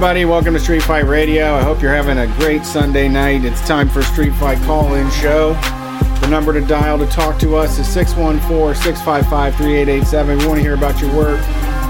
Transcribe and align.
Everybody, 0.00 0.24
welcome 0.24 0.54
to 0.54 0.60
Street 0.60 0.82
Fight 0.82 1.04
Radio. 1.04 1.52
I 1.52 1.62
hope 1.62 1.82
you're 1.82 1.92
having 1.92 2.16
a 2.16 2.26
great 2.38 2.64
Sunday 2.64 3.06
night. 3.06 3.44
It's 3.44 3.60
time 3.68 3.86
for 3.86 4.00
Street 4.00 4.32
Fight 4.36 4.56
call-in 4.62 5.10
show. 5.10 5.52
The 6.22 6.28
number 6.30 6.54
to 6.54 6.62
dial 6.62 6.96
to 7.00 7.06
talk 7.08 7.38
to 7.40 7.56
us 7.56 7.78
is 7.78 7.86
614-655-3887. 8.06 10.38
We 10.38 10.46
want 10.46 10.56
to 10.56 10.62
hear 10.62 10.72
about 10.72 11.02
your 11.02 11.14
work, 11.14 11.46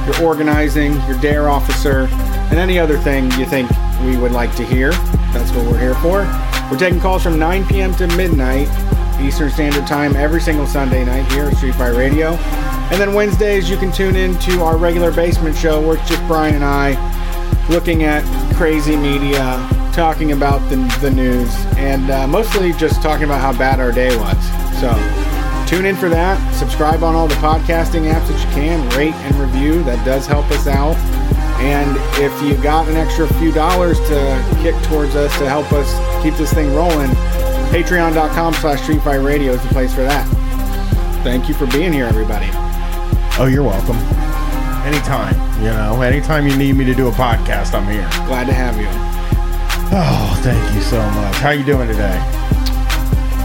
your 0.07 0.21
organizing, 0.27 0.95
your 1.03 1.21
DARE 1.21 1.49
officer, 1.49 2.09
and 2.51 2.59
any 2.59 2.81
other 2.81 2.99
thing 2.99 3.31
you 3.39 3.47
think 3.47 3.71
we 4.05 4.17
would 4.17 4.33
like 4.33 4.57
to 4.57 4.67
hear. 4.67 4.91
That's 5.31 5.53
what 5.53 5.67
we're 5.67 5.79
here 5.79 5.95
for. 5.95 6.27
We're 6.69 6.79
taking 6.79 6.99
calls 6.99 7.23
from 7.23 7.39
9 7.39 7.65
p.m. 7.69 7.95
to 7.95 8.09
midnight 8.17 8.67
Eastern 9.21 9.51
Standard 9.51 9.87
Time 9.87 10.17
every 10.17 10.41
single 10.41 10.67
Sunday 10.67 11.05
night 11.05 11.31
here 11.31 11.45
at 11.45 11.57
Street 11.59 11.77
Fight 11.77 11.95
Radio. 11.95 12.31
And 12.91 13.01
then 13.01 13.15
Wednesdays 13.15 13.71
you 13.71 13.77
can 13.77 13.93
tune 13.93 14.17
in 14.17 14.37
to 14.41 14.65
our 14.65 14.77
regular 14.77 15.13
basement 15.13 15.57
show 15.57 15.81
where 15.81 15.97
it's 15.97 16.09
just 16.09 16.27
Brian 16.27 16.57
and 16.57 16.65
I 16.65 16.97
looking 17.71 18.03
at 18.03 18.25
crazy 18.57 18.97
media, 18.97 19.39
talking 19.95 20.33
about 20.33 20.59
the, 20.69 20.77
the 21.01 21.11
news, 21.11 21.55
and 21.77 22.11
uh, 22.11 22.27
mostly 22.27 22.73
just 22.73 23.01
talking 23.01 23.25
about 23.25 23.41
how 23.41 23.57
bad 23.57 23.81
our 23.81 23.93
day 23.93 24.15
was. 24.17 24.37
So 24.81 24.91
tune 25.67 25.87
in 25.87 25.95
for 25.97 26.09
that. 26.09 26.37
Subscribe 26.55 27.03
on 27.03 27.15
all 27.15 27.29
the 27.29 27.35
podcasting 27.37 28.13
apps 28.13 28.29
that 28.29 28.45
you 28.45 28.55
can. 28.55 28.89
Rate 28.99 29.15
and 29.15 29.37
review. 29.37 29.83
That 29.85 30.05
does 30.05 30.27
help 30.27 30.51
us 30.51 30.67
out. 30.67 30.97
And 31.61 31.97
if 32.23 32.43
you 32.43 32.61
got 32.63 32.89
an 32.89 32.97
extra 32.97 33.33
few 33.35 33.53
dollars 33.53 33.99
to 34.09 34.59
kick 34.63 34.75
towards 34.85 35.15
us 35.15 35.37
to 35.39 35.49
help 35.49 35.71
us 35.73 36.23
keep 36.23 36.35
this 36.35 36.53
thing 36.53 36.75
rolling, 36.75 37.11
patreon.com 37.71 38.55
slash 38.55 38.83
street 38.83 39.03
fight 39.03 39.17
radio 39.17 39.53
is 39.53 39.63
the 39.63 39.69
place 39.69 39.95
for 39.95 40.03
that. 40.03 40.27
Thank 41.23 41.49
you 41.49 41.55
for 41.55 41.67
being 41.67 41.93
here, 41.93 42.07
everybody. 42.07 42.49
Oh, 43.39 43.49
you're 43.51 43.63
welcome. 43.63 44.30
Anytime, 44.85 45.35
you 45.61 45.69
know, 45.69 46.01
anytime 46.03 46.47
you 46.47 46.57
need 46.57 46.75
me 46.75 46.85
to 46.87 46.95
do 46.95 47.09
a 47.09 47.13
podcast, 47.13 47.75
I'm 47.75 47.85
here. 47.85 48.09
Glad 48.27 48.47
to 48.47 48.53
have 48.53 48.77
you. 48.79 48.89
Oh, 49.93 50.41
thank 50.43 50.75
you 50.75 50.81
so 50.81 50.99
much. 51.11 51.35
How 51.37 51.51
you 51.51 51.65
doing 51.65 51.87
today? 51.89 52.17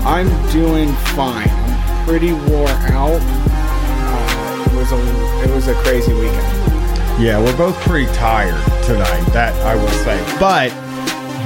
I'm 0.06 0.28
doing 0.52 0.91
fine. 1.16 1.50
I'm 1.50 2.06
pretty 2.08 2.31
wore 2.33 2.69
out. 2.69 3.19
Uh, 3.22 4.69
it 4.72 4.75
was 4.75 4.91
a 4.91 5.44
it 5.44 5.53
was 5.53 5.67
a 5.67 5.73
crazy 5.83 6.13
weekend. 6.13 7.22
Yeah, 7.22 7.39
we're 7.44 7.58
both 7.58 7.75
pretty 7.81 8.11
tired 8.13 8.53
tonight. 8.83 9.25
That 9.33 9.53
I 9.66 9.75
will 9.75 9.88
say, 10.06 10.17
but 10.39 10.69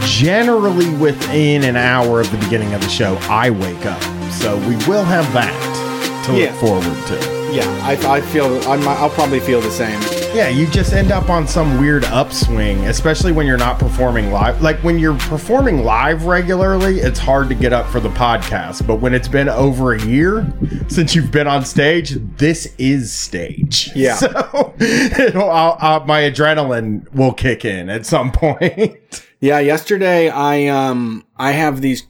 generally 0.06 0.94
within 0.98 1.64
an 1.64 1.76
hour 1.76 2.20
of 2.22 2.30
the 2.32 2.38
beginning 2.38 2.74
of 2.74 2.82
the 2.82 2.90
show, 2.90 3.18
I 3.24 3.50
wake 3.50 3.86
up. 3.86 4.02
So 4.32 4.58
we 4.68 4.76
will 4.88 5.04
have 5.06 5.32
that 5.34 6.26
to 6.28 6.34
Yeah. 6.38 6.52
look 6.52 6.60
forward 6.60 7.08
to. 7.08 7.39
Yeah, 7.52 7.66
I, 7.84 8.18
I 8.18 8.22
feel 8.22 8.46
I'm, 8.70 8.88
I'll 8.88 9.10
probably 9.10 9.40
feel 9.40 9.60
the 9.60 9.72
same. 9.72 10.00
Yeah, 10.36 10.50
you 10.50 10.68
just 10.68 10.94
end 10.94 11.12
up 11.12 11.30
on 11.30 11.48
some 11.48 11.82
weird 11.82 12.04
upswing, 12.06 12.86
especially 12.88 13.32
when 13.32 13.48
you're 13.48 13.58
not 13.58 13.80
performing 13.80 14.32
live. 14.32 14.62
Like 14.62 14.78
when 14.84 15.00
you're 15.00 15.18
performing 15.18 15.84
live 15.84 16.26
regularly, 16.26 17.00
it's 17.00 17.18
hard 17.18 17.50
to 17.50 17.56
get 17.56 17.74
up 17.74 17.88
for 17.88 18.00
the 18.00 18.10
podcast. 18.10 18.86
But 18.86 18.98
when 18.98 19.16
it's 19.16 19.28
been 19.28 19.50
over 19.50 19.94
a 19.94 20.06
year 20.06 20.46
since 20.90 21.16
you've 21.16 21.32
been 21.32 21.48
on 21.48 21.66
stage, 21.66 22.18
this 22.38 22.74
is 22.78 23.12
stage. 23.12 23.90
Yeah. 23.96 24.20
So 24.30 24.74
it'll, 24.80 25.50
I'll, 25.50 25.78
I'll, 25.80 26.06
my 26.06 26.22
adrenaline 26.22 27.12
will 27.14 27.34
kick 27.34 27.66
in 27.66 27.90
at 27.90 28.06
some 28.06 28.32
point. 28.34 28.98
Yeah, 29.40 29.60
yesterday 29.60 30.30
I 30.30 30.68
um 30.68 31.26
I 31.38 31.52
have 31.52 31.82
these 31.82 32.06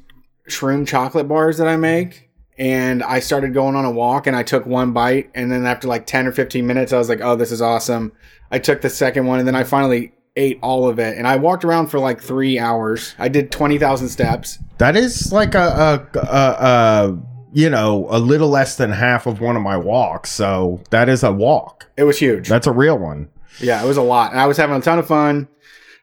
shroom 0.50 0.88
chocolate 0.88 1.28
bars 1.28 1.58
that 1.60 1.68
I 1.68 1.78
make 1.78 2.29
and 2.60 3.02
I 3.02 3.22
started 3.22 3.54
going 3.54 3.76
on 3.76 3.86
a 3.86 3.92
walk 3.92 4.28
and 4.28 4.36
I 4.36 4.44
took 4.44 4.66
one 4.66 4.92
bite 4.92 5.32
and 5.34 5.50
then 5.50 5.66
after 5.66 5.88
like 5.88 6.06
10 6.06 6.28
or 6.28 6.34
15 6.34 6.68
minutes 6.68 6.92
I 6.92 6.98
was 6.98 7.08
like, 7.08 7.22
"Oh, 7.22 7.36
this 7.36 7.52
is 7.52 7.62
awesome." 7.62 8.12
I 8.52 8.60
took 8.60 8.82
the 8.82 8.90
second 8.90 9.26
one 9.26 9.40
and 9.40 9.48
then 9.48 9.56
I 9.56 9.64
finally 9.64 10.12
ate 10.36 10.60
all 10.62 10.88
of 10.88 11.00
it 11.00 11.18
and 11.18 11.26
I 11.26 11.38
walked 11.38 11.64
around 11.64 11.88
for 11.88 12.00
like 12.00 12.22
3 12.22 12.60
hours. 12.60 13.16
I 13.18 13.30
did 13.30 13.52
20,000 13.52 14.10
steps. 14.10 14.60
That 14.78 14.96
is 14.96 15.32
like 15.32 15.56
a, 15.56 16.08
a, 16.14 16.20
a, 16.20 16.28
a 16.28 17.20
you 17.54 17.70
know 17.70 18.08
a 18.10 18.20
little 18.20 18.50
less 18.50 18.76
than 18.76 18.92
half 18.92 19.26
of 19.26 19.40
one 19.40 19.56
of 19.56 19.62
my 19.62 19.78
walks. 19.78 20.30
So 20.30 20.84
that 20.90 21.08
is 21.08 21.24
a 21.24 21.32
walk. 21.32 21.88
It 21.96 22.04
was 22.04 22.20
huge. 22.20 22.50
That's 22.50 22.68
a 22.68 22.74
real 22.74 22.98
one. 22.98 23.30
Yeah, 23.62 23.82
it 23.82 23.88
was 23.88 23.98
a 23.98 24.02
lot. 24.02 24.32
And 24.32 24.40
I 24.40 24.48
was 24.48 24.58
having 24.58 24.76
a 24.76 24.82
ton 24.82 25.00
of 25.00 25.08
fun. 25.08 25.48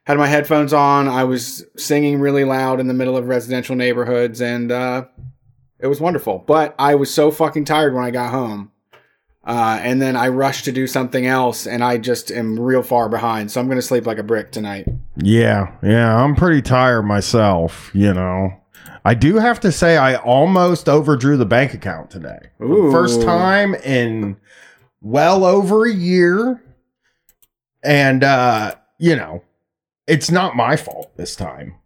Had 0.04 0.18
my 0.18 0.26
headphones 0.26 0.72
on. 0.72 1.08
I 1.08 1.24
was 1.24 1.64
singing 1.76 2.20
really 2.20 2.44
loud 2.44 2.80
in 2.80 2.86
the 2.86 2.94
middle 2.94 3.16
of 3.16 3.26
residential 3.26 3.76
neighborhoods 3.76 4.40
and 4.40 4.72
uh 4.72 5.04
it 5.78 5.86
was 5.86 6.00
wonderful. 6.00 6.44
But 6.46 6.74
I 6.78 6.94
was 6.94 7.12
so 7.12 7.30
fucking 7.30 7.64
tired 7.64 7.94
when 7.94 8.04
I 8.04 8.10
got 8.10 8.30
home. 8.30 8.72
Uh, 9.44 9.78
and 9.80 10.02
then 10.02 10.16
I 10.16 10.28
rushed 10.28 10.64
to 10.64 10.72
do 10.72 10.88
something 10.88 11.24
else 11.24 11.66
and 11.68 11.84
I 11.84 11.98
just 11.98 12.32
am 12.32 12.58
real 12.58 12.82
far 12.82 13.08
behind. 13.08 13.52
So 13.52 13.60
I'm 13.60 13.68
going 13.68 13.78
to 13.78 13.82
sleep 13.82 14.04
like 14.04 14.18
a 14.18 14.24
brick 14.24 14.50
tonight. 14.50 14.88
Yeah, 15.16 15.72
yeah, 15.84 16.20
I'm 16.20 16.34
pretty 16.34 16.62
tired 16.62 17.02
myself, 17.02 17.90
you 17.94 18.12
know. 18.12 18.60
I 19.04 19.14
do 19.14 19.36
have 19.36 19.60
to 19.60 19.70
say 19.70 19.96
I 19.96 20.16
almost 20.16 20.88
overdrew 20.88 21.36
the 21.36 21.46
bank 21.46 21.74
account 21.74 22.10
today. 22.10 22.50
Ooh. 22.60 22.90
First 22.90 23.22
time 23.22 23.76
in 23.76 24.36
well 25.00 25.44
over 25.44 25.86
a 25.86 25.92
year. 25.92 26.60
And 27.84 28.24
uh, 28.24 28.74
you 28.98 29.14
know, 29.14 29.44
it's 30.08 30.28
not 30.28 30.56
my 30.56 30.74
fault 30.74 31.16
this 31.16 31.36
time. 31.36 31.76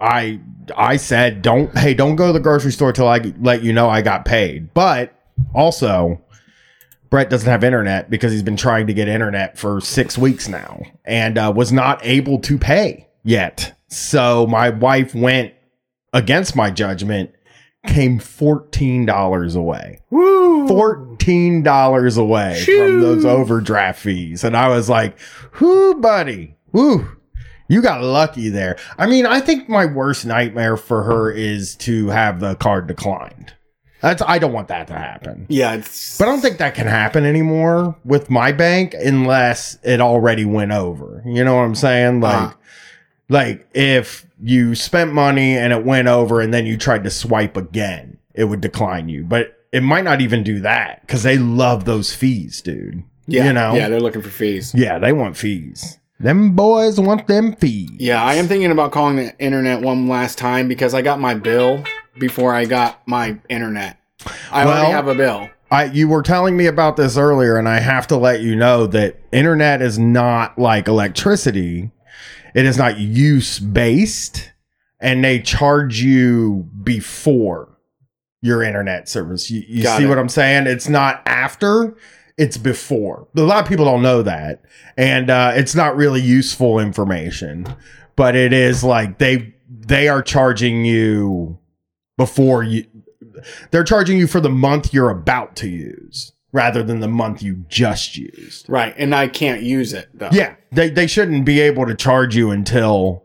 I 0.00 0.40
I 0.76 0.96
said 0.96 1.42
don't 1.42 1.76
hey, 1.76 1.94
don't 1.94 2.16
go 2.16 2.28
to 2.28 2.32
the 2.32 2.40
grocery 2.40 2.72
store 2.72 2.92
till 2.92 3.08
I 3.08 3.18
let 3.40 3.62
you 3.62 3.72
know 3.72 3.88
I 3.88 4.02
got 4.02 4.24
paid. 4.24 4.72
But 4.74 5.14
also 5.54 6.20
Brett 7.10 7.28
doesn't 7.28 7.48
have 7.48 7.64
internet 7.64 8.08
because 8.08 8.32
he's 8.32 8.42
been 8.42 8.56
trying 8.56 8.86
to 8.86 8.94
get 8.94 9.08
internet 9.08 9.58
for 9.58 9.80
six 9.80 10.16
weeks 10.16 10.48
now 10.48 10.80
and 11.04 11.36
uh, 11.36 11.52
was 11.54 11.72
not 11.72 12.00
able 12.04 12.38
to 12.40 12.56
pay 12.56 13.08
yet. 13.24 13.76
So 13.88 14.46
my 14.46 14.70
wife 14.70 15.14
went 15.14 15.52
against 16.12 16.54
my 16.54 16.70
judgment, 16.70 17.32
came 17.88 18.20
$14 18.20 19.56
away. 19.56 20.00
Woo! 20.10 20.68
$14 20.68 22.18
away 22.18 22.64
from 22.64 23.00
those 23.00 23.24
overdraft 23.24 24.00
fees. 24.00 24.44
And 24.44 24.56
I 24.56 24.68
was 24.68 24.88
like, 24.88 25.18
whoo, 25.60 25.94
buddy, 25.94 26.56
whoo. 26.70 27.08
You 27.70 27.80
got 27.82 28.02
lucky 28.02 28.48
there. 28.48 28.76
I 28.98 29.06
mean, 29.06 29.26
I 29.26 29.40
think 29.40 29.68
my 29.68 29.86
worst 29.86 30.26
nightmare 30.26 30.76
for 30.76 31.04
her 31.04 31.30
is 31.30 31.76
to 31.76 32.08
have 32.08 32.40
the 32.40 32.56
card 32.56 32.86
declined. 32.88 33.54
That's 34.02 34.22
I 34.22 34.38
don't 34.38 34.52
want 34.52 34.68
that 34.68 34.88
to 34.88 34.94
happen. 34.94 35.46
Yeah, 35.48 35.74
it's 35.74 36.18
But 36.18 36.26
I 36.26 36.30
don't 36.32 36.40
think 36.40 36.58
that 36.58 36.74
can 36.74 36.86
happen 36.88 37.24
anymore 37.24 37.96
with 38.04 38.28
my 38.28 38.50
bank 38.50 38.94
unless 38.98 39.78
it 39.84 40.00
already 40.00 40.44
went 40.44 40.72
over. 40.72 41.22
You 41.24 41.44
know 41.44 41.54
what 41.54 41.62
I'm 41.62 41.74
saying? 41.74 42.20
Like, 42.20 42.34
Uh-huh. 42.34 42.54
like 43.28 43.68
if 43.72 44.26
you 44.42 44.74
spent 44.74 45.12
money 45.12 45.56
and 45.56 45.72
it 45.72 45.84
went 45.84 46.08
over 46.08 46.40
and 46.40 46.52
then 46.52 46.66
you 46.66 46.76
tried 46.76 47.04
to 47.04 47.10
swipe 47.10 47.56
again, 47.56 48.16
it 48.34 48.44
would 48.44 48.60
decline 48.62 49.08
you. 49.08 49.22
But 49.22 49.56
it 49.70 49.82
might 49.82 50.02
not 50.02 50.20
even 50.20 50.42
do 50.42 50.58
that 50.60 51.02
because 51.02 51.22
they 51.22 51.38
love 51.38 51.84
those 51.84 52.12
fees, 52.12 52.60
dude. 52.62 53.04
yeah, 53.26 53.44
you 53.46 53.52
know? 53.52 53.74
Yeah, 53.74 53.88
they're 53.88 54.00
looking 54.00 54.22
for 54.22 54.30
fees. 54.30 54.74
Yeah, 54.74 54.98
they 54.98 55.12
want 55.12 55.36
fees. 55.36 55.98
Them 56.20 56.52
boys 56.54 57.00
want 57.00 57.26
them 57.26 57.56
fees. 57.56 57.88
Yeah, 57.98 58.22
I 58.22 58.34
am 58.34 58.46
thinking 58.46 58.70
about 58.70 58.92
calling 58.92 59.16
the 59.16 59.36
internet 59.38 59.80
one 59.80 60.06
last 60.06 60.36
time 60.36 60.68
because 60.68 60.92
I 60.92 61.00
got 61.00 61.18
my 61.18 61.32
bill 61.32 61.82
before 62.18 62.52
I 62.54 62.66
got 62.66 63.00
my 63.08 63.38
internet. 63.48 63.96
I 64.52 64.66
Well- 64.66 64.76
already 64.76 64.92
have 64.92 65.08
a 65.08 65.14
bill. 65.14 65.48
I 65.70 65.84
you 65.84 66.08
were 66.08 66.22
telling 66.22 66.56
me 66.56 66.66
about 66.66 66.96
this 66.96 67.16
earlier, 67.16 67.56
and 67.56 67.68
I 67.68 67.78
have 67.80 68.06
to 68.08 68.16
let 68.16 68.40
you 68.40 68.54
know 68.54 68.86
that 68.88 69.20
internet 69.32 69.80
is 69.80 69.98
not 69.98 70.58
like 70.58 70.88
electricity. 70.88 71.90
It 72.54 72.66
is 72.66 72.76
not 72.76 72.98
use 72.98 73.58
based, 73.60 74.50
and 75.00 75.24
they 75.24 75.38
charge 75.38 76.02
you 76.02 76.68
before 76.82 77.78
your 78.42 78.62
internet 78.62 79.08
service. 79.08 79.50
You, 79.50 79.62
you 79.66 79.84
see 79.84 80.02
it. 80.04 80.06
what 80.08 80.18
I'm 80.18 80.28
saying? 80.28 80.66
It's 80.66 80.88
not 80.88 81.22
after. 81.24 81.94
It's 82.40 82.56
before. 82.56 83.28
A 83.36 83.42
lot 83.42 83.62
of 83.62 83.68
people 83.68 83.84
don't 83.84 84.02
know 84.02 84.22
that, 84.22 84.62
and 84.96 85.28
uh, 85.28 85.52
it's 85.54 85.74
not 85.74 85.94
really 85.94 86.22
useful 86.22 86.78
information. 86.78 87.66
But 88.16 88.34
it 88.34 88.52
is 88.52 88.82
like 88.82 89.18
they 89.18 89.54
they 89.68 90.08
are 90.08 90.22
charging 90.22 90.84
you 90.84 91.58
before 92.16 92.62
you 92.62 92.86
they're 93.70 93.84
charging 93.84 94.18
you 94.18 94.26
for 94.26 94.40
the 94.40 94.48
month 94.48 94.92
you're 94.92 95.10
about 95.10 95.54
to 95.56 95.68
use 95.68 96.32
rather 96.52 96.82
than 96.82 97.00
the 97.00 97.08
month 97.08 97.42
you 97.42 97.64
just 97.68 98.16
used. 98.16 98.68
Right, 98.68 98.94
and 98.96 99.14
I 99.14 99.28
can't 99.28 99.62
use 99.62 99.92
it 99.92 100.08
though. 100.14 100.30
Yeah, 100.32 100.56
they 100.72 100.88
they 100.88 101.06
shouldn't 101.06 101.44
be 101.44 101.60
able 101.60 101.86
to 101.86 101.94
charge 101.94 102.34
you 102.34 102.50
until 102.50 103.22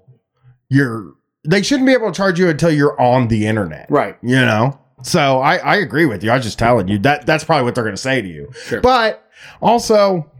you're 0.69 1.13
they 1.47 1.62
shouldn't 1.62 1.88
be 1.88 1.94
able 1.94 2.12
to 2.12 2.17
charge 2.17 2.39
you 2.39 2.50
until 2.50 2.71
you're 2.71 3.00
on 3.00 3.27
the 3.27 3.47
internet. 3.47 3.88
Right. 3.89 4.17
You 4.21 4.41
know? 4.41 4.79
So 5.06 5.40
I 5.40 5.57
I 5.57 5.75
agree 5.75 6.07
with 6.07 6.24
you. 6.24 6.31
I 6.31 6.36
was 6.36 6.44
just 6.44 6.57
telling 6.57 6.88
you 6.88 6.98
that 7.00 7.25
that's 7.25 7.44
probably 7.44 7.63
what 7.63 7.75
they're 7.75 7.84
going 7.84 7.96
to 7.96 8.02
say 8.02 8.22
to 8.22 8.28
you. 8.28 8.52
Sure. 8.54 8.81
But 8.81 9.24
also, 9.62 10.31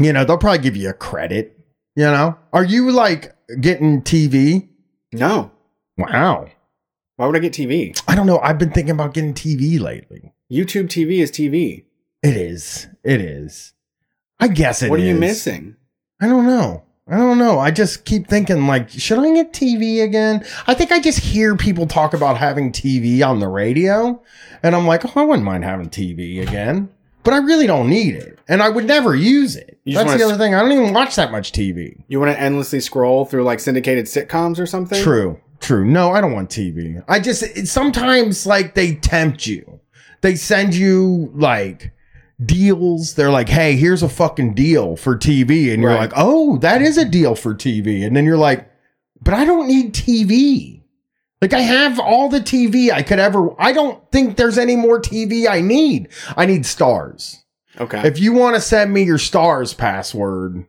you 0.00 0.12
know, 0.12 0.24
they'll 0.24 0.38
probably 0.38 0.62
give 0.62 0.76
you 0.76 0.88
a 0.88 0.94
credit, 0.94 1.58
you 1.94 2.04
know? 2.04 2.38
Are 2.54 2.64
you 2.64 2.90
like 2.90 3.36
getting 3.60 4.00
TV? 4.02 4.68
No. 5.12 5.50
Wow. 5.98 6.48
Why 7.16 7.26
would 7.26 7.36
I 7.36 7.40
get 7.40 7.52
TV? 7.52 8.02
I 8.08 8.14
don't 8.14 8.26
know. 8.26 8.38
I've 8.38 8.58
been 8.58 8.70
thinking 8.70 8.92
about 8.92 9.12
getting 9.12 9.34
TV 9.34 9.78
lately. 9.78 10.32
YouTube 10.50 10.86
TV 10.86 11.18
is 11.18 11.30
TV. 11.30 11.84
It 12.22 12.36
is. 12.36 12.88
It 13.04 13.20
is. 13.20 13.74
I 14.40 14.48
guess 14.48 14.80
it 14.82 14.86
is. 14.86 14.90
what 14.90 15.00
are 15.00 15.04
you 15.04 15.14
missing? 15.14 15.76
I 16.20 16.28
don't 16.28 16.46
know. 16.46 16.84
I 17.12 17.16
don't 17.16 17.36
know. 17.36 17.58
I 17.58 17.70
just 17.70 18.06
keep 18.06 18.26
thinking 18.26 18.66
like, 18.66 18.88
should 18.88 19.18
I 19.18 19.34
get 19.34 19.52
TV 19.52 20.02
again? 20.02 20.46
I 20.66 20.72
think 20.72 20.92
I 20.92 20.98
just 20.98 21.18
hear 21.18 21.54
people 21.54 21.86
talk 21.86 22.14
about 22.14 22.38
having 22.38 22.72
TV 22.72 23.22
on 23.22 23.38
the 23.38 23.48
radio, 23.48 24.18
and 24.62 24.74
I'm 24.74 24.86
like, 24.86 25.04
oh, 25.04 25.20
I 25.20 25.22
wouldn't 25.22 25.44
mind 25.44 25.62
having 25.62 25.90
TV 25.90 26.40
again, 26.40 26.88
but 27.22 27.34
I 27.34 27.36
really 27.36 27.66
don't 27.66 27.90
need 27.90 28.14
it, 28.14 28.38
and 28.48 28.62
I 28.62 28.70
would 28.70 28.86
never 28.86 29.14
use 29.14 29.56
it. 29.56 29.78
You 29.84 29.92
just 29.92 30.06
That's 30.06 30.18
the 30.18 30.24
wanna 30.24 30.34
other 30.36 30.42
thing. 30.42 30.54
I 30.54 30.62
don't 30.62 30.72
even 30.72 30.94
watch 30.94 31.16
that 31.16 31.30
much 31.30 31.52
TV. 31.52 32.02
You 32.08 32.18
want 32.18 32.32
to 32.32 32.40
endlessly 32.40 32.80
scroll 32.80 33.26
through 33.26 33.44
like 33.44 33.60
syndicated 33.60 34.06
sitcoms 34.06 34.58
or 34.58 34.64
something? 34.64 35.02
True, 35.02 35.38
true. 35.60 35.84
No, 35.84 36.12
I 36.12 36.22
don't 36.22 36.32
want 36.32 36.48
TV. 36.48 37.04
I 37.08 37.20
just 37.20 37.42
it, 37.42 37.68
sometimes 37.68 38.46
like 38.46 38.74
they 38.74 38.94
tempt 38.94 39.46
you. 39.46 39.80
They 40.22 40.34
send 40.34 40.74
you 40.74 41.30
like 41.34 41.92
deals. 42.44 43.14
They're 43.14 43.30
like, 43.30 43.48
"Hey, 43.48 43.76
here's 43.76 44.02
a 44.02 44.08
fucking 44.08 44.54
deal 44.54 44.96
for 44.96 45.16
TV," 45.16 45.72
and 45.72 45.82
you're 45.82 45.90
Right. 45.92 46.00
like, 46.00 46.12
"Oh, 46.16 46.56
that 46.58 46.82
is 46.82 46.96
a 46.98 47.04
deal 47.04 47.34
for 47.34 47.54
TV," 47.54 48.04
and 48.04 48.16
then 48.16 48.24
you're 48.24 48.36
like, 48.36 48.68
"But 49.20 49.34
I 49.34 49.44
don't 49.44 49.66
need 49.68 49.92
TV." 49.94 50.82
Like 51.40 51.52
I 51.52 51.60
have 51.60 51.98
all 51.98 52.28
the 52.28 52.40
TV 52.40 52.92
I 52.92 53.02
could 53.02 53.18
ever. 53.18 53.48
I 53.58 53.72
don't 53.72 53.98
think 54.12 54.36
there's 54.36 54.58
any 54.58 54.76
more 54.76 55.00
TV 55.00 55.48
I 55.48 55.60
need. 55.60 56.08
I 56.36 56.46
need 56.46 56.62
Starz. 56.62 57.38
Okay. 57.80 58.06
If 58.06 58.20
you 58.20 58.32
want 58.32 58.54
to 58.54 58.60
send 58.60 58.92
me 58.92 59.02
your 59.02 59.18
Starz 59.18 59.76
password 59.76 60.66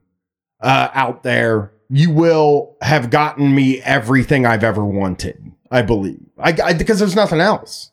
uh, 0.62 0.88
out 0.94 1.22
there, 1.22 1.72
you 1.90 2.10
will 2.10 2.76
have 2.81 3.10
gotten 3.12 3.54
me 3.54 3.81
everything 3.81 4.46
I've 4.48 4.64
ever 4.64 4.84
wanted. 4.84 5.52
I 5.69 5.81
believe. 5.84 6.22
I, 6.40 6.56
I 6.64 6.74
because 6.74 6.98
there's 7.00 7.16
nothing 7.16 7.40
else. 7.42 7.92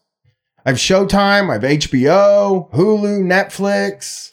I 0.64 0.70
have 0.70 0.78
Showtime. 0.78 1.50
I 1.50 1.54
have 1.54 1.62
HBO, 1.62 2.70
Hulu, 2.72 3.22
Netflix, 3.24 4.30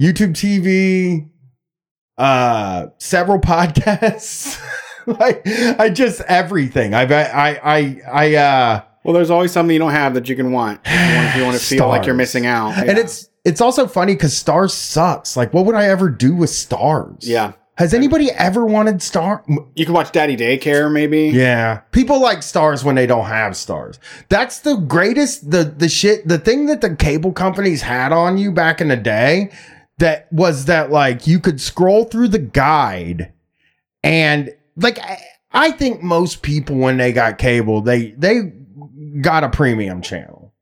YouTube 0.00 0.32
TV, 0.32 1.28
uh, 2.18 2.86
several 2.98 3.38
podcasts. 3.40 4.60
like 5.06 5.42
I 5.46 5.88
just 5.90 6.20
everything. 6.22 6.94
I've 6.94 7.10
I 7.12 7.22
I 7.24 7.60
I, 7.62 8.00
I 8.12 8.34
uh 8.36 8.82
well, 9.04 9.14
there's 9.14 9.30
always 9.30 9.50
something 9.50 9.72
you 9.72 9.80
don't 9.80 9.90
have 9.90 10.14
that 10.14 10.28
you 10.28 10.36
can 10.36 10.52
want. 10.52 10.80
If 10.84 10.92
you 11.10 11.16
want, 11.16 11.28
if 11.28 11.36
you 11.36 11.44
want 11.44 11.58
to 11.58 11.64
feel 11.64 11.88
like 11.88 12.06
you're 12.06 12.14
missing 12.14 12.46
out. 12.46 12.78
and 12.78 12.98
it's 12.98 13.28
it's 13.44 13.60
also 13.60 13.88
funny 13.88 14.14
because 14.14 14.32
Starz 14.34 14.70
sucks. 14.70 15.36
Like, 15.36 15.52
what 15.52 15.66
would 15.66 15.74
I 15.74 15.86
ever 15.86 16.08
do 16.08 16.34
with 16.34 16.50
Starz? 16.50 17.26
yeah. 17.26 17.52
Has 17.78 17.94
anybody 17.94 18.30
ever 18.30 18.66
wanted 18.66 19.00
star? 19.00 19.42
You 19.74 19.86
can 19.86 19.94
watch 19.94 20.12
Daddy 20.12 20.36
Daycare 20.36 20.92
maybe. 20.92 21.28
Yeah, 21.28 21.78
people 21.90 22.20
like 22.20 22.38
Starz 22.38 22.84
when 22.84 22.96
they 22.96 23.06
don't 23.06 23.24
have 23.24 23.54
Starz. 23.54 23.98
That's 24.28 24.60
the 24.60 24.76
greatest. 24.76 25.50
The 25.50 25.64
the 25.64 25.88
shit. 25.88 26.28
The 26.28 26.38
thing 26.38 26.66
that 26.66 26.82
the 26.82 26.94
cable 26.94 27.32
companies 27.32 27.80
had 27.80 28.12
on 28.12 28.36
you 28.36 28.52
back 28.52 28.82
in 28.82 28.88
the 28.88 28.96
day, 28.96 29.52
that 29.98 30.30
was 30.30 30.66
that 30.66 30.90
like 30.90 31.26
you 31.26 31.40
could 31.40 31.62
scroll 31.62 32.04
through 32.04 32.28
the 32.28 32.38
guide, 32.38 33.32
and 34.04 34.54
like 34.76 34.98
I, 34.98 35.22
I 35.52 35.70
think 35.70 36.02
most 36.02 36.42
people 36.42 36.76
when 36.76 36.98
they 36.98 37.10
got 37.10 37.38
cable, 37.38 37.80
they 37.80 38.10
they 38.10 38.52
got 39.22 39.44
a 39.44 39.48
premium 39.48 40.02
channel. 40.02 40.52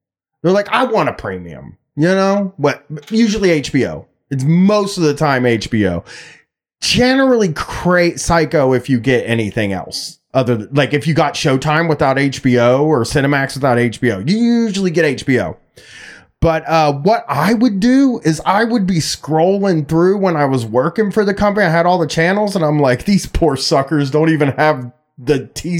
They're 0.43 0.53
like, 0.53 0.69
I 0.69 0.85
want 0.85 1.09
a 1.09 1.15
premium, 1.15 1.77
you 1.97 2.07
know. 2.07 2.55
But 2.57 2.87
usually 3.11 3.49
HBO. 3.63 4.07
It's 4.31 4.45
most 4.45 4.97
of 4.97 5.03
the 5.03 5.15
time 5.15 5.43
HBO 5.43 6.05
generally 6.81 7.53
cra- 7.53 8.17
psycho 8.19 8.73
if 8.73 8.89
you 8.89 8.99
get 9.01 9.25
anything 9.27 9.73
else 9.73 10.19
other 10.33 10.57
than, 10.57 10.75
like 10.75 10.95
if 10.95 11.07
you 11.07 11.13
got 11.15 11.35
showtime 11.35 11.89
without 11.89 12.17
hbo 12.17 12.81
or 12.83 13.03
cinemax 13.03 13.55
without 13.55 13.77
hbo 13.77 14.27
you 14.29 14.37
usually 14.37 14.91
get 14.91 15.19
hbo 15.19 15.57
but 16.41 16.67
uh, 16.69 16.93
what 16.93 17.25
i 17.29 17.53
would 17.53 17.81
do 17.81 18.19
is 18.25 18.41
i 18.47 18.65
would 18.65 18.87
be 18.87 18.95
scrolling 18.99 19.87
through 19.89 20.17
when 20.17 20.37
i 20.37 20.45
was 20.47 20.65
working 20.65 21.11
for 21.11 21.25
the 21.25 21.35
company. 21.35 21.67
I 21.67 21.71
had 21.71 21.85
all 21.87 21.99
the 21.99 22.07
channels 22.07 22.57
and 22.57 22.65
i'm 22.65 22.79
like 22.79 23.05
these 23.05 23.27
poor 23.27 23.57
suckers 23.57 24.11
don't 24.11 24.31
even 24.31 24.49
have 24.53 24.91
the 25.19 25.49
t- 25.49 25.79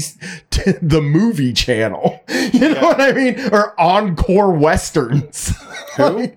t- 0.51 0.71
the 0.83 1.01
movie 1.01 1.51
channel. 1.53 2.19
You 2.53 2.59
know 2.59 2.67
Yeah. 2.75 2.83
what 2.83 3.01
i 3.01 3.11
mean? 3.13 3.39
Or 3.51 3.79
encore 3.79 4.51
westerns. 4.51 5.51
Who? 5.97 6.27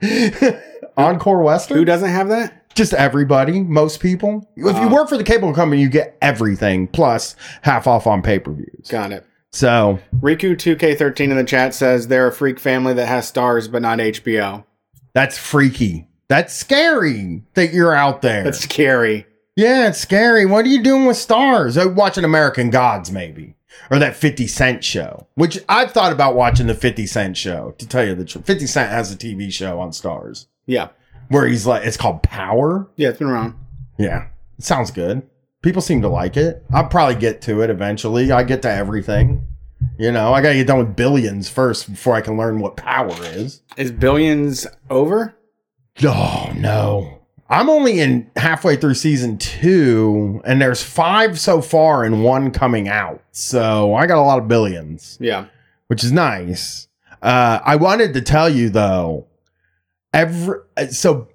encore 0.97 1.43
western 1.43 1.77
Who 1.79 1.85
doesn't 1.85 2.09
have 2.09 2.29
that? 2.29 2.64
Just 2.75 2.93
everybody, 2.95 3.61
most 3.63 4.01
people. 4.01 4.49
If 4.57 4.77
you 4.77 4.89
Uh. 4.89 4.91
work 4.91 5.09
for 5.09 5.17
the 5.17 5.25
cable 5.25 5.53
company, 5.53 5.81
you 5.81 5.89
get 5.89 6.17
everything 6.21 6.87
plus 6.89 7.37
half 7.63 7.87
off 7.87 8.07
on 8.07 8.21
pay 8.23 8.39
per 8.39 8.53
views. 8.53 8.89
Got 8.89 9.13
it. 9.13 9.25
So 9.53 10.01
Riku 10.21 10.57
2K13 10.57 11.31
in 11.31 11.37
the 11.37 11.45
chat 11.45 11.75
says 11.75 12.09
they're 12.09 12.27
a 12.27 12.33
freak 12.33 12.59
family 12.59 12.93
that 12.95 13.07
has 13.07 13.31
Starz 13.31 13.71
but 13.71 13.83
not 13.83 13.99
HBO. 14.01 14.65
that's 15.13 15.39
freaky. 15.39 16.09
That's 16.27 16.53
scary 16.53 17.43
that 17.55 17.73
you're 17.73 17.95
out 17.95 18.23
there. 18.23 18.43
That's 18.43 18.59
scary. 18.61 19.27
yeah, 19.55 19.87
it's 19.89 19.99
scary. 20.01 20.45
What 20.47 20.65
are 20.65 20.69
you 20.71 20.83
doing 20.83 21.07
with 21.07 21.17
Starz? 21.17 21.81
Uh, 21.81 21.89
Watching 21.91 22.25
American 22.25 22.71
Gods, 22.71 23.13
maybe. 23.13 23.55
Or 23.91 23.99
that 24.01 24.17
50 24.17 24.47
Cent 24.49 24.83
show, 24.83 25.27
which 25.35 25.59
I've 25.69 25.93
thought 25.93 26.13
about 26.13 26.35
watching 26.35 26.67
the 26.67 26.75
50 26.75 27.07
Cent 27.07 27.37
show, 27.37 27.75
to 27.79 27.87
tell 27.87 28.05
you 28.05 28.15
the 28.17 28.25
truth. 28.25 28.47
50 28.47 28.67
Cent 28.67 28.91
has 28.91 29.13
a 29.13 29.17
TV 29.17 29.53
show 29.53 29.79
on 29.81 29.91
Starz 29.91 30.47
Yeah. 30.67 30.89
Where 31.29 31.47
he's 31.47 31.67
like, 31.67 31.85
it's 31.87 31.97
called 31.97 32.23
Power. 32.23 32.89
Yeah, 32.97 33.11
it's 33.11 33.19
been 33.19 33.29
around. 33.29 33.55
Yeah, 33.99 34.27
it 34.59 34.65
sounds 34.65 34.91
good. 34.91 35.23
People 35.63 35.81
seem 35.83 36.03
to 36.03 36.09
like 36.09 36.37
it. 36.37 36.65
I'll 36.73 36.89
probably 36.89 37.15
get 37.15 37.41
to 37.43 37.63
it 37.63 37.71
eventually. 37.71 38.31
I 38.33 38.43
get 38.43 38.63
to 38.63 38.71
everything. 38.71 39.47
You 39.99 40.13
know, 40.13 40.33
I 40.33 40.43
gotta 40.43 40.55
get 40.55 40.67
done 40.67 40.79
with 40.79 40.97
billions 40.97 41.49
first 41.49 41.91
before 41.91 42.15
I 42.15 42.21
can 42.21 42.37
learn 42.37 42.59
what 42.59 42.77
power 42.77 43.15
is. 43.23 43.63
Is 43.77 43.93
Billions 43.93 44.67
over? 44.91 45.35
Oh 46.03 46.53
no. 46.57 47.21
I'm 47.49 47.69
only 47.69 48.01
in 48.01 48.31
halfway 48.37 48.77
through 48.77 48.95
season 48.95 49.37
two, 49.37 50.41
and 50.47 50.61
there's 50.61 50.83
five 50.83 51.39
so 51.39 51.61
far 51.61 52.03
and 52.03 52.25
one 52.25 52.51
coming 52.51 52.89
out. 52.89 53.23
So 53.33 53.95
I 53.95 54.07
got 54.07 54.19
a 54.19 54.23
lot 54.23 54.39
of 54.39 54.49
billions 54.49 55.19
Yeah. 55.21 55.47
which 55.89 56.03
is 56.03 56.11
nice. 56.11 56.89
Uh, 57.23 57.61
I 57.65 57.77
wanted 57.77 58.15
to 58.15 58.21
tell 58.23 58.49
you 58.49 58.71
though, 58.71 59.27
every 60.15 60.61
so 60.91 61.29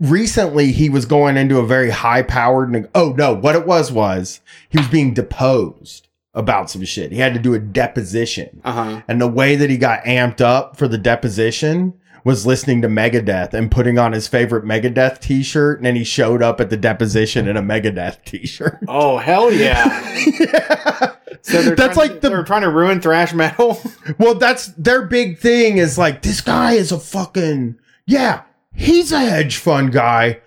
recently 0.00 0.72
he 0.72 0.90
was 0.90 1.06
going 1.06 1.36
into 1.36 1.58
a 1.58 1.66
very 1.66 1.90
high 1.90 2.22
powered. 2.22 2.88
oh 2.94 3.12
no, 3.16 3.32
what 3.34 3.54
it 3.56 3.66
was 3.66 3.90
was 3.90 4.40
he 4.68 4.78
was 4.78 4.88
being 4.88 5.14
deposed 5.14 6.08
about 6.34 6.68
some 6.70 6.84
shit. 6.84 7.12
He 7.12 7.18
had 7.18 7.32
to 7.34 7.40
do 7.40 7.54
a 7.54 7.58
deposition, 7.58 8.60
Uh 8.64 8.72
huh. 8.72 9.02
and 9.08 9.20
the 9.20 9.26
way 9.28 9.56
that 9.56 9.70
he 9.70 9.78
got 9.78 10.04
amped 10.04 10.40
up 10.42 10.76
for 10.76 10.86
the 10.86 10.98
deposition 10.98 11.94
was 12.24 12.44
listening 12.44 12.82
to 12.82 12.88
Megadeth 12.88 13.54
and 13.54 13.70
putting 13.70 13.98
on 14.00 14.12
his 14.12 14.26
favorite 14.26 14.64
Megadeth 14.64 15.20
t-shirt, 15.20 15.78
and 15.78 15.86
then 15.86 15.94
he 15.94 16.02
showed 16.02 16.42
up 16.42 16.60
at 16.60 16.70
the 16.70 16.76
deposition 16.76 17.46
in 17.46 17.56
a 17.56 17.62
Megadeth 17.62 18.22
t-shirt. 18.24 18.80
Oh 18.88 19.16
hell 19.18 19.50
yeah! 19.52 20.14
yeah. 20.40 21.12
So 21.42 21.62
they're 21.62 21.76
That's 21.76 21.96
like 21.96 22.14
to, 22.14 22.18
the 22.20 22.28
they're 22.30 22.42
trying 22.44 22.62
to 22.62 22.70
ruin 22.70 23.00
thrash 23.00 23.32
metal. 23.32 23.80
Well, 24.18 24.34
that's 24.34 24.66
their 24.72 25.02
big 25.02 25.38
thing 25.38 25.78
is 25.78 25.96
like, 25.96 26.22
this 26.22 26.40
guy 26.40 26.72
is 26.72 26.90
a 26.90 26.98
fucking, 26.98 27.78
yeah, 28.06 28.42
he's 28.74 29.12
a 29.12 29.20
hedge 29.20 29.56
fund 29.56 29.92
guy, 29.92 30.40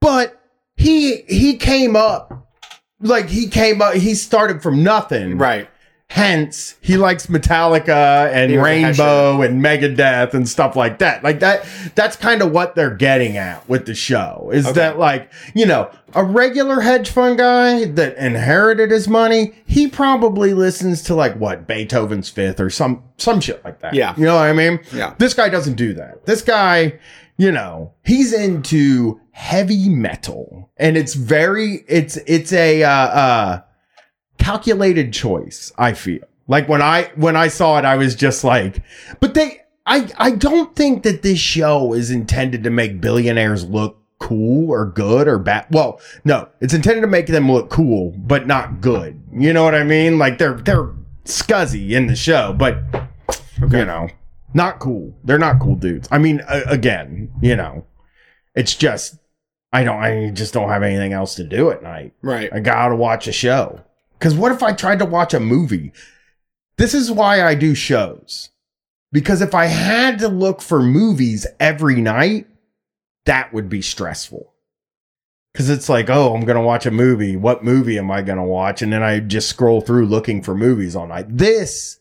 but 0.00 0.40
he, 0.76 1.22
he 1.28 1.56
came 1.56 1.96
up, 1.96 2.48
like 3.00 3.28
he 3.28 3.48
came 3.48 3.80
up, 3.80 3.94
he 3.94 4.14
started 4.14 4.62
from 4.62 4.82
nothing. 4.82 5.38
right. 5.38 5.68
Hence, 6.08 6.76
he 6.80 6.96
likes 6.96 7.26
Metallica 7.26 8.32
and 8.32 8.52
Rainbow 8.62 9.42
and 9.42 9.60
Megadeth 9.62 10.34
and 10.34 10.48
stuff 10.48 10.76
like 10.76 11.00
that. 11.00 11.24
Like 11.24 11.40
that, 11.40 11.66
that's 11.96 12.14
kind 12.16 12.42
of 12.42 12.52
what 12.52 12.76
they're 12.76 12.94
getting 12.94 13.36
at 13.36 13.68
with 13.68 13.86
the 13.86 13.94
show 13.94 14.50
is 14.54 14.66
Okay. 14.66 14.74
that 14.74 14.98
like, 15.00 15.32
you 15.52 15.66
know, 15.66 15.90
a 16.14 16.22
regular 16.24 16.80
hedge 16.80 17.10
fund 17.10 17.38
guy 17.38 17.86
that 17.86 18.16
inherited 18.18 18.92
his 18.92 19.08
money, 19.08 19.56
he 19.66 19.88
probably 19.88 20.54
listens 20.54 21.02
to 21.02 21.14
like 21.16 21.34
what 21.36 21.66
Beethoven's 21.66 22.28
fifth 22.28 22.60
or 22.60 22.70
some, 22.70 23.02
some 23.18 23.40
shit 23.40 23.62
like 23.64 23.80
that. 23.80 23.92
Yeah. 23.92 24.14
You 24.16 24.26
know 24.26 24.36
what 24.36 24.48
I 24.48 24.52
mean? 24.52 24.78
Yeah. 24.92 25.14
This 25.18 25.34
guy 25.34 25.48
doesn't 25.48 25.74
do 25.74 25.92
that. 25.94 26.24
This 26.24 26.40
guy, 26.40 27.00
you 27.36 27.50
know, 27.50 27.92
he's 28.04 28.32
into 28.32 29.20
heavy 29.32 29.88
metal 29.88 30.70
and 30.76 30.96
it's 30.96 31.14
very, 31.14 31.84
it's, 31.88 32.16
it's 32.28 32.52
a, 32.52 32.84
uh, 32.84 32.88
uh, 32.90 33.60
calculated 34.38 35.12
choice 35.12 35.72
i 35.78 35.92
feel. 35.92 36.22
Like 36.48 36.68
when 36.68 36.82
i 36.82 37.10
when 37.16 37.36
i 37.36 37.48
saw 37.48 37.78
it 37.78 37.84
i 37.84 37.96
was 37.96 38.14
just 38.14 38.44
like 38.44 38.82
but 39.20 39.34
they 39.34 39.60
i 39.84 40.08
i 40.16 40.30
don't 40.30 40.76
think 40.76 41.02
that 41.02 41.22
this 41.22 41.38
show 41.38 41.92
is 41.92 42.10
intended 42.10 42.64
to 42.64 42.70
make 42.70 43.00
billionaires 43.00 43.64
look 43.64 43.98
cool 44.18 44.70
or 44.70 44.86
good 44.86 45.28
or 45.28 45.38
bad. 45.38 45.66
Well 45.70 46.00
no 46.24 46.48
it's 46.60 46.74
intended 46.74 47.02
to 47.02 47.06
make 47.06 47.26
them 47.26 47.50
look 47.50 47.68
cool 47.70 48.12
but 48.16 48.46
not 48.46 48.80
good. 48.80 49.20
You 49.32 49.52
know 49.52 49.64
what 49.64 49.74
i 49.74 49.82
mean? 49.82 50.18
Like 50.18 50.38
they're 50.38 50.54
they're 50.54 50.92
scuzzy 51.24 51.90
in 51.90 52.06
the 52.06 52.16
show 52.16 52.52
but 52.52 52.78
you 53.60 53.84
know 53.84 54.08
not 54.54 54.78
cool. 54.78 55.14
They're 55.24 55.38
not 55.38 55.60
cool 55.60 55.74
dudes. 55.74 56.08
I 56.10 56.18
mean 56.18 56.40
uh, 56.48 56.62
again 56.66 57.32
you 57.42 57.56
know 57.56 57.84
it's 58.54 58.74
just 58.74 59.18
i 59.72 59.84
don't 59.84 60.00
i 60.00 60.30
just 60.30 60.54
don't 60.54 60.70
have 60.70 60.82
anything 60.82 61.12
else 61.12 61.34
to 61.34 61.44
do 61.44 61.70
at 61.70 61.82
night. 61.82 62.14
Right. 62.22 62.50
I 62.52 62.60
gotta 62.60 62.94
watch 62.94 63.26
a 63.26 63.32
show. 63.32 63.82
Because 64.18 64.34
what 64.34 64.52
if 64.52 64.62
I 64.62 64.72
tried 64.72 64.98
to 65.00 65.04
watch 65.04 65.34
a 65.34 65.40
movie? 65.40 65.92
This 66.78 66.94
is 66.94 67.10
why 67.10 67.42
I 67.42 67.54
do 67.54 67.74
shows. 67.74 68.50
Because 69.12 69.40
if 69.40 69.54
I 69.54 69.66
had 69.66 70.18
to 70.18 70.28
look 70.28 70.60
for 70.60 70.82
movies 70.82 71.46
every 71.58 72.00
night, 72.00 72.46
that 73.24 73.52
would 73.52 73.68
be 73.68 73.82
stressful. 73.82 74.52
Cause 75.54 75.70
it's 75.70 75.88
like, 75.88 76.10
oh, 76.10 76.34
I'm 76.34 76.44
gonna 76.44 76.62
watch 76.62 76.84
a 76.84 76.90
movie. 76.90 77.34
What 77.34 77.64
movie 77.64 77.98
am 77.98 78.10
I 78.10 78.20
gonna 78.20 78.44
watch? 78.44 78.82
And 78.82 78.92
then 78.92 79.02
I 79.02 79.20
just 79.20 79.48
scroll 79.48 79.80
through 79.80 80.04
looking 80.04 80.42
for 80.42 80.54
movies 80.54 80.94
all 80.94 81.06
night. 81.06 81.26
This 81.30 81.98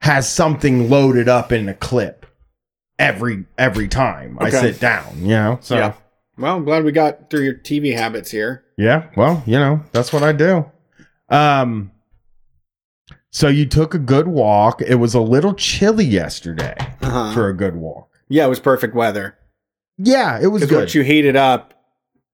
has 0.00 0.30
something 0.30 0.88
loaded 0.88 1.28
up 1.28 1.52
in 1.52 1.66
the 1.66 1.74
clip 1.74 2.24
every 2.98 3.44
every 3.58 3.88
time 3.88 4.38
I 4.40 4.48
sit 4.48 4.80
down, 4.80 5.20
you 5.20 5.28
know? 5.28 5.58
So 5.60 5.76
Yeah. 5.76 5.92
Well, 6.38 6.56
I'm 6.56 6.64
glad 6.64 6.84
we 6.84 6.92
got 6.92 7.30
through 7.30 7.44
your 7.44 7.54
TV 7.54 7.94
habits 7.94 8.30
here. 8.30 8.64
Yeah, 8.76 9.08
well, 9.16 9.42
you 9.46 9.58
know, 9.58 9.82
that's 9.92 10.12
what 10.12 10.22
I 10.22 10.32
do. 10.32 10.64
Um 11.34 11.90
so 13.30 13.48
you 13.48 13.66
took 13.66 13.94
a 13.94 13.98
good 13.98 14.28
walk. 14.28 14.80
It 14.80 14.94
was 14.96 15.12
a 15.14 15.20
little 15.20 15.54
chilly 15.54 16.04
yesterday 16.04 16.76
Uh-huh. 17.02 17.32
for 17.34 17.48
a 17.48 17.56
good 17.56 17.74
walk. 17.76 18.08
Yeah, 18.28 18.46
it 18.46 18.48
was 18.48 18.60
perfect 18.60 18.94
weather. 18.94 19.36
Yeah, 19.98 20.38
it 20.40 20.46
was 20.48 20.64
good. 20.66 20.78
once 20.78 20.94
you 20.94 21.02
heated 21.02 21.36
up, 21.36 21.74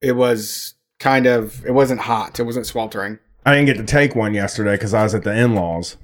it 0.02 0.12
was 0.12 0.74
kind 0.98 1.26
of 1.26 1.64
it 1.66 1.72
wasn't 1.72 2.00
hot. 2.00 2.38
It 2.38 2.42
wasn't 2.44 2.66
sweltering. 2.66 3.18
I 3.46 3.54
didn't 3.54 3.66
get 3.66 3.78
to 3.78 3.84
take 3.84 4.14
one 4.14 4.34
yesterday 4.34 4.76
cuz 4.76 4.92
I 4.94 5.02
was 5.02 5.14
at 5.14 5.24
the 5.24 5.34
in-laws. 5.34 5.96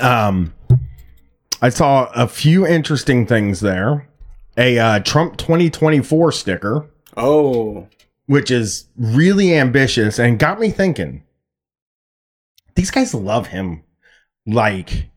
Um 0.00 0.54
I 1.62 1.68
saw 1.68 2.10
a 2.14 2.26
few 2.28 2.66
interesting 2.66 3.26
things 3.26 3.60
there. 3.60 4.08
A 4.56 4.78
uh, 4.78 4.98
Trump 5.00 5.36
2024 5.36 6.30
sticker, 6.32 6.86
Oh, 7.16 7.88
which 8.26 8.50
is 8.50 8.86
really 8.96 9.56
ambitious 9.56 10.18
and 10.18 10.38
got 10.38 10.60
me 10.60 10.70
thinking. 10.70 11.22
These 12.74 12.90
guys 12.90 13.14
love 13.14 13.48
him. 13.48 13.82
Like, 14.46 15.10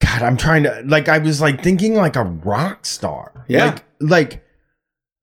God, 0.00 0.22
I'm 0.22 0.36
trying 0.36 0.64
to 0.64 0.82
like. 0.86 1.08
I 1.08 1.18
was 1.18 1.40
like 1.40 1.62
thinking 1.62 1.94
like 1.94 2.16
a 2.16 2.24
rock 2.24 2.86
star. 2.86 3.44
Yeah. 3.48 3.66
Like, 3.66 3.84
like, 4.00 4.44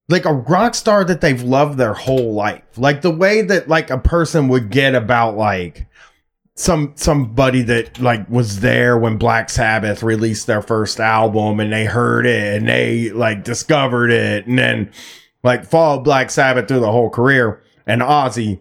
like 0.09 0.25
a 0.25 0.33
rock 0.33 0.75
star 0.75 1.03
that 1.05 1.21
they've 1.21 1.41
loved 1.41 1.77
their 1.77 1.93
whole 1.93 2.33
life. 2.33 2.63
Like 2.77 3.01
the 3.01 3.11
way 3.11 3.41
that 3.41 3.67
like 3.67 3.89
a 3.89 3.97
person 3.97 4.49
would 4.49 4.69
get 4.69 4.93
about 4.93 5.37
like 5.37 5.87
some 6.55 6.93
somebody 6.95 7.61
that 7.63 7.99
like 7.99 8.29
was 8.29 8.59
there 8.59 8.97
when 8.97 9.17
Black 9.17 9.49
Sabbath 9.49 10.03
released 10.03 10.47
their 10.47 10.61
first 10.61 10.99
album 10.99 11.59
and 11.59 11.71
they 11.71 11.85
heard 11.85 12.25
it 12.25 12.57
and 12.57 12.67
they 12.67 13.09
like 13.09 13.43
discovered 13.43 14.11
it 14.11 14.45
and 14.45 14.59
then 14.59 14.91
like 15.43 15.65
followed 15.65 16.03
Black 16.03 16.29
Sabbath 16.29 16.67
through 16.67 16.81
the 16.81 16.91
whole 16.91 17.09
career 17.09 17.63
and 17.87 18.01
Ozzy 18.01 18.59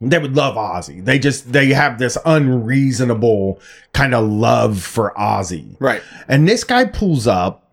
they 0.00 0.18
would 0.18 0.34
love 0.36 0.56
Ozzy. 0.56 1.04
They 1.04 1.18
just 1.18 1.52
they 1.52 1.68
have 1.68 1.98
this 1.98 2.16
unreasonable 2.24 3.60
kind 3.92 4.14
of 4.14 4.28
love 4.28 4.82
for 4.82 5.12
Ozzy. 5.16 5.76
right. 5.80 6.02
And 6.28 6.48
this 6.48 6.64
guy 6.64 6.84
pulls 6.86 7.26
up. 7.26 7.72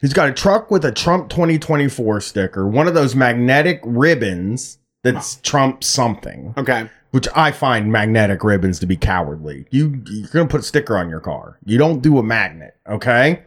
He's 0.00 0.12
got 0.12 0.28
a 0.28 0.32
truck 0.32 0.70
with 0.70 0.84
a 0.84 0.92
Trump 0.92 1.30
2024 1.30 2.20
sticker, 2.20 2.68
one 2.68 2.86
of 2.86 2.94
those 2.94 3.14
magnetic 3.14 3.80
ribbons 3.84 4.78
that's 5.02 5.36
Trump 5.36 5.82
something, 5.82 6.52
Okay. 6.58 6.88
which 7.12 7.26
I 7.34 7.50
find 7.50 7.90
magnetic 7.90 8.44
ribbons 8.44 8.78
to 8.80 8.86
be 8.86 8.96
cowardly. 8.96 9.66
You 9.70 10.02
you're 10.10 10.28
to 10.46 10.46
put 10.46 10.60
a 10.60 10.64
sticker 10.64 10.96
on 10.98 11.08
your 11.08 11.20
car. 11.20 11.58
You 11.64 11.78
don't 11.78 12.02
do 12.02 12.18
a 12.18 12.22
magnet, 12.22 12.76
okay? 12.88 13.42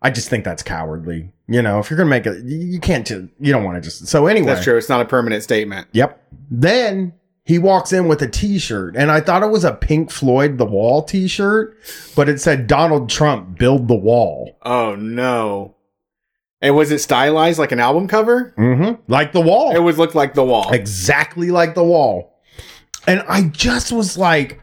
I 0.00 0.10
just 0.10 0.28
think 0.30 0.44
that's 0.44 0.62
cowardly. 0.62 1.32
You 1.48 1.60
know, 1.60 1.78
if 1.80 1.90
you're 1.90 1.96
going 1.98 2.06
to 2.06 2.10
make 2.10 2.26
it 2.26 2.44
you 2.44 2.80
can't 2.80 3.08
you 3.10 3.52
don't 3.52 3.64
want 3.64 3.76
to 3.76 3.80
just 3.82 4.06
So 4.06 4.26
anyway, 4.26 4.46
That's 4.46 4.64
true. 4.64 4.76
It's 4.78 4.88
not 4.88 5.00
a 5.02 5.04
permanent 5.04 5.42
statement. 5.42 5.88
Yep. 5.92 6.22
Then 6.50 7.12
he 7.44 7.58
walks 7.58 7.92
in 7.92 8.08
with 8.08 8.22
a 8.22 8.28
t-shirt 8.28 8.96
and 8.96 9.10
I 9.10 9.20
thought 9.20 9.42
it 9.42 9.50
was 9.50 9.64
a 9.64 9.72
Pink 9.74 10.10
Floyd 10.10 10.56
The 10.58 10.64
Wall 10.64 11.02
t-shirt, 11.02 11.76
but 12.16 12.28
it 12.28 12.40
said 12.40 12.66
Donald 12.66 13.10
Trump 13.10 13.58
build 13.58 13.86
the 13.88 13.94
wall. 13.96 14.56
Oh 14.62 14.94
no. 14.94 15.74
And 16.62 16.74
was 16.74 16.90
it 16.90 17.00
stylized 17.00 17.58
like 17.58 17.72
an 17.72 17.80
album 17.80 18.08
cover? 18.08 18.54
Mhm. 18.56 18.98
Like 19.08 19.32
the 19.32 19.40
wall. 19.42 19.76
It 19.76 19.82
would 19.82 19.98
look 19.98 20.14
like 20.14 20.32
the 20.34 20.44
wall. 20.44 20.70
exactly 20.72 21.50
like 21.50 21.74
the 21.74 21.84
wall. 21.84 22.40
And 23.06 23.22
I 23.28 23.42
just 23.48 23.92
was 23.92 24.16
like 24.16 24.60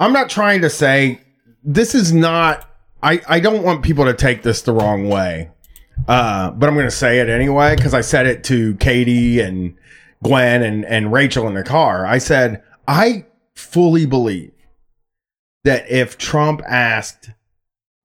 I'm 0.00 0.12
not 0.14 0.30
trying 0.30 0.62
to 0.62 0.70
say 0.70 1.20
this 1.62 1.94
is 1.94 2.12
not 2.12 2.66
I 3.02 3.20
I 3.28 3.40
don't 3.40 3.62
want 3.62 3.82
people 3.82 4.06
to 4.06 4.14
take 4.14 4.42
this 4.42 4.62
the 4.62 4.72
wrong 4.72 5.08
way. 5.10 5.50
Uh, 6.08 6.50
but 6.52 6.68
I'm 6.68 6.74
going 6.74 6.86
to 6.86 6.90
say 6.90 7.20
it 7.20 7.28
anyway 7.28 7.76
cuz 7.76 7.92
I 7.94 8.00
said 8.00 8.26
it 8.26 8.42
to 8.44 8.74
Katie 8.76 9.38
and 9.40 9.74
Gwen 10.22 10.62
and 10.62 10.84
and 10.84 11.12
Rachel 11.12 11.48
in 11.48 11.54
the 11.54 11.62
car. 11.62 12.06
I 12.06 12.18
said 12.18 12.62
I 12.86 13.26
fully 13.54 14.06
believe 14.06 14.52
that 15.64 15.90
if 15.90 16.18
Trump 16.18 16.62
asked 16.66 17.30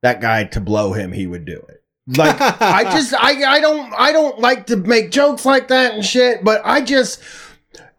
that 0.02 0.22
guy 0.22 0.44
to 0.46 0.62
blow 0.62 0.94
him, 0.94 1.12
he 1.12 1.28
would 1.28 1.46
do 1.46 1.58
it. 1.70 1.84
Like 2.18 2.40
I 2.40 2.84
just 2.92 3.14
I 3.14 3.44
I 3.44 3.60
don't 3.60 3.94
I 3.98 4.12
don't 4.12 4.40
like 4.40 4.68
to 4.68 4.78
make 4.78 5.12
jokes 5.12 5.46
like 5.46 5.68
that 5.70 5.96
and 5.96 6.06
shit, 6.06 6.44
but 6.44 6.62
I 6.64 6.82
just 6.82 7.22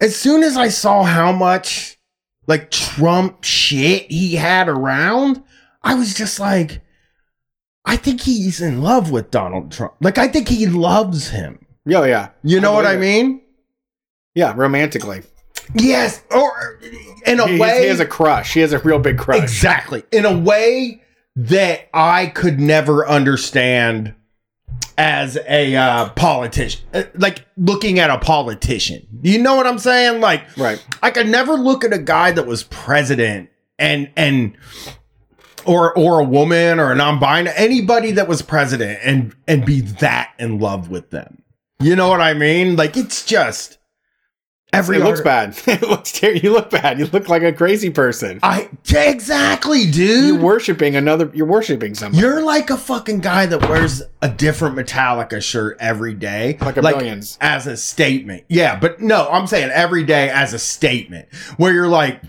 as 0.00 0.16
soon 0.16 0.42
as 0.42 0.56
I 0.56 0.68
saw 0.68 1.02
how 1.02 1.32
much 1.32 1.98
like 2.46 2.70
Trump 2.70 3.44
shit 3.44 4.10
he 4.10 4.36
had 4.36 4.68
around, 4.68 5.42
I 5.82 5.94
was 5.94 6.14
just 6.14 6.40
like 6.40 6.80
I 7.84 7.96
think 7.96 8.20
he's 8.20 8.60
in 8.60 8.82
love 8.82 9.10
with 9.10 9.30
Donald 9.30 9.72
Trump. 9.72 9.94
Like 10.00 10.18
I 10.18 10.28
think 10.28 10.48
he 10.48 10.66
loves 10.66 11.28
him. 11.30 11.66
Oh 11.88 12.04
yeah. 12.04 12.30
You 12.42 12.60
know 12.60 12.72
what 12.72 12.86
I 12.86 12.96
believe 12.96 13.14
it. 13.14 13.22
mean? 13.24 13.42
Yeah, 14.34 14.52
romantically. 14.56 15.22
Yes, 15.74 16.22
or 16.30 16.80
in 17.26 17.40
a 17.40 17.46
He, 17.46 17.58
way 17.58 17.82
he 17.82 17.86
has 17.88 18.00
a 18.00 18.06
crush. 18.06 18.54
He 18.54 18.60
has 18.60 18.72
a 18.72 18.78
real 18.78 18.98
big 18.98 19.18
crush. 19.18 19.42
Exactly. 19.42 20.02
In 20.12 20.24
a 20.24 20.36
way 20.38 21.02
that 21.36 21.88
I 21.92 22.26
could 22.26 22.58
never 22.58 23.06
understand 23.06 24.14
as 24.96 25.38
a 25.46 25.76
uh, 25.76 26.08
politician. 26.10 26.80
Uh, 26.92 27.04
Like 27.14 27.44
looking 27.56 27.98
at 27.98 28.10
a 28.10 28.18
politician. 28.18 29.06
You 29.22 29.38
know 29.40 29.54
what 29.56 29.66
I'm 29.66 29.78
saying? 29.78 30.20
Like 30.20 30.42
Right. 30.56 30.84
I 31.02 31.10
could 31.10 31.28
never 31.28 31.54
look 31.54 31.84
at 31.84 31.92
a 31.92 31.98
guy 31.98 32.32
that 32.32 32.46
was 32.46 32.64
president 32.64 33.50
and 33.78 34.10
and 34.16 34.56
or 35.64 35.96
or 35.96 36.18
a 36.20 36.24
woman 36.24 36.80
or 36.80 36.90
a 36.90 36.96
non-binary 36.96 37.54
anybody 37.56 38.10
that 38.12 38.26
was 38.26 38.42
president 38.42 38.98
and 39.04 39.34
and 39.46 39.64
be 39.64 39.80
that 39.82 40.32
in 40.38 40.58
love 40.58 40.88
with 40.90 41.10
them. 41.10 41.42
You 41.80 41.94
know 41.94 42.08
what 42.08 42.20
I 42.20 42.34
mean? 42.34 42.74
Like 42.74 42.96
it's 42.96 43.24
just 43.24 43.77
every 44.72 44.96
It 44.98 45.04
looks 45.04 45.20
bad. 45.20 45.58
it 45.66 45.82
looks 45.82 46.22
you 46.22 46.52
look 46.52 46.70
bad. 46.70 46.98
You 46.98 47.06
look 47.06 47.28
like 47.28 47.42
a 47.42 47.52
crazy 47.52 47.90
person. 47.90 48.40
I 48.42 48.68
exactly, 48.88 49.90
dude. 49.90 50.34
You're 50.34 50.42
worshiping 50.42 50.96
another 50.96 51.30
you're 51.34 51.46
worshiping 51.46 51.94
somebody. 51.94 52.22
You're 52.22 52.42
like 52.44 52.70
a 52.70 52.76
fucking 52.76 53.20
guy 53.20 53.46
that 53.46 53.68
wears 53.68 54.02
a 54.22 54.28
different 54.28 54.76
Metallica 54.76 55.42
shirt 55.42 55.76
every 55.80 56.14
day. 56.14 56.58
Like 56.60 56.76
a 56.76 56.82
Billions. 56.82 57.38
As 57.40 57.66
a 57.66 57.76
statement. 57.76 58.44
Yeah, 58.48 58.78
but 58.78 59.00
no, 59.00 59.28
I'm 59.28 59.46
saying 59.46 59.70
every 59.70 60.04
day 60.04 60.30
as 60.30 60.52
a 60.52 60.58
statement 60.58 61.28
where 61.56 61.72
you're 61.72 61.88
like, 61.88 62.22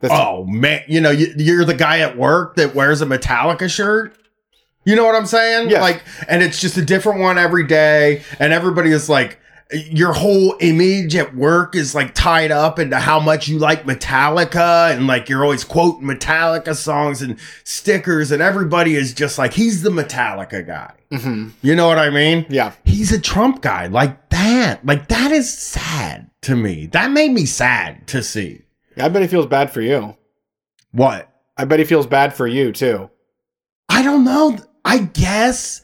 That's- 0.00 0.18
oh 0.18 0.44
man, 0.44 0.82
you 0.88 1.00
know, 1.00 1.10
you, 1.10 1.34
you're 1.36 1.64
the 1.64 1.74
guy 1.74 2.00
at 2.00 2.16
work 2.16 2.56
that 2.56 2.74
wears 2.74 3.02
a 3.02 3.06
Metallica 3.06 3.70
shirt. 3.70 4.16
You 4.86 4.96
know 4.96 5.04
what 5.04 5.14
I'm 5.14 5.24
saying? 5.24 5.70
Yes. 5.70 5.80
Like, 5.80 6.02
and 6.28 6.42
it's 6.42 6.60
just 6.60 6.76
a 6.76 6.84
different 6.84 7.20
one 7.20 7.38
every 7.38 7.66
day. 7.66 8.22
And 8.38 8.52
everybody 8.52 8.90
is 8.90 9.08
like, 9.08 9.38
your 9.74 10.12
whole 10.12 10.56
image 10.60 11.14
at 11.16 11.34
work 11.34 11.74
is 11.74 11.94
like 11.94 12.14
tied 12.14 12.50
up 12.50 12.78
into 12.78 12.96
how 12.98 13.18
much 13.20 13.48
you 13.48 13.58
like 13.58 13.84
Metallica 13.84 14.94
and 14.94 15.06
like 15.06 15.28
you're 15.28 15.42
always 15.44 15.64
quoting 15.64 16.06
Metallica 16.06 16.74
songs 16.74 17.22
and 17.22 17.38
stickers 17.64 18.30
and 18.30 18.40
everybody 18.42 18.94
is 18.94 19.12
just 19.12 19.38
like 19.38 19.52
he's 19.52 19.82
the 19.82 19.90
Metallica 19.90 20.66
guy. 20.66 20.92
Mhm. 21.10 21.52
You 21.62 21.74
know 21.74 21.86
what 21.88 21.98
I 21.98 22.10
mean? 22.10 22.46
Yeah. 22.48 22.72
He's 22.84 23.12
a 23.12 23.20
Trump 23.20 23.62
guy 23.62 23.86
like 23.86 24.30
that. 24.30 24.84
Like 24.86 25.08
that 25.08 25.30
is 25.32 25.52
sad 25.52 26.30
to 26.42 26.56
me. 26.56 26.86
That 26.86 27.10
made 27.10 27.32
me 27.32 27.46
sad 27.46 28.06
to 28.08 28.22
see. 28.22 28.62
I 28.96 29.08
bet 29.08 29.22
he 29.22 29.28
feels 29.28 29.46
bad 29.46 29.72
for 29.72 29.80
you. 29.80 30.16
What? 30.92 31.28
I 31.56 31.64
bet 31.64 31.78
he 31.78 31.84
feels 31.84 32.06
bad 32.06 32.34
for 32.34 32.46
you 32.46 32.72
too. 32.72 33.10
I 33.88 34.02
don't 34.02 34.24
know. 34.24 34.58
I 34.84 34.98
guess. 34.98 35.80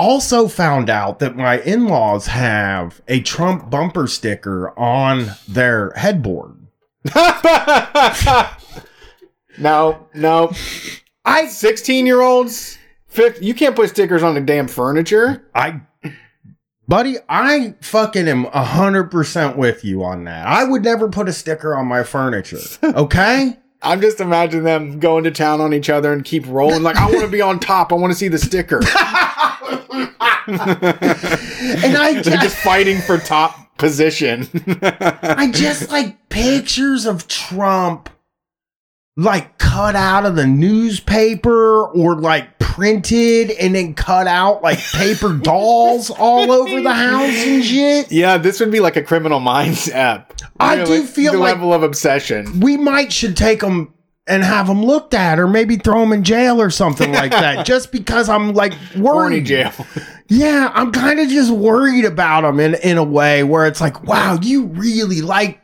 Also 0.00 0.48
found 0.48 0.88
out 0.88 1.18
that 1.18 1.36
my 1.36 1.60
in-laws 1.60 2.28
have 2.28 3.02
a 3.06 3.20
Trump 3.20 3.68
bumper 3.68 4.06
sticker 4.06 4.72
on 4.78 5.32
their 5.46 5.90
headboard. 5.90 6.56
no, 9.58 10.08
no. 10.14 10.52
I 11.26 11.48
16 11.48 12.06
year 12.06 12.22
olds, 12.22 12.78
you 13.42 13.52
can't 13.52 13.76
put 13.76 13.90
stickers 13.90 14.22
on 14.22 14.34
the 14.34 14.40
damn 14.40 14.68
furniture. 14.68 15.46
I 15.54 15.82
Buddy, 16.88 17.18
I 17.28 17.74
fucking 17.82 18.26
am 18.26 18.46
100% 18.46 19.56
with 19.56 19.84
you 19.84 20.02
on 20.02 20.24
that. 20.24 20.46
I 20.46 20.64
would 20.64 20.82
never 20.82 21.10
put 21.10 21.28
a 21.28 21.32
sticker 21.34 21.76
on 21.76 21.86
my 21.86 22.02
furniture. 22.04 22.58
Okay? 22.82 23.58
I'm 23.82 24.00
just 24.00 24.20
imagining 24.20 24.64
them 24.64 24.98
going 24.98 25.24
to 25.24 25.30
town 25.30 25.60
on 25.60 25.72
each 25.72 25.88
other 25.88 26.12
and 26.12 26.24
keep 26.24 26.46
rolling. 26.46 26.82
Like, 26.82 26.96
I 26.96 27.06
want 27.06 27.20
to 27.20 27.28
be 27.28 27.40
on 27.40 27.60
top. 27.60 27.92
I 27.92 27.94
want 27.94 28.12
to 28.12 28.18
see 28.18 28.28
the 28.28 28.38
sticker. 28.38 28.80
and 30.46 31.96
I 31.96 32.12
They're 32.14 32.22
just, 32.22 32.42
just 32.42 32.56
fighting 32.56 33.00
for 33.00 33.18
top 33.18 33.76
position. 33.78 34.48
I 34.82 35.50
just 35.52 35.90
like 35.90 36.28
pictures 36.28 37.06
of 37.06 37.26
Trump 37.28 38.08
like 39.16 39.58
cut 39.58 39.96
out 39.96 40.24
of 40.24 40.36
the 40.36 40.46
newspaper 40.46 41.84
or 41.88 42.18
like 42.18 42.58
printed 42.58 43.50
and 43.50 43.74
then 43.74 43.92
cut 43.94 44.26
out 44.26 44.62
like 44.62 44.78
paper 44.92 45.34
dolls 45.42 46.10
all 46.10 46.50
over 46.50 46.80
the 46.80 46.92
house 46.94 47.34
and 47.46 47.62
shit. 47.64 48.10
Yeah, 48.12 48.38
this 48.38 48.60
would 48.60 48.70
be 48.70 48.80
like 48.80 48.96
a 48.96 49.02
Criminal 49.02 49.40
Minds 49.40 49.90
app. 49.90 50.32
I 50.58 50.74
You 50.74 50.78
know, 50.80 50.86
do 50.86 51.00
like 51.00 51.08
feel 51.08 51.32
the 51.32 51.38
like- 51.38 51.54
level 51.54 51.74
of 51.74 51.82
obsession. 51.82 52.60
We 52.60 52.76
might 52.76 53.12
should 53.12 53.36
take 53.36 53.60
them 53.60 53.92
and 54.26 54.44
have 54.44 54.66
them 54.66 54.84
looked 54.84 55.14
at 55.14 55.38
or 55.38 55.48
maybe 55.48 55.76
throw 55.76 56.00
them 56.00 56.12
in 56.12 56.22
jail 56.22 56.60
or 56.60 56.70
something 56.70 57.12
like 57.12 57.32
that 57.32 57.66
just 57.66 57.90
because 57.90 58.28
I'm 58.28 58.54
like 58.54 58.72
worried. 58.96 59.46
jail. 59.46 59.72
Yeah, 60.28 60.70
I'm 60.72 60.92
kind 60.92 61.18
of 61.18 61.28
just 61.28 61.50
worried 61.50 62.04
about 62.04 62.42
them 62.42 62.60
in 62.60 62.74
in 62.76 62.98
a 62.98 63.04
way 63.04 63.42
where 63.42 63.66
it's 63.66 63.80
like, 63.80 64.04
wow, 64.04 64.38
you 64.40 64.66
really 64.66 65.20
like, 65.20 65.60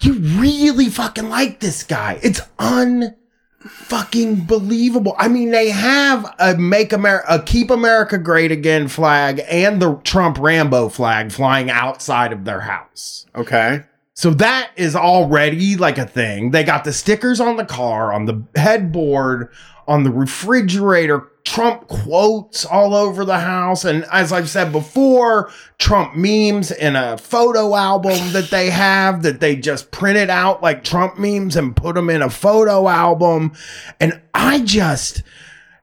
you 0.00 0.14
really 0.14 0.88
fucking 0.88 1.28
like 1.28 1.60
this 1.60 1.82
guy. 1.82 2.18
It's 2.22 2.40
un 2.58 3.14
fucking 3.60 4.44
believable. 4.44 5.14
I 5.18 5.28
mean, 5.28 5.52
they 5.52 5.70
have 5.70 6.34
a 6.38 6.56
make 6.56 6.92
America, 6.92 7.26
a 7.28 7.42
keep 7.42 7.70
America 7.70 8.18
great 8.18 8.50
again 8.52 8.88
flag 8.88 9.40
and 9.48 9.80
the 9.80 9.94
Trump 10.04 10.38
Rambo 10.38 10.88
flag 10.88 11.32
flying 11.32 11.70
outside 11.70 12.32
of 12.32 12.44
their 12.44 12.60
house. 12.60 13.26
Okay. 13.34 13.84
So 14.14 14.30
that 14.34 14.70
is 14.76 14.94
already 14.94 15.76
like 15.76 15.98
a 15.98 16.06
thing. 16.06 16.50
They 16.50 16.64
got 16.64 16.84
the 16.84 16.92
stickers 16.92 17.40
on 17.40 17.56
the 17.56 17.64
car, 17.64 18.12
on 18.12 18.26
the 18.26 18.42
headboard, 18.54 19.48
on 19.88 20.04
the 20.04 20.10
refrigerator, 20.10 21.28
Trump 21.44 21.88
quotes 21.88 22.64
all 22.64 22.94
over 22.94 23.24
the 23.24 23.40
house. 23.40 23.84
And 23.84 24.04
as 24.12 24.32
I've 24.32 24.48
said 24.48 24.70
before, 24.70 25.50
Trump 25.78 26.14
memes 26.14 26.70
in 26.70 26.94
a 26.94 27.18
photo 27.18 27.74
album 27.74 28.32
that 28.32 28.50
they 28.50 28.70
have 28.70 29.22
that 29.22 29.40
they 29.40 29.56
just 29.56 29.90
printed 29.90 30.30
out 30.30 30.62
like 30.62 30.84
Trump 30.84 31.18
memes 31.18 31.56
and 31.56 31.74
put 31.74 31.96
them 31.96 32.10
in 32.10 32.22
a 32.22 32.30
photo 32.30 32.88
album. 32.88 33.52
And 33.98 34.20
I 34.34 34.60
just 34.60 35.22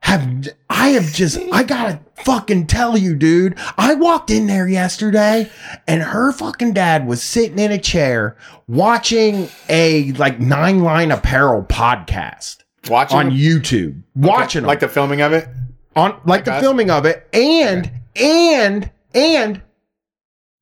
have 0.02 0.48
I 0.70 0.90
have 0.90 1.12
just 1.14 1.40
I 1.52 1.64
gotta 1.64 2.00
fucking 2.24 2.68
tell 2.68 2.98
you, 2.98 3.16
dude. 3.16 3.56
I 3.78 3.96
walked 3.96 4.32
in 4.32 4.48
there 4.48 4.68
yesterday 4.68 5.52
and 5.88 6.02
her 6.02 6.32
fucking 6.32 6.74
dad 6.74 7.06
was 7.06 7.22
sitting 7.22 7.60
in 7.60 7.72
a 7.72 7.78
chair 7.78 8.38
watching 8.68 9.50
a 9.68 10.12
like 10.14 10.40
nine 10.40 10.80
line 10.80 11.12
apparel 11.12 11.64
podcast 11.64 12.64
Watching 12.90 13.18
on 13.18 13.32
YouTube. 13.32 14.02
Watching 14.16 14.64
like 14.64 14.80
them 14.80 14.90
the 14.90 14.94
filming 14.94 15.22
of 15.22 15.34
it. 15.34 15.48
on 15.96 16.20
like 16.26 16.46
the 16.46 16.54
us? 16.54 16.62
filming 16.62 16.90
of 16.90 17.06
it 17.06 17.28
and 17.34 17.92
and 18.16 18.90
and 19.14 19.62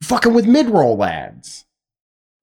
fucking 0.03 0.33
with 0.33 0.47
mid-roll 0.47 1.03
ads. 1.03 1.65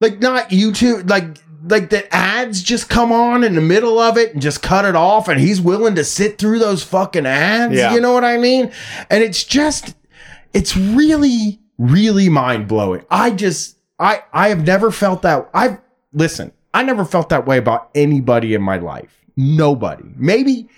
Like 0.01 0.21
not 0.21 0.51
YouTube 0.51 1.11
like 1.11 1.39
like 1.67 1.91
the 1.91 2.15
ads 2.15 2.63
just 2.63 2.89
come 2.89 3.11
on 3.11 3.43
in 3.43 3.55
the 3.55 3.61
middle 3.61 3.99
of 3.99 4.19
it 4.19 4.35
and 4.35 4.43
just 4.43 4.63
cut 4.63 4.85
it 4.85 4.95
off 4.95 5.29
and 5.29 5.41
he's 5.41 5.61
willing 5.61 5.95
to 5.95 6.05
sit 6.05 6.39
through 6.39 6.59
those 6.59 6.83
fucking 6.83 7.27
ads. 7.27 7.75
Yeah. 7.75 7.95
You 7.95 8.01
know 8.01 8.13
what 8.13 8.25
I 8.25 8.37
mean? 8.37 8.71
And 9.11 9.23
it's 9.23 9.45
just 9.45 9.95
it's 10.53 10.77
really 10.77 11.61
really 11.79 12.29
mind-blowing. 12.29 13.05
I 13.11 13.31
just 13.31 13.79
I 13.99 14.23
I 14.33 14.49
have 14.49 14.67
never 14.67 14.91
felt 14.91 15.23
that 15.23 15.49
I've 15.55 15.81
listen, 16.13 16.53
I 16.73 16.83
never 16.83 17.05
felt 17.05 17.31
that 17.31 17.47
way 17.47 17.59
about 17.59 17.91
anybody 17.95 18.55
in 18.55 18.63
my 18.63 18.77
life. 18.77 19.25
Nobody. 19.37 20.05
Maybe 20.17 20.69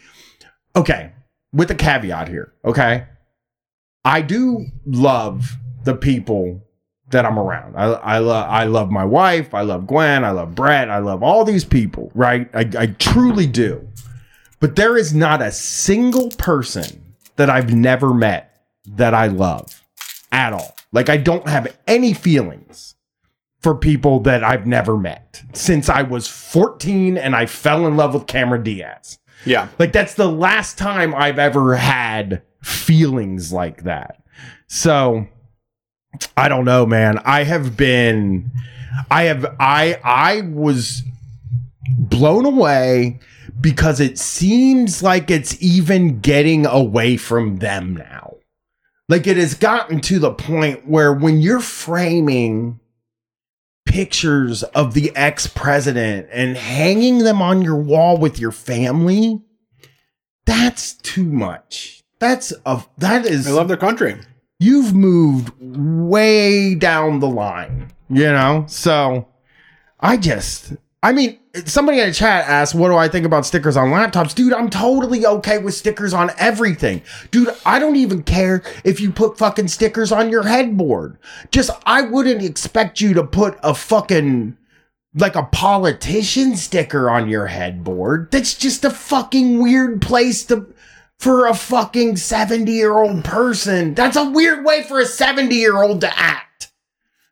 okay, 0.74 1.12
with 1.52 1.70
a 1.70 1.74
caveat 1.74 2.28
here, 2.28 2.52
okay? 2.64 3.06
I 4.04 4.20
do 4.22 4.66
love 4.84 5.56
the 5.84 5.96
people 5.96 6.65
that 7.10 7.24
I'm 7.24 7.38
around. 7.38 7.76
I 7.76 7.84
I 7.84 8.18
love 8.18 8.50
I 8.50 8.64
love 8.64 8.90
my 8.90 9.04
wife, 9.04 9.54
I 9.54 9.62
love 9.62 9.86
Gwen, 9.86 10.24
I 10.24 10.30
love 10.30 10.54
Brett, 10.54 10.90
I 10.90 10.98
love 10.98 11.22
all 11.22 11.44
these 11.44 11.64
people, 11.64 12.10
right? 12.14 12.48
I, 12.54 12.68
I 12.78 12.86
truly 12.98 13.46
do. 13.46 13.86
But 14.58 14.76
there 14.76 14.96
is 14.96 15.14
not 15.14 15.42
a 15.42 15.52
single 15.52 16.30
person 16.30 17.14
that 17.36 17.50
I've 17.50 17.72
never 17.72 18.12
met 18.14 18.62
that 18.86 19.14
I 19.14 19.26
love 19.26 19.82
at 20.32 20.52
all. 20.52 20.76
Like 20.92 21.08
I 21.08 21.16
don't 21.16 21.48
have 21.48 21.76
any 21.86 22.12
feelings 22.14 22.94
for 23.60 23.74
people 23.74 24.20
that 24.20 24.44
I've 24.44 24.66
never 24.66 24.96
met 24.96 25.42
since 25.52 25.88
I 25.88 26.02
was 26.02 26.28
14 26.28 27.18
and 27.18 27.34
I 27.34 27.46
fell 27.46 27.86
in 27.86 27.96
love 27.96 28.14
with 28.14 28.26
Cameron 28.26 28.62
Diaz. 28.62 29.18
Yeah. 29.44 29.68
Like 29.78 29.92
that's 29.92 30.14
the 30.14 30.28
last 30.28 30.78
time 30.78 31.14
I've 31.14 31.38
ever 31.38 31.76
had 31.76 32.42
feelings 32.62 33.52
like 33.52 33.84
that. 33.84 34.22
So 34.68 35.26
I 36.36 36.48
don't 36.48 36.64
know, 36.64 36.86
man. 36.86 37.18
I 37.18 37.44
have 37.44 37.76
been 37.76 38.50
I 39.10 39.24
have 39.24 39.56
I 39.58 39.98
I 40.04 40.42
was 40.42 41.02
blown 41.98 42.44
away 42.44 43.20
because 43.60 44.00
it 44.00 44.18
seems 44.18 45.02
like 45.02 45.30
it's 45.30 45.60
even 45.62 46.20
getting 46.20 46.66
away 46.66 47.16
from 47.16 47.58
them 47.58 47.96
now. 47.96 48.36
Like 49.08 49.26
it 49.26 49.36
has 49.36 49.54
gotten 49.54 50.00
to 50.02 50.18
the 50.18 50.32
point 50.32 50.86
where 50.88 51.12
when 51.12 51.40
you're 51.40 51.60
framing 51.60 52.80
pictures 53.84 54.62
of 54.62 54.94
the 54.94 55.14
ex 55.14 55.46
president 55.46 56.28
and 56.32 56.56
hanging 56.56 57.18
them 57.18 57.40
on 57.40 57.62
your 57.62 57.76
wall 57.76 58.18
with 58.18 58.38
your 58.38 58.52
family, 58.52 59.40
that's 60.44 60.94
too 60.94 61.24
much. 61.24 62.02
That's 62.18 62.52
a 62.64 62.84
that 62.98 63.26
is 63.26 63.44
They 63.44 63.52
love 63.52 63.68
their 63.68 63.76
country. 63.76 64.16
You've 64.58 64.94
moved 64.94 65.52
way 65.60 66.74
down 66.74 67.20
the 67.20 67.28
line, 67.28 67.92
you 68.08 68.24
know? 68.24 68.64
So 68.68 69.28
I 70.00 70.16
just, 70.16 70.74
I 71.02 71.12
mean, 71.12 71.38
somebody 71.64 72.00
in 72.00 72.08
the 72.08 72.14
chat 72.14 72.48
asked, 72.48 72.74
what 72.74 72.88
do 72.88 72.96
I 72.96 73.08
think 73.08 73.26
about 73.26 73.46
stickers 73.46 73.76
on 73.76 73.88
laptops? 73.88 74.34
Dude, 74.34 74.52
I'm 74.52 74.70
totally 74.70 75.24
okay 75.26 75.58
with 75.58 75.74
stickers 75.74 76.12
on 76.12 76.30
everything. 76.38 77.02
Dude, 77.30 77.54
I 77.64 77.78
don't 77.78 77.96
even 77.96 78.22
care 78.22 78.62
if 78.84 79.00
you 79.00 79.12
put 79.12 79.38
fucking 79.38 79.68
stickers 79.68 80.12
on 80.12 80.30
your 80.30 80.42
headboard. 80.42 81.18
Just, 81.50 81.70
I 81.84 82.02
wouldn't 82.02 82.42
expect 82.42 83.00
you 83.00 83.14
to 83.14 83.24
put 83.24 83.58
a 83.62 83.74
fucking, 83.74 84.56
like 85.14 85.34
a 85.34 85.44
politician 85.44 86.56
sticker 86.56 87.08
on 87.08 87.28
your 87.28 87.46
headboard. 87.46 88.30
That's 88.30 88.54
just 88.54 88.84
a 88.84 88.90
fucking 88.90 89.62
weird 89.62 90.02
place 90.02 90.44
to 90.46 90.66
for 91.18 91.46
a 91.46 91.54
fucking 91.54 92.16
70 92.16 92.70
year 92.70 92.96
old 92.96 93.24
person. 93.24 93.94
That's 93.94 94.16
a 94.16 94.30
weird 94.30 94.64
way 94.64 94.82
for 94.82 95.00
a 95.00 95.06
70 95.06 95.54
year 95.54 95.82
old 95.82 96.00
to 96.02 96.18
act. 96.18 96.72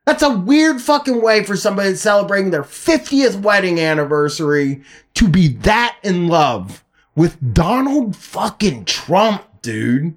That's 0.06 0.22
a 0.22 0.36
weird 0.36 0.82
fucking 0.82 1.22
way 1.22 1.44
for 1.44 1.56
somebody 1.56 1.94
celebrating 1.94 2.50
their 2.50 2.62
50th 2.62 3.40
wedding 3.40 3.80
anniversary 3.80 4.82
to 5.14 5.28
be 5.28 5.48
that 5.48 5.96
in 6.02 6.28
love 6.28 6.84
with 7.14 7.54
Donald 7.54 8.16
fucking 8.16 8.84
Trump, 8.84 9.44
dude. 9.62 10.14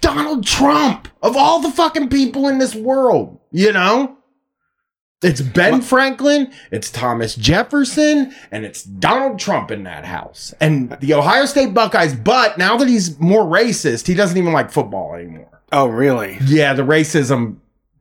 Donald 0.00 0.46
Trump 0.46 1.08
of 1.22 1.36
all 1.36 1.60
the 1.60 1.70
fucking 1.70 2.08
people 2.08 2.46
in 2.46 2.58
this 2.58 2.74
world, 2.74 3.40
you 3.50 3.72
know? 3.72 4.17
It's 5.20 5.40
Ben 5.40 5.82
Franklin, 5.82 6.52
it's 6.70 6.90
Thomas 6.92 7.34
Jefferson, 7.34 8.32
and 8.52 8.64
it's 8.64 8.84
Donald 8.84 9.40
Trump 9.40 9.72
in 9.72 9.82
that 9.82 10.04
house. 10.04 10.54
And 10.60 10.90
the 11.00 11.14
Ohio 11.14 11.44
State 11.46 11.74
Buckeyes, 11.74 12.14
but 12.14 12.56
now 12.56 12.76
that 12.76 12.86
he's 12.86 13.18
more 13.18 13.42
racist, 13.44 14.06
he 14.06 14.14
doesn't 14.14 14.38
even 14.38 14.52
like 14.52 14.70
football 14.70 15.14
anymore. 15.16 15.48
Oh, 15.72 15.88
really? 15.88 16.38
Yeah, 16.44 16.72
the 16.74 16.84
racism 16.84 17.56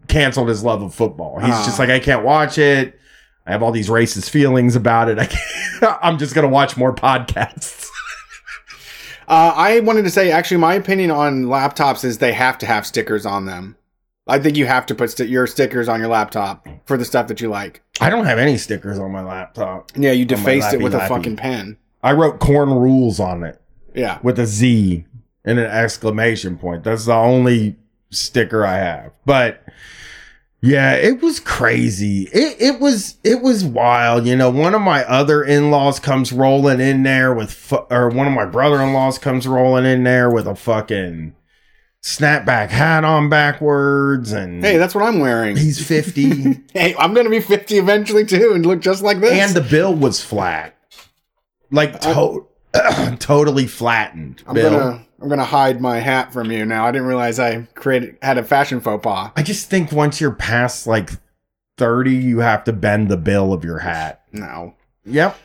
canceled 0.07 0.47
his 0.49 0.63
love 0.63 0.83
of 0.83 0.93
football. 0.93 1.39
He's 1.39 1.55
Ah. 1.55 1.63
just 1.65 1.79
like, 1.79 1.89
I 1.89 1.99
can't 1.99 2.23
watch 2.23 2.59
it. 2.59 2.99
I 3.47 3.51
have 3.51 3.63
all 3.63 3.71
these 3.71 3.89
racist 3.89 4.29
feelings 4.29 4.75
about 4.75 5.09
it. 5.09 5.17
I 5.17 5.25
can't, 5.25 5.97
I'm 6.03 6.19
just 6.19 6.35
gonna 6.35 6.47
watch 6.49 6.77
more 6.77 6.93
podcasts. 6.93 7.87
Uh, 9.29 9.51
I 9.57 9.81
wanted 9.81 10.03
to 10.03 10.09
say, 10.09 10.31
actually, 10.31 10.55
my 10.55 10.75
opinion 10.75 11.11
on 11.11 11.43
laptops 11.47 12.05
is 12.05 12.19
they 12.19 12.31
have 12.31 12.57
to 12.59 12.65
have 12.65 12.87
stickers 12.87 13.25
on 13.25 13.45
them. 13.45 13.75
I 14.27 14.39
think 14.39 14.57
you 14.57 14.65
have 14.65 14.85
to 14.87 14.95
put 14.95 15.11
st- 15.11 15.29
your 15.29 15.47
stickers 15.47 15.87
on 15.87 15.99
your 15.99 16.09
laptop 16.09 16.67
for 16.85 16.97
the 16.97 17.05
stuff 17.05 17.27
that 17.27 17.39
you 17.41 17.49
like. 17.49 17.81
I 18.01 18.09
don't 18.09 18.25
have 18.25 18.39
any 18.39 18.57
stickers 18.57 18.99
on 18.99 19.11
my 19.11 19.23
laptop. 19.23 19.91
Yeah, 19.95 20.11
you 20.11 20.25
defaced 20.25 20.73
it 20.73 20.77
lappy 20.81 20.83
with 20.83 20.93
a 20.95 21.07
fucking 21.07 21.37
pen. 21.37 21.77
I 22.03 22.11
wrote 22.13 22.39
corn 22.39 22.69
rules 22.69 23.19
on 23.19 23.43
it. 23.43 23.61
Yeah. 23.95 24.19
with 24.21 24.37
a 24.37 24.45
Z 24.45 25.05
and 25.43 25.57
an 25.57 25.65
exclamation 25.65 26.57
point. 26.57 26.83
That's 26.83 27.05
the 27.05 27.13
only 27.15 27.75
sticker 28.11 28.63
I 28.65 28.75
have. 28.77 29.11
But 29.25 29.63
yeah, 30.61 30.93
it 30.93 31.21
was 31.21 31.39
crazy. 31.39 32.23
It 32.33 32.57
it 32.59 32.79
was 32.79 33.17
it 33.23 33.41
was 33.41 33.63
wild. 33.63 34.25
You 34.27 34.35
know, 34.35 34.49
one 34.49 34.75
of 34.75 34.81
my 34.81 35.03
other 35.05 35.43
in-laws 35.43 35.99
comes 35.99 36.31
rolling 36.31 36.79
in 36.79 37.03
there 37.03 37.33
with 37.33 37.51
fu- 37.51 37.85
or 37.89 38.09
one 38.09 38.27
of 38.27 38.33
my 38.33 38.45
brother-in-laws 38.45 39.17
comes 39.19 39.47
rolling 39.47 39.85
in 39.85 40.03
there 40.03 40.29
with 40.29 40.47
a 40.47 40.55
fucking 40.55 41.33
snapback 42.03 42.69
hat 42.69 43.03
on 43.03 43.29
backwards 43.29 44.31
and 44.31 44.63
Hey, 44.63 44.77
that's 44.77 44.95
what 44.95 45.03
I'm 45.03 45.19
wearing. 45.19 45.57
he's 45.57 45.85
50 45.85 46.63
Hey, 46.73 46.95
I'm 46.97 47.13
gonna 47.13 47.29
be 47.29 47.39
50 47.41 47.77
eventually 47.77 48.25
too, 48.25 48.51
and 48.53 48.65
look 48.65 48.79
just 48.81 49.03
like 49.03 49.19
this. 49.19 49.31
and 49.31 49.53
the 49.55 49.67
bill 49.67 49.93
was 49.93 50.23
flat. 50.23 50.75
Like 51.71 51.99
to- 52.01 52.45
totally 53.19 53.67
flattened. 53.67 54.43
I'm 54.47 54.53
bill. 54.55 54.69
gonna 54.71 55.05
I'm 55.21 55.29
gonna 55.29 55.43
hide 55.45 55.81
my 55.81 55.99
hat 55.99 56.31
from 56.31 56.51
you 56.51 56.63
now. 56.65 56.85
I 56.85 56.91
didn't 56.91 57.07
realize 57.07 57.39
I 57.39 57.63
created 57.73 58.17
had 58.21 58.37
a 58.37 58.43
fashion 58.43 58.79
faux 58.81 59.03
pas. 59.03 59.31
I 59.35 59.41
just 59.43 59.69
think 59.69 59.91
once 59.91 60.21
you're 60.21 60.31
past 60.31 60.85
like 60.87 61.09
30, 61.77 62.13
you 62.13 62.39
have 62.39 62.63
to 62.65 62.73
bend 62.73 63.09
the 63.09 63.17
bill 63.17 63.51
of 63.53 63.63
your 63.63 63.79
hat. 63.79 64.21
No. 64.31 64.75
Yep. 65.05 65.37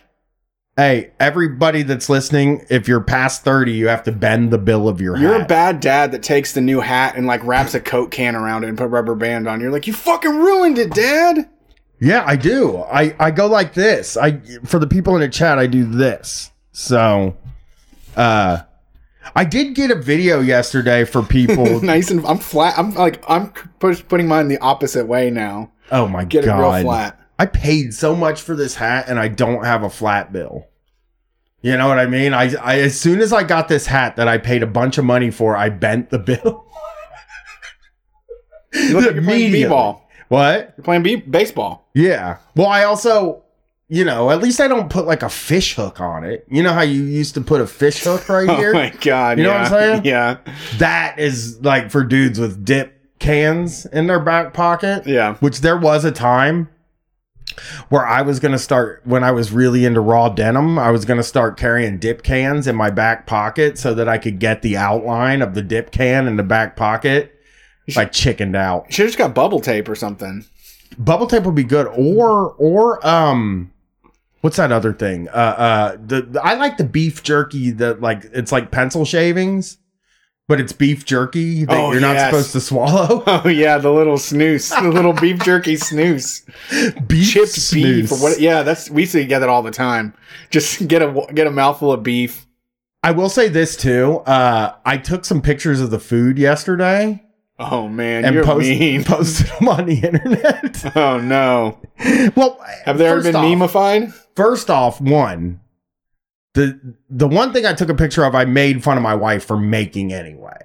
Hey, 0.74 1.10
everybody 1.20 1.82
that's 1.82 2.08
listening, 2.08 2.64
if 2.70 2.88
you're 2.88 3.02
past 3.02 3.44
30, 3.44 3.72
you 3.72 3.88
have 3.88 4.02
to 4.04 4.12
bend 4.12 4.50
the 4.50 4.56
bill 4.58 4.88
of 4.88 5.02
your 5.02 5.18
You're 5.18 5.42
a 5.42 5.44
bad 5.44 5.80
dad 5.80 6.12
that 6.12 6.22
takes 6.22 6.54
the 6.54 6.62
new 6.62 6.80
hat 6.80 7.14
and 7.14 7.26
like 7.26 7.44
wraps 7.44 7.74
a 7.74 7.80
coke 7.80 8.10
can 8.10 8.34
around 8.34 8.64
it 8.64 8.68
and 8.68 8.78
put 8.78 8.88
rubber 8.88 9.14
band 9.14 9.46
on. 9.46 9.60
You're 9.60 9.70
like, 9.70 9.86
you 9.86 9.92
fucking 9.92 10.34
ruined 10.34 10.78
it, 10.78 10.90
dad. 10.94 11.46
yeah, 12.00 12.24
I 12.26 12.36
do. 12.36 12.78
I, 12.78 13.14
I 13.20 13.30
go 13.30 13.48
like 13.48 13.74
this. 13.74 14.16
I 14.16 14.40
for 14.64 14.78
the 14.78 14.86
people 14.86 15.14
in 15.14 15.20
the 15.20 15.28
chat, 15.28 15.58
I 15.58 15.66
do 15.66 15.84
this. 15.84 16.50
So 16.72 17.36
uh 18.16 18.62
I 19.36 19.44
did 19.44 19.74
get 19.74 19.90
a 19.90 19.94
video 19.94 20.40
yesterday 20.40 21.04
for 21.04 21.22
people. 21.22 21.80
nice 21.82 22.10
and 22.10 22.24
I'm 22.26 22.38
flat. 22.38 22.78
I'm 22.78 22.94
like 22.94 23.22
I'm 23.28 23.52
push, 23.78 24.02
putting 24.08 24.26
mine 24.26 24.48
the 24.48 24.58
opposite 24.58 25.06
way 25.06 25.28
now. 25.30 25.70
oh 25.90 26.08
my 26.08 26.24
Get 26.24 26.46
god. 26.46 26.58
it 26.58 26.62
real 26.62 26.82
flat. 26.84 27.18
I 27.42 27.46
paid 27.46 27.92
so 27.92 28.14
much 28.14 28.40
for 28.40 28.54
this 28.54 28.76
hat 28.76 29.06
and 29.08 29.18
I 29.18 29.26
don't 29.26 29.64
have 29.64 29.82
a 29.82 29.90
flat 29.90 30.32
bill. 30.32 30.68
You 31.60 31.76
know 31.76 31.88
what 31.88 31.98
I 31.98 32.06
mean? 32.06 32.32
I, 32.34 32.54
I 32.62 32.78
as 32.78 32.96
soon 33.00 33.20
as 33.20 33.32
I 33.32 33.42
got 33.42 33.66
this 33.66 33.84
hat 33.86 34.14
that 34.14 34.28
I 34.28 34.38
paid 34.38 34.62
a 34.62 34.66
bunch 34.68 34.96
of 34.96 35.04
money 35.04 35.32
for, 35.32 35.56
I 35.56 35.68
bent 35.68 36.10
the 36.10 36.20
bill. 36.20 36.64
You 38.72 38.88
look 38.94 39.06
like 39.06 39.14
you're 39.16 39.24
playing 39.24 39.50
b-ball. 39.50 40.08
What? 40.28 40.74
You're 40.76 40.84
playing 40.84 41.02
b- 41.02 41.16
baseball. 41.16 41.88
Yeah. 41.94 42.36
Well, 42.54 42.68
I 42.68 42.84
also, 42.84 43.42
you 43.88 44.04
know, 44.04 44.30
at 44.30 44.40
least 44.40 44.60
I 44.60 44.68
don't 44.68 44.88
put 44.88 45.04
like 45.06 45.24
a 45.24 45.28
fish 45.28 45.74
hook 45.74 46.00
on 46.00 46.22
it. 46.22 46.46
You 46.48 46.62
know 46.62 46.72
how 46.72 46.82
you 46.82 47.02
used 47.02 47.34
to 47.34 47.40
put 47.40 47.60
a 47.60 47.66
fish 47.66 48.04
hook 48.04 48.28
right 48.28 48.48
Oh 48.48 48.54
here? 48.56 48.70
Oh 48.70 48.74
my 48.74 48.90
god! 49.00 49.38
You 49.38 49.44
know 49.44 49.50
yeah. 49.50 49.62
what 49.64 49.72
I'm 49.72 49.80
saying? 49.80 50.02
Yeah, 50.04 50.36
that 50.78 51.18
is 51.18 51.60
like 51.60 51.90
for 51.90 52.04
dudes 52.04 52.38
with 52.38 52.64
dip 52.64 53.00
cans 53.18 53.84
in 53.86 54.06
their 54.06 54.20
back 54.20 54.54
pocket. 54.54 55.08
yeah. 55.08 55.34
which 55.36 55.60
there 55.60 55.76
was 55.76 56.04
a 56.04 56.12
time 56.12 56.68
where 57.88 58.06
I 58.06 58.22
was 58.22 58.40
going 58.40 58.52
to 58.52 58.58
start 58.58 59.00
when 59.04 59.22
I 59.24 59.30
was 59.30 59.52
really 59.52 59.84
into 59.84 60.00
raw 60.00 60.28
denim, 60.28 60.78
I 60.78 60.90
was 60.90 61.04
going 61.04 61.16
to 61.18 61.22
start 61.24 61.56
carrying 61.56 61.98
dip 61.98 62.22
cans 62.22 62.66
in 62.66 62.76
my 62.76 62.90
back 62.90 63.26
pocket 63.26 63.78
so 63.78 63.94
that 63.94 64.08
I 64.08 64.18
could 64.18 64.38
get 64.38 64.62
the 64.62 64.76
outline 64.76 65.42
of 65.42 65.54
the 65.54 65.62
dip 65.62 65.90
can 65.90 66.26
in 66.26 66.36
the 66.36 66.42
back 66.42 66.76
pocket. 66.76 67.34
Should, 67.88 67.98
I 68.00 68.04
chickened 68.06 68.54
out. 68.56 68.92
Should 68.92 69.02
have 69.04 69.08
just 69.08 69.18
got 69.18 69.34
bubble 69.34 69.60
tape 69.60 69.88
or 69.88 69.94
something. 69.94 70.44
Bubble 70.98 71.26
tape 71.26 71.42
would 71.44 71.54
be 71.54 71.64
good 71.64 71.86
or 71.88 72.54
or 72.58 73.04
um 73.06 73.72
what's 74.42 74.56
that 74.56 74.70
other 74.72 74.92
thing? 74.92 75.28
Uh 75.28 75.32
uh 75.32 75.96
the, 76.04 76.22
the- 76.22 76.42
I 76.44 76.54
like 76.54 76.76
the 76.76 76.84
beef 76.84 77.22
jerky 77.22 77.70
that 77.72 78.00
like 78.00 78.24
it's 78.32 78.52
like 78.52 78.70
pencil 78.70 79.04
shavings. 79.04 79.78
But 80.48 80.60
it's 80.60 80.72
beef 80.72 81.04
jerky 81.04 81.64
that 81.64 81.76
Oh, 81.76 81.92
you're 81.92 82.00
not 82.00 82.14
yes. 82.16 82.26
supposed 82.30 82.52
to 82.52 82.60
swallow. 82.60 83.22
Oh 83.26 83.48
yeah, 83.48 83.78
the 83.78 83.90
little 83.92 84.18
snooze, 84.18 84.68
the 84.70 84.82
little 84.88 85.12
beef 85.12 85.38
jerky 85.42 85.76
snooze, 85.76 86.42
beef 87.06 87.30
chipped 87.32 87.54
beef 87.72 88.04
or 88.04 88.16
snooze. 88.16 88.20
what? 88.22 88.40
Yeah, 88.40 88.62
that's 88.62 88.90
we 88.90 89.02
used 89.02 89.12
to 89.12 89.24
get 89.24 89.38
that 89.38 89.48
all 89.48 89.62
the 89.62 89.70
time. 89.70 90.14
Just 90.50 90.86
get 90.88 91.00
a 91.00 91.26
get 91.32 91.46
a 91.46 91.50
mouthful 91.50 91.92
of 91.92 92.02
beef. 92.02 92.46
I 93.04 93.12
will 93.12 93.28
say 93.28 93.48
this 93.48 93.76
too. 93.76 94.18
Uh, 94.26 94.74
I 94.84 94.96
took 94.98 95.24
some 95.24 95.40
pictures 95.42 95.80
of 95.80 95.90
the 95.90 95.98
food 95.98 96.38
yesterday 96.38 97.24
Oh 97.58 97.88
man, 97.88 98.24
and 98.24 98.34
you're 98.34 98.44
post- 98.44 98.68
mean. 98.68 99.04
posted 99.04 99.46
them 99.58 99.68
on 99.68 99.86
the 99.86 99.94
internet. 100.00 100.96
Oh 100.96 101.18
no, 101.18 101.78
well, 102.36 102.60
have 102.84 102.98
they 102.98 103.06
ever 103.06 103.22
been 103.22 103.36
off? 103.36 104.28
First 104.36 104.68
off, 104.70 105.00
one 105.00 105.60
the 106.54 106.78
the 107.08 107.28
one 107.28 107.52
thing 107.52 107.64
I 107.66 107.72
took 107.72 107.88
a 107.88 107.94
picture 107.94 108.24
of, 108.24 108.34
I 108.34 108.44
made 108.44 108.82
fun 108.84 108.96
of 108.96 109.02
my 109.02 109.14
wife 109.14 109.44
for 109.44 109.56
making 109.58 110.12
anyway, 110.12 110.58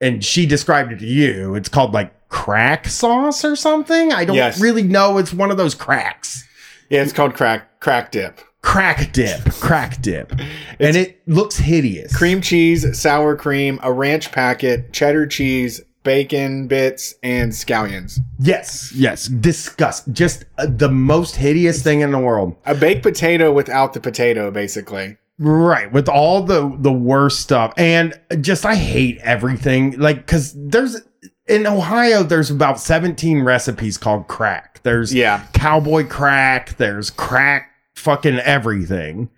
and 0.00 0.24
she 0.24 0.46
described 0.46 0.92
it 0.92 0.98
to 1.00 1.06
you. 1.06 1.54
It's 1.54 1.68
called 1.68 1.92
like 1.92 2.28
crack 2.28 2.88
sauce 2.88 3.44
or 3.44 3.54
something. 3.56 4.12
I 4.12 4.24
don't 4.24 4.36
Yes. 4.36 4.60
really 4.60 4.82
know. 4.82 5.18
It's 5.18 5.32
one 5.32 5.50
of 5.50 5.56
those 5.56 5.74
cracks. 5.74 6.46
Yeah, 6.90 7.02
it's 7.02 7.12
called 7.12 7.34
crack 7.34 7.80
crack 7.80 8.10
dip. 8.12 8.40
Crack 8.62 9.12
dip, 9.12 9.42
crack 9.54 10.00
dip, 10.00 10.30
and 10.78 10.96
it 10.96 11.20
looks 11.26 11.56
hideous. 11.56 12.16
Cream 12.16 12.40
cheese, 12.40 12.96
sour 12.96 13.34
cream, 13.34 13.80
a 13.82 13.92
ranch 13.92 14.30
packet, 14.30 14.92
cheddar 14.92 15.26
cheese, 15.26 15.80
bacon 16.02 16.66
bits, 16.68 17.14
and 17.22 17.52
scallions. 17.52 18.18
Yes, 18.38 18.92
yes, 18.94 19.26
disgust. 19.26 20.10
Just 20.12 20.44
uh, 20.58 20.66
the 20.66 20.88
most 20.90 21.36
hideous 21.36 21.82
thing 21.82 22.00
in 22.00 22.10
the 22.10 22.18
world. 22.18 22.56
A 22.66 22.74
baked 22.74 23.02
potato 23.02 23.52
without 23.52 23.92
the 23.92 24.00
potato, 24.00 24.50
basically. 24.50 25.16
Right, 25.38 25.90
with 25.92 26.08
all 26.08 26.42
the 26.42 26.76
the 26.78 26.92
worst 26.92 27.40
stuff, 27.40 27.72
and 27.76 28.14
just 28.40 28.64
I 28.66 28.74
hate 28.74 29.18
everything. 29.22 29.98
Like, 29.98 30.18
because 30.18 30.54
there's 30.56 31.00
in 31.48 31.66
Ohio, 31.66 32.22
there's 32.22 32.50
about 32.50 32.78
seventeen 32.78 33.42
recipes 33.42 33.98
called 33.98 34.28
crack. 34.28 34.80
There's 34.84 35.12
Yeah. 35.12 35.42
cowboy 35.52 36.06
crack. 36.06 36.76
There's 36.76 37.10
crack, 37.10 37.70
fucking 37.94 38.38
everything. 38.40 39.30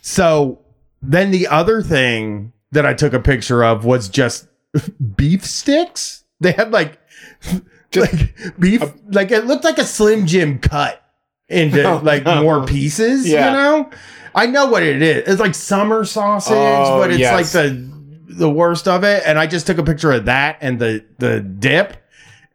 So 0.00 0.60
then 1.02 1.30
the 1.30 1.46
other 1.48 1.82
thing 1.82 2.52
that 2.72 2.86
I 2.86 2.94
took 2.94 3.12
a 3.12 3.20
picture 3.20 3.64
of 3.64 3.84
was 3.84 4.08
just 4.08 4.46
beef 5.16 5.44
sticks. 5.44 6.24
They 6.40 6.52
had 6.52 6.70
like 6.72 6.98
Just- 7.90 8.12
like 8.12 8.34
beef, 8.58 8.82
like 9.08 9.30
it 9.30 9.46
looked 9.46 9.64
like 9.64 9.78
a 9.78 9.84
Slim 9.84 10.26
Jim 10.26 10.58
cut 10.58 11.02
into 11.48 11.82
Oh, 11.88 12.00
like 12.02 12.24
no. 12.24 12.42
more 12.42 12.64
pieces. 12.64 13.28
Yeah. 13.28 13.46
You 13.50 13.56
know, 13.56 13.90
I 14.34 14.46
know 14.46 14.66
what 14.66 14.82
it 14.84 15.02
is. 15.02 15.26
It's 15.28 15.40
like 15.40 15.54
summer 15.54 16.04
sausage, 16.04 16.52
Oh, 16.56 16.98
but 17.00 17.10
it's 17.10 17.18
yes. 17.20 17.32
like 17.34 17.46
the 17.64 17.90
the 18.28 18.50
worst 18.50 18.86
of 18.86 19.02
it. 19.02 19.24
And 19.26 19.38
I 19.38 19.46
just 19.48 19.66
took 19.66 19.78
a 19.78 19.82
picture 19.82 20.12
of 20.12 20.26
that 20.26 20.58
and 20.60 20.78
the 20.78 21.04
the 21.18 21.40
dip, 21.40 21.96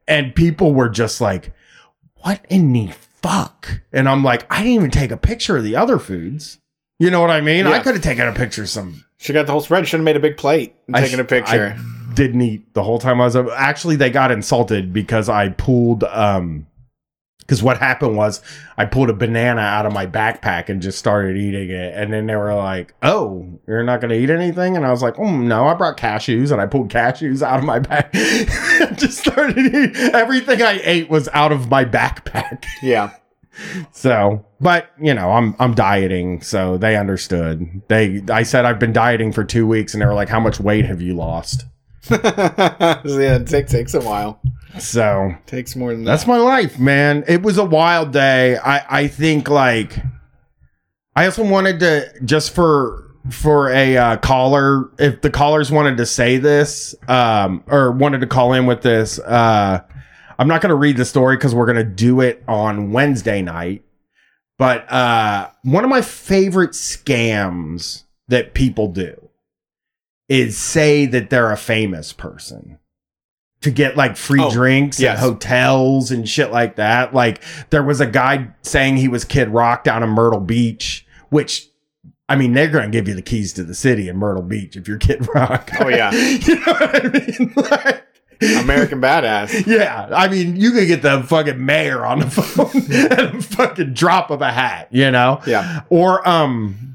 and 0.08 0.34
people 0.34 0.74
were 0.74 0.88
just 0.90 1.20
like, 1.20 1.54
"What 2.22 2.46
in 2.50 2.72
the 2.72 2.92
fuck?" 3.22 3.82
And 3.92 4.08
I'm 4.08 4.24
like, 4.24 4.46
I 4.50 4.60
didn't 4.60 4.72
even 4.74 4.92
take 4.92 5.12
a 5.12 5.18
picture 5.18 5.58
of 5.58 5.64
the 5.66 5.76
other 5.76 6.00
foods. 6.00 6.60
You 6.98 7.12
know 7.12 7.20
what 7.20 7.30
I 7.30 7.42
mean? 7.42 7.68
I 7.68 7.80
could 7.80 7.96
have 7.96 8.04
taken 8.04 8.26
a 8.26 8.32
picture 8.32 8.62
of 8.64 8.70
some 8.70 9.04
She 9.18 9.34
got 9.34 9.48
the 9.48 9.52
whole 9.52 9.60
spread. 9.60 9.86
Should 9.86 9.98
have 10.00 10.06
made 10.06 10.16
a 10.16 10.22
big 10.22 10.38
plate 10.38 10.76
and 10.88 10.96
I 10.96 11.02
taken 11.02 11.20
a 11.20 11.26
picture. 11.26 11.76
I 11.78 12.05
didn't 12.16 12.42
eat 12.42 12.74
the 12.74 12.84
whole 12.84 13.00
time 13.00 13.22
I 13.22 13.26
was 13.26 13.36
up. 13.36 13.48
actually 13.56 13.96
they 13.96 14.10
got 14.10 14.32
insulted 14.32 14.94
because 14.94 15.30
I 15.30 15.50
pulled 15.50 16.04
um 16.06 16.68
because 17.40 17.62
what 17.62 17.78
happened 17.78 18.18
was 18.18 18.42
I 18.76 18.86
pulled 18.86 19.12
a 19.12 19.14
banana 19.14 19.62
out 19.62 19.86
of 19.86 19.94
my 19.94 20.08
backpack 20.08 20.68
and 20.68 20.82
just 20.82 20.98
started 20.98 21.38
eating 21.38 21.70
it, 21.70 21.94
and 21.94 22.12
then 22.12 22.26
they 22.26 22.36
were 22.36 22.56
like, 22.56 22.96
"Oh, 23.04 23.60
you're 23.68 23.84
not 23.84 24.02
gonna 24.02 24.16
eat 24.16 24.32
anything?" 24.32 24.76
And 24.76 24.84
I 24.84 24.90
was 24.90 25.04
like, 25.04 25.20
"Oh 25.20 25.30
no, 25.30 25.68
I 25.68 25.76
brought 25.76 25.96
cashews," 25.96 26.52
and 26.52 26.60
I 26.60 26.66
pulled 26.66 26.90
cashews 26.90 27.44
out 27.44 27.60
of 27.60 27.66
my 27.66 27.78
back, 27.78 28.12
just 28.96 29.20
started 29.20 29.60
eating. 29.60 29.96
Everything 29.96 30.64
I 30.64 30.80
ate 30.84 31.08
was 31.08 31.30
out 31.34 31.52
of 31.52 31.70
my 31.70 31.86
backpack. 31.86 32.66
yeah. 32.82 33.12
So, 33.94 34.46
but 34.60 34.90
you 35.02 35.14
know, 35.14 35.32
I'm 35.32 35.56
I'm 35.60 35.74
dieting, 35.76 36.42
so 36.42 36.78
they 36.78 36.98
understood. 36.98 37.84
They 37.88 38.22
I 38.30 38.44
said 38.44 38.66
I've 38.66 38.80
been 38.80 38.92
dieting 38.92 39.32
for 39.32 39.46
two 39.46 39.66
weeks, 39.66 39.94
and 39.94 40.02
they 40.02 40.06
were 40.06 40.14
like, 40.14 40.28
"How 40.28 40.42
much 40.42 40.60
weight 40.60 40.84
have 40.86 41.02
you 41.02 41.14
lost?" 41.16 41.64
yeah, 42.12 43.36
it 43.36 43.48
takes, 43.48 43.72
takes 43.72 43.94
a 43.94 44.02
while. 44.02 44.40
So 44.80 45.34
Takes 45.46 45.76
more 45.76 45.94
than 45.94 46.04
that's 46.04 46.26
that. 46.26 46.30
my 46.30 46.38
life, 46.38 46.78
man. 46.78 47.24
It 47.28 47.42
was 47.42 47.58
a 47.58 47.64
wild 47.64 48.12
day. 48.12 48.58
I 48.58 49.04
I 49.04 49.08
think 49.08 49.50
like 49.50 49.98
I 51.16 51.26
also 51.26 51.44
wanted 51.46 51.80
to 51.80 52.12
just 52.26 52.54
for 52.54 53.06
for 53.32 53.70
a 53.72 53.98
uh, 53.98 54.18
caller, 54.18 54.92
if 55.00 55.22
the 55.22 55.30
callers 55.30 55.72
wanted 55.72 55.98
to 55.98 56.06
say 56.06 56.38
this, 56.38 56.94
um, 57.08 57.64
or 57.68 57.92
wanted 57.92 58.22
to 58.22 58.28
call 58.28 58.54
in 58.54 58.66
with 58.66 58.82
this, 58.82 59.18
uh, 59.20 59.80
I'm 60.38 60.48
not 60.48 60.62
going 60.62 60.70
to 60.70 60.76
read 60.76 60.98
the 60.98 61.06
story 61.06 61.38
because 61.38 61.56
we're 61.56 61.66
going 61.66 61.78
to 61.78 61.84
do 61.84 62.22
it 62.22 62.44
on 62.48 62.92
Wednesday 62.92 63.42
night. 63.42 63.84
But 64.58 64.92
uh, 64.92 65.50
one 65.64 65.84
of 65.84 65.90
my 65.90 66.02
favorite 66.02 66.72
scams 66.72 68.04
that 68.28 68.54
people 68.54 68.90
do 68.90 69.25
is 70.30 70.58
say 70.58 71.06
that 71.06 71.30
they're 71.30 71.52
a 71.52 71.58
famous 71.58 72.12
person 72.14 72.80
to 73.62 73.72
get 73.72 73.96
like 73.98 74.16
free 74.18 74.42
Oh, 74.42 74.52
drinks 74.52 75.00
yes. 75.00 75.18
at 75.18 75.24
hotels 75.24 76.12
and 76.12 76.28
shit 76.28 76.52
like 76.52 76.76
that. 76.78 77.14
Like 77.14 77.42
there 77.70 77.84
was 77.84 78.02
a 78.02 78.06
guy 78.06 78.50
saying 78.62 78.98
he 78.98 79.08
was 79.08 79.26
Kid 79.26 79.50
Rock 79.50 79.84
down 79.84 80.04
in 80.04 80.10
Myrtle 80.10 80.40
Beach, 80.40 81.06
which 81.30 81.68
I 82.28 82.36
mean, 82.36 82.54
they're 82.54 82.70
going 82.70 82.92
to 82.92 82.98
give 82.98 83.08
you 83.08 83.14
the 83.14 83.22
keys 83.22 83.54
to 83.54 83.64
the 83.64 83.76
city 83.76 84.08
in 84.10 84.18
Myrtle 84.18 84.42
Beach 84.42 84.76
if 84.76 84.88
you're 84.88 84.98
Kid 84.98 85.28
Rock. 85.36 85.70
Oh, 85.80 85.90
yeah. 85.90 86.12
you 86.12 86.56
know 86.56 86.74
what 86.74 87.06
I 87.06 87.10
mean? 87.10 87.54
Like- 87.56 88.02
American 88.62 89.00
Badass. 89.00 89.66
yeah, 89.66 90.10
I 90.14 90.28
mean, 90.28 90.58
you 90.58 90.72
could 90.72 90.88
get 90.88 91.02
the 91.02 91.24
fucking 91.24 91.64
mayor 91.66 92.06
on 92.06 92.20
the 92.20 92.30
phone 92.30 92.92
at 93.10 93.36
a 93.36 93.42
fucking 93.42 93.94
drop 93.94 94.30
of 94.30 94.42
a 94.42 94.52
hat, 94.52 94.90
you 94.92 95.10
know? 95.10 95.40
Yeah. 95.48 95.84
Or 95.90 96.28
um 96.28 96.95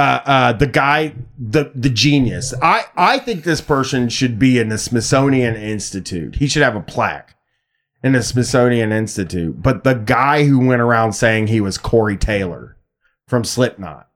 uh 0.00 0.22
uh 0.24 0.52
the 0.54 0.66
guy 0.66 1.14
the 1.38 1.70
the 1.74 1.90
genius. 1.90 2.54
I 2.62 2.84
I 2.96 3.18
think 3.18 3.44
this 3.44 3.60
person 3.60 4.08
should 4.08 4.38
be 4.38 4.58
in 4.58 4.68
the 4.68 4.78
Smithsonian 4.78 5.56
Institute. 5.56 6.36
He 6.36 6.46
should 6.46 6.62
have 6.62 6.76
a 6.76 6.80
plaque 6.80 7.36
in 8.02 8.12
the 8.12 8.22
Smithsonian 8.22 8.92
Institute. 8.92 9.62
But 9.62 9.84
the 9.84 9.94
guy 9.94 10.44
who 10.44 10.66
went 10.66 10.80
around 10.80 11.12
saying 11.12 11.46
he 11.46 11.60
was 11.60 11.78
Corey 11.78 12.16
Taylor 12.16 12.76
from 13.26 13.44
Slipknot 13.44 14.08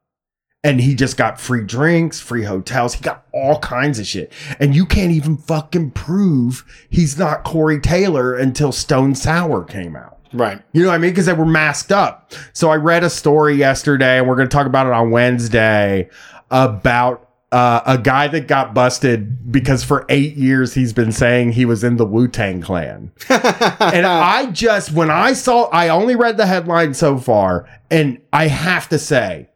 and 0.64 0.80
he 0.80 0.94
just 0.94 1.18
got 1.18 1.38
free 1.38 1.62
drinks, 1.62 2.18
free 2.18 2.44
hotels. 2.44 2.94
He 2.94 3.02
got 3.02 3.26
all 3.34 3.58
kinds 3.58 3.98
of 3.98 4.06
shit. 4.06 4.32
And 4.58 4.74
you 4.74 4.86
can't 4.86 5.12
even 5.12 5.36
fucking 5.36 5.90
prove 5.90 6.64
he's 6.88 7.18
not 7.18 7.44
Corey 7.44 7.78
Taylor 7.78 8.34
until 8.34 8.72
Stone 8.72 9.14
Sour 9.16 9.64
came 9.64 9.94
out. 9.94 10.13
Right. 10.34 10.60
You 10.72 10.82
know 10.82 10.88
what 10.88 10.96
I 10.96 10.98
mean? 10.98 11.12
Because 11.12 11.26
they 11.26 11.32
were 11.32 11.46
masked 11.46 11.92
up. 11.92 12.32
So 12.52 12.70
I 12.70 12.76
read 12.76 13.04
a 13.04 13.10
story 13.10 13.54
yesterday, 13.54 14.18
and 14.18 14.28
we're 14.28 14.34
going 14.36 14.48
to 14.48 14.54
talk 14.54 14.66
about 14.66 14.86
it 14.86 14.92
on 14.92 15.10
Wednesday 15.10 16.10
about 16.50 17.30
uh, 17.52 17.80
a 17.86 17.96
guy 17.96 18.26
that 18.26 18.48
got 18.48 18.74
busted 18.74 19.52
because 19.52 19.84
for 19.84 20.04
eight 20.08 20.34
years 20.34 20.74
he's 20.74 20.92
been 20.92 21.12
saying 21.12 21.52
he 21.52 21.64
was 21.64 21.84
in 21.84 21.96
the 21.96 22.04
Wu 22.04 22.26
Tang 22.26 22.60
Clan. 22.60 23.12
and 23.28 24.06
I 24.06 24.50
just, 24.50 24.92
when 24.92 25.08
I 25.08 25.34
saw, 25.34 25.64
I 25.66 25.88
only 25.88 26.16
read 26.16 26.36
the 26.36 26.46
headline 26.46 26.94
so 26.94 27.16
far, 27.16 27.68
and 27.90 28.20
I 28.32 28.48
have 28.48 28.88
to 28.88 28.98
say, 28.98 29.50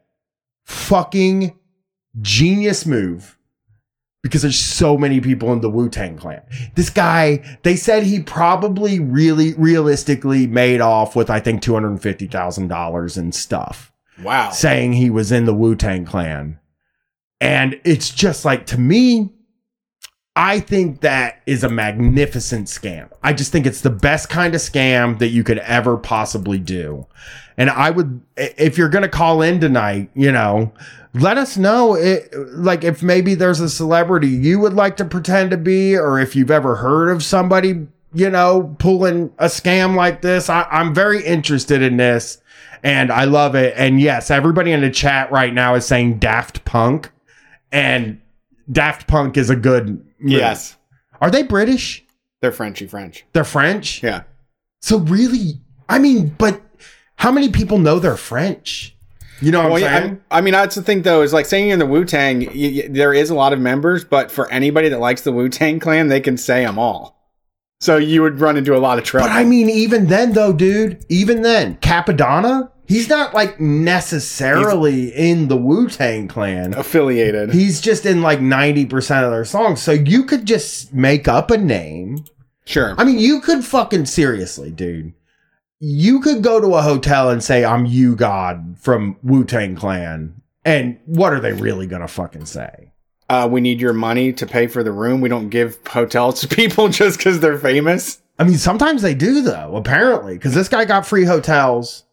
fucking 0.65 1.59
genius 2.21 2.87
move 2.87 3.38
because 4.29 4.43
there's 4.43 4.59
so 4.59 4.97
many 4.97 5.21
people 5.21 5.53
in 5.53 5.61
the 5.61 5.71
Wu 5.71 5.89
Tang 5.89 6.17
clan. 6.17 6.43
This 6.75 6.91
guy, 6.91 7.59
they 7.63 7.77
said 7.77 8.05
he 8.05 8.21
probably 8.21 9.01
really 9.01 9.55
realistically 9.55 10.47
made 10.47 10.81
off 10.81 11.17
with, 11.17 11.31
I 11.31 11.41
think, 11.41 11.63
$250,000 11.63 13.17
and 13.17 13.35
stuff, 13.35 13.93
wow. 14.23 14.51
saying 14.51 14.93
he 14.93 15.11
was 15.11 15.33
in 15.33 15.45
the 15.45 15.55
Wu 15.55 15.75
Tang 15.75 16.05
clan. 16.05 16.59
And 17.41 17.81
it's 17.85 18.11
just 18.11 18.45
like, 18.45 18.67
to 18.67 18.79
me, 18.79 19.33
I 20.37 20.61
think 20.61 21.01
that 21.01 21.43
is 21.47 21.65
a 21.65 21.69
magnificent 21.69 22.69
scam. 22.69 23.11
I 23.25 23.33
just 23.33 23.51
think 23.51 23.67
it's 23.67 23.81
the 23.81 23.91
best 23.91 24.29
kind 24.29 24.55
of 24.55 24.61
scam 24.61 25.19
that 25.19 25.29
you 25.29 25.43
could 25.43 25.59
ever 25.59 25.97
possibly 25.97 26.59
do. 26.59 27.07
And 27.57 27.71
I 27.71 27.91
would, 27.91 28.21
if 28.37 28.79
you're 28.79 28.89
going 28.89 29.03
to 29.03 29.09
call 29.09 29.43
in 29.43 29.59
tonight, 29.59 30.11
you 30.15 30.31
know, 30.31 30.73
let 31.15 31.39
us 31.39 31.57
know 31.57 31.95
it, 31.95 32.33
like 32.35 32.85
if 32.85 33.03
maybe 33.03 33.35
there's 33.35 33.61
a 33.61 33.69
celebrity 33.69 34.29
you 34.29 34.59
would 34.61 34.75
like 34.75 34.97
to 34.99 35.05
pretend 35.05 35.51
to 35.51 35.57
be, 35.57 35.97
or 35.97 36.19
if 36.19 36.37
you've 36.37 36.51
ever 36.51 36.77
heard 36.77 37.11
of 37.11 37.23
somebody, 37.23 37.87
you 38.13 38.31
know, 38.31 38.75
pulling 38.79 39.33
a 39.39 39.47
scam 39.47 39.95
like 39.95 40.23
this. 40.23 40.49
I, 40.49 40.63
I'm 40.71 40.95
very 40.95 41.25
interested 41.25 41.83
in 41.83 41.97
this 41.97 42.41
and 42.83 43.11
I 43.11 43.25
love 43.25 43.55
it. 43.55 43.75
And 43.77 44.01
yes, 44.01 44.31
everybody 44.31 44.73
in 44.73 44.81
the 44.81 44.91
chat 44.91 45.31
right 45.31 45.53
now 45.53 45.75
is 45.75 45.87
saying 45.87 46.19
Daft 46.19 46.65
Punk, 46.65 47.11
and 47.73 48.21
Daft 48.71 49.07
Punk 49.07 49.37
is 49.37 49.51
a 49.51 49.57
good. 49.57 49.89
move. 49.89 50.05
Yes. 50.33 50.77
Are 51.21 51.31
they 51.31 51.43
British? 51.43 52.05
They're 52.41 52.53
Frenchy 52.53 52.87
French. 52.87 53.25
They're 53.33 53.45
French? 53.45 54.03
Yeah. 54.03 54.23
So 54.81 54.99
really, 54.99 55.61
I 55.89 55.99
mean, 55.99 56.35
but 56.39 56.61
how 57.17 57.33
many 57.33 57.51
people 57.51 57.79
know 57.79 57.99
they're 57.99 58.17
French? 58.17 58.97
You 59.41 59.53
know 59.53 59.63
what 59.63 59.73
Well, 59.73 59.85
I'm 59.85 60.03
saying? 60.03 60.21
I, 60.31 60.39
I 60.39 60.41
mean, 60.41 60.53
that's 60.53 60.75
the 60.75 60.83
thing, 60.83 61.03
though, 61.03 61.23
is 61.23 61.33
like 61.33 61.47
saying 61.47 61.67
you're 61.67 61.75
in 61.75 61.79
the 61.79 61.87
Wu 61.87 62.05
Tang, 62.05 62.41
there 62.93 63.15
is 63.15 63.31
a 63.31 63.35
lot 63.35 63.53
of 63.53 63.61
members, 63.61 64.05
but 64.05 64.31
for 64.33 64.51
anybody 64.51 64.89
that 64.89 64.99
likes 65.01 65.23
the 65.23 65.33
Wu 65.33 65.49
Tang 65.49 65.79
clan, 65.79 66.09
they 66.09 66.21
can 66.21 66.37
say 66.37 66.65
them 66.65 66.79
all. 66.79 67.17
So 67.81 67.97
you 67.97 68.23
would 68.23 68.41
run 68.41 68.57
into 68.57 68.77
a 68.77 68.79
lot 68.79 68.99
of 68.99 69.05
trouble. 69.05 69.29
But 69.29 69.35
I 69.37 69.45
mean, 69.45 69.69
even 69.71 70.07
then, 70.07 70.33
though, 70.33 70.53
dude, 70.53 71.05
even 71.09 71.43
then, 71.43 71.77
Cappadonna, 71.77 72.71
he's 72.89 73.09
not 73.09 73.35
like 73.35 73.61
necessarily 73.61 75.09
in 75.15 75.47
the 75.47 75.57
Wu 75.57 75.89
Tang 75.89 76.27
clan. 76.27 76.75
affiliated. 76.75 77.53
He's 77.53 77.81
just 77.81 78.05
in 78.05 78.21
like 78.23 78.41
90% 78.41 79.25
of 79.25 79.31
their 79.31 79.45
songs. 79.45 79.81
So 79.81 79.93
you 79.93 80.25
could 80.25 80.45
just 80.45 80.93
make 80.93 81.29
up 81.29 81.53
a 81.53 81.57
name. 81.59 82.25
sure. 82.65 82.95
I 82.99 83.05
mean, 83.05 83.21
you 83.21 83.41
could 83.41 83.65
fucking 83.65 84.07
seriously, 84.07 84.71
dude. 84.73 85.13
You 85.81 86.21
could 86.21 86.43
go 86.43 86.61
to 86.61 86.75
a 86.75 86.83
hotel 86.83 87.31
and 87.31 87.43
say, 87.43 87.65
I'm 87.65 87.87
U-God, 87.87 88.77
from 88.81 89.17
Wu 89.23 89.45
Tang 89.45 89.77
Clan. 89.77 90.43
And 90.65 90.99
what 91.07 91.33
are 91.33 91.41
they 91.41 91.53
really 91.53 91.87
going 91.87 92.03
to 92.03 92.09
fucking 92.09 92.47
say? 92.47 92.93
Uh, 93.29 93.49
we 93.51 93.61
need 93.61 93.81
your 93.81 93.93
money 93.93 94.33
to 94.33 94.47
pay 94.47 94.67
for 94.67 94.83
the 94.83 94.91
room. 94.91 95.21
We 95.21 95.29
don't 95.29 95.51
give 95.51 95.79
hotels 95.87 96.41
to 96.41 96.49
people 96.55 96.89
just 96.89 97.19
because 97.19 97.41
they're 97.41 97.59
famous. 97.59 98.21
I 98.39 98.45
mean, 98.45 98.59
sometimes 98.59 99.03
they 99.03 99.15
do, 99.15 99.43
though, 99.43 99.77
apparently, 99.77 100.35
because 100.35 100.55
this 100.55 100.69
guy 100.69 100.85
got 100.85 101.07
free 101.07 101.25
hotels, 101.25 102.05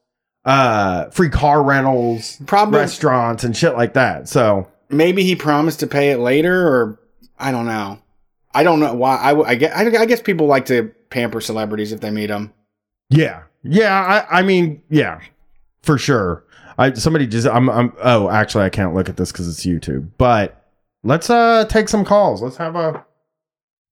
uh, 0.43 1.09
free 1.09 1.29
car 1.29 1.63
rentals, 1.63 2.37
Probably, 2.45 2.79
restaurants, 2.79 3.43
and 3.43 3.55
shit 3.55 3.73
like 3.75 3.93
that. 3.93 4.27
So, 4.27 4.67
maybe 4.89 5.23
he 5.23 5.35
promised 5.35 5.79
to 5.81 5.87
pay 5.87 6.11
it 6.11 6.17
later, 6.17 6.67
or 6.67 6.99
I 7.39 7.51
don't 7.51 7.65
know. 7.67 7.99
I 8.53 8.63
don't 8.63 8.79
know 8.79 8.93
why. 8.93 9.17
I, 9.17 9.39
I 9.49 9.55
guess, 9.55 9.73
I, 9.75 10.01
I 10.01 10.05
guess 10.05 10.21
people 10.21 10.47
like 10.47 10.65
to 10.67 10.91
pamper 11.09 11.41
celebrities 11.41 11.91
if 11.91 12.01
they 12.01 12.11
meet 12.11 12.27
them. 12.27 12.53
yeah. 13.09 13.43
Yeah. 13.65 14.25
I, 14.29 14.39
I 14.39 14.41
mean, 14.41 14.81
yeah, 14.89 15.19
for 15.81 15.97
sure. 15.97 16.43
I, 16.77 16.93
somebody 16.93 17.25
just, 17.27 17.47
I'm, 17.47 17.69
I'm, 17.69 17.93
oh, 18.01 18.29
actually, 18.29 18.65
I 18.65 18.69
can't 18.69 18.93
look 18.93 19.07
at 19.09 19.17
this 19.17 19.31
because 19.31 19.47
it's 19.47 19.65
YouTube, 19.65 20.09
but 20.17 20.61
let's, 21.03 21.29
uh, 21.29 21.65
take 21.69 21.87
some 21.89 22.03
calls. 22.03 22.41
Let's 22.41 22.57
have 22.57 22.75
a, 22.75 23.05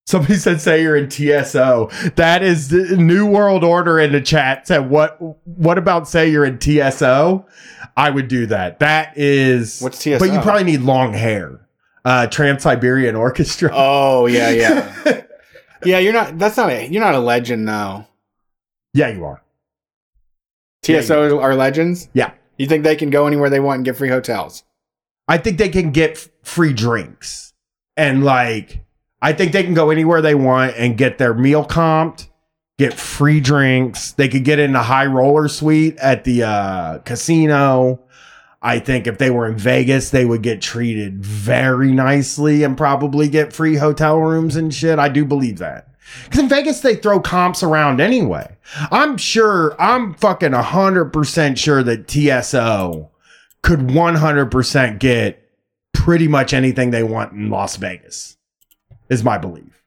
somebody 0.06 0.36
said, 0.38 0.60
say 0.60 0.82
you're 0.82 0.98
in 0.98 1.10
TSO. 1.10 1.90
That 2.16 2.44
is 2.44 2.70
the 2.70 2.98
New 2.98 3.26
World 3.26 3.64
Order 3.64 4.00
in 4.00 4.12
the 4.12 4.20
chat 4.22 4.68
said, 4.68 4.90
what, 4.90 5.18
what 5.48 5.78
about 5.78 6.08
say 6.10 6.30
you're 6.30 6.44
in 6.46 6.60
TSO? 6.60 7.46
I 7.96 8.10
would 8.10 8.28
do 8.28 8.48
that. 8.48 8.80
That 8.80 9.18
is, 9.18 9.80
What's 9.80 10.00
TSO? 10.00 10.20
but 10.20 10.32
you 10.32 10.40
probably 10.42 10.64
need 10.64 10.82
long 10.82 11.14
hair. 11.14 11.60
Uh, 12.06 12.28
Trans 12.28 12.64
Siberian 12.64 13.16
Orchestra. 13.16 13.70
Oh 13.74 14.26
yeah, 14.26 14.50
yeah, 14.50 15.22
yeah. 15.86 16.00
You're 16.00 16.12
not. 16.12 16.38
That's 16.38 16.58
not 16.58 16.70
a. 16.70 16.86
You're 16.86 17.02
not 17.02 17.16
a 17.16 17.20
legend, 17.20 17.66
though. 17.68 18.06
yeah, 18.94 19.08
you 19.10 19.24
are. 19.24 19.42
TSO 20.84 21.40
are 21.40 21.56
legends. 21.56 22.10
Yeah. 22.14 22.32
You 22.58 22.68
think 22.68 22.84
they 22.84 22.96
can 22.96 23.10
go 23.10 23.26
anywhere 23.26 23.50
they 23.50 23.60
want 23.60 23.78
and 23.78 23.86
get 23.86 23.98
free 23.98 24.10
hotels? 24.10 24.64
I 25.28 25.38
think 25.38 25.58
they 25.58 25.70
can 25.70 25.92
get 25.92 26.12
f- 26.12 26.30
free 26.44 26.74
drinks 26.74 27.54
and 27.96 28.24
like 28.24 28.84
I 29.22 29.34
think 29.34 29.54
they 29.54 29.64
can 29.64 29.74
go 29.74 29.90
anywhere 29.90 30.22
they 30.22 30.36
want 30.36 30.76
and 30.78 30.98
get 30.98 31.18
their 31.18 31.34
meal 31.34 31.66
comped, 31.66 32.28
get 32.78 32.94
free 32.94 33.40
drinks. 33.40 34.12
They 34.12 34.28
could 34.28 34.44
get 34.44 34.60
in 34.60 34.74
the 34.74 34.84
high 34.84 35.06
roller 35.06 35.48
suite 35.48 35.96
at 35.98 36.26
the 36.26 36.44
uh, 36.44 36.98
casino. 37.00 38.02
I 38.62 38.80
think 38.80 39.08
if 39.08 39.18
they 39.18 39.30
were 39.30 39.48
in 39.48 39.58
Vegas, 39.58 40.10
they 40.10 40.26
would 40.26 40.42
get 40.42 40.62
treated 40.62 41.24
very 41.24 41.92
nicely 41.92 42.64
and 42.64 42.78
probably 42.78 43.30
get 43.30 43.54
free 43.54 43.76
hotel 43.76 44.20
rooms 44.20 44.58
and 44.58 44.74
shit. 44.74 45.00
I 45.00 45.10
do 45.10 45.24
believe 45.26 45.60
that. 45.60 45.88
Because 46.26 46.40
in 46.40 46.50
Vegas, 46.50 46.82
they 46.82 46.96
throw 46.96 47.20
comps 47.20 47.64
around 47.64 48.00
anyway. 48.00 48.56
I'm 48.92 49.18
sure, 49.18 49.76
I'm 49.82 50.14
fucking 50.14 50.52
100% 50.52 51.58
sure 51.58 51.84
that 51.84 52.08
TSO 52.08 53.10
could 53.62 53.80
100% 53.80 55.00
get 55.00 55.50
pretty 55.94 56.28
much 56.28 56.54
anything 56.54 56.92
they 56.92 57.04
want 57.04 57.34
in 57.34 57.50
Las 57.50 57.78
Vegas, 57.78 58.38
is 59.10 59.24
my 59.24 59.38
belief. 59.38 59.84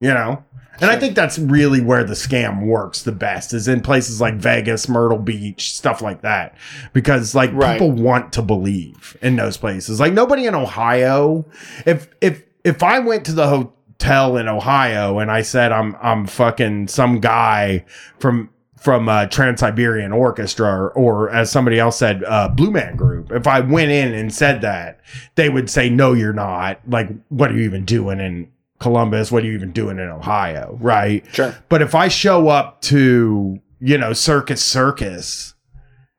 You 0.00 0.14
know? 0.14 0.44
And 0.80 0.90
I 0.90 0.98
think 0.98 1.14
that's 1.14 1.38
really 1.38 1.82
where 1.82 2.04
the 2.04 2.14
scam 2.14 2.64
works 2.64 3.02
the 3.02 3.12
best 3.12 3.52
is 3.52 3.68
in 3.68 3.82
places 3.82 4.18
like 4.18 4.36
Vegas, 4.36 4.88
Myrtle 4.88 5.18
Beach, 5.18 5.74
stuff 5.74 6.00
like 6.00 6.22
that. 6.22 6.56
Because 6.94 7.34
like 7.34 7.50
Right. 7.52 7.74
people 7.74 7.92
want 7.92 8.32
to 8.32 8.42
believe 8.42 9.14
in 9.20 9.36
those 9.36 9.58
places. 9.58 10.00
Like 10.00 10.14
nobody 10.14 10.46
in 10.46 10.54
Ohio, 10.54 11.44
if 11.84 12.08
if 12.22 12.44
if 12.64 12.82
I 12.82 12.98
went 12.98 13.26
to 13.26 13.32
the 13.32 13.46
hotel 13.46 13.74
in 14.02 14.48
Ohio 14.48 15.18
and 15.18 15.30
I 15.30 15.42
said 15.42 15.72
I'm 15.72 15.96
I'm 16.00 16.26
fucking 16.26 16.88
some 16.88 17.20
guy 17.20 17.84
from 18.18 18.50
from 18.80 19.08
uh, 19.10 19.26
Trans 19.26 19.60
Siberian 19.60 20.10
Orchestra 20.10 20.66
or, 20.66 20.90
or 20.92 21.30
as 21.30 21.52
somebody 21.52 21.78
else 21.78 21.98
said, 21.98 22.24
uh, 22.24 22.48
Blue 22.48 22.70
Man 22.70 22.96
Group. 22.96 23.30
If 23.30 23.46
I 23.46 23.60
went 23.60 23.90
in 23.90 24.14
and 24.14 24.32
said 24.32 24.62
that, 24.62 25.00
they 25.34 25.50
would 25.50 25.68
say, 25.68 25.90
"No, 25.90 26.14
you're 26.14 26.32
not. 26.32 26.80
Like, 26.88 27.10
what 27.28 27.50
are 27.50 27.54
you 27.54 27.62
even 27.62 27.84
doing 27.84 28.20
in 28.20 28.50
Columbus? 28.78 29.30
What 29.30 29.42
are 29.42 29.46
you 29.46 29.52
even 29.52 29.72
doing 29.72 29.98
in 29.98 30.08
Ohio?" 30.08 30.78
Right? 30.80 31.24
Sure. 31.32 31.54
But 31.68 31.82
if 31.82 31.94
I 31.94 32.08
show 32.08 32.48
up 32.48 32.80
to, 32.82 33.60
you 33.80 33.98
know, 33.98 34.14
Circus 34.14 34.64
Circus 34.64 35.54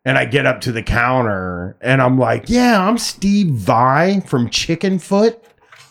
and 0.05 0.17
I 0.17 0.25
get 0.25 0.45
up 0.45 0.61
to 0.61 0.71
the 0.71 0.83
counter 0.83 1.77
and 1.81 2.01
I'm 2.01 2.17
like, 2.17 2.45
yeah, 2.47 2.87
I'm 2.87 2.97
Steve 2.97 3.49
Vai 3.49 4.21
from 4.21 4.49
Chickenfoot. 4.49 5.37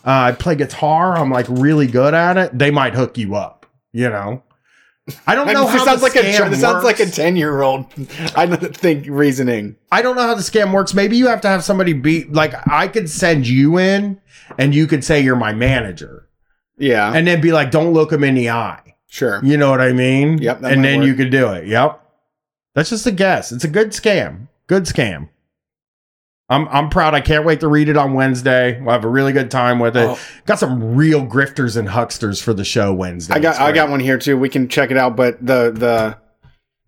Uh, 0.05 0.09
I 0.09 0.31
play 0.31 0.55
guitar. 0.55 1.15
I'm 1.17 1.29
like 1.29 1.45
really 1.49 1.87
good 1.87 2.13
at 2.13 2.37
it. 2.37 2.57
They 2.57 2.71
might 2.71 2.93
hook 2.93 3.17
you 3.17 3.35
up, 3.35 3.65
you 3.91 4.09
know? 4.09 4.43
I 5.27 5.33
don't 5.35 5.47
know 5.51 5.69
this 5.69 5.83
sounds 5.83 6.01
like 6.03 6.15
a. 6.15 6.21
This 6.21 6.61
sounds 6.61 6.83
like 6.83 6.99
a 6.99 7.05
ten 7.07 7.35
year 7.35 7.61
old. 7.61 7.85
I 8.35 8.45
don't 8.45 8.75
think 8.75 9.07
reasoning. 9.09 9.75
I 9.91 10.01
don't 10.01 10.15
know 10.15 10.21
how 10.21 10.35
the 10.35 10.41
scam 10.43 10.71
works. 10.73 10.93
Maybe 10.93 11.17
you 11.17 11.27
have 11.27 11.41
to 11.41 11.47
have 11.49 11.63
somebody 11.63 11.93
be 11.93 12.23
like, 12.25 12.53
I 12.67 12.87
could 12.87 13.09
send 13.09 13.47
you 13.47 13.77
in 13.79 14.21
and 14.57 14.73
you 14.75 14.85
could 14.87 15.03
say 15.03 15.19
you're 15.19 15.35
my 15.35 15.53
manager 15.53 16.29
Yeah. 16.77 17.11
and 17.13 17.25
then 17.27 17.41
be 17.41 17.51
like, 17.51 17.71
don't 17.71 17.93
look 17.93 18.11
him 18.13 18.23
in 18.23 18.35
the 18.35 18.51
eye. 18.51 18.95
sure. 19.07 19.41
You 19.43 19.57
know 19.57 19.71
what 19.71 19.81
I 19.81 19.91
mean? 19.91 20.37
Yep, 20.37 20.63
And 20.63 20.83
then 20.85 20.99
work. 20.99 21.07
you 21.07 21.13
could 21.15 21.31
do 21.31 21.49
it. 21.53 21.67
Yep. 21.67 21.99
That's 22.75 22.89
just 22.91 23.05
a 23.07 23.11
guess. 23.11 23.51
It's 23.51 23.63
a 23.65 23.67
good 23.69 23.89
scam. 23.89 24.47
Good 24.67 24.83
scam. 24.85 25.29
I'm 26.51 26.67
I'm 26.67 26.89
proud. 26.89 27.13
I 27.13 27.21
can't 27.21 27.45
wait 27.45 27.61
to 27.61 27.69
read 27.69 27.87
it 27.87 27.95
on 27.95 28.13
Wednesday. 28.13 28.79
We'll 28.81 28.91
have 28.91 29.05
a 29.05 29.09
really 29.09 29.31
good 29.31 29.49
time 29.49 29.79
with 29.79 29.95
it. 29.95 30.09
Oh. 30.09 30.19
Got 30.45 30.59
some 30.59 30.95
real 30.95 31.25
grifters 31.25 31.77
and 31.77 31.87
hucksters 31.87 32.41
for 32.41 32.53
the 32.53 32.65
show 32.65 32.93
Wednesday. 32.93 33.33
I 33.33 33.39
got. 33.39 33.59
I 33.59 33.71
got 33.71 33.89
one 33.89 34.01
here 34.01 34.17
too. 34.17 34.37
We 34.37 34.49
can 34.49 34.67
check 34.67 34.91
it 34.91 34.97
out. 34.97 35.15
But 35.15 35.39
the 35.39 35.71
the 35.71 36.17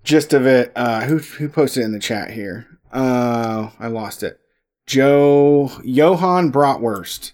gist 0.04 0.34
of 0.34 0.46
it. 0.46 0.74
Uh, 0.76 1.02
who 1.06 1.18
who 1.18 1.48
posted 1.48 1.84
it 1.84 1.86
in 1.86 1.94
the 1.94 2.00
chat 2.00 2.32
here? 2.32 2.68
Uh, 2.92 3.70
I 3.80 3.88
lost 3.88 4.22
it. 4.22 4.38
Joe 4.86 5.72
Johann 5.84 6.52
Bratwurst. 6.52 7.32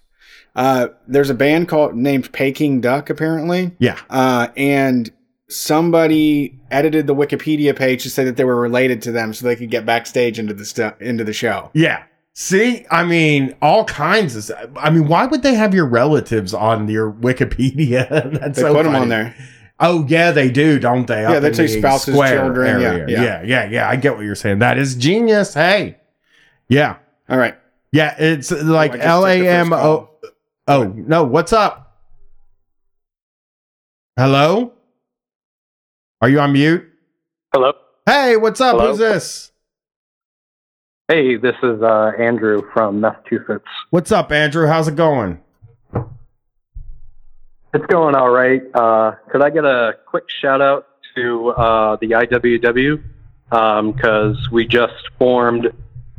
Uh, 0.55 0.89
there's 1.07 1.29
a 1.31 1.35
band 1.35 1.67
called 1.67 1.95
named 1.95 2.31
Peking 2.31 2.79
Duk 2.79 3.09
apparently. 3.09 3.71
Yeah. 3.79 3.97
Uh, 4.07 4.49
and 4.55 5.11
somebody 5.47 6.59
edited 6.69 7.07
the 7.07 7.15
Wikipedia 7.15 7.75
page 7.75 8.03
to 8.03 8.09
say 8.09 8.23
that 8.25 8.37
they 8.37 8.43
were 8.43 8.59
related 8.59 9.01
to 9.03 9.11
them 9.11 9.33
so 9.33 9.45
they 9.45 9.55
could 9.55 9.71
get 9.71 9.85
backstage 9.85 10.37
into 10.37 10.53
the 10.53 10.65
stu- 10.65 10.93
into 10.99 11.23
the 11.23 11.33
show. 11.33 11.71
Yeah. 11.73 12.03
See, 12.41 12.85
I 12.89 13.03
mean, 13.03 13.53
all 13.61 13.83
kinds 13.83 14.33
of. 14.37 14.45
stuff. 14.45 14.69
I 14.77 14.89
mean, 14.91 15.09
why 15.09 15.25
would 15.25 15.43
they 15.43 15.55
have 15.55 15.73
your 15.73 15.85
relatives 15.85 16.53
on 16.53 16.87
your 16.87 17.11
Wikipedia? 17.11 18.07
That's 18.39 18.55
They 18.55 18.61
so 18.61 18.73
put 18.73 18.83
them 18.83 18.95
on 18.95 19.09
there. 19.09 19.35
Oh 19.81 20.05
yeah, 20.07 20.31
they 20.31 20.49
do, 20.49 20.79
don't 20.79 21.05
they? 21.05 21.23
Yeah, 21.23 21.31
Up 21.33 21.41
they 21.41 21.49
in 21.49 21.53
say 21.53 21.63
the 21.67 21.79
spouses, 21.79 22.15
children, 22.15 22.79
yeah, 22.79 22.87
area. 22.91 23.05
yeah. 23.09 23.21
yeah, 23.23 23.41
yeah, 23.43 23.69
yeah. 23.69 23.89
I 23.89 23.97
get 23.97 24.15
what 24.15 24.23
you're 24.23 24.35
saying. 24.35 24.59
That 24.59 24.77
is 24.77 24.95
genius. 24.95 25.53
Hey, 25.53 25.97
yeah, 26.69 26.95
All 27.27 27.37
right. 27.37 27.57
yeah. 27.91 28.15
It's 28.17 28.51
like 28.51 28.91
Oh, 28.91 28.93
I 28.93 28.97
just 28.97 29.05
L 29.09 29.21
took 29.23 29.29
A 29.31 29.39
the 29.39 29.45
first 29.45 29.57
M 29.67 29.73
O. 29.73 29.77
call. 29.77 30.19
Oh 30.69 30.83
no, 30.95 31.23
what's 31.25 31.51
up? 31.51 31.97
Hello, 34.15 34.71
are 36.21 36.29
you 36.29 36.39
on 36.39 36.53
mute? 36.53 36.85
Hello. 37.51 37.73
Hey, 38.05 38.37
what's 38.37 38.61
up? 38.61 38.77
Hello? 38.77 38.91
Who's 38.91 38.97
this? 38.99 39.51
Hey, 41.09 41.37
this 41.37 41.55
is 41.63 41.81
uh, 41.81 42.11
Andrew 42.19 42.61
from 42.71 43.01
Massachusetts. 43.01 43.65
What's 43.89 44.11
up, 44.11 44.31
Andrew? 44.31 44.67
How's 44.67 44.87
it 44.87 44.95
going? 44.95 45.39
It's 47.73 47.85
going 47.87 48.13
all 48.13 48.29
right. 48.29 48.61
Uh, 48.75 49.13
could 49.31 49.41
I 49.41 49.49
get 49.49 49.65
a 49.65 49.93
quick 50.05 50.25
shout 50.39 50.61
out 50.61 50.85
to 51.15 51.49
uh, 51.49 51.97
the 51.99 52.11
IWW? 52.11 53.01
Because 53.95 54.49
we 54.51 54.67
just 54.67 54.93
formed 55.17 55.73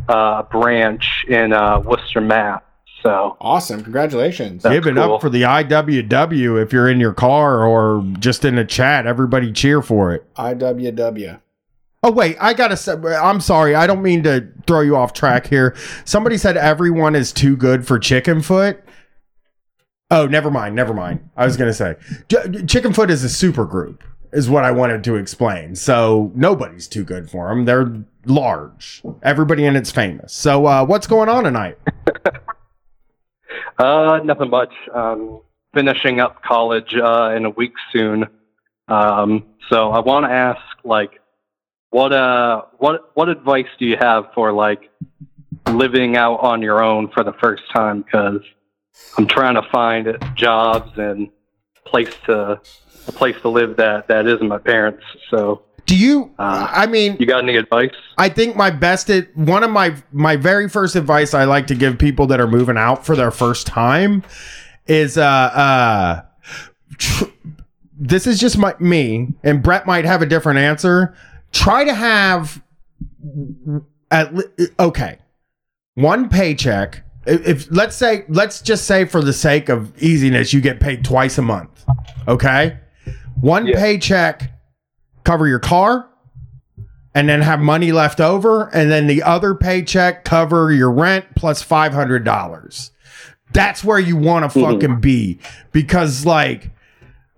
uh, 0.08 0.42
a 0.42 0.46
branch 0.50 1.24
in 1.28 1.52
uh, 1.52 1.78
Worcester, 1.78 2.20
Mass. 2.20 2.60
So 3.04 3.36
Awesome. 3.40 3.84
Congratulations. 3.84 4.64
That's 4.64 4.74
Give 4.74 4.88
it 4.88 4.96
cool. 4.96 5.14
up 5.14 5.20
for 5.20 5.30
the 5.30 5.42
IWW 5.42 6.60
if 6.60 6.72
you're 6.72 6.88
in 6.88 6.98
your 6.98 7.14
car 7.14 7.64
or 7.64 8.04
just 8.18 8.44
in 8.44 8.56
the 8.56 8.64
chat. 8.64 9.06
Everybody 9.06 9.52
cheer 9.52 9.82
for 9.82 10.12
it. 10.12 10.26
IWW. 10.34 11.40
Oh 12.02 12.10
wait, 12.10 12.36
I 12.40 12.54
gotta 12.54 12.76
say, 12.76 12.92
I'm 12.92 13.40
sorry. 13.40 13.74
I 13.74 13.86
don't 13.86 14.02
mean 14.02 14.22
to 14.22 14.48
throw 14.66 14.80
you 14.80 14.96
off 14.96 15.12
track 15.12 15.46
here. 15.46 15.76
Somebody 16.04 16.38
said 16.38 16.56
everyone 16.56 17.14
is 17.14 17.32
too 17.32 17.56
good 17.56 17.86
for 17.86 17.98
Chickenfoot. 17.98 18.80
Oh, 20.10 20.26
never 20.26 20.50
mind. 20.50 20.74
Never 20.74 20.94
mind. 20.94 21.28
I 21.36 21.44
was 21.44 21.56
gonna 21.58 21.74
say 21.74 21.96
Ch- 22.28 22.48
Chickenfoot 22.66 23.10
is 23.10 23.22
a 23.22 23.28
super 23.28 23.66
group, 23.66 24.02
is 24.32 24.48
what 24.48 24.64
I 24.64 24.70
wanted 24.70 25.04
to 25.04 25.16
explain. 25.16 25.74
So 25.74 26.32
nobody's 26.34 26.88
too 26.88 27.04
good 27.04 27.30
for 27.30 27.48
them. 27.48 27.66
They're 27.66 27.92
large. 28.24 29.02
Everybody 29.22 29.66
in 29.66 29.76
it's 29.76 29.90
famous. 29.90 30.32
So 30.32 30.66
uh, 30.66 30.86
what's 30.86 31.06
going 31.06 31.28
on 31.28 31.44
tonight? 31.44 31.78
uh, 33.78 34.20
nothing 34.24 34.48
much. 34.48 34.72
Um, 34.94 35.42
finishing 35.74 36.18
up 36.18 36.42
college 36.42 36.94
uh, 36.94 37.32
in 37.36 37.44
a 37.44 37.50
week 37.50 37.74
soon. 37.92 38.26
Um, 38.88 39.44
so 39.68 39.90
I 39.90 40.00
want 40.00 40.26
to 40.26 40.32
ask, 40.32 40.60
like, 40.84 41.19
what 41.90 42.12
uh, 42.12 42.62
what 42.78 43.10
what 43.14 43.28
advice 43.28 43.66
do 43.78 43.84
you 43.84 43.96
have 43.96 44.26
for 44.34 44.52
like 44.52 44.90
living 45.68 46.16
out 46.16 46.36
on 46.36 46.62
your 46.62 46.82
own 46.82 47.10
for 47.10 47.22
the 47.24 47.32
first 47.34 47.62
time? 47.74 48.02
Because 48.02 48.40
I'm 49.18 49.26
trying 49.26 49.54
to 49.54 49.62
find 49.70 50.16
jobs 50.34 50.96
and 50.96 51.28
place 51.84 52.14
to 52.26 52.60
a 53.08 53.12
place 53.12 53.40
to 53.42 53.48
live 53.48 53.76
that 53.76 54.08
that 54.08 54.26
isn't 54.26 54.46
my 54.46 54.58
parents. 54.58 55.02
So 55.30 55.62
Do 55.86 55.96
you? 55.96 56.32
Uh, 56.38 56.68
I 56.70 56.86
mean, 56.86 57.16
you 57.18 57.26
got 57.26 57.42
any 57.42 57.56
advice? 57.56 57.90
I 58.18 58.28
think 58.28 58.54
my 58.56 58.70
best 58.70 59.10
it 59.10 59.36
one 59.36 59.64
of 59.64 59.70
my 59.70 59.96
my 60.12 60.36
very 60.36 60.68
first 60.68 60.94
advice 60.94 61.34
I 61.34 61.44
like 61.44 61.66
to 61.68 61.74
give 61.74 61.98
people 61.98 62.26
that 62.28 62.40
are 62.40 62.48
moving 62.48 62.76
out 62.76 63.04
for 63.04 63.16
their 63.16 63.30
first 63.30 63.66
time 63.66 64.22
is 64.86 65.18
uh 65.18 65.22
uh 65.22 66.22
tr- 66.98 67.24
this 67.98 68.26
is 68.26 68.38
just 68.38 68.56
my 68.58 68.74
me 68.78 69.34
and 69.42 69.62
Brett 69.62 69.86
might 69.86 70.04
have 70.04 70.22
a 70.22 70.26
different 70.26 70.60
answer. 70.60 71.14
Try 71.52 71.84
to 71.84 71.94
have 71.94 72.62
at 74.10 74.32
okay. 74.78 75.18
One 75.94 76.28
paycheck 76.28 77.02
if, 77.26 77.70
let's 77.70 77.96
say 77.96 78.24
let's 78.28 78.62
just 78.62 78.86
say 78.86 79.04
for 79.04 79.22
the 79.22 79.32
sake 79.32 79.68
of 79.68 79.92
easiness 80.02 80.52
you 80.52 80.60
get 80.60 80.80
paid 80.80 81.04
twice 81.04 81.38
a 81.38 81.42
month. 81.42 81.84
Okay? 82.26 82.78
One 83.40 83.66
Yeah. 83.66 83.78
paycheck 83.78 84.52
cover 85.24 85.46
your 85.46 85.58
car 85.58 86.06
and 87.14 87.28
then 87.28 87.42
have 87.42 87.60
money 87.60 87.92
left 87.92 88.20
over 88.20 88.68
and 88.74 88.90
then 88.90 89.06
the 89.06 89.22
other 89.22 89.54
paycheck 89.54 90.24
cover 90.24 90.72
your 90.72 90.90
rent 90.90 91.24
plus 91.36 91.62
$500 91.62 92.90
that's 93.52 93.82
where 93.82 93.98
you 93.98 94.16
want 94.16 94.50
to 94.50 94.58
Mhm. 94.58 94.72
fucking 94.72 95.00
be 95.00 95.38
because 95.72 96.24
like 96.24 96.70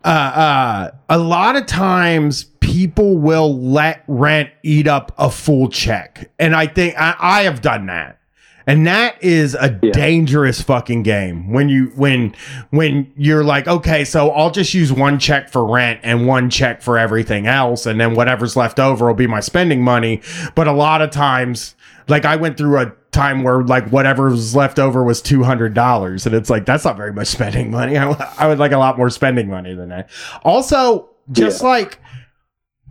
uh 0.05 0.09
uh 0.09 0.91
a 1.09 1.19
lot 1.19 1.57
of 1.57 1.65
times 1.67 2.47
people 2.63 3.19
will 3.19 3.59
let 3.61 4.03
rent 4.07 4.49
eat 4.63 4.87
up 4.89 5.13
a 5.19 5.31
full 5.31 5.69
check. 5.69 6.31
And 6.39 6.55
i 6.57 6.67
think 6.67 6.95
i, 6.99 7.15
I 7.19 7.43
have 7.43 7.61
done 7.61 7.87
that. 7.87 8.19
And 8.65 8.87
that 8.87 9.23
is 9.23 9.57
a 9.57 9.77
Yeah. 9.83 9.91
dangerous 9.91 10.61
fucking 10.63 11.03
game 11.03 11.53
when 11.53 11.69
you 11.69 11.87
when 11.97 12.35
when 12.71 13.13
you're 13.17 13.43
like 13.43 13.67
okay 13.67 14.05
so 14.05 14.31
i'll 14.31 14.53
just 14.53 14.73
use 14.73 14.93
one 14.93 15.19
check 15.19 15.51
for 15.51 15.67
rent 15.67 15.99
and 16.05 16.29
one 16.29 16.49
check 16.49 16.81
for 16.81 16.97
everything 16.97 17.47
else. 17.47 17.85
And 17.87 18.01
then 18.01 18.15
whatever's 18.15 18.57
left 18.57 18.79
over 18.79 19.07
will 19.09 19.15
be 19.15 19.27
my 19.27 19.41
spending 19.41 19.83
money. 19.83 20.23
But 20.55 20.69
a 20.69 20.73
lot 20.73 21.03
of 21.03 21.11
times 21.11 21.75
like 22.09 22.25
i 22.25 22.37
went 22.37 22.57
through 22.57 22.79
a 22.79 22.93
time 23.11 23.43
where 23.43 23.63
like 23.63 23.89
whatever 23.91 24.31
was 24.31 24.55
left 24.57 24.79
over 24.79 25.05
was 25.05 25.21
$200 25.21 26.25
and 26.27 26.35
it's 26.35 26.49
like 26.49 26.65
that's 26.65 26.85
not 26.85 26.97
very 26.97 27.13
much 27.13 27.27
spending 27.29 27.71
money. 27.71 27.99
I, 27.99 28.11
I 28.39 28.47
would 28.47 28.59
like 28.59 28.73
a 28.73 28.79
lot 28.79 28.97
more 28.97 29.11
spending 29.11 29.49
money 29.51 29.75
than 29.75 29.89
that. 29.91 30.09
Also 30.45 31.11
just 31.31 31.63
Yeah. 31.63 31.69
like 31.69 31.99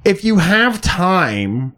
if 0.06 0.24
you 0.24 0.38
have 0.38 0.82
time 0.82 1.76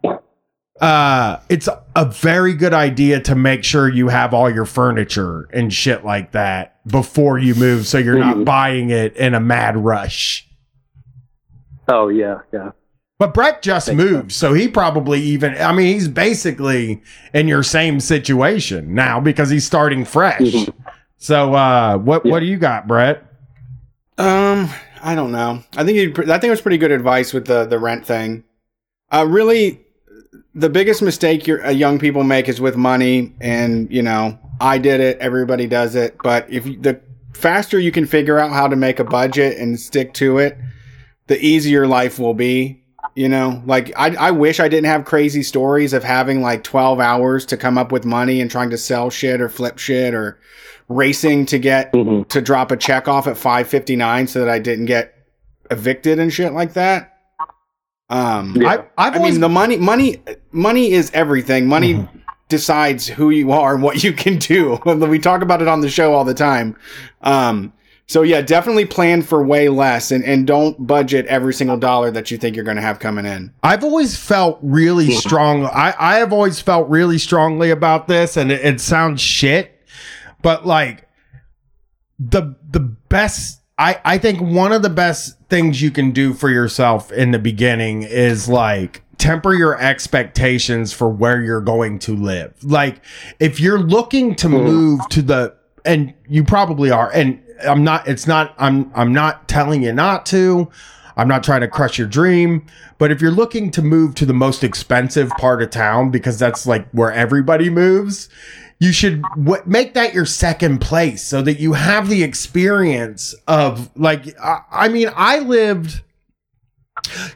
uh 0.82 1.38
it's 1.50 1.70
a 1.96 2.06
very 2.06 2.54
good 2.54 2.74
idea 2.74 3.20
to 3.20 3.36
make 3.36 3.64
sure 3.64 3.88
you 3.88 4.08
have 4.08 4.34
all 4.34 4.50
your 4.50 4.66
furniture 4.66 5.48
and 5.54 5.72
shit 5.74 6.04
like 6.04 6.32
that 6.32 6.80
before 6.88 7.38
you 7.38 7.54
move 7.56 7.86
so 7.86 7.98
you're 7.98 8.18
not 8.18 8.38
Mhm. 8.38 8.46
buying 8.46 8.90
it 8.90 9.16
in 9.16 9.34
a 9.34 9.40
mad 9.40 9.78
rush 9.78 10.48
Oh 11.88 12.08
yeah, 12.08 12.40
yeah. 12.54 12.72
but 13.20 13.34
Brett 13.34 13.62
just 13.62 13.92
moved, 13.94 14.32
so 14.32 14.54
he 14.54 14.68
probably 14.70 15.20
even 15.20 15.56
I 15.62 15.74
mean 15.74 15.94
he's 15.94 16.08
basically 16.08 17.02
in 17.34 17.48
your 17.50 17.62
same 17.62 18.00
situation 18.00 18.94
now 18.96 19.20
because 19.20 19.50
he's 19.50 19.66
starting 19.66 20.06
fresh. 20.06 20.40
Mhm. 20.42 20.74
So 21.18 21.54
uh 21.54 21.98
what 21.98 22.26
Yeah. 22.26 22.32
what 22.32 22.40
do 22.40 22.46
you 22.46 22.58
got, 22.58 22.88
Brett? 22.88 23.24
Um, 24.18 24.70
I 25.04 25.16
don't 25.16 25.32
know. 25.32 25.62
I 25.76 25.84
think 25.84 26.18
I 26.18 26.40
think 26.40 26.46
it 26.46 26.50
was 26.50 26.62
pretty 26.62 26.78
good 26.78 26.92
advice 26.92 27.34
with 27.34 27.46
the 27.46 27.66
the 27.66 27.78
rent 27.78 28.06
thing. 28.06 28.46
Uh, 29.12 29.26
really, 29.28 29.82
the 30.56 30.70
biggest 30.70 31.02
mistake 31.02 31.46
your 31.46 31.66
uh, 31.66 31.70
young 31.70 32.00
people 32.00 32.24
make 32.24 32.48
is 32.48 32.62
with 32.62 32.78
money, 32.78 33.34
and 33.42 33.92
you 33.92 34.02
know, 34.02 34.40
I 34.62 34.78
did 34.78 35.02
it. 35.02 35.20
Everybody 35.20 35.68
does 35.68 35.96
it. 35.96 36.16
But 36.24 36.50
if 36.50 36.64
the 36.64 37.02
faster 37.34 37.80
you 37.80 37.92
can 37.92 38.06
figure 38.06 38.40
out 38.40 38.52
how 38.52 38.68
to 38.68 38.76
make 38.76 39.00
a 39.00 39.04
budget 39.04 39.58
and 39.58 39.78
stick 39.80 40.14
to 40.16 40.38
it, 40.38 40.58
the 41.28 41.40
easier 41.44 41.86
life 41.86 42.18
will 42.18 42.34
be. 42.34 42.80
You 43.16 43.30
know, 43.30 43.62
like 43.66 43.92
I, 43.96 44.16
I 44.16 44.32
wish 44.32 44.60
I 44.60 44.70
didn't 44.70 44.90
have 44.90 45.06
crazy 45.06 45.44
stories 45.44 45.94
of 45.94 46.04
having 46.04 46.42
like 46.42 46.64
12 46.64 47.00
hours 47.00 47.46
to 47.48 47.58
come 47.58 47.78
up 47.78 47.92
with 47.92 48.06
money 48.06 48.42
and 48.42 48.50
trying 48.50 48.72
to 48.72 48.78
sell 48.78 49.10
shit 49.12 49.40
or 49.42 49.50
flip 49.50 49.78
shit 49.78 50.16
or 50.16 50.40
racing 50.90 51.46
to 51.48 51.58
get 51.60 51.92
Mhm. 51.94 52.28
to 52.30 52.42
drop 52.42 52.72
a 52.72 52.78
check 52.78 53.08
off 53.08 53.28
at 53.28 53.38
559 53.38 54.28
so 54.28 54.40
that 54.40 54.50
I 54.50 54.60
didn't 54.60 54.86
get 54.86 55.14
evicted 55.72 56.20
and 56.20 56.32
shit 56.32 56.54
like 56.54 56.74
that. 56.74 57.14
Um 58.10 58.56
Yeah. 58.60 58.70
I 58.70 58.74
I've 59.08 59.14
I 59.16 59.18
always 59.18 59.34
mean 59.34 59.42
the 59.42 59.50
money 59.50 59.78
money 59.78 60.18
money 60.52 60.92
is 60.92 61.10
everything. 61.14 61.68
Money 61.68 61.96
Mhm. 61.96 62.10
decides 62.50 63.08
who 63.08 63.30
you 63.30 63.52
are 63.52 63.74
and 63.74 63.82
what 63.84 64.04
you 64.04 64.12
can 64.14 64.38
do. 64.38 64.78
we 64.86 65.20
talk 65.20 65.42
about 65.42 65.62
it 65.62 65.68
on 65.68 65.82
the 65.82 65.90
show 65.90 66.14
all 66.14 66.26
the 66.26 66.34
time. 66.34 66.76
Um 67.22 67.74
so 68.06 68.22
yeah, 68.22 68.42
definitely 68.42 68.84
plan 68.86 69.22
for 69.22 69.42
way 69.42 69.70
less 69.70 70.12
and, 70.12 70.26
and 70.26 70.46
don't 70.46 70.86
budget 70.86 71.26
every 71.28 71.54
single 71.54 71.78
dollar 71.78 72.12
that 72.12 72.30
you 72.30 72.38
think 72.38 72.54
you're 72.54 72.66
going 72.66 72.76
to 72.76 72.82
have 72.84 73.00
coming 73.00 73.26
in. 73.26 73.50
I've 73.64 73.82
always 73.82 74.18
felt 74.18 74.60
really 74.62 75.10
strong. 75.12 75.66
I, 75.68 75.96
I 75.98 76.16
have 76.18 76.34
always 76.34 76.60
felt 76.60 76.90
really 76.90 77.18
strongly 77.18 77.72
about 77.72 78.10
this, 78.10 78.36
and 78.36 78.52
it, 78.52 78.64
it 78.64 78.82
sounds 78.82 79.22
shit, 79.22 79.73
but 80.44 80.68
like 80.68 81.10
the 82.20 82.56
the 82.70 82.80
best. 82.80 83.62
I, 83.80 84.00
I 84.06 84.18
think 84.20 84.40
one 84.40 84.72
of 84.72 84.84
the 84.84 84.90
best 84.92 85.40
things 85.50 85.82
you 85.82 85.90
can 85.90 86.12
do 86.12 86.36
for 86.36 86.52
yourself 86.52 87.12
in 87.12 87.32
the 87.32 87.40
beginning 87.40 88.04
is 88.04 88.48
like 88.48 89.02
temper 89.18 89.56
your 89.56 89.80
expectations 89.82 90.94
for 90.94 91.10
where 91.10 91.42
you're 91.42 91.60
going 91.60 91.98
to 91.98 92.16
live. 92.16 92.54
Like 92.64 93.02
if 93.40 93.60
you're 93.60 93.80
looking 93.80 94.36
to 94.36 94.48
mm-hmm. 94.48 94.64
move 94.64 95.10
to 95.10 95.24
the 95.24 95.56
and 95.84 96.14
you 96.30 96.44
probably 96.44 96.92
are 96.92 97.12
and 97.12 97.42
I'm 97.68 97.84
not 97.84 98.08
it's 98.08 98.28
not 98.28 98.54
I'm 98.60 98.92
I'm 98.94 99.12
not 99.12 99.48
telling 99.48 99.82
you 99.82 99.92
not 99.92 100.26
to. 100.28 100.70
I'm 101.16 101.28
not 101.28 101.44
trying 101.44 101.62
to 101.62 101.68
crush 101.68 101.98
your 102.00 102.08
dream, 102.08 102.66
but 102.98 103.12
if 103.12 103.22
you're 103.22 103.32
looking 103.32 103.70
to 103.72 103.82
move 103.82 104.16
to 104.16 104.26
the 104.26 104.34
most 104.34 104.64
expensive 104.64 105.30
part 105.32 105.62
of 105.62 105.70
town 105.70 106.10
because 106.10 106.40
that's 106.40 106.66
like 106.66 106.90
where 106.90 107.12
everybody 107.12 107.70
moves, 107.70 108.30
you 108.84 108.92
should 108.92 109.22
w- 109.22 109.64
make 109.66 109.94
that 109.94 110.14
your 110.14 110.26
second 110.26 110.80
place 110.80 111.24
so 111.24 111.42
that 111.42 111.60
you 111.60 111.74
have 111.74 112.10
the 112.10 112.24
experience 112.24 113.34
of 113.48 113.90
like 113.98 114.38
I, 114.40 114.62
I 114.72 114.88
mean 114.90 115.10
I 115.16 115.40
lived 115.40 116.02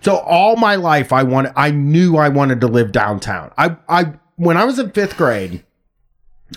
So 0.01 0.17
all 0.17 0.55
my 0.55 0.75
life, 0.75 1.11
I 1.11 1.23
wanted, 1.23 1.53
I 1.55 1.71
knew 1.71 2.17
I 2.17 2.29
wanted 2.29 2.61
to 2.61 2.67
live 2.67 2.91
downtown. 2.91 3.51
I, 3.57 3.75
I, 3.89 4.13
when 4.35 4.57
I 4.57 4.65
was 4.65 4.79
in 4.79 4.91
fifth 4.91 5.17
grade, 5.17 5.63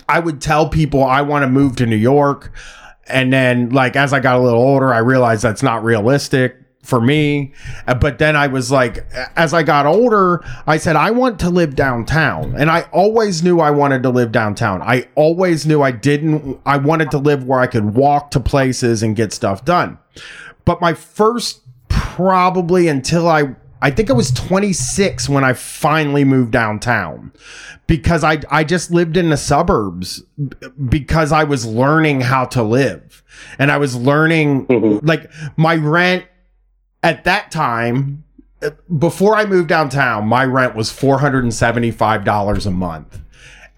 I 0.07 0.19
would 0.19 0.41
tell 0.41 0.69
people 0.69 1.03
I 1.03 1.21
want 1.21 1.43
to 1.43 1.49
move 1.49 1.75
to 1.77 1.85
New 1.85 1.95
York. 1.97 2.53
And 3.07 3.33
then, 3.33 3.69
like, 3.69 3.95
as 3.95 4.13
I 4.13 4.19
got 4.19 4.37
a 4.37 4.39
little 4.39 4.61
older, 4.61 4.93
I 4.93 4.99
realized 4.99 5.43
that's 5.43 5.63
not 5.63 5.83
realistic 5.83 6.60
for 6.83 6.99
me. 7.01 7.53
Uh, 7.87 7.93
But 7.95 8.17
then 8.17 8.35
I 8.35 8.47
was 8.47 8.71
like, 8.71 9.05
as 9.35 9.53
I 9.53 9.63
got 9.63 9.85
older, 9.85 10.43
I 10.65 10.77
said, 10.77 10.95
I 10.95 11.11
want 11.11 11.39
to 11.41 11.49
live 11.49 11.75
downtown. 11.75 12.55
And 12.57 12.69
I 12.71 12.81
always 12.91 13.43
knew 13.43 13.59
I 13.59 13.71
wanted 13.71 14.03
to 14.03 14.09
live 14.09 14.31
downtown. 14.31 14.81
I 14.81 15.07
always 15.15 15.65
knew 15.65 15.81
I 15.81 15.91
didn't, 15.91 16.59
I 16.65 16.77
wanted 16.77 17.11
to 17.11 17.17
live 17.17 17.43
where 17.45 17.59
I 17.59 17.67
could 17.67 17.93
walk 17.93 18.31
to 18.31 18.39
places 18.39 19.03
and 19.03 19.15
get 19.15 19.31
stuff 19.33 19.63
done. 19.65 19.97
But 20.65 20.81
my 20.81 20.93
first, 20.93 21.61
probably 21.89 22.87
until 22.87 23.27
I, 23.27 23.55
I 23.81 23.89
think 23.91 24.09
I 24.09 24.13
was 24.13 24.31
26 24.31 25.27
when 25.29 25.43
I 25.43 25.53
finally 25.53 26.23
moved 26.23 26.51
downtown 26.51 27.31
because 27.87 28.23
I 28.23 28.39
I 28.51 28.63
just 28.63 28.91
lived 28.91 29.17
in 29.17 29.31
the 29.31 29.37
suburbs 29.37 30.23
because 30.87 31.31
I 31.31 31.43
was 31.45 31.65
learning 31.65 32.21
how 32.21 32.45
to 32.45 32.61
live 32.63 33.23
and 33.57 33.71
I 33.71 33.77
was 33.77 33.95
learning 33.95 34.67
Mhm. 34.67 34.99
like 35.03 35.31
my 35.57 35.75
rent 35.75 36.25
at 37.03 37.23
that 37.23 37.51
time 37.51 38.23
before 38.99 39.35
I 39.35 39.45
moved 39.45 39.69
downtown 39.69 40.27
my 40.27 40.45
rent 40.45 40.75
was 40.75 40.91
$475 40.91 42.65
a 42.65 42.71
month 42.71 43.19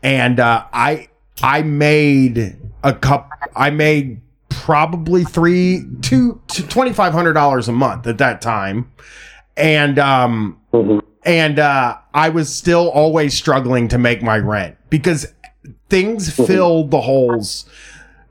and 0.01 0.39
uh, 0.39 0.65
I 0.73 1.07
I 1.41 1.61
made 1.61 2.57
a 2.83 2.93
cup 2.93 3.29
I 3.55 3.69
made 3.69 4.19
probably 4.49 5.23
three 5.23 5.85
two 6.01 6.41
twenty 6.47 6.93
five 6.93 7.13
hundred 7.13 7.33
dollars 7.33 7.67
a 7.67 7.71
month 7.71 8.07
at 8.07 8.17
that 8.17 8.41
time 8.41 8.91
and 9.57 9.97
um 9.99 10.57
Mhm. 10.73 11.01
and 11.25 11.59
uh, 11.59 11.97
I 12.13 12.29
was 12.29 12.53
still 12.53 12.89
always 12.89 13.33
struggling 13.35 13.87
to 13.89 13.97
make 13.97 14.21
my 14.21 14.37
rent 14.37 14.75
because 14.89 15.27
things 15.89 16.29
fill 16.33 16.85
the 16.87 16.99
holes. 17.01 17.65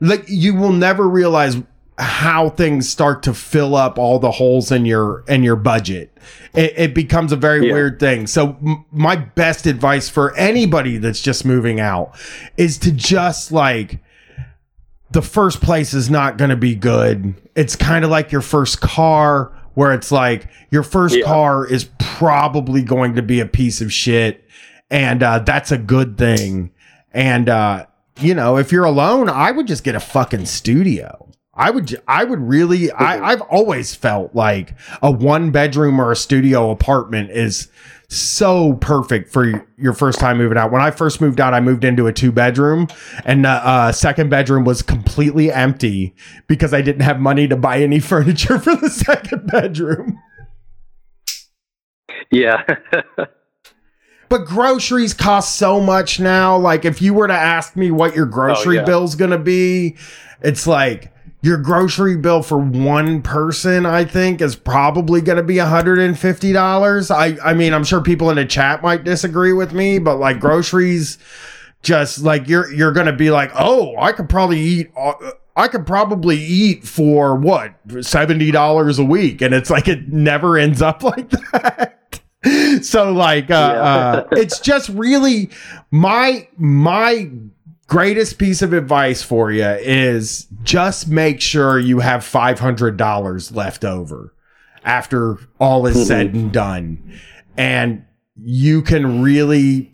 Like 0.01 0.25
you 0.27 0.53
will 0.53 0.73
never 0.73 1.07
realize 1.07 1.55
how 1.99 2.49
things 2.49 2.89
start 2.89 3.21
to 3.23 3.33
fill 3.33 3.75
up 3.75 3.99
all 3.99 4.17
the 4.19 4.31
holes 4.31 4.71
in 4.71 4.85
your 4.85 5.23
in 5.27 5.43
your 5.43 5.55
budget. 5.55 6.17
It, 6.55 6.73
it 6.75 6.93
becomes 6.95 7.31
a 7.31 7.35
very 7.35 7.67
Yeah. 7.67 7.73
weird 7.73 7.99
thing. 7.99 8.25
So 8.27 8.57
m- 8.65 8.85
my 8.91 9.15
best 9.15 9.65
advice 9.67 10.09
for 10.09 10.35
anybody 10.35 10.97
that's 10.97 11.21
just 11.21 11.45
moving 11.45 11.79
out 11.79 12.15
is 12.57 12.77
to 12.79 12.91
just 12.91 13.51
like 13.51 13.99
the 15.11 15.21
first 15.21 15.61
place 15.61 15.93
is 15.93 16.09
not 16.09 16.37
going 16.37 16.49
to 16.49 16.55
be 16.55 16.73
good. 16.73 17.35
It's 17.55 17.75
kind 17.75 18.03
of 18.03 18.09
like 18.09 18.31
your 18.31 18.41
first 18.41 18.81
car, 18.81 19.51
where 19.75 19.93
it's 19.93 20.11
like 20.11 20.47
your 20.71 20.81
first 20.83 21.15
Yeah. 21.15 21.25
car 21.25 21.65
is 21.67 21.87
probably 21.99 22.81
going 22.81 23.13
to 23.15 23.21
be 23.21 23.39
a 23.39 23.45
piece 23.45 23.81
of 23.81 23.93
shit, 23.93 24.43
and 24.89 25.21
uh, 25.21 25.39
that's 25.39 25.71
a 25.71 25.77
good 25.77 26.17
thing. 26.17 26.71
And 27.11 27.47
uh, 27.49 27.85
you 28.19 28.33
know, 28.33 28.57
if 28.57 28.71
you're 28.71 28.85
alone, 28.85 29.29
I 29.29 29.51
would 29.51 29.67
just 29.67 29.83
get 29.83 29.93
a 29.93 29.99
fucking 29.99 30.45
studio. 30.47 31.29
I 31.55 31.69
would, 31.69 32.01
I 32.07 32.23
would 32.23 32.39
really, 32.39 32.91
I, 32.91 33.31
I've 33.31 33.41
always 33.41 33.93
felt 33.93 34.33
like 34.33 34.75
a 35.01 35.11
one 35.11 35.51
bedroom 35.51 35.99
or 36.01 36.11
a 36.11 36.15
studio 36.15 36.71
apartment 36.71 37.29
is 37.29 37.67
so 38.09 38.73
perfect 38.73 39.31
for 39.31 39.65
your 39.77 39.93
first 39.93 40.19
time 40.19 40.37
moving 40.37 40.57
out. 40.57 40.71
When 40.71 40.81
I 40.81 40.89
first 40.91 41.21
moved 41.21 41.39
out, 41.39 41.53
I 41.53 41.59
moved 41.59 41.83
into 41.83 42.07
a 42.07 42.13
two 42.13 42.31
bedroom, 42.31 42.87
and 43.23 43.45
the 43.45 43.49
uh, 43.49 43.91
second 43.91 44.29
bedroom 44.29 44.63
was 44.63 44.81
completely 44.81 45.51
empty 45.51 46.15
because 46.47 46.73
I 46.73 46.81
didn't 46.81 47.01
have 47.03 47.19
money 47.19 47.47
to 47.47 47.55
buy 47.55 47.79
any 47.79 47.99
furniture 47.99 48.57
for 48.57 48.75
the 48.75 48.89
second 48.89 49.47
bedroom. 49.47 50.19
Yeah. 52.31 52.63
But 54.29 54.45
groceries 54.45 55.13
cost 55.13 55.57
so 55.57 55.79
much 55.79 56.19
now. 56.19 56.57
Like 56.57 56.85
if 56.85 57.03
you 57.03 57.13
were 57.13 57.27
to 57.27 57.33
ask 57.35 57.75
me 57.75 57.91
what 57.91 58.15
your 58.15 58.25
grocery 58.25 58.77
yeah. 58.77 58.83
bill's 58.83 59.13
gonna 59.13 59.37
be, 59.37 59.95
it's 60.41 60.65
like 60.65 61.12
your 61.43 61.57
grocery 61.57 62.15
bill 62.15 62.41
for 62.41 62.57
one 62.57 63.21
person, 63.21 63.85
I 63.85 64.05
think, 64.05 64.41
is 64.41 64.55
probably 64.55 65.19
gonna 65.19 65.43
be 65.43 65.55
$150. 65.55 67.11
I 67.11 67.37
I 67.49 67.53
mean, 67.53 67.73
I'm 67.73 67.83
sure 67.83 68.01
people 68.01 68.29
in 68.29 68.37
the 68.37 68.45
chat 68.45 68.81
might 68.81 69.03
disagree 69.03 69.51
with 69.51 69.73
me, 69.73 69.99
but 69.99 70.17
like 70.17 70.39
groceries 70.39 71.17
just 71.83 72.21
like 72.23 72.47
you're 72.47 72.71
you're 72.73 72.93
gonna 72.93 73.11
be 73.15 73.29
like, 73.29 73.51
oh, 73.55 73.93
I 73.99 74.13
could 74.13 74.29
probably 74.29 74.59
eat 74.59 74.91
uh, 74.97 75.13
I 75.55 75.67
could 75.67 75.85
probably 75.85 76.37
eat 76.37 76.87
for 76.87 77.35
what 77.35 77.75
seventy 77.99 78.49
dollars 78.49 78.97
a 78.97 79.03
week, 79.03 79.41
and 79.41 79.53
it's 79.53 79.69
like 79.69 79.89
it 79.89 80.07
never 80.07 80.57
ends 80.57 80.81
up 80.81 81.03
like 81.03 81.29
that. 81.29 82.21
so 82.81 83.11
like, 83.11 83.51
uh, 83.51 83.53
uh, 83.53 84.27
it's 84.31 84.61
just 84.61 84.87
really 84.89 85.49
my 85.91 86.47
my 86.55 87.29
greatest 87.87 88.37
piece 88.37 88.61
of 88.61 88.73
advice 88.73 89.21
for 89.21 89.51
you 89.51 89.65
is 89.65 90.47
just 90.63 91.07
make 91.07 91.41
sure 91.41 91.79
you 91.79 91.99
have 91.99 92.23
five 92.23 92.59
hundred 92.59 92.97
dollars 92.97 93.51
left 93.51 93.83
over 93.83 94.33
after 94.83 95.37
all 95.59 95.85
is 95.85 96.07
said 96.07 96.33
and 96.33 96.51
done, 96.51 97.19
and 97.57 98.05
you 98.35 98.81
can 98.81 99.21
really 99.21 99.93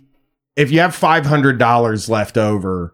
if 0.60 0.72
you 0.72 0.82
have 0.82 0.92
$500 0.92 2.10
left 2.10 2.38
over, 2.38 2.94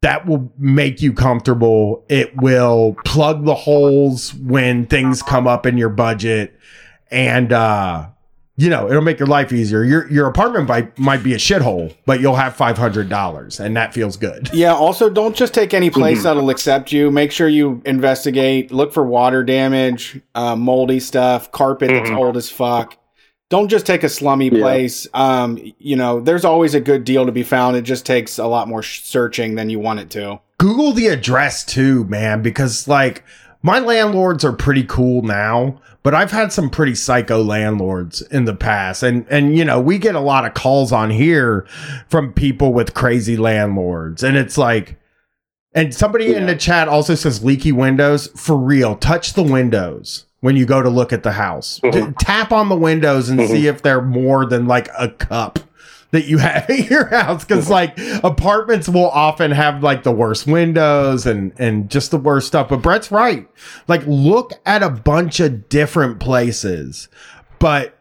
that 0.00 0.24
will 0.24 0.50
make 0.56 1.02
you 1.02 1.12
comfortable. 1.12 2.02
It 2.08 2.34
will 2.34 2.96
plug 3.04 3.44
the 3.44 3.54
holes 3.54 4.32
when 4.32 4.86
things 4.86 5.22
come 5.22 5.46
up 5.46 5.66
in 5.66 5.76
your 5.76 5.90
budget. 5.90 6.58
And, 7.10 7.52
uh, 7.52 8.08
you 8.58 8.70
know, 8.70 8.88
it'll 8.88 9.02
make 9.02 9.18
your 9.18 9.26
life 9.28 9.52
easier. 9.52 9.84
Your 9.84 10.10
your 10.10 10.26
apartment 10.26 10.66
might, 10.68 10.98
might 10.98 11.22
be 11.22 11.34
a 11.34 11.36
shithole, 11.36 11.94
but 12.06 12.20
you'll 12.20 12.36
have 12.36 12.56
five 12.56 12.78
hundred 12.78 13.08
dollars, 13.08 13.60
and 13.60 13.76
that 13.76 13.92
feels 13.94 14.16
good. 14.16 14.48
Yeah. 14.54 14.72
Also, 14.74 15.10
don't 15.10 15.36
just 15.36 15.52
take 15.52 15.74
any 15.74 15.90
place 15.90 16.22
that'll 16.22 16.48
accept 16.50 16.90
you. 16.92 17.10
Make 17.10 17.32
sure 17.32 17.48
you 17.48 17.82
investigate. 17.84 18.70
Look 18.72 18.92
for 18.94 19.04
water 19.04 19.44
damage, 19.44 20.20
uh, 20.34 20.56
moldy 20.56 21.00
stuff, 21.00 21.52
carpet 21.52 21.90
that's 21.90 22.08
Mhm. 22.10 22.16
old 22.16 22.36
as 22.36 22.48
fuck. 22.50 22.96
Don't 23.50 23.68
just 23.68 23.86
take 23.86 24.02
a 24.02 24.08
slummy 24.08 24.48
Yeah. 24.48 24.60
place. 24.60 25.06
Um, 25.14 25.58
you 25.78 25.94
know, 25.94 26.20
there's 26.20 26.44
always 26.44 26.74
a 26.74 26.80
good 26.80 27.04
deal 27.04 27.26
to 27.26 27.32
be 27.32 27.42
found. 27.44 27.76
It 27.76 27.82
just 27.82 28.04
takes 28.06 28.38
a 28.38 28.46
lot 28.46 28.68
more 28.68 28.82
sh- 28.82 29.02
searching 29.04 29.54
than 29.54 29.70
you 29.70 29.78
want 29.78 30.00
it 30.00 30.10
to. 30.10 30.40
Google 30.58 30.92
the 30.92 31.06
address 31.08 31.64
too, 31.64 32.04
man, 32.04 32.42
because 32.42 32.88
like 32.88 33.22
my 33.62 33.78
landlords 33.78 34.44
are 34.44 34.52
pretty 34.52 34.84
cool 34.84 35.22
now, 35.22 35.80
but 36.02 36.14
I've 36.14 36.30
had 36.30 36.52
some 36.52 36.70
pretty 36.70 36.94
psycho 36.94 37.42
landlords 37.42 38.22
in 38.22 38.44
the 38.44 38.54
past. 38.54 39.02
And 39.02 39.26
and 39.28 39.56
you 39.56 39.64
know, 39.64 39.80
we 39.80 39.98
get 39.98 40.14
a 40.14 40.20
lot 40.20 40.44
of 40.44 40.54
calls 40.54 40.92
on 40.92 41.10
here 41.10 41.66
from 42.08 42.32
people 42.32 42.72
with 42.72 42.94
crazy 42.94 43.36
landlords. 43.36 44.22
And 44.22 44.36
it's 44.36 44.56
like 44.58 44.98
and 45.72 45.94
somebody 45.94 46.34
in 46.34 46.46
the 46.46 46.56
chat 46.56 46.88
also 46.88 47.14
says 47.14 47.44
leaky 47.44 47.72
windows. 47.72 48.28
For 48.36 48.56
real, 48.56 48.96
touch 48.96 49.34
the 49.34 49.42
windows 49.42 50.24
when 50.40 50.56
you 50.56 50.64
go 50.64 50.80
to 50.80 50.88
look 50.88 51.12
at 51.12 51.22
the 51.22 51.32
house. 51.32 51.80
Mhm. 51.82 51.92
T- 52.18 52.24
tap 52.24 52.52
on 52.52 52.68
the 52.68 52.76
windows 52.76 53.28
and 53.28 53.40
Mhm. 53.40 53.48
see 53.48 53.66
if 53.66 53.82
they're 53.82 54.00
more 54.02 54.46
than 54.46 54.66
like 54.66 54.88
a 54.98 55.08
cup 55.08 55.58
that 56.12 56.26
you 56.26 56.38
have 56.38 56.68
in 56.70 56.84
your 56.84 57.06
house 57.06 57.44
because 57.44 57.68
like 57.68 57.98
apartments 58.22 58.88
will 58.88 59.10
often 59.10 59.50
have 59.50 59.82
like 59.82 60.02
the 60.02 60.12
worst 60.12 60.46
windows 60.46 61.26
and 61.26 61.52
and 61.58 61.90
just 61.90 62.10
the 62.10 62.16
worst 62.18 62.46
stuff 62.46 62.68
but 62.68 62.82
brett's 62.82 63.10
right. 63.10 63.48
Like 63.88 64.02
look 64.06 64.52
at 64.64 64.82
a 64.82 64.90
bunch 64.90 65.40
of 65.40 65.68
different 65.68 66.20
places 66.20 67.08
but 67.58 67.98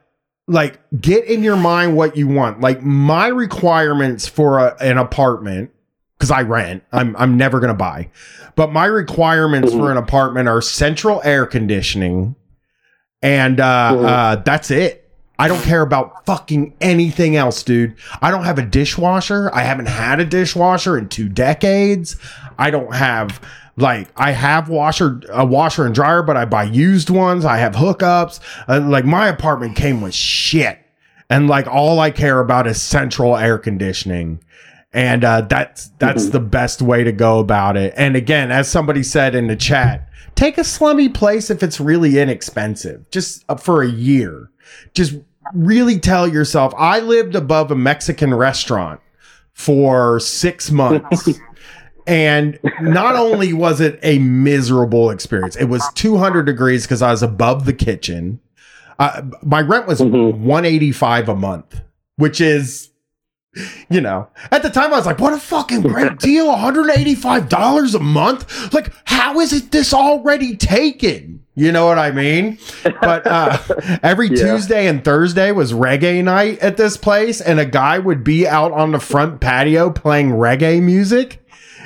like 0.48 0.80
get 1.02 1.26
in 1.26 1.42
your 1.44 1.58
mind 1.58 1.98
what 1.98 2.16
you 2.16 2.28
want. 2.28 2.62
Like 2.62 2.84
my 2.84 3.28
requirements 3.28 4.28
for 4.28 4.60
a, 4.60 4.76
an 4.80 4.98
apartment 4.98 5.72
because 6.18 6.32
i 6.32 6.42
rent 6.42 6.82
i'm 6.94 7.14
i'm 7.18 7.36
never 7.36 7.60
gonna 7.60 7.74
buy 7.74 8.10
but 8.56 8.72
my 8.72 8.86
requirements 8.86 9.74
for 9.74 9.92
an 9.92 9.98
apartment 9.98 10.48
are 10.48 10.62
central 10.62 11.22
air 11.26 11.46
conditioning 11.46 12.36
and 13.22 13.60
uh, 13.60 13.92
Mhm. 13.94 14.06
uh 14.06 14.36
that's 14.38 14.72
it 14.72 15.05
I 15.38 15.48
don't 15.48 15.62
care 15.64 15.82
about 15.82 16.26
fucking 16.26 16.74
anything 16.82 17.36
else, 17.36 17.62
dude. 17.64 17.96
I 18.22 18.32
don't 18.32 18.46
have 18.46 18.58
a 18.58 18.62
dishwasher. 18.66 19.50
I 19.54 19.62
haven't 19.64 19.88
had 19.88 20.20
a 20.20 20.26
dishwasher 20.26 20.98
in 20.98 21.10
two 21.10 21.28
decades. 21.30 22.16
I 22.58 22.72
don't 22.72 22.94
have 22.94 23.42
like 23.78 24.08
I 24.16 24.32
have 24.32 24.70
washer 24.70 25.22
a 25.30 25.46
washer 25.46 25.86
and 25.86 25.94
dryer, 25.94 26.24
but 26.24 26.38
I 26.38 26.46
buy 26.46 26.64
used 26.64 27.10
ones. 27.10 27.44
I 27.44 27.58
have 27.58 27.74
hookups. 27.74 28.40
Uh, 28.70 28.80
like 28.80 29.04
my 29.06 29.28
apartment 29.28 29.76
came 29.76 30.00
with 30.02 30.14
shit, 30.14 30.80
and 31.30 31.48
like 31.50 31.68
all 31.68 32.00
I 32.00 32.12
care 32.12 32.40
about 32.40 32.68
is 32.68 32.82
central 32.82 33.36
air 33.36 33.58
conditioning, 33.58 34.40
and 34.94 35.26
uh, 35.26 35.42
that's 35.42 35.90
that's 36.00 36.28
Mhm. 36.28 36.32
the 36.32 36.40
best 36.40 36.82
way 36.82 37.04
to 37.04 37.12
go 37.12 37.40
about 37.40 37.76
it. 37.76 37.94
And 37.98 38.16
again, 38.16 38.50
as 38.52 38.70
somebody 38.70 39.04
said 39.04 39.36
in 39.36 39.48
the 39.48 39.58
chat, 39.58 40.08
take 40.36 40.58
a 40.58 40.64
slummy 40.64 41.10
place 41.10 41.50
if 41.50 41.64
it's 41.64 41.80
really 41.80 42.20
inexpensive, 42.20 43.10
just 43.12 43.44
uh, 43.50 43.56
for 43.56 43.82
a 43.82 43.90
year 43.90 44.50
just 44.96 45.14
really 45.54 46.00
tell 46.00 46.28
yourself 46.28 46.74
I 46.78 47.00
lived 47.00 47.36
above 47.36 47.70
a 47.70 47.76
Mexican 47.76 48.34
restaurant 48.34 49.00
for 49.54 50.20
6 50.20 50.72
months. 50.72 51.30
and 52.08 52.60
not 52.82 53.16
only 53.16 53.54
was 53.54 53.80
it 53.80 54.00
a 54.04 54.20
miserable 54.20 55.12
experience, 55.12 55.56
it 55.56 55.66
was 55.66 55.84
200 55.94 56.44
degrees 56.46 56.84
because 56.86 57.02
I 57.02 57.12
was 57.12 57.22
above 57.24 57.66
the 57.66 57.74
kitchen. 57.74 58.40
Uh, 58.98 59.22
my 59.44 59.62
rent 59.62 59.88
was 59.88 60.02
Mhm. 60.02 60.38
185 60.40 61.30
a 61.30 61.36
month, 61.36 61.82
which 62.16 62.42
is, 62.42 62.90
you 63.90 64.02
know, 64.02 64.28
at 64.52 64.64
the 64.64 64.70
time 64.70 64.94
I 64.94 64.98
was 64.98 65.06
like, 65.06 65.20
what 65.20 65.34
a 65.34 65.38
fucking 65.40 65.82
great 65.82 66.18
deal. 66.20 66.48
$185 66.48 67.96
a 67.96 68.00
month. 68.00 68.74
Like, 68.74 68.92
how 69.06 69.40
is 69.40 69.54
it 69.54 69.72
this 69.72 69.94
already 69.94 70.56
taken? 70.56 71.44
You 71.58 71.72
know 71.72 71.86
what 71.86 71.98
I 71.98 72.12
mean? 72.12 72.58
But 72.84 73.26
uh, 73.26 73.58
every 74.04 74.28
Yeah. 74.28 74.36
Tuesday 74.36 74.88
and 74.88 75.04
Thursday 75.04 75.52
was 75.52 75.72
reggae 75.72 76.22
night 76.22 76.60
at 76.60 76.76
this 76.76 76.98
place, 76.98 77.40
and 77.40 77.60
a 77.62 77.66
guy 77.66 77.98
would 77.98 78.24
be 78.26 78.46
out 78.46 78.74
on 78.74 78.92
the 78.92 79.00
front 79.00 79.40
patio 79.40 79.90
playing 79.90 80.32
reggae 80.32 80.82
music 80.84 81.42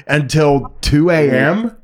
until 0.08 0.74
2 0.82 1.12
a.m. 1.12 1.76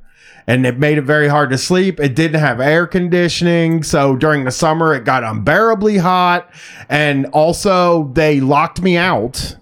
And 0.47 0.65
it 0.65 0.79
made 0.79 0.97
it 0.97 1.03
very 1.03 1.27
hard 1.27 1.49
to 1.51 1.57
sleep. 1.59 1.99
It 1.99 2.15
didn't 2.15 2.39
have 2.39 2.59
air 2.59 2.87
conditioning. 2.87 3.83
So 3.83 4.15
during 4.15 4.45
the 4.45 4.51
summer, 4.51 4.93
it 4.95 5.03
got 5.03 5.23
unbearably 5.23 5.97
hot. 5.97 6.51
And 6.89 7.25
also, 7.27 8.11
they 8.13 8.39
locked 8.41 8.81
me 8.81 8.95
out 8.97 9.57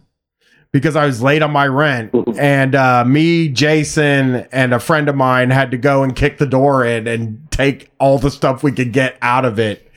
because 0.74 0.96
I 0.98 1.06
was 1.06 1.22
late 1.22 1.42
on 1.42 1.52
my 1.52 1.68
rent. 1.68 2.14
And 2.38 2.76
uh, 2.76 3.06
me, 3.06 3.48
Jason, 3.48 4.48
and 4.52 4.74
a 4.74 4.80
friend 4.80 5.08
of 5.08 5.16
mine 5.16 5.52
had 5.52 5.72
to 5.72 5.78
go 5.78 6.04
and 6.04 6.14
kick 6.14 6.40
the 6.40 6.48
door 6.48 6.84
in 6.84 7.08
and 7.08 7.48
take 7.52 7.92
all 8.00 8.18
the 8.18 8.32
stuff 8.32 8.64
we 8.64 8.74
could 8.74 8.92
get 8.92 9.16
out 9.22 9.46
of 9.46 9.60
it. 9.60 9.90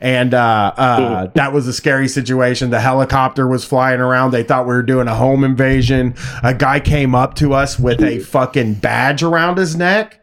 And 0.00 0.32
uh, 0.32 0.72
uh, 0.78 1.26
that 1.34 1.52
was 1.52 1.66
a 1.66 1.74
scary 1.74 2.08
situation. 2.08 2.70
The 2.70 2.80
helicopter 2.80 3.46
was 3.46 3.66
flying 3.66 4.00
around. 4.00 4.30
They 4.30 4.44
thought 4.44 4.64
we 4.64 4.72
were 4.72 4.82
doing 4.82 5.08
a 5.08 5.14
home 5.14 5.44
invasion. 5.44 6.14
A 6.42 6.54
guy 6.54 6.80
came 6.80 7.14
up 7.14 7.34
to 7.34 7.52
us 7.52 7.78
with 7.78 8.00
a 8.02 8.20
fucking 8.20 8.74
badge 8.74 9.22
around 9.22 9.58
his 9.58 9.76
neck. 9.76 10.19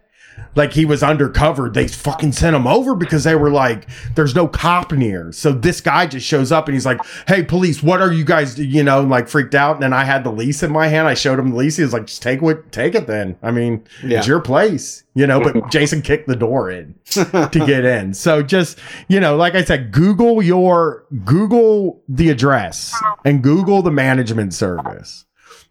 Like 0.58 0.74
he 0.74 0.84
was 0.84 1.04
undercover. 1.04 1.70
They 1.70 1.88
fucking 1.88 2.34
sent 2.34 2.56
him 2.56 2.68
over 2.68 2.96
because 2.96 3.24
they 3.24 3.36
were 3.36 3.52
like, 3.52 3.88
there's 4.16 4.36
no 4.36 4.48
cop 4.48 4.92
near. 4.92 5.32
So 5.32 5.54
this 5.54 5.80
guy 5.80 6.08
just 6.08 6.26
shows 6.26 6.52
up 6.52 6.68
and 6.68 6.74
he's 6.76 6.86
like, 6.86 7.00
hey, 7.28 7.44
police, 7.44 7.82
what 7.82 8.02
are 8.02 8.12
you 8.12 8.26
guys, 8.26 8.60
you 8.60 8.84
know, 8.84 9.02
like 9.02 9.30
freaked 9.30 9.56
out. 9.56 9.76
And 9.76 9.84
then 9.84 9.94
I 9.94 10.04
had 10.04 10.24
the 10.24 10.32
lease 10.32 10.64
in 10.64 10.72
my 10.72 10.88
hand. 10.88 11.08
I 11.08 11.14
showed 11.14 11.38
him 11.40 11.52
the 11.52 11.56
lease. 11.56 11.78
He 11.78 11.84
was 11.84 11.94
like, 11.94 12.08
just 12.08 12.22
take 12.24 12.42
what, 12.42 12.72
take 12.72 12.96
it 12.96 13.08
then. 13.08 13.38
I 13.44 13.52
mean, 13.52 13.86
Yeah. 14.04 14.18
it's 14.18 14.28
your 14.28 14.42
place, 14.42 15.04
you 15.14 15.28
know, 15.28 15.40
but 15.40 15.70
Jason 15.72 16.02
kicked 16.02 16.28
the 16.28 16.36
door 16.36 16.72
in 16.72 16.96
to 17.06 17.48
get 17.66 17.86
in. 17.86 18.16
So 18.16 18.42
just, 18.42 18.80
you 19.08 19.20
know, 19.20 19.36
like 19.36 19.54
I 19.54 19.64
said, 19.64 19.92
Google 19.92 20.42
your, 20.42 21.06
Google 21.24 22.02
the 22.10 22.30
address 22.32 22.94
and 23.24 23.44
Google 23.44 23.84
the 23.84 23.92
management 23.92 24.56
service. 24.56 25.26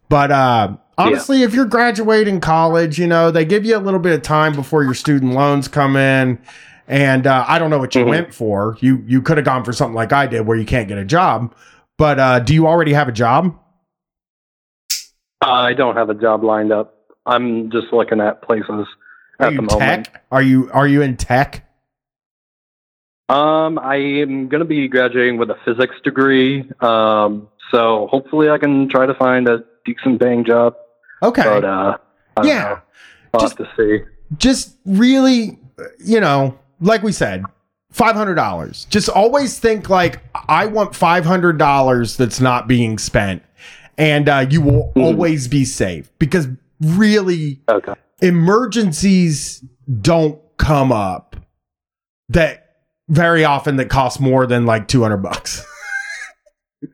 But 0.09 0.30
uh, 0.30 0.76
honestly, 0.98 1.42
if 1.42 1.54
you're 1.54 1.64
graduating 1.66 2.40
college, 2.40 2.98
you 2.98 3.07
know, 3.07 3.30
they 3.30 3.44
give 3.44 3.64
you 3.64 3.76
a 3.76 3.80
little 3.80 4.00
bit 4.00 4.14
of 4.14 4.22
time 4.22 4.54
before 4.54 4.84
your 4.84 4.94
student 4.94 5.32
loans 5.32 5.68
come 5.68 5.96
in. 5.96 6.38
And 6.88 7.26
uh, 7.26 7.44
I 7.48 7.59
don't 7.59 7.70
know 7.70 7.78
what 7.78 7.94
you 7.96 8.04
Mhm. 8.04 8.09
went 8.09 8.34
for. 8.34 8.76
You 8.80 9.02
you 9.07 9.20
could 9.20 9.38
have 9.38 9.44
gone 9.44 9.64
for 9.64 9.72
something 9.72 9.94
like 9.96 10.12
I 10.12 10.26
did 10.26 10.46
where 10.46 10.57
you 10.57 10.64
can't 10.64 10.86
get 10.86 10.98
a 10.98 11.04
job. 11.04 11.52
But 11.98 12.20
uh, 12.20 12.38
do 12.40 12.54
you 12.54 12.68
already 12.68 12.92
have 12.92 13.09
a 13.09 13.12
job? 13.12 13.59
I 15.40 15.72
don't 15.74 15.96
have 15.96 16.11
a 16.11 16.14
job 16.14 16.44
lined 16.44 16.72
up. 16.72 16.94
I'm 17.26 17.70
just 17.72 17.88
looking 17.92 18.20
at 18.20 18.40
places 18.42 18.86
Are 19.40 19.46
at 19.46 19.52
you 19.52 19.57
the 19.57 19.62
moment. 19.62 20.04
tech? 20.07 20.24
Are 20.30 20.42
you 20.42 20.70
are 20.72 20.86
you 20.86 21.02
in 21.02 21.16
tech? 21.16 21.64
Um, 23.28 23.80
I 23.80 23.96
am 23.96 24.46
going 24.48 24.61
to 24.61 24.64
be 24.64 24.86
graduating 24.86 25.36
with 25.38 25.50
a 25.50 25.57
physics 25.64 25.96
degree. 26.04 26.70
Um, 26.80 27.48
so 27.72 28.07
hopefully 28.09 28.48
I 28.48 28.59
can 28.59 28.88
try 28.88 29.07
to 29.07 29.14
find 29.14 29.48
a 29.48 29.64
decent 29.87 30.18
bang 30.20 30.45
job. 30.45 30.74
Okay. 31.22 31.43
But 31.43 31.64
uh, 31.64 31.97
Yeah. 32.45 32.80
know. 33.32 33.41
Just- 33.41 33.57
to 33.59 33.68
see. 33.76 34.01
just 34.39 34.76
really, 34.84 35.59
you 36.05 36.20
know, 36.20 36.59
like 36.80 37.03
we 37.03 37.12
said, 37.12 37.43
five 37.93 38.14
hundred 38.16 38.34
dollars. 38.34 38.87
Just 38.91 39.09
always 39.09 39.59
think 39.59 39.89
like 39.91 40.20
I 40.49 40.66
want 40.66 40.95
five 40.95 41.24
hundred 41.24 41.59
dollars 41.59 42.16
that's 42.16 42.41
not 42.41 42.66
being 42.68 42.99
spent, 42.99 43.43
and 43.99 44.28
uh, 44.28 44.47
you 44.49 44.61
will 44.62 44.93
Mhm. 44.97 45.03
always 45.03 45.49
be 45.49 45.64
safe 45.64 46.11
because 46.18 46.49
really 46.80 47.61
Okay. 47.68 47.95
emergencies 48.22 49.62
don't 50.01 50.39
come 50.57 50.91
up 50.93 51.37
that 52.30 52.62
very 53.09 53.45
often 53.45 53.76
that 53.76 53.89
cost 53.91 54.20
more 54.20 54.47
than 54.47 54.66
like 54.66 54.89
200 54.89 55.18
bucks 55.18 55.64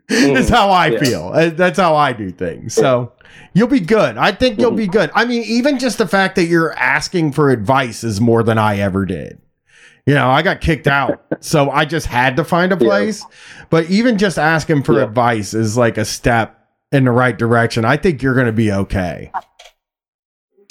is 0.09 0.49
how 0.49 0.71
i 0.71 0.87
Yeah. 0.89 0.99
feel 0.99 1.31
Uh, 1.35 1.51
that's 1.51 1.79
how 1.79 1.95
i 1.97 2.13
do 2.13 2.31
things 2.31 2.75
so 2.75 3.13
you'll 3.55 3.69
be 3.69 3.81
good 3.81 4.17
i 4.17 4.33
think 4.33 4.59
you'll 4.61 4.71
be 4.73 4.87
good 4.87 5.11
i 5.15 5.25
mean 5.25 5.43
even 5.45 5.79
just 5.79 5.99
the 5.99 6.07
fact 6.09 6.37
that 6.37 6.45
you're 6.45 6.73
asking 6.75 7.33
for 7.33 7.51
advice 7.51 8.05
is 8.05 8.21
more 8.21 8.43
than 8.43 8.59
i 8.59 8.79
ever 8.79 9.05
did 9.07 9.41
you 10.07 10.15
know 10.15 10.29
i 10.31 10.43
got 10.43 10.61
kicked 10.61 10.87
out 10.87 11.23
so 11.41 11.71
i 11.71 11.85
just 11.85 12.07
had 12.07 12.37
to 12.37 12.45
find 12.45 12.73
a 12.73 12.77
Yeah. 12.77 12.89
place 12.89 13.25
but 13.71 13.89
even 13.91 14.19
just 14.19 14.39
asking 14.39 14.83
for 14.83 14.95
Yeah. 14.99 15.05
advice 15.05 15.55
is 15.55 15.77
like 15.77 15.97
a 15.99 16.05
step 16.05 16.59
in 16.93 17.05
the 17.05 17.11
right 17.13 17.37
direction 17.39 17.85
i 17.85 17.97
think 17.97 18.23
you're 18.23 18.35
going 18.35 18.47
to 18.47 18.53
be 18.53 18.71
okay 18.73 19.31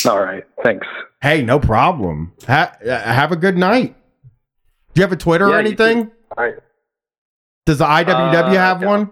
All 0.08 0.20
right. 0.20 0.44
Thanks. 0.64 0.88
Hey, 1.22 1.44
no 1.44 1.60
problem. 1.60 2.34
Ha- 2.48 2.74
uh, 2.84 2.90
have 3.02 3.32
a 3.32 3.36
good 3.36 3.56
night. 3.56 3.96
Do 4.24 5.00
you 5.00 5.04
have 5.04 5.12
a 5.12 5.16
Twitter 5.16 5.46
or 5.46 5.52
Yeah, 5.52 5.60
anything? 5.60 6.12
All 6.36 6.44
right. 6.44 6.56
Does 7.66 7.78
the 7.78 7.86
IWW 7.86 8.34
Uh, 8.34 8.54
have 8.54 8.84
one? 8.84 9.12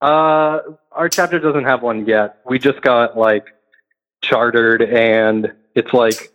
Uh, 0.00 0.60
our 0.92 1.08
chapter 1.08 1.38
doesn't 1.38 1.64
have 1.64 1.82
one 1.82 2.06
yet. 2.06 2.38
We 2.46 2.58
just 2.58 2.80
got 2.82 3.16
like 3.16 3.46
chartered, 4.22 4.82
and 4.82 5.52
it's 5.74 5.92
like 5.92 6.30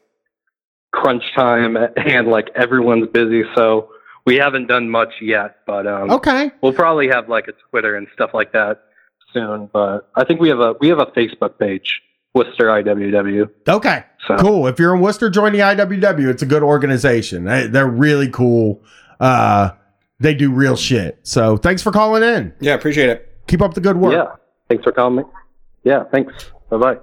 crunch 0.92 1.24
time, 1.36 1.78
and 1.98 2.28
like 2.28 2.50
everyone's 2.56 3.08
busy, 3.10 3.44
so 3.56 3.90
we 4.26 4.36
haven't 4.36 4.68
done 4.68 4.90
much 4.90 5.14
yet. 5.22 5.58
But 5.66 5.88
um, 5.88 6.10
Okay. 6.12 6.52
we'll 6.62 6.74
probably 6.74 7.08
have 7.10 7.30
like 7.30 7.48
a 7.48 7.54
Twitter 7.70 7.96
and 7.96 8.08
stuff 8.14 8.32
like 8.34 8.52
that 8.54 8.82
soon. 9.34 9.70
But 9.72 10.10
I 10.16 10.24
think 10.26 10.42
we 10.42 10.50
have 10.50 10.60
a 10.60 10.74
we 10.82 10.90
have 10.90 11.00
a 11.00 11.06
Facebook 11.08 11.58
page, 11.60 12.02
Worcester 12.34 12.66
IWW. 12.68 13.50
Okay. 13.70 14.04
So 14.28 14.38
Cool. 14.38 14.68
If 14.68 14.80
you're 14.80 14.94
in 14.96 15.02
Worcester, 15.02 15.30
join 15.30 15.54
the 15.54 15.60
IWW. 15.60 16.28
It's 16.30 16.42
a 16.44 16.48
good 16.48 16.64
organization. 16.64 17.46
They- 17.46 17.68
They're 17.68 17.88
really 17.88 18.30
cool. 18.30 18.84
Uh, 19.20 19.70
they 20.22 20.34
do 20.34 20.52
real 20.52 20.76
shit. 20.76 21.20
So 21.24 21.58
thanks 21.58 21.82
for 21.82 21.92
calling 21.92 22.24
in. 22.24 22.54
Yeah, 22.60 22.74
appreciate 22.76 23.10
it. 23.10 23.28
Keep 23.48 23.62
up 23.62 23.74
the 23.74 23.82
good 23.82 23.98
work. 23.98 24.14
yeah, 24.14 24.36
thanks 24.70 24.84
for 24.84 24.92
calling 24.92 25.16
me. 25.18 25.24
Yeah, 25.84 26.04
thanks. 26.12 26.52
Bye 26.70 26.78
bye. 26.78 26.98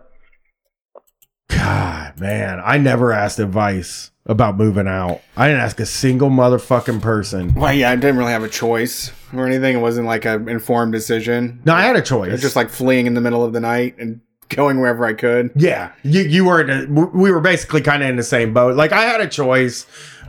God, 1.50 2.20
man, 2.20 2.60
I 2.64 2.78
never 2.78 3.12
asked 3.12 3.38
advice 3.38 4.10
about 4.26 4.56
moving 4.56 4.86
out. 4.86 5.20
I 5.36 5.48
didn't 5.48 5.62
ask 5.62 5.80
a 5.80 5.86
single 5.86 6.28
motherfucking 6.28 7.00
person. 7.00 7.54
Well, 7.54 7.72
yeah, 7.72 7.90
I 7.90 7.96
didn't 7.96 8.18
really 8.18 8.32
have 8.32 8.42
a 8.44 8.48
choice 8.48 9.10
or 9.32 9.46
anything. 9.46 9.76
It 9.76 9.80
wasn't 9.80 10.06
like 10.06 10.26
an 10.26 10.48
informed 10.48 10.92
decision. 10.92 11.62
No, 11.64 11.74
I 11.74 11.82
had 11.82 11.96
a 11.96 12.00
It 12.00 12.04
choice. 12.04 12.30
was 12.32 12.42
just 12.42 12.54
like 12.56 12.68
fleeing 12.68 13.06
in 13.06 13.14
the 13.14 13.22
middle 13.22 13.42
of 13.42 13.54
the 13.54 13.60
night 13.60 13.96
and 13.98 14.20
going 14.50 14.80
wherever 14.80 15.04
I 15.06 15.14
could. 15.14 15.50
Yeah, 15.56 15.92
you 16.02 16.20
you 16.22 16.44
were 16.44 16.60
in 16.60 16.70
a, 16.70 16.86
we 16.92 17.30
were 17.30 17.40
basically 17.40 17.80
kind 17.80 18.02
of 18.02 18.10
in 18.10 18.16
the 18.16 18.22
same 18.22 18.52
boat. 18.52 18.76
Like 18.76 18.92
I 18.92 19.02
had 19.02 19.20
a 19.22 19.28
choice 19.28 19.86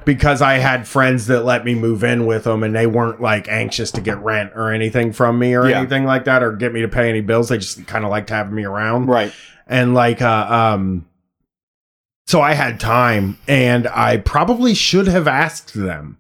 because 0.10 0.42
I 0.42 0.54
had 0.56 0.88
friends 0.88 1.28
that 1.28 1.46
let 1.46 1.64
me 1.64 1.76
move 1.76 2.04
in 2.04 2.26
with 2.26 2.46
them, 2.46 2.64
and 2.64 2.76
they 2.76 2.88
weren't 2.88 3.22
like 3.22 3.48
anxious 3.48 3.92
to 3.92 4.02
get 4.02 4.18
rent 4.24 4.52
or 4.56 4.72
anything 4.72 5.14
from 5.14 5.38
me 5.38 5.54
or 5.54 5.70
Yeah. 5.70 5.78
anything 5.82 6.04
like 6.06 6.24
that, 6.26 6.42
or 6.42 6.54
get 6.54 6.74
me 6.74 6.82
to 6.82 6.88
pay 6.88 7.10
any 7.10 7.22
bills. 7.22 7.50
They 7.50 7.60
just 7.60 7.86
kind 7.86 8.04
of 8.04 8.10
liked 8.10 8.32
having 8.32 8.56
me 8.56 8.64
around, 8.66 9.06
Right. 9.06 9.32
and 9.68 9.94
like 9.94 10.20
uh, 10.22 10.48
um. 10.50 11.06
So 12.26 12.42
I 12.42 12.54
had 12.56 12.80
time, 12.80 13.38
and 13.48 13.88
I 13.88 14.18
probably 14.18 14.74
should 14.74 15.08
have 15.08 15.28
asked 15.28 15.76
them, 15.76 16.18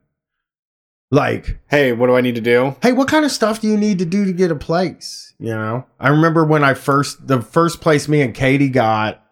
like, 1.09 1.57
Hey, 1.67 1.91
what 1.91 2.05
do 2.07 2.15
I 2.15 2.21
need 2.21 2.35
to 2.35 2.41
do? 2.41 2.75
hey, 2.83 2.91
what 2.91 3.07
kind 3.07 3.25
of 3.25 3.31
stuff 3.31 3.59
do 3.61 3.67
you 3.67 3.75
need 3.77 3.97
to 3.97 4.05
do 4.05 4.23
to 4.23 4.31
get 4.33 4.51
a 4.51 4.55
place? 4.55 5.33
You 5.39 5.55
know, 5.55 5.85
I 5.99 6.09
remember 6.09 6.45
when 6.45 6.63
I 6.63 6.75
first, 6.75 7.27
the 7.27 7.41
first 7.41 7.81
place 7.81 8.07
me 8.07 8.21
and 8.21 8.35
Katie 8.35 8.69
got 8.69 9.23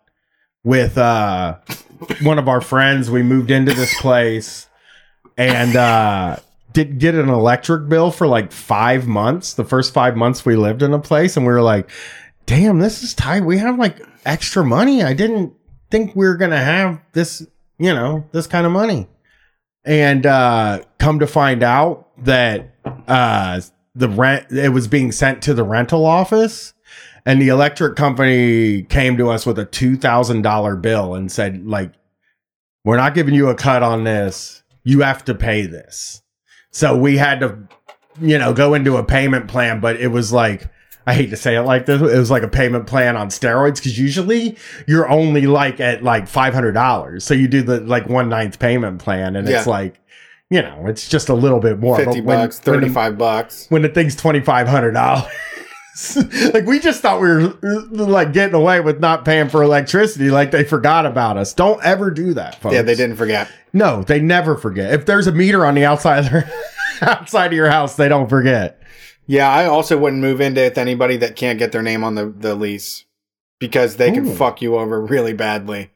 with 0.64 0.98
uh 0.98 1.58
one 2.22 2.40
of 2.40 2.48
our 2.48 2.62
friends, 2.62 3.10
we 3.10 3.24
moved 3.24 3.52
into 3.52 3.74
this 3.74 4.00
place 4.00 4.68
and 5.38 5.76
uh 5.76 6.38
did 6.74 7.00
get 7.00 7.16
an 7.16 7.30
electric 7.30 7.90
bill 7.90 8.12
for 8.12 8.28
like 8.28 8.52
five 8.52 9.08
months. 9.08 9.54
The 9.54 9.64
first 9.64 9.94
five 9.94 10.16
months 10.16 10.46
we 10.46 10.56
lived 10.56 10.84
in 10.84 10.94
a 10.94 11.00
place, 11.00 11.36
and 11.38 11.46
we 11.46 11.54
were 11.54 11.62
like, 11.62 11.90
damn, 12.46 12.80
this 12.80 13.04
is 13.04 13.14
tight. 13.14 13.44
We 13.44 13.58
have 13.58 13.80
like 13.80 14.00
extra 14.26 14.64
money. 14.64 15.04
I 15.04 15.14
didn't 15.14 15.54
think 15.90 16.16
we 16.16 16.28
were 16.28 16.38
gonna 16.38 16.58
have 16.58 17.02
this, 17.14 17.46
you 17.80 17.94
know, 17.94 18.26
this 18.32 18.48
kind 18.48 18.66
of 18.66 18.72
money 18.72 19.08
and 19.88 20.26
uh 20.26 20.82
come 21.00 21.20
to 21.20 21.28
find 21.28 21.64
out 21.64 22.10
that 22.24 22.76
uh 23.08 23.62
the 23.96 24.10
rent 24.10 24.52
it 24.52 24.70
was 24.70 24.88
being 24.88 25.12
sent 25.12 25.42
to 25.42 25.54
the 25.54 25.64
rental 25.64 26.06
office 26.06 26.74
and 27.28 27.42
the 27.42 27.50
electric 27.50 27.98
company 27.98 28.84
came 28.84 29.18
to 29.18 29.30
us 29.30 29.46
with 29.46 29.60
a 29.60 29.66
$2000 29.66 30.82
bill 30.82 31.14
and 31.14 31.30
said 31.32 31.68
like 31.68 31.92
we're 32.86 32.96
not 32.98 33.14
giving 33.14 33.34
you 33.36 33.50
a 33.50 33.56
cut 33.56 33.84
on 33.84 34.06
this 34.06 34.64
you 34.84 35.02
have 35.02 35.24
to 35.26 35.36
pay 35.36 35.66
this 35.66 36.22
so 36.72 36.96
we 36.98 37.18
had 37.18 37.42
to 37.42 37.58
you 38.22 38.38
know 38.40 38.54
go 38.54 38.74
into 38.74 38.96
a 38.98 39.04
payment 39.04 39.48
plan 39.50 39.80
but 39.82 39.98
it 39.98 40.08
was 40.08 40.32
like 40.32 40.70
I 41.06 41.14
hate 41.14 41.30
to 41.30 41.38
say 41.38 41.56
it 41.56 41.62
like 41.62 41.86
this. 41.86 42.02
It 42.02 42.18
was 42.18 42.30
like 42.30 42.44
a 42.44 42.50
payment 42.50 42.86
plan 42.86 43.16
on 43.16 43.30
steroids 43.30 43.76
because 43.78 43.98
usually 43.98 44.58
you're 44.90 45.08
only 45.08 45.48
like 45.48 45.80
at 45.80 46.04
like 46.04 46.28
five 46.28 46.54
hundred 46.54 46.74
dollars. 46.74 47.24
So 47.24 47.34
you 47.34 47.48
do 47.48 47.62
the 47.62 47.80
like 47.80 48.10
one 48.10 48.28
ninth 48.28 48.60
payment 48.60 49.00
plan, 49.00 49.38
and 49.38 49.48
Yeah. 49.48 49.60
it's 49.60 49.68
like, 49.68 50.02
you 50.50 50.62
know, 50.62 50.86
it's 50.86 51.08
just 51.08 51.30
a 51.30 51.34
little 51.34 51.62
bit 51.62 51.80
more. 51.80 51.96
Fifty 51.96 52.20
when- 52.20 52.40
bucks, 52.40 52.60
thirty 52.60 52.90
five 52.90 53.18
bucks. 53.18 53.68
when 53.70 53.84
the 53.84 53.88
thing's 53.88 54.18
twenty 54.18 54.42
five 54.42 54.68
hundred 54.68 54.92
dollars. 54.92 55.32
like 56.54 56.66
we 56.66 56.80
just 56.80 57.02
thought 57.02 57.20
we 57.22 57.28
were 57.28 57.58
uh, 57.64 57.82
like 57.92 58.32
getting 58.34 58.54
away 58.56 58.80
with 58.82 59.00
not 59.00 59.26
paying 59.26 59.50
for 59.50 59.64
electricity, 59.64 60.30
like 60.30 60.52
they 60.52 60.64
forgot 60.64 61.06
about 61.06 61.38
us. 61.38 61.54
Don't 61.54 61.84
ever 61.84 62.12
do 62.12 62.34
that, 62.36 62.56
folks. 62.62 62.76
Yeah, 62.76 62.82
they 62.84 62.96
didn't 62.96 63.16
forget. 63.16 63.50
No, 63.74 64.04
they 64.04 64.20
never 64.20 64.56
forget. 64.56 64.94
If 64.94 65.06
there's 65.06 65.28
a 65.28 65.32
meter 65.32 65.66
on 65.66 65.76
the 65.76 65.86
outside 65.86 66.26
of 66.26 66.32
their, 66.32 66.52
outside 67.02 67.48
of 67.48 67.54
your 67.54 67.70
house, 67.70 67.96
they 67.96 68.08
don't 68.10 68.30
forget. 68.30 68.82
Yeah, 69.26 69.50
I 69.50 69.66
also 69.66 69.98
wouldn't 69.98 70.22
move 70.22 70.40
into 70.40 70.62
with 70.62 70.78
anybody 70.78 71.18
that 71.18 71.36
can't 71.36 71.60
get 71.60 71.72
their 71.72 71.82
name 71.82 72.04
on 72.04 72.16
the, 72.16 72.28
the 72.28 72.56
lease 72.56 73.06
because 73.60 73.98
they 73.98 74.12
can 74.12 74.36
fuck 74.36 74.62
you 74.62 74.78
over 74.78 75.02
really 75.04 75.34
badly 75.34 75.90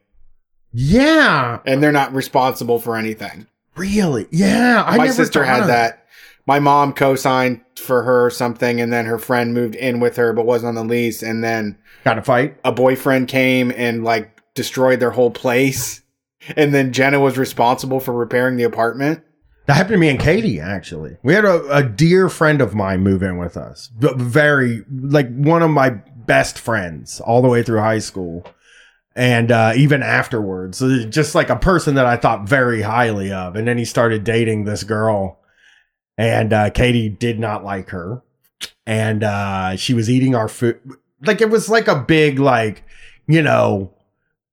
Yeah, 0.73 1.59
and 1.65 1.81
they're 1.81 1.91
not 1.91 2.13
responsible 2.13 2.79
for 2.79 2.95
anything. 2.97 3.47
really. 3.75 4.27
Yeah, 4.31 4.83
I 4.85 4.97
My 4.97 5.07
sister 5.09 5.43
had 5.43 5.61
of- 5.61 5.67
that. 5.67 6.00
My 6.45 6.59
mom 6.59 6.93
co-signed 6.93 7.61
for 7.77 8.03
her 8.03 8.29
something 8.29 8.79
and 8.81 8.91
then 8.91 9.05
her 9.05 9.17
friend 9.19 9.53
moved 9.53 9.75
in 9.75 9.99
with 9.99 10.15
her 10.17 10.33
but 10.33 10.45
wasn't 10.45 10.69
on 10.77 10.87
the 10.87 10.93
lease 10.93 11.21
and 11.23 11.43
then 11.43 11.77
Got 12.03 12.17
a 12.17 12.21
fight. 12.21 12.57
a 12.63 12.71
boyfriend 12.71 13.27
came 13.27 13.71
and 13.75 14.03
like 14.03 14.41
destroyed 14.53 14.99
their 14.99 15.11
whole 15.11 15.31
place 15.31 16.01
and 16.57 16.73
then 16.73 16.91
Jenna 16.93 17.19
was 17.19 17.37
responsible 17.37 17.99
for 17.99 18.13
repairing 18.13 18.57
the 18.57 18.63
apartment. 18.63 19.23
That 19.67 19.75
happened 19.75 19.93
to 19.93 19.99
me 19.99 20.09
and 20.09 20.19
Katie, 20.19 20.59
actually. 20.59 21.17
We 21.21 21.35
had 21.35 21.45
a, 21.45 21.63
a 21.69 21.83
dear 21.83 22.29
friend 22.29 22.61
of 22.61 22.73
mine 22.73 23.01
move 23.01 23.21
in 23.21 23.37
with 23.37 23.55
us. 23.55 23.91
Very, 23.95 24.83
like, 24.91 25.31
one 25.33 25.61
of 25.61 25.69
my 25.69 25.91
best 26.25 26.57
friends 26.57 27.21
all 27.21 27.43
the 27.43 27.47
way 27.47 27.61
through 27.61 27.79
high 27.79 27.99
school. 27.99 28.43
And 29.15 29.51
uh, 29.51 29.73
even 29.75 30.01
afterwards, 30.01 30.81
Uh, 30.81 31.05
just 31.07 31.35
like 31.35 31.49
a 31.51 31.55
person 31.55 31.93
that 31.95 32.07
I 32.07 32.17
thought 32.17 32.49
very 32.49 32.81
highly 32.81 33.31
of. 33.31 33.55
And 33.55 33.67
then 33.67 33.77
he 33.77 33.85
started 33.85 34.23
dating 34.23 34.63
this 34.65 34.83
girl. 34.83 35.39
And 36.18 36.53
uh, 36.53 36.70
Katie 36.70 37.09
did 37.09 37.39
not 37.39 37.64
like 37.64 37.89
her. 37.89 38.22
And 38.86 39.24
uh, 39.24 39.76
she 39.76 39.93
was 39.93 40.09
eating 40.09 40.36
our 40.36 40.47
food. 40.47 40.80
Like, 41.26 41.41
it 41.41 41.49
was 41.49 41.70
like 41.70 41.88
a 41.88 41.95
big, 41.99 42.39
like, 42.39 42.84
you 43.28 43.41
know, 43.41 43.93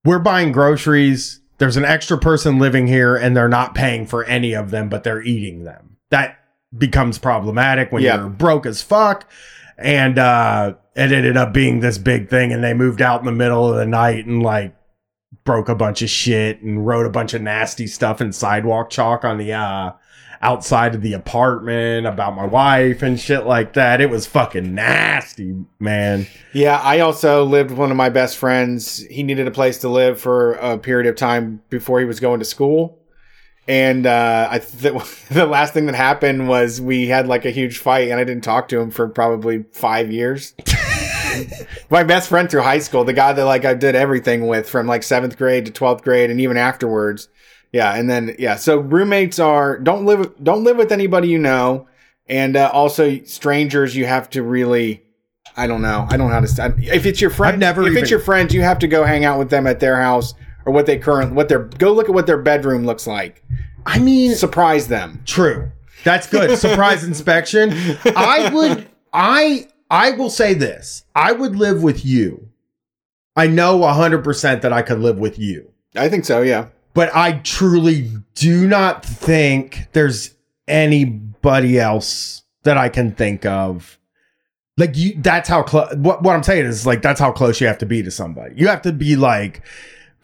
we're 0.04 0.18
buying 0.18 0.52
groceries. 0.52 1.40
There's 1.58 1.76
an 1.76 1.84
extra 1.84 2.16
person 2.18 2.58
living 2.58 2.86
here 2.86 3.16
and 3.16 3.36
they're 3.36 3.48
not 3.48 3.74
paying 3.74 4.06
for 4.06 4.24
any 4.24 4.52
of 4.54 4.70
them, 4.70 4.88
but 4.88 5.02
they're 5.02 5.22
eating 5.22 5.64
them. 5.64 5.96
That 6.10 6.38
becomes 6.76 7.18
problematic 7.18 7.90
when 7.90 8.02
Yeah. 8.02 8.20
you're 8.20 8.28
broke 8.28 8.64
as 8.66 8.80
fuck. 8.82 9.28
And 9.76 10.18
uh 10.18 10.74
it 10.94 11.12
ended 11.12 11.36
up 11.36 11.52
being 11.52 11.80
this 11.80 11.98
big 11.98 12.28
thing 12.28 12.52
and 12.52 12.62
they 12.62 12.74
moved 12.74 13.00
out 13.00 13.20
in 13.20 13.26
the 13.26 13.32
middle 13.32 13.68
of 13.70 13.76
the 13.76 13.86
night 13.86 14.26
and 14.26 14.42
like 14.42 14.74
broke 15.44 15.68
a 15.68 15.74
bunch 15.74 16.02
of 16.02 16.10
shit 16.10 16.60
and 16.62 16.86
wrote 16.86 17.06
a 17.06 17.10
bunch 17.10 17.32
of 17.34 17.40
nasty 17.42 17.86
stuff 17.86 18.20
in 18.20 18.32
sidewalk 18.32 18.90
chalk 18.90 19.24
on 19.24 19.38
the 19.38 19.52
uh 19.52 19.92
outside 20.40 20.94
of 20.94 21.02
the 21.02 21.14
apartment 21.14 22.06
about 22.06 22.36
my 22.36 22.46
wife 22.46 23.02
and 23.02 23.18
shit 23.18 23.44
like 23.44 23.72
that. 23.72 24.00
It 24.00 24.10
was 24.10 24.26
fucking 24.26 24.74
nasty, 24.74 25.54
man. 25.78 26.26
Yeah, 26.52 26.78
I 26.78 27.00
also 27.00 27.44
lived 27.44 27.70
with 27.70 27.78
one 27.78 27.90
of 27.90 27.96
my 27.96 28.08
best 28.08 28.36
friends. 28.36 28.98
He 29.10 29.22
needed 29.22 29.48
a 29.48 29.52
place 29.52 29.78
to 29.78 29.88
live 29.88 30.20
for 30.20 30.52
a 30.54 30.78
period 30.78 31.08
of 31.08 31.16
time 31.16 31.62
before 31.70 31.98
he 32.00 32.06
was 32.06 32.20
going 32.20 32.38
to 32.38 32.44
school. 32.44 32.98
And 33.66 34.06
uh, 34.06 34.48
I 34.50 34.58
th- 34.60 35.26
the 35.30 35.46
last 35.46 35.74
thing 35.74 35.86
that 35.86 35.94
happened 35.94 36.48
was 36.48 36.80
we 36.80 37.08
had 37.08 37.28
like 37.28 37.44
a 37.44 37.50
huge 37.50 37.78
fight, 37.78 38.08
and 38.10 38.18
I 38.18 38.24
didn't 38.24 38.44
talk 38.44 38.68
to 38.68 38.80
him 38.80 38.90
for 38.90 39.08
probably 39.08 39.64
five 39.72 40.10
years. 40.10 40.54
my 41.90 42.02
best 42.02 42.30
friend 42.30 42.50
through 42.50 42.62
high 42.62 42.78
school, 42.78 43.04
the 43.04 43.12
guy 43.12 43.34
that 43.34 43.44
like 43.44 43.66
I 43.66 43.74
did 43.74 43.94
everything 43.94 44.46
with 44.46 44.68
from 44.68 44.86
like 44.86 45.02
seventh 45.02 45.36
grade 45.36 45.66
to 45.66 45.70
twelfth 45.70 46.02
grade, 46.02 46.30
and 46.30 46.40
even 46.40 46.56
afterwards. 46.56 47.28
Yeah, 47.72 47.94
and 47.94 48.08
then 48.08 48.34
yeah, 48.38 48.56
so 48.56 48.78
roommates 48.78 49.38
are 49.38 49.78
don't 49.78 50.04
live 50.06 50.18
with- 50.20 50.42
don't 50.44 50.64
live 50.64 50.76
with 50.76 50.90
anybody 50.92 51.28
you 51.28 51.38
know, 51.38 51.86
and 52.28 52.56
uh, 52.56 52.70
also 52.72 53.22
strangers 53.24 53.94
you 53.96 54.06
have 54.06 54.30
to 54.30 54.42
really. 54.42 55.02
I 55.56 55.66
don't 55.66 55.82
know. 55.82 56.06
I 56.08 56.16
don't 56.16 56.28
know 56.28 56.34
how 56.34 56.40
to. 56.40 56.46
st- 56.46 56.74
If 56.84 57.04
it's 57.04 57.20
your 57.20 57.30
friend, 57.30 57.54
I've 57.54 57.58
never 57.60 57.82
If 57.82 57.88
even- 57.92 58.02
it's 58.02 58.10
your 58.10 58.20
friends, 58.20 58.54
you 58.54 58.62
have 58.62 58.78
to 58.80 58.86
go 58.88 59.04
hang 59.04 59.24
out 59.24 59.38
with 59.38 59.50
them 59.50 59.66
at 59.66 59.80
their 59.80 60.00
house 60.00 60.34
or 60.64 60.72
what 60.72 60.86
they 60.86 60.98
current 60.98 61.34
what 61.34 61.48
their 61.48 61.60
go 61.64 61.92
look 61.92 62.08
at 62.08 62.14
what 62.14 62.26
their 62.26 62.38
bedroom 62.38 62.86
looks 62.86 63.06
like. 63.06 63.44
I 63.84 63.98
mean, 63.98 64.34
Surprise 64.34 64.88
them. 64.88 65.22
True. 65.26 65.70
That's 66.04 66.26
good. 66.28 66.56
Surprise 66.58 67.02
inspection. 67.12 67.72
I 68.16 68.50
would 68.54 68.88
I 69.12 69.66
I 69.90 70.12
will 70.12 70.30
say 70.30 70.54
this. 70.54 71.04
I 71.14 71.32
would 71.32 71.56
live 71.56 71.82
with 71.82 72.04
you. 72.04 72.48
I 73.36 73.46
know 73.46 73.78
100% 73.78 74.62
that 74.62 74.72
I 74.72 74.82
could 74.82 74.98
live 75.00 75.18
with 75.18 75.38
you. 75.38 75.70
I 75.96 76.08
think 76.08 76.24
so. 76.24 76.42
Yeah. 76.42 76.66
But 76.98 77.14
I 77.14 77.34
truly 77.44 78.10
do 78.34 78.66
not 78.66 79.04
think 79.04 79.86
there's 79.92 80.34
anybody 80.66 81.78
else 81.78 82.42
that 82.64 82.76
I 82.76 82.88
can 82.88 83.12
think 83.12 83.46
of. 83.46 84.00
Like 84.76 84.96
you 84.96 85.14
that's 85.16 85.48
how 85.48 85.62
close 85.62 85.94
what 85.94 86.24
what 86.24 86.34
I'm 86.34 86.42
saying 86.42 86.66
is 86.66 86.86
like 86.86 87.00
that's 87.00 87.20
how 87.20 87.30
close 87.30 87.60
you 87.60 87.68
have 87.68 87.78
to 87.78 87.86
be 87.86 88.02
to 88.02 88.10
somebody. 88.10 88.56
You 88.56 88.66
have 88.66 88.82
to 88.82 88.92
be 88.92 89.14
like 89.14 89.62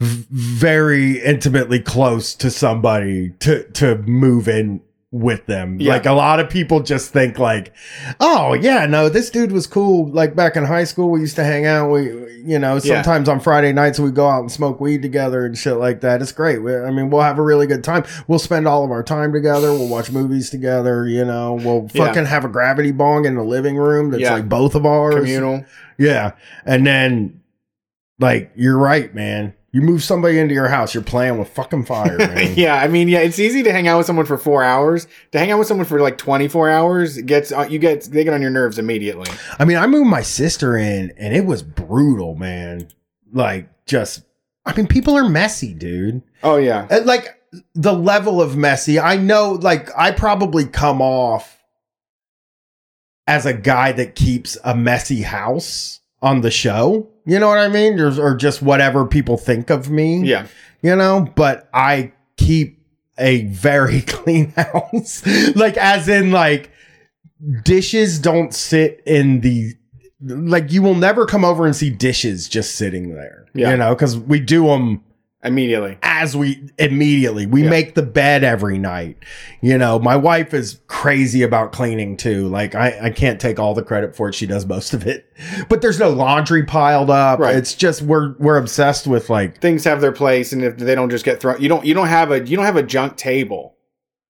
very 0.01 1.23
intimately 1.23 1.79
close 1.79 2.35
to 2.35 2.51
somebody 2.51 3.29
to 3.39 3.63
to 3.71 3.99
move 3.99 4.49
in 4.49 4.81
with 5.15 5.45
them. 5.45 5.79
Yeah. 5.79 5.93
Like 5.93 6.05
a 6.05 6.11
lot 6.11 6.41
of 6.41 6.49
people 6.49 6.81
just 6.81 7.11
think 7.11 7.39
like, 7.39 7.73
"Oh, 8.19 8.53
yeah, 8.53 8.85
no, 8.85 9.07
this 9.07 9.29
dude 9.29 9.51
was 9.53 9.65
cool 9.65 10.07
like 10.09 10.35
back 10.35 10.57
in 10.57 10.65
high 10.65 10.83
school 10.83 11.09
we 11.09 11.21
used 11.21 11.37
to 11.37 11.43
hang 11.43 11.65
out. 11.65 11.89
We 11.89 12.25
you 12.45 12.59
know, 12.59 12.75
Yeah. 12.75 13.01
sometimes 13.01 13.27
on 13.27 13.39
Friday 13.39 13.73
nights 13.73 13.97
we 13.99 14.11
go 14.11 14.29
out 14.29 14.41
and 14.41 14.51
smoke 14.51 14.79
weed 14.79 15.01
together 15.01 15.45
and 15.47 15.57
shit 15.57 15.77
like 15.77 16.01
that. 16.01 16.21
It's 16.21 16.31
great. 16.31 16.61
We, 16.61 16.75
I 16.75 16.91
mean, 16.91 17.09
we'll 17.09 17.23
have 17.23 17.39
a 17.39 17.41
really 17.41 17.65
good 17.65 17.83
time. 17.83 18.03
We'll 18.27 18.37
spend 18.37 18.67
all 18.67 18.83
of 18.85 18.91
our 18.91 19.01
time 19.01 19.33
together. 19.33 19.71
We'll 19.73 19.87
watch 19.87 20.11
movies 20.11 20.51
together, 20.51 21.07
you 21.07 21.25
know. 21.25 21.53
We'll 21.53 21.89
Yeah. 21.91 22.05
fucking 22.05 22.25
have 22.25 22.45
a 22.45 22.47
gravity 22.47 22.91
bong 22.91 23.25
in 23.25 23.33
the 23.33 23.43
living 23.43 23.77
room 23.77 24.11
that's 24.11 24.21
Yeah. 24.21 24.33
like 24.33 24.47
both 24.47 24.75
of 24.75 24.85
ours. 24.85 25.15
Communal. 25.15 25.65
Yeah. 25.97 26.33
And 26.67 26.85
then, 26.85 27.39
like, 28.19 28.51
you're 28.55 28.77
right, 28.77 29.15
man. 29.15 29.53
You 29.75 29.81
move 29.81 30.01
somebody 30.01 30.39
into 30.39 30.53
your 30.53 30.69
house, 30.69 30.93
you're 30.93 31.03
playing 31.03 31.37
with 31.37 31.49
fucking 31.49 31.83
fire, 31.83 32.17
man. 32.17 32.53
yeah. 32.55 32.75
I 32.75 32.87
mean, 32.87 33.09
yeah. 33.09 33.19
It's 33.19 33.39
easy 33.39 33.61
to 33.63 33.73
hang 33.73 33.89
out 33.89 33.97
with 33.97 34.07
someone 34.07 34.25
for 34.25 34.37
four 34.37 34.63
hours. 34.63 35.05
To 35.33 35.37
hang 35.37 35.51
out 35.51 35.59
with 35.59 35.67
someone 35.67 35.85
for 35.85 35.99
like 35.99 36.17
twenty 36.17 36.47
four 36.47 36.69
hours 36.69 37.17
it 37.17 37.25
gets 37.25 37.51
uh, 37.51 37.67
you 37.69 37.77
get 37.77 38.03
they 38.03 38.23
get 38.23 38.33
on 38.33 38.41
your 38.41 38.51
nerves 38.51 38.79
immediately. 38.79 39.29
I 39.59 39.65
mean, 39.65 39.75
I 39.75 39.85
moved 39.85 40.09
my 40.09 40.21
sister 40.21 40.77
in 40.77 41.11
and 41.17 41.35
it 41.35 41.45
was 41.45 41.61
brutal, 41.61 42.35
man. 42.35 42.87
Like, 43.33 43.67
just, 43.85 44.23
I 44.65 44.73
mean, 44.77 44.87
people 44.87 45.17
are 45.17 45.27
messy, 45.27 45.73
dude. 45.73 46.21
Oh 46.41 46.55
yeah. 46.55 46.87
And, 46.89 47.05
like, 47.05 47.37
the 47.73 47.91
level 47.91 48.41
of 48.41 48.55
messy, 48.55 48.97
I 48.97 49.17
know, 49.17 49.59
like, 49.61 49.89
I 49.97 50.11
probably 50.11 50.63
come 50.63 51.01
off 51.01 51.61
as 53.27 53.45
a 53.45 53.53
guy 53.53 53.91
that 53.91 54.15
keeps 54.15 54.57
a 54.63 54.73
messy 54.73 55.23
house 55.23 55.99
on 56.21 56.39
the 56.39 56.51
show. 56.51 57.09
You 57.25 57.39
know 57.39 57.47
what 57.49 57.57
I 57.57 57.67
mean? 57.67 57.99
Or, 57.99 58.19
or 58.21 58.35
just 58.35 58.61
whatever 58.61 59.05
people 59.05 59.37
think 59.37 59.69
of 59.69 59.89
me. 59.89 60.23
Yeah. 60.23 60.47
you 60.81 60.95
know, 60.95 61.27
but 61.35 61.67
I 61.73 62.13
keep 62.37 62.79
a 63.17 63.43
very 63.45 64.01
clean 64.07 64.51
house. 64.51 65.25
like 65.55 65.77
as 65.77 66.07
in 66.07 66.31
like 66.31 66.71
dishes 67.63 68.19
don't 68.19 68.53
sit 68.53 69.01
in 69.05 69.41
the 69.41 69.73
like 70.21 70.71
you 70.71 70.81
will 70.81 70.95
never 70.95 71.25
come 71.25 71.45
over 71.45 71.65
and 71.65 71.75
see 71.75 71.89
dishes 71.89 72.47
just 72.47 72.75
sitting 72.75 73.13
there. 73.15 73.45
Yeah. 73.53 73.71
You 73.71 73.77
know, 73.77 73.95
cuz 73.95 74.17
we 74.17 74.39
do 74.39 74.65
them 74.67 75.03
Immediately. 75.45 75.97
as 76.03 76.35
we 76.35 76.67
immediately 76.79 77.45
we 77.45 77.63
Yeah. 77.63 77.69
make 77.69 77.93
the 77.95 78.01
bed 78.01 78.43
every 78.43 78.77
night 78.77 79.17
you 79.61 79.77
know 79.77 79.99
my 79.99 80.15
wife 80.15 80.53
is 80.53 80.81
crazy 80.87 81.43
about 81.43 81.71
cleaning 81.71 82.17
too 82.17 82.47
like 82.47 82.73
I, 82.75 82.97
I 83.03 83.09
can't 83.11 83.39
take 83.39 83.59
all 83.59 83.73
the 83.73 83.83
credit 83.83 84.15
for 84.15 84.27
it 84.29 84.35
she 84.35 84.45
does 84.47 84.65
most 84.65 84.93
of 84.93 85.05
it 85.05 85.31
but 85.69 85.81
there's 85.81 85.99
no 85.99 86.09
laundry 86.09 86.63
piled 86.63 87.09
up 87.09 87.39
Right. 87.39 87.55
it's 87.55 87.75
just 87.75 88.01
we're 88.01 88.33
we're 88.39 88.57
obsessed 88.57 89.05
with 89.07 89.29
like 89.29 89.61
Things 89.61 89.83
have 89.83 90.01
their 90.01 90.11
place, 90.11 90.51
and 90.51 90.63
if 90.63 90.77
they 90.77 90.95
don't 90.95 91.09
just 91.09 91.23
get 91.25 91.39
thrown, 91.39 91.61
you 91.61 91.69
don't 91.69 91.85
you 91.85 91.93
don't 91.93 92.07
have 92.07 92.31
a 92.31 92.45
you 92.45 92.55
don't 92.55 92.65
have 92.65 92.75
a 92.77 92.83
junk 92.83 93.15
table. 93.17 93.75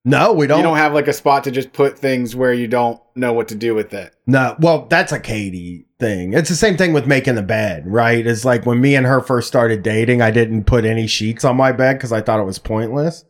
no 0.03 0.33
we 0.33 0.47
don't 0.47 0.59
You 0.59 0.63
don't 0.63 0.77
have 0.77 0.93
like 0.93 1.07
a 1.07 1.13
spot 1.13 1.43
to 1.45 1.51
just 1.51 1.71
put 1.73 1.97
things 1.97 2.35
where 2.35 2.53
you 2.53 2.67
don't 2.67 2.99
know 3.15 3.31
what 3.33 3.47
to 3.49 3.55
do 3.55 3.73
with 3.73 3.93
it. 3.93 4.13
No, 4.27 4.55
well, 4.59 4.87
that's 4.89 5.11
a 5.13 5.19
Katie 5.19 5.85
thing. 5.99 6.33
It's 6.33 6.49
the 6.49 6.55
same 6.55 6.77
thing 6.77 6.93
with 6.93 7.07
making 7.07 7.35
the 7.35 7.41
bed, 7.43 7.85
right? 7.87 8.25
It's 8.25 8.43
like 8.45 8.65
when 8.65 8.81
me 8.81 8.95
and 8.95 9.05
her 9.05 9.21
first 9.21 9.47
started 9.47 9.83
dating, 9.83 10.21
I 10.21 10.31
didn't 10.31 10.65
put 10.65 10.85
any 10.85 11.07
sheets 11.07 11.45
on 11.45 11.55
my 11.55 11.71
bed 11.71 11.93
because 11.93 12.11
I 12.11 12.21
thought 12.21 12.39
it 12.39 12.45
was 12.45 12.59
pointless. 12.59 13.25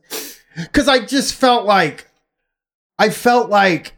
Because 0.55 0.87
I 0.87 1.05
just 1.05 1.35
felt 1.35 1.65
like, 1.65 2.09
I 2.97 3.09
felt 3.09 3.49
like, 3.49 3.93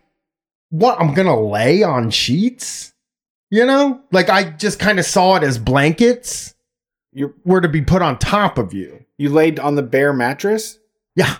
what, 0.70 1.00
I'm 1.00 1.14
going 1.14 1.28
to 1.28 1.36
lay 1.36 1.84
on 1.84 2.10
sheets? 2.10 2.94
You 3.50 3.66
know? 3.66 4.02
Like 4.12 4.30
I 4.30 4.50
just 4.50 4.80
kind 4.80 5.00
of 5.00 5.06
saw 5.06 5.36
it 5.36 5.44
as 5.44 5.58
blankets 5.58 6.54
You 7.14 7.34
were 7.46 7.62
to 7.62 7.70
be 7.70 7.82
put 7.82 8.02
on 8.02 8.20
top 8.20 8.58
of 8.58 8.74
you. 8.74 9.06
you 9.18 9.30
laid 9.30 9.60
on 9.60 9.76
the 9.76 9.84
bare 9.84 10.12
mattress. 10.12 10.80
Yeah. 11.16 11.38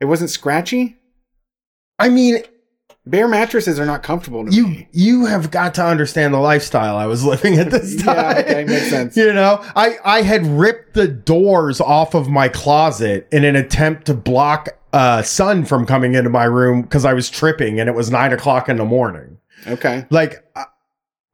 It 0.00 0.04
wasn't 0.04 0.30
scratchy. 0.30 0.96
I 1.98 2.08
mean, 2.10 2.42
Bare 3.10 3.28
mattresses 3.28 3.80
are 3.80 3.86
not 3.86 4.02
comfortable 4.02 4.44
to 4.44 4.50
you 4.52 4.66
me. 4.68 4.88
you 4.92 5.24
have 5.26 5.50
got 5.50 5.74
to 5.74 5.84
understand 5.84 6.34
the 6.34 6.38
lifestyle 6.38 6.96
I 6.96 7.06
was 7.06 7.24
living 7.32 7.54
at 7.58 7.70
this 7.70 8.02
time. 8.02 8.16
Yeah, 8.36 8.40
okay, 8.40 8.64
makes 8.64 8.90
sense. 8.90 9.16
You 9.16 9.32
know, 9.32 9.60
I 9.76 9.96
I 10.04 10.22
had 10.22 10.46
ripped 10.46 10.94
the 10.94 11.08
doors 11.08 11.80
off 11.80 12.14
of 12.14 12.28
my 12.28 12.48
closet 12.48 13.26
in 13.32 13.44
an 13.44 13.56
attempt 13.56 14.06
to 14.06 14.14
block 14.14 14.68
uh, 14.92 15.22
sun 15.22 15.64
from 15.64 15.86
coming 15.86 16.14
into 16.14 16.30
my 16.30 16.44
room 16.44 16.82
because 16.82 17.04
I 17.04 17.12
was 17.14 17.28
tripping 17.30 17.78
and 17.80 17.88
it 17.88 17.94
was 17.94 18.10
nine 18.10 18.32
o'clock 18.32 18.68
in 18.68 18.76
the 18.78 18.84
morning. 18.84 19.38
Okay. 19.66 20.06
Like, 20.10 20.44
I, 20.56 20.64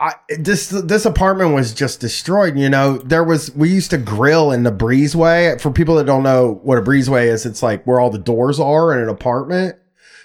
I 0.00 0.12
this 0.38 0.68
this 0.70 1.04
apartment 1.04 1.54
was 1.54 1.72
just 1.72 2.00
destroyed. 2.00 2.58
You 2.58 2.68
know, 2.68 2.98
there 2.98 3.22
was 3.24 3.54
we 3.54 3.70
used 3.70 3.90
to 3.90 3.98
grill 3.98 4.50
in 4.50 4.64
the 4.64 4.72
breezeway. 4.72 5.60
For 5.60 5.70
people 5.70 5.94
that 5.96 6.04
don't 6.04 6.22
know 6.24 6.60
what 6.62 6.78
a 6.78 6.82
breezeway 6.82 7.26
is, 7.26 7.46
it's 7.46 7.62
like 7.62 7.84
where 7.84 8.00
all 8.00 8.10
the 8.10 8.18
doors 8.18 8.58
are 8.58 8.92
in 8.92 9.00
an 9.02 9.08
apartment. 9.08 9.76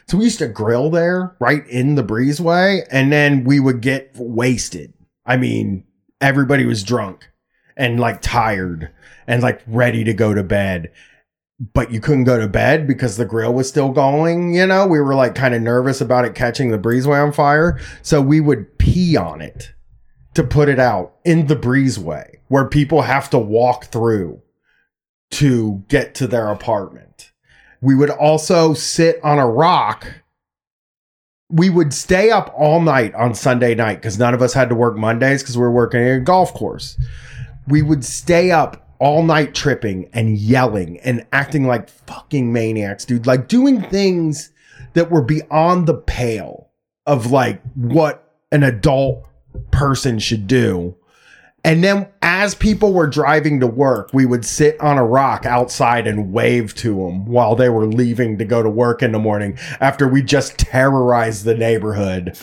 So 0.09 0.17
we 0.17 0.25
used 0.25 0.39
to 0.39 0.47
grill 0.47 0.89
there 0.89 1.35
right 1.39 1.65
in 1.67 1.95
the 1.95 2.03
breezeway, 2.03 2.85
and 2.91 3.11
then 3.11 3.43
we 3.43 3.59
would 3.59 3.81
get 3.81 4.11
wasted. 4.15 4.93
I 5.25 5.37
mean, 5.37 5.85
everybody 6.19 6.65
was 6.65 6.83
drunk 6.83 7.29
and 7.77 7.99
like 7.99 8.21
tired 8.21 8.91
and 9.27 9.43
like 9.43 9.61
ready 9.67 10.03
to 10.03 10.13
go 10.13 10.33
to 10.33 10.43
bed 10.43 10.91
but 11.73 11.91
you 11.91 11.99
couldn't 11.99 12.23
go 12.23 12.39
to 12.39 12.47
bed 12.47 12.87
because 12.87 13.17
the 13.17 13.25
grill 13.25 13.53
was 13.53 13.67
still 13.67 13.89
going. 13.89 14.53
You 14.55 14.65
know, 14.65 14.87
we 14.87 14.99
were 14.99 15.15
like 15.15 15.35
kind 15.35 15.53
of 15.53 15.61
nervous 15.61 15.99
about 15.99 16.25
it 16.25 16.35
catching 16.35 16.71
the 16.71 16.79
breezeway 16.79 17.23
on 17.25 17.33
fire. 17.33 17.79
So 18.01 18.21
we 18.21 18.39
would 18.39 18.77
pee 18.77 19.17
on 19.17 19.41
it 19.41 19.73
to 20.35 20.43
put 20.43 20.69
it 20.69 20.79
out 20.79 21.15
in 21.25 21.47
the 21.47 21.55
breezeway 21.55 22.35
where 22.47 22.65
people 22.65 23.01
have 23.01 23.29
to 23.31 23.39
walk 23.39 23.85
through 23.85 24.41
to 25.31 25.83
get 25.89 26.15
to 26.15 26.27
their 26.27 26.49
apartment. 26.49 27.28
We 27.81 27.95
would 27.95 28.09
also 28.09 28.73
sit 28.73 29.19
on 29.23 29.39
a 29.39 29.49
rock. 29.49 30.07
We 31.49 31.69
would 31.69 31.93
stay 31.93 32.29
up 32.29 32.53
all 32.55 32.81
night 32.81 33.15
on 33.15 33.33
Sunday 33.33 33.73
night 33.73 33.95
because 33.95 34.19
none 34.19 34.33
of 34.33 34.41
us 34.41 34.53
had 34.53 34.69
to 34.69 34.75
work 34.75 34.97
Mondays 34.97 35.41
because 35.41 35.57
we 35.57 35.61
were 35.61 35.71
working 35.71 36.01
a 36.01 36.19
golf 36.19 36.53
course. 36.53 36.99
We 37.67 37.81
would 37.81 38.03
stay 38.03 38.51
up 38.51 38.89
all 38.99 39.23
night 39.23 39.55
tripping 39.55 40.09
and 40.13 40.37
yelling 40.37 40.99
and 40.99 41.25
acting 41.31 41.65
like 41.65 41.89
fucking 41.89 42.51
maniacs, 42.51 43.05
dude. 43.05 43.25
Like 43.25 43.47
doing 43.47 43.81
things 43.83 44.51
that 44.93 45.09
were 45.09 45.21
beyond 45.21 45.87
the 45.87 45.95
pale 45.95 46.69
of 47.05 47.31
like 47.31 47.61
what 47.73 48.35
an 48.51 48.63
adult 48.63 49.27
person 49.71 50.19
should 50.19 50.47
do. 50.47 50.95
And 51.63 51.83
then 51.83 52.07
as 52.21 52.55
people 52.55 52.93
were 52.93 53.07
driving 53.07 53.59
to 53.59 53.67
work, 53.67 54.11
we 54.13 54.25
would 54.25 54.45
sit 54.45 54.79
on 54.79 54.97
a 54.97 55.05
rock 55.05 55.45
outside 55.45 56.07
and 56.07 56.31
wave 56.31 56.73
to 56.75 56.95
them 56.95 57.25
while 57.25 57.55
they 57.55 57.67
were 57.69 57.85
leaving 57.85 58.37
to 58.37 58.45
go 58.45 58.63
to 58.63 58.69
work 58.69 59.03
in 59.03 59.11
the 59.11 59.19
morning 59.19 59.57
after 59.81 60.07
we 60.07 60.21
just 60.21 60.57
terrorized 60.57 61.43
the 61.43 61.55
neighborhood 61.55 62.37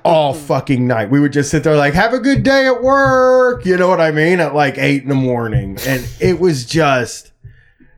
all 0.04 0.34
fucking 0.34 0.86
night. 0.86 1.10
We 1.10 1.18
would 1.18 1.32
just 1.32 1.50
sit 1.50 1.64
there 1.64 1.76
like, 1.76 1.94
have 1.94 2.12
a 2.12 2.18
good 2.20 2.42
day 2.42 2.66
at 2.66 2.82
work. 2.82 3.64
You 3.64 3.76
know 3.78 3.88
what 3.88 4.00
I 4.00 4.10
mean? 4.10 4.38
At 4.38 4.54
like 4.54 4.76
eight 4.76 5.02
in 5.02 5.08
the 5.08 5.14
morning. 5.14 5.78
And 5.86 6.06
it 6.20 6.38
was 6.38 6.66
just 6.66 7.32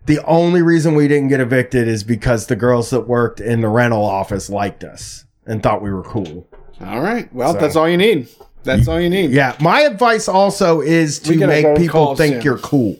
the 0.06 0.22
only 0.24 0.62
reason 0.62 0.94
we 0.94 1.08
didn't 1.08 1.28
get 1.28 1.40
evicted 1.40 1.88
is 1.88 2.04
because 2.04 2.46
the 2.46 2.56
girls 2.56 2.90
that 2.90 3.08
worked 3.08 3.40
in 3.40 3.60
the 3.60 3.68
rental 3.68 4.04
office 4.04 4.48
liked 4.48 4.84
us 4.84 5.24
and 5.46 5.62
thought 5.62 5.82
we 5.82 5.92
were 5.92 6.04
cool. 6.04 6.46
All 6.80 7.00
right. 7.00 7.32
Well, 7.34 7.54
So- 7.54 7.58
that's 7.60 7.74
all 7.76 7.88
you 7.88 7.96
need. 7.96 8.28
That's 8.64 8.88
all 8.88 9.00
you 9.00 9.10
need. 9.10 9.30
Yeah. 9.30 9.54
My 9.60 9.82
advice 9.82 10.28
also 10.28 10.80
is 10.80 11.20
We 11.28 11.34
to 11.34 11.40
gotta 11.40 11.52
make 11.52 11.64
go 11.64 11.76
people 11.76 11.92
call 12.06 12.16
think 12.16 12.34
soon. 12.36 12.42
you're 12.42 12.58
cool. 12.58 12.96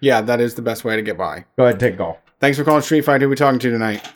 Yeah, 0.00 0.20
that 0.20 0.40
is 0.40 0.54
the 0.54 0.62
best 0.62 0.84
way 0.84 0.94
to 0.96 1.02
get 1.02 1.16
by. 1.16 1.44
Go 1.56 1.64
ahead, 1.64 1.80
take 1.80 1.94
a 1.94 1.96
call. 1.96 2.18
Thanks 2.38 2.58
for 2.58 2.64
calling 2.64 2.82
Street 2.82 3.00
Fight. 3.04 3.22
Who 3.22 3.28
we 3.28 3.34
talking 3.36 3.58
to 3.58 3.70
tonight? 3.70 4.06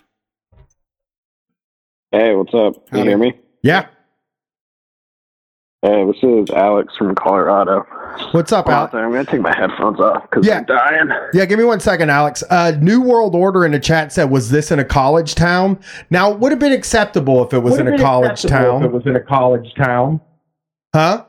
Hey, 2.12 2.34
what's 2.34 2.52
up? 2.54 2.74
Can 2.88 2.98
Howdy. 2.98 3.02
you 3.04 3.08
hear 3.08 3.18
me? 3.18 3.32
Yeah. 3.62 3.86
Hey, 5.82 6.04
this 6.04 6.16
is 6.22 6.50
Alex 6.50 6.94
from 6.98 7.14
Colorado. 7.14 7.86
What's 8.32 8.52
up, 8.52 8.66
Hold 8.66 8.74
on 8.74 8.78
Alex? 8.80 8.94
I'm 8.94 9.10
gonna 9.12 9.24
take 9.24 9.40
my 9.40 9.56
headphones 9.56 9.98
off 10.00 10.24
because 10.28 10.46
Yeah. 10.46 10.58
I'm 10.58 10.64
dying. 10.66 11.08
Yeah, 11.32 11.46
give 11.46 11.58
me 11.58 11.64
one 11.64 11.80
second, 11.80 12.10
Alex. 12.10 12.44
Uh, 12.50 12.72
New 12.78 13.00
World 13.00 13.34
Order 13.34 13.64
in 13.64 13.72
the 13.72 13.80
chat 13.80 14.12
said, 14.12 14.30
"Was 14.30 14.50
this 14.50 14.70
in 14.70 14.78
a 14.78 14.84
college 14.84 15.34
town?" 15.34 15.78
Now, 16.10 16.32
it 16.32 16.38
would 16.40 16.52
have 16.52 16.58
been 16.58 16.72
acceptable 16.72 17.42
if 17.46 17.54
it 17.54 17.60
was 17.60 17.78
in 17.78 17.88
a 17.88 17.96
college 17.96 18.42
town. 18.42 18.84
It 18.84 18.92
was 18.92 19.06
in 19.06 19.16
a 19.16 19.20
college 19.20 19.72
town. 19.74 20.20
Huh? 20.94 21.24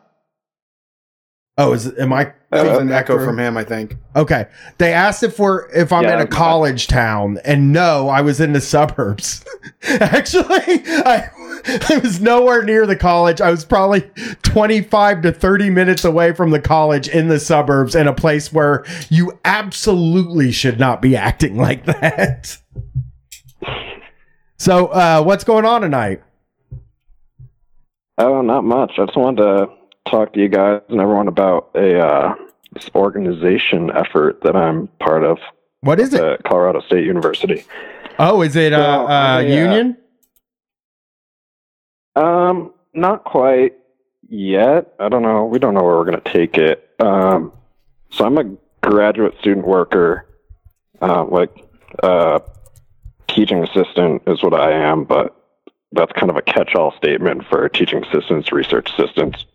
Oh, 1.58 1.74
is 1.74 1.98
am 2.00 2.12
I? 2.14 2.34
Was 2.52 2.62
an 2.64 2.74
feeding 2.76 2.92
echo 2.92 3.16
through? 3.18 3.26
from 3.26 3.40
him, 3.40 3.56
I 3.56 3.64
think. 3.64 3.96
Okay. 4.16 4.48
They 4.78 4.94
asked 4.94 5.22
if 5.24 5.38
we're 5.38 5.70
if 5.70 5.94
I'm 5.94 6.04
Yeah, 6.04 6.16
in 6.16 6.22
a 6.22 6.28
college 6.28 6.88
town, 6.88 7.40
and 7.46 7.72
no, 7.72 8.10
I 8.10 8.22
was 8.22 8.42
in 8.42 8.54
the 8.54 8.62
suburbs. 8.62 9.46
Actually, 9.84 10.48
I 10.58 11.30
I 11.90 12.02
was 12.04 12.20
nowhere 12.20 12.64
near 12.64 12.86
the 12.88 12.96
college. 12.96 13.40
I 13.40 13.52
was 13.52 13.64
probably 13.64 14.10
25 14.42 15.22
to 15.22 15.32
30 15.32 15.70
minutes 15.70 16.04
away 16.04 16.34
from 16.34 16.50
the 16.50 16.60
college 16.60 17.08
in 17.08 17.28
the 17.28 17.40
suburbs, 17.40 17.94
in 17.96 18.08
a 18.08 18.14
place 18.14 18.52
where 18.52 18.84
you 19.10 19.40
absolutely 19.46 20.52
should 20.52 20.80
not 20.80 21.02
be 21.02 21.16
acting 21.16 21.58
like 21.58 21.86
that. 21.86 22.58
So, 24.58 24.90
uh, 24.90 25.24
what's 25.24 25.44
going 25.44 25.66
on 25.66 25.82
tonight? 25.82 26.22
Oh, 28.18 28.42
not 28.42 28.64
much. 28.64 28.94
I 28.98 29.06
just 29.06 29.18
wanted 29.18 29.38
to 29.42 29.70
talk 30.10 30.34
to 30.34 30.40
you 30.40 30.50
guys 30.50 30.82
and 30.90 31.00
everyone 31.00 31.28
about 31.28 31.70
a 31.76 32.00
uh, 32.00 32.36
this 32.74 32.90
organization 32.96 33.92
effort 33.92 34.42
that 34.44 34.56
I'm 34.56 34.88
part 35.00 35.24
of 35.24 35.38
What 35.82 36.00
is 36.00 36.14
it? 36.14 36.22
at 36.22 36.44
Colorado 36.44 36.82
State 36.82 37.06
University. 37.06 37.64
Oh, 38.20 38.42
is 38.42 38.56
it 38.56 38.74
uh, 38.74 38.78
So, 38.78 39.08
uh, 39.12 39.40
yeah. 39.40 39.64
union? 39.64 39.98
Um, 42.16 42.74
not 42.94 43.24
quite 43.24 43.74
yet. 44.30 44.94
I 45.00 45.10
don't 45.10 45.24
know. 45.24 45.46
We 45.46 45.60
don't 45.60 45.74
know 45.74 45.84
where 45.84 45.96
we're 45.96 46.06
going 46.06 46.22
to 46.22 46.32
take 46.32 46.58
it. 46.58 46.90
Um, 47.00 47.54
so 48.10 48.26
I'm 48.26 48.38
a 48.38 48.44
graduate 48.88 49.34
student 49.40 49.66
worker. 49.66 50.28
Uh, 51.02 51.24
like, 51.26 51.50
uh, 52.04 52.40
teaching 53.28 53.64
assistant 53.64 54.22
is 54.28 54.44
what 54.44 54.54
I 54.54 54.72
am, 54.72 55.06
but 55.06 55.36
that's 55.92 56.12
kind 56.14 56.30
of 56.30 56.38
a 56.38 56.42
catch-all 56.42 56.94
statement 56.98 57.46
for 57.50 57.68
teaching 57.70 58.04
assistants, 58.06 58.52
research 58.52 58.90
assistants. 58.92 59.46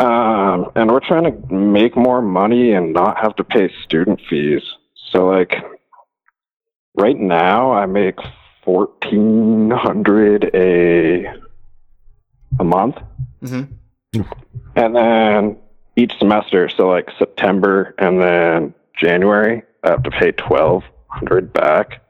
Um, 0.00 0.70
and 0.76 0.90
we're 0.90 1.00
trying 1.00 1.24
to 1.24 1.54
make 1.54 1.96
more 1.96 2.22
money 2.22 2.72
and 2.72 2.92
not 2.92 3.18
have 3.18 3.36
to 3.36 3.44
pay 3.44 3.70
student 3.84 4.20
fees. 4.28 4.62
So, 5.12 5.26
like, 5.28 5.54
right 6.94 7.16
now, 7.16 7.72
I 7.72 7.86
make 7.86 8.18
fourteen 8.64 9.70
hundred 9.70 10.50
a 10.54 11.26
a 12.58 12.64
month, 12.64 12.96
Mm-hmm. 13.42 14.22
and 14.76 14.96
then 14.96 15.56
each 15.96 16.12
semester, 16.18 16.68
so 16.68 16.88
like 16.88 17.10
September 17.18 17.94
and 17.98 18.20
then 18.20 18.74
January, 18.96 19.62
I 19.82 19.90
have 19.90 20.02
to 20.02 20.10
pay 20.10 20.32
twelve 20.32 20.82
hundred 21.08 21.52
back 21.52 22.02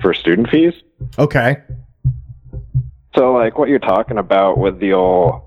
for 0.00 0.14
student 0.14 0.50
fees. 0.50 0.74
Okay. 1.18 1.56
So, 3.14 3.32
like, 3.32 3.58
what 3.58 3.68
you're 3.68 3.78
talking 3.78 4.18
about 4.18 4.58
with 4.58 4.80
the 4.80 4.94
old 4.94 5.42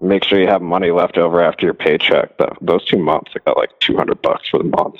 make 0.00 0.24
sure 0.24 0.40
you 0.40 0.48
have 0.48 0.62
money 0.62 0.90
left 0.90 1.18
over 1.18 1.42
after 1.42 1.66
your 1.66 1.74
paycheck. 1.74 2.36
That, 2.38 2.56
those 2.60 2.84
two 2.86 2.98
months, 2.98 3.32
I 3.36 3.40
got 3.44 3.56
like 3.56 3.70
two 3.80 3.96
hundred 3.96 4.22
bucks 4.22 4.48
for 4.48 4.58
the 4.58 4.64
month. 4.64 4.96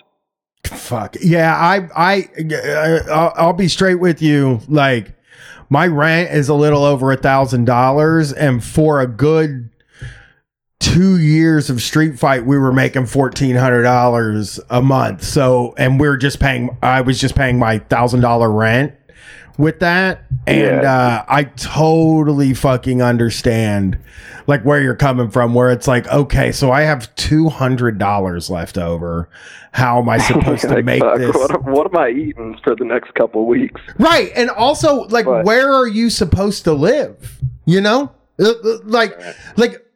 Fuck 0.65 1.17
yeah, 1.21 1.57
I 1.57 1.89
I 1.97 2.29
uh, 2.55 3.13
I'll, 3.13 3.33
I'll 3.37 3.53
be 3.53 3.69
straight 3.69 3.97
with 3.97 4.23
you. 4.23 4.61
Like 4.69 5.15
my 5.69 5.87
rent 5.87 6.33
is 6.33 6.49
a 6.49 6.55
little 6.55 6.85
over 6.85 7.11
a 7.13 7.17
thousand 7.17 7.65
dollars, 7.65 8.33
and 8.33 8.63
for 8.63 9.01
a 9.01 9.07
good 9.07 9.71
two 10.79 11.19
years 11.19 11.71
of 11.71 11.81
Street 11.81 12.19
Fight, 12.19 12.45
we 12.45 12.59
were 12.59 12.73
making 12.73 13.07
fourteen 13.07 13.57
hundred 13.57 13.83
dollars 13.83 14.61
a 14.69 14.83
month. 14.83 15.25
So, 15.25 15.75
and 15.79 15.99
we 15.99 16.07
are 16.09 16.17
just 16.17 16.41
paying. 16.41 16.77
I 16.83 17.01
was 17.01 17.19
just 17.19 17.35
paying 17.35 17.59
my 17.59 17.79
thousand 17.79 18.21
dollar 18.21 18.51
rent 18.51 18.93
with 19.61 19.81
that, 19.81 20.23
and 20.47 20.83
Yeah. 20.83 20.93
uh, 20.93 21.25
I 21.29 21.45
totally 21.45 22.55
fucking 22.55 23.03
understand 23.03 23.99
like 24.47 24.63
where 24.65 24.81
you're 24.81 24.97
coming 24.97 25.31
from. 25.31 25.55
Where 25.55 25.71
it's 25.71 25.87
like, 25.87 26.09
okay, 26.09 26.51
so 26.53 26.73
I 26.73 26.83
have 26.83 27.15
two 27.15 27.49
hundred 27.49 27.99
dollars 27.99 28.51
left 28.51 28.77
over. 28.79 29.29
How 29.73 30.01
am 30.01 30.09
I 30.09 30.19
supposed 30.27 30.63
to 30.63 30.83
make 30.83 31.01
fuck, 31.03 31.19
this? 31.19 31.35
What, 31.35 31.63
what 31.65 31.87
am 31.87 31.97
I 31.97 32.09
eating 32.11 32.59
for 32.65 32.75
the 32.75 32.85
next 32.85 33.15
couple 33.15 33.47
weeks? 33.47 33.81
Right. 33.99 34.33
And 34.35 34.51
also, 34.51 35.05
like, 35.09 35.27
But- 35.27 35.45
where 35.45 35.73
are 35.73 35.87
you 35.87 36.11
supposed 36.11 36.65
to 36.65 36.73
live? 36.73 37.39
You 37.67 37.81
know? 37.81 38.11
Uh, 38.41 38.49
uh, 38.51 38.79
Like, 38.85 39.17
like, 39.57 39.87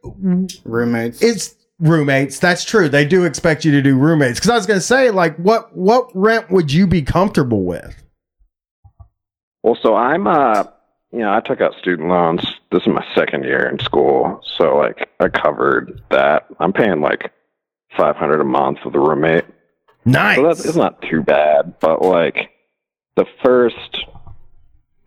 Roommates. 0.64 1.22
it's 1.22 1.56
roommates. 1.80 2.38
That's 2.38 2.64
true. 2.64 2.88
They 2.88 3.04
do 3.04 3.24
expect 3.24 3.64
you 3.64 3.72
to 3.72 3.82
do 3.82 3.96
roommates. 3.98 4.38
Cause 4.38 4.50
I 4.50 4.54
was 4.54 4.66
going 4.66 4.78
to 4.78 4.84
say, 4.84 5.10
like, 5.10 5.36
what, 5.38 5.74
what 5.76 6.08
rent 6.14 6.50
would 6.50 6.72
you 6.72 6.86
be 6.86 7.02
comfortable 7.02 7.64
with? 7.64 7.96
Well, 9.64 9.78
so 9.82 9.96
I'm 9.96 10.26
uh 10.26 10.64
you 11.10 11.20
know, 11.20 11.32
I 11.32 11.40
took 11.40 11.60
out 11.60 11.74
student 11.78 12.08
loans. 12.08 12.44
This 12.70 12.82
is 12.82 12.88
my 12.88 13.04
second 13.14 13.44
year 13.44 13.66
in 13.66 13.78
school, 13.78 14.40
so 14.58 14.76
like 14.76 15.08
I 15.20 15.28
covered 15.28 16.02
that. 16.10 16.46
I'm 16.60 16.72
paying 16.72 17.00
like 17.00 17.32
500 17.96 18.40
a 18.40 18.44
month 18.44 18.80
with 18.84 18.94
a 18.94 19.00
roommate. 19.00 19.46
Nice. 20.04 20.36
So 20.36 20.42
that's 20.42 20.64
it's 20.66 20.76
not 20.76 21.00
too 21.00 21.22
bad, 21.22 21.78
but 21.80 22.02
like 22.02 22.50
the 23.16 23.24
first 23.42 24.04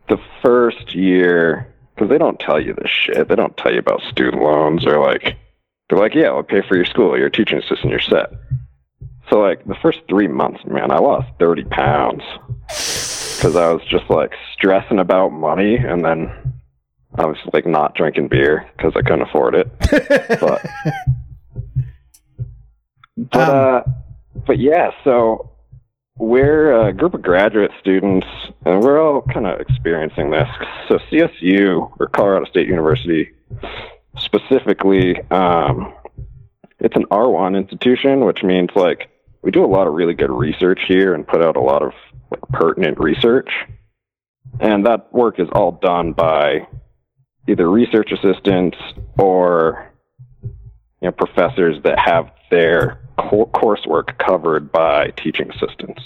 the 0.09 0.17
first 0.41 0.95
year 0.95 1.71
cuz 1.95 2.09
they 2.09 2.17
don't 2.17 2.39
tell 2.39 2.59
you 2.59 2.73
this 2.73 2.89
shit. 2.89 3.27
They 3.27 3.35
don't 3.35 3.55
tell 3.57 3.71
you 3.71 3.79
about 3.79 4.01
student 4.09 4.41
loans 4.41 4.87
or 4.87 4.99
like 4.99 5.37
they're 5.87 5.99
like, 5.99 6.15
"Yeah, 6.15 6.31
we'll 6.31 6.41
pay 6.41 6.61
for 6.61 6.75
your 6.75 6.85
school. 6.85 7.15
You're 7.15 7.27
a 7.27 7.31
teaching 7.31 7.59
assistant, 7.59 7.91
you're 7.91 7.99
set." 7.99 8.31
So 9.29 9.39
like 9.39 9.63
the 9.67 9.77
first 9.83 9.99
three 10.09 10.27
months, 10.27 10.65
man, 10.65 10.89
I 10.89 10.97
lost 10.97 11.27
thirty 11.37 11.63
pounds 11.65 12.23
because 13.37 13.55
I 13.55 13.71
was 13.71 13.83
just 13.85 14.09
like 14.09 14.33
stressing 14.53 14.99
about 14.99 15.29
money, 15.29 15.75
and 15.75 16.03
then 16.03 16.31
I 17.15 17.25
was 17.25 17.37
like 17.53 17.65
not 17.65 17.95
drinking 17.95 18.29
beer 18.29 18.67
because 18.75 18.93
I 18.95 19.01
couldn't 19.01 19.21
afford 19.21 19.55
it. 19.55 19.67
But 20.39 20.65
but 23.17 23.49
Um, 23.49 23.49
uh, 23.49 23.81
but 24.45 24.59
yeah, 24.59 24.91
so 25.03 25.49
we're 26.17 26.87
a 26.87 26.93
group 26.93 27.13
of 27.13 27.21
graduate 27.21 27.71
students, 27.79 28.27
and 28.65 28.81
we're 28.81 29.01
all 29.01 29.21
kind 29.21 29.47
of 29.47 29.59
experiencing 29.59 30.29
this. 30.29 30.47
So 30.87 30.99
CSU 31.11 31.91
or 31.99 32.07
Colorado 32.07 32.45
State 32.45 32.67
University, 32.67 33.31
specifically, 34.17 35.19
um, 35.31 35.93
it's 36.79 36.95
an 36.95 37.05
R1 37.05 37.57
institution, 37.57 38.25
which 38.25 38.43
means 38.43 38.69
like 38.75 39.09
we 39.41 39.51
do 39.51 39.63
a 39.63 39.67
lot 39.67 39.87
of 39.87 39.93
really 39.93 40.13
good 40.13 40.31
research 40.31 40.81
here 40.87 41.13
and 41.13 41.27
put 41.27 41.43
out 41.43 41.55
a 41.55 41.61
lot 41.61 41.81
of 41.81 41.91
like 42.31 42.41
pertinent 42.49 42.99
research, 42.99 43.49
and 44.59 44.85
that 44.85 45.13
work 45.13 45.39
is 45.39 45.47
all 45.53 45.71
done 45.71 46.13
by 46.13 46.67
either 47.47 47.69
research 47.69 48.11
assistants 48.11 48.77
or 49.17 49.91
you 50.43 51.07
know 51.07 51.11
professors 51.11 51.77
that 51.83 51.97
have 51.99 52.31
their 52.49 53.01
co- 53.17 53.49
coursework 53.53 54.17
covered 54.17 54.71
by 54.71 55.11
teaching 55.17 55.49
assistants. 55.51 56.01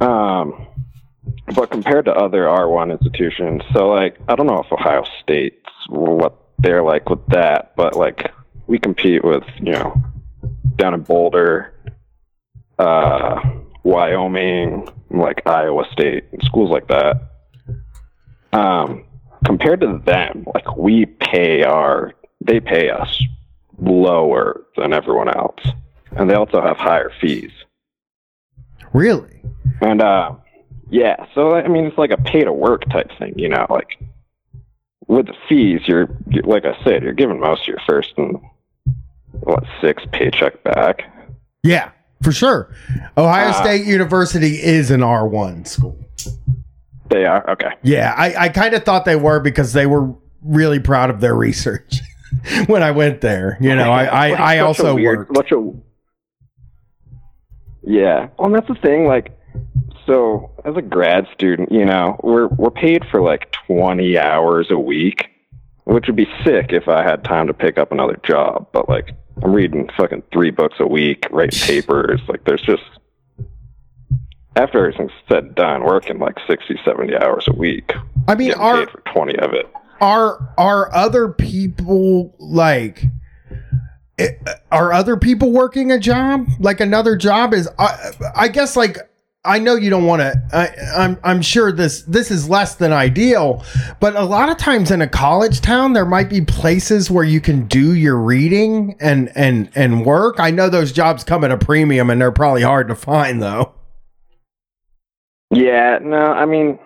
Um, 0.00 0.66
but 1.54 1.70
compared 1.70 2.04
to 2.06 2.12
other 2.12 2.44
R1 2.44 2.92
institutions, 2.92 3.62
so 3.72 3.88
like 3.88 4.16
I 4.28 4.34
don't 4.34 4.46
know 4.46 4.62
if 4.62 4.72
Ohio 4.72 5.04
State's 5.22 5.56
what 5.88 6.36
they're 6.58 6.82
like 6.82 7.08
with 7.08 7.24
that, 7.28 7.74
but 7.76 7.96
like 7.96 8.32
we 8.66 8.78
compete 8.78 9.24
with 9.24 9.44
you 9.60 9.72
know 9.72 10.02
down 10.78 10.94
in 10.94 11.02
Boulder, 11.02 11.74
uh, 12.78 13.40
Wyoming, 13.82 14.88
like 15.10 15.42
Iowa 15.46 15.84
State, 15.92 16.24
schools 16.42 16.70
like 16.70 16.88
that. 16.88 17.20
Um, 18.52 19.04
compared 19.44 19.80
to 19.80 20.00
them, 20.04 20.46
like 20.54 20.76
we 20.76 21.06
pay 21.06 21.62
our, 21.64 22.14
they 22.40 22.60
pay 22.60 22.90
us 22.90 23.22
lower 23.78 24.64
than 24.76 24.92
everyone 24.92 25.28
else, 25.28 25.60
and 26.12 26.30
they 26.30 26.34
also 26.34 26.60
have 26.62 26.76
higher 26.76 27.12
fees. 27.20 27.52
really? 28.92 29.42
And 29.80 30.00
uh, 30.00 30.34
yeah, 30.90 31.26
so 31.34 31.54
I 31.54 31.68
mean, 31.68 31.84
it's 31.84 31.98
like 31.98 32.10
a 32.10 32.16
pay 32.16 32.44
to 32.44 32.52
work 32.52 32.88
type 32.90 33.10
thing, 33.18 33.34
you 33.36 33.48
know. 33.48 33.66
Like 33.68 33.98
with 35.06 35.26
the 35.26 35.34
fees, 35.48 35.82
you're 35.86 36.08
like 36.44 36.64
I 36.64 36.82
said, 36.82 37.02
you're 37.02 37.12
giving 37.12 37.40
most 37.40 37.62
of 37.62 37.68
your 37.68 37.80
first 37.86 38.14
and 38.16 38.36
what 39.32 39.64
six 39.80 40.02
paycheck 40.12 40.62
back. 40.64 41.02
Yeah, 41.62 41.90
for 42.22 42.32
sure. 42.32 42.74
Ohio 43.16 43.48
Uh, 43.48 43.52
State 43.52 43.84
University 43.86 44.62
is 44.62 44.90
an 44.90 45.00
R1 45.00 45.66
school. 45.66 45.98
They 47.10 47.24
are 47.24 47.48
okay. 47.50 47.72
Yeah, 47.82 48.14
I, 48.16 48.34
I 48.44 48.48
kind 48.50 48.74
of 48.74 48.84
thought 48.84 49.04
they 49.04 49.16
were 49.16 49.40
because 49.40 49.72
they 49.72 49.86
were 49.86 50.12
really 50.42 50.78
proud 50.78 51.10
of 51.10 51.20
their 51.20 51.34
research 51.34 52.00
when 52.66 52.82
I 52.82 52.90
went 52.90 53.20
there. 53.20 53.56
You 53.60 53.74
know, 53.74 53.90
I, 53.90 54.04
I, 54.04 54.56
I 54.56 54.58
also 54.58 54.94
weird, 54.94 55.28
worked. 55.30 55.52
A 55.52 55.72
yeah. 57.82 58.28
Well, 58.38 58.50
that's 58.50 58.68
the 58.68 58.74
thing. 58.74 59.06
Like, 59.06 59.38
so 60.06 60.50
as 60.64 60.76
a 60.76 60.82
grad 60.82 61.26
student, 61.32 61.72
you 61.72 61.84
know, 61.84 62.20
we're 62.22 62.48
we're 62.48 62.70
paid 62.70 63.04
for 63.10 63.22
like 63.22 63.52
twenty 63.66 64.18
hours 64.18 64.70
a 64.70 64.78
week, 64.78 65.28
which 65.88 66.06
would 66.06 66.16
be 66.16 66.28
sick 66.44 66.66
if 66.70 66.86
I 66.86 67.02
had 67.02 67.24
time 67.24 67.46
to 67.46 67.54
pick 67.54 67.78
up 67.78 67.92
another 67.92 68.18
job. 68.22 68.68
But 68.72 68.88
like, 68.88 69.10
I'm 69.42 69.52
reading 69.52 69.88
fucking 69.96 70.22
three 70.32 70.50
books 70.50 70.76
a 70.80 70.86
week, 70.86 71.26
writing 71.30 71.58
papers. 71.66 72.20
Like, 72.28 72.44
there's 72.44 72.60
just 72.62 72.82
after 74.56 74.78
everything's 74.78 75.12
said 75.28 75.44
and 75.44 75.54
done, 75.54 75.84
working 75.84 76.18
like 76.18 76.36
60, 76.46 76.78
70 76.84 77.16
hours 77.16 77.46
a 77.48 77.52
week, 77.56 77.92
I 78.26 78.34
mean, 78.34 78.52
are 78.54 78.84
paid 78.86 78.90
for 78.92 79.02
twenty 79.12 79.38
of 79.38 79.52
it. 79.54 79.66
are 80.00 80.52
are 80.58 80.92
other 80.94 81.28
people 81.28 82.34
like? 82.38 83.04
eh, 84.18 84.30
Are 84.72 84.92
other 84.92 85.16
people 85.16 85.52
working 85.52 85.92
a 85.92 85.98
job 85.98 86.46
like 86.58 86.80
another 86.80 87.16
job 87.16 87.54
is? 87.54 87.68
I, 87.78 88.10
I 88.34 88.48
guess 88.48 88.76
like 88.76 88.98
I 89.48 89.58
know 89.58 89.74
you 89.74 89.90
don't 89.90 90.06
want 90.06 90.20
to. 90.20 90.92
I'm 90.96 91.18
I'm 91.24 91.42
sure 91.42 91.72
this 91.72 92.02
this 92.02 92.30
is 92.30 92.48
less 92.48 92.74
than 92.76 92.92
ideal, 92.92 93.64
but 93.98 94.14
a 94.14 94.24
lot 94.24 94.50
of 94.50 94.58
times 94.58 94.90
in 94.90 95.00
a 95.02 95.08
college 95.08 95.60
town 95.60 95.94
there 95.94 96.04
might 96.04 96.28
be 96.28 96.42
places 96.42 97.10
where 97.10 97.24
you 97.24 97.40
can 97.40 97.66
do 97.66 97.94
your 97.94 98.16
reading 98.16 98.96
and 99.00 99.32
and 99.34 99.70
and 99.74 100.04
work. 100.04 100.38
I 100.38 100.50
know 100.50 100.68
those 100.68 100.92
jobs 100.92 101.24
come 101.24 101.42
at 101.44 101.50
a 101.50 101.58
premium 101.58 102.10
and 102.10 102.20
they're 102.20 102.30
probably 102.30 102.62
hard 102.62 102.88
to 102.88 102.94
find 102.94 103.42
though. 103.42 103.72
Yeah, 105.50 105.98
no, 106.02 106.18
I 106.18 106.44
mean, 106.44 106.78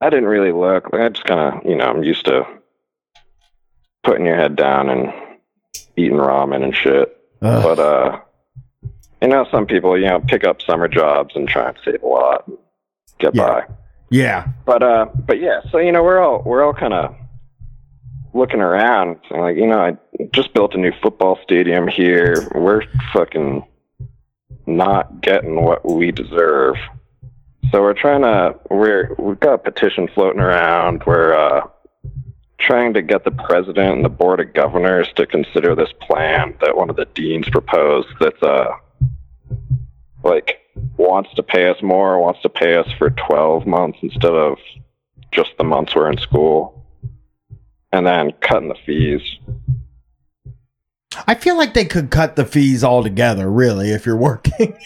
I 0.00 0.10
didn't 0.10 0.26
really 0.26 0.52
look. 0.52 0.88
I 0.92 1.08
just 1.08 1.24
kind 1.24 1.40
of, 1.40 1.64
you 1.64 1.76
know, 1.76 1.84
I'm 1.84 2.02
used 2.02 2.24
to 2.24 2.44
putting 4.02 4.26
your 4.26 4.36
head 4.36 4.56
down 4.56 4.88
and 4.88 5.12
eating 5.96 6.16
ramen 6.16 6.64
and 6.64 6.74
shit. 6.74 7.16
Ugh. 7.42 7.62
But, 7.62 7.78
uh, 7.78 8.20
you 9.22 9.28
know, 9.28 9.46
some 9.50 9.66
people, 9.66 9.98
you 9.98 10.06
know, 10.06 10.20
pick 10.20 10.44
up 10.44 10.62
summer 10.62 10.88
jobs 10.88 11.34
and 11.36 11.48
try 11.48 11.68
and 11.68 11.78
save 11.84 12.02
a 12.02 12.06
lot, 12.06 12.46
and 12.48 12.56
get 13.18 13.34
Yeah. 13.34 13.42
by. 13.46 13.64
yeah, 14.10 14.46
But, 14.64 14.82
uh, 14.82 15.06
but 15.26 15.40
yeah, 15.40 15.60
so, 15.70 15.78
you 15.78 15.92
know, 15.92 16.02
we're 16.02 16.18
all, 16.20 16.42
we're 16.44 16.64
all 16.64 16.72
kind 16.74 16.94
of 16.94 17.14
looking 18.32 18.60
around 18.60 19.18
and 19.30 19.40
like, 19.42 19.56
you 19.56 19.66
know, 19.66 19.80
I 19.80 19.96
just 20.32 20.54
built 20.54 20.74
a 20.74 20.78
new 20.78 20.92
football 21.02 21.38
stadium 21.42 21.88
here. 21.88 22.48
We're 22.54 22.82
fucking 23.12 23.64
not 24.66 25.20
getting 25.20 25.62
what 25.62 25.84
we 25.84 26.12
deserve. 26.12 26.76
So 27.72 27.82
we're 27.82 27.94
trying 27.94 28.22
to 28.22 28.54
we're 28.70 29.14
we've 29.18 29.38
got 29.40 29.54
a 29.54 29.58
petition 29.58 30.08
floating 30.14 30.40
around. 30.40 31.02
We're 31.06 31.34
uh, 31.34 31.66
trying 32.58 32.94
to 32.94 33.02
get 33.02 33.24
the 33.24 33.30
president 33.32 33.96
and 33.96 34.04
the 34.04 34.08
board 34.08 34.40
of 34.40 34.52
governors 34.54 35.08
to 35.16 35.26
consider 35.26 35.74
this 35.74 35.92
plan 36.00 36.54
that 36.60 36.76
one 36.76 36.90
of 36.90 36.96
the 36.96 37.06
deans 37.14 37.48
proposed. 37.48 38.08
That's 38.20 38.42
uh 38.42 38.66
like 40.30 40.58
wants 40.96 41.30
to 41.34 41.42
pay 41.42 41.68
us 41.68 41.76
more, 41.82 42.20
wants 42.20 42.40
to 42.42 42.48
pay 42.48 42.76
us 42.76 42.88
for 42.98 43.10
twelve 43.10 43.66
months 43.66 43.98
instead 44.02 44.32
of 44.32 44.58
just 45.32 45.50
the 45.58 45.64
months 45.64 45.94
we're 45.94 46.10
in 46.10 46.18
school, 46.18 46.86
and 47.92 48.06
then 48.06 48.32
cutting 48.40 48.68
the 48.68 48.76
fees. 48.86 49.22
I 51.26 51.34
feel 51.34 51.56
like 51.56 51.74
they 51.74 51.84
could 51.84 52.10
cut 52.10 52.36
the 52.36 52.44
fees 52.44 52.84
altogether. 52.84 53.50
Really, 53.50 53.90
if 53.90 54.06
you're 54.06 54.16
working. 54.16 54.76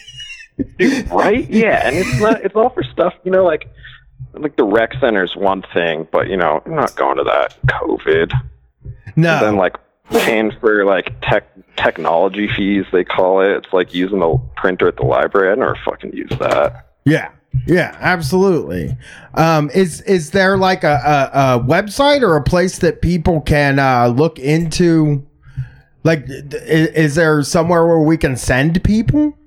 right? 1.11 1.49
Yeah, 1.49 1.87
and 1.87 1.97
it's 1.97 2.21
not. 2.21 2.45
It's 2.45 2.55
all 2.55 2.71
for 2.71 2.83
stuff. 2.83 3.15
You 3.25 3.31
know, 3.31 3.45
like 3.45 3.69
like 4.33 4.57
the 4.57 4.65
rec 4.65 4.93
center's 5.01 5.35
one 5.37 5.63
thing, 5.73 6.09
but 6.11 6.29
you 6.29 6.37
know, 6.37 6.63
I'm 6.65 6.75
not 6.75 6.97
going 6.97 7.19
to 7.19 7.25
that 7.25 7.57
COVID. 7.67 8.33
No, 9.17 9.35
And 9.35 9.47
then 9.47 9.57
like 9.57 9.77
paying 10.11 10.53
for 10.61 10.85
like 10.85 11.15
tech 11.23 11.49
technology 11.77 12.49
fees 12.57 12.85
they 12.93 13.05
call 13.05 13.41
it. 13.41 13.51
It's 13.57 13.73
like 13.73 13.95
using 13.95 14.23
a 14.23 14.39
printer 14.57 14.89
at 14.89 14.97
the 14.97 15.05
library. 15.05 15.53
I 15.53 15.55
never 15.55 15.79
fucking 15.85 16.13
use 16.13 16.33
that. 16.39 16.89
Yeah. 17.05 17.31
Yeah, 17.67 17.97
absolutely. 18.01 18.97
Um, 19.35 19.71
is 19.71 20.01
is 20.03 20.33
there 20.33 20.57
like 20.57 20.83
a, 20.83 21.31
a, 21.33 21.39
a 21.39 21.61
website 21.61 22.23
or 22.23 22.37
a 22.37 22.43
place 22.43 22.79
that 22.81 23.01
people 23.01 23.41
can 23.41 23.79
uh, 23.79 24.09
look 24.09 24.41
into? 24.41 25.25
Like, 26.03 26.25
is, 26.29 26.89
is 26.89 27.15
there 27.15 27.43
somewhere 27.43 27.87
where 27.87 28.01
we 28.01 28.17
can 28.17 28.37
send 28.37 28.83
people? 28.83 29.39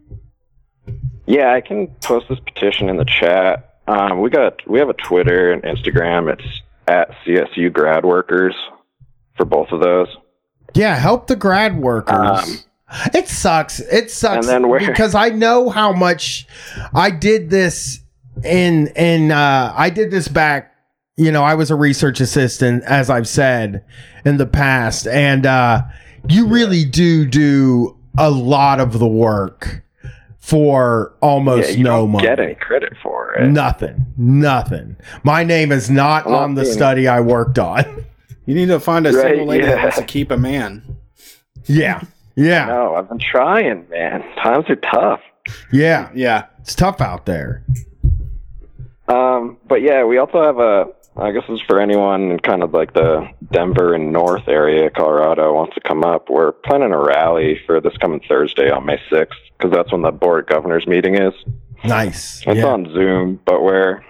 Yeah, 1.25 1.53
I 1.53 1.59
can 1.59 1.87
post 2.01 2.29
this 2.29 2.39
petition 2.39 2.87
in 2.87 2.95
the 2.95 3.05
chat. 3.05 3.81
Um, 3.87 4.21
we 4.21 4.29
got 4.29 4.67
we 4.67 4.79
have 4.79 4.89
a 4.89 4.93
Twitter 4.93 5.51
and 5.51 5.61
Instagram. 5.63 6.31
It's 6.31 6.61
at 6.87 7.11
CSU 7.25 7.71
grad 7.71 8.05
workers 8.05 8.55
for 9.35 9.45
both 9.45 9.71
of 9.71 9.81
those. 9.81 10.07
Yeah, 10.77 10.95
help 10.95 11.27
the 11.27 11.35
grad 11.35 11.79
workers. 11.79 12.15
Um, 12.15 13.09
it 13.13 13.27
sucks. 13.27 13.79
It 13.79 14.09
sucks 14.11 14.47
And 14.47 14.65
then 14.65 14.79
because 14.87 15.15
I 15.15 15.29
know 15.29 15.69
how 15.69 15.91
much 15.91 16.47
I 16.93 17.09
did 17.11 17.49
this 17.49 17.99
in 18.43 18.87
in 18.95 19.31
uh 19.31 19.73
I 19.75 19.89
did 19.89 20.11
this 20.11 20.27
back 20.27 20.73
you 21.19 21.31
know, 21.31 21.43
I 21.43 21.55
was 21.55 21.71
a 21.71 21.75
research 21.75 22.19
assistant 22.21 22.83
as 22.83 23.09
I've 23.09 23.27
said 23.27 23.83
in 24.23 24.37
the 24.37 24.45
past 24.45 25.07
and 25.07 25.45
uh 25.45 25.81
you 26.29 26.47
really 26.47 26.85
do 26.85 27.25
do 27.25 27.97
a 28.17 28.29
lot 28.29 28.79
of 28.79 28.99
the 28.99 29.07
work 29.07 29.81
for 30.39 31.13
almost 31.21 31.71
yeah, 31.71 31.75
you 31.77 31.83
no 31.83 31.89
don't 32.01 32.11
money. 32.11 32.27
get 32.27 32.39
any 32.39 32.55
credit 32.55 32.93
for 33.03 33.33
it. 33.33 33.49
Nothing. 33.49 34.05
Nothing. 34.15 34.95
My 35.23 35.43
name 35.43 35.71
is 35.71 35.89
not 35.89 36.25
Well, 36.25 36.35
on 36.35 36.55
the 36.55 36.65
study 36.65 37.07
I 37.07 37.19
worked 37.19 37.59
on. 37.59 38.05
You 38.47 38.55
need 38.55 38.67
to 38.69 38.79
find 38.79 39.05
a 39.05 39.11
Right, 39.11 39.27
single 39.31 39.45
lady 39.45 39.65
that 39.65 39.75
yeah. 39.77 39.83
wants 39.83 39.97
to 39.97 40.03
keep 40.05 40.31
a 40.31 40.37
man. 40.37 40.83
yeah. 41.65 42.01
Yeah. 42.35 42.65
No, 42.65 42.95
I've 42.95 43.09
been 43.09 43.19
trying, 43.19 43.87
man. 43.89 44.23
Times 44.43 44.65
are 44.69 44.75
tough. 44.75 45.19
Yeah. 45.71 46.09
Yeah. 46.15 46.45
It's 46.59 46.75
tough 46.75 47.01
out 47.01 47.25
there. 47.25 47.63
Um, 49.07 49.57
but 49.67 49.81
yeah, 49.81 50.03
we 50.03 50.17
also 50.17 50.41
have 50.43 50.59
a 50.59 50.85
I 51.19 51.31
guess 51.31 51.43
it's 51.49 51.61
for 51.63 51.79
anyone 51.81 52.29
in 52.31 52.39
kind 52.39 52.61
of 52.61 52.73
like 52.73 52.93
the 52.93 53.27
Denver 53.51 53.95
and 53.95 54.13
North 54.13 54.47
area, 54.47 54.89
Colorado, 54.91 55.51
wants 55.55 55.73
to 55.73 55.81
come 55.81 56.03
up. 56.03 56.29
We're 56.29 56.51
planning 56.51 56.91
a 56.91 56.99
rally 56.99 57.59
for 57.65 57.81
this 57.81 57.97
coming 57.97 58.21
Thursday 58.29 58.69
on 58.69 58.85
May 58.85 58.99
6th 59.09 59.31
because 59.57 59.71
that's 59.71 59.91
when 59.91 60.03
the 60.03 60.11
board 60.11 60.41
of 60.41 60.45
governors 60.47 60.85
meeting 60.85 61.15
is. 61.15 61.33
Nice. 61.83 62.43
It's 62.45 62.57
Yeah. 62.59 62.67
on 62.67 62.93
Zoom, 62.93 63.39
but 63.45 63.63
we're 63.63 64.01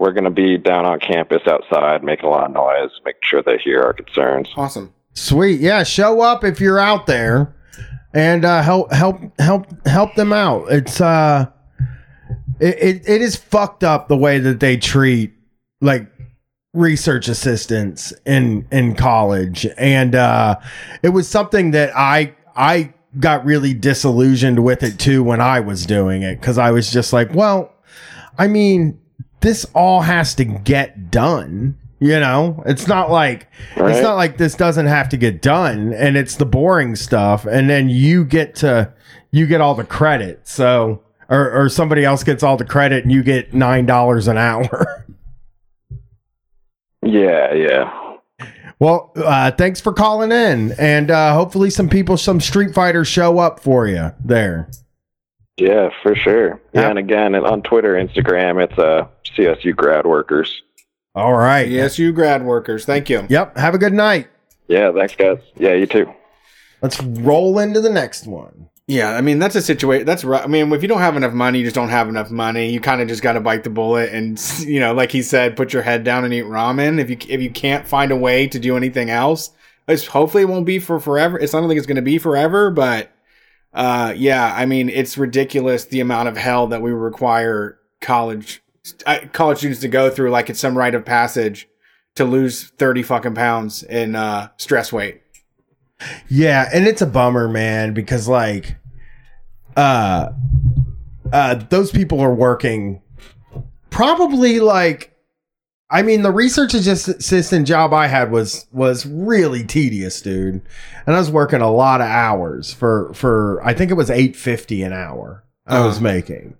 we're 0.00 0.12
going 0.12 0.24
to 0.24 0.30
be 0.30 0.56
down 0.56 0.86
on 0.86 0.98
campus 0.98 1.42
outside, 1.46 2.02
making 2.02 2.24
a 2.24 2.30
lot 2.30 2.46
of 2.46 2.52
noise, 2.52 2.90
making 3.04 3.20
sure 3.22 3.42
they 3.42 3.58
hear 3.58 3.82
our 3.82 3.92
concerns. 3.92 4.48
Awesome. 4.56 4.94
Sweet. 5.12 5.60
Yeah, 5.60 5.82
show 5.82 6.22
up 6.22 6.42
if 6.42 6.58
you're 6.58 6.78
out 6.78 7.06
there 7.06 7.54
and 8.14 8.46
uh, 8.46 8.62
help 8.62 8.90
help 8.92 9.18
help 9.38 9.66
help 9.86 10.14
them 10.14 10.32
out. 10.32 10.72
It's 10.72 11.02
uh 11.02 11.50
it, 12.60 12.78
it, 12.78 13.08
it 13.08 13.20
is 13.20 13.36
fucked 13.36 13.84
up 13.84 14.08
the 14.08 14.16
way 14.16 14.38
that 14.38 14.60
they 14.60 14.78
treat 14.78 15.34
like 15.82 16.10
research 16.72 17.28
assistants 17.28 18.12
in 18.24 18.66
in 18.70 18.94
college 18.94 19.66
and 19.76 20.14
uh 20.14 20.56
it 21.02 21.08
was 21.08 21.26
something 21.26 21.72
that 21.72 21.90
I 21.96 22.34
I 22.54 22.94
got 23.18 23.44
really 23.44 23.74
disillusioned 23.74 24.62
with 24.62 24.84
it 24.84 24.98
too 24.98 25.24
when 25.24 25.40
I 25.40 25.58
was 25.60 25.84
doing 25.84 26.22
it 26.22 26.40
cuz 26.40 26.58
I 26.58 26.70
was 26.70 26.90
just 26.92 27.12
like, 27.12 27.34
well, 27.34 27.72
I 28.38 28.46
mean, 28.46 29.00
this 29.40 29.66
all 29.74 30.02
has 30.02 30.34
to 30.36 30.44
get 30.44 31.10
done. 31.10 31.76
You 32.02 32.18
know, 32.18 32.62
it's 32.64 32.86
not 32.86 33.10
like 33.10 33.46
it's 33.76 34.00
not 34.00 34.14
like 34.16 34.38
this 34.38 34.54
doesn't 34.54 34.86
have 34.86 35.10
to 35.10 35.18
get 35.18 35.42
done, 35.42 35.92
and 35.92 36.16
it's 36.16 36.36
the 36.36 36.46
boring 36.46 36.96
stuff, 36.96 37.44
and 37.44 37.68
then 37.68 37.90
you 37.90 38.24
get 38.24 38.54
to 38.56 38.90
you 39.32 39.46
get 39.46 39.60
all 39.60 39.74
the 39.74 39.84
credit. 39.84 40.48
So, 40.48 41.02
or 41.28 41.50
or 41.52 41.68
somebody 41.68 42.04
else 42.06 42.24
gets 42.24 42.42
all 42.42 42.56
the 42.56 42.64
credit, 42.64 43.04
and 43.04 43.12
you 43.12 43.22
get 43.22 43.52
nine 43.52 43.84
dollars 43.84 44.28
an 44.28 44.38
hour. 44.38 45.06
Yeah, 47.02 47.54
yeah. 47.54 48.16
well, 48.78 49.10
uh, 49.16 49.50
thanks 49.52 49.80
for 49.80 49.92
calling 49.92 50.30
in, 50.30 50.72
and 50.78 51.10
uh, 51.10 51.32
hopefully 51.34 51.70
some 51.70 51.88
people, 51.88 52.18
some 52.18 52.40
Street 52.40 52.74
Fighters 52.74 53.08
show 53.08 53.38
up 53.38 53.58
for 53.58 53.86
you 53.86 54.12
there. 54.22 54.70
Yeah, 55.60 55.90
for 56.02 56.14
sure. 56.14 56.60
Yeah, 56.72 56.88
and 56.88 56.98
again, 56.98 57.34
on 57.34 57.62
Twitter, 57.62 57.94
Instagram, 57.94 58.64
it's 58.64 58.78
uh, 58.78 59.06
CSU 59.36 59.76
grad 59.76 60.06
workers. 60.06 60.62
All 61.14 61.34
right. 61.34 61.68
ESU 61.68 62.14
grad 62.14 62.44
workers. 62.44 62.84
Thank 62.84 63.10
you. 63.10 63.26
Yep. 63.28 63.56
Have 63.58 63.74
a 63.74 63.78
good 63.78 63.92
night. 63.92 64.28
Yeah, 64.68 64.92
thanks, 64.92 65.14
guys. 65.16 65.38
Yeah, 65.56 65.74
you 65.74 65.86
too. 65.86 66.12
Let's 66.80 67.02
roll 67.02 67.58
into 67.58 67.80
the 67.80 67.90
next 67.90 68.26
one. 68.26 68.68
Yeah, 68.86 69.10
I 69.10 69.20
mean 69.20 69.38
that's 69.38 69.54
a 69.54 69.62
situation. 69.62 70.04
That's 70.04 70.24
right. 70.24 70.42
I 70.42 70.48
mean, 70.48 70.72
if 70.72 70.82
you 70.82 70.88
don't 70.88 70.98
have 70.98 71.16
enough 71.16 71.32
money, 71.32 71.58
you 71.58 71.64
just 71.64 71.76
don't 71.76 71.90
have 71.90 72.08
enough 72.08 72.30
money. 72.30 72.70
You 72.70 72.80
kind 72.80 73.00
of 73.00 73.06
just 73.06 73.22
got 73.22 73.34
to 73.34 73.40
bite 73.40 73.62
the 73.62 73.70
bullet, 73.70 74.12
and 74.12 74.40
you 74.60 74.80
know, 74.80 74.92
like 74.94 75.12
he 75.12 75.22
said, 75.22 75.56
put 75.56 75.72
your 75.72 75.82
head 75.82 76.02
down 76.02 76.24
and 76.24 76.34
eat 76.34 76.44
ramen. 76.44 76.98
If 76.98 77.08
you 77.08 77.16
if 77.28 77.40
you 77.40 77.50
can't 77.50 77.86
find 77.86 78.10
a 78.10 78.16
way 78.16 78.48
to 78.48 78.58
do 78.58 78.76
anything 78.76 79.08
else, 79.08 79.50
it's 79.86 80.06
hopefully 80.06 80.42
it 80.42 80.48
won't 80.48 80.66
be 80.66 80.80
for 80.80 80.98
forever. 80.98 81.38
It's 81.38 81.54
I 81.54 81.60
don't 81.60 81.68
think 81.68 81.78
it's 81.78 81.86
going 81.86 81.96
to 81.96 82.02
be 82.02 82.18
forever, 82.18 82.70
but 82.72 83.12
uh, 83.72 84.14
yeah, 84.16 84.52
I 84.54 84.66
mean, 84.66 84.88
it's 84.88 85.16
ridiculous 85.16 85.84
the 85.84 86.00
amount 86.00 86.28
of 86.28 86.36
hell 86.36 86.66
that 86.68 86.82
we 86.82 86.90
require 86.90 87.78
college 88.00 88.62
uh, 89.06 89.20
college 89.32 89.58
students 89.58 89.80
to 89.82 89.88
go 89.88 90.10
through. 90.10 90.30
Like 90.30 90.50
it's 90.50 90.60
some 90.60 90.76
rite 90.76 90.94
of 90.94 91.04
passage 91.04 91.68
to 92.16 92.24
lose 92.24 92.64
thirty 92.64 93.02
fucking 93.02 93.34
pounds 93.34 93.82
in 93.82 94.16
uh, 94.16 94.48
stress 94.56 94.92
weight. 94.92 95.22
Yeah, 96.28 96.68
and 96.72 96.86
it's 96.86 97.02
a 97.02 97.06
bummer, 97.06 97.48
man, 97.48 97.94
because 97.94 98.26
like 98.26 98.76
uh 99.76 100.30
uh 101.32 101.54
those 101.54 101.92
people 101.92 102.20
are 102.20 102.34
working 102.34 103.00
probably 103.90 104.58
like 104.58 105.16
I 105.90 106.02
mean 106.02 106.22
the 106.22 106.30
research 106.30 106.72
assistant 106.74 107.66
job 107.66 107.92
I 107.92 108.06
had 108.06 108.30
was 108.30 108.66
was 108.72 109.06
really 109.06 109.64
tedious, 109.64 110.22
dude. 110.22 110.62
And 111.06 111.16
I 111.16 111.18
was 111.18 111.30
working 111.30 111.60
a 111.60 111.70
lot 111.70 112.00
of 112.00 112.06
hours 112.06 112.72
for 112.72 113.12
for 113.14 113.60
I 113.64 113.74
think 113.74 113.90
it 113.90 113.94
was 113.94 114.10
850 114.10 114.82
an 114.82 114.92
hour 114.92 115.44
I 115.66 115.84
was 115.84 115.96
Uh-huh. 115.96 116.04
making. 116.04 116.56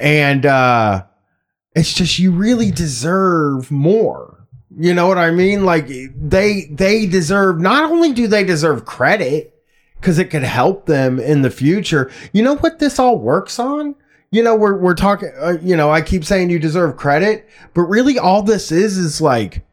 And 0.00 0.44
uh 0.44 1.04
it's 1.76 1.92
just 1.94 2.18
you 2.18 2.30
really 2.32 2.70
deserve 2.70 3.70
more. 3.70 4.46
You 4.76 4.92
know 4.92 5.06
what 5.06 5.18
I 5.18 5.30
mean? 5.30 5.64
Like 5.64 5.86
they 5.88 6.66
they 6.70 7.06
deserve 7.06 7.60
not 7.60 7.90
only 7.90 8.12
do 8.12 8.26
they 8.26 8.42
deserve 8.44 8.84
credit 8.84 9.54
because 10.00 10.18
it 10.18 10.30
could 10.30 10.42
help 10.42 10.86
them 10.86 11.18
in 11.20 11.42
the 11.42 11.50
future. 11.50 12.10
You 12.32 12.42
know 12.42 12.56
what 12.56 12.78
this 12.80 12.98
all 12.98 13.18
works 13.18 13.58
on? 13.58 13.94
You 14.34 14.42
know 14.42 14.56
we're 14.56 14.76
we're 14.76 14.96
talking. 14.96 15.30
Uh, 15.38 15.58
you 15.62 15.76
know 15.76 15.92
I 15.92 16.02
keep 16.02 16.24
saying 16.24 16.50
you 16.50 16.58
deserve 16.58 16.96
credit, 16.96 17.48
but 17.72 17.82
really 17.82 18.18
all 18.18 18.42
this 18.42 18.72
is 18.72 18.98
is 18.98 19.20
like 19.20 19.64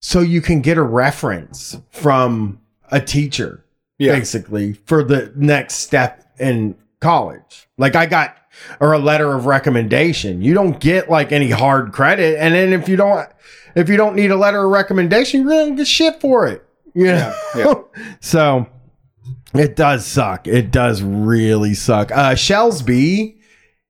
so 0.00 0.20
you 0.20 0.42
can 0.42 0.60
get 0.60 0.76
a 0.76 0.82
reference 0.82 1.80
from 1.88 2.60
a 2.90 3.00
teacher 3.00 3.64
Yeah, 3.96 4.12
basically 4.12 4.74
for 4.74 5.02
the 5.02 5.32
next 5.34 5.76
step 5.76 6.30
in 6.38 6.76
college. 7.00 7.70
Like 7.78 7.96
I 7.96 8.04
got 8.04 8.36
or 8.80 8.92
a 8.92 8.98
letter 8.98 9.32
of 9.32 9.46
recommendation. 9.46 10.42
You 10.42 10.52
don't 10.52 10.78
get 10.78 11.08
like 11.08 11.32
any 11.32 11.48
hard 11.48 11.92
credit, 11.92 12.38
and 12.38 12.54
then 12.54 12.74
if 12.74 12.90
you 12.90 12.96
don't 12.96 13.26
if 13.74 13.88
you 13.88 13.96
don't 13.96 14.14
need 14.14 14.30
a 14.30 14.36
letter 14.36 14.62
of 14.62 14.70
recommendation, 14.70 15.40
you 15.40 15.48
really 15.48 15.68
don't 15.68 15.76
get 15.76 15.86
shit 15.86 16.20
for 16.20 16.46
it. 16.46 16.62
You 16.92 17.06
know? 17.06 17.34
Yeah, 17.56 17.74
so 18.20 18.66
it 19.54 19.74
does 19.74 20.04
suck. 20.04 20.46
It 20.46 20.70
does 20.70 21.00
really 21.00 21.72
suck. 21.72 22.12
Uh 22.12 22.32
Shellsby 22.32 23.38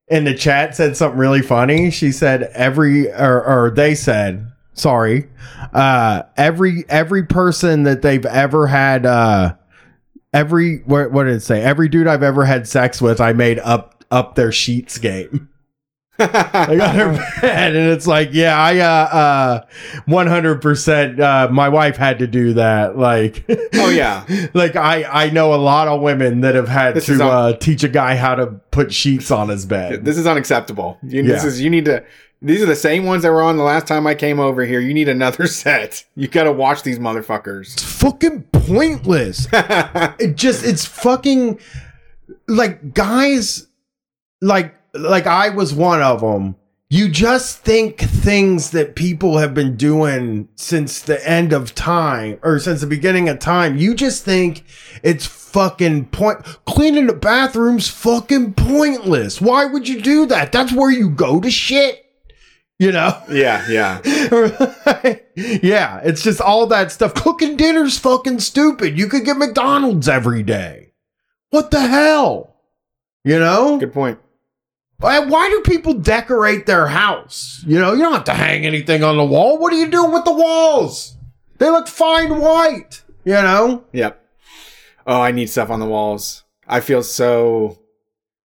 in 0.09 0.25
the 0.25 0.35
chat 0.35 0.77
said 0.77 0.97
something 0.97 1.19
really 1.19 1.43
funny. 1.43 1.91
She 1.91 2.13
said 2.13 2.45
every 2.55 3.11
or, 3.11 3.43
or 3.45 3.71
they 3.71 3.95
said 3.95 4.53
sorry 4.75 5.29
uh 5.75 6.23
every 6.37 6.85
every 6.89 7.25
person 7.25 7.83
that 7.83 8.03
they've 8.03 8.25
ever 8.25 8.67
had 8.67 9.05
uh 9.05 9.55
every 10.33 10.79
what, 10.87 11.13
what 11.13 11.25
did 11.25 11.35
it 11.35 11.41
say 11.41 11.61
every 11.63 11.89
dude 11.89 12.07
i've 12.07 12.23
ever 12.23 12.45
had 12.45 12.67
sex 12.67 13.01
with 13.03 13.21
i 13.21 13.33
made 13.33 13.59
up 13.61 14.03
up 14.11 14.35
their 14.35 14.53
sheets 14.53 14.99
game 14.99 15.49
i 16.19 16.75
got 16.77 16.95
her 16.95 17.13
bed 17.41 17.75
and 17.75 17.91
it's 17.91 18.07
like 18.07 18.31
yeah 18.33 18.57
i 18.59 18.79
uh 18.79 18.85
uh 18.85 19.67
100% 20.09 21.21
uh 21.21 21.49
my 21.51 21.69
wife 21.69 21.97
had 21.97 22.19
to 22.19 22.27
do 22.27 22.53
that 22.55 22.97
like 22.99 23.45
Oh, 23.75 23.89
yeah. 23.89 24.25
like 24.55 24.77
i 24.77 25.05
i 25.05 25.31
know 25.31 25.55
a 25.55 25.57
lot 25.57 25.89
of 25.89 26.01
women 26.01 26.41
that 26.43 26.55
have 26.55 26.69
had 26.69 26.95
This 26.95 27.07
to 27.07 27.15
on- 27.15 27.21
uh 27.55 27.57
teach 27.57 27.83
a 27.83 27.89
guy 27.89 28.17
how 28.17 28.35
to 28.35 28.47
put 28.71 28.93
sheets 28.93 29.31
on 29.31 29.49
his 29.49 29.67
bed 29.67 30.05
This 30.05 30.19
is 30.19 30.27
unacceptable. 30.27 30.99
You, 31.03 31.23
This 31.23 31.45
is 31.45 31.61
you 31.61 31.71
need 31.71 31.85
to. 31.87 32.05
These 32.45 32.61
are 32.63 32.67
the 32.67 32.75
same 32.77 33.05
ones 33.05 33.23
that 33.23 33.31
were 33.31 33.43
on 33.43 33.57
the 33.57 33.63
last 33.63 33.87
time 33.87 34.05
I 34.05 34.17
came 34.17 34.41
over 34.41 34.65
here. 34.65 34.81
You 34.81 34.93
need 34.93 35.09
another 35.09 35.47
set. 35.63 36.05
You 36.17 36.27
got 36.27 36.45
to 36.45 36.53
watch 36.53 36.83
these 36.83 36.99
motherfuckers. 36.99 37.75
it's 37.75 37.83
fucking 37.85 38.43
pointless 38.53 39.47
it 39.53 40.37
just 40.37 40.65
it's 40.65 40.85
fucking 40.85 41.59
like 42.49 42.95
guys 42.95 43.67
like 44.41 44.75
like 44.95 45.27
I 45.27 45.49
was 45.51 45.75
one 45.75 46.03
of 46.03 46.21
them. 46.21 46.57
You 46.91 47.09
just 47.09 47.61
think 47.61 47.99
things 47.99 48.73
that 48.73 48.97
people 48.97 49.39
have 49.39 49.55
been 49.55 49.77
doing 49.79 50.49
since 50.57 51.01
the 51.01 51.27
end 51.27 51.55
of 51.55 51.75
time 51.75 52.39
or 52.43 52.59
since 52.59 52.83
the 52.83 52.87
beginning 52.87 53.31
of 53.31 53.39
time. 53.39 53.79
You 53.79 53.95
just 53.95 54.27
think 54.27 54.65
it's 55.03 55.25
fucking 55.25 56.07
point 56.07 56.45
cleaning 56.67 57.07
the 57.07 57.15
bathrooms 57.15 57.89
fucking 57.89 58.53
pointless. 58.55 59.41
Why 59.41 59.65
would 59.65 59.89
you 59.89 60.03
do 60.03 60.27
that? 60.27 60.53
That's 60.53 60.73
where 60.73 60.91
you 60.91 61.09
go 61.09 61.41
to 61.41 61.51
shit. 61.51 62.05
You 62.79 62.93
know? 62.93 63.17
yeah, 63.31 63.67
yeah. 63.71 64.01
yeah, 65.63 66.01
it's 66.05 66.23
just 66.23 66.41
all 66.41 66.67
that 66.67 66.93
stuff. 66.93 67.15
Cooking 67.15 67.57
dinner's 67.57 67.99
fucking 67.99 68.41
stupid. 68.41 68.99
You 68.99 69.07
could 69.07 69.25
get 69.25 69.39
McDonald's 69.39 70.09
every 70.09 70.43
day. 70.43 70.93
What 71.51 71.71
the 71.71 71.81
hell? 71.81 72.57
You 73.25 73.39
know? 73.39 73.79
Good 73.79 73.93
point. 73.95 74.19
Why, 75.03 75.49
do 75.51 75.61
people 75.63 75.95
decorate 75.95 76.67
their 76.67 76.87
house? 76.87 77.63
You 77.67 77.79
know, 77.79 77.93
you 77.93 78.03
don't 78.03 78.13
have 78.15 78.25
to 78.25 78.35
hang 78.35 78.65
anything 78.65 79.03
on 79.03 79.17
the 79.17 79.25
wall. 79.25 79.59
What 79.59 79.73
are 79.73 79.77
you 79.77 79.91
doing 79.91 80.13
with 80.13 80.25
the 80.25 80.33
walls? 80.33 81.17
They 81.59 81.69
look 81.71 81.89
fine 81.89 82.41
white. 82.41 83.03
You 83.25 83.35
know? 83.35 83.85
Yep. 83.93 84.19
Oh, 85.07 85.21
I 85.21 85.33
need 85.33 85.51
stuff 85.51 85.71
on 85.71 85.81
the 85.81 85.87
walls. 85.87 86.45
I 86.67 86.81
feel 86.81 87.03
so 87.03 87.79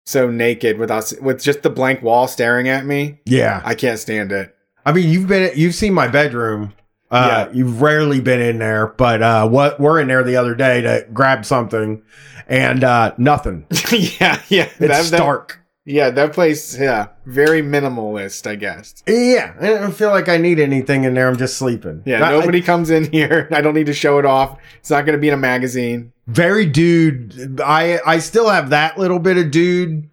so 0.06 0.30
naked 0.30 0.78
without 0.78 1.10
with 1.22 1.42
just 1.42 1.62
the 1.62 1.70
blank 1.70 2.02
wall 2.02 2.28
staring 2.28 2.68
at 2.68 2.84
me. 2.84 3.20
Yeah. 3.24 3.62
I 3.64 3.74
can't 3.74 3.98
stand 3.98 4.30
it. 4.32 4.54
I 4.84 4.92
mean, 4.92 5.08
you've 5.08 5.26
been 5.26 5.50
you've 5.56 5.74
seen 5.74 5.94
my 5.94 6.08
bedroom. 6.08 6.74
Uh, 7.10 7.48
you've 7.52 7.80
rarely 7.80 8.20
been 8.20 8.40
in 8.40 8.58
there, 8.58 8.88
but 8.88 9.22
uh, 9.22 9.48
what 9.48 9.78
we're 9.78 10.00
in 10.00 10.08
there 10.08 10.24
the 10.24 10.34
other 10.36 10.54
day 10.54 10.80
to 10.80 11.06
grab 11.12 11.44
something, 11.44 12.02
and 12.48 12.82
uh, 12.82 13.14
nothing. 13.18 13.66
yeah, 13.92 14.40
yeah. 14.48 14.64
It's 14.64 14.78
That- 14.78 15.04
that- 15.10 15.16
dark. 15.18 15.60
Yeah, 15.84 16.10
that 16.10 16.32
place. 16.32 16.78
Yeah, 16.78 17.08
very 17.26 17.62
minimalist, 17.62 18.46
I 18.46 18.54
guess. 18.56 19.02
Yeah, 19.06 19.54
I 19.60 19.66
don't 19.68 19.92
feel 19.94 20.10
like 20.10 20.28
I 20.28 20.36
need 20.38 20.58
anything 20.58 21.04
in 21.04 21.14
there. 21.14 21.28
I'm 21.28 21.36
just 21.36 21.56
sleeping. 21.58 22.02
Yeah, 22.06 22.22
I- 22.24 22.30
nobody 22.32 22.60
comes 22.62 22.90
in 22.90 23.04
here. 23.12 23.48
I 23.52 23.60
don't 23.60 23.74
need 23.74 23.86
to 23.86 23.94
show 23.94 24.18
it 24.18 24.24
off. 24.26 24.58
It's 24.78 24.90
not 24.90 25.04
going 25.06 25.16
to 25.16 25.20
be 25.20 25.28
in 25.28 25.34
a 25.34 25.38
magazine. 25.38 26.12
very 26.26 26.66
dude. 26.66 27.60
I 27.60 27.98
I 28.06 28.18
still 28.18 28.48
have 28.48 28.70
that 28.70 28.98
little 28.98 29.18
bit 29.18 29.36
of 29.36 29.50
dude 29.50 30.08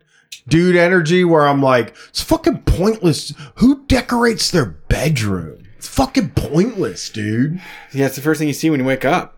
dude 0.48 0.76
energy 0.76 1.24
where 1.24 1.48
I'm 1.48 1.62
like, 1.62 1.96
it's 2.10 2.22
fucking 2.22 2.64
pointless. 2.64 3.34
Who 3.56 3.84
decorates 3.86 4.52
their 4.52 4.66
bedroom? 4.66 5.64
It's 5.78 5.88
fucking 5.88 6.32
pointless, 6.32 7.10
dude. 7.10 7.62
Yeah, 7.94 8.08
it's 8.08 8.16
the 8.16 8.22
first 8.22 8.40
thing 8.40 8.48
you 8.48 8.54
see 8.54 8.70
when 8.70 8.80
you 8.80 8.86
wake 8.86 9.06
up. 9.06 9.38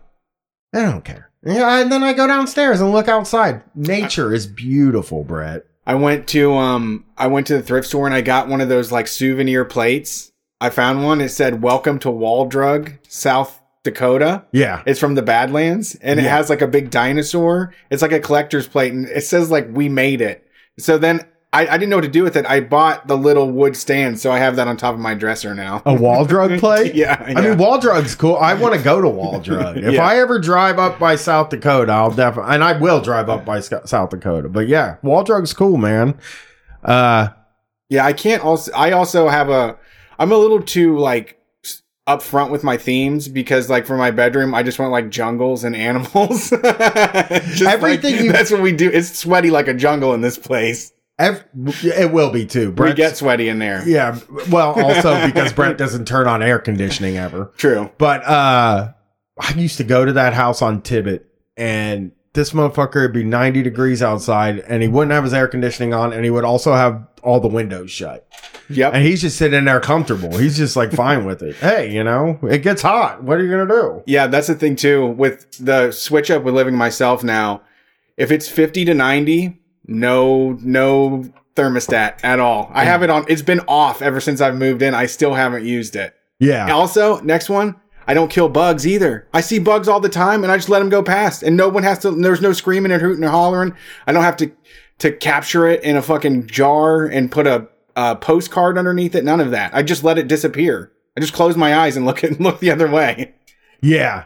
I 0.74 0.82
don't 0.82 1.04
care. 1.04 1.30
Yeah, 1.46 1.78
and 1.80 1.92
then 1.92 2.02
I 2.02 2.12
go 2.14 2.26
downstairs 2.26 2.80
and 2.80 2.90
look 2.92 3.06
outside. 3.06 3.62
Nature 3.74 4.32
is 4.34 4.46
beautiful, 4.46 5.24
Brett. 5.24 5.66
I 5.86 5.94
went 5.94 6.26
to 6.28 6.54
um 6.54 7.04
I 7.16 7.26
went 7.26 7.46
to 7.48 7.56
the 7.56 7.62
thrift 7.62 7.88
store 7.88 8.06
and 8.06 8.14
I 8.14 8.20
got 8.20 8.48
one 8.48 8.60
of 8.60 8.68
those 8.68 8.90
like 8.90 9.06
souvenir 9.08 9.64
plates. 9.64 10.32
I 10.60 10.70
found 10.70 11.04
one. 11.04 11.20
It 11.20 11.28
said 11.28 11.62
"Welcome 11.62 11.98
to 12.00 12.10
Wall 12.10 12.46
Drug, 12.46 12.92
South 13.08 13.60
Dakota." 13.82 14.44
Yeah. 14.52 14.82
It's 14.86 15.00
from 15.00 15.14
the 15.14 15.22
Badlands, 15.22 15.94
and 15.96 16.18
it 16.18 16.24
has 16.24 16.48
like 16.48 16.62
a 16.62 16.66
big 16.66 16.90
dinosaur. 16.90 17.74
It's 17.90 18.02
like 18.02 18.12
a 18.12 18.20
collector's 18.20 18.66
plate, 18.66 18.92
and 18.92 19.06
it 19.06 19.22
says 19.24 19.50
like 19.50 19.68
"We 19.70 19.88
made 19.88 20.20
it." 20.20 20.46
So 20.78 20.96
then 20.96 21.26
I, 21.54 21.66
I 21.68 21.78
didn't 21.78 21.88
know 21.90 21.96
what 21.96 22.02
to 22.02 22.08
do 22.08 22.22
with 22.24 22.36
it. 22.36 22.44
I 22.46 22.60
bought 22.60 23.06
the 23.06 23.16
little 23.16 23.50
wood 23.50 23.76
stand, 23.76 24.18
so 24.20 24.30
I 24.32 24.38
have 24.38 24.56
that 24.56 24.66
on 24.68 24.76
top 24.76 24.92
of 24.94 25.00
my 25.00 25.14
dresser 25.14 25.54
now. 25.54 25.82
A 25.86 25.94
wall 25.94 26.24
drug 26.24 26.58
play? 26.60 26.92
yeah, 26.92 27.22
I 27.24 27.40
mean, 27.40 27.56
Wall 27.58 27.78
Drug's 27.80 28.14
cool. 28.14 28.36
I 28.36 28.54
want 28.54 28.74
to 28.74 28.82
go 28.82 29.00
to 29.00 29.08
Wall 29.08 29.40
Drug. 29.48 29.76
If 29.78 29.94
Yeah. 29.94 30.04
I 30.04 30.18
ever 30.18 30.38
drive 30.38 30.78
up 30.78 30.98
by 30.98 31.16
South 31.16 31.50
Dakota, 31.50 31.92
I'll 31.92 32.10
definitely, 32.10 32.54
and 32.54 32.64
I 32.64 32.76
will 32.78 33.00
drive 33.00 33.28
up 33.30 33.44
by 33.44 33.60
South 33.60 34.10
Dakota. 34.10 34.48
But 34.48 34.66
yeah, 34.68 34.96
Wall 35.02 35.22
Drug's 35.24 35.52
cool, 35.52 35.76
man. 35.76 36.18
Uh, 36.82 37.28
Yeah, 37.88 38.04
I 38.04 38.12
can't 38.12 38.42
also 38.44 38.72
I 38.72 38.90
also 38.92 39.28
have 39.28 39.48
a 39.48 39.78
I'm 40.18 40.32
a 40.32 40.36
little 40.36 40.60
too 40.62 40.98
like 40.98 41.38
upfront 42.08 42.50
with 42.50 42.62
my 42.64 42.76
themes 42.76 43.28
because 43.28 43.70
like 43.70 43.86
for 43.86 43.96
my 43.96 44.10
bedroom 44.10 44.54
I 44.54 44.62
just 44.62 44.78
want 44.78 44.90
like 44.92 45.08
jungles 45.08 45.64
and 45.64 45.74
animals. 45.76 46.52
Everything 47.12 48.16
like, 48.16 48.24
you- 48.24 48.32
that's 48.32 48.50
what 48.50 48.60
we 48.60 48.72
do. 48.72 48.90
It's 48.90 49.16
sweaty 49.18 49.50
like 49.50 49.68
a 49.68 49.74
jungle 49.74 50.14
in 50.14 50.20
this 50.20 50.38
place. 50.38 50.92
Ev- 51.18 51.44
it 51.84 52.10
will 52.12 52.30
be 52.30 52.44
too. 52.44 52.70
We 52.70 52.74
Brett's- 52.74 52.96
get 52.96 53.16
sweaty 53.16 53.48
in 53.48 53.58
there. 53.60 53.86
yeah. 53.88 54.18
Well, 54.50 54.72
also 54.82 55.24
because 55.26 55.52
Brett 55.52 55.78
doesn't 55.78 56.06
turn 56.06 56.26
on 56.26 56.42
air 56.42 56.58
conditioning 56.58 57.16
ever. 57.16 57.52
True. 57.56 57.90
But 57.98 58.24
uh 58.24 58.92
I 59.38 59.52
used 59.54 59.76
to 59.78 59.84
go 59.84 60.04
to 60.04 60.12
that 60.14 60.32
house 60.34 60.60
on 60.62 60.82
Tibbet 60.82 61.26
and 61.56 62.12
this 62.34 62.50
motherfucker 62.50 63.02
would 63.02 63.12
be 63.12 63.22
90 63.24 63.62
degrees 63.62 64.02
outside 64.02 64.58
and 64.60 64.82
he 64.82 64.88
wouldn't 64.88 65.12
have 65.12 65.22
his 65.24 65.32
air 65.32 65.46
conditioning 65.46 65.94
on 65.94 66.12
and 66.12 66.24
he 66.24 66.30
would 66.30 66.44
also 66.44 66.72
have 66.74 67.06
all 67.22 67.38
the 67.40 67.48
windows 67.48 67.90
shut. 67.92 68.26
Yep. 68.70 68.92
And 68.94 69.04
he's 69.04 69.20
just 69.20 69.36
sitting 69.38 69.64
there 69.66 69.78
comfortable. 69.80 70.36
He's 70.36 70.56
just 70.56 70.74
like 70.74 70.90
fine 70.92 71.24
with 71.24 71.42
it. 71.42 71.54
Hey, 71.56 71.92
you 71.94 72.02
know, 72.02 72.38
it 72.42 72.58
gets 72.58 72.82
hot. 72.82 73.22
What 73.22 73.38
are 73.38 73.44
you 73.44 73.50
going 73.50 73.68
to 73.68 73.72
do? 73.74 74.02
Yeah, 74.06 74.26
that's 74.26 74.48
the 74.48 74.54
thing 74.56 74.74
too 74.74 75.06
with 75.06 75.48
the 75.64 75.92
switch 75.92 76.30
up 76.30 76.42
with 76.42 76.54
living 76.54 76.74
myself 76.76 77.22
now. 77.22 77.62
If 78.16 78.30
it's 78.32 78.48
50 78.48 78.84
to 78.86 78.94
90, 78.94 79.60
no 79.86 80.58
no 80.62 81.24
thermostat 81.56 82.22
at 82.24 82.40
all. 82.40 82.70
I 82.72 82.84
mm. 82.84 82.86
have 82.86 83.02
it 83.02 83.10
on 83.10 83.24
it's 83.28 83.42
been 83.42 83.60
off 83.68 84.02
ever 84.02 84.20
since 84.20 84.40
I've 84.40 84.56
moved 84.56 84.82
in. 84.82 84.94
I 84.94 85.06
still 85.06 85.34
haven't 85.34 85.64
used 85.64 85.96
it. 85.96 86.14
Yeah. 86.38 86.72
Also, 86.72 87.20
next 87.20 87.48
one, 87.48 87.76
I 88.06 88.14
don't 88.14 88.30
kill 88.30 88.48
bugs 88.48 88.86
either. 88.86 89.28
I 89.32 89.40
see 89.40 89.58
bugs 89.58 89.88
all 89.88 90.00
the 90.00 90.08
time 90.08 90.42
and 90.42 90.52
I 90.52 90.56
just 90.56 90.68
let 90.68 90.80
them 90.80 90.88
go 90.88 91.02
past 91.02 91.42
and 91.42 91.56
no 91.56 91.68
one 91.68 91.82
has 91.82 92.00
to 92.00 92.10
there's 92.10 92.40
no 92.40 92.52
screaming 92.52 92.92
and 92.92 93.00
hooting 93.00 93.22
and 93.22 93.30
hollering. 93.30 93.74
I 94.06 94.12
don't 94.12 94.24
have 94.24 94.36
to 94.38 94.52
to 94.98 95.12
capture 95.12 95.66
it 95.66 95.82
in 95.82 95.96
a 95.96 96.02
fucking 96.02 96.46
jar 96.46 97.04
and 97.04 97.30
put 97.30 97.46
a, 97.46 97.68
a 97.96 98.16
postcard 98.16 98.78
underneath 98.78 99.14
it. 99.14 99.24
None 99.24 99.40
of 99.40 99.50
that. 99.50 99.74
I 99.74 99.82
just 99.82 100.04
let 100.04 100.18
it 100.18 100.28
disappear. 100.28 100.92
I 101.16 101.20
just 101.20 101.32
close 101.32 101.56
my 101.56 101.76
eyes 101.76 101.96
and 101.96 102.06
look 102.06 102.24
at 102.24 102.40
look 102.40 102.60
the 102.60 102.70
other 102.70 102.90
way. 102.90 103.34
Yeah. 103.80 104.24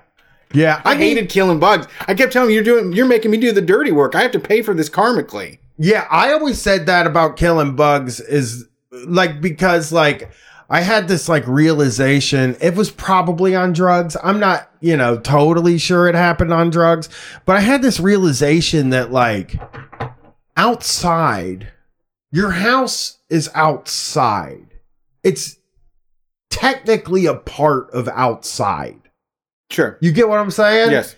Yeah. 0.52 0.80
I, 0.84 0.92
I, 0.92 0.96
hated 0.96 1.28
killing 1.28 1.58
bugs. 1.58 1.86
I 2.06 2.14
kept 2.14 2.32
telling 2.32 2.50
him 2.50 2.54
you're 2.54 2.64
doing 2.64 2.92
you're 2.92 3.06
making 3.06 3.30
me 3.30 3.38
do 3.38 3.52
the 3.52 3.62
dirty 3.62 3.92
work. 3.92 4.14
I 4.14 4.22
have 4.22 4.32
to 4.32 4.40
pay 4.40 4.62
for 4.62 4.74
this 4.74 4.88
karmically. 4.88 5.58
Yeah, 5.76 6.06
I 6.10 6.32
always 6.32 6.60
said 6.60 6.86
that 6.86 7.06
about 7.06 7.36
killing 7.36 7.76
bugs 7.76 8.20
is 8.20 8.66
like 8.90 9.40
because 9.40 9.92
like 9.92 10.30
I 10.70 10.80
had 10.80 11.08
this 11.08 11.28
like 11.28 11.46
realization 11.46 12.56
it 12.60 12.74
was 12.74 12.90
probably 12.90 13.54
on 13.54 13.72
drugs. 13.72 14.16
I'm 14.22 14.40
not, 14.40 14.70
you 14.80 14.96
know, 14.96 15.18
totally 15.18 15.78
sure 15.78 16.08
it 16.08 16.14
happened 16.14 16.52
on 16.52 16.70
drugs, 16.70 17.08
but 17.44 17.56
I 17.56 17.60
had 17.60 17.82
this 17.82 18.00
realization 18.00 18.90
that 18.90 19.12
like 19.12 19.60
outside 20.56 21.72
your 22.30 22.50
house 22.50 23.18
is 23.30 23.50
outside. 23.54 24.74
It's 25.22 25.56
technically 26.50 27.26
a 27.26 27.34
part 27.34 27.90
of 27.92 28.08
outside. 28.08 29.07
Sure. 29.70 29.98
You 30.00 30.12
get 30.12 30.28
what 30.28 30.38
I'm 30.38 30.50
saying? 30.50 30.90
Yes. 30.90 31.14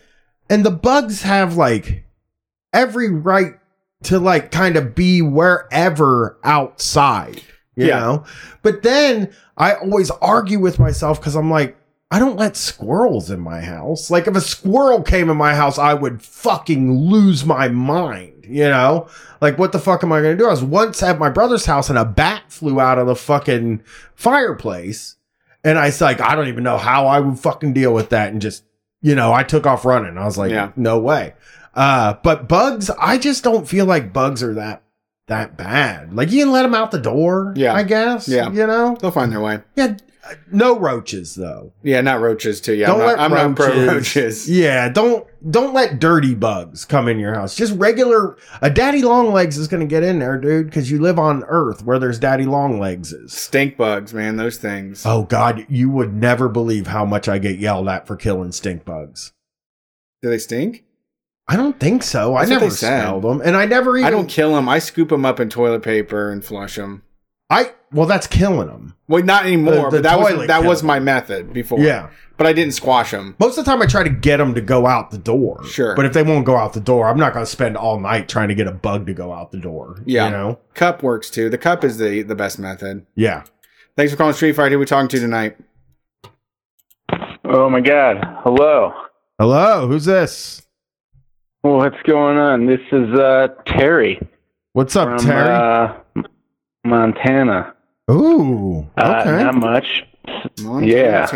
and 0.48 0.64
the 0.64 0.70
bugs 0.70 1.22
have 1.22 1.56
like 1.56 2.04
every 2.72 3.10
right 3.10 3.52
to 4.04 4.18
like 4.18 4.50
kind 4.50 4.76
of 4.76 4.94
be 4.94 5.22
wherever 5.22 6.38
outside 6.44 7.42
you 7.76 7.86
Yeah. 7.86 7.98
know 8.00 8.24
but 8.62 8.82
then 8.82 9.30
i 9.56 9.74
always 9.74 10.10
argue 10.10 10.58
with 10.58 10.78
myself 10.78 11.20
because 11.20 11.36
i'm 11.36 11.50
like 11.50 11.76
i 12.10 12.18
don't 12.18 12.36
let 12.36 12.56
squirrels 12.56 13.30
in 13.30 13.40
my 13.40 13.60
house 13.60 14.10
like 14.10 14.26
if 14.26 14.34
a 14.34 14.40
squirrel 14.40 15.02
came 15.02 15.28
in 15.30 15.36
my 15.36 15.54
house 15.54 15.78
i 15.78 15.92
would 15.94 16.22
fucking 16.22 16.92
lose 17.10 17.44
my 17.44 17.68
mind 17.68 18.46
you 18.48 18.64
know 18.68 19.06
like 19.40 19.58
what 19.58 19.72
the 19.72 19.78
fuck 19.78 20.02
am 20.02 20.12
i 20.12 20.20
gonna 20.22 20.36
do 20.36 20.46
i 20.46 20.50
was 20.50 20.64
once 20.64 21.02
at 21.02 21.18
my 21.18 21.28
brother's 21.28 21.66
house 21.66 21.88
and 21.90 21.98
a 21.98 22.04
bat 22.04 22.42
flew 22.48 22.80
out 22.80 22.98
of 22.98 23.06
the 23.06 23.14
fucking 23.16 23.82
fireplace 24.14 25.16
and 25.64 25.78
i 25.78 25.86
was 25.86 26.00
like 26.00 26.20
i 26.20 26.34
don't 26.34 26.48
even 26.48 26.64
know 26.64 26.78
how 26.78 27.06
i 27.06 27.18
would 27.20 27.38
fucking 27.38 27.72
deal 27.72 27.92
with 27.94 28.10
that 28.10 28.32
and 28.32 28.40
just 28.42 28.64
you 29.02 29.14
know, 29.14 29.32
I 29.32 29.44
took 29.44 29.66
off 29.66 29.86
running. 29.86 30.18
I 30.18 30.26
was 30.26 30.36
like, 30.36 30.50
Yeah. 30.50 30.72
no 30.76 30.98
way. 30.98 31.32
Uh, 31.74 32.16
but 32.22 32.48
bugs, 32.50 32.90
I 32.90 33.16
just 33.16 33.42
don't 33.42 33.66
feel 33.66 33.86
like 33.86 34.12
bugs 34.12 34.42
are 34.42 34.52
that 34.52 34.82
that 35.26 35.56
bad. 35.56 36.12
Like 36.14 36.30
you 36.30 36.44
can 36.44 36.52
let 36.52 36.64
them 36.64 36.74
out 36.74 36.90
the 36.90 36.98
door. 36.98 37.54
Yeah. 37.56 37.72
I 37.72 37.82
guess. 37.82 38.28
Yeah. 38.28 38.50
you 38.50 38.66
know. 38.66 38.98
They'll 39.00 39.10
find 39.10 39.32
their 39.32 39.40
way. 39.40 39.60
Yeah, 39.74 39.96
no 40.52 40.78
roaches 40.78 41.34
though. 41.34 41.72
Yeah, 41.82 42.00
not 42.00 42.20
roaches 42.20 42.60
too. 42.60 42.74
Yeah, 42.74 42.86
don't 42.88 43.00
I'm, 43.00 43.06
let 43.06 43.16
not, 43.18 43.32
I'm 43.32 43.48
not 43.48 43.56
pro 43.56 43.66
roaches- 43.68 43.88
roaches. 43.88 44.50
Yeah, 44.60 44.88
don't 44.88 45.26
don't 45.50 45.72
let 45.72 45.98
dirty 45.98 46.34
bugs 46.34 46.84
come 46.84 47.08
in 47.08 47.18
your 47.18 47.34
house. 47.34 47.54
Just 47.54 47.76
regular. 47.78 48.36
A 48.60 48.70
daddy 48.70 49.02
long 49.02 49.32
legs 49.32 49.56
is 49.58 49.68
gonna 49.68 49.86
get 49.86 50.02
in 50.02 50.18
there, 50.18 50.38
dude, 50.38 50.66
because 50.66 50.90
you 50.90 51.00
live 51.00 51.18
on 51.18 51.44
Earth 51.44 51.84
where 51.84 51.98
there's 51.98 52.18
daddy 52.18 52.44
long 52.44 52.78
legs. 52.78 53.14
Stink 53.26 53.76
bugs, 53.76 54.12
man. 54.12 54.36
Those 54.36 54.58
things. 54.58 55.04
Oh 55.06 55.22
God, 55.24 55.66
you 55.68 55.90
would 55.90 56.12
never 56.14 56.48
believe 56.48 56.86
how 56.88 57.04
much 57.04 57.28
I 57.28 57.38
get 57.38 57.58
yelled 57.58 57.88
at 57.88 58.06
for 58.06 58.16
killing 58.16 58.52
stink 58.52 58.84
bugs. 58.84 59.32
Do 60.22 60.28
they 60.28 60.38
stink? 60.38 60.84
I 61.48 61.56
don't 61.56 61.80
think 61.80 62.02
so. 62.04 62.36
I 62.36 62.40
That's 62.44 62.50
what 62.52 62.60
never 62.60 62.74
smelled 62.74 63.24
them, 63.24 63.40
and 63.44 63.56
I 63.56 63.66
never 63.66 63.96
even. 63.96 64.06
I 64.06 64.10
don't 64.10 64.28
kill 64.28 64.54
them. 64.54 64.68
I 64.68 64.78
scoop 64.78 65.08
them 65.08 65.24
up 65.24 65.40
in 65.40 65.48
toilet 65.50 65.82
paper 65.82 66.30
and 66.30 66.44
flush 66.44 66.76
them. 66.76 67.02
I 67.50 67.72
well, 67.92 68.06
that's 68.06 68.26
killing 68.28 68.68
them. 68.68 68.94
Well, 69.08 69.22
not 69.24 69.44
anymore. 69.44 69.90
The- 69.90 69.98
but 69.98 70.02
that 70.04 70.18
was 70.20 70.46
that 70.46 70.64
was 70.64 70.80
killed 70.80 70.86
my 70.86 71.00
method 71.00 71.52
before. 71.52 71.80
Yeah. 71.80 72.10
but 72.36 72.46
I 72.46 72.52
didn't 72.52 72.74
squash 72.74 73.10
them. 73.10 73.34
Most 73.40 73.58
of 73.58 73.64
the 73.64 73.70
time, 73.70 73.82
I 73.82 73.86
try 73.86 74.02
to 74.04 74.08
get 74.10 74.36
them 74.38 74.54
to 74.54 74.60
go 74.60 74.86
out 74.86 75.10
the 75.10 75.18
door. 75.18 75.62
Sure. 75.64 75.94
But 75.96 76.04
if 76.06 76.12
they 76.12 76.22
won't 76.22 76.46
go 76.46 76.56
out 76.56 76.72
the 76.72 76.80
door, 76.80 77.08
I'm 77.08 77.18
not 77.18 77.32
going 77.34 77.44
to 77.44 77.50
spend 77.50 77.76
all 77.76 77.98
night 78.00 78.28
trying 78.28 78.48
to 78.48 78.54
get 78.54 78.66
a 78.68 78.72
bug 78.72 79.06
to 79.08 79.12
go 79.14 79.32
out 79.32 79.50
the 79.50 79.58
door. 79.58 80.00
Yeah. 80.06 80.26
You 80.26 80.30
know? 80.30 80.58
Cup 80.74 81.02
works 81.02 81.28
too. 81.28 81.50
The 81.50 81.58
cup 81.58 81.82
is 81.84 81.98
the 81.98 82.22
the 82.22 82.36
best 82.36 82.58
method. 82.58 83.04
Yeah. 83.16 83.42
Thanks 83.96 84.12
for 84.12 84.16
calling 84.16 84.34
Street 84.34 84.52
Fight. 84.52 84.70
Who 84.72 84.78
we 84.78 84.86
talking 84.86 85.08
to 85.08 85.18
tonight? 85.18 85.56
Oh 87.44 87.68
my 87.68 87.80
God! 87.80 88.18
Hello. 88.44 88.92
Hello. 89.38 89.88
Who's 89.88 90.04
this? 90.04 90.62
What's 91.62 92.00
going 92.06 92.38
on? 92.38 92.66
This 92.66 92.80
is 92.92 93.12
uh, 93.18 93.48
Terry 93.66 94.20
What's 94.72 94.94
up, 94.96 95.08
from 95.18 95.28
Terry? 95.28 95.48
uh, 95.50 95.94
M- 96.16 96.26
Montana. 96.84 97.74
Ooh. 98.10 98.88
Uh, 98.96 99.24
not 99.24 99.54
much. 99.54 100.04
Montana 100.60 100.86
Yeah. 100.86 101.26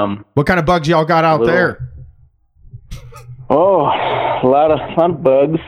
Um. 0.00 0.24
what 0.34 0.46
kind 0.46 0.60
of 0.60 0.66
bugs 0.66 0.88
y'all 0.88 1.04
got 1.04 1.24
out 1.24 1.40
little- 1.40 1.54
there? 1.54 1.88
Oh, 3.50 3.84
a 3.86 4.46
lot 4.46 4.70
of 4.70 4.78
lot 4.94 5.22
bugs. 5.22 5.60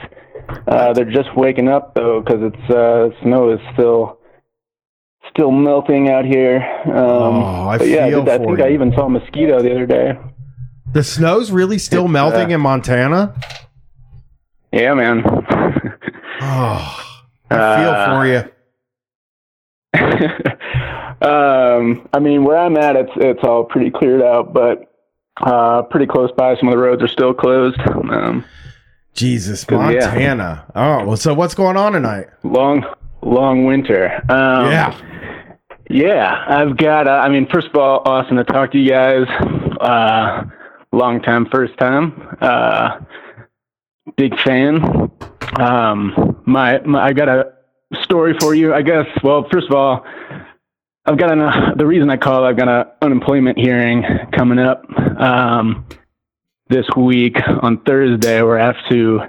Uh, 0.66 0.92
they're 0.92 1.10
just 1.10 1.34
waking 1.36 1.68
up 1.68 1.94
though, 1.94 2.20
because 2.20 2.40
it's 2.42 2.70
uh, 2.70 3.08
snow 3.22 3.50
is 3.52 3.60
still 3.72 4.18
still 5.30 5.50
melting 5.50 6.08
out 6.08 6.24
here. 6.24 6.62
Um, 6.86 6.92
Oh, 6.94 7.68
I 7.68 7.78
but 7.78 7.88
yeah, 7.88 8.06
I, 8.06 8.10
feel 8.10 8.24
did- 8.24 8.34
I 8.34 8.38
think 8.38 8.58
you. 8.58 8.64
I 8.64 8.70
even 8.72 8.92
saw 8.92 9.06
a 9.06 9.10
mosquito 9.10 9.60
the 9.62 9.70
other 9.72 9.86
day. 9.86 10.18
The 10.92 11.02
snow's 11.02 11.50
really 11.50 11.78
still 11.78 12.04
It's, 12.04 12.12
melting 12.12 12.52
uh, 12.52 12.54
in 12.54 12.60
Montana? 12.60 13.34
Yeah, 14.72 14.94
man. 14.94 15.22
Oh, 16.40 17.04
I 17.50 17.76
feel 17.78 17.90
Uh, 17.90 18.14
for 18.20 18.26
you. 18.26 18.42
Um, 21.24 22.08
I 22.12 22.18
mean, 22.18 22.44
where 22.44 22.58
I'm 22.58 22.76
at, 22.76 22.96
it's 22.96 23.12
it's 23.16 23.42
all 23.44 23.64
pretty 23.64 23.90
cleared 23.90 24.22
out, 24.22 24.52
but 24.52 24.90
uh, 25.42 25.82
pretty 25.82 26.06
close 26.06 26.30
by, 26.36 26.54
some 26.56 26.68
of 26.68 26.72
the 26.72 26.78
roads 26.78 27.02
are 27.02 27.08
still 27.08 27.34
closed. 27.34 27.80
Um, 27.80 28.44
Jesus, 29.14 29.64
'cause, 29.64 29.94
yeah. 29.94 30.06
Montana. 30.06 30.64
Oh, 30.74 31.04
well, 31.06 31.16
so 31.16 31.34
what's 31.34 31.54
going 31.54 31.76
on 31.76 31.92
tonight? 31.92 32.26
long, 32.42 32.84
long 33.22 33.64
winter. 33.64 34.12
Um, 34.28 34.70
yeah. 34.70 35.00
yeah. 35.88 36.44
I've 36.48 36.76
got. 36.76 37.06
Uh, 37.08 37.12
I 37.24 37.28
mean, 37.28 37.48
first 37.52 37.68
of 37.68 37.76
all, 37.76 38.02
awesome 38.04 38.36
to 38.36 38.44
talk 38.44 38.72
to 38.72 38.78
you 38.78 38.90
guys. 38.90 39.26
Uh, 39.80 40.44
long 40.92 41.22
time, 41.22 41.46
first 41.46 41.76
time. 41.78 42.36
Uh, 42.40 42.98
big 44.16 44.38
fan. 44.40 45.10
Um, 45.60 46.42
my, 46.44 46.80
my, 46.80 47.04
I 47.06 47.12
got 47.12 47.28
a 47.28 47.52
story 48.02 48.34
for 48.40 48.54
you. 48.54 48.74
I 48.74 48.82
guess. 48.82 49.06
Well, 49.22 49.46
first 49.50 49.68
of 49.68 49.74
all. 49.74 50.04
I've 51.06 51.18
got 51.18 51.30
an, 51.32 51.76
the 51.76 51.86
reason 51.86 52.08
I 52.10 52.16
called, 52.16 52.44
I've 52.44 52.56
got 52.56 52.68
an 52.68 52.86
unemployment 53.02 53.58
hearing 53.58 54.02
coming 54.32 54.58
up 54.58 54.84
um, 55.20 55.86
this 56.68 56.86
week 56.96 57.36
on 57.46 57.82
Thursday 57.82 58.40
where 58.42 58.58
I 58.58 58.66
have 58.66 58.76
to 58.90 59.20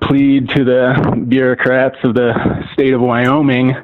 plead 0.00 0.48
to 0.50 0.64
the 0.64 1.24
bureaucrats 1.28 1.96
of 2.04 2.14
the 2.14 2.32
state 2.72 2.94
of 2.94 3.00
Wyoming 3.02 3.74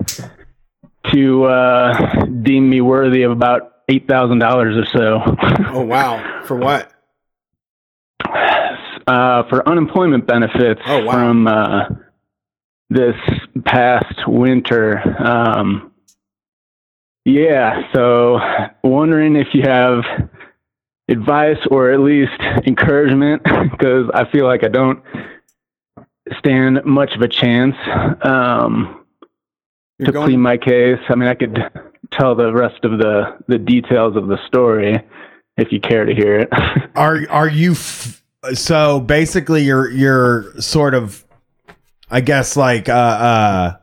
to 1.13 1.45
uh, 1.45 2.25
deem 2.43 2.69
me 2.71 2.81
worthy 2.81 3.23
of 3.23 3.33
about 3.33 3.87
$8,000 3.89 4.83
or 4.83 4.87
so. 4.87 5.23
Oh 5.75 5.83
wow. 5.83 6.43
For 6.47 6.57
what? 6.57 6.93
uh, 9.07 9.43
for 9.49 9.67
unemployment 9.69 10.27
benefits 10.27 10.81
Oh, 10.87 11.05
wow. 11.05 11.13
from 11.13 11.47
uh, 11.47 11.85
this 12.91 13.17
past 13.65 14.27
winter. 14.27 14.99
Um, 15.23 15.93
yeah, 17.29 17.83
so 17.93 18.39
wondering 18.83 19.37
if 19.37 19.49
you 19.53 19.63
have 19.63 20.03
advice 21.09 21.59
or 21.71 21.91
at 21.93 22.01
least 22.01 22.41
encouragement 22.67 23.43
because 23.71 24.11
I 24.15 24.31
feel 24.31 24.47
like 24.47 24.65
I 24.65 24.69
don't 24.69 25.03
stand 26.39 26.81
much 26.87 27.15
of 27.15 27.21
a 27.21 27.29
chance 27.29 27.75
um, 28.23 29.05
to 30.03 30.11
going- 30.11 30.27
plead 30.29 30.37
my 30.39 30.57
case. 30.57 30.99
I 31.11 31.15
mean, 31.17 31.29
I 31.29 31.35
could 31.35 31.59
tell 32.13 32.35
the 32.35 32.51
rest 32.53 32.83
of 32.85 32.99
the 32.99 33.37
the 33.47 33.59
details 33.59 34.17
of 34.17 34.29
the 34.29 34.39
story 34.47 34.99
if 35.59 35.71
you 35.71 35.81
care 35.81 36.07
to 36.07 36.15
hear 36.15 36.41
it. 36.41 36.49
Are 36.97 37.21
are 37.29 37.49
you 37.49 37.73
f- 37.73 38.23
so 38.55 39.01
basically 39.01 39.65
you're 39.65 39.91
you're 39.91 40.59
sort 40.61 40.95
of 40.95 41.27
I 42.11 42.23
guess 42.23 42.57
like 42.57 42.89
uh 42.89 42.93
uh 42.93 43.77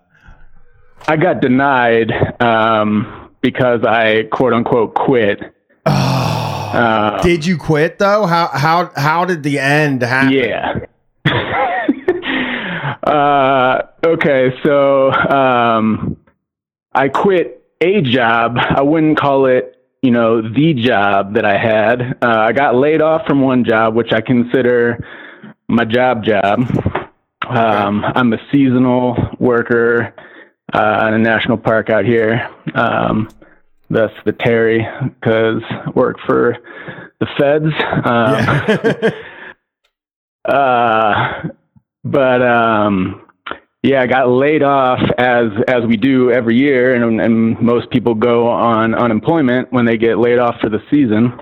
I 1.08 1.18
got 1.18 1.42
denied 1.42 2.12
um, 2.42 3.25
because 3.46 3.86
I 3.86 4.24
quote 4.32 4.54
unquote 4.54 4.96
quit. 4.96 5.40
Uh, 6.66 7.22
did 7.22 7.46
you 7.46 7.58
quit 7.58 8.00
though? 8.00 8.26
How 8.26 8.48
how 8.48 8.92
how 8.98 9.24
did 9.24 9.44
the 9.44 9.60
end 9.60 10.02
happen? 10.02 10.34
yeah. 10.34 10.74
uh, 13.08 13.82
okay, 14.06 14.50
so 14.62 15.10
um, 15.10 16.18
I 16.94 17.08
quit 17.08 17.64
a 17.80 18.02
job. 18.02 18.58
I 18.58 18.82
wouldn't 18.82 19.18
call 19.18 19.46
it, 19.46 19.78
you 20.02 20.12
know, 20.12 20.42
the 20.42 20.74
job 20.74 21.36
that 21.36 21.46
I 21.46 21.58
had. 21.58 22.18
Uh, 22.22 22.40
I 22.40 22.52
got 22.52 22.76
laid 22.76 23.00
off 23.02 23.26
from 23.26 23.42
one 23.42 23.64
job, 23.64 23.96
which 23.96 24.12
I 24.12 24.20
consider 24.20 25.02
my 25.70 25.86
job 25.86 26.26
job. 26.26 26.60
Um, 27.48 28.04
I'm 28.04 28.34
a 28.34 28.38
seasonal 28.52 29.16
worker 29.40 30.14
uh, 30.74 31.06
in 31.08 31.14
a 31.14 31.20
national 31.20 31.58
park 31.58 31.90
out 31.90 32.06
here. 32.06 32.50
Um, 32.74 33.30
that's 33.90 34.14
the 34.26 34.34
Terry, 34.34 34.86
because 35.02 35.62
work 35.94 36.18
for 36.26 36.58
the 37.20 37.28
feds. 37.38 37.74
Um, 38.06 39.14
uh, 40.54 41.50
but 42.04 42.42
um, 42.42 43.28
yeah, 43.84 44.02
I 44.02 44.08
got 44.08 44.30
laid 44.30 44.64
off 44.64 45.00
as 45.18 45.48
as 45.68 45.86
we 45.88 45.98
do 45.98 46.32
every 46.32 46.58
year, 46.58 46.96
and, 46.96 47.22
and 47.22 47.62
most 47.62 47.90
people 47.92 48.16
go 48.16 48.48
on 48.48 48.96
unemployment 48.96 49.72
when 49.72 49.86
they 49.86 49.98
get 49.98 50.18
laid 50.18 50.40
off 50.40 50.56
for 50.62 50.70
the 50.70 50.80
season. 50.90 51.40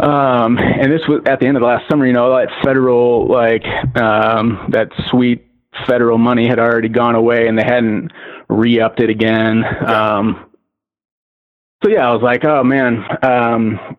Um, 0.00 0.58
and 0.58 0.90
this 0.90 1.06
was 1.06 1.22
at 1.26 1.38
the 1.38 1.46
end 1.46 1.56
of 1.56 1.60
the 1.60 1.66
last 1.66 1.88
summer. 1.88 2.06
You 2.06 2.12
know, 2.12 2.36
that 2.36 2.48
federal 2.64 3.28
like 3.28 3.64
um, 3.96 4.66
that 4.70 4.88
sweet 5.10 5.46
federal 5.86 6.18
money 6.18 6.46
had 6.46 6.58
already 6.58 6.88
gone 6.88 7.14
away, 7.14 7.48
and 7.48 7.58
they 7.58 7.64
hadn't 7.64 8.12
re-upped 8.48 9.00
it 9.00 9.10
again. 9.10 9.64
Um, 9.86 10.50
so 11.82 11.90
yeah, 11.90 12.08
I 12.08 12.12
was 12.12 12.22
like, 12.22 12.44
oh 12.44 12.62
man. 12.62 13.04
Um, 13.22 13.96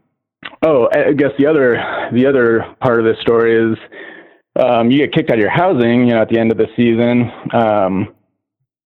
oh, 0.61 0.89
I 0.93 1.13
guess 1.13 1.31
the 1.37 1.45
other 1.45 2.09
the 2.13 2.25
other 2.25 2.75
part 2.81 2.99
of 2.99 3.05
this 3.05 3.19
story 3.21 3.73
is 3.73 3.77
um, 4.55 4.91
you 4.91 4.99
get 4.99 5.13
kicked 5.13 5.29
out 5.29 5.37
of 5.37 5.41
your 5.41 5.49
housing, 5.49 6.07
you 6.07 6.13
know, 6.13 6.21
at 6.21 6.29
the 6.29 6.39
end 6.39 6.51
of 6.51 6.57
the 6.57 6.67
season. 6.75 7.31
Um, 7.53 8.15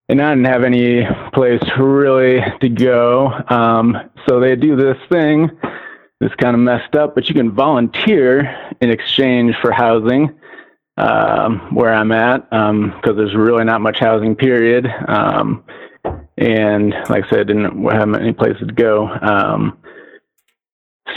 and 0.10 0.22
I 0.22 0.34
didn't 0.34 0.46
have 0.46 0.64
any 0.64 1.06
place 1.34 1.62
really 1.78 2.40
to 2.62 2.70
go. 2.70 3.34
Um, 3.50 4.10
so 4.28 4.40
they 4.40 4.56
do 4.56 4.76
this 4.78 4.98
thing 5.12 5.52
that's 6.22 6.36
kind 6.36 6.56
of 6.56 6.62
messed 6.62 6.96
up, 6.96 7.14
but 7.14 7.28
you 7.28 7.36
can 7.36 7.52
volunteer 7.52 8.72
in 8.80 8.90
exchange 8.90 9.56
for 9.62 9.72
housing 9.72 10.34
um, 10.98 11.60
where 11.76 11.94
I'm 11.94 12.12
at 12.12 12.50
because 12.50 13.16
there's 13.16 13.36
really 13.36 13.64
not 13.64 13.82
much 13.82 14.00
housing, 14.00 14.36
period. 14.36 14.88
Um, 15.08 15.64
and 16.38 16.92
like 17.10 17.26
I 17.26 17.30
said, 17.30 17.40
I 17.40 17.44
didn't 17.44 17.84
have 17.92 18.14
any 18.16 18.34
places 18.34 18.68
to 18.68 18.74
go. 18.74 19.08
Um, 19.08 19.78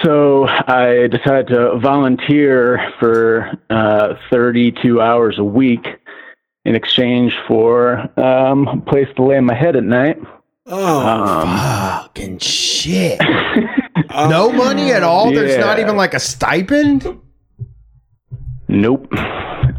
so 0.03 0.47
I 0.47 1.09
decided 1.09 1.49
to 1.49 1.79
volunteer 1.79 2.93
for 2.99 3.51
uh, 3.71 4.15
32 4.31 5.01
hours 5.01 5.39
a 5.39 5.45
week 5.45 5.87
in 6.65 6.75
exchange 6.75 7.35
for 7.49 8.09
um, 8.21 8.69
a 8.69 8.77
place 8.83 9.09
to 9.17 9.23
lay 9.25 9.41
my 9.41 9.55
head 9.55 9.77
at 9.77 9.85
night. 9.85 10.19
Oh, 10.67 11.07
Um, 11.07 11.49
Fucking 12.03 12.39
shit. 12.39 13.19
oh, 13.21 14.29
No 14.31 14.53
money 14.53 14.93
at 14.93 15.03
all. 15.03 15.33
There's 15.33 15.59
not 15.59 15.79
even 15.81 15.97
like 15.97 16.15
a 16.15 16.21
stipend. 16.21 17.19
Nope. 18.69 19.13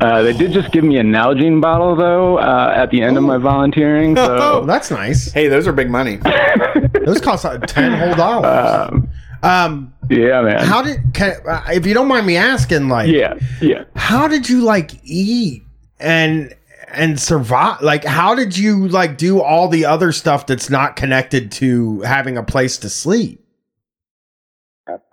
Uh, 0.01 0.23
they 0.23 0.33
did 0.33 0.51
just 0.51 0.71
give 0.71 0.83
me 0.83 0.97
a 0.97 1.03
Nalgene 1.03 1.61
bottle 1.61 1.95
though 1.95 2.37
uh, 2.39 2.73
at 2.75 2.89
the 2.89 3.01
end 3.03 3.17
of 3.17 3.23
my 3.23 3.37
volunteering. 3.37 4.15
Oh, 4.17 4.61
So 4.61 4.65
that's 4.65 4.89
nice. 4.91 5.31
Hey, 5.31 5.47
those 5.47 5.67
are 5.67 5.71
big 5.71 5.89
money. 5.89 6.17
Those 7.05 7.21
cost 7.21 7.43
like 7.45 7.65
ten 7.67 7.93
whole 7.97 8.15
dollars. 8.15 8.89
um, 8.91 9.09
Um, 9.43 9.93
yeah, 10.09 10.41
man. 10.41 10.63
how 10.65 10.81
did 10.81 10.99
can, 11.13 11.35
uh, 11.47 11.63
if 11.71 11.85
you 11.85 11.93
don't 11.93 12.07
mind 12.07 12.25
me 12.27 12.35
asking, 12.37 12.89
like, 12.89 13.09
yeah, 13.11 13.35
yeah. 13.61 13.85
how 13.95 14.27
did 14.27 14.49
you 14.49 14.61
like 14.61 14.91
eat 15.03 15.63
and 15.99 16.53
and 16.89 17.19
survive? 17.19 17.81
Like, 17.81 18.03
how 18.03 18.35
did 18.35 18.57
you 18.57 18.87
like 18.87 19.17
do 19.17 19.41
all 19.41 19.67
the 19.67 19.85
other 19.85 20.11
stuff 20.11 20.45
that's 20.47 20.69
not 20.69 20.95
connected 20.95 21.51
to 21.53 22.01
having 22.01 22.37
a 22.37 22.43
place 22.43 22.77
to 22.79 22.89
sleep? 22.89 23.43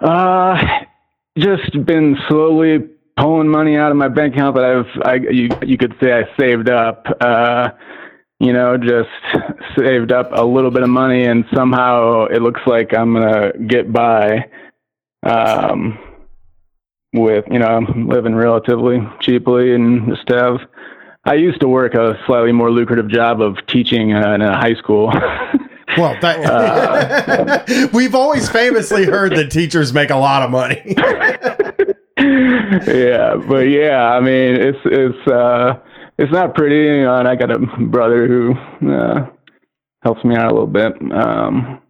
Uh, 0.00 0.56
just 1.38 1.72
been 1.86 2.16
slowly 2.28 2.78
pulling 3.18 3.48
money 3.48 3.76
out 3.76 3.90
of 3.90 3.96
my 3.96 4.08
bank 4.08 4.34
account 4.34 4.56
that 4.56 4.64
I've, 4.64 5.02
I, 5.04 5.14
you, 5.30 5.48
you 5.66 5.76
could 5.76 5.94
say 6.00 6.12
I 6.12 6.24
saved 6.38 6.70
up. 6.70 7.06
Uh, 7.20 7.70
you 8.40 8.52
know, 8.52 8.76
just 8.76 9.08
saved 9.76 10.12
up 10.12 10.30
a 10.32 10.44
little 10.44 10.70
bit 10.70 10.82
of 10.82 10.88
money, 10.88 11.24
and 11.24 11.44
somehow 11.52 12.26
it 12.26 12.40
looks 12.40 12.60
like 12.66 12.94
I'm 12.94 13.14
gonna 13.14 13.52
get 13.66 13.92
by. 13.92 14.48
Um, 15.24 15.98
with 17.12 17.44
you 17.50 17.58
know, 17.58 17.66
I'm 17.66 18.08
living 18.08 18.34
relatively 18.34 19.00
cheaply 19.20 19.74
and 19.74 20.08
just 20.08 20.28
have. 20.28 20.58
I 21.24 21.34
used 21.34 21.60
to 21.60 21.68
work 21.68 21.94
a 21.94 22.18
slightly 22.26 22.52
more 22.52 22.70
lucrative 22.70 23.08
job 23.08 23.42
of 23.42 23.56
teaching 23.66 24.14
uh, 24.14 24.32
in 24.34 24.42
a 24.42 24.56
high 24.56 24.74
school. 24.74 25.12
Well, 25.96 26.16
that, 26.20 27.90
we've 27.92 28.14
always 28.14 28.48
famously 28.48 29.06
heard 29.06 29.34
that 29.36 29.50
teachers 29.50 29.92
make 29.92 30.10
a 30.10 30.16
lot 30.16 30.42
of 30.42 30.50
money. 30.50 30.94
yeah, 32.18 33.36
but 33.48 33.68
yeah, 33.68 34.12
I 34.12 34.20
mean, 34.20 34.56
it's 34.56 34.78
it's 34.84 35.28
uh, 35.28 35.78
it's 36.18 36.32
not 36.32 36.54
pretty, 36.54 36.76
you 36.98 37.02
know, 37.02 37.16
and 37.16 37.28
I 37.28 37.36
got 37.36 37.50
a 37.50 37.58
brother 37.58 38.26
who 38.26 38.54
uh, 38.90 39.28
helps 40.02 40.24
me 40.24 40.34
out 40.36 40.50
a 40.50 40.54
little 40.54 40.66
bit. 40.66 40.92
Um, 41.12 41.80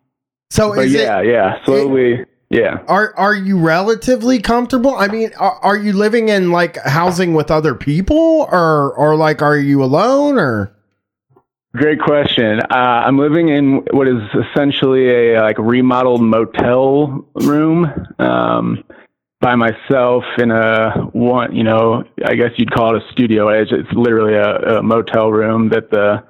So 0.50 0.74
but 0.74 0.86
is 0.86 0.94
yeah, 0.94 1.20
it 1.20 1.26
yeah, 1.28 1.64
slowly, 1.64 2.24
yeah. 2.50 2.78
are 2.88 3.14
are 3.16 3.34
you 3.34 3.58
relatively 3.58 4.38
comfortable? 4.40 4.94
I 4.94 5.08
mean, 5.08 5.30
are, 5.38 5.58
are 5.62 5.76
you 5.76 5.92
living 5.92 6.28
in 6.28 6.50
like 6.50 6.76
housing 6.78 7.34
with 7.34 7.50
other 7.50 7.74
people, 7.74 8.48
or 8.50 8.92
or 8.94 9.16
like 9.16 9.42
are 9.42 9.58
you 9.58 9.82
alone, 9.82 10.38
or 10.38 10.72
Great 11.76 12.00
question. 12.00 12.60
Uh, 12.60 13.04
I'm 13.06 13.18
living 13.18 13.50
in 13.50 13.84
what 13.92 14.08
is 14.08 14.22
essentially 14.34 15.34
a 15.34 15.42
like 15.42 15.58
remodeled 15.58 16.22
motel 16.22 17.24
room 17.34 17.92
um, 18.18 18.82
by 19.40 19.54
myself 19.54 20.24
in 20.38 20.50
a 20.50 20.90
one. 21.12 21.54
You 21.54 21.64
know, 21.64 22.04
I 22.24 22.34
guess 22.34 22.50
you'd 22.56 22.72
call 22.72 22.96
it 22.96 23.02
a 23.02 23.12
studio. 23.12 23.48
It's, 23.48 23.72
it's 23.72 23.92
literally 23.92 24.34
a, 24.34 24.78
a 24.78 24.82
motel 24.82 25.30
room 25.30 25.68
that 25.70 25.90
the 25.90 26.24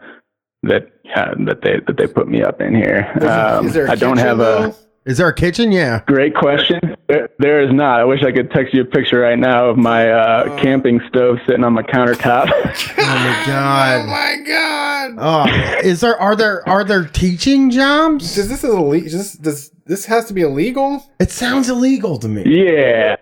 that 0.64 0.92
uh, 1.14 1.34
that 1.46 1.62
they 1.62 1.80
that 1.86 1.96
they 1.96 2.06
put 2.06 2.28
me 2.28 2.42
up 2.42 2.60
in 2.60 2.74
here. 2.74 3.10
Um, 3.20 3.66
Is 3.66 3.74
there 3.74 3.90
I 3.90 3.94
don't 3.94 4.18
have 4.18 4.38
though? 4.38 4.66
a 4.70 4.74
is 5.08 5.18
there 5.18 5.28
a 5.28 5.34
kitchen? 5.34 5.72
Yeah. 5.72 6.02
great 6.06 6.34
question. 6.34 6.78
There, 7.08 7.30
there 7.38 7.62
is 7.62 7.72
not. 7.72 8.00
I 8.00 8.04
wish 8.04 8.22
I 8.22 8.30
could 8.30 8.50
text 8.50 8.74
you 8.74 8.82
a 8.82 8.84
picture 8.84 9.20
right 9.20 9.38
now 9.38 9.70
of 9.70 9.78
my 9.78 10.10
uh, 10.10 10.56
camping 10.60 11.00
stove 11.08 11.38
sitting 11.46 11.64
on 11.64 11.72
my 11.72 11.82
countertop. 11.82 12.48
Oh 13.00 13.14
my 13.14 13.42
god. 13.46 14.00
Oh 14.00 14.06
my 14.06 14.36
god! 14.46 15.14
Oh, 15.18 15.78
is 15.82 16.00
there 16.00 16.16
are 16.20 16.36
there 16.36 16.68
are 16.68 16.84
there 16.84 17.04
teaching 17.04 17.70
jobs? 17.70 18.34
Does 18.34 18.48
this 18.48 18.62
is 18.62 18.70
illegal? 18.70 19.10
Does, 19.10 19.32
does 19.34 19.70
this 19.86 20.04
has 20.04 20.26
to 20.26 20.34
be 20.34 20.42
illegal? 20.42 21.02
It 21.18 21.30
sounds 21.30 21.70
illegal 21.70 22.18
to 22.18 22.28
me. 22.28 22.42
Yeah. 22.44 23.16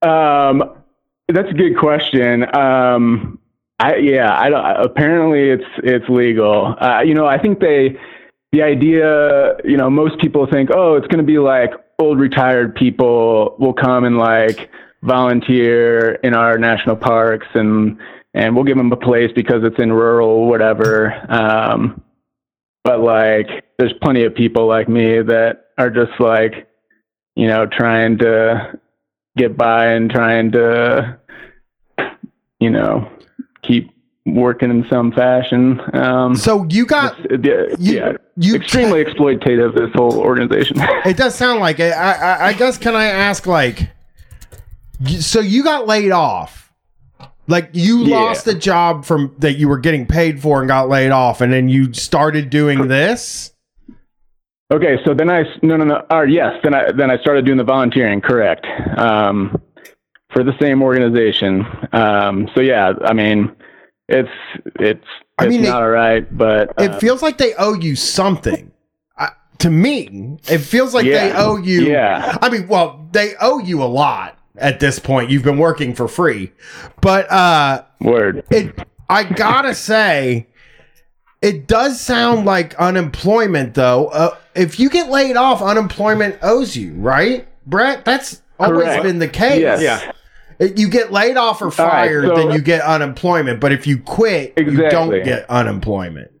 Um, 0.00 0.62
that's 1.28 1.50
a 1.50 1.54
good 1.54 1.76
question. 1.76 2.44
Um, 2.56 3.38
I, 3.78 3.96
yeah, 3.96 4.34
I 4.38 4.48
don't, 4.48 4.64
apparently 4.64 5.50
it's, 5.50 5.64
it's 5.78 6.08
legal. 6.08 6.74
Uh, 6.80 7.02
you 7.02 7.14
know, 7.14 7.26
I 7.26 7.38
think 7.38 7.58
they, 7.60 7.98
the 8.52 8.62
idea, 8.62 9.56
you 9.64 9.76
know, 9.76 9.88
most 9.88 10.18
people 10.20 10.46
think, 10.46 10.70
oh, 10.74 10.94
it's 10.94 11.06
going 11.06 11.18
to 11.18 11.24
be 11.24 11.38
like 11.38 11.72
old 11.98 12.20
retired 12.20 12.74
people 12.74 13.56
will 13.58 13.72
come 13.72 14.04
and 14.04 14.18
like 14.18 14.70
volunteer 15.02 16.12
in 16.16 16.34
our 16.34 16.58
national 16.58 16.96
parks 16.96 17.46
and 17.54 17.98
and 18.34 18.54
we'll 18.54 18.64
give 18.64 18.78
them 18.78 18.90
a 18.92 18.96
place 18.96 19.30
because 19.34 19.62
it's 19.62 19.78
in 19.78 19.92
rural 19.92 20.46
whatever. 20.46 21.12
Um, 21.30 22.02
but 22.84 23.00
like, 23.00 23.46
there's 23.78 23.92
plenty 24.02 24.24
of 24.24 24.34
people 24.34 24.66
like 24.66 24.88
me 24.88 25.22
that 25.22 25.66
are 25.78 25.90
just 25.90 26.18
like, 26.18 26.68
you 27.36 27.46
know, 27.46 27.66
trying 27.66 28.18
to 28.18 28.78
get 29.36 29.56
by 29.56 29.88
and 29.88 30.10
trying 30.10 30.52
to, 30.52 31.18
you 32.58 32.70
know, 32.70 33.10
keep 33.62 33.91
working 34.26 34.70
in 34.70 34.86
some 34.88 35.12
fashion. 35.12 35.80
Um, 35.94 36.36
So 36.36 36.64
you 36.68 36.86
got 36.86 37.18
yeah, 37.44 37.64
you- 37.78 37.94
yeah, 37.94 38.12
you 38.36 38.54
extremely 38.54 39.04
exploitative. 39.04 39.74
This 39.74 39.90
whole 39.94 40.18
organization. 40.18 40.76
It 41.04 41.16
does 41.16 41.34
sound 41.34 41.60
like 41.60 41.80
it. 41.80 41.92
I, 41.92 42.12
I, 42.12 42.46
I 42.48 42.52
guess 42.52 42.78
can 42.78 42.94
I 42.94 43.06
ask 43.06 43.46
like, 43.46 43.90
so 45.18 45.40
you 45.40 45.64
got 45.64 45.86
laid 45.86 46.12
off? 46.12 46.72
Like 47.48 47.70
you 47.72 48.04
Yeah. 48.04 48.16
lost 48.20 48.44
the 48.44 48.54
job 48.54 49.04
from 49.04 49.34
that 49.38 49.54
you 49.54 49.68
were 49.68 49.78
getting 49.78 50.06
paid 50.06 50.40
for 50.40 50.60
and 50.60 50.68
got 50.68 50.88
laid 50.88 51.10
off, 51.10 51.40
and 51.40 51.52
then 51.52 51.68
you 51.68 51.92
started 51.92 52.50
doing 52.50 52.86
this. 52.86 53.52
Okay, 54.72 54.96
so 55.04 55.12
then 55.12 55.28
I 55.28 55.42
no 55.60 55.76
no 55.76 55.84
no. 55.84 56.06
Or 56.10 56.24
yes, 56.26 56.54
then 56.62 56.72
I 56.72 56.92
then 56.92 57.10
I 57.10 57.18
started 57.18 57.44
doing 57.44 57.58
the 57.58 57.64
volunteering. 57.64 58.20
Correct. 58.20 58.64
Um, 58.96 59.60
for 60.32 60.44
the 60.44 60.52
same 60.62 60.82
organization. 60.82 61.66
Um, 61.92 62.48
so 62.54 62.60
yeah, 62.62 62.92
I 63.04 63.12
mean, 63.12 63.54
it's 64.12 64.28
it's 64.78 65.04
I 65.38 65.44
it's 65.46 65.50
mean, 65.52 65.62
not 65.62 65.82
all 65.82 65.88
right, 65.90 66.26
but 66.36 66.72
It 66.78 66.90
uh, 66.92 66.98
feels 66.98 67.22
like 67.22 67.38
they 67.38 67.54
owe 67.54 67.74
you 67.74 67.96
something. 67.96 68.70
I, 69.16 69.30
to 69.58 69.70
me, 69.70 70.38
it 70.48 70.58
feels 70.58 70.94
like 70.94 71.04
they 71.06 71.32
owe 71.32 71.56
you. 71.56 71.82
Yeah. 71.86 72.36
I 72.42 72.48
mean, 72.50 72.68
well, 72.68 73.08
they 73.12 73.34
owe 73.40 73.58
you 73.58 73.82
a 73.82 73.86
lot 73.86 74.38
at 74.56 74.78
this 74.80 74.98
point. 74.98 75.30
You've 75.30 75.42
been 75.44 75.58
working 75.58 75.94
for 75.94 76.06
free, 76.08 76.52
but 77.00 77.30
uh, 77.30 77.84
word. 78.00 78.44
it 78.50 78.74
i 79.08 79.24
gotta 79.24 79.74
say 79.90 80.46
it 81.40 81.66
does 81.66 82.00
sound 82.00 82.44
like 82.46 82.74
unemployment 82.76 83.74
though 83.74 84.06
uh, 84.08 84.36
if 84.54 84.78
you 84.78 84.88
get 84.88 85.10
laid 85.10 85.36
off 85.36 85.60
unemployment 85.60 86.36
owes 86.42 86.76
you 86.76 86.92
right 86.94 87.48
brett 87.66 88.04
that's 88.04 88.40
always 88.60 88.84
Correct. 88.84 89.02
been 89.02 89.18
the 89.18 89.28
case 89.28 89.60
Yes. 89.60 89.80
Yeah. 89.82 90.12
If 90.62 90.78
you 90.78 90.88
get 90.88 91.12
laid 91.12 91.36
off 91.36 91.60
or 91.60 91.66
right, 91.66 91.74
fired 91.74 92.26
so- 92.26 92.34
then 92.36 92.50
you 92.52 92.60
get 92.60 92.82
unemployment 92.82 93.60
but 93.60 93.72
if 93.72 93.86
you 93.86 93.98
quit 93.98 94.54
you 94.56 94.88
don't 94.88 95.24
get 95.24 95.48
unemployment 95.50 96.32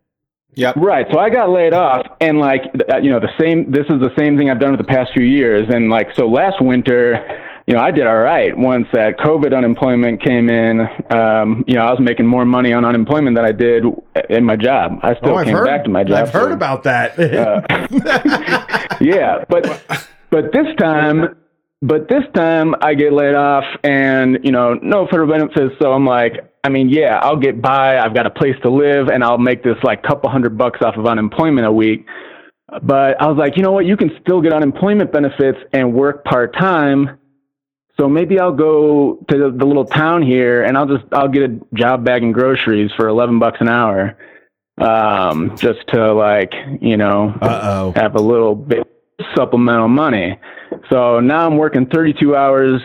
Yep. 0.54 0.76
Right. 0.76 1.06
So 1.10 1.18
I 1.18 1.30
got 1.30 1.48
laid 1.48 1.72
off, 1.72 2.06
and 2.20 2.38
like 2.38 2.60
uh, 2.92 2.98
you 2.98 3.10
know, 3.10 3.20
the 3.20 3.32
same. 3.40 3.70
This 3.70 3.86
is 3.88 4.00
the 4.00 4.10
same 4.18 4.36
thing 4.36 4.50
I've 4.50 4.60
done 4.60 4.76
for 4.76 4.82
the 4.82 4.86
past 4.86 5.12
few 5.14 5.24
years, 5.24 5.66
and 5.70 5.88
like 5.88 6.08
so 6.14 6.28
last 6.28 6.60
winter, 6.60 7.14
you 7.66 7.74
know, 7.74 7.80
I 7.80 7.90
did 7.90 8.06
all 8.06 8.18
right 8.18 8.56
once 8.56 8.86
that 8.92 9.16
COVID 9.18 9.56
unemployment 9.56 10.22
came 10.22 10.50
in. 10.50 10.80
Um, 11.10 11.64
you 11.66 11.74
know, 11.74 11.86
I 11.86 11.90
was 11.90 12.00
making 12.00 12.26
more 12.26 12.44
money 12.44 12.74
on 12.74 12.84
unemployment 12.84 13.34
than 13.34 13.46
I 13.46 13.52
did 13.52 13.84
in 14.28 14.44
my 14.44 14.56
job. 14.56 14.98
I 15.02 15.14
still 15.14 15.30
oh 15.30 15.36
i've 15.36 15.46
came 15.46 15.54
heard 15.54 15.66
back 15.66 15.84
to 15.84 15.90
my 15.90 16.04
job. 16.04 16.18
i've 16.18 16.30
heard 16.30 16.52
about 16.52 16.82
that 16.82 17.16
yeah, 19.00 19.44
but 19.48 19.82
but 20.28 20.52
this 20.52 20.66
time, 20.78 21.34
but 21.82 22.08
this 22.08 22.22
time 22.32 22.76
I 22.80 22.94
get 22.94 23.12
laid 23.12 23.34
off, 23.34 23.64
and 23.82 24.38
you 24.44 24.52
know, 24.52 24.74
no 24.74 25.06
federal 25.06 25.28
benefits. 25.28 25.74
So 25.82 25.92
I'm 25.92 26.06
like, 26.06 26.48
I 26.62 26.68
mean, 26.68 26.88
yeah, 26.88 27.18
I'll 27.18 27.36
get 27.36 27.60
by. 27.60 27.98
I've 27.98 28.14
got 28.14 28.24
a 28.24 28.30
place 28.30 28.54
to 28.62 28.70
live, 28.70 29.08
and 29.08 29.24
I'll 29.24 29.38
make 29.38 29.64
this 29.64 29.76
like 29.82 30.04
couple 30.04 30.30
hundred 30.30 30.56
bucks 30.56 30.78
off 30.80 30.96
of 30.96 31.06
unemployment 31.06 31.66
a 31.66 31.72
week. 31.72 32.06
But 32.82 33.20
I 33.20 33.26
was 33.26 33.36
like, 33.36 33.56
you 33.56 33.64
know 33.64 33.72
what? 33.72 33.84
You 33.84 33.96
can 33.96 34.12
still 34.22 34.40
get 34.40 34.52
unemployment 34.52 35.12
benefits 35.12 35.58
and 35.72 35.92
work 35.92 36.24
part 36.24 36.56
time. 36.56 37.18
So 37.98 38.08
maybe 38.08 38.38
I'll 38.38 38.56
go 38.56 39.18
to 39.28 39.36
the, 39.36 39.50
the 39.50 39.66
little 39.66 39.84
town 39.84 40.22
here, 40.22 40.62
and 40.62 40.78
I'll 40.78 40.86
just 40.86 41.04
I'll 41.12 41.28
get 41.28 41.42
a 41.42 41.60
job 41.74 42.04
bagging 42.04 42.30
groceries 42.30 42.92
for 42.96 43.08
eleven 43.08 43.40
bucks 43.40 43.58
an 43.60 43.68
hour, 43.68 44.16
um, 44.78 45.56
just 45.56 45.80
to 45.88 46.14
like 46.14 46.54
you 46.80 46.96
know 46.96 47.36
uh-oh 47.42 47.92
have 47.96 48.14
a 48.14 48.22
little 48.22 48.54
bit 48.54 48.86
supplemental 49.34 49.88
money. 49.88 50.38
So 50.90 51.20
now 51.20 51.46
I'm 51.46 51.56
working 51.56 51.86
32 51.86 52.34
hours, 52.36 52.80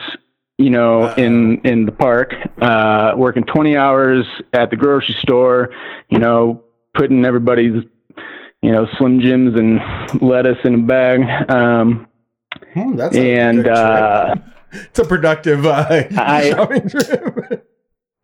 you 0.57 0.69
know, 0.69 1.14
in 1.15 1.59
in 1.65 1.85
the 1.85 1.91
park, 1.91 2.34
uh, 2.61 3.14
working 3.15 3.43
20 3.43 3.76
hours 3.77 4.26
at 4.53 4.69
the 4.69 4.76
grocery 4.76 5.15
store, 5.22 5.69
you 6.09 6.19
know, 6.19 6.64
putting 6.93 7.26
everybody's, 7.26 7.84
you 8.61 8.72
know, 8.72 8.88
Slim 8.97 9.19
Jims 9.22 9.55
and 9.57 9.80
lettuce 10.22 10.57
in 10.64 10.76
a 10.76 10.77
bag. 10.80 11.49
Um, 11.51 12.07
Hmm, 12.73 12.95
that's 12.95 13.15
and 13.15 13.68
uh, 13.68 14.35
it's 14.72 14.99
a 14.99 15.05
productive 15.05 15.65
uh, 15.65 15.85
I- 16.18 16.49
shopping 16.55 16.89
trip. 16.89 17.69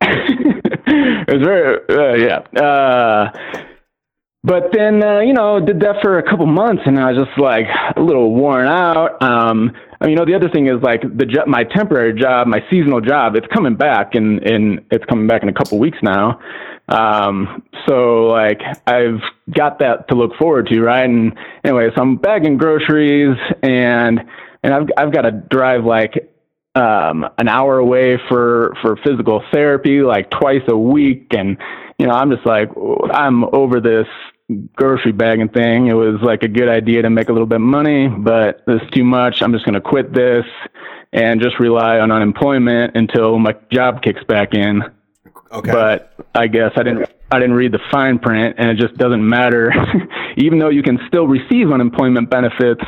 it 0.00 1.32
was 1.32 1.42
very 1.42 1.78
uh, 1.88 2.14
yeah. 2.54 3.30
But 4.44 4.64
then 4.74 5.02
uh, 5.02 5.20
you 5.20 5.32
know 5.32 5.58
did 5.58 5.80
that 5.80 5.96
for 6.02 6.18
a 6.18 6.22
couple 6.22 6.44
months, 6.44 6.82
and 6.84 7.00
I 7.00 7.12
was 7.12 7.26
just 7.26 7.38
like 7.38 7.64
a 7.96 8.00
little 8.00 8.34
worn 8.34 8.66
out. 8.66 9.22
Um, 9.22 9.72
I 10.00 10.04
mean, 10.04 10.10
you 10.10 10.16
know, 10.16 10.26
the 10.26 10.34
other 10.34 10.50
thing 10.50 10.66
is 10.66 10.82
like 10.82 11.00
the 11.00 11.24
jo- 11.24 11.46
my 11.46 11.64
temporary 11.64 12.12
job, 12.12 12.46
my 12.46 12.60
seasonal 12.68 13.00
job, 13.00 13.36
it's 13.36 13.46
coming 13.46 13.74
back, 13.74 14.14
and 14.14 14.42
and 14.42 14.84
it's 14.90 15.04
coming 15.06 15.26
back 15.26 15.42
in 15.42 15.48
a 15.48 15.52
couple 15.54 15.78
weeks 15.78 15.96
now. 16.02 16.38
Um, 16.90 17.62
so 17.88 18.26
like 18.26 18.60
I've 18.86 19.22
got 19.50 19.78
that 19.78 20.08
to 20.08 20.14
look 20.14 20.34
forward 20.36 20.66
to, 20.66 20.80
right? 20.82 21.08
And 21.08 21.32
anyway, 21.64 21.88
so 21.96 22.02
I'm 22.02 22.16
bagging 22.16 22.58
groceries, 22.58 23.38
and 23.62 24.20
and 24.62 24.74
I've 24.74 24.88
I've 24.98 25.12
got 25.12 25.22
to 25.22 25.30
drive 25.30 25.86
like 25.86 26.30
um, 26.74 27.26
an 27.38 27.48
hour 27.48 27.78
away 27.78 28.18
for 28.28 28.74
for 28.82 28.96
physical 28.96 29.42
therapy 29.52 30.02
like 30.02 30.28
twice 30.30 30.62
a 30.68 30.76
week 30.76 31.28
and 31.30 31.56
you 31.98 32.06
know 32.06 32.12
i'm 32.12 32.32
just 32.32 32.44
like 32.44 32.68
i'm 33.12 33.44
over 33.54 33.80
this 33.80 34.08
grocery 34.76 35.12
bagging 35.12 35.48
thing 35.48 35.86
it 35.88 35.94
was 35.94 36.20
like 36.22 36.42
a 36.42 36.48
good 36.48 36.68
idea 36.68 37.02
to 37.02 37.10
make 37.10 37.28
a 37.28 37.32
little 37.32 37.46
bit 37.46 37.56
of 37.56 37.62
money 37.62 38.08
but 38.08 38.62
it's 38.66 38.90
too 38.94 39.04
much. 39.04 39.42
I'm 39.42 39.52
just 39.52 39.64
going 39.64 39.74
to 39.74 39.80
quit 39.80 40.12
this 40.12 40.44
and 41.12 41.40
just 41.40 41.58
rely 41.60 41.98
on 41.98 42.10
unemployment 42.10 42.96
until 42.96 43.38
my 43.38 43.54
job 43.70 44.02
kicks 44.02 44.22
back 44.24 44.54
in. 44.54 44.82
Okay. 45.52 45.70
but 45.70 46.12
i 46.34 46.48
guess 46.48 46.72
i 46.76 46.82
didn't 46.82 47.08
i 47.30 47.38
didn't 47.38 47.54
read 47.54 47.72
the 47.72 47.78
fine 47.90 48.18
print 48.18 48.56
and 48.58 48.70
it 48.70 48.76
just 48.78 48.96
doesn't 48.96 49.26
matter. 49.26 49.72
Even 50.36 50.58
though 50.58 50.68
you 50.68 50.82
can 50.82 50.98
still 51.08 51.26
receive 51.26 51.70
unemployment 51.70 52.30
benefits 52.30 52.82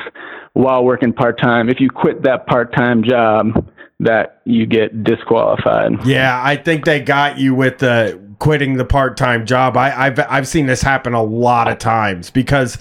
while 0.52 0.84
working 0.84 1.12
part-time 1.12 1.68
if 1.68 1.80
you 1.80 1.90
quit 1.90 2.22
that 2.22 2.46
part-time 2.46 3.02
job 3.02 3.68
that 4.00 4.42
you 4.44 4.66
get 4.66 5.04
disqualified. 5.04 6.04
Yeah, 6.04 6.40
I 6.42 6.56
think 6.56 6.84
they 6.84 7.00
got 7.00 7.38
you 7.38 7.54
with 7.54 7.78
the 7.78 8.22
quitting 8.38 8.76
the 8.76 8.84
part-time 8.84 9.46
job. 9.46 9.76
I, 9.76 10.06
I've 10.06 10.18
I've 10.28 10.48
seen 10.48 10.66
this 10.66 10.82
happen 10.82 11.14
a 11.14 11.22
lot 11.22 11.68
of 11.68 11.78
times 11.78 12.30
because 12.30 12.78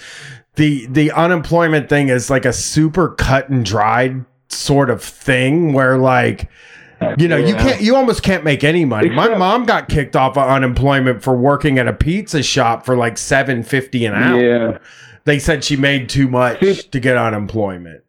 the 0.56 0.86
the 0.88 1.12
unemployment 1.12 1.90
thing 1.90 2.10
is 2.10 2.30
like 2.30 2.46
a 2.46 2.54
super 2.54 3.10
cut 3.10 3.50
and 3.50 3.66
dried 3.66 4.26
sort 4.50 4.90
of 4.90 5.04
thing 5.04 5.74
where 5.74 5.98
like 5.98 6.50
you 7.18 7.28
know 7.28 7.38
you 7.38 7.56
can't 7.56 7.82
you 7.82 7.96
almost 7.96 8.24
can't 8.24 8.44
make 8.44 8.64
any 8.64 8.86
money. 8.86 9.10
My 9.10 9.36
mom 9.36 9.66
got 9.66 9.90
kicked 9.90 10.16
off 10.16 10.38
of 10.38 10.48
unemployment 10.48 11.22
for 11.22 11.36
working 11.36 11.78
at 11.78 11.88
a 11.88 11.94
pizza 11.94 12.42
shop 12.42 12.86
for 12.86 12.96
like 12.96 13.18
seven 13.18 13.64
fifty 13.64 14.06
an 14.06 14.14
hour. 14.14 14.42
yeah 14.42 14.78
They 15.26 15.40
said 15.40 15.64
she 15.64 15.76
made 15.76 16.08
too 16.10 16.28
much 16.28 16.60
to 16.92 17.00
get 17.00 17.18
unemployment. 17.18 18.04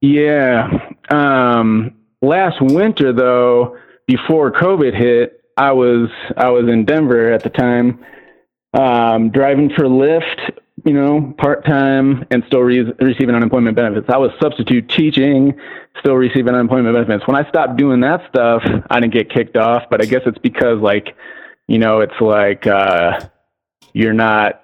Yeah. 0.00 0.68
Um, 1.10 1.94
last 2.22 2.60
winter, 2.60 3.12
though, 3.12 3.76
before 4.06 4.52
COVID 4.52 4.96
hit, 4.96 5.35
I 5.56 5.72
was 5.72 6.10
I 6.36 6.50
was 6.50 6.68
in 6.68 6.84
Denver 6.84 7.32
at 7.32 7.42
the 7.42 7.50
time, 7.50 8.04
um, 8.74 9.30
driving 9.30 9.70
for 9.70 9.84
Lyft, 9.84 10.58
you 10.84 10.92
know, 10.92 11.34
part 11.38 11.64
time, 11.64 12.26
and 12.30 12.44
still 12.46 12.60
re- 12.60 12.92
receiving 13.00 13.34
unemployment 13.34 13.74
benefits. 13.74 14.06
I 14.08 14.18
was 14.18 14.30
substitute 14.40 14.88
teaching, 14.88 15.58
still 16.00 16.14
receiving 16.14 16.54
unemployment 16.54 16.94
benefits. 16.94 17.26
When 17.26 17.36
I 17.36 17.48
stopped 17.48 17.76
doing 17.76 18.00
that 18.00 18.28
stuff, 18.28 18.62
I 18.90 19.00
didn't 19.00 19.14
get 19.14 19.30
kicked 19.30 19.56
off, 19.56 19.84
but 19.90 20.02
I 20.02 20.04
guess 20.04 20.22
it's 20.26 20.38
because 20.38 20.80
like, 20.80 21.16
you 21.68 21.78
know, 21.78 22.00
it's 22.00 22.20
like 22.20 22.66
uh, 22.66 23.20
you're 23.94 24.12
not 24.12 24.62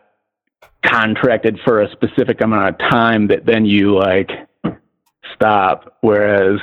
contracted 0.85 1.59
for 1.64 1.81
a 1.81 1.90
specific 1.93 2.40
amount 2.40 2.74
of 2.74 2.90
time 2.90 3.28
that 3.28 3.47
then 3.47 3.64
you 3.64 3.97
like 3.97 4.31
stop. 5.35 5.97
Whereas, 6.02 6.60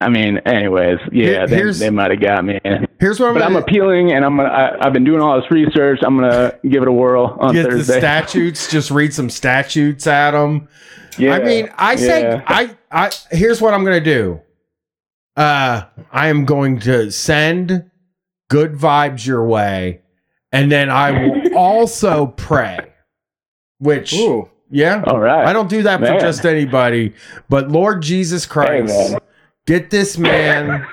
I 0.00 0.08
mean, 0.08 0.38
anyways, 0.38 0.98
Here- 1.10 1.40
yeah, 1.40 1.46
they, 1.46 1.70
they 1.72 1.90
might 1.90 2.12
have 2.12 2.20
got 2.20 2.44
me. 2.44 2.60
Here's 3.00 3.18
what 3.18 3.30
I'm 3.30 3.34
But 3.34 3.42
I'm 3.42 3.56
appealing, 3.56 4.12
and 4.12 4.24
I'm 4.24 4.36
gonna. 4.36 4.48
I, 4.48 4.86
I've 4.86 4.92
been 4.92 5.04
doing 5.04 5.20
all 5.20 5.40
this 5.40 5.50
research. 5.50 6.00
I'm 6.02 6.16
gonna 6.16 6.54
give 6.68 6.82
it 6.82 6.88
a 6.88 6.92
whirl 6.92 7.36
on 7.40 7.52
get 7.52 7.64
the 7.64 7.70
Thursday. 7.70 7.98
statutes. 7.98 8.70
Just 8.70 8.90
read 8.90 9.12
some 9.12 9.28
statutes 9.28 10.06
at 10.06 10.32
them. 10.32 10.68
yeah, 11.18 11.34
I 11.34 11.42
mean, 11.42 11.68
I 11.76 11.96
say 11.96 12.22
yeah. 12.22 12.42
I 12.46 12.76
I 12.92 13.10
here's 13.32 13.60
what 13.60 13.74
I'm 13.74 13.84
going 13.84 14.02
to 14.02 14.10
do. 14.10 14.40
Uh 15.36 15.82
I 16.12 16.28
am 16.28 16.44
going 16.44 16.78
to 16.80 17.10
send 17.10 17.90
good 18.48 18.74
vibes 18.74 19.26
your 19.26 19.44
way 19.46 20.00
and 20.52 20.70
then 20.72 20.90
I 20.90 21.10
will 21.10 21.54
also 21.56 22.28
pray 22.28 22.92
which 23.78 24.14
Ooh. 24.14 24.48
yeah, 24.70 25.04
All 25.06 25.20
right. 25.20 25.46
I 25.46 25.52
don't 25.52 25.68
do 25.68 25.82
that 25.82 26.00
for 26.00 26.18
just 26.18 26.44
anybody, 26.44 27.14
but 27.48 27.68
Lord 27.68 28.02
Jesus 28.02 28.46
Christ, 28.46 29.12
man. 29.12 29.20
Get 29.68 29.90
this 29.90 30.16
man 30.16 30.86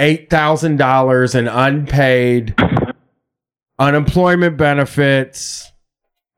eight 0.00 0.28
thousand 0.28 0.78
dollars 0.78 1.36
in 1.36 1.46
unpaid 1.46 2.54
unemployment 3.78 4.56
benefits. 4.56 5.70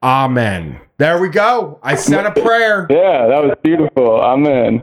Amen. 0.03 0.79
There 0.99 1.19
we 1.19 1.31
go. 1.31 1.79
I 1.83 1.95
said 1.95 2.27
a 2.27 2.31
prayer. 2.33 2.87
Yeah, 2.91 3.27
that 3.27 3.43
was 3.43 3.57
beautiful. 3.63 4.21
I'm 4.21 4.45
in. 4.47 4.83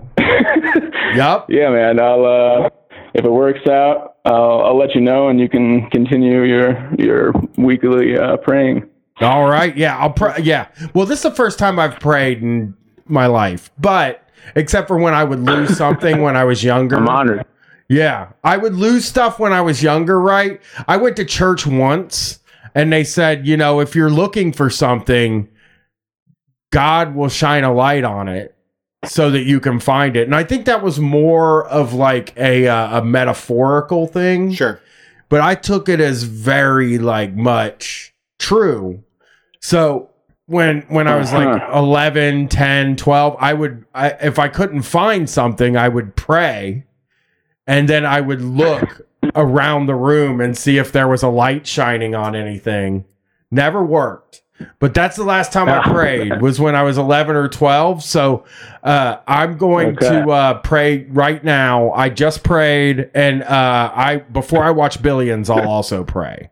Yup. 1.16 1.49
Yeah, 1.49 1.70
man. 1.70 1.99
I'll 1.99 2.26
uh, 2.26 2.70
if 3.14 3.24
it 3.24 3.32
works 3.32 3.68
out, 3.68 4.16
I'll, 4.26 4.61
I'll 4.66 4.78
let 4.78 4.95
you 4.95 5.02
know, 5.02 5.30
and 5.30 5.40
you 5.40 5.48
can 5.48 5.90
continue 5.91 6.44
your 6.44 6.95
your 6.98 7.34
weekly 7.57 8.18
uh, 8.18 8.38
praying. 8.38 8.90
All 9.22 9.48
right. 9.48 9.76
Yeah. 9.78 9.98
I'll 9.98 10.14
pray. 10.14 10.40
Yeah. 10.41 10.68
Well, 10.95 11.06
this 11.06 11.20
is 11.20 11.24
the 11.24 11.32
first 11.36 11.60
time 11.60 11.78
I've 11.78 11.99
prayed 11.99 12.41
in 12.41 12.74
my 13.06 13.28
life, 13.28 13.70
but 13.78 14.24
except 14.56 14.88
for 14.88 14.98
when 14.98 15.14
I 15.14 15.24
would 15.24 15.40
lose 15.40 15.78
something 15.78 16.22
when 16.22 16.36
I 16.36 16.44
was 16.44 16.64
younger. 16.64 16.98
I'm 16.98 17.07
honored. 17.07 17.45
Yeah. 17.88 18.30
I 18.44 18.57
would 18.57 18.76
lose 18.76 19.06
stuff 19.06 19.40
when 19.40 19.52
I 19.53 19.61
was 19.61 19.82
younger, 19.82 20.20
right? 20.22 20.61
I 20.88 20.98
went 20.98 21.16
to 21.18 21.26
church 21.26 21.66
once 21.66 22.40
and 22.76 22.94
they 22.94 23.03
said, 23.03 23.48
you 23.48 23.57
know, 23.57 23.80
if 23.80 23.95
you're 23.95 24.11
looking 24.11 24.53
for 24.53 24.70
something, 24.70 25.48
God 26.72 27.16
will 27.16 27.30
shine 27.30 27.64
a 27.64 27.74
light 27.74 28.03
on 28.03 28.28
it 28.28 28.56
so 29.06 29.32
that 29.32 29.44
you 29.44 29.60
can 29.60 29.80
find 29.80 30.16
it. 30.16 30.24
And 30.28 30.36
I 30.36 30.44
think 30.44 30.66
that 30.66 30.84
was 30.84 30.99
more 30.99 31.68
of 31.68 31.94
like 31.94 32.36
a 32.38 32.68
uh, 32.68 32.99
a 32.99 33.03
metaphorical 33.03 34.06
thing 34.07 34.52
Sure. 34.53 34.80
but 35.30 35.41
I 35.41 35.56
took 35.56 35.90
it 35.90 35.99
as 35.99 36.24
very 36.24 36.98
like 36.99 37.34
much 37.34 38.14
true. 38.38 39.03
So 39.61 40.10
when 40.50 40.82
when 40.90 41.08
I 41.08 41.16
was 41.16 41.32
like 41.32 41.48
Uh-huh. 41.48 41.78
11, 41.80 42.48
10, 42.50 42.96
12, 42.96 43.36
I 43.40 43.54
would 43.54 43.86
I, 43.94 44.10
if 44.22 44.40
I 44.40 44.48
couldn't 44.48 44.82
find 44.82 45.30
something, 45.30 45.78
I 45.78 45.88
would 45.88 46.16
pray 46.16 46.84
and 47.68 47.88
then 47.88 48.06
I 48.06 48.20
would 48.22 48.42
look 48.42 49.02
around 49.36 49.86
the 49.86 49.96
room 49.96 50.42
and 50.42 50.58
see 50.58 50.78
if 50.78 50.92
there 50.92 51.08
was 51.08 51.22
a 51.24 51.30
light 51.30 51.68
shining 51.68 52.16
on 52.16 52.36
anything. 52.36 53.06
Never 53.52 53.84
worked. 53.84 54.42
But 54.80 54.94
that's 54.94 55.16
the 55.16 55.24
last 55.24 55.54
time 55.54 55.70
I 55.70 55.82
prayed 55.90 56.42
was 56.42 56.60
when 56.60 56.76
I 56.76 56.84
was 56.84 56.98
11 56.98 57.36
or 57.36 57.48
12. 57.48 58.04
So 58.04 58.44
uh, 58.84 59.18
I'm 59.28 59.58
going 59.58 59.90
Okay. 59.98 60.10
to 60.10 60.32
uh, 60.32 60.54
pray 60.62 61.06
right 61.06 61.42
now. 61.44 61.92
I 61.92 62.10
just 62.10 62.44
prayed, 62.44 63.10
and 63.14 63.42
uh, 63.44 63.92
I 63.96 64.18
before 64.18 64.64
I 64.64 64.72
watch 64.72 65.02
Billions, 65.02 65.50
I'll 65.50 65.68
also 65.68 66.04
pray. 66.04 66.50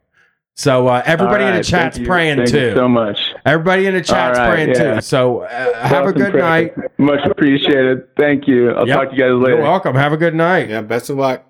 So 0.60 0.88
uh, 0.88 1.04
everybody 1.06 1.44
All 1.44 1.52
in 1.52 1.56
the 1.58 1.64
chat's 1.64 1.98
thank 1.98 2.00
you. 2.00 2.06
praying 2.08 2.38
Thank 2.38 2.50
too. 2.50 2.60
you 2.70 2.76
so 2.76 2.90
much. 2.90 3.20
everybody 3.46 3.86
in 3.86 3.94
the 3.94 4.02
chat's 4.02 4.40
All 4.40 4.46
right, 4.46 4.54
praying 4.54 4.70
yeah. 4.70 4.96
too. 4.96 5.02
So 5.02 5.42
uh, 5.42 5.88
have 5.88 6.08
a 6.08 6.12
good 6.12 6.32
prayer. 6.32 6.44
night. 6.44 6.74
Much 6.98 7.24
appreciated. 7.30 8.16
Thank 8.18 8.48
you. 8.48 8.72
I'll 8.72 8.88
Yep. 8.88 8.98
talk 8.98 9.10
to 9.12 9.16
you 9.16 9.22
guys 9.22 9.32
later. 9.44 9.56
You're 9.58 9.64
welcome. 9.64 9.96
Have 9.96 10.14
a 10.14 10.18
good 10.18 10.34
night. 10.34 10.70
Yeah. 10.70 10.82
Best 10.82 11.12
of 11.12 11.18
luck. 11.18 11.44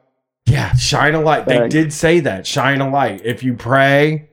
Yeah, 0.45 0.73
shine 0.75 1.15
a 1.15 1.21
light. 1.21 1.45
They 1.45 1.67
did 1.69 1.91
say 1.93 2.19
that. 2.21 2.45
Shine 2.45 2.79
a 2.81 2.89
light. 2.89 3.21
If 3.23 3.43
you 3.43 3.53
pray 3.53 4.29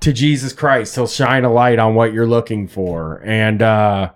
to 0.00 0.12
Jesus 0.12 0.52
Christ, 0.52 0.94
he'll 0.94 1.06
shine 1.08 1.44
a 1.44 1.52
light 1.52 1.78
on 1.80 1.94
what 1.96 2.12
you're 2.12 2.26
looking 2.26 2.68
for. 2.68 3.20
And 3.24 3.60
uh 3.60 4.12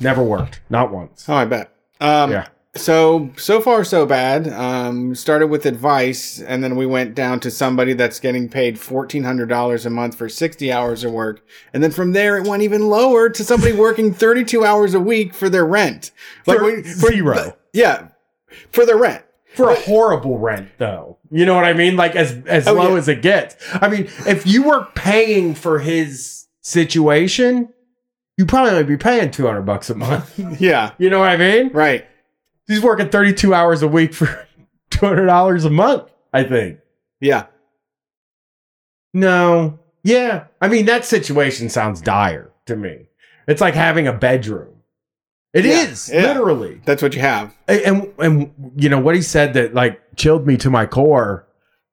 never 0.00 0.22
worked. 0.22 0.60
Not 0.70 0.90
once. 0.90 1.26
Oh, 1.28 1.34
I 1.34 1.44
bet. 1.44 1.70
Um, 2.00 2.30
Yeah. 2.30 2.46
So 2.80 3.30
so 3.36 3.60
far 3.60 3.84
so 3.84 4.06
bad. 4.06 4.48
Um, 4.52 5.14
started 5.14 5.48
with 5.48 5.66
advice, 5.66 6.40
and 6.40 6.64
then 6.64 6.76
we 6.76 6.86
went 6.86 7.14
down 7.14 7.38
to 7.40 7.50
somebody 7.50 7.92
that's 7.92 8.18
getting 8.20 8.48
paid 8.48 8.78
fourteen 8.78 9.24
hundred 9.24 9.48
dollars 9.48 9.84
a 9.86 9.90
month 9.90 10.14
for 10.16 10.28
sixty 10.28 10.72
hours 10.72 11.04
of 11.04 11.12
work, 11.12 11.44
and 11.74 11.82
then 11.82 11.90
from 11.90 12.12
there 12.12 12.36
it 12.38 12.46
went 12.46 12.62
even 12.62 12.88
lower 12.88 13.28
to 13.28 13.44
somebody 13.44 13.72
working 13.72 14.12
thirty 14.14 14.44
two 14.44 14.64
hours 14.64 14.94
a 14.94 15.00
week 15.00 15.34
for 15.34 15.48
their 15.48 15.66
rent. 15.66 16.10
For 16.44 16.64
we- 16.64 16.82
zero. 16.82 17.56
yeah, 17.72 18.08
for 18.70 18.86
their 18.86 18.96
rent. 18.96 19.24
For 19.54 19.70
a 19.70 19.74
horrible 19.80 20.38
rent 20.38 20.70
though. 20.78 21.18
You 21.30 21.44
know 21.44 21.54
what 21.56 21.64
I 21.64 21.72
mean? 21.72 21.96
Like 21.96 22.16
as 22.16 22.40
as 22.46 22.66
Oh, 22.68 22.72
low 22.74 22.90
yeah. 22.92 22.96
as 22.98 23.08
it 23.08 23.20
gets. 23.20 23.56
I 23.74 23.88
mean, 23.88 24.04
if 24.26 24.46
you 24.46 24.62
were 24.62 24.86
paying 24.94 25.54
for 25.54 25.80
his 25.80 26.46
situation, 26.62 27.68
you 28.38 28.46
probably 28.46 28.70
only 28.72 28.84
be 28.84 28.96
paying 28.96 29.30
200 29.32 29.62
bucks 29.62 29.90
a 29.90 29.94
month. 29.96 30.38
Yeah, 30.60 30.92
You 30.98 31.10
know 31.10 31.18
what 31.18 31.28
I 31.28 31.36
mean? 31.36 31.70
right. 31.72 32.06
He's 32.70 32.80
working 32.82 33.08
32 33.08 33.52
hours 33.52 33.82
a 33.82 33.88
week 33.88 34.14
for 34.14 34.46
$200 34.92 35.64
a 35.66 35.70
month, 35.70 36.04
I 36.32 36.44
think. 36.44 36.78
Yeah, 37.20 37.46
No. 39.12 39.78
Yeah. 40.02 40.44
I 40.60 40.68
mean, 40.68 40.86
that 40.86 41.04
situation 41.04 41.68
sounds 41.68 42.00
dire 42.00 42.50
to 42.66 42.76
me. 42.76 43.08
It's 43.46 43.60
like 43.60 43.74
having 43.74 44.06
a 44.06 44.12
bedroom. 44.12 44.68
It 45.52 45.66
is 45.66 46.08
Yeah, 46.08 46.20
yeah. 46.22 46.26
literally. 46.28 46.80
that's 46.84 47.02
what 47.02 47.14
you 47.14 47.20
have. 47.20 47.54
And, 47.66 47.80
and 47.82 48.12
and 48.18 48.72
you 48.76 48.88
know 48.88 49.00
what 49.00 49.16
he 49.16 49.22
said 49.22 49.54
that 49.54 49.74
like 49.74 50.00
chilled 50.16 50.46
me 50.46 50.56
to 50.58 50.70
my 50.70 50.86
core 50.86 51.46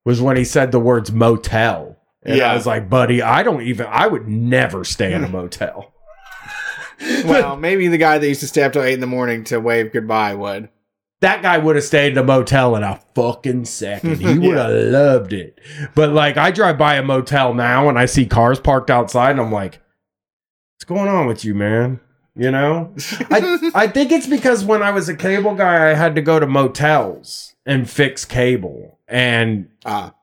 was 0.06 0.22
when 0.22 0.38
he 0.38 0.44
said 0.46 0.72
the 0.72 0.80
words 0.80 1.12
motel. 1.12 1.98
And 2.24 2.38
Yeah. 2.38 2.52
I 2.52 2.56
was 2.56 2.68
like, 2.68 2.88
buddy, 2.90 3.22
I 3.22 3.42
don't 3.44 3.64
even 3.64 3.88
I 3.90 4.06
would 4.08 4.28
never 4.28 4.84
stay 4.84 5.12
in 5.14 5.24
a 5.24 5.28
motel. 5.38 5.92
Well, 7.00 7.56
maybe 7.58 7.88
the 7.88 7.98
guy 7.98 8.18
that 8.18 8.28
used 8.28 8.40
to 8.42 8.48
stay 8.48 8.64
up 8.64 8.74
till 8.74 8.84
eight 8.84 8.94
in 8.94 9.00
the 9.00 9.08
morning 9.08 9.44
to 9.46 9.60
wave 9.60 9.92
goodbye 9.94 10.34
would. 10.36 10.70
that 11.22 11.42
guy 11.42 11.58
would 11.58 11.76
have 11.76 11.86
stayed 11.86 12.12
in 12.14 12.18
a 12.18 12.24
motel 12.24 12.76
in 12.76 12.84
a 12.84 13.00
fucking 13.16 13.66
second. 13.66 14.20
He 14.20 14.38
would 14.48 14.58
have 14.58 14.72
loved 14.72 15.34
it. 15.34 15.60
But 15.96 16.12
like 16.12 16.38
I 16.38 16.52
drive 16.52 16.78
by 16.78 16.96
a 16.96 17.04
motel 17.04 17.54
now 17.54 17.88
and 17.90 17.98
I 18.00 18.06
see 18.06 18.26
cars 18.26 18.60
parked 18.60 18.90
outside 18.90 19.32
and 19.32 19.40
I'm 19.42 19.52
like, 19.52 19.82
what's 20.76 20.86
going 20.86 21.08
on 21.10 21.28
with 21.28 21.44
you, 21.46 21.54
man? 21.56 22.00
You 22.36 22.52
know? 22.52 22.94
I 23.32 23.72
I 23.76 23.88
think 23.88 24.12
it's 24.12 24.28
because 24.28 24.64
when 24.64 24.84
I 24.84 24.92
was 24.92 25.10
a 25.10 25.16
cable 25.16 25.56
guy, 25.56 25.90
I 25.90 25.94
had 25.96 26.14
to 26.16 26.22
go 26.22 26.40
to 26.40 26.46
motels 26.48 27.56
and 27.66 27.90
fix 27.90 28.26
cable. 28.26 29.00
And 29.08 29.70
Ah, 29.86 30.14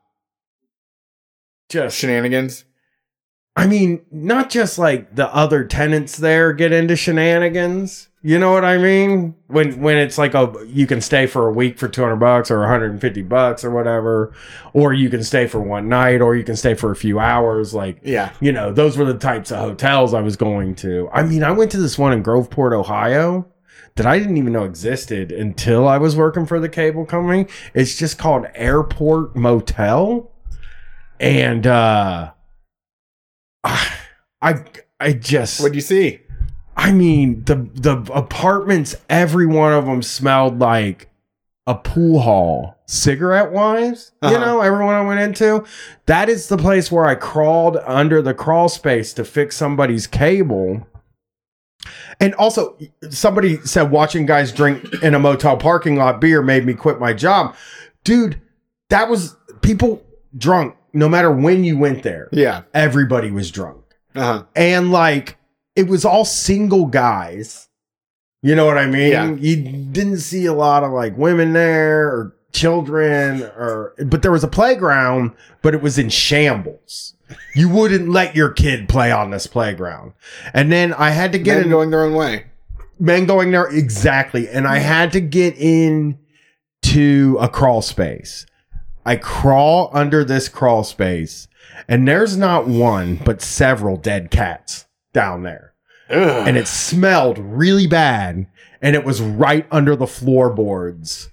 just 1.68 1.96
shenanigans. 1.98 2.64
I 3.56 3.66
mean, 3.68 4.04
not 4.10 4.50
just 4.50 4.78
like 4.78 5.14
the 5.14 5.32
other 5.32 5.64
tenants 5.64 6.16
there 6.16 6.52
get 6.52 6.72
into 6.72 6.96
shenanigans. 6.96 8.08
You 8.20 8.38
know 8.38 8.52
what 8.52 8.64
I 8.64 8.78
mean? 8.78 9.34
When 9.48 9.80
when 9.82 9.96
it's 9.98 10.16
like 10.18 10.34
a 10.34 10.52
you 10.66 10.86
can 10.86 11.00
stay 11.02 11.26
for 11.26 11.46
a 11.46 11.52
week 11.52 11.78
for 11.78 11.88
200 11.88 12.16
bucks 12.16 12.50
or 12.50 12.58
150 12.60 13.22
bucks 13.22 13.62
or 13.64 13.70
whatever, 13.70 14.32
or 14.72 14.92
you 14.94 15.10
can 15.10 15.22
stay 15.22 15.46
for 15.46 15.60
one 15.60 15.88
night 15.88 16.20
or 16.22 16.34
you 16.34 16.42
can 16.42 16.56
stay 16.56 16.74
for 16.74 16.90
a 16.90 16.96
few 16.96 17.20
hours 17.20 17.74
like 17.74 18.00
Yeah. 18.02 18.32
you 18.40 18.50
know, 18.50 18.72
those 18.72 18.96
were 18.96 19.04
the 19.04 19.18
types 19.18 19.52
of 19.52 19.58
hotels 19.58 20.14
I 20.14 20.22
was 20.22 20.36
going 20.36 20.74
to. 20.76 21.08
I 21.12 21.22
mean, 21.22 21.44
I 21.44 21.50
went 21.50 21.70
to 21.72 21.76
this 21.76 21.98
one 21.98 22.12
in 22.14 22.22
Groveport, 22.24 22.72
Ohio 22.72 23.46
that 23.96 24.06
I 24.06 24.18
didn't 24.18 24.38
even 24.38 24.54
know 24.54 24.64
existed 24.64 25.30
until 25.30 25.86
I 25.86 25.98
was 25.98 26.16
working 26.16 26.46
for 26.46 26.58
the 26.58 26.68
cable 26.68 27.04
company. 27.04 27.46
It's 27.74 27.96
just 27.96 28.18
called 28.18 28.46
Airport 28.54 29.36
Motel. 29.36 30.32
And 31.20 31.66
uh 31.66 32.30
I 33.64 34.62
I 35.00 35.12
just 35.12 35.60
what 35.62 35.72
do 35.72 35.76
you 35.76 35.82
see? 35.82 36.20
I 36.76 36.92
mean, 36.92 37.44
the 37.44 37.68
the 37.74 37.96
apartments, 38.12 38.96
every 39.08 39.46
one 39.46 39.72
of 39.72 39.86
them 39.86 40.02
smelled 40.02 40.58
like 40.58 41.08
a 41.66 41.74
pool 41.74 42.20
hall, 42.20 42.76
cigarette 42.86 43.52
wise. 43.52 44.12
You 44.22 44.28
Uh-huh. 44.28 44.38
know, 44.38 44.60
everyone 44.60 44.94
I 44.94 45.00
went 45.02 45.20
into. 45.20 45.64
That 46.06 46.28
is 46.28 46.48
the 46.48 46.58
place 46.58 46.92
where 46.92 47.06
I 47.06 47.14
crawled 47.14 47.78
under 47.86 48.20
the 48.20 48.34
crawl 48.34 48.68
space 48.68 49.14
to 49.14 49.24
fix 49.24 49.56
somebody's 49.56 50.06
cable. 50.06 50.86
And 52.20 52.34
also, 52.34 52.76
somebody 53.10 53.58
said 53.64 53.90
watching 53.90 54.26
guys 54.26 54.52
drink 54.52 55.02
in 55.02 55.14
a 55.14 55.18
motel 55.18 55.56
parking 55.56 55.96
lot 55.96 56.20
beer 56.20 56.42
made 56.42 56.64
me 56.66 56.74
quit 56.74 56.98
my 57.00 57.12
job. 57.12 57.54
Dude, 58.04 58.40
that 58.90 59.08
was 59.08 59.36
people 59.62 60.02
drunk 60.36 60.76
no 60.94 61.08
matter 61.08 61.30
when 61.30 61.64
you 61.64 61.76
went 61.76 62.02
there. 62.02 62.28
Yeah. 62.32 62.62
Everybody 62.72 63.30
was 63.30 63.50
drunk 63.50 63.82
Uh 64.14 64.22
huh. 64.22 64.42
and 64.56 64.90
like 64.92 65.36
it 65.76 65.88
was 65.88 66.04
all 66.04 66.24
single 66.24 66.86
guys. 66.86 67.68
You 68.42 68.54
know 68.54 68.64
what 68.66 68.78
I 68.78 68.86
mean? 68.86 69.10
Yeah. 69.12 69.30
You 69.32 69.56
didn't 69.56 70.18
see 70.18 70.46
a 70.46 70.52
lot 70.54 70.84
of 70.84 70.92
like 70.92 71.16
women 71.18 71.52
there 71.52 72.06
or 72.08 72.36
children 72.52 73.42
or 73.42 73.94
but 74.06 74.22
there 74.22 74.30
was 74.32 74.44
a 74.44 74.48
playground, 74.48 75.32
but 75.62 75.74
it 75.74 75.82
was 75.82 75.98
in 75.98 76.08
shambles. 76.10 77.14
You 77.54 77.68
wouldn't 77.68 78.08
let 78.10 78.36
your 78.36 78.50
kid 78.50 78.88
play 78.88 79.10
on 79.10 79.30
this 79.30 79.46
playground. 79.46 80.12
And 80.52 80.70
then 80.70 80.92
I 80.92 81.10
had 81.10 81.32
to 81.32 81.38
get 81.38 81.54
Men 81.56 81.64
in 81.64 81.70
going 81.70 81.90
their 81.90 82.04
own 82.04 82.14
way. 82.14 82.44
men 83.00 83.24
going 83.26 83.50
there 83.50 83.66
exactly 83.66 84.48
and 84.48 84.68
i 84.68 84.78
had 84.78 85.10
to 85.12 85.20
get 85.20 85.52
in 85.58 86.16
to 86.82 87.36
a 87.40 87.48
crawl 87.48 87.82
space 87.82 88.46
i 89.04 89.16
crawl 89.16 89.90
under 89.92 90.24
this 90.24 90.48
crawl 90.48 90.84
space 90.84 91.48
and 91.88 92.06
there's 92.06 92.36
not 92.36 92.66
one 92.66 93.16
but 93.16 93.42
several 93.42 93.96
dead 93.96 94.30
cats 94.30 94.86
down 95.12 95.42
there 95.42 95.74
Ugh. 96.10 96.48
and 96.48 96.56
it 96.56 96.68
smelled 96.68 97.38
really 97.38 97.86
bad 97.86 98.46
and 98.82 98.94
it 98.94 99.04
was 99.04 99.20
right 99.20 99.66
under 99.70 99.96
the 99.96 100.06
floorboards 100.06 101.30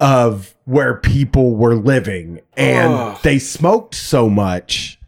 of 0.00 0.54
where 0.64 0.96
people 0.96 1.56
were 1.56 1.74
living 1.74 2.40
and 2.56 2.92
Ugh. 2.92 3.18
they 3.22 3.38
smoked 3.38 3.94
so 3.94 4.28
much 4.28 4.98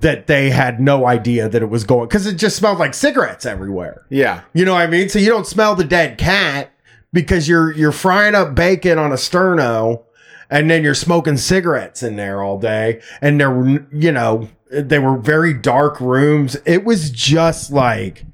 that 0.00 0.26
they 0.26 0.50
had 0.50 0.80
no 0.80 1.06
idea 1.06 1.48
that 1.48 1.62
it 1.62 1.70
was 1.70 1.84
going 1.84 2.06
because 2.06 2.26
it 2.26 2.34
just 2.34 2.56
smelled 2.56 2.78
like 2.78 2.92
cigarettes 2.92 3.46
everywhere. 3.46 4.04
Yeah. 4.10 4.42
You 4.52 4.66
know 4.66 4.74
what 4.74 4.82
I 4.82 4.86
mean? 4.86 5.08
So 5.08 5.18
you 5.18 5.30
don't 5.30 5.46
smell 5.46 5.74
the 5.74 5.84
dead 5.84 6.18
cat 6.18 6.70
because 7.12 7.48
you're 7.48 7.72
you're 7.72 7.92
frying 7.92 8.34
up 8.34 8.54
bacon 8.54 8.98
on 8.98 9.12
a 9.12 9.16
sterno 9.16 10.04
and 10.50 10.70
then 10.70 10.82
you're 10.82 10.94
smoking 10.94 11.36
cigarettes 11.36 12.02
in 12.02 12.16
there 12.16 12.42
all 12.42 12.58
day 12.58 13.00
and 13.20 13.40
there 13.40 13.50
were 13.50 13.86
you 13.92 14.12
know 14.12 14.48
they 14.70 14.98
were 14.98 15.16
very 15.18 15.54
dark 15.54 16.00
rooms. 16.00 16.56
It 16.66 16.84
was 16.84 17.10
just 17.10 17.70
like 17.72 18.24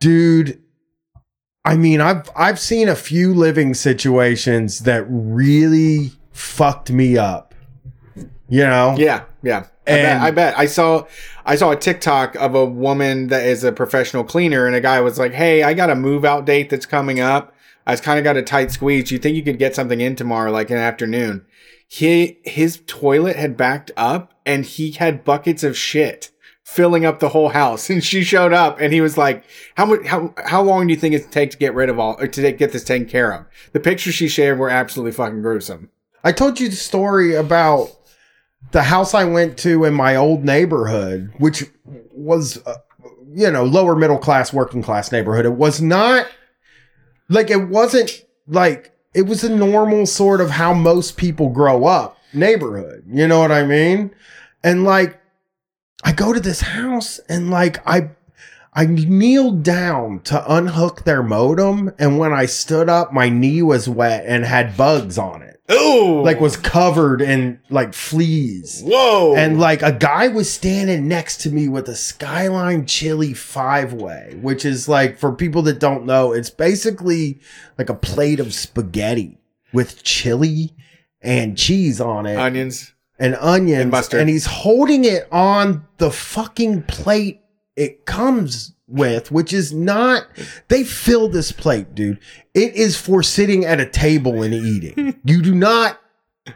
dude 0.00 0.60
I 1.64 1.76
mean, 1.76 2.00
I've 2.00 2.30
I've 2.36 2.60
seen 2.60 2.88
a 2.88 2.94
few 2.94 3.34
living 3.34 3.74
situations 3.74 4.80
that 4.80 5.04
really 5.08 6.12
fucked 6.30 6.92
me 6.92 7.18
up. 7.18 7.54
You 8.48 8.60
know? 8.60 8.94
Yeah, 8.96 9.24
yeah. 9.42 9.66
I 9.84 9.90
bet, 9.90 10.04
And- 10.04 10.22
I 10.22 10.30
bet. 10.30 10.58
I 10.58 10.66
saw 10.66 11.06
I 11.44 11.56
saw 11.56 11.72
a 11.72 11.76
TikTok 11.76 12.36
of 12.36 12.54
a 12.54 12.64
woman 12.64 13.28
that 13.28 13.44
is 13.44 13.64
a 13.64 13.72
professional 13.72 14.22
cleaner 14.22 14.66
and 14.66 14.76
a 14.76 14.80
guy 14.80 15.00
was 15.00 15.18
like, 15.18 15.32
"Hey, 15.32 15.64
I 15.64 15.74
got 15.74 15.90
a 15.90 15.96
move 15.96 16.24
out 16.24 16.44
date 16.44 16.70
that's 16.70 16.86
coming 16.86 17.18
up. 17.18 17.52
I've 17.86 18.02
kind 18.02 18.18
of 18.18 18.24
got 18.24 18.36
a 18.36 18.42
tight 18.42 18.70
squeeze. 18.70 19.10
You 19.10 19.18
think 19.18 19.36
you 19.36 19.42
could 19.42 19.58
get 19.58 19.74
something 19.74 20.00
in 20.00 20.16
tomorrow 20.16 20.50
like 20.50 20.70
an 20.70 20.78
afternoon?" 20.78 21.46
He 21.88 22.38
his 22.44 22.82
toilet 22.86 23.36
had 23.36 23.56
backed 23.56 23.92
up 23.96 24.34
and 24.44 24.64
he 24.64 24.92
had 24.92 25.24
buckets 25.24 25.62
of 25.62 25.76
shit 25.76 26.30
filling 26.64 27.06
up 27.06 27.20
the 27.20 27.28
whole 27.28 27.50
house. 27.50 27.88
And 27.90 28.02
she 28.02 28.24
showed 28.24 28.52
up 28.52 28.80
and 28.80 28.92
he 28.92 29.00
was 29.00 29.16
like, 29.16 29.44
"How 29.76 29.86
much 29.86 30.04
how 30.06 30.34
how 30.44 30.62
long 30.62 30.86
do 30.86 30.94
you 30.94 31.00
think 31.00 31.14
it 31.14 31.30
take 31.30 31.50
to 31.52 31.58
get 31.58 31.74
rid 31.74 31.88
of 31.88 31.98
all 31.98 32.16
or 32.18 32.26
to 32.26 32.52
get 32.52 32.72
this 32.72 32.84
taken 32.84 33.08
care 33.08 33.32
of?" 33.32 33.46
The 33.72 33.80
pictures 33.80 34.14
she 34.14 34.28
shared 34.28 34.58
were 34.58 34.70
absolutely 34.70 35.12
fucking 35.12 35.42
gruesome. 35.42 35.90
I 36.24 36.32
told 36.32 36.58
you 36.58 36.68
the 36.68 36.76
story 36.76 37.34
about 37.36 37.90
the 38.72 38.82
house 38.82 39.14
I 39.14 39.24
went 39.24 39.56
to 39.58 39.84
in 39.84 39.94
my 39.94 40.16
old 40.16 40.44
neighborhood, 40.44 41.32
which 41.38 41.64
was, 42.12 42.64
uh, 42.66 42.74
you 43.32 43.50
know, 43.50 43.64
lower 43.64 43.94
middle 43.94 44.18
class, 44.18 44.52
working 44.52 44.82
class 44.82 45.12
neighborhood. 45.12 45.46
It 45.46 45.52
was 45.52 45.80
not 45.80 46.26
like 47.28 47.50
it 47.50 47.68
wasn't 47.68 48.24
like 48.46 48.92
it 49.14 49.22
was 49.22 49.44
a 49.44 49.54
normal 49.54 50.06
sort 50.06 50.40
of 50.40 50.50
how 50.50 50.74
most 50.74 51.16
people 51.16 51.48
grow 51.48 51.86
up 51.86 52.18
neighborhood. 52.32 53.04
You 53.08 53.26
know 53.26 53.40
what 53.40 53.52
I 53.52 53.64
mean? 53.64 54.14
And 54.62 54.84
like, 54.84 55.20
I 56.04 56.12
go 56.12 56.32
to 56.32 56.40
this 56.40 56.60
house 56.60 57.18
and 57.28 57.50
like 57.50 57.86
I. 57.86 58.10
I 58.78 58.84
kneeled 58.84 59.62
down 59.62 60.20
to 60.24 60.52
unhook 60.54 61.04
their 61.04 61.22
modem, 61.22 61.94
and 61.98 62.18
when 62.18 62.34
I 62.34 62.44
stood 62.44 62.90
up, 62.90 63.10
my 63.10 63.30
knee 63.30 63.62
was 63.62 63.88
wet 63.88 64.24
and 64.26 64.44
had 64.44 64.76
bugs 64.76 65.16
on 65.16 65.40
it 65.40 65.55
Ooh. 65.70 66.22
like 66.22 66.40
was 66.40 66.56
covered 66.56 67.20
in 67.20 67.60
like 67.70 67.92
fleas. 67.92 68.82
Whoa. 68.84 69.34
And 69.34 69.58
like 69.58 69.82
a 69.82 69.92
guy 69.92 70.28
was 70.28 70.52
standing 70.52 71.08
next 71.08 71.38
to 71.42 71.50
me 71.50 71.68
with 71.68 71.88
a 71.88 71.94
Skyline 71.94 72.86
Chili 72.86 73.34
five 73.34 73.92
way, 73.92 74.36
which 74.40 74.64
is 74.64 74.88
like 74.88 75.18
for 75.18 75.32
people 75.32 75.62
that 75.62 75.80
don't 75.80 76.06
know, 76.06 76.32
it's 76.32 76.50
basically 76.50 77.40
like 77.78 77.88
a 77.88 77.94
plate 77.94 78.40
of 78.40 78.54
spaghetti 78.54 79.38
with 79.72 80.02
chili 80.02 80.74
and 81.20 81.58
cheese 81.58 82.00
on 82.00 82.26
it 82.26 82.36
onions. 82.36 82.94
and 83.18 83.34
onions. 83.36 83.82
And 83.82 83.90
mustard. 83.90 84.20
And 84.20 84.28
he's 84.28 84.46
holding 84.46 85.04
it 85.04 85.26
on 85.32 85.86
the 85.98 86.10
fucking 86.10 86.84
plate 86.84 87.40
it 87.74 88.06
comes 88.06 88.72
with, 88.88 89.30
which 89.32 89.52
is 89.52 89.72
not, 89.72 90.26
they 90.68 90.84
fill 90.84 91.28
this 91.28 91.52
plate, 91.52 91.94
dude. 91.94 92.18
It 92.54 92.74
is 92.74 92.96
for 92.96 93.22
sitting 93.22 93.64
at 93.64 93.80
a 93.80 93.86
table 93.86 94.42
and 94.42 94.54
eating. 94.54 95.18
you 95.24 95.42
do 95.42 95.54
not 95.54 95.98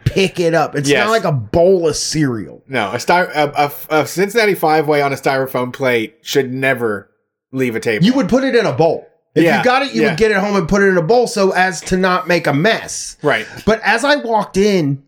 pick 0.05 0.39
it 0.39 0.53
up. 0.53 0.75
It's 0.75 0.89
Yes. 0.89 1.05
not 1.05 1.11
like 1.11 1.23
a 1.25 1.31
bowl 1.31 1.87
of 1.89 1.95
cereal. 1.97 2.63
No, 2.67 2.91
a, 2.93 2.99
sty- 2.99 3.23
a, 3.33 3.49
a, 3.49 3.71
a 3.89 4.07
Cincinnati 4.07 4.55
five 4.55 4.87
way 4.87 5.01
on 5.01 5.11
a 5.11 5.15
styrofoam 5.17 5.73
plate 5.73 6.17
should 6.21 6.53
never 6.53 7.11
leave 7.51 7.75
a 7.75 7.79
table. 7.81 8.05
You 8.05 8.13
would 8.13 8.29
put 8.29 8.43
it 8.45 8.55
in 8.55 8.65
a 8.65 8.71
bowl. 8.73 9.07
If 9.35 9.43
Yeah, 9.43 9.57
you 9.59 9.63
got 9.63 9.81
it, 9.83 9.93
you 9.93 10.01
yeah. 10.03 10.09
would 10.11 10.17
get 10.17 10.31
it 10.31 10.37
home 10.37 10.55
and 10.55 10.67
put 10.69 10.81
it 10.81 10.87
in 10.87 10.97
a 10.97 11.01
bowl 11.01 11.27
so 11.27 11.51
as 11.51 11.81
to 11.81 11.97
not 11.97 12.27
make 12.27 12.47
a 12.47 12.53
mess. 12.53 13.17
right. 13.21 13.45
But 13.65 13.81
as 13.81 14.03
I 14.05 14.17
walked 14.17 14.55
in, 14.57 15.03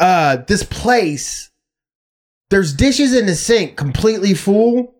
uh, 0.00 0.38
this 0.48 0.62
place, 0.64 1.50
there's 2.50 2.72
dishes 2.72 3.14
in 3.14 3.26
the 3.26 3.34
sink 3.34 3.76
completely 3.76 4.34
full, 4.34 4.94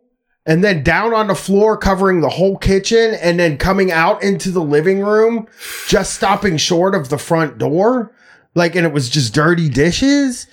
and 0.48 0.64
then 0.64 0.82
down 0.82 1.12
on 1.12 1.26
the 1.26 1.34
floor 1.34 1.76
covering 1.76 2.22
the 2.22 2.30
whole 2.30 2.56
kitchen, 2.56 3.14
and 3.20 3.38
then 3.38 3.58
coming 3.58 3.92
out 3.92 4.22
into 4.22 4.50
the 4.50 4.62
living 4.62 5.00
room, 5.00 5.46
just 5.86 6.14
stopping 6.14 6.56
short 6.56 6.94
of 6.94 7.10
the 7.10 7.18
front 7.18 7.58
door. 7.58 8.12
Like, 8.54 8.74
and 8.74 8.86
it 8.86 8.92
was 8.94 9.10
just 9.10 9.34
dirty 9.34 9.68
dishes. 9.68 10.46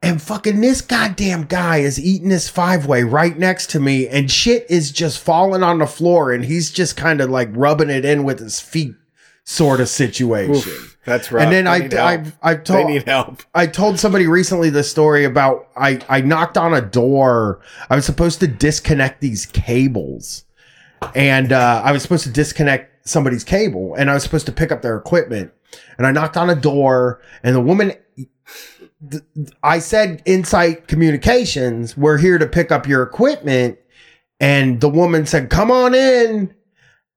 And 0.00 0.22
fucking 0.22 0.60
this 0.60 0.80
goddamn 0.80 1.44
guy 1.44 1.78
is 1.78 2.00
eating 2.00 2.30
his 2.30 2.48
five 2.48 2.86
way 2.86 3.02
right 3.02 3.36
next 3.36 3.70
to 3.70 3.80
me, 3.80 4.06
and 4.08 4.30
shit 4.30 4.64
is 4.70 4.92
just 4.92 5.18
falling 5.18 5.64
on 5.64 5.78
the 5.78 5.86
floor, 5.86 6.32
and 6.32 6.44
he's 6.44 6.70
just 6.70 6.96
kind 6.96 7.20
of 7.20 7.28
like 7.28 7.48
rubbing 7.52 7.90
it 7.90 8.04
in 8.04 8.22
with 8.22 8.38
his 8.38 8.60
feet, 8.60 8.94
sort 9.44 9.80
of 9.80 9.88
situation. 9.88 10.54
Oof, 10.54 10.91
that's 11.04 11.32
right. 11.32 11.42
And 11.42 11.52
then 11.52 11.66
I, 11.66 11.88
I, 11.98 12.24
I 12.42 12.54
they 12.54 12.62
told, 12.62 12.86
need 12.88 13.02
help. 13.04 13.42
I 13.54 13.66
told 13.66 13.98
somebody 13.98 14.26
recently 14.26 14.70
the 14.70 14.84
story 14.84 15.24
about 15.24 15.68
I, 15.76 16.00
I 16.08 16.20
knocked 16.20 16.56
on 16.56 16.74
a 16.74 16.80
door. 16.80 17.60
I 17.90 17.96
was 17.96 18.06
supposed 18.06 18.40
to 18.40 18.46
disconnect 18.46 19.20
these 19.20 19.46
cables, 19.46 20.44
and 21.14 21.52
uh, 21.52 21.82
I 21.84 21.92
was 21.92 22.02
supposed 22.02 22.24
to 22.24 22.30
disconnect 22.30 23.08
somebody's 23.08 23.42
cable, 23.42 23.94
and 23.94 24.10
I 24.10 24.14
was 24.14 24.22
supposed 24.22 24.46
to 24.46 24.52
pick 24.52 24.70
up 24.70 24.82
their 24.82 24.96
equipment. 24.96 25.52
And 25.98 26.06
I 26.06 26.12
knocked 26.12 26.36
on 26.36 26.50
a 26.50 26.54
door, 26.54 27.20
and 27.42 27.56
the 27.56 27.60
woman, 27.60 27.94
th- 29.10 29.22
I 29.62 29.78
said, 29.78 30.22
Insight 30.24 30.86
Communications, 30.86 31.96
we're 31.96 32.18
here 32.18 32.38
to 32.38 32.46
pick 32.46 32.70
up 32.70 32.86
your 32.86 33.02
equipment. 33.02 33.78
And 34.38 34.80
the 34.80 34.88
woman 34.88 35.26
said, 35.26 35.50
Come 35.50 35.70
on 35.70 35.94
in. 35.94 36.54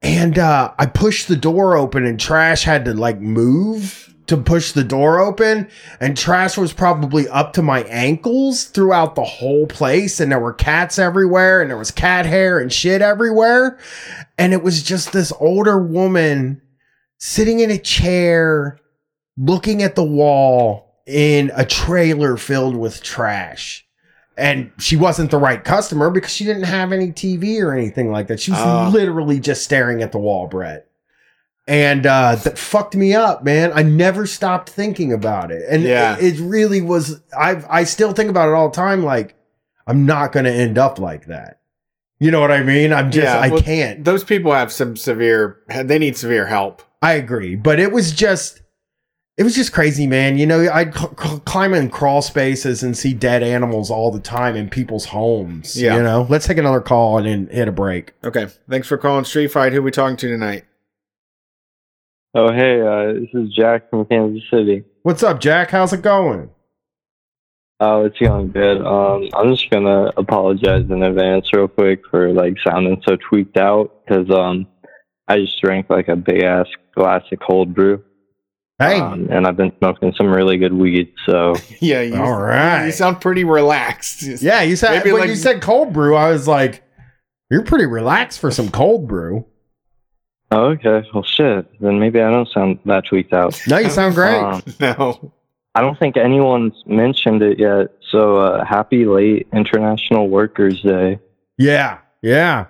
And 0.01 0.37
uh, 0.37 0.73
I 0.77 0.85
pushed 0.85 1.27
the 1.27 1.35
door 1.35 1.75
open, 1.75 2.05
and 2.05 2.19
Trash 2.19 2.63
had 2.63 2.85
to 2.85 2.93
like 2.93 3.19
move 3.19 4.13
to 4.27 4.37
push 4.37 4.71
the 4.71 4.83
door 4.83 5.19
open. 5.19 5.69
And 5.99 6.17
Trash 6.17 6.57
was 6.57 6.73
probably 6.73 7.27
up 7.29 7.53
to 7.53 7.61
my 7.61 7.83
ankles 7.83 8.65
throughout 8.65 9.15
the 9.15 9.23
whole 9.23 9.67
place. 9.67 10.19
And 10.19 10.31
there 10.31 10.39
were 10.39 10.53
cats 10.53 10.99
everywhere, 10.99 11.61
and 11.61 11.69
there 11.69 11.77
was 11.77 11.91
cat 11.91 12.25
hair 12.25 12.59
and 12.59 12.71
shit 12.71 13.01
everywhere. 13.01 13.77
And 14.37 14.53
it 14.53 14.63
was 14.63 14.83
just 14.83 15.13
this 15.13 15.31
older 15.39 15.81
woman 15.81 16.61
sitting 17.17 17.59
in 17.59 17.71
a 17.71 17.77
chair, 17.77 18.79
looking 19.37 19.81
at 19.81 19.95
the 19.95 20.03
wall 20.03 21.01
in 21.05 21.51
a 21.55 21.65
trailer 21.65 22.37
filled 22.37 22.75
with 22.75 23.03
trash. 23.03 23.84
And 24.37 24.71
she 24.79 24.97
wasn't 24.97 25.31
the 25.31 25.37
right 25.37 25.63
customer 25.63 26.09
because 26.09 26.31
she 26.31 26.43
didn't 26.43 26.63
have 26.63 26.91
any 26.91 27.11
TV 27.11 27.61
or 27.61 27.73
anything 27.73 28.11
like 28.11 28.27
that. 28.27 28.39
She 28.39 28.51
was 28.51 28.59
Ah. 28.59 28.89
literally 28.89 29.39
just 29.39 29.63
staring 29.63 30.01
at 30.01 30.11
the 30.11 30.17
wall, 30.17 30.47
Brett. 30.47 30.87
And 31.67 32.05
uh, 32.05 32.35
that 32.35 32.57
fucked 32.59 32.95
me 32.95 33.13
up, 33.15 33.43
man. 33.43 33.71
I 33.73 33.81
never 33.81 34.27
stopped 34.27 34.69
thinking 34.69 35.11
about 35.13 35.51
it. 35.51 35.63
And 35.69 35.83
Yeah. 35.83 36.17
it, 36.19 36.39
it 36.39 36.43
really 36.43 36.81
was 36.81 37.21
I 37.35 37.63
I 37.69 37.83
still 37.85 38.11
think 38.13 38.29
about 38.29 38.49
it 38.49 38.53
all 38.53 38.69
the 38.69 38.75
time, 38.75 39.03
like, 39.03 39.35
I'm 39.87 40.05
not 40.05 40.31
gonna 40.31 40.51
end 40.51 40.77
up 40.77 40.99
like 40.99 41.25
that. 41.27 41.59
You 42.19 42.29
know 42.31 42.39
what 42.39 42.51
I 42.51 42.61
mean? 42.63 42.93
I'm 42.93 43.11
just 43.11 43.23
Yeah, 43.25 43.39
I 43.39 43.49
well, 43.49 43.61
can't. 43.61 44.03
Those 44.03 44.23
people 44.23 44.51
have 44.53 44.71
some 44.71 44.95
severe. 44.95 45.57
They 45.83 45.97
need 45.97 46.17
severe 46.17 46.45
help. 46.45 46.81
I 47.01 47.13
agree, 47.13 47.55
but 47.55 47.79
it 47.79 47.91
was 47.91 48.11
just 48.11 48.61
it 49.37 49.43
was 49.43 49.55
just 49.55 49.73
crazy, 49.73 50.07
man. 50.07 50.37
You 50.37 50.45
know, 50.45 50.69
I'd 50.71 50.93
cl- 50.93 51.15
cl- 51.17 51.39
climb 51.41 51.73
in 51.73 51.89
crawl 51.89 52.21
spaces 52.21 52.83
and 52.83 52.97
see 52.97 53.13
dead 53.13 53.43
animals 53.43 53.91
all 53.91 54.11
the 54.11 54.19
time 54.19 54.55
in 54.55 54.69
people's 54.69 55.05
homes. 55.05 55.79
Yeah. 55.79 55.97
You 55.97 56.03
know, 56.03 56.25
let's 56.29 56.47
take 56.47 56.57
another 56.57 56.81
call 56.81 57.17
and 57.17 57.27
then 57.27 57.47
hit 57.47 57.67
a 57.67 57.71
break. 57.71 58.13
Okay. 58.23 58.47
Thanks 58.69 58.87
for 58.87 58.97
calling 58.97 59.25
Street 59.25 59.51
Fight. 59.51 59.73
Who 59.73 59.81
we 59.81 59.91
talking 59.91 60.17
to 60.17 60.27
tonight? 60.27 60.63
Oh, 62.33 62.51
hey, 62.51 62.81
uh, 62.81 63.13
this 63.13 63.29
is 63.33 63.53
Jack 63.53 63.89
from 63.89 64.05
Kansas 64.05 64.43
City. 64.51 64.83
What's 65.03 65.23
up, 65.23 65.39
Jack? 65.39 65.71
How's 65.71 65.93
it 65.93 66.01
going? 66.01 66.49
Oh, 67.79 68.05
it's 68.05 68.17
going 68.17 68.51
good. 68.51 68.81
Um, 68.81 69.29
I'm 69.33 69.53
just 69.53 69.69
gonna 69.69 70.11
apologize 70.15 70.85
in 70.89 71.03
advance, 71.03 71.51
real 71.53 71.67
quick, 71.67 72.01
for 72.09 72.31
like 72.31 72.55
sounding 72.65 73.01
so 73.07 73.17
tweaked 73.17 73.57
out 73.57 74.05
because 74.05 74.29
um, 74.31 74.65
I 75.27 75.39
just 75.39 75.61
drank 75.61 75.89
like 75.89 76.07
a 76.07 76.15
big 76.15 76.43
ass 76.43 76.67
glass 76.95 77.23
of 77.31 77.39
cold 77.39 77.75
brew, 77.75 78.01
Hey, 78.77 78.99
um, 78.99 79.27
and 79.31 79.47
I've 79.47 79.55
been 79.55 79.71
smoking 79.77 80.13
some 80.17 80.27
really 80.27 80.57
good 80.57 80.73
weed. 80.73 81.13
So 81.25 81.55
Yeah. 81.81 82.01
You, 82.01 82.15
all 82.17 82.39
right. 82.39 82.85
You 82.87 82.91
sound 82.91 83.21
pretty 83.21 83.43
relaxed. 83.45 84.21
yeah, 84.41 84.61
you 84.63 84.75
said 84.75 85.03
when 85.05 85.19
like- 85.19 85.29
you 85.29 85.35
said 85.35 85.61
cold 85.61 85.93
brew, 85.93 86.15
I 86.15 86.29
was 86.31 86.47
like, 86.47 86.83
you're 87.49 87.63
pretty 87.63 87.85
relaxed 87.85 88.39
for 88.39 88.51
some 88.51 88.69
cold 88.69 89.07
brew. 89.07 89.45
oh, 90.51 90.71
okay, 90.71 91.07
well, 91.13 91.23
shit. 91.23 91.67
Then 91.79 91.99
maybe 91.99 92.19
I 92.21 92.29
don't 92.31 92.49
sound 92.49 92.79
that 92.85 93.05
tweaked 93.05 93.33
out. 93.33 93.59
No, 93.67 93.77
you 93.77 93.89
sound 93.89 94.15
great. 94.15 94.37
Um, 94.41 94.61
No. 94.79 95.31
I 95.73 95.81
don't 95.81 95.97
think 95.99 96.15
anyone's 96.17 96.73
mentioned 96.85 97.41
it 97.43 97.59
yet. 97.59 97.87
So 98.09 98.37
uh, 98.37 98.63
happy 98.65 99.05
late 99.05 99.47
International 99.53 100.27
Workers 100.29 100.81
Day. 100.81 101.19
yeah, 101.57 101.99
yeah. 102.21 102.65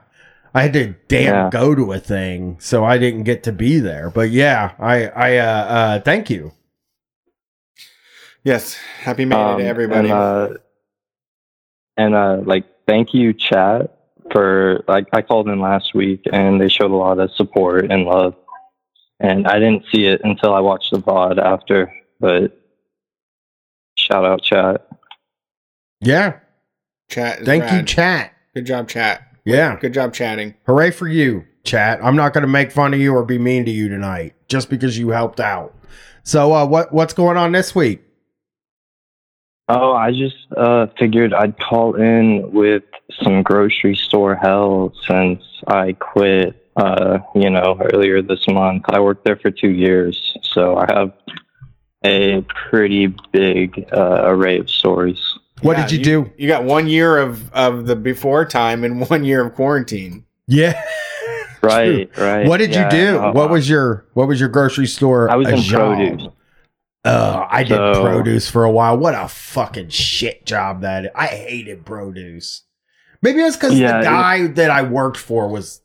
I 0.56 0.61
had 0.61 0.73
to 0.73 0.95
damn 1.10 1.34
Yeah. 1.34 1.49
go 1.52 1.76
to 1.76 1.91
a 1.91 1.99
thing, 1.99 2.56
so 2.61 2.86
I 2.86 2.98
didn't 2.98 3.23
get 3.23 3.44
to 3.44 3.52
be 3.52 3.80
there. 3.80 4.10
But 4.10 4.30
yeah, 4.30 4.72
I, 4.80 5.07
I, 5.07 5.38
uh, 5.38 5.44
uh, 5.44 5.99
thank 5.99 6.30
you. 6.30 6.53
Yes. 8.45 8.77
Happy 9.02 9.26
May 9.26 9.36
Um, 9.36 9.60
to 9.60 9.65
everybody. 9.65 10.10
And, 10.10 10.18
uh, 10.18 10.49
and 11.98 12.15
uh, 12.15 12.38
like 12.45 12.64
thank 12.88 13.14
you, 13.14 13.34
chat, 13.34 13.91
for 14.32 14.84
like 14.88 15.07
I 15.11 15.22
called 15.22 15.49
in 15.49 15.60
last 15.60 15.94
week 15.94 16.22
and 16.32 16.60
they 16.61 16.69
showed 16.69 16.91
a 16.91 16.95
lot 16.95 17.19
of 17.19 17.32
support 17.32 17.91
and 17.91 18.06
love, 18.06 18.36
and 19.19 19.48
I 19.48 19.60
didn't 19.60 19.84
see 19.91 20.06
it 20.06 20.22
until 20.23 20.53
I 20.53 20.61
watched 20.61 20.91
the 20.91 20.99
VOD 20.99 21.38
after. 21.38 21.94
But 22.22 22.57
shout 23.98 24.23
out, 24.23 24.41
chat. 24.41 24.88
Yeah. 25.99 26.40
Chat. 27.10 27.41
is 27.41 27.45
Thank 27.45 27.72
you, 27.73 27.84
chat. 27.84 28.34
Good 28.53 28.65
job, 28.65 28.88
chat. 28.88 29.35
Yeah. 29.45 29.80
Good 29.80 29.93
job 29.93 30.13
chatting. 30.13 30.55
Hooray 30.65 30.91
for 30.91 31.07
you, 31.07 31.45
chat. 31.63 32.03
I'm 32.03 32.15
not 32.15 32.34
going 32.34 32.41
to 32.41 32.47
make 32.47 32.72
fun 32.72 32.93
of 32.93 32.99
you 32.99 33.13
or 33.13 33.23
be 33.23 33.38
mean 33.38 33.63
to 33.65 33.72
you 33.72 33.88
tonight 33.88 34.34
just 34.47 34.69
because 34.69 34.97
you 34.97 35.09
helped 35.09 35.39
out. 35.39 35.73
So, 36.23 36.53
uh, 36.53 36.65
what 36.65 36.91
what's 36.91 37.13
going 37.13 37.38
on 37.38 37.51
this 37.51 37.76
week? 37.76 38.01
Oh, 39.67 39.93
I 39.93 40.11
just 40.11 40.35
uh, 40.57 40.88
figured 40.97 41.34
I'd 41.34 41.59
call 41.59 41.95
in 41.95 42.51
with 42.51 42.84
some 43.23 43.43
grocery 43.43 43.95
store 43.95 44.35
hell 44.35 44.93
since 45.07 45.41
I 45.67 45.93
quit. 45.93 46.61
Uh, 46.76 47.19
you 47.34 47.49
know, 47.49 47.80
earlier 47.93 48.22
this 48.22 48.45
month. 48.49 48.84
I 48.89 48.99
worked 48.99 49.23
there 49.23 49.38
for 49.38 49.49
two 49.49 49.69
years, 49.69 50.35
so 50.41 50.76
I 50.76 50.85
have 50.93 51.13
a 52.03 52.41
pretty 52.69 53.07
big 53.31 53.88
uh, 53.93 54.23
array 54.26 54.59
of 54.59 54.69
stories. 54.69 55.35
What 55.61 55.77
Yeah, 55.77 55.88
did 55.88 55.98
you, 55.99 56.03
do? 56.03 56.32
You 56.38 56.48
got 56.48 56.64
one 56.65 56.88
year 56.88 57.18
of, 57.18 57.52
of 57.53 57.86
the 57.88 57.95
before 57.95 58.45
time 58.45 58.84
and 58.84 58.99
one 59.10 59.23
year 59.23 59.45
of 59.45 59.53
quarantine. 59.56 60.26
Yeah. 60.48 60.82
Right, 61.64 62.15
right. 62.15 62.48
What 62.48 62.57
did 62.57 62.69
Yeah, 62.69 62.84
you 62.86 62.91
do? 62.91 63.18
uh, 63.19 63.32
what 63.34 63.49
was 63.49 63.68
your 63.68 64.06
what 64.14 64.27
was 64.27 64.40
your 64.40 64.49
grocery 64.49 64.86
store? 64.86 65.32
I 65.32 65.36
was 65.36 65.48
in 65.49 65.57
job? 65.61 65.98
produce. 65.98 66.27
Uh, 67.03 67.48
I 67.49 67.64
did 67.64 67.69
So- 67.77 68.03
produce 68.03 68.48
for 68.48 68.64
a 68.65 68.69
while. 68.69 68.95
What 68.99 69.15
a 69.15 69.27
fucking 69.27 69.90
shit 69.90 70.45
job 70.45 70.82
that 70.82 71.06
is. 71.06 71.11
I 71.15 71.26
hated 71.26 71.84
produce. 71.84 72.61
Maybe 73.23 73.40
it's 73.41 73.56
because 73.56 73.80
Yeah, 73.80 73.94
the 73.94 73.99
it- 74.02 74.03
guy 74.03 74.48
that 74.48 74.69
I 74.69 74.84
worked 74.84 75.18
for 75.18 75.48
was 75.48 75.82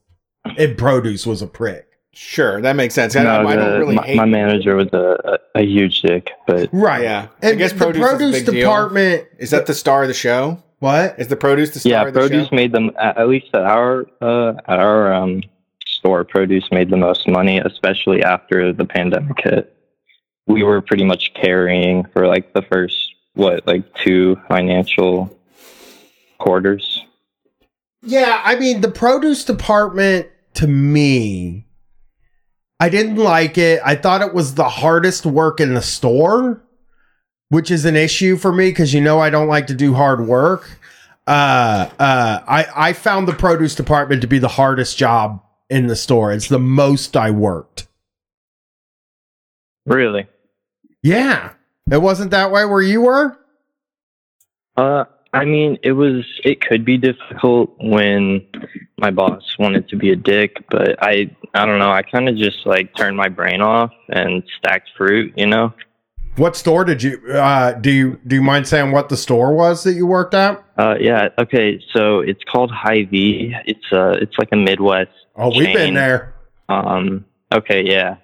in 0.59 0.77
produce 0.77 1.27
was 1.27 1.41
a 1.41 1.47
prick. 1.47 1.89
Sure, 2.13 2.61
that 2.61 2.75
makes 2.77 2.95
sense. 2.95 3.15
I, 3.17 3.23
No, 3.23 3.47
I 3.47 3.55
don't 3.57 3.71
the- 3.73 3.79
really 3.79 3.95
my, 3.97 4.03
hate. 4.07 4.17
my 4.17 4.25
manager 4.25 4.75
was 4.77 4.89
a, 4.93 5.39
a, 5.55 5.61
a 5.61 5.63
huge 5.63 6.03
dick, 6.03 6.31
but 6.47 6.69
Right. 6.73 7.03
Yeah, 7.03 7.29
I 7.43 7.49
And 7.51 7.59
guess 7.59 7.73
the 7.73 7.79
produce, 7.79 8.03
produce 8.09 8.37
is 8.37 8.43
a 8.43 8.45
big 8.47 8.55
deal. 8.55 8.61
department 8.69 9.29
Is 9.39 9.51
that 9.51 9.67
the 9.67 9.75
star 9.75 10.03
of 10.03 10.09
the 10.09 10.15
show? 10.15 10.63
what? 10.81 11.15
Is 11.19 11.29
the 11.29 11.37
produce 11.37 11.71
the 11.71 11.81
star 11.81 11.91
yeah, 11.93 12.03
of 12.09 12.13
the 12.15 12.21
produce 12.21 12.49
show? 12.49 12.57
made 12.57 12.73
them 12.73 12.91
at, 12.99 13.17
at 13.19 13.29
least 13.29 13.47
at 13.55 13.63
our 13.63 14.07
uh, 14.21 14.55
at 14.67 14.79
our 14.81 15.13
um, 15.13 15.43
store. 15.87 16.25
Produce 16.25 16.69
made 16.73 16.91
the 16.91 16.97
most 16.97 17.29
money, 17.29 17.59
especially 17.59 18.23
after 18.25 18.73
the 18.73 18.85
pandemic 18.87 19.37
hit. 19.43 19.77
We 20.47 20.63
were 20.65 20.81
pretty 20.81 21.05
much 21.05 21.33
carrying 21.35 22.05
for 22.13 22.27
like 22.27 22.55
the 22.55 22.63
first 22.63 23.15
what 23.35 23.67
like 23.67 23.85
two 23.95 24.37
financial 24.49 25.37
quarters. 26.39 27.05
Yeah, 28.03 28.41
I 28.45 28.59
mean 28.59 28.81
the 28.81 28.91
produce 28.91 29.45
department 29.45 30.29
to 30.55 30.67
me 30.67 31.67
I 32.81 32.89
didn't 32.89 33.17
like 33.17 33.59
it. 33.59 33.81
I 33.85 33.95
thought 33.95 34.23
it 34.23 34.33
was 34.33 34.55
the 34.55 34.69
hardest 34.69 35.27
work 35.27 35.61
in 35.61 35.75
the 35.75 35.83
store, 35.83 36.63
which 37.51 37.71
is 37.71 37.85
an 37.85 37.95
issue 37.95 38.37
for 38.37 38.53
me 38.53 38.73
cuz 38.73 38.95
you 38.95 39.03
know 39.03 39.21
I 39.21 39.29
don't 39.29 39.49
like 39.49 39.67
to 39.67 39.75
do 39.75 39.95
hard 39.95 40.27
work. 40.27 40.79
Uh 41.27 41.91
uh 41.99 42.41
I 42.49 42.67
I 42.75 42.93
found 42.95 43.29
the 43.29 43.35
produce 43.35 43.75
department 43.75 44.23
to 44.23 44.27
be 44.27 44.39
the 44.39 44.49
hardest 44.49 44.97
job 44.97 45.43
in 45.69 45.87
the 45.87 45.97
store. 45.97 46.33
It's 46.33 46.49
the 46.49 46.59
most 46.59 47.17
I 47.17 47.31
worked. 47.31 47.87
Really? 49.87 50.27
Yeah. 51.03 51.53
It 51.91 52.01
wasn't 52.01 52.31
that 52.31 52.51
way 52.51 52.65
where 52.65 52.83
you 52.83 53.03
were? 53.03 53.37
Uh, 54.77 55.05
I 55.33 55.45
mean, 55.45 55.79
it 55.83 55.93
was. 55.93 56.25
It 56.45 56.61
could 56.61 56.85
be 56.85 56.99
difficult 56.99 57.73
when 57.79 58.47
my 58.99 59.11
boss 59.11 59.43
wanted 59.59 59.89
to 59.91 59.97
be 59.97 60.11
a 60.11 60.17
dick, 60.17 60.57
but 60.71 60.97
I, 61.01 61.35
I 61.55 61.67
don't 61.67 61.79
know. 61.79 61.91
I 61.91 62.03
kind 62.03 62.29
of 62.29 62.37
just 62.37 62.67
like 62.67 62.95
turned 62.97 63.17
my 63.17 63.29
brain 63.29 63.61
off 63.61 63.93
and 64.09 64.43
stacked 64.59 64.91
fruit. 64.97 65.33
You 65.37 65.47
know? 65.47 65.73
What 66.37 66.57
store 66.57 66.85
did 66.85 67.03
you 67.03 67.21
uh 67.33 67.73
do 67.73 67.91
you 67.91 68.21
do 68.27 68.37
you 68.37 68.43
mind 68.43 68.67
saying 68.67 68.93
what 68.93 69.09
the 69.09 69.17
store 69.17 69.55
was 69.55 69.85
that 69.85 69.93
you 69.93 70.07
worked 70.07 70.35
at? 70.35 70.65
Uh, 70.79 70.95
yeah. 70.99 71.29
Okay. 71.39 71.81
So 71.93 72.21
it's 72.21 72.43
called 72.45 72.71
Hy-Vee. 72.71 73.55
It's 73.67 73.93
uh, 73.93 74.17
it's 74.21 74.37
like 74.39 74.49
a 74.53 74.57
Midwest. 74.57 75.11
Oh, 75.37 75.57
we've 75.57 75.75
been 75.75 75.95
there. 75.95 76.35
Um. 76.69 77.25
Okay. 77.53 77.85
Yeah. 77.85 78.17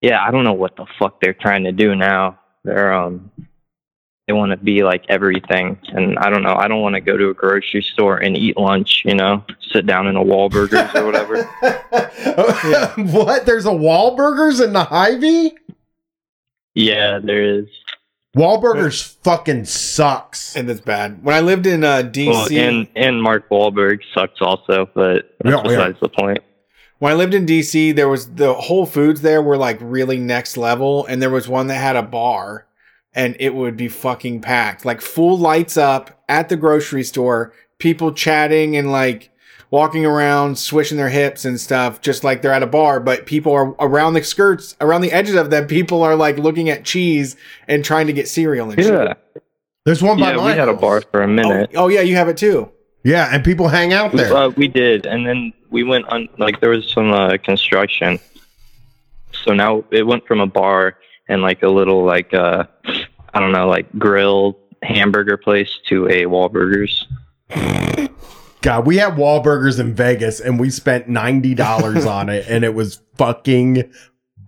Yeah. 0.00 0.24
I 0.24 0.30
don't 0.30 0.44
know 0.44 0.52
what 0.54 0.76
the 0.76 0.86
fuck 0.98 1.20
they're 1.20 1.34
trying 1.34 1.64
to 1.64 1.72
do 1.72 1.94
now. 1.94 2.38
They're 2.64 2.92
um. 2.92 3.30
They 4.30 4.34
want 4.34 4.52
to 4.52 4.56
be 4.58 4.84
like 4.84 5.04
everything, 5.08 5.76
and 5.88 6.16
I 6.20 6.30
don't 6.30 6.44
know. 6.44 6.54
I 6.54 6.68
don't 6.68 6.82
want 6.82 6.94
to 6.94 7.00
go 7.00 7.16
to 7.16 7.30
a 7.30 7.34
grocery 7.34 7.82
store 7.82 8.18
and 8.18 8.36
eat 8.36 8.56
lunch. 8.56 9.02
You 9.04 9.16
know, 9.16 9.44
sit 9.72 9.86
down 9.86 10.06
in 10.06 10.14
a 10.14 10.22
Wahlburgers 10.22 10.94
or 10.94 11.04
whatever. 11.04 11.42
what? 13.10 13.44
There's 13.44 13.66
a 13.66 13.70
Wahlburgers 13.70 14.64
in 14.64 14.72
the 14.72 14.84
Hy-Vee? 14.84 15.56
Yeah, 16.76 17.18
there 17.18 17.42
is. 17.42 17.66
Wahlburgers 18.36 19.16
fucking 19.24 19.64
sucks. 19.64 20.54
and 20.54 20.70
it's 20.70 20.80
bad. 20.80 21.24
When 21.24 21.34
I 21.34 21.40
lived 21.40 21.66
in 21.66 21.82
uh, 21.82 22.02
DC, 22.04 22.28
Well, 22.28 22.48
and 22.52 22.86
and 22.94 23.20
Mark 23.20 23.48
Wahlberg 23.48 23.98
sucks 24.14 24.40
also, 24.40 24.88
but 24.94 25.34
that's 25.40 25.56
Yeah, 25.56 25.56
yeah. 25.56 25.62
besides 25.64 25.98
the 26.00 26.08
point. 26.08 26.38
when 27.00 27.10
I 27.10 27.16
lived 27.16 27.34
in 27.34 27.46
DC, 27.46 27.96
there 27.96 28.08
was 28.08 28.32
the 28.34 28.54
Whole 28.54 28.86
Foods 28.86 29.22
there 29.22 29.42
were 29.42 29.56
like 29.56 29.78
really 29.80 30.18
next 30.20 30.56
level, 30.56 31.04
and 31.06 31.20
there 31.20 31.30
was 31.30 31.48
one 31.48 31.66
that 31.66 31.74
had 31.78 31.96
a 31.96 32.02
bar, 32.04 32.68
and 33.14 33.36
it 33.40 33.54
would 33.54 33.76
be 33.76 33.88
fucking 33.88 34.40
packed, 34.40 34.84
like 34.84 35.00
full 35.00 35.36
lights 35.38 35.76
up 35.76 36.22
at 36.28 36.48
the 36.48 36.56
grocery 36.56 37.02
store, 37.02 37.52
people 37.78 38.12
chatting 38.12 38.76
and 38.76 38.92
like 38.92 39.30
walking 39.72 40.04
around, 40.04 40.58
swishing 40.58 40.96
their 40.96 41.08
hips 41.08 41.44
and 41.44 41.60
stuff, 41.60 42.00
just 42.00 42.24
like 42.24 42.42
they're 42.42 42.52
at 42.52 42.62
a 42.62 42.66
bar. 42.66 43.00
But 43.00 43.26
people 43.26 43.52
are 43.52 43.74
around 43.80 44.14
the 44.14 44.22
skirts, 44.24 44.76
around 44.80 45.00
the 45.02 45.12
edges 45.12 45.34
of 45.34 45.50
them. 45.50 45.66
People 45.66 46.02
are 46.02 46.16
like 46.16 46.38
looking 46.38 46.68
at 46.70 46.84
cheese 46.84 47.36
and 47.68 47.84
trying 47.84 48.06
to 48.08 48.12
get 48.12 48.28
cereal 48.28 48.70
and 48.70 48.80
shit. 48.82 48.92
Yeah, 48.92 49.14
There's 49.84 50.02
one 50.02 50.18
by 50.18 50.32
yeah. 50.34 50.44
We 50.44 50.52
had 50.52 50.68
a 50.68 50.74
bar 50.74 51.00
for 51.10 51.20
a 51.22 51.24
Oh, 51.24 51.28
minute. 51.28 51.70
oh 51.76 51.88
yeah, 51.88 52.00
you 52.00 52.16
have 52.16 52.28
it 52.28 52.36
too. 52.36 52.70
Yeah, 53.02 53.28
and 53.32 53.42
people 53.44 53.68
hang 53.68 53.92
out 53.92 54.12
We, 54.12 54.18
there. 54.20 54.36
uh, 54.36 54.48
we 54.50 54.68
did, 54.68 55.06
and 55.06 55.26
then 55.26 55.52
we 55.70 55.84
went 55.84 56.06
on. 56.08 56.28
Like 56.38 56.60
there 56.60 56.70
was 56.70 56.88
some 56.90 57.12
uh, 57.12 57.38
construction, 57.38 58.18
so 59.44 59.54
now 59.54 59.84
it 59.90 60.06
went 60.06 60.26
from 60.26 60.40
a 60.40 60.46
bar 60.46 60.96
and 61.30 61.42
like 61.42 61.62
a 61.62 61.68
little 61.68 62.04
like 62.04 62.34
uh, 62.34 62.64
I 63.32 63.40
don't 63.40 63.52
know, 63.52 63.68
like 63.68 63.86
grill 63.98 64.58
hamburger 64.82 65.36
place 65.36 65.78
to 65.86 66.06
a 66.08 66.24
Wahlburgers. 66.24 67.04
God, 68.62 68.86
we 68.86 68.96
had 68.96 69.14
Wahlburgers 69.14 69.80
in 69.80 69.94
Vegas 69.94 70.40
and 70.40 70.60
we 70.60 70.68
spent 70.70 71.08
$90 71.08 72.06
on 72.06 72.28
it 72.28 72.46
and 72.48 72.64
it 72.64 72.74
was 72.74 73.00
fucking 73.16 73.90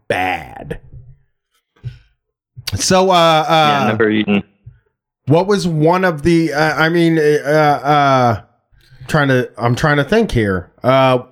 bad. 0.09 0.81
So 2.75 3.11
uh 3.11 3.45
yeah, 3.49 3.85
uh 3.85 3.89
never 3.89 4.11
eaten. 4.11 4.43
what 5.27 5.47
was 5.47 5.67
one 5.67 6.05
of 6.05 6.23
the 6.23 6.53
uh, 6.53 6.75
I 6.75 6.89
mean 6.89 7.19
uh 7.19 7.23
uh 7.23 8.43
trying 9.09 9.29
to 9.29 9.51
I'm 9.59 9.75
trying 9.75 9.99
to 9.99 10.05
think 10.05 10.31
here. 10.31 10.73
Uh 10.83 11.25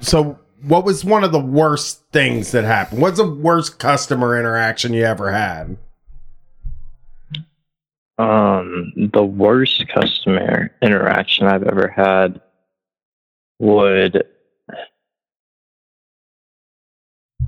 so 0.00 0.38
what 0.66 0.84
was 0.84 1.04
one 1.04 1.24
of 1.24 1.32
the 1.32 1.40
worst 1.40 2.02
things 2.12 2.52
that 2.52 2.64
happened? 2.64 3.00
What's 3.00 3.18
the 3.18 3.28
worst 3.28 3.78
customer 3.78 4.38
interaction 4.38 4.92
you 4.92 5.04
ever 5.04 5.30
had? 5.32 5.76
Um, 8.16 8.92
the 9.12 9.24
worst 9.24 9.86
customer 9.88 10.70
interaction 10.80 11.46
I've 11.46 11.64
ever 11.64 11.88
had 11.88 12.40
would 13.58 14.24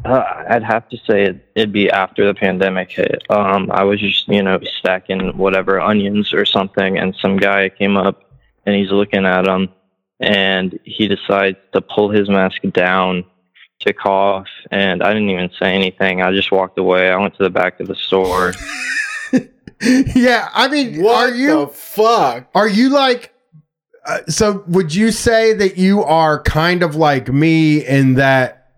uh, 0.04 0.44
I'd 0.48 0.62
have 0.62 0.88
to 0.90 0.96
say 0.98 1.24
it, 1.24 1.50
it'd 1.54 1.72
be 1.72 1.90
after 1.90 2.26
the 2.26 2.34
pandemic 2.34 2.90
hit. 2.92 3.22
Um, 3.30 3.70
I 3.72 3.84
was 3.84 4.00
just 4.00 4.28
you 4.28 4.42
know 4.42 4.58
stacking 4.78 5.36
whatever 5.36 5.80
onions 5.80 6.32
or 6.32 6.44
something, 6.44 6.98
and 6.98 7.14
some 7.16 7.36
guy 7.36 7.68
came 7.68 7.96
up 7.96 8.22
and 8.66 8.74
he's 8.74 8.90
looking 8.90 9.24
at 9.24 9.44
them, 9.44 9.68
and 10.20 10.78
he 10.84 11.08
decides 11.08 11.58
to 11.72 11.80
pull 11.80 12.10
his 12.10 12.28
mask 12.28 12.62
down 12.72 13.24
to 13.80 13.92
cough, 13.92 14.48
and 14.70 15.02
I 15.02 15.12
didn't 15.12 15.30
even 15.30 15.50
say 15.58 15.74
anything. 15.74 16.22
I 16.22 16.32
just 16.32 16.50
walked 16.50 16.78
away. 16.78 17.10
I 17.10 17.16
went 17.16 17.36
to 17.36 17.42
the 17.42 17.50
back 17.50 17.78
of 17.80 17.88
the 17.88 17.94
store. 17.94 18.54
yeah, 20.14 20.48
I 20.54 20.68
mean, 20.68 21.02
What 21.02 21.30
are 21.30 21.34
you 21.34 21.60
the 21.60 21.66
fuck? 21.68 22.48
Are 22.54 22.68
you 22.68 22.90
like? 22.90 23.32
Uh, 24.06 24.20
so 24.28 24.64
would 24.68 24.94
you 24.94 25.10
say 25.10 25.52
that 25.52 25.76
you 25.76 26.02
are 26.02 26.40
kind 26.42 26.82
of 26.82 26.94
like 26.94 27.28
me 27.28 27.84
in 27.84 28.14
that 28.14 28.68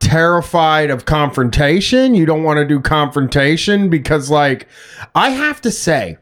terrified 0.00 0.90
of 0.90 1.04
confrontation? 1.04 2.14
You 2.14 2.26
don't 2.26 2.42
want 2.42 2.56
to 2.56 2.66
do 2.66 2.80
confrontation 2.80 3.90
because, 3.90 4.30
like, 4.30 4.66
I 5.14 5.30
have 5.30 5.60
to 5.60 5.70
say, 5.70 6.18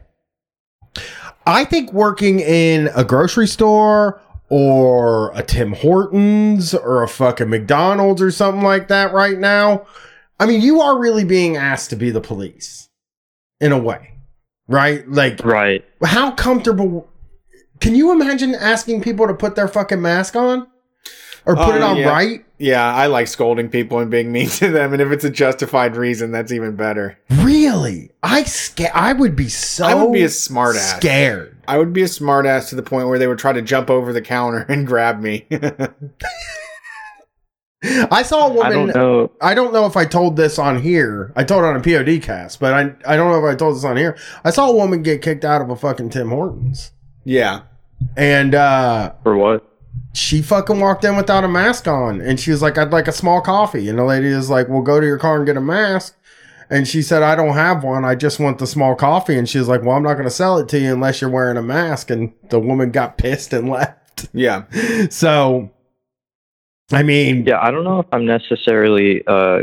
I 1.45 1.63
think 1.63 1.93
working 1.93 2.41
in 2.41 2.89
a 2.95 3.05
grocery 3.05 3.47
store 3.47 4.21
or 4.49 5.31
a 5.33 5.43
Tim 5.43 5.73
Hortons 5.73 6.73
or 6.73 7.03
a 7.03 7.07
fucking 7.07 7.49
McDonald's 7.49 8.21
or 8.21 8.31
something 8.31 8.63
like 8.63 8.87
that 8.87 9.13
right 9.13 9.37
now, 9.37 9.85
I 10.39 10.45
mean, 10.45 10.61
you 10.61 10.81
are 10.81 10.97
really 10.99 11.25
being 11.25 11.57
asked 11.57 11.89
to 11.89 11.95
be 11.95 12.09
the 12.11 12.21
police 12.21 12.89
in 13.59 13.71
a 13.71 13.77
way. 13.77 14.11
right? 14.67 15.07
Like, 15.09 15.43
Right. 15.45 15.83
how 16.03 16.31
comfortable? 16.31 17.09
Can 17.79 17.95
you 17.95 18.11
imagine 18.11 18.53
asking 18.55 19.01
people 19.01 19.27
to 19.27 19.33
put 19.33 19.55
their 19.55 19.67
fucking 19.67 20.01
mask 20.01 20.35
on 20.35 20.67
or 21.45 21.55
put 21.55 21.69
Oh, 21.69 21.75
it 21.75 21.81
uh, 21.81 21.87
on 21.87 21.97
yeah. 21.97 22.09
right? 22.09 22.43
Yeah, 22.59 22.93
I 22.93 23.05
like 23.07 23.27
scolding 23.27 23.69
people 23.69 23.99
and 23.99 24.09
being 24.11 24.31
mean 24.33 24.49
to 24.49 24.69
them, 24.71 24.93
and 24.93 25.01
if 25.01 25.11
it's 25.11 25.23
a 25.23 25.29
justified 25.29 25.95
reason, 25.95 26.31
that's 26.31 26.51
even 26.51 26.75
better. 26.75 27.17
Really? 27.29 28.11
I 28.23 28.43
sca- 28.43 28.95
I 28.97 29.13
would 29.13 29.35
be 29.35 29.47
so. 29.47 29.85
I 29.85 29.93
would 29.93 30.11
be 30.11 30.23
a 30.23 30.29
smart 30.29 30.75
ass. 30.75 30.97
Scared. 30.97 31.56
I 31.67 31.77
would 31.77 31.93
be 31.93 32.01
a 32.01 32.05
smartass 32.05 32.69
to 32.69 32.75
the 32.75 32.83
point 32.83 33.07
where 33.07 33.19
they 33.19 33.27
would 33.27 33.39
try 33.39 33.53
to 33.53 33.61
jump 33.61 33.89
over 33.89 34.13
the 34.13 34.21
counter 34.21 34.59
and 34.69 34.87
grab 34.87 35.19
me. 35.21 35.45
I 37.83 38.23
saw 38.23 38.47
a 38.47 38.53
woman. 38.53 38.71
don't 38.71 38.95
know. 38.95 39.31
I 39.39 39.53
don't 39.53 39.71
know 39.71 39.85
if 39.85 39.95
I 39.95 40.05
told 40.05 40.35
this 40.35 40.57
on 40.57 40.81
here. 40.81 41.31
I 41.35 41.43
told 41.43 41.63
it 41.63 41.67
on 41.67 41.75
a 41.75 41.79
POD 41.79 42.21
cast, 42.23 42.59
but 42.59 42.73
I 42.73 42.81
I 43.05 43.15
don't 43.15 43.31
know 43.31 43.45
if 43.45 43.53
I 43.53 43.55
told 43.55 43.75
this 43.75 43.83
on 43.83 43.97
here. 43.97 44.17
I 44.43 44.49
saw 44.49 44.69
a 44.69 44.75
woman 44.75 45.03
get 45.03 45.21
kicked 45.21 45.45
out 45.45 45.61
of 45.61 45.69
a 45.69 45.75
fucking 45.75 46.09
Tim 46.09 46.29
Hortons, 46.29 46.91
yeah. 47.23 47.61
and 48.15 48.55
uh 48.55 49.13
For 49.23 49.37
what? 49.37 49.63
she 50.13 50.41
fucking 50.41 50.79
walked 50.79 51.05
in 51.05 51.15
without 51.15 51.43
a 51.43 51.47
mask 51.47 51.87
on, 51.87 52.19
and 52.19 52.39
she 52.39 52.49
was 52.49 52.63
like, 52.63 52.79
"I'd 52.79 52.91
like 52.91 53.07
a 53.07 53.11
small 53.11 53.41
coffee," 53.41 53.87
and 53.89 53.99
the 53.99 54.03
lady 54.03 54.27
is 54.27 54.49
like, 54.49 54.67
"Well, 54.67 54.81
go 54.81 54.99
to 54.99 55.05
your 55.05 55.19
car 55.19 55.37
and 55.37 55.45
get 55.45 55.55
a 55.57 55.61
mask." 55.61 56.16
And 56.69 56.87
she 56.87 57.01
said, 57.01 57.23
"I 57.23 57.35
don't 57.35 57.53
have 57.53 57.83
one. 57.83 58.03
I 58.03 58.15
just 58.15 58.39
want 58.39 58.57
the 58.59 58.67
small 58.67 58.95
coffee." 58.95 59.37
And 59.37 59.47
she 59.47 59.57
was 59.59 59.67
like, 59.67 59.83
"Well, 59.83 59.95
I'm 59.95 60.03
not 60.03 60.13
going 60.13 60.25
to 60.25 60.29
sell 60.29 60.57
it 60.57 60.67
to 60.69 60.79
you 60.79 60.93
unless 60.93 61.21
you're 61.21 61.29
wearing 61.29 61.57
a 61.57 61.61
mask." 61.61 62.09
And 62.09 62.33
the 62.49 62.59
woman 62.59 62.91
got 62.91 63.17
pissed 63.19 63.53
and 63.53 63.69
left. 63.69 64.27
Yeah. 64.33 64.63
So, 65.09 65.71
I 66.91 67.03
mean, 67.03 67.45
Yeah, 67.45 67.59
I 67.61 67.71
don't 67.71 67.83
know 67.83 67.99
if 67.99 68.07
I'm 68.11 68.25
necessarily 68.25 69.23
uh, 69.27 69.59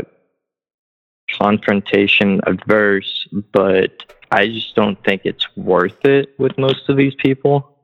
confrontation 1.33 2.39
adverse, 2.47 3.27
but 3.51 4.13
I 4.31 4.47
just 4.47 4.75
don't 4.75 5.01
think 5.03 5.21
it's 5.25 5.45
worth 5.55 6.05
it 6.05 6.29
with 6.39 6.57
most 6.57 6.87
of 6.89 6.97
these 6.97 7.13
people. 7.15 7.77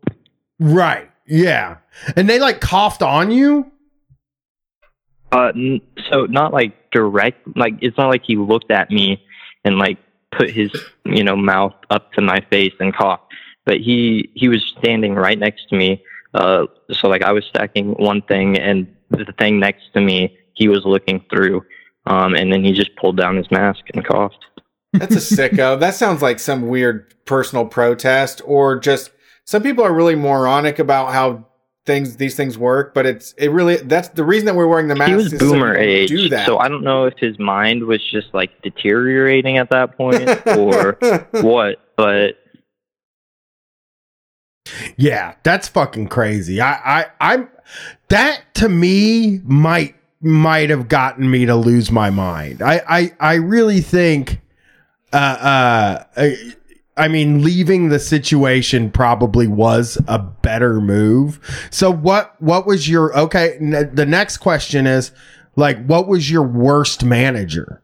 right, 0.59 1.09
yeah, 1.27 1.77
and 2.15 2.29
they 2.29 2.39
like 2.39 2.61
coughed 2.61 3.01
on 3.01 3.31
you. 3.31 3.71
Uh, 5.31 5.51
n- 5.55 5.81
so 6.09 6.25
not 6.25 6.53
like 6.53 6.91
direct, 6.91 7.39
like 7.55 7.73
it's 7.81 7.97
not 7.97 8.07
like 8.07 8.23
he 8.25 8.35
looked 8.35 8.71
at 8.71 8.89
me 8.91 9.23
and 9.63 9.77
like 9.77 9.97
put 10.31 10.49
his 10.49 10.71
you 11.05 11.23
know 11.23 11.35
mouth 11.35 11.73
up 11.89 12.11
to 12.13 12.21
my 12.21 12.39
face 12.49 12.73
and 12.79 12.95
coughed, 12.95 13.23
but 13.65 13.77
he 13.77 14.29
he 14.35 14.47
was 14.47 14.63
standing 14.77 15.15
right 15.15 15.39
next 15.39 15.69
to 15.69 15.75
me. 15.75 16.03
Uh, 16.33 16.65
so 16.91 17.07
like 17.07 17.23
I 17.23 17.31
was 17.31 17.45
stacking 17.45 17.93
one 17.93 18.21
thing 18.23 18.57
and 18.57 18.87
the 19.09 19.33
thing 19.37 19.59
next 19.59 19.91
to 19.93 20.01
me, 20.01 20.37
he 20.53 20.67
was 20.67 20.85
looking 20.85 21.23
through, 21.29 21.61
um, 22.05 22.35
and 22.35 22.51
then 22.51 22.63
he 22.63 22.71
just 22.71 22.95
pulled 22.95 23.17
down 23.17 23.35
his 23.35 23.49
mask 23.51 23.81
and 23.93 24.05
coughed. 24.05 24.45
That's 24.93 25.15
a 25.15 25.35
sicko. 25.35 25.79
that 25.79 25.95
sounds 25.95 26.21
like 26.21 26.39
some 26.39 26.67
weird 26.67 27.13
personal 27.25 27.65
protest, 27.65 28.41
or 28.45 28.79
just 28.79 29.11
some 29.45 29.63
people 29.63 29.83
are 29.83 29.93
really 29.93 30.15
moronic 30.15 30.79
about 30.79 31.13
how 31.13 31.47
things 31.85 32.17
these 32.17 32.35
things 32.35 32.57
work. 32.57 32.93
But 32.93 33.05
it's 33.05 33.33
it 33.33 33.49
really 33.51 33.77
that's 33.77 34.09
the 34.09 34.23
reason 34.23 34.45
that 34.45 34.55
we're 34.55 34.67
wearing 34.67 34.87
the 34.87 34.95
mask. 34.95 35.09
he 35.09 35.15
was 35.15 35.33
is 35.33 35.39
so 35.39 35.51
boomer 35.51 35.73
people 35.73 35.83
age, 35.87 36.09
Do 36.09 36.29
that. 36.29 36.45
so 36.45 36.57
I 36.59 36.67
don't 36.67 36.83
know 36.83 37.05
if 37.05 37.17
his 37.17 37.37
mind 37.39 37.83
was 37.83 38.01
just 38.11 38.33
like 38.33 38.61
deteriorating 38.61 39.57
at 39.57 39.69
that 39.71 39.97
point 39.97 40.29
or 40.57 40.97
what, 41.41 41.79
but 41.97 42.35
Yeah, 44.95 45.35
that's 45.43 45.67
fucking 45.67 46.07
crazy. 46.07 46.61
I, 46.61 47.01
I, 47.01 47.05
I'm 47.19 47.49
that 48.09 48.41
to 48.55 48.69
me 48.69 49.39
might 49.43 49.95
might 50.21 50.69
have 50.69 50.87
gotten 50.87 51.29
me 51.31 51.45
to 51.47 51.55
lose 51.55 51.91
my 51.91 52.09
mind. 52.11 52.61
I, 52.61 52.81
I, 52.87 53.11
I 53.19 53.33
really 53.35 53.81
think, 53.81 54.39
uh, 55.11 55.15
uh, 55.15 56.03
I, 56.15 56.53
I 56.97 57.07
mean, 57.07 57.43
leaving 57.43 57.89
the 57.89 57.99
situation 57.99 58.91
probably 58.91 59.47
was 59.47 59.97
a 60.07 60.19
better 60.19 60.81
move. 60.81 61.39
So 61.71 61.89
what, 61.89 62.39
what 62.41 62.65
was 62.65 62.89
your 62.89 63.17
okay? 63.17 63.57
N- 63.59 63.91
the 63.93 64.05
next 64.05 64.37
question 64.37 64.85
is 64.85 65.11
like, 65.55 65.83
what 65.85 66.07
was 66.07 66.29
your 66.29 66.43
worst 66.43 67.03
manager? 67.03 67.81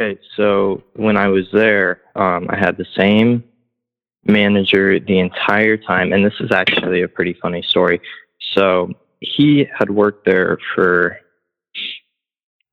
Okay, 0.00 0.20
so 0.36 0.82
when 0.94 1.16
I 1.16 1.28
was 1.28 1.46
there, 1.52 2.02
um, 2.14 2.46
I 2.50 2.56
had 2.56 2.76
the 2.76 2.86
same 2.96 3.42
manager 4.26 5.00
the 5.00 5.18
entire 5.18 5.76
time, 5.76 6.12
and 6.12 6.24
this 6.24 6.34
is 6.40 6.52
actually 6.52 7.02
a 7.02 7.08
pretty 7.08 7.34
funny 7.40 7.62
story. 7.62 8.00
So 8.54 8.92
he 9.20 9.66
had 9.76 9.90
worked 9.90 10.26
there 10.26 10.58
for, 10.74 11.18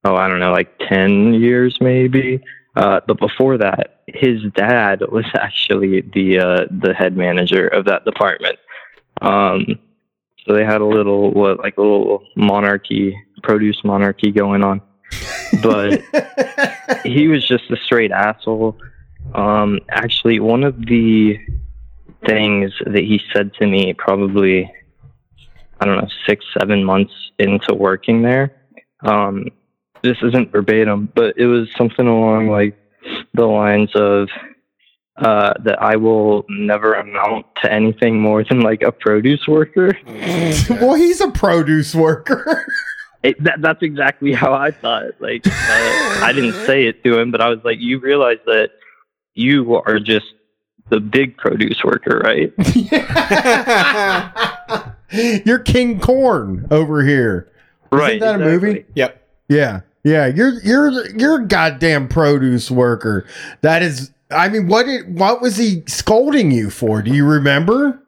oh, 0.04 0.16
I 0.16 0.28
don't 0.28 0.40
know, 0.40 0.52
like 0.52 0.78
10 0.88 1.34
years 1.34 1.78
maybe. 1.80 2.42
Uh, 2.76 3.00
but 3.06 3.18
before 3.18 3.56
that, 3.58 4.02
his 4.06 4.42
dad 4.54 5.00
was 5.10 5.24
actually 5.34 6.00
the 6.00 6.38
uh, 6.38 6.64
the 6.70 6.92
head 6.92 7.16
manager 7.16 7.68
of 7.68 7.84
that 7.84 8.04
department. 8.04 8.58
Um, 9.20 9.78
so 10.46 10.54
they 10.54 10.64
had 10.64 10.80
a 10.80 10.86
little, 10.86 11.32
what, 11.32 11.58
like 11.58 11.76
a 11.78 11.82
little 11.82 12.22
monarchy, 12.36 13.16
produce 13.42 13.82
monarchy 13.84 14.30
going 14.30 14.62
on. 14.62 14.82
But 15.62 16.02
he 17.04 17.28
was 17.28 17.46
just 17.46 17.70
a 17.70 17.76
straight 17.76 18.10
asshole. 18.10 18.78
Um, 19.34 19.80
actually, 19.88 20.40
one 20.40 20.64
of 20.64 20.84
the 20.84 21.38
things 22.26 22.72
that 22.84 23.02
he 23.04 23.20
said 23.32 23.54
to 23.54 23.66
me 23.66 23.94
probably, 23.94 24.70
I 25.80 25.86
don't 25.86 25.96
know, 25.96 26.08
six, 26.26 26.44
seven 26.58 26.84
months 26.84 27.14
into 27.38 27.74
working 27.74 28.22
there. 28.22 28.54
Um, 29.00 29.46
this 30.04 30.18
isn't 30.22 30.52
verbatim, 30.52 31.10
but 31.14 31.36
it 31.38 31.46
was 31.46 31.68
something 31.76 32.06
along 32.06 32.48
like 32.48 32.78
the 33.32 33.46
lines 33.46 33.90
of 33.94 34.28
uh, 35.16 35.54
that 35.62 35.80
I 35.80 35.96
will 35.96 36.44
never 36.48 36.94
amount 36.94 37.46
to 37.62 37.72
anything 37.72 38.20
more 38.20 38.44
than 38.44 38.60
like 38.60 38.82
a 38.82 38.92
produce 38.92 39.46
worker. 39.48 39.96
well, 40.70 40.94
he's 40.94 41.20
a 41.20 41.30
produce 41.30 41.94
worker. 41.94 42.66
It, 43.24 43.42
that, 43.42 43.62
that's 43.62 43.82
exactly 43.82 44.34
how 44.34 44.52
I 44.52 44.70
thought. 44.70 45.12
Like, 45.18 45.46
uh, 45.46 45.50
I 45.50 46.30
didn't 46.34 46.66
say 46.66 46.84
it 46.84 47.02
to 47.04 47.18
him, 47.18 47.30
but 47.30 47.40
I 47.40 47.48
was 47.48 47.58
like, 47.64 47.78
"You 47.80 47.98
realize 47.98 48.36
that 48.44 48.72
you 49.32 49.76
are 49.76 49.98
just 49.98 50.26
the 50.90 51.00
big 51.00 51.38
produce 51.38 51.82
worker, 51.82 52.18
right?" 52.18 52.52
You're 55.46 55.60
King 55.60 56.00
Corn 56.00 56.68
over 56.70 57.02
here. 57.02 57.50
right. 57.90 58.16
Isn't 58.16 58.20
that 58.20 58.34
a 58.34 58.38
movie? 58.44 58.84
Yep. 58.94 59.26
Yeah. 59.48 59.80
Yeah, 60.04 60.26
you're 60.26 60.60
you're 60.62 61.06
you're 61.16 61.40
a 61.40 61.46
goddamn 61.46 62.08
produce 62.08 62.70
worker. 62.70 63.26
That 63.62 63.82
is 63.82 64.12
I 64.30 64.48
mean, 64.48 64.68
what 64.68 64.84
did 64.86 65.18
what 65.18 65.40
was 65.40 65.56
he 65.56 65.82
scolding 65.86 66.50
you 66.50 66.70
for? 66.70 67.00
Do 67.02 67.12
you 67.12 67.26
remember? 67.26 68.00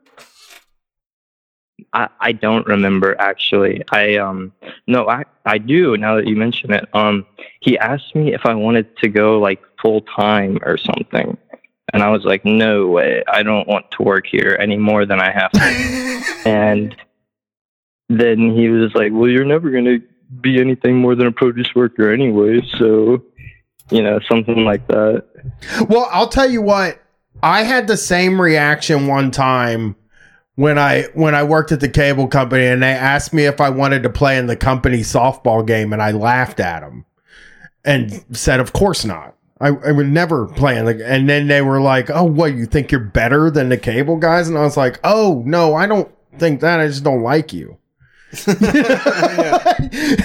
I, 1.93 2.09
I 2.21 2.33
don't 2.33 2.67
remember 2.67 3.17
actually. 3.19 3.83
I 3.91 4.17
um 4.17 4.53
no, 4.87 5.09
I 5.09 5.25
I 5.47 5.57
do 5.57 5.97
now 5.97 6.17
that 6.17 6.27
you 6.27 6.37
mention 6.37 6.73
it. 6.73 6.87
Um, 6.95 7.25
he 7.61 7.79
asked 7.79 8.15
me 8.15 8.35
if 8.35 8.45
I 8.45 8.55
wanted 8.55 8.95
to 8.99 9.09
go 9.09 9.39
like 9.39 9.63
full 9.81 10.03
time 10.03 10.59
or 10.63 10.77
something, 10.77 11.39
and 11.95 12.03
I 12.03 12.11
was 12.11 12.25
like, 12.25 12.45
"No 12.45 12.89
way! 12.89 13.23
I 13.29 13.43
don't 13.43 13.67
want 13.67 13.91
to 13.93 14.03
work 14.03 14.27
here 14.27 14.59
any 14.61 14.77
more 14.77 15.07
than 15.07 15.21
I 15.21 15.31
have 15.31 15.53
to." 15.53 16.23
and 16.49 16.95
then 18.11 18.55
he 18.55 18.69
was 18.69 18.95
like, 18.95 19.13
"Well, 19.13 19.31
you're 19.31 19.45
never 19.45 19.71
gonna 19.71 19.99
be 20.41 20.61
anything 20.61 20.97
more 20.97 21.15
than 21.15 21.27
a 21.27 21.33
produce 21.33 21.75
worker 21.75 22.13
anyway, 22.13 22.61
so." 22.79 23.23
You 23.91 24.03
know, 24.03 24.19
something 24.29 24.65
like 24.65 24.87
that. 24.89 25.25
Well, 25.89 26.09
I'll 26.11 26.29
tell 26.29 26.51
you 26.51 26.61
what. 26.61 27.01
I 27.43 27.63
had 27.63 27.87
the 27.87 27.97
same 27.97 28.41
reaction 28.41 29.07
one 29.07 29.31
time 29.31 29.95
when 30.57 30.79
I 30.79 31.03
when 31.15 31.35
I 31.35 31.45
worked 31.45 31.71
at 31.71 31.81
the 31.81 31.89
cable 31.89 32.27
company 32.27 32.67
and 32.67 32.83
they 32.83 32.93
asked 32.93 33.33
me 33.33 33.45
if 33.45 33.61
I 33.61 33.71
wanted 33.71 34.03
to 34.03 34.11
play 34.11 34.39
in 34.39 34.47
the 34.47 34.57
company 34.57 34.99
softball 34.99 35.65
game 35.65 35.93
and 35.93 36.03
I 36.03 36.11
laughed 36.11 36.61
at 36.61 36.81
them 36.81 37.05
and 37.85 38.25
said, 38.33 38.59
"Of 38.59 38.73
course 38.73 39.05
not. 39.05 39.37
I, 39.61 39.69
I 39.69 39.93
would 39.93 40.09
never 40.09 40.47
play 40.47 40.79
in 40.79 40.87
the." 40.87 41.07
And 41.07 41.29
then 41.29 41.47
they 41.47 41.63
were 41.63 41.81
like, 41.81 42.11
"Oh, 42.11 42.25
what? 42.25 42.55
You 42.55 42.67
think 42.67 42.91
you're 42.91 43.01
better 43.01 43.51
than 43.51 43.69
the 43.69 43.77
cable 43.77 44.17
guys?" 44.17 44.49
And 44.49 44.59
I 44.59 44.63
was 44.63 44.77
like, 44.77 44.99
"Oh 45.05 45.43
no, 45.47 45.75
I 45.75 45.87
don't 45.87 46.11
think 46.39 46.61
that. 46.63 46.81
I 46.81 46.89
just 46.89 47.05
don't 47.05 47.23
like 47.23 47.53
you." 47.53 47.79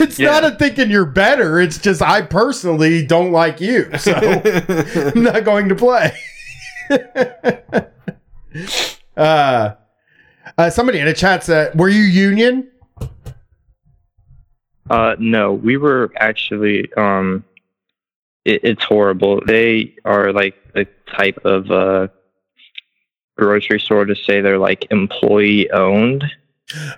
It's 0.03 0.19
Yeah. 0.19 0.31
not 0.31 0.43
a 0.45 0.51
thinking 0.57 0.89
you're 0.91 1.05
better. 1.05 1.59
It's 1.59 1.77
just 1.77 2.01
I 2.01 2.21
personally 2.23 3.05
don't 3.05 3.31
like 3.31 3.61
you, 3.61 3.89
so 3.97 4.13
I'm 5.15 5.23
not 5.23 5.43
going 5.45 5.69
to 5.69 5.75
play. 5.75 6.11
uh, 9.17 9.73
uh, 10.57 10.69
somebody 10.69 10.99
in 10.99 11.05
the 11.05 11.13
chat 11.13 11.43
said, 11.43 11.77
"Were 11.79 11.89
you 11.89 12.01
union?" 12.01 12.67
Uh, 14.89 15.15
no, 15.19 15.53
we 15.53 15.77
were 15.77 16.11
actually. 16.17 16.91
Um, 16.97 17.43
it, 18.43 18.61
it's 18.63 18.83
horrible. 18.83 19.41
They 19.45 19.95
are 20.03 20.33
like 20.33 20.55
the 20.73 20.87
type 21.15 21.37
of 21.45 21.69
uh, 21.71 22.07
grocery 23.37 23.79
store 23.79 24.05
to 24.05 24.15
say 24.15 24.41
they're 24.41 24.57
like 24.57 24.87
employee 24.91 25.69
owned. 25.71 26.23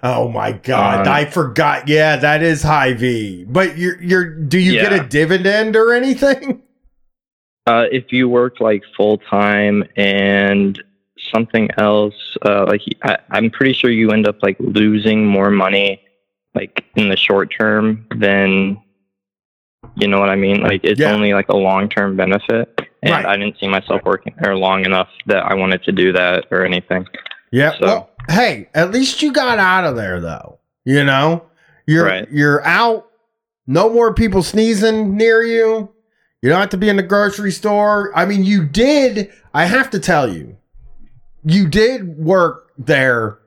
Oh 0.03 0.29
my 0.29 0.51
god, 0.51 1.07
Um, 1.07 1.13
I 1.13 1.25
forgot. 1.25 1.87
Yeah, 1.87 2.15
that 2.17 2.41
is 2.43 2.61
high 2.63 2.93
V. 2.93 3.45
But 3.45 3.77
you're 3.77 4.01
you're 4.01 4.25
do 4.25 4.59
you 4.59 4.73
get 4.73 4.93
a 4.93 5.03
dividend 5.07 5.75
or 5.75 5.93
anything? 5.93 6.61
Uh, 7.65 7.85
if 7.93 8.11
you 8.11 8.27
work 8.27 8.59
like 8.59 8.83
full 8.97 9.17
time 9.19 9.85
and 9.95 10.83
something 11.33 11.69
else, 11.77 12.13
uh, 12.45 12.65
like 12.67 12.81
I, 13.03 13.17
I'm 13.31 13.49
pretty 13.49 13.71
sure 13.71 13.89
you 13.89 14.11
end 14.11 14.27
up 14.27 14.43
like 14.43 14.57
losing 14.59 15.25
more 15.25 15.49
money, 15.49 16.01
like 16.55 16.83
in 16.97 17.07
the 17.07 17.15
short 17.15 17.53
term 17.57 18.05
than, 18.17 18.81
you 19.95 20.09
know 20.09 20.19
what 20.19 20.27
I 20.27 20.35
mean? 20.35 20.61
Like 20.61 20.81
it's 20.83 20.99
Yeah. 20.99 21.13
only 21.13 21.33
like 21.33 21.47
a 21.47 21.55
long 21.55 21.87
term 21.87 22.17
benefit, 22.17 22.81
and 23.01 23.11
Right. 23.13 23.25
I 23.25 23.37
didn't 23.37 23.57
see 23.61 23.69
myself 23.69 24.01
working 24.03 24.35
there 24.41 24.57
long 24.57 24.83
enough 24.83 25.07
that 25.27 25.45
I 25.45 25.53
wanted 25.53 25.83
to 25.85 25.93
do 25.93 26.11
that 26.11 26.47
or 26.51 26.65
anything. 26.65 27.07
Yeah. 27.53 27.73
So- 27.79 27.85
Well, 27.85 28.09
hey, 28.29 28.67
at 28.73 28.91
least 28.91 29.21
you 29.21 29.31
got 29.31 29.59
out 29.59 29.85
of 29.85 29.95
there 29.95 30.19
though. 30.19 30.57
You 30.85 31.03
know, 31.03 31.43
you're 31.87 32.05
Right. 32.05 32.27
you're 32.31 32.65
out. 32.65 33.05
No 33.67 33.89
more 33.89 34.13
people 34.13 34.41
sneezing 34.43 35.15
near 35.15 35.41
you. 35.43 35.89
You 36.41 36.49
don't 36.49 36.59
have 36.59 36.69
to 36.71 36.77
be 36.77 36.89
in 36.89 36.97
the 36.97 37.03
grocery 37.03 37.51
store. 37.51 38.11
I 38.15 38.25
mean, 38.25 38.43
you 38.43 38.65
did. 38.65 39.31
I 39.53 39.65
have 39.65 39.89
to 39.91 39.99
tell 39.99 40.27
you, 40.27 40.57
you 41.45 41.67
did 41.69 42.17
work 42.17 42.71
there. 42.77 43.37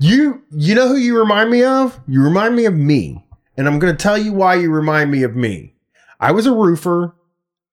You 0.00 0.42
you 0.50 0.74
know 0.74 0.88
who 0.88 0.96
you 0.96 1.16
remind 1.16 1.50
me 1.50 1.62
of? 1.62 1.98
You 2.08 2.22
remind 2.22 2.56
me 2.56 2.64
of 2.66 2.74
me, 2.74 3.24
and 3.56 3.66
I'm 3.68 3.78
going 3.78 3.96
to 3.96 4.02
tell 4.02 4.18
you 4.18 4.32
why 4.32 4.56
you 4.56 4.70
remind 4.70 5.10
me 5.12 5.22
of 5.22 5.36
me. 5.36 5.74
I 6.20 6.32
was 6.32 6.44
a 6.46 6.52
roofer 6.52 7.14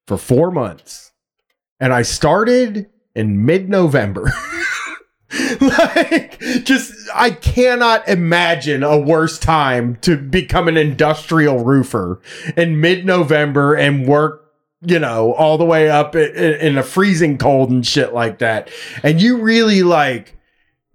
for 0.08 0.18
four 0.18 0.52
months, 0.52 1.12
and 1.80 1.92
I 1.92 2.04
started 2.04 2.88
in 3.16 3.44
mid 3.46 3.68
November. 3.68 4.32
like 5.62 6.40
just 6.64 6.94
I 7.14 7.32
cannot 7.32 8.08
imagine 8.08 8.84
a 8.84 8.98
worse 8.98 9.40
time 9.40 9.98
to 10.02 10.18
become 10.18 10.68
an 10.68 10.78
industrial 10.78 11.64
roofer 11.64 12.20
in 12.58 12.82
mid-November 12.82 13.74
and 13.74 14.08
work, 14.08 14.52
you 14.82 15.00
know, 15.00 15.34
all 15.34 15.58
the 15.58 15.66
way 15.66 15.90
up 15.90 16.16
in, 16.16 16.36
in 16.36 16.76
the 16.76 16.84
freezing 16.84 17.38
cold 17.38 17.70
and 17.70 17.86
shit 17.86 18.14
like 18.14 18.40
that. 18.40 18.70
And 19.04 19.22
you 19.22 19.38
really 19.38 19.84
like 19.84 20.38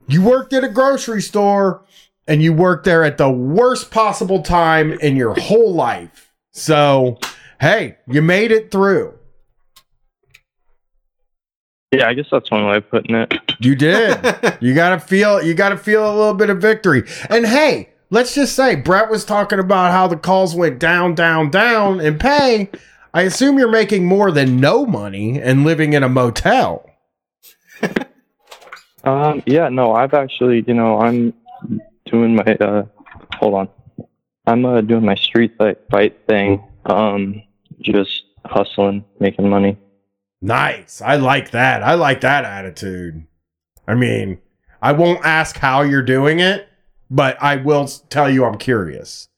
you 0.06 0.22
worked 0.22 0.52
at 0.52 0.64
a 0.64 0.68
grocery 0.68 1.22
store 1.22 1.84
and 2.28 2.42
you 2.42 2.52
worked 2.52 2.84
there 2.84 3.04
at 3.04 3.18
the 3.18 3.30
worst 3.30 3.90
possible 3.90 4.42
time 4.42 4.92
in 4.92 5.16
your 5.16 5.34
whole 5.34 5.72
life. 5.74 6.32
So, 6.52 7.18
hey, 7.60 7.96
you 8.06 8.22
made 8.22 8.50
it 8.50 8.70
through. 8.70 9.15
Yeah, 11.96 12.08
I 12.08 12.14
guess 12.14 12.26
that's 12.30 12.50
one 12.50 12.66
way 12.66 12.76
of 12.76 12.90
putting 12.90 13.16
it. 13.16 13.32
You 13.58 13.74
did. 13.74 14.18
you 14.60 14.74
gotta 14.74 15.00
feel 15.00 15.42
you 15.42 15.54
gotta 15.54 15.76
feel 15.76 16.04
a 16.04 16.14
little 16.16 16.34
bit 16.34 16.50
of 16.50 16.60
victory. 16.60 17.04
And 17.30 17.46
hey, 17.46 17.90
let's 18.10 18.34
just 18.34 18.54
say 18.54 18.76
Brett 18.76 19.10
was 19.10 19.24
talking 19.24 19.58
about 19.58 19.92
how 19.92 20.06
the 20.06 20.16
calls 20.16 20.54
went 20.54 20.78
down, 20.78 21.14
down, 21.14 21.50
down 21.50 22.00
in 22.00 22.18
pay. 22.18 22.70
I 23.14 23.22
assume 23.22 23.58
you're 23.58 23.70
making 23.70 24.04
more 24.04 24.30
than 24.30 24.60
no 24.60 24.84
money 24.84 25.40
and 25.40 25.64
living 25.64 25.94
in 25.94 26.02
a 26.02 26.08
motel. 26.08 26.88
Um, 29.04 29.42
yeah, 29.46 29.68
no, 29.68 29.92
I've 29.92 30.14
actually, 30.14 30.64
you 30.66 30.74
know, 30.74 30.98
I'm 30.98 31.32
doing 32.06 32.34
my, 32.34 32.56
uh, 32.56 32.82
hold 33.36 33.54
on. 33.54 33.68
I'm, 34.46 34.64
uh, 34.66 34.80
doing 34.80 35.04
my 35.04 35.14
street 35.14 35.54
fight, 35.56 35.78
fight 35.90 36.26
thing. 36.26 36.62
Um, 36.86 37.42
just 37.80 38.24
hustling, 38.44 39.04
making 39.20 39.48
money. 39.48 39.78
Nice. 40.42 41.00
I 41.00 41.16
like 41.16 41.50
that. 41.50 41.82
I 41.82 41.94
like 41.94 42.20
that 42.20 42.44
attitude. 42.44 43.26
I 43.88 43.94
mean, 43.94 44.38
I 44.82 44.92
won't 44.92 45.24
ask 45.24 45.56
how 45.56 45.82
you're 45.82 46.02
doing 46.02 46.40
it, 46.40 46.68
but 47.10 47.40
I 47.42 47.56
will 47.56 47.86
tell 47.86 48.30
you 48.30 48.44
I'm 48.44 48.58
curious. 48.58 49.28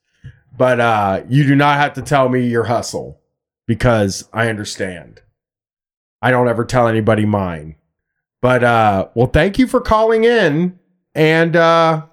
But 0.56 0.80
uh 0.80 1.22
you 1.28 1.44
do 1.44 1.54
not 1.54 1.78
have 1.78 1.94
to 1.94 2.02
tell 2.02 2.28
me 2.28 2.46
your 2.46 2.64
hustle 2.64 3.20
because 3.66 4.28
I 4.32 4.48
understand. 4.48 5.22
I 6.20 6.30
don't 6.30 6.48
ever 6.48 6.64
tell 6.64 6.88
anybody 6.88 7.24
mine. 7.24 7.76
But 8.42 8.64
uh 8.64 9.08
well 9.14 9.28
thank 9.28 9.58
you 9.58 9.66
for 9.66 9.80
calling 9.80 10.24
in 10.24 10.78
and 11.14 11.54
uh 11.54 12.06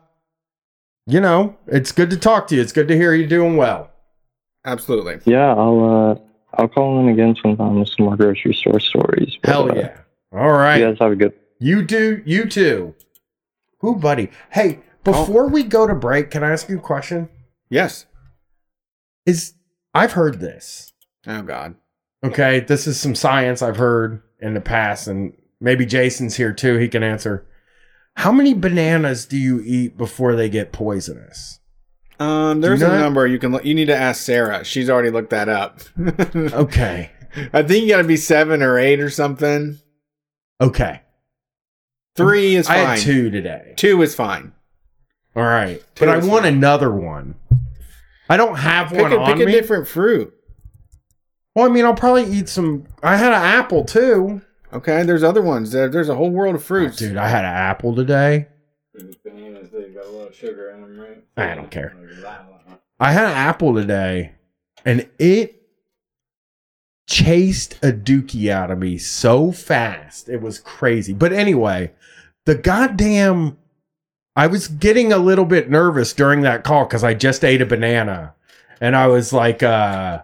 you 1.08 1.20
know, 1.20 1.56
it's 1.68 1.92
good 1.92 2.10
to 2.12 2.18
talk 2.18 2.48
to 2.48 2.56
you. 2.56 2.62
It's 2.62 2.72
good 2.72 2.88
to 2.88 2.96
hear 2.96 3.14
you 3.14 3.28
doing 3.28 3.58
well. 3.58 3.92
Absolutely. 4.66 5.20
Yeah, 5.26 5.54
I'll, 5.54 6.12
uh, 6.20 6.25
I'll 6.58 6.68
call 6.68 7.00
in 7.00 7.10
again 7.10 7.36
sometime 7.42 7.80
with 7.80 7.90
some 7.90 8.06
more 8.06 8.16
grocery 8.16 8.54
store 8.54 8.80
stories. 8.80 9.38
But, 9.42 9.50
Hell 9.50 9.72
uh, 9.72 9.76
yeah. 9.76 9.98
All 10.32 10.52
right. 10.52 10.80
You 10.80 10.88
guys 10.88 10.98
have 11.00 11.12
a 11.12 11.16
good 11.16 11.34
You 11.60 11.82
do, 11.84 12.22
you 12.26 12.46
too. 12.46 12.96
Who, 13.80 13.96
buddy? 13.96 14.32
Hey, 14.52 14.80
before 15.04 15.48
we 15.48 15.64
go 15.64 15.86
to 15.86 15.94
break, 15.94 16.32
can 16.32 16.44
I 16.44 16.52
ask 16.52 16.68
you 16.70 16.78
a 16.78 16.82
question? 16.82 17.30
Yes. 17.70 18.06
Is 19.26 19.54
I've 19.94 20.14
heard 20.14 20.40
this. 20.40 20.94
Oh 21.28 21.42
God. 21.42 21.76
Okay, 22.24 22.60
this 22.62 22.88
is 22.88 23.00
some 23.00 23.16
science 23.16 23.62
I've 23.62 23.78
heard 23.78 24.22
in 24.40 24.56
the 24.56 24.62
past, 24.62 25.08
and 25.08 25.34
maybe 25.62 25.86
Jason's 25.86 26.36
here 26.36 26.54
too. 26.54 26.78
He 26.78 26.88
can 26.88 27.04
answer. 27.04 27.46
How 28.18 28.32
many 28.32 28.54
bananas 28.54 29.26
do 29.26 29.38
you 29.38 29.62
eat 29.64 29.98
before 29.98 30.36
they 30.36 30.50
get 30.50 30.72
poisonous? 30.72 31.60
Um, 32.20 32.62
there's 32.62 32.80
Do 32.80 32.86
a 32.86 32.90
not- 32.90 33.00
number 33.02 33.28
you 33.28 33.40
can. 33.40 33.52
look- 33.52 33.66
You 33.66 33.74
need 33.76 33.86
to 33.86 33.96
ask 33.96 34.22
Sarah. 34.24 34.64
She's 34.64 34.90
already 34.90 35.10
looked 35.10 35.32
that 35.32 35.50
up. 35.50 35.80
Okay, 36.36 37.12
I 37.54 37.64
think 37.64 37.84
you 37.84 37.90
got 37.90 37.98
to 37.98 38.04
be 38.08 38.16
seven 38.18 38.62
or 38.64 38.78
eight 38.80 39.00
or 39.02 39.10
something. 39.10 39.80
okay. 40.62 41.02
Three 42.16 42.56
is 42.56 42.70
I 42.70 42.76
fine. 42.76 42.86
had 42.86 43.00
two 43.00 43.30
today. 43.30 43.74
Two 43.76 44.02
is 44.02 44.16
fine. 44.16 44.54
All 45.36 45.44
right, 45.44 45.84
Two 45.96 46.06
but 46.06 46.10
I 46.10 46.18
want 46.26 46.44
fine. 46.46 46.54
another 46.54 46.90
one. 46.92 47.36
I 48.30 48.38
don't 48.38 48.56
have 48.56 48.88
Pick 48.90 49.02
one 49.02 49.12
a, 49.12 49.18
on 49.18 49.38
pick 49.38 49.48
a 49.48 49.52
different 49.52 49.86
fruit. 49.88 50.34
well, 51.54 51.66
I 51.66 51.70
mean, 51.70 51.84
I'll 51.84 51.94
probably 51.94 52.24
eat 52.24 52.48
some. 52.48 52.86
I 53.04 53.18
had 53.18 53.34
an 53.34 53.42
apple 53.42 53.84
too. 53.84 54.42
Okay, 54.72 55.04
there's 55.04 55.24
other 55.24 55.42
ones. 55.42 55.72
There's 55.74 56.08
a 56.10 56.16
whole 56.16 56.30
world 56.32 56.56
of 56.56 56.64
fruits. 56.64 56.96
Dude, 56.98 57.18
I 57.18 57.28
had 57.28 57.44
an 57.44 57.52
apple 57.54 57.94
today. 57.94 58.48
Bananas, 60.26 60.26
they've 60.26 60.26
got 60.26 60.26
a 60.26 60.26
lot 60.26 60.30
of 60.30 60.36
sugar 60.36 60.72
in 60.72 60.82
them, 60.82 61.00
right? 61.00 61.24
I 61.38 61.56
don't 61.56 61.72
care. 61.72 61.96
I 63.00 63.12
had 63.12 63.26
an 63.26 63.32
apple 63.32 63.76
today, 63.76 64.34
and 64.86 65.08
it 65.20 65.62
chased 67.08 67.74
a 67.84 67.92
dookie 67.92 68.50
out 68.50 68.72
of 68.72 68.80
me 68.80 68.98
so 68.98 69.52
fast. 69.52 70.30
It 70.30 70.42
was 70.42 70.60
crazy. 70.60 71.14
But 71.14 71.34
anyway, 71.34 71.92
the 72.46 72.56
goddamn. 72.56 73.58
I 74.38 74.48
was 74.48 74.68
getting 74.68 75.14
a 75.14 75.18
little 75.18 75.46
bit 75.46 75.70
nervous 75.70 76.12
during 76.12 76.42
that 76.42 76.66
call 76.66 76.84
because 76.86 77.06
I 77.06 77.14
just 77.14 77.46
ate 77.46 77.62
a 77.62 77.66
banana. 77.66 78.34
And 78.82 78.94
I 78.94 79.08
was 79.08 79.32
like, 79.32 79.64
uh, 79.64 80.24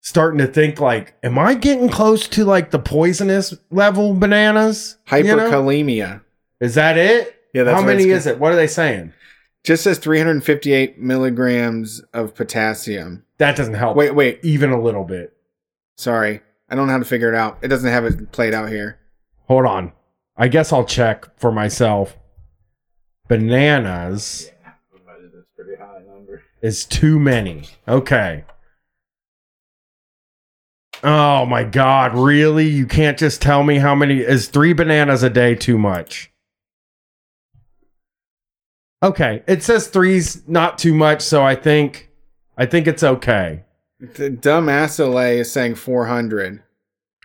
starting 0.00 0.38
to 0.38 0.46
think, 0.46 0.80
like, 0.80 1.14
am 1.22 1.38
I 1.38 1.54
getting 1.54 1.90
close 1.90 2.26
to 2.28 2.44
like 2.44 2.70
the 2.70 2.78
poisonous 2.78 3.54
level 3.70 4.14
bananas? 4.14 4.96
You 5.12 5.24
know? 5.24 5.36
Hyperkalemia. 5.36 6.22
Is 6.60 6.74
that 6.76 6.96
it? 6.96 7.34
Yeah, 7.52 7.64
that's 7.64 7.80
How 7.80 7.86
many 7.86 8.04
is 8.04 8.26
it? 8.26 8.38
What 8.38 8.52
are 8.52 8.56
they 8.56 8.66
saying? 8.66 9.12
Just 9.64 9.84
says 9.84 9.98
358 9.98 10.98
milligrams 11.00 12.02
of 12.12 12.34
potassium. 12.34 13.24
That 13.38 13.56
doesn't 13.56 13.74
help. 13.74 13.96
Wait, 13.96 14.14
wait. 14.14 14.40
even 14.42 14.70
a 14.70 14.80
little 14.80 15.04
bit. 15.04 15.34
Sorry, 15.96 16.40
I 16.68 16.74
don't 16.74 16.86
know 16.86 16.92
how 16.92 16.98
to 16.98 17.04
figure 17.04 17.32
it 17.32 17.34
out. 17.34 17.58
It 17.62 17.68
doesn't 17.68 17.90
have 17.90 18.04
it 18.04 18.30
played 18.30 18.52
out 18.52 18.68
here. 18.68 18.98
Hold 19.48 19.64
on. 19.64 19.92
I 20.36 20.48
guess 20.48 20.72
I'll 20.72 20.84
check 20.84 21.38
for 21.38 21.50
myself. 21.50 22.16
Bananas 23.28 24.50
That's 24.64 25.46
pretty 25.56 25.76
high 25.80 26.02
number. 26.06 26.42
is 26.60 26.84
too 26.84 27.18
many. 27.18 27.64
Okay. 27.88 28.44
Oh 31.02 31.46
my 31.46 31.64
god, 31.64 32.14
really? 32.16 32.66
You 32.66 32.86
can't 32.86 33.18
just 33.18 33.40
tell 33.40 33.62
me 33.62 33.78
how 33.78 33.94
many 33.94 34.18
is 34.20 34.48
3 34.48 34.72
bananas 34.74 35.22
a 35.22 35.30
day 35.30 35.54
too 35.54 35.78
much? 35.78 36.30
Okay, 39.04 39.42
it 39.46 39.62
says 39.62 39.90
3's 39.90 40.48
not 40.48 40.78
too 40.78 40.94
much, 40.94 41.20
so 41.20 41.44
I 41.44 41.54
think 41.54 42.10
I 42.56 42.64
think 42.64 42.86
it's 42.86 43.02
okay. 43.02 43.64
The 44.00 44.30
dumb 44.30 44.66
Assolay 44.66 45.36
is 45.36 45.52
saying 45.52 45.74
400. 45.74 46.62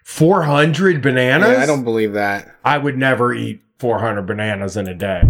400 0.04 1.02
bananas? 1.02 1.50
Yeah, 1.50 1.64
I 1.64 1.66
don't 1.66 1.86
believe 1.86 2.14
that. 2.14 2.54
I 2.66 2.78
would 2.78 2.98
never 2.98 3.34
eat 3.34 3.62
400 3.80 4.24
bananas 4.24 4.76
in 4.76 4.90
a 4.90 4.94
day. 4.94 5.22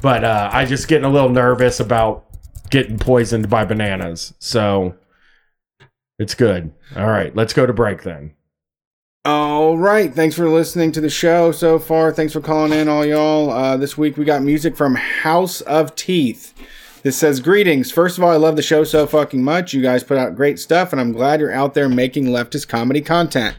But 0.00 0.24
uh, 0.24 0.48
I 0.50 0.64
just 0.64 0.88
getting 0.88 1.04
a 1.04 1.10
little 1.10 1.28
nervous 1.28 1.78
about 1.78 2.24
getting 2.70 2.98
poisoned 2.98 3.50
by 3.50 3.66
bananas. 3.66 4.32
So 4.38 4.94
it's 6.18 6.34
good. 6.34 6.72
All 6.96 7.08
right, 7.08 7.36
let's 7.36 7.52
go 7.52 7.66
to 7.66 7.72
break 7.74 8.02
then. 8.02 8.32
All 9.26 9.76
right. 9.76 10.14
Thanks 10.14 10.34
for 10.34 10.48
listening 10.48 10.92
to 10.92 11.00
the 11.02 11.10
show 11.10 11.52
so 11.52 11.78
far. 11.78 12.10
Thanks 12.10 12.32
for 12.32 12.40
calling 12.40 12.72
in, 12.72 12.88
all 12.88 13.04
y'all. 13.04 13.50
Uh, 13.50 13.76
this 13.76 13.98
week 13.98 14.16
we 14.16 14.24
got 14.24 14.42
music 14.42 14.74
from 14.74 14.94
House 14.94 15.60
of 15.60 15.94
Teeth. 15.94 16.54
This 17.02 17.18
says, 17.18 17.38
Greetings. 17.38 17.92
First 17.92 18.16
of 18.16 18.24
all, 18.24 18.30
I 18.30 18.36
love 18.36 18.56
the 18.56 18.62
show 18.62 18.82
so 18.82 19.06
fucking 19.06 19.44
much. 19.44 19.74
You 19.74 19.82
guys 19.82 20.02
put 20.02 20.16
out 20.16 20.36
great 20.36 20.58
stuff, 20.58 20.90
and 20.90 20.98
I'm 20.98 21.12
glad 21.12 21.38
you're 21.38 21.52
out 21.52 21.74
there 21.74 21.86
making 21.86 22.28
leftist 22.28 22.68
comedy 22.68 23.02
content. 23.02 23.58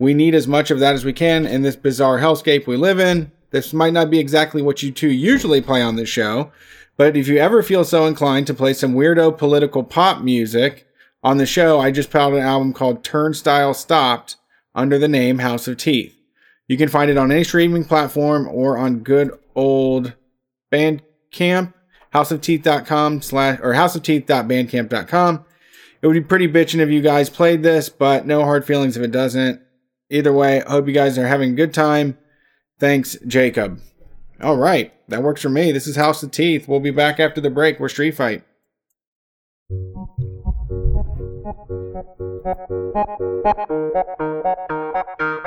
We 0.00 0.12
need 0.12 0.34
as 0.34 0.48
much 0.48 0.72
of 0.72 0.80
that 0.80 0.96
as 0.96 1.04
we 1.04 1.12
can 1.12 1.46
in 1.46 1.62
this 1.62 1.76
bizarre 1.76 2.18
hellscape 2.18 2.66
we 2.66 2.76
live 2.76 2.98
in. 2.98 3.30
This 3.52 3.72
might 3.72 3.92
not 3.92 4.10
be 4.10 4.18
exactly 4.18 4.60
what 4.60 4.82
you 4.82 4.90
two 4.90 5.12
usually 5.12 5.60
play 5.60 5.82
on 5.82 5.94
this 5.94 6.08
show, 6.08 6.50
but 6.96 7.16
if 7.16 7.28
you 7.28 7.38
ever 7.38 7.62
feel 7.62 7.84
so 7.84 8.06
inclined 8.06 8.48
to 8.48 8.54
play 8.54 8.72
some 8.72 8.94
weirdo 8.96 9.38
political 9.38 9.84
pop 9.84 10.20
music 10.20 10.84
on 11.22 11.36
the 11.36 11.46
show, 11.46 11.78
I 11.78 11.92
just 11.92 12.10
put 12.10 12.20
out 12.20 12.32
an 12.32 12.40
album 12.40 12.72
called 12.72 13.04
Turnstile 13.04 13.72
Stopped 13.72 14.34
under 14.76 14.98
the 14.98 15.08
name 15.08 15.40
House 15.40 15.66
of 15.66 15.78
Teeth. 15.78 16.16
You 16.68 16.76
can 16.76 16.88
find 16.88 17.10
it 17.10 17.16
on 17.16 17.32
any 17.32 17.42
streaming 17.42 17.84
platform 17.84 18.46
or 18.46 18.76
on 18.76 19.00
good 19.00 19.36
old 19.56 20.14
Bandcamp, 20.72 21.72
houseofteeth.com 22.14 23.22
slash 23.22 23.58
or 23.60 23.72
houseofteeth.bandcamp.com. 23.72 25.44
It 26.02 26.06
would 26.06 26.14
be 26.14 26.20
pretty 26.20 26.48
bitching 26.48 26.80
if 26.80 26.90
you 26.90 27.00
guys 27.00 27.30
played 27.30 27.62
this, 27.62 27.88
but 27.88 28.26
no 28.26 28.44
hard 28.44 28.64
feelings 28.64 28.96
if 28.96 29.02
it 29.02 29.10
doesn't. 29.10 29.60
Either 30.10 30.32
way, 30.32 30.62
hope 30.66 30.86
you 30.86 30.92
guys 30.92 31.18
are 31.18 31.26
having 31.26 31.52
a 31.52 31.56
good 31.56 31.74
time. 31.74 32.18
Thanks, 32.78 33.16
Jacob. 33.26 33.80
All 34.42 34.56
right, 34.56 34.92
that 35.08 35.22
works 35.22 35.40
for 35.40 35.48
me. 35.48 35.72
This 35.72 35.86
is 35.86 35.96
House 35.96 36.22
of 36.22 36.30
Teeth. 36.30 36.68
We'll 36.68 36.80
be 36.80 36.90
back 36.90 37.18
after 37.18 37.40
the 37.40 37.50
break. 37.50 37.80
We're 37.80 37.88
Street 37.88 38.14
Fight. 38.14 38.44
Thank 42.06 42.20
you. 45.20 45.42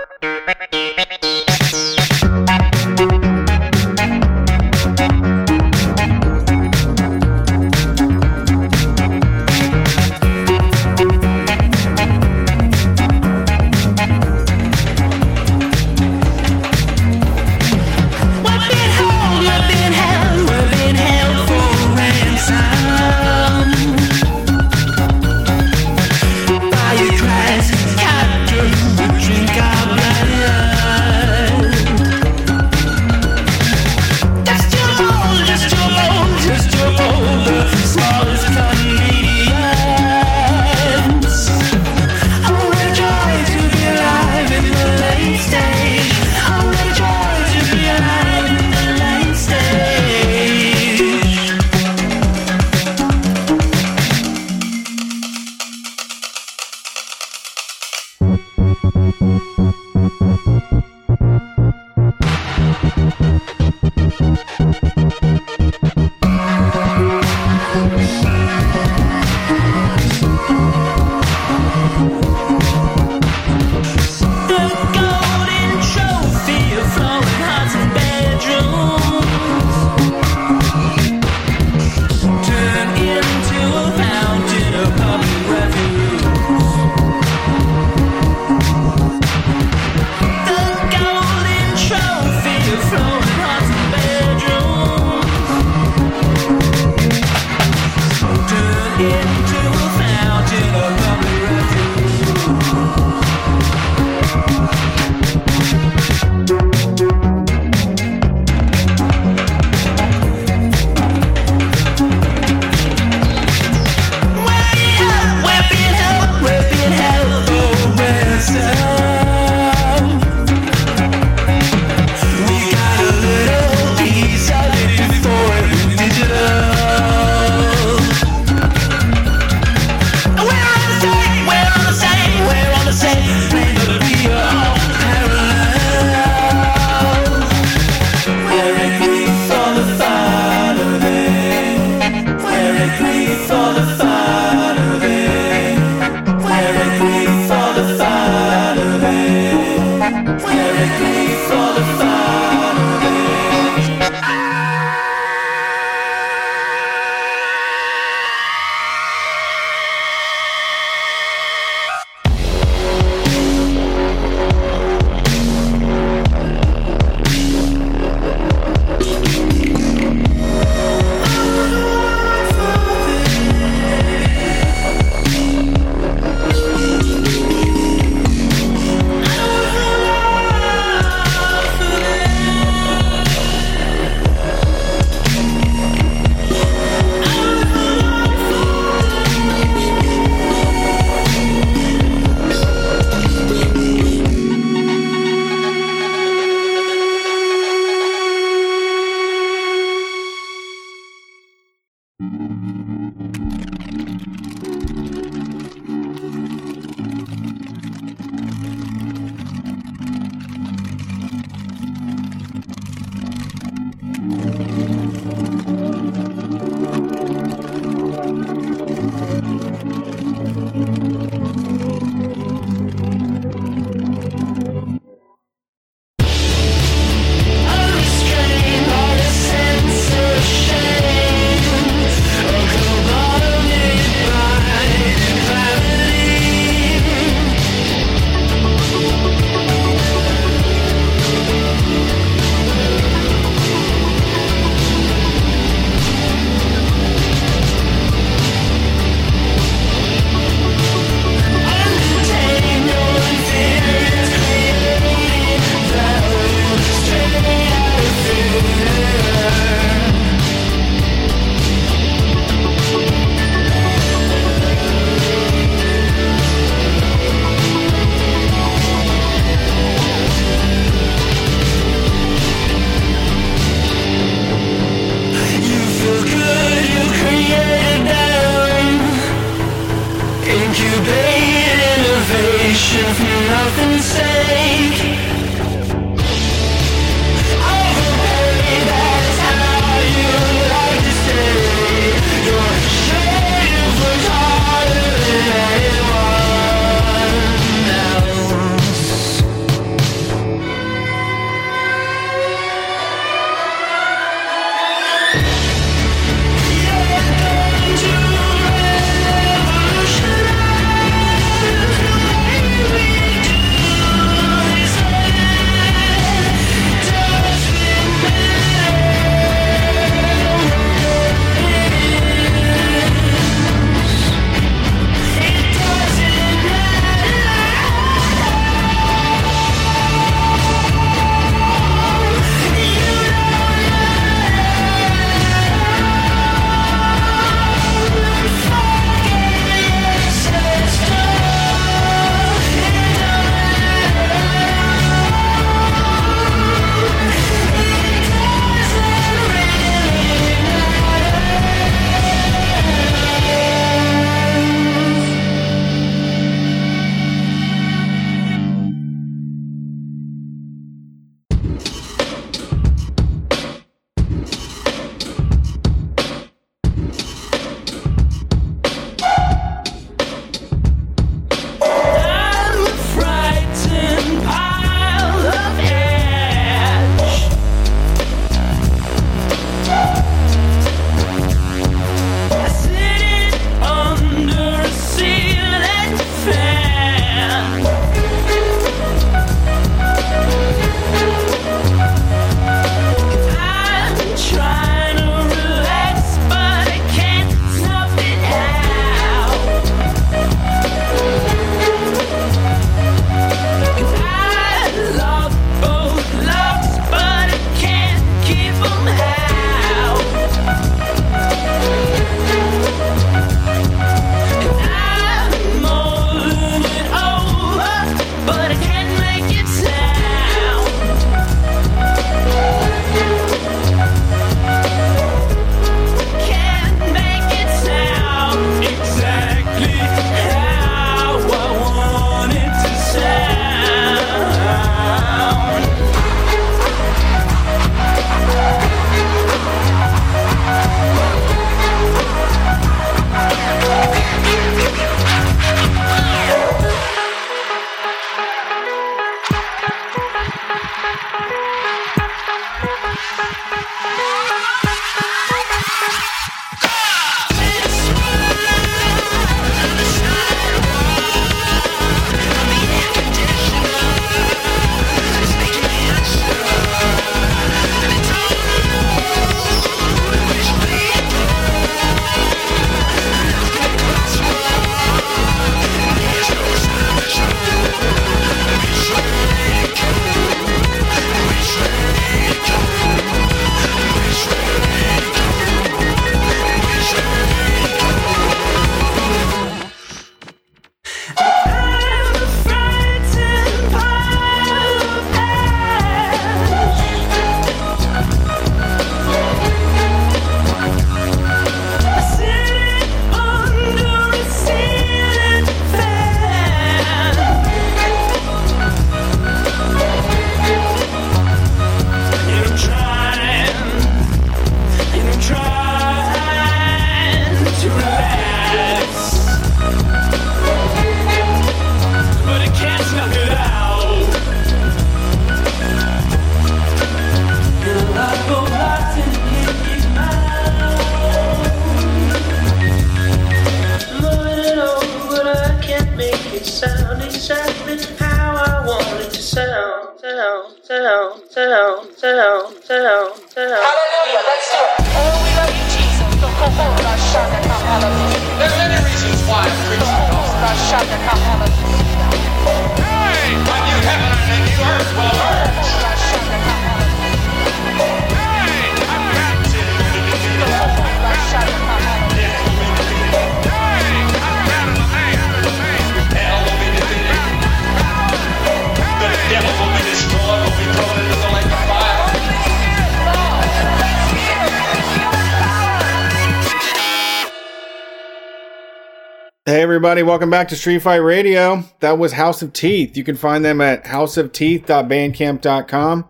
Everybody, 580.19 580.31
welcome 580.31 580.49
back 580.49 580.67
to 580.67 580.75
Street 580.75 581.01
Fight 581.01 581.15
Radio. 581.15 581.81
That 582.01 582.17
was 582.17 582.33
House 582.33 582.61
of 582.61 582.73
Teeth. 582.73 583.15
You 583.15 583.23
can 583.23 583.37
find 583.37 583.63
them 583.63 583.79
at 583.79 584.03
houseofteeth.bandcamp.com. 584.03 586.27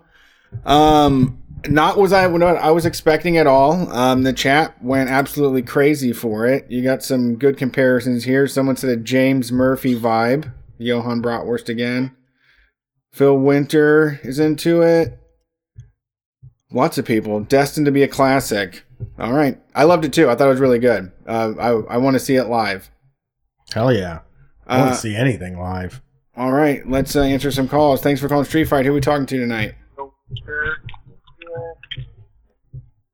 Um, 0.63 1.41
not 1.67 1.97
was 1.97 2.13
I 2.13 2.27
what 2.27 2.43
I 2.43 2.69
was 2.69 2.85
expecting 2.85 3.37
at 3.37 3.47
all. 3.47 3.91
Um, 3.91 4.21
the 4.21 4.31
chat 4.31 4.79
went 4.83 5.09
absolutely 5.09 5.63
crazy 5.63 6.13
for 6.13 6.45
it. 6.45 6.69
You 6.69 6.83
got 6.83 7.01
some 7.01 7.35
good 7.35 7.57
comparisons 7.57 8.25
here. 8.25 8.45
Someone 8.45 8.75
said 8.75 8.91
a 8.91 8.95
James 8.95 9.51
Murphy 9.51 9.99
vibe. 9.99 10.53
Johann 10.77 11.23
Bratwurst 11.23 11.67
again. 11.67 12.15
Phil 13.11 13.39
Winter 13.39 14.19
is 14.21 14.37
into 14.37 14.83
it. 14.83 15.17
Lots 16.71 16.99
of 16.99 17.05
people. 17.05 17.39
Destined 17.39 17.87
to 17.87 17.91
be 17.91 18.03
a 18.03 18.07
classic. 18.07 18.83
All 19.17 19.33
right. 19.33 19.59
I 19.73 19.85
loved 19.85 20.05
it 20.05 20.13
too. 20.13 20.29
I 20.29 20.35
thought 20.35 20.45
it 20.45 20.51
was 20.51 20.59
really 20.59 20.77
good. 20.77 21.11
Uh, 21.25 21.53
I, 21.59 21.69
I 21.95 21.97
want 21.97 22.13
to 22.13 22.19
see 22.19 22.35
it 22.35 22.49
live. 22.49 22.91
Hell 23.73 23.93
yeah. 23.93 24.19
I 24.67 24.77
want 24.77 24.89
Uh, 24.91 24.93
to 24.93 24.99
see 24.99 25.15
anything 25.15 25.59
live. 25.59 26.01
All 26.37 26.51
right, 26.51 26.87
let's 26.87 27.15
uh, 27.15 27.21
answer 27.21 27.51
some 27.51 27.67
calls. 27.67 28.01
Thanks 28.01 28.21
for 28.21 28.27
calling 28.29 28.45
Street 28.45 28.65
Fight. 28.65 28.85
Who 28.85 28.91
are 28.91 28.95
we 28.95 29.01
talking 29.01 29.25
to 29.25 29.37
tonight? 29.37 29.75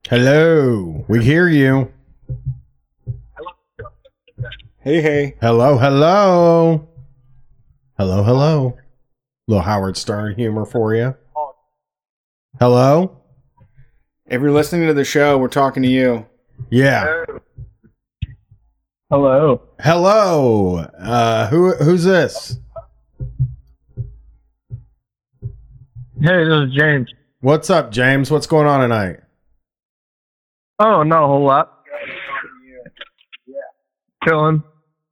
Hello. 0.08 1.04
We 1.08 1.24
hear 1.24 1.48
you. 1.50 1.92
Hey, 4.82 5.02
hey. 5.02 5.36
Hello, 5.42 5.78
hello. 5.78 6.88
Hello, 7.98 8.24
hello. 8.24 8.78
Little 9.48 9.64
Howard 9.64 9.98
Stern 9.98 10.36
humor 10.36 10.66
for 10.66 10.94
you. 10.94 11.16
Hello? 12.60 13.18
If 14.28 14.42
you're 14.42 14.52
listening 14.52 14.88
to 14.88 14.94
the 14.94 15.04
show, 15.06 15.38
we're 15.38 15.48
talking 15.48 15.82
to 15.84 15.90
you. 15.90 16.26
Yeah. 16.70 17.26
Hello. 19.16 19.62
Hello. 19.80 20.76
Uh 21.00 21.48
who 21.48 21.74
who's 21.76 22.04
this? 22.04 22.60
Hey, 26.20 26.44
this 26.44 26.68
is 26.68 26.74
James. 26.78 27.10
What's 27.40 27.70
up, 27.70 27.92
James? 27.92 28.30
What's 28.30 28.46
going 28.46 28.68
on 28.68 28.82
tonight? 28.82 29.22
Oh, 30.80 31.04
not 31.04 31.24
a 31.24 31.28
whole 31.28 31.46
lot. 31.46 31.86
Chilling. 34.26 34.62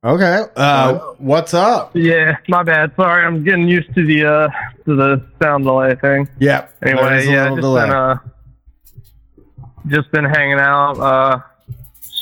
Okay. 0.04 0.42
Uh 0.58 0.98
what's 1.20 1.54
up? 1.54 1.96
Yeah, 1.96 2.36
my 2.50 2.62
bad. 2.62 2.92
Sorry, 2.98 3.26
I'm 3.26 3.42
getting 3.46 3.70
used 3.70 3.96
to 3.96 4.06
the 4.06 4.26
uh 4.26 4.50
to 4.84 4.98
the 4.98 5.26
sound 5.42 5.64
delay 5.64 5.96
thing. 5.96 6.28
Yeah. 6.42 6.68
Anyway, 6.86 7.26
yeah, 7.26 7.48
just 7.52 7.62
delay. 7.62 7.84
been 7.84 7.96
uh 7.96 8.18
just 9.88 10.12
been 10.12 10.26
hanging 10.26 10.60
out. 10.60 11.00
Uh, 11.00 11.40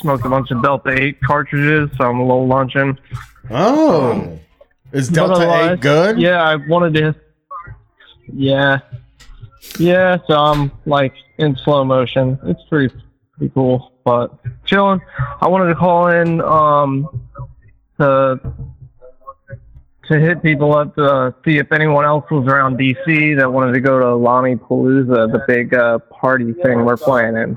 smoked 0.00 0.24
a 0.24 0.28
bunch 0.28 0.50
of 0.50 0.62
Delta 0.62 0.90
Eight 0.90 1.20
cartridges, 1.20 1.90
so 1.96 2.04
I'm 2.04 2.18
a 2.18 2.22
little 2.26 2.46
luncheon. 2.46 2.98
Oh. 3.50 4.38
Is 4.92 5.08
But 5.08 5.14
Delta 5.14 5.34
otherwise, 5.34 5.72
8 5.78 5.80
good? 5.80 6.20
Yeah, 6.20 6.42
I 6.42 6.56
wanted 6.56 6.94
to. 6.94 7.14
Yeah, 8.32 8.78
yeah. 9.78 10.18
So 10.26 10.34
I'm 10.34 10.72
like 10.86 11.14
in 11.38 11.56
slow 11.56 11.84
motion. 11.84 12.38
It's 12.44 12.62
pretty 12.68 12.94
pretty 13.36 13.52
cool, 13.52 13.92
but 14.04 14.38
chilling. 14.64 15.00
I 15.40 15.48
wanted 15.48 15.68
to 15.68 15.74
call 15.74 16.08
in 16.08 16.40
um 16.42 17.22
to 17.98 18.40
to 20.08 20.20
hit 20.20 20.42
people 20.42 20.74
up 20.76 20.94
to 20.96 21.34
see 21.44 21.58
if 21.58 21.72
anyone 21.72 22.04
else 22.04 22.24
was 22.30 22.46
around 22.46 22.78
DC 22.78 23.36
that 23.38 23.50
wanted 23.50 23.72
to 23.72 23.80
go 23.80 23.98
to 23.98 24.14
Lami 24.14 24.56
Palooza, 24.56 25.30
the 25.30 25.42
big 25.46 25.74
uh, 25.74 25.98
party 25.98 26.52
thing 26.52 26.84
we're 26.84 26.96
planning. 26.96 27.56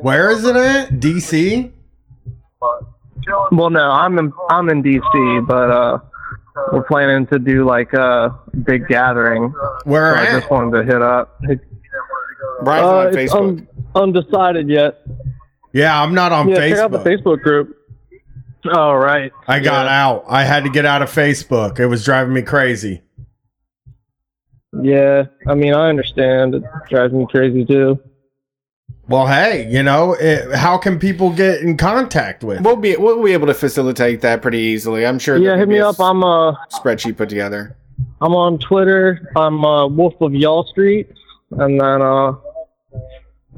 Where 0.00 0.30
is 0.30 0.44
it 0.44 0.56
at? 0.56 0.90
DC? 0.90 1.72
Well, 3.50 3.70
no, 3.70 3.90
I'm 3.90 4.18
in 4.18 4.32
I'm 4.50 4.68
in 4.68 4.82
DC, 4.82 5.46
but 5.46 5.70
uh, 5.70 5.98
we're 6.72 6.84
planning 6.84 7.26
to 7.28 7.38
do 7.38 7.64
like 7.64 7.92
a 7.92 8.38
big 8.64 8.86
gathering. 8.88 9.52
Where 9.84 10.14
so 10.14 10.20
I 10.20 10.24
at? 10.26 10.40
just 10.40 10.50
wanted 10.50 10.78
to 10.78 10.84
hit 10.92 11.02
up. 11.02 11.40
Brian's 12.62 12.86
Uh, 12.86 12.96
on 12.98 13.12
Facebook. 13.12 13.38
un- 13.48 13.68
undecided 13.94 14.68
yet. 14.68 15.02
Yeah, 15.72 16.00
I'm 16.00 16.14
not 16.14 16.32
on 16.32 16.48
yeah, 16.48 16.56
Facebook. 16.56 16.68
check 16.70 16.78
out 16.78 16.90
the 16.92 16.98
Facebook 17.10 17.40
group. 17.42 17.76
Oh 18.72 18.92
right. 18.94 19.32
I 19.48 19.60
got 19.60 19.86
Yeah. 19.86 20.06
out. 20.06 20.24
I 20.28 20.44
had 20.44 20.64
to 20.64 20.70
get 20.70 20.84
out 20.86 21.02
of 21.02 21.10
Facebook. 21.10 21.78
It 21.80 21.86
was 21.86 22.04
driving 22.04 22.32
me 22.34 22.42
crazy. 22.42 23.02
Yeah, 24.82 25.24
I 25.48 25.54
mean 25.54 25.74
I 25.74 25.88
understand. 25.88 26.54
It 26.54 26.62
drives 26.90 27.12
me 27.12 27.26
crazy 27.30 27.64
too. 27.64 27.98
Well, 29.08 29.28
hey, 29.28 29.68
you 29.70 29.84
know, 29.84 30.14
it, 30.14 30.52
how 30.56 30.78
can 30.78 30.98
people 30.98 31.30
get 31.30 31.60
in 31.60 31.76
contact 31.76 32.42
with? 32.42 32.62
we'll 32.62 32.76
be 32.76 32.96
we'll 32.96 33.22
be 33.22 33.32
able 33.32 33.46
to 33.46 33.54
facilitate 33.54 34.20
that 34.22 34.42
pretty 34.42 34.58
easily. 34.58 35.06
I'm 35.06 35.20
sure. 35.20 35.36
Yeah, 35.36 35.56
hit 35.56 35.68
me 35.68 35.78
up. 35.78 36.00
I'm 36.00 36.24
uh 36.24 36.54
spreadsheet 36.70 37.16
put 37.16 37.28
together. 37.28 37.76
I'm 38.20 38.34
on 38.34 38.58
Twitter. 38.58 39.30
I'm 39.36 39.64
uh, 39.64 39.86
Wolf 39.86 40.14
of 40.20 40.34
Y'all 40.34 40.64
Street, 40.64 41.10
and 41.52 41.80
then 41.80 42.02
uh, 42.02 42.32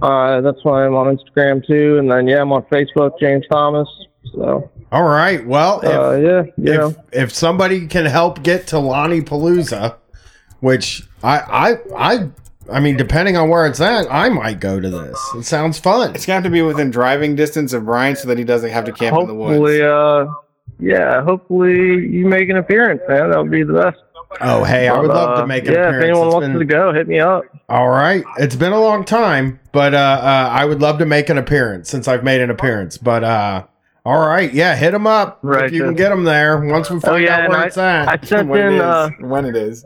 uh, 0.02 0.40
that's 0.40 0.62
why 0.64 0.84
I'm 0.84 0.94
on 0.94 1.16
Instagram 1.16 1.66
too. 1.66 1.98
And 1.98 2.10
then 2.10 2.26
yeah, 2.26 2.42
I'm 2.42 2.52
on 2.52 2.62
Facebook, 2.64 3.18
James 3.18 3.44
Thomas. 3.50 3.88
So 4.34 4.70
All 4.92 5.04
right. 5.04 5.46
Well, 5.46 5.80
if, 5.80 5.90
uh, 5.90 6.16
yeah, 6.16 6.42
you 6.56 6.74
know, 6.74 6.88
if 7.12 7.30
if 7.30 7.34
somebody 7.34 7.86
can 7.86 8.04
help 8.04 8.42
get 8.42 8.66
to 8.68 8.78
Lonnie 8.78 9.22
Palooza, 9.22 9.96
which 10.60 11.04
I 11.22 11.38
I 11.38 11.78
I 11.96 12.28
I 12.70 12.80
mean, 12.80 12.96
depending 12.96 13.36
on 13.36 13.48
where 13.48 13.66
it's 13.66 13.80
at, 13.80 14.06
I 14.12 14.28
might 14.28 14.60
go 14.60 14.78
to 14.80 14.90
this. 14.90 15.18
It 15.36 15.44
sounds 15.44 15.78
fun. 15.78 16.14
It's 16.14 16.26
got 16.26 16.42
to 16.44 16.50
be 16.50 16.62
within 16.62 16.90
driving 16.90 17.34
distance 17.36 17.72
of 17.72 17.84
Brian 17.86 18.14
so 18.16 18.28
that 18.28 18.36
he 18.38 18.44
doesn't 18.44 18.70
have 18.70 18.84
to 18.84 18.92
camp 18.92 19.18
in 19.20 19.26
the 19.26 19.34
hopefully, 19.34 19.80
woods. 19.80 19.82
uh, 19.82 20.26
yeah, 20.78 21.22
hopefully 21.22 22.06
you 22.06 22.26
make 22.26 22.48
an 22.50 22.56
appearance, 22.56 23.00
man. 23.08 23.30
That 23.30 23.38
would 23.42 23.50
be 23.50 23.62
the 23.62 23.72
best. 23.72 23.98
Oh, 24.42 24.62
hey, 24.64 24.88
I 24.88 24.98
would 24.98 25.06
But, 25.08 25.16
love 25.16 25.38
uh, 25.38 25.40
to 25.40 25.46
make 25.46 25.64
an 25.66 25.72
yeah, 25.72 25.88
appearance. 25.88 25.96
if 25.96 26.04
anyone 26.10 26.26
It's 26.26 26.34
wants 26.34 26.48
been- 26.48 26.58
to 26.58 26.64
go, 26.66 26.92
hit 26.92 27.08
me 27.08 27.18
up. 27.20 27.44
All 27.70 27.88
right. 27.88 28.22
It's 28.38 28.56
been 28.56 28.72
a 28.72 28.80
long 28.80 29.04
time, 29.04 29.58
but 29.72 29.94
uh, 29.94 29.96
uh, 29.96 30.48
I 30.52 30.64
would 30.66 30.80
love 30.82 30.98
to 30.98 31.06
make 31.06 31.30
an 31.30 31.38
appearance 31.38 31.88
since 31.88 32.06
I've 32.06 32.22
made 32.24 32.40
an 32.42 32.50
appearance. 32.50 32.98
But 32.98 33.24
uh, 33.24 33.64
all 34.04 34.20
right, 34.26 34.52
yeah, 34.52 34.76
hit 34.76 34.90
them 34.92 35.06
up 35.06 35.38
if 35.42 35.48
Right, 35.48 35.72
you 35.72 35.82
can 35.84 35.94
get 35.94 36.10
them 36.10 36.24
there. 36.24 36.58
Once 36.60 36.90
we 36.90 36.96
Oh 36.96 37.00
find 37.00 37.24
yeah, 37.24 37.40
out 37.44 37.48
where 37.48 37.58
I, 37.58 37.64
it's 37.66 37.78
at. 37.78 38.08
I 38.08 38.18
sent 38.26 38.48
when 38.48 38.60
it 38.60 38.66
in. 38.66 38.74
is. 38.74 38.80
Uh, 38.82 39.08
when 39.20 39.44
it 39.46 39.56
is. 39.56 39.84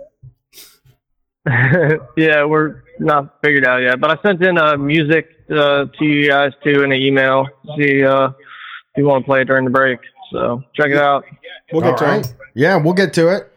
yeah, 2.17 2.45
we're 2.45 2.83
not 3.01 3.39
figured 3.43 3.67
out 3.67 3.79
yet, 3.79 4.01
but 4.01 4.11
I 4.17 4.23
sent 4.23 4.43
in 4.43 4.59
uh, 4.59 4.77
music 4.77 5.29
uh, 5.51 5.87
to 5.99 6.05
you 6.05 6.29
guys 6.29 6.53
too 6.63 6.83
in 6.83 6.93
an 6.93 7.01
email. 7.01 7.47
See 7.77 8.05
uh, 8.05 8.29
if 8.29 8.35
you 8.97 9.05
want 9.05 9.25
to 9.25 9.27
play 9.27 9.41
it 9.43 9.47
during 9.47 9.65
the 9.65 9.71
break. 9.71 9.99
So 10.31 10.63
check 10.75 10.91
it 10.91 10.99
out. 10.99 11.25
We'll 11.73 11.83
All 11.85 11.91
get 11.91 11.99
to 11.99 12.05
right. 12.05 12.27
him. 12.27 12.37
Yeah, 12.55 12.77
we'll 12.77 12.95
get 12.95 13.13
to 13.15 13.29
it. 13.35 13.53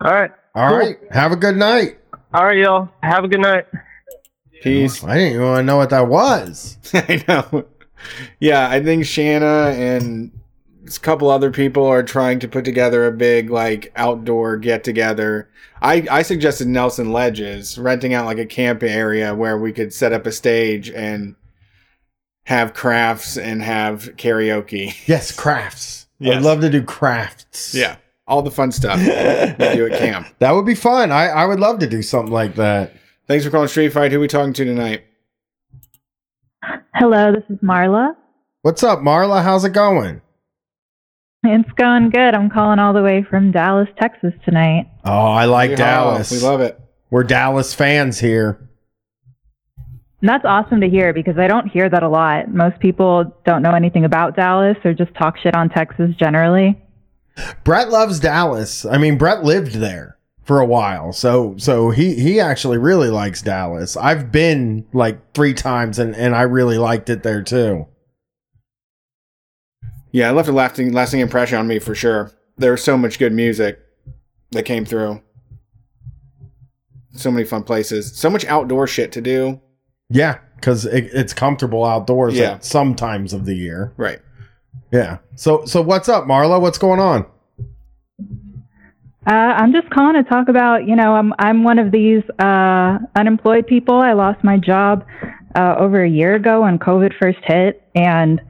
All 0.00 0.12
right. 0.12 0.30
All 0.54 0.68
Cool. 0.68 0.78
right. 0.78 0.98
Have 1.10 1.32
a 1.32 1.36
good 1.36 1.56
night. 1.56 1.98
All 2.32 2.44
right, 2.46 2.56
y'all. 2.58 2.88
Have 3.02 3.24
a 3.24 3.28
good 3.28 3.40
night. 3.40 3.66
Peace. 4.62 5.04
I 5.04 5.14
didn't 5.16 5.32
even 5.34 5.42
want 5.42 5.58
to 5.58 5.62
know 5.64 5.76
what 5.76 5.90
that 5.90 6.08
was. 6.08 6.78
I 6.94 7.22
know. 7.28 7.66
Yeah, 8.40 8.68
I 8.68 8.82
think 8.82 9.04
Shanna 9.04 9.72
and 9.76 10.30
a 10.86 11.00
couple 11.00 11.30
other 11.30 11.50
people 11.50 11.86
are 11.86 12.02
trying 12.02 12.38
to 12.40 12.48
put 12.48 12.64
together 12.64 13.06
a 13.06 13.12
big 13.12 13.50
like 13.50 13.92
outdoor 13.96 14.56
get 14.56 14.84
together. 14.84 15.48
I, 15.80 16.06
I 16.10 16.22
suggested 16.22 16.66
Nelson 16.68 17.12
Ledges 17.12 17.78
renting 17.78 18.14
out 18.14 18.26
like 18.26 18.38
a 18.38 18.46
camp 18.46 18.82
area 18.82 19.34
where 19.34 19.58
we 19.58 19.72
could 19.72 19.92
set 19.92 20.12
up 20.12 20.26
a 20.26 20.32
stage 20.32 20.90
and 20.90 21.36
have 22.44 22.74
crafts 22.74 23.36
and 23.36 23.62
have 23.62 24.10
karaoke. 24.16 24.94
Yes, 25.06 25.32
crafts. 25.32 26.06
Yes. 26.18 26.36
I'd 26.36 26.42
love 26.42 26.60
to 26.60 26.70
do 26.70 26.82
crafts. 26.82 27.74
Yeah, 27.74 27.96
all 28.26 28.42
the 28.42 28.50
fun 28.50 28.72
stuff 28.72 28.98
we 29.00 29.74
do 29.74 29.86
at 29.90 29.98
camp. 29.98 30.28
That 30.38 30.52
would 30.52 30.66
be 30.66 30.74
fun. 30.74 31.10
I, 31.10 31.26
I 31.28 31.44
would 31.44 31.60
love 31.60 31.80
to 31.80 31.86
do 31.86 32.02
something 32.02 32.32
like 32.32 32.54
that. 32.56 32.94
Thanks 33.26 33.44
for 33.44 33.50
calling 33.50 33.68
Street 33.68 33.92
Fight. 33.92 34.12
Who 34.12 34.18
are 34.18 34.20
we 34.20 34.28
talking 34.28 34.52
to 34.52 34.64
tonight? 34.64 35.04
Hello, 36.94 37.32
this 37.32 37.44
is 37.48 37.58
Marla. 37.58 38.14
What's 38.62 38.82
up, 38.82 39.00
Marla? 39.00 39.42
How's 39.42 39.64
it 39.64 39.72
going? 39.72 40.22
It's 41.44 41.70
going 41.72 42.10
good. 42.10 42.34
I'm 42.34 42.48
calling 42.48 42.78
all 42.78 42.92
the 42.92 43.02
way 43.02 43.22
from 43.28 43.52
Dallas, 43.52 43.88
Texas 44.00 44.32
tonight. 44.44 44.90
Oh, 45.04 45.10
I 45.10 45.44
like 45.44 45.72
Yeehaw. 45.72 45.76
Dallas. 45.76 46.30
We 46.30 46.38
love 46.38 46.60
it. 46.60 46.80
We're 47.10 47.24
Dallas 47.24 47.74
fans 47.74 48.18
here. 48.18 48.66
And 49.76 50.28
that's 50.30 50.44
awesome 50.46 50.80
to 50.80 50.88
hear 50.88 51.12
because 51.12 51.36
I 51.36 51.46
don't 51.46 51.68
hear 51.68 51.88
that 51.90 52.02
a 52.02 52.08
lot. 52.08 52.48
Most 52.48 52.80
people 52.80 53.36
don't 53.44 53.62
know 53.62 53.72
anything 53.72 54.06
about 54.06 54.36
Dallas 54.36 54.78
or 54.82 54.94
just 54.94 55.14
talk 55.14 55.36
shit 55.36 55.54
on 55.54 55.68
Texas 55.68 56.16
generally. 56.18 56.80
Brett 57.62 57.90
loves 57.90 58.20
Dallas. 58.20 58.86
I 58.86 58.96
mean, 58.96 59.18
Brett 59.18 59.44
lived 59.44 59.74
there 59.74 60.16
for 60.42 60.60
a 60.60 60.66
while, 60.66 61.12
so 61.12 61.54
so 61.58 61.90
he 61.90 62.14
he 62.14 62.40
actually 62.40 62.78
really 62.78 63.10
likes 63.10 63.42
Dallas. 63.42 63.96
I've 63.96 64.30
been 64.30 64.86
like 64.92 65.32
three 65.34 65.52
times, 65.54 65.98
and 65.98 66.14
and 66.16 66.34
I 66.34 66.42
really 66.42 66.78
liked 66.78 67.10
it 67.10 67.22
there 67.22 67.42
too. 67.42 67.86
Yeah, 70.14 70.30
it 70.30 70.34
left 70.34 70.48
a 70.48 70.52
lasting 70.52 70.92
lasting 70.92 71.18
impression 71.18 71.58
on 71.58 71.66
me 71.66 71.80
for 71.80 71.92
sure. 71.92 72.30
There 72.56 72.70
was 72.70 72.84
so 72.84 72.96
much 72.96 73.18
good 73.18 73.32
music 73.32 73.80
that 74.52 74.62
came 74.62 74.84
through. 74.84 75.20
So 77.16 77.32
many 77.32 77.44
fun 77.44 77.64
places. 77.64 78.16
So 78.16 78.30
much 78.30 78.44
outdoor 78.44 78.86
shit 78.86 79.10
to 79.10 79.20
do. 79.20 79.60
Yeah, 80.08 80.38
because 80.54 80.86
it, 80.86 81.06
it's 81.12 81.32
comfortable 81.34 81.84
outdoors 81.84 82.34
Yeah. 82.36 82.52
at 82.52 82.64
some 82.64 82.94
times 82.94 83.32
of 83.32 83.44
the 83.44 83.56
year. 83.56 83.92
Right. 83.96 84.20
Yeah. 84.92 85.18
So 85.34 85.64
so 85.64 85.82
what's 85.82 86.08
up, 86.08 86.26
Marla? 86.26 86.60
What's 86.60 86.78
going 86.78 87.00
on? 87.00 87.26
Uh, 89.26 89.32
I'm 89.32 89.72
just 89.72 89.90
calling 89.90 90.14
to 90.14 90.22
talk 90.30 90.48
about, 90.48 90.86
you 90.86 90.94
know, 90.94 91.16
I'm 91.16 91.32
I'm 91.40 91.64
one 91.64 91.80
of 91.80 91.90
these 91.90 92.22
uh, 92.38 92.98
unemployed 93.16 93.66
people. 93.66 93.96
I 93.96 94.12
lost 94.12 94.44
my 94.44 94.58
job 94.58 95.04
uh, 95.56 95.74
over 95.76 96.04
a 96.04 96.08
year 96.08 96.36
ago 96.36 96.62
when 96.62 96.78
COVID 96.78 97.14
first 97.20 97.38
hit, 97.42 97.82
and 97.96 98.40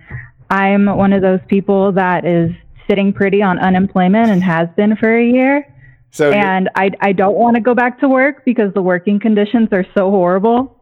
I'm 0.51 0.87
one 0.87 1.13
of 1.13 1.23
those 1.23 1.41
people 1.49 1.93
that 1.93 2.25
is 2.25 2.51
sitting 2.89 3.13
pretty 3.13 3.43
on 3.43 3.59
unemployment 3.59 4.31
and 4.31 4.43
has 4.43 4.69
been 4.77 4.97
for 4.97 5.17
a 5.17 5.25
year. 5.25 5.67
So 6.11 6.31
and 6.31 6.71
I 6.77 6.91
I 7.01 7.13
don't 7.13 7.35
want 7.35 7.57
to 7.57 7.61
go 7.61 7.75
back 7.75 7.99
to 8.01 8.09
work 8.09 8.45
because 8.45 8.73
the 8.75 8.83
working 8.83 9.19
conditions 9.19 9.69
are 9.73 9.85
so 9.95 10.11
horrible. 10.11 10.81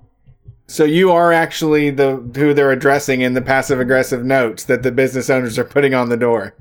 So 0.67 0.85
you 0.85 1.11
are 1.11 1.33
actually 1.33 1.91
the 1.91 2.17
who 2.35 2.55
they're 2.55 2.71
addressing 2.71 3.23
in 3.23 3.35
the 3.35 3.43
passive 3.43 3.81
aggressive 3.81 4.25
notes 4.25 4.65
that 4.65 4.83
the 4.83 4.93
business 4.93 5.31
owners 5.31 5.59
are 5.59 5.65
putting 5.65 5.95
on 5.95 6.09
the 6.09 6.17
door. 6.17 6.55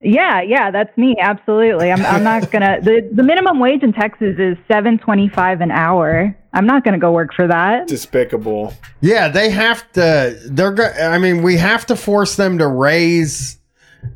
Yeah, 0.00 0.42
yeah, 0.42 0.70
that's 0.70 0.94
me. 0.98 1.16
Absolutely. 1.18 1.90
I'm 1.90 2.04
I'm 2.04 2.22
not 2.22 2.50
gonna 2.50 2.80
the 2.82 3.08
the 3.12 3.22
minimum 3.22 3.58
wage 3.58 3.82
in 3.82 3.92
Texas 3.92 4.36
is 4.38 4.56
seven 4.68 4.98
twenty 4.98 5.28
five 5.28 5.60
an 5.60 5.70
hour. 5.70 6.36
I'm 6.54 6.66
not 6.66 6.84
gonna 6.84 6.98
go 6.98 7.12
work 7.12 7.34
for 7.34 7.46
that. 7.48 7.86
Despicable. 7.88 8.72
Yeah, 9.00 9.28
they 9.28 9.50
have 9.50 9.90
to. 9.92 10.38
They're. 10.46 10.72
go- 10.72 10.92
I 11.00 11.18
mean, 11.18 11.42
we 11.42 11.56
have 11.56 11.84
to 11.86 11.96
force 11.96 12.36
them 12.36 12.58
to 12.58 12.66
raise 12.66 13.58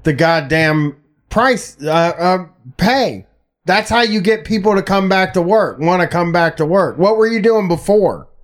the 0.05 0.13
goddamn 0.13 0.97
price. 1.29 1.77
Uh, 1.83 1.89
uh, 1.91 2.47
pay. 2.77 3.27
That's 3.67 3.91
how 3.91 4.01
you 4.01 4.21
get 4.23 4.45
people 4.47 4.75
to 4.77 4.83
come 4.83 5.09
back 5.09 5.35
to 5.35 5.43
work. 5.43 5.79
Want 5.79 6.01
to 6.01 6.09
come 6.09 6.33
back 6.33 6.57
to 6.57 6.65
work. 6.65 6.97
What 6.97 7.17
were 7.19 7.27
you 7.27 7.43
doing 7.43 7.69
before? 7.69 8.29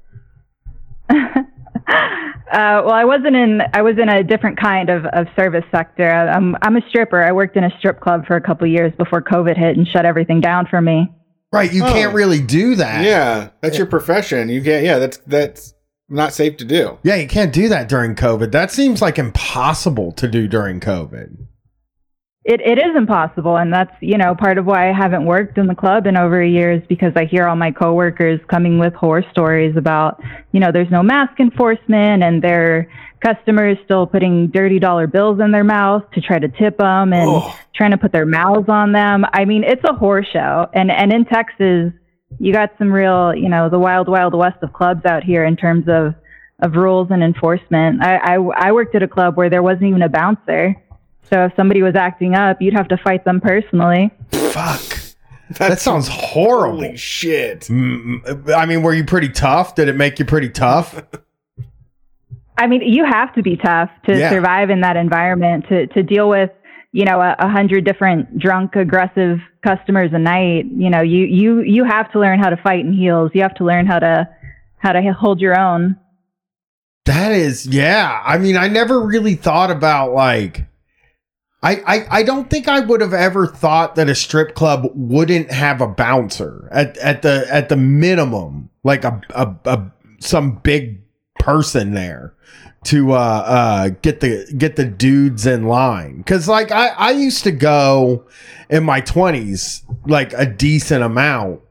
Uh, 2.55 2.83
well, 2.85 2.95
I 2.95 3.05
wasn't 3.05 3.35
in. 3.35 3.63
I 3.73 3.83
was 3.83 3.99
in 3.99 4.09
a 4.09 4.23
different 4.23 4.61
kind 4.61 4.89
of, 4.89 5.07
of 5.07 5.27
service 5.35 5.65
sector. 5.75 6.09
I'm 6.09 6.55
I'm 6.63 6.77
a 6.77 6.83
stripper. 6.89 7.21
I 7.21 7.33
worked 7.33 7.57
in 7.57 7.65
a 7.65 7.79
strip 7.79 7.99
club 7.99 8.27
for 8.27 8.37
a 8.37 8.41
couple 8.41 8.65
years 8.69 8.93
before 8.97 9.21
COVID 9.23 9.59
hit 9.59 9.77
and 9.77 9.89
shut 9.89 10.07
everything 10.07 10.41
down 10.41 10.67
for 10.71 10.81
me. 10.81 11.13
Right. 11.55 11.73
You 11.73 11.85
Oh. 11.85 11.93
can't 11.93 12.15
really 12.15 12.41
do 12.41 12.75
that. 12.77 13.05
Yeah, 13.05 13.49
that's 13.61 13.79
your 13.79 13.87
profession. 13.87 14.49
You 14.49 14.63
can't. 14.63 14.85
Yeah, 14.85 14.99
that's 14.99 15.19
that's 15.27 15.75
not 16.09 16.33
safe 16.33 16.57
to 16.59 16.65
do. 16.65 16.99
Yeah, 17.03 17.15
you 17.17 17.27
can't 17.27 17.53
do 17.53 17.69
that 17.71 17.89
during 17.89 18.15
COVID. 18.15 18.53
That 18.53 18.71
seems 18.71 19.01
like 19.01 19.19
impossible 19.19 20.13
to 20.13 20.29
do 20.29 20.47
during 20.49 20.81
COVID. 20.81 21.47
It 22.45 22.61
it 22.61 22.79
is 22.79 22.95
impossible, 22.95 23.57
and 23.57 23.73
that's 23.73 23.93
you 24.01 24.19
know 24.19 24.35
part 24.35 24.59
of 24.59 24.67
why 24.67 24.91
I 24.91 24.93
haven't 24.93 25.25
worked 25.25 25.57
in 25.57 25.67
the 25.67 25.75
club 25.75 26.07
in 26.07 26.17
over 26.17 26.41
a 26.43 26.49
year 26.49 26.73
is 26.73 26.83
because 26.89 27.13
I 27.17 27.25
hear 27.25 27.47
all 27.47 27.57
my 27.57 27.71
coworkers 27.71 28.39
coming 28.51 28.79
with 28.79 28.93
horror 28.93 29.25
stories 29.31 29.77
about 29.79 30.21
you 30.53 30.61
know 30.61 30.71
there's 30.71 30.91
no 30.91 31.03
mask 31.03 31.41
enforcement 31.41 32.23
and 32.23 32.43
their 32.43 32.91
customers 33.25 33.79
still 33.87 34.07
putting 34.07 34.49
dirty 34.49 34.79
dollar 34.79 35.07
bills 35.07 35.41
in 35.41 35.53
their 35.53 35.65
mouth 35.65 36.03
to 36.13 36.21
try 36.21 36.39
to 36.39 36.49
tip 36.49 36.77
them 36.77 37.15
and 37.15 37.31
Oh. 37.31 37.57
trying 37.75 37.93
to 37.93 37.97
put 37.97 38.13
their 38.13 38.27
mouths 38.27 38.69
on 38.69 38.93
them. 38.93 39.25
I 39.33 39.47
mean, 39.47 39.65
it's 39.65 39.83
a 39.85 39.95
horror 39.95 40.25
show, 40.31 40.69
and 40.75 40.91
and 40.91 41.15
in 41.15 41.25
Texas, 41.25 41.93
you 42.39 42.53
got 42.53 42.73
some 42.77 42.93
real 42.93 43.35
you 43.35 43.49
know 43.49 43.71
the 43.71 43.79
wild 43.79 44.07
wild 44.07 44.35
west 44.35 44.59
of 44.63 44.71
clubs 44.75 45.07
out 45.07 45.25
here 45.25 45.45
in 45.47 45.57
terms 45.57 45.87
of 45.89 46.15
of 46.61 46.75
rules 46.75 47.09
and 47.11 47.23
enforcement. 47.23 48.03
I, 48.03 48.17
I 48.17 48.35
I 48.69 48.73
worked 48.73 48.95
at 48.95 49.03
a 49.03 49.09
club 49.09 49.37
where 49.39 49.49
there 49.49 49.63
wasn't 49.63 49.85
even 49.85 50.03
a 50.03 50.11
bouncer. 50.11 50.77
So 51.31 51.45
if 51.47 51.53
somebody 51.57 51.83
was 51.83 51.95
acting 51.95 52.35
up, 52.35 52.61
you'd 52.61 52.75
have 52.75 52.89
to 52.89 52.97
fight 52.99 53.25
them 53.25 53.41
personally. 53.41 54.11
Fuck. 54.33 54.99
that 55.59 55.81
sounds 55.81 56.09
horrible. 56.09 56.77
Holy 56.83 56.97
shit. 56.97 57.63
Mm, 57.63 58.53
I 58.55 58.67
mean, 58.67 58.83
were 58.83 58.95
you 58.95 59.05
pretty 59.05 59.29
tough? 59.31 59.75
Did 59.75 59.89
it 59.89 59.97
make 59.97 60.19
you 60.19 60.25
pretty 60.25 60.49
tough? 60.51 61.03
I 62.59 62.67
mean, 62.69 62.83
you 62.83 63.05
have 63.05 63.35
to 63.35 63.43
be 63.43 63.57
tough 63.57 63.91
to 64.07 64.17
Yeah. 64.17 64.31
survive 64.31 64.71
in 64.71 64.81
that 64.83 64.97
environment 64.97 65.67
to 65.69 65.87
to 65.89 66.03
deal 66.03 66.29
with, 66.29 66.51
you 66.93 67.05
know, 67.05 67.21
a, 67.21 67.35
a 67.39 67.49
hundred 67.49 67.85
different 67.85 68.39
drunk, 68.39 68.77
aggressive 68.77 69.39
customers 69.65 70.11
a 70.13 70.19
night. 70.19 70.67
You 70.67 70.89
know, 70.91 71.01
you 71.03 71.25
you 71.27 71.63
you 71.63 71.85
have 71.85 72.13
to 72.13 72.21
learn 72.21 72.39
how 72.39 72.51
to 72.51 72.57
fight 72.59 72.81
in 72.85 72.93
heels. 72.93 73.33
You 73.35 73.43
have 73.43 73.55
to 73.57 73.65
learn 73.65 73.87
how 73.87 73.99
to 73.99 74.29
how 74.79 74.93
to 74.93 75.01
hold 75.13 75.41
your 75.41 75.59
own. 75.59 75.97
That 77.07 77.33
is, 77.33 77.67
yeah. 77.67 78.23
I 78.25 78.39
mean, 78.39 78.57
I 78.57 78.69
never 78.69 79.01
really 79.01 79.35
thought 79.35 79.71
about 79.71 80.13
like. 80.15 80.65
I, 81.65 81.83
I, 81.87 82.07
I 82.19 82.23
don't 82.23 82.51
think 82.51 82.69
I 82.69 82.81
would 82.81 83.01
have 83.01 83.15
ever 83.15 83.47
thought 83.47 83.95
that 83.95 84.11
a 84.11 84.15
strip 84.15 84.55
club 84.55 84.87
wouldn't 84.95 85.51
have 85.51 85.81
a 85.81 85.87
bouncer 85.87 86.69
at, 86.71 86.99
at 86.99 87.23
the 87.23 87.47
at 87.51 87.71
the 87.71 87.77
minimum, 87.77 88.69
like 88.83 89.05
a, 89.05 89.19
a, 89.31 89.57
a 89.65 89.93
some 90.21 90.57
big 90.57 91.01
person 91.39 91.95
there 91.95 92.35
to 92.85 93.13
uh 93.13 93.15
uh 93.15 93.89
get 94.03 94.21
the 94.21 94.47
get 94.59 94.77
the 94.77 94.85
dudes 94.85 95.47
in 95.47 95.67
line. 95.67 96.23
Cause 96.25 96.49
like 96.49 96.71
I, 96.71 96.89
I 96.89 97.11
used 97.13 97.45
to 97.45 97.51
go 97.51 98.27
in 98.69 98.85
my 98.85 99.01
twenties 99.01 99.83
like 100.07 100.35
a 100.35 100.45
decent 100.45 101.03
amount. 101.03 101.63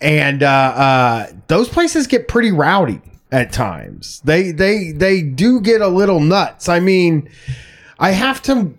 And 0.00 0.44
uh 0.44 0.46
uh 0.46 1.26
those 1.48 1.68
places 1.68 2.06
get 2.06 2.28
pretty 2.28 2.52
rowdy 2.52 3.00
at 3.32 3.52
times. 3.52 4.20
They 4.24 4.52
they 4.52 4.92
they 4.92 5.20
do 5.20 5.60
get 5.60 5.80
a 5.80 5.88
little 5.88 6.20
nuts. 6.20 6.68
I 6.68 6.78
mean, 6.78 7.28
I 7.98 8.12
have 8.12 8.40
to 8.42 8.72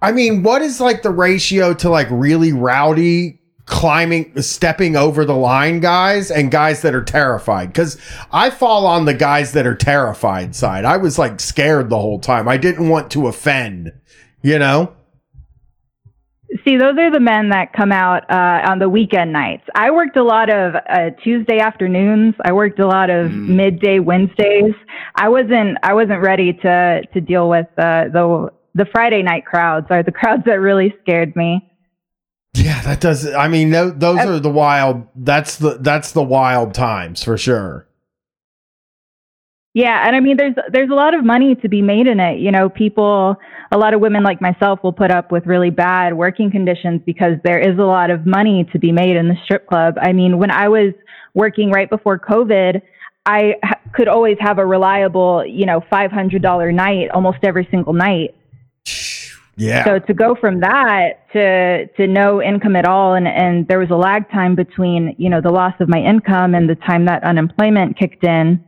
I 0.00 0.12
mean, 0.12 0.42
what 0.42 0.62
is 0.62 0.80
like 0.80 1.02
the 1.02 1.10
ratio 1.10 1.74
to 1.74 1.90
like 1.90 2.08
really 2.10 2.52
rowdy 2.52 3.40
climbing 3.64 4.40
stepping 4.40 4.96
over 4.96 5.26
the 5.26 5.36
line 5.36 5.78
guys 5.80 6.30
and 6.30 6.50
guys 6.50 6.80
that 6.80 6.94
are 6.94 7.04
terrified 7.04 7.74
cuz 7.74 7.98
I 8.32 8.48
fall 8.48 8.86
on 8.86 9.04
the 9.04 9.12
guys 9.12 9.52
that 9.52 9.66
are 9.66 9.74
terrified 9.74 10.54
side. 10.54 10.86
I 10.86 10.96
was 10.96 11.18
like 11.18 11.38
scared 11.38 11.90
the 11.90 11.98
whole 11.98 12.18
time. 12.18 12.48
I 12.48 12.56
didn't 12.56 12.88
want 12.88 13.10
to 13.10 13.26
offend, 13.26 13.92
you 14.40 14.58
know? 14.58 14.92
See, 16.64 16.78
those 16.78 16.96
are 16.98 17.10
the 17.10 17.20
men 17.20 17.50
that 17.50 17.74
come 17.74 17.92
out 17.92 18.28
uh, 18.30 18.62
on 18.66 18.78
the 18.78 18.88
weekend 18.88 19.32
nights. 19.32 19.64
I 19.74 19.90
worked 19.90 20.16
a 20.16 20.22
lot 20.22 20.48
of 20.48 20.74
uh, 20.74 21.10
Tuesday 21.22 21.58
afternoons. 21.58 22.34
I 22.42 22.52
worked 22.52 22.78
a 22.78 22.86
lot 22.86 23.10
of 23.10 23.30
midday 23.32 23.98
Wednesdays. 23.98 24.72
I 25.14 25.28
wasn't. 25.28 25.76
I 25.82 25.92
wasn't 25.92 26.22
ready 26.22 26.54
to 26.54 27.02
to 27.12 27.20
deal 27.20 27.50
with 27.50 27.66
uh, 27.76 28.04
the 28.12 28.50
the 28.78 28.86
Friday 28.86 29.22
night 29.22 29.44
crowds. 29.44 29.86
Are 29.90 30.02
the 30.02 30.12
crowds 30.20 30.44
that 30.46 30.60
really 30.60 30.94
scared 31.02 31.36
me. 31.36 31.70
Yeah, 32.54 32.80
that 32.82 33.00
does 33.00 33.26
I 33.26 33.48
mean, 33.48 33.70
tho- 33.70 33.90
those 33.90 34.20
uh, 34.20 34.30
are 34.30 34.40
the 34.40 34.50
wild 34.50 35.06
that's 35.14 35.56
the 35.56 35.78
that's 35.80 36.12
the 36.12 36.22
wild 36.22 36.74
times 36.74 37.22
for 37.22 37.36
sure. 37.36 37.88
Yeah, 39.74 40.06
and 40.06 40.16
I 40.16 40.20
mean, 40.20 40.36
there's 40.36 40.54
there's 40.72 40.90
a 40.90 40.94
lot 40.94 41.14
of 41.14 41.24
money 41.24 41.54
to 41.56 41.68
be 41.68 41.82
made 41.82 42.06
in 42.06 42.18
it. 42.18 42.40
You 42.40 42.50
know, 42.50 42.68
people, 42.68 43.36
a 43.70 43.78
lot 43.78 43.94
of 43.94 44.00
women 44.00 44.24
like 44.24 44.40
myself 44.40 44.80
will 44.82 44.92
put 44.92 45.12
up 45.12 45.30
with 45.30 45.46
really 45.46 45.70
bad 45.70 46.14
working 46.14 46.50
conditions 46.50 47.00
because 47.04 47.34
there 47.44 47.60
is 47.60 47.78
a 47.78 47.82
lot 47.84 48.10
of 48.10 48.26
money 48.26 48.68
to 48.72 48.78
be 48.78 48.90
made 48.92 49.14
in 49.14 49.28
the 49.28 49.36
strip 49.44 49.68
club. 49.68 49.94
I 50.00 50.12
mean, 50.12 50.38
when 50.38 50.50
I 50.50 50.68
was 50.68 50.94
working 51.34 51.70
right 51.70 51.88
before 51.88 52.18
COVID, 52.18 52.80
I 53.26 53.54
ha- 53.62 53.78
could 53.94 54.08
always 54.08 54.38
have 54.40 54.58
a 54.58 54.64
reliable, 54.64 55.44
you 55.46 55.66
know, 55.66 55.84
five 55.90 56.10
hundred 56.10 56.42
dollar 56.42 56.72
night 56.72 57.10
almost 57.10 57.38
every 57.42 57.68
single 57.70 57.92
night. 57.92 58.34
Yeah. 59.58 59.84
So 59.84 59.98
to 59.98 60.14
go 60.14 60.36
from 60.36 60.60
that 60.60 61.28
to 61.32 61.86
to 61.96 62.06
no 62.06 62.40
income 62.40 62.76
at 62.76 62.86
all, 62.86 63.14
and 63.14 63.26
and 63.26 63.66
there 63.66 63.80
was 63.80 63.90
a 63.90 63.96
lag 63.96 64.30
time 64.30 64.54
between 64.54 65.16
you 65.18 65.28
know 65.28 65.40
the 65.40 65.50
loss 65.50 65.74
of 65.80 65.88
my 65.88 65.98
income 65.98 66.54
and 66.54 66.70
the 66.70 66.76
time 66.76 67.06
that 67.06 67.24
unemployment 67.24 67.98
kicked 67.98 68.24
in. 68.24 68.64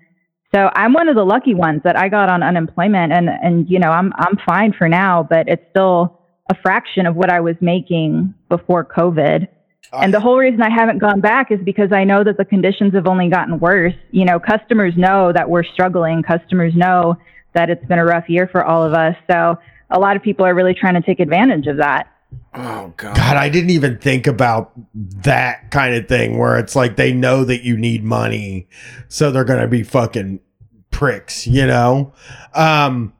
So 0.53 0.69
I'm 0.75 0.93
one 0.93 1.09
of 1.09 1.15
the 1.15 1.25
lucky 1.25 1.55
ones 1.55 1.83
that 1.85 1.97
I 1.97 2.09
got 2.09 2.29
on 2.29 2.43
unemployment, 2.43 3.13
and 3.13 3.29
and 3.29 3.71
you 3.71 3.79
know 3.79 3.91
I'm 3.91 4.13
I'm 4.17 4.37
fine 4.45 4.73
for 4.73 4.89
now, 4.89 5.23
but 5.23 5.49
it's 5.49 5.65
still 5.71 6.19
a 6.51 6.55
fraction 6.61 7.07
of 7.07 7.15
what 7.15 7.31
I 7.31 7.39
was 7.41 7.55
making 7.61 8.35
before 8.49 8.85
COVID. 8.85 9.47
And 9.93 10.15
the 10.15 10.21
whole 10.21 10.39
reason 10.39 10.63
I 10.63 10.71
haven't 10.71 10.99
gone 10.99 11.21
back 11.21 11.51
is 11.51 11.59
because 11.65 11.93
I 11.93 12.05
know 12.05 12.23
that 12.23 12.37
the 12.37 12.45
conditions 12.45 12.95
have 12.95 13.09
only 13.09 13.29
gotten 13.29 13.59
worse. 13.59 13.95
You 14.13 14.25
know, 14.25 14.39
customers 14.39 14.95
know 14.97 15.33
that 15.33 15.49
we're 15.49 15.65
struggling. 15.65 16.23
Customers 16.23 16.75
know 16.77 17.17
that 17.55 17.71
it's 17.71 17.85
been 17.87 17.99
a 17.99 18.05
rough 18.05 18.29
year 18.29 18.49
for 18.51 18.65
all 18.65 18.85
of 18.85 18.95
us. 18.95 19.17
So 19.29 19.59
a 19.91 19.99
lot 19.99 20.17
of 20.17 20.23
people 20.23 20.45
are 20.47 20.55
really 20.55 20.75
trying 20.75 20.95
to 20.95 21.03
take 21.03 21.21
advantage 21.21 21.67
of 21.67 21.77
that. 21.79 22.09
Oh 22.55 22.93
god. 22.97 23.17
God, 23.17 23.37
I 23.37 23.49
didn't 23.49 23.71
even 23.71 23.99
think 23.99 24.27
about 24.27 24.73
that 24.95 25.71
kind 25.71 25.95
of 25.95 26.09
thing 26.09 26.39
where 26.39 26.59
it's 26.59 26.77
like 26.77 26.97
they 26.97 27.13
know 27.13 27.45
that 27.45 27.63
you 27.65 27.77
need 27.77 28.05
money, 28.05 28.69
so 29.09 29.31
they're 29.31 29.45
gonna 29.45 29.69
be 29.69 29.83
fucking 29.83 30.41
pricks, 30.91 31.47
you 31.47 31.67
know? 31.67 32.13
Um 32.55 33.13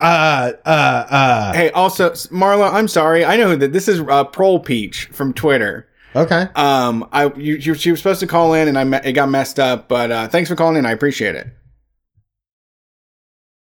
uh 0.00 0.52
uh 0.64 0.68
uh 0.68 1.52
Hey, 1.52 1.70
also 1.70 2.10
Marla, 2.10 2.72
I'm 2.72 2.88
sorry. 2.88 3.24
I 3.24 3.36
know 3.36 3.56
that 3.56 3.72
this 3.72 3.88
is 3.88 4.00
uh, 4.00 4.24
Prol 4.24 4.64
Peach 4.64 5.06
from 5.06 5.32
Twitter. 5.32 5.88
Okay. 6.14 6.48
Um, 6.56 7.08
I 7.12 7.32
you, 7.36 7.54
you 7.56 7.74
she 7.74 7.90
was 7.90 8.00
supposed 8.00 8.20
to 8.20 8.26
call 8.26 8.52
in 8.54 8.68
and 8.68 8.78
I 8.78 8.84
me- 8.84 9.00
it 9.04 9.12
got 9.12 9.28
messed 9.30 9.58
up, 9.58 9.88
but 9.88 10.10
uh, 10.10 10.28
thanks 10.28 10.50
for 10.50 10.56
calling 10.56 10.76
in. 10.76 10.84
I 10.86 10.92
appreciate 10.92 11.34
it. 11.34 11.48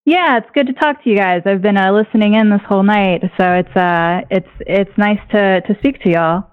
Yeah, 0.05 0.37
it's 0.37 0.49
good 0.53 0.67
to 0.67 0.73
talk 0.73 1.03
to 1.03 1.09
you 1.09 1.17
guys. 1.17 1.41
I've 1.45 1.63
been 1.63 1.77
uh, 1.77 1.91
listening 1.91 2.35
in 2.35 2.51
this 2.51 2.61
whole 2.67 2.83
night, 2.83 3.23
so 3.37 3.53
it's 3.53 3.75
uh, 3.75 4.21
it's 4.29 4.47
it's 4.61 4.97
nice 4.97 5.19
to 5.31 5.61
to 5.61 5.75
speak 5.79 6.01
to 6.03 6.11
y'all. 6.11 6.43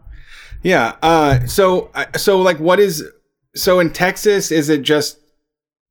Yeah. 0.63 0.97
Uh, 1.03 1.47
so 1.47 1.91
uh, 1.95 2.07
so 2.17 2.41
like, 2.41 2.59
what 2.59 2.81
is 2.81 3.05
so 3.55 3.79
in 3.79 3.93
Texas? 3.93 4.51
Is 4.51 4.71
it 4.71 4.81
just 4.81 5.19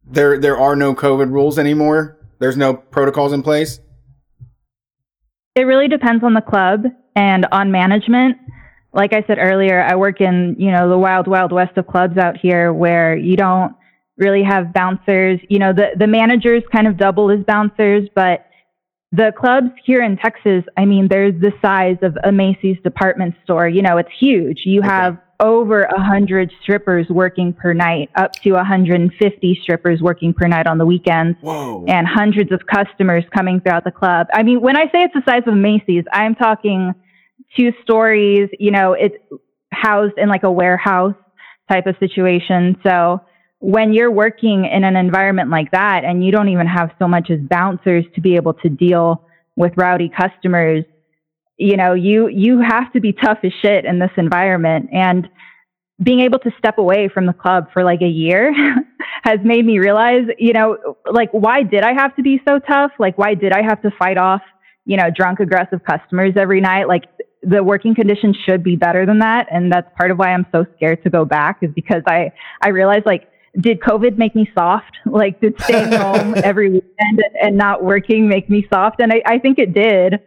there? 0.03 0.39
There 0.39 0.57
are 0.57 0.75
no 0.75 0.95
COVID 0.95 1.31
rules 1.31 1.59
anymore. 1.59 2.17
There's 2.39 2.57
no 2.57 2.73
protocols 2.73 3.31
in 3.31 3.43
place. 3.43 3.79
It 5.53 5.63
really 5.63 5.87
depends 5.87 6.23
on 6.23 6.33
the 6.33 6.41
club 6.41 6.85
and 7.15 7.45
on 7.51 7.71
management. 7.71 8.37
Like 8.93 9.13
I 9.13 9.23
said 9.27 9.37
earlier, 9.37 9.83
I 9.83 9.95
work 9.95 10.19
in, 10.19 10.55
you 10.57 10.71
know, 10.71 10.89
the 10.89 10.97
wild, 10.97 11.27
wild 11.27 11.51
west 11.51 11.77
of 11.77 11.87
clubs 11.87 12.17
out 12.17 12.37
here 12.37 12.73
where 12.73 13.15
you 13.15 13.37
don't 13.37 13.73
really 14.21 14.43
have 14.43 14.71
bouncers. 14.71 15.39
You 15.49 15.59
know, 15.59 15.73
the, 15.73 15.89
the 15.97 16.07
managers 16.07 16.63
kind 16.71 16.87
of 16.87 16.95
double 16.95 17.29
as 17.31 17.43
bouncers, 17.45 18.07
but 18.15 18.45
the 19.11 19.33
clubs 19.37 19.71
here 19.83 20.01
in 20.01 20.15
Texas, 20.15 20.63
I 20.77 20.85
mean, 20.85 21.09
they're 21.09 21.31
the 21.31 21.51
size 21.61 21.97
of 22.01 22.17
a 22.23 22.31
Macy's 22.31 22.77
department 22.81 23.35
store. 23.43 23.67
You 23.67 23.81
know, 23.81 23.97
it's 23.97 24.11
huge. 24.17 24.61
You 24.63 24.81
have 24.83 25.17
over 25.41 25.81
a 25.81 25.99
hundred 25.99 26.51
strippers 26.61 27.07
working 27.09 27.51
per 27.51 27.73
night, 27.73 28.09
up 28.15 28.31
to 28.33 28.51
150 28.51 29.59
strippers 29.63 29.99
working 29.99 30.33
per 30.33 30.47
night 30.47 30.67
on 30.67 30.77
the 30.77 30.85
weekends 30.85 31.37
Whoa. 31.41 31.83
and 31.87 32.07
hundreds 32.07 32.51
of 32.51 32.61
customers 32.67 33.25
coming 33.35 33.59
throughout 33.59 33.83
the 33.83 33.91
club. 33.91 34.27
I 34.33 34.43
mean, 34.43 34.61
when 34.61 34.77
I 34.77 34.85
say 34.85 35.03
it's 35.03 35.13
the 35.13 35.23
size 35.27 35.41
of 35.47 35.55
Macy's, 35.55 36.05
I'm 36.13 36.35
talking 36.35 36.93
two 37.57 37.73
stories, 37.81 38.49
you 38.59 38.71
know, 38.71 38.93
it's 38.93 39.15
housed 39.73 40.17
in 40.17 40.29
like 40.29 40.43
a 40.43 40.51
warehouse 40.51 41.15
type 41.69 41.87
of 41.87 41.95
situation. 41.99 42.77
So 42.83 43.19
when 43.61 43.93
you're 43.93 44.11
working 44.11 44.65
in 44.65 44.83
an 44.83 44.95
environment 44.95 45.51
like 45.51 45.69
that 45.71 46.03
and 46.03 46.25
you 46.25 46.31
don't 46.31 46.49
even 46.49 46.65
have 46.65 46.89
so 46.97 47.07
much 47.07 47.29
as 47.29 47.39
bouncers 47.41 48.03
to 48.15 48.21
be 48.21 48.35
able 48.35 48.55
to 48.55 48.69
deal 48.69 49.23
with 49.55 49.71
rowdy 49.77 50.09
customers, 50.09 50.83
you 51.57 51.77
know, 51.77 51.93
you 51.93 52.27
you 52.27 52.59
have 52.59 52.91
to 52.93 52.99
be 52.99 53.13
tough 53.13 53.37
as 53.43 53.53
shit 53.61 53.85
in 53.85 53.99
this 53.99 54.09
environment 54.17 54.89
and 54.91 55.29
being 56.01 56.21
able 56.21 56.39
to 56.39 56.51
step 56.57 56.79
away 56.79 57.07
from 57.07 57.27
the 57.27 57.33
club 57.33 57.67
for 57.71 57.83
like 57.83 58.01
a 58.01 58.07
year 58.07 58.51
has 59.23 59.39
made 59.43 59.63
me 59.63 59.77
realize, 59.77 60.25
you 60.39 60.53
know, 60.53 60.97
like 61.11 61.29
why 61.31 61.61
did 61.61 61.83
I 61.83 61.93
have 61.93 62.15
to 62.15 62.23
be 62.23 62.41
so 62.47 62.57
tough? 62.57 62.91
Like 62.97 63.19
why 63.19 63.35
did 63.35 63.53
I 63.53 63.61
have 63.61 63.79
to 63.83 63.91
fight 63.91 64.17
off, 64.17 64.41
you 64.85 64.97
know, 64.97 65.11
drunk 65.15 65.39
aggressive 65.39 65.81
customers 65.87 66.33
every 66.35 66.61
night? 66.61 66.87
Like 66.87 67.03
the 67.43 67.63
working 67.63 67.93
conditions 67.93 68.35
should 68.43 68.63
be 68.63 68.75
better 68.75 69.05
than 69.05 69.19
that 69.19 69.45
and 69.51 69.71
that's 69.71 69.87
part 69.95 70.09
of 70.09 70.17
why 70.17 70.33
I'm 70.33 70.47
so 70.51 70.65
scared 70.75 71.03
to 71.03 71.11
go 71.11 71.25
back 71.25 71.59
is 71.61 71.69
because 71.75 72.01
I 72.07 72.31
I 72.63 72.69
realized 72.69 73.05
like 73.05 73.27
did 73.59 73.79
COVID 73.81 74.17
make 74.17 74.35
me 74.35 74.49
soft? 74.53 74.97
Like 75.05 75.41
did 75.41 75.59
staying 75.61 75.91
home 75.99 76.35
every 76.43 76.69
weekend 76.69 77.23
and, 77.41 77.57
not 77.57 77.83
working 77.83 78.27
make 78.27 78.49
me 78.49 78.65
soft? 78.73 78.99
And 78.99 79.11
I, 79.11 79.21
I 79.25 79.39
think 79.39 79.59
it 79.59 79.73
did. 79.73 80.19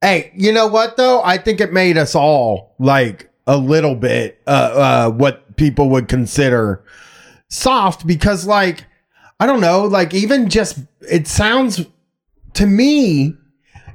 Hey, 0.00 0.30
you 0.34 0.52
know 0.52 0.66
what 0.66 0.96
though? 0.96 1.22
I 1.22 1.38
think 1.38 1.60
it 1.60 1.72
made 1.72 1.96
us 1.96 2.14
all 2.14 2.74
like 2.78 3.30
a 3.46 3.56
little 3.56 3.94
bit 3.94 4.40
uh 4.48 4.50
uh 4.50 5.10
what 5.10 5.56
people 5.56 5.88
would 5.88 6.08
consider 6.08 6.84
soft 7.48 8.06
because 8.06 8.46
like 8.46 8.84
I 9.38 9.46
don't 9.46 9.60
know, 9.60 9.84
like 9.84 10.14
even 10.14 10.48
just 10.48 10.78
it 11.00 11.26
sounds 11.26 11.86
to 12.54 12.66
me 12.66 13.34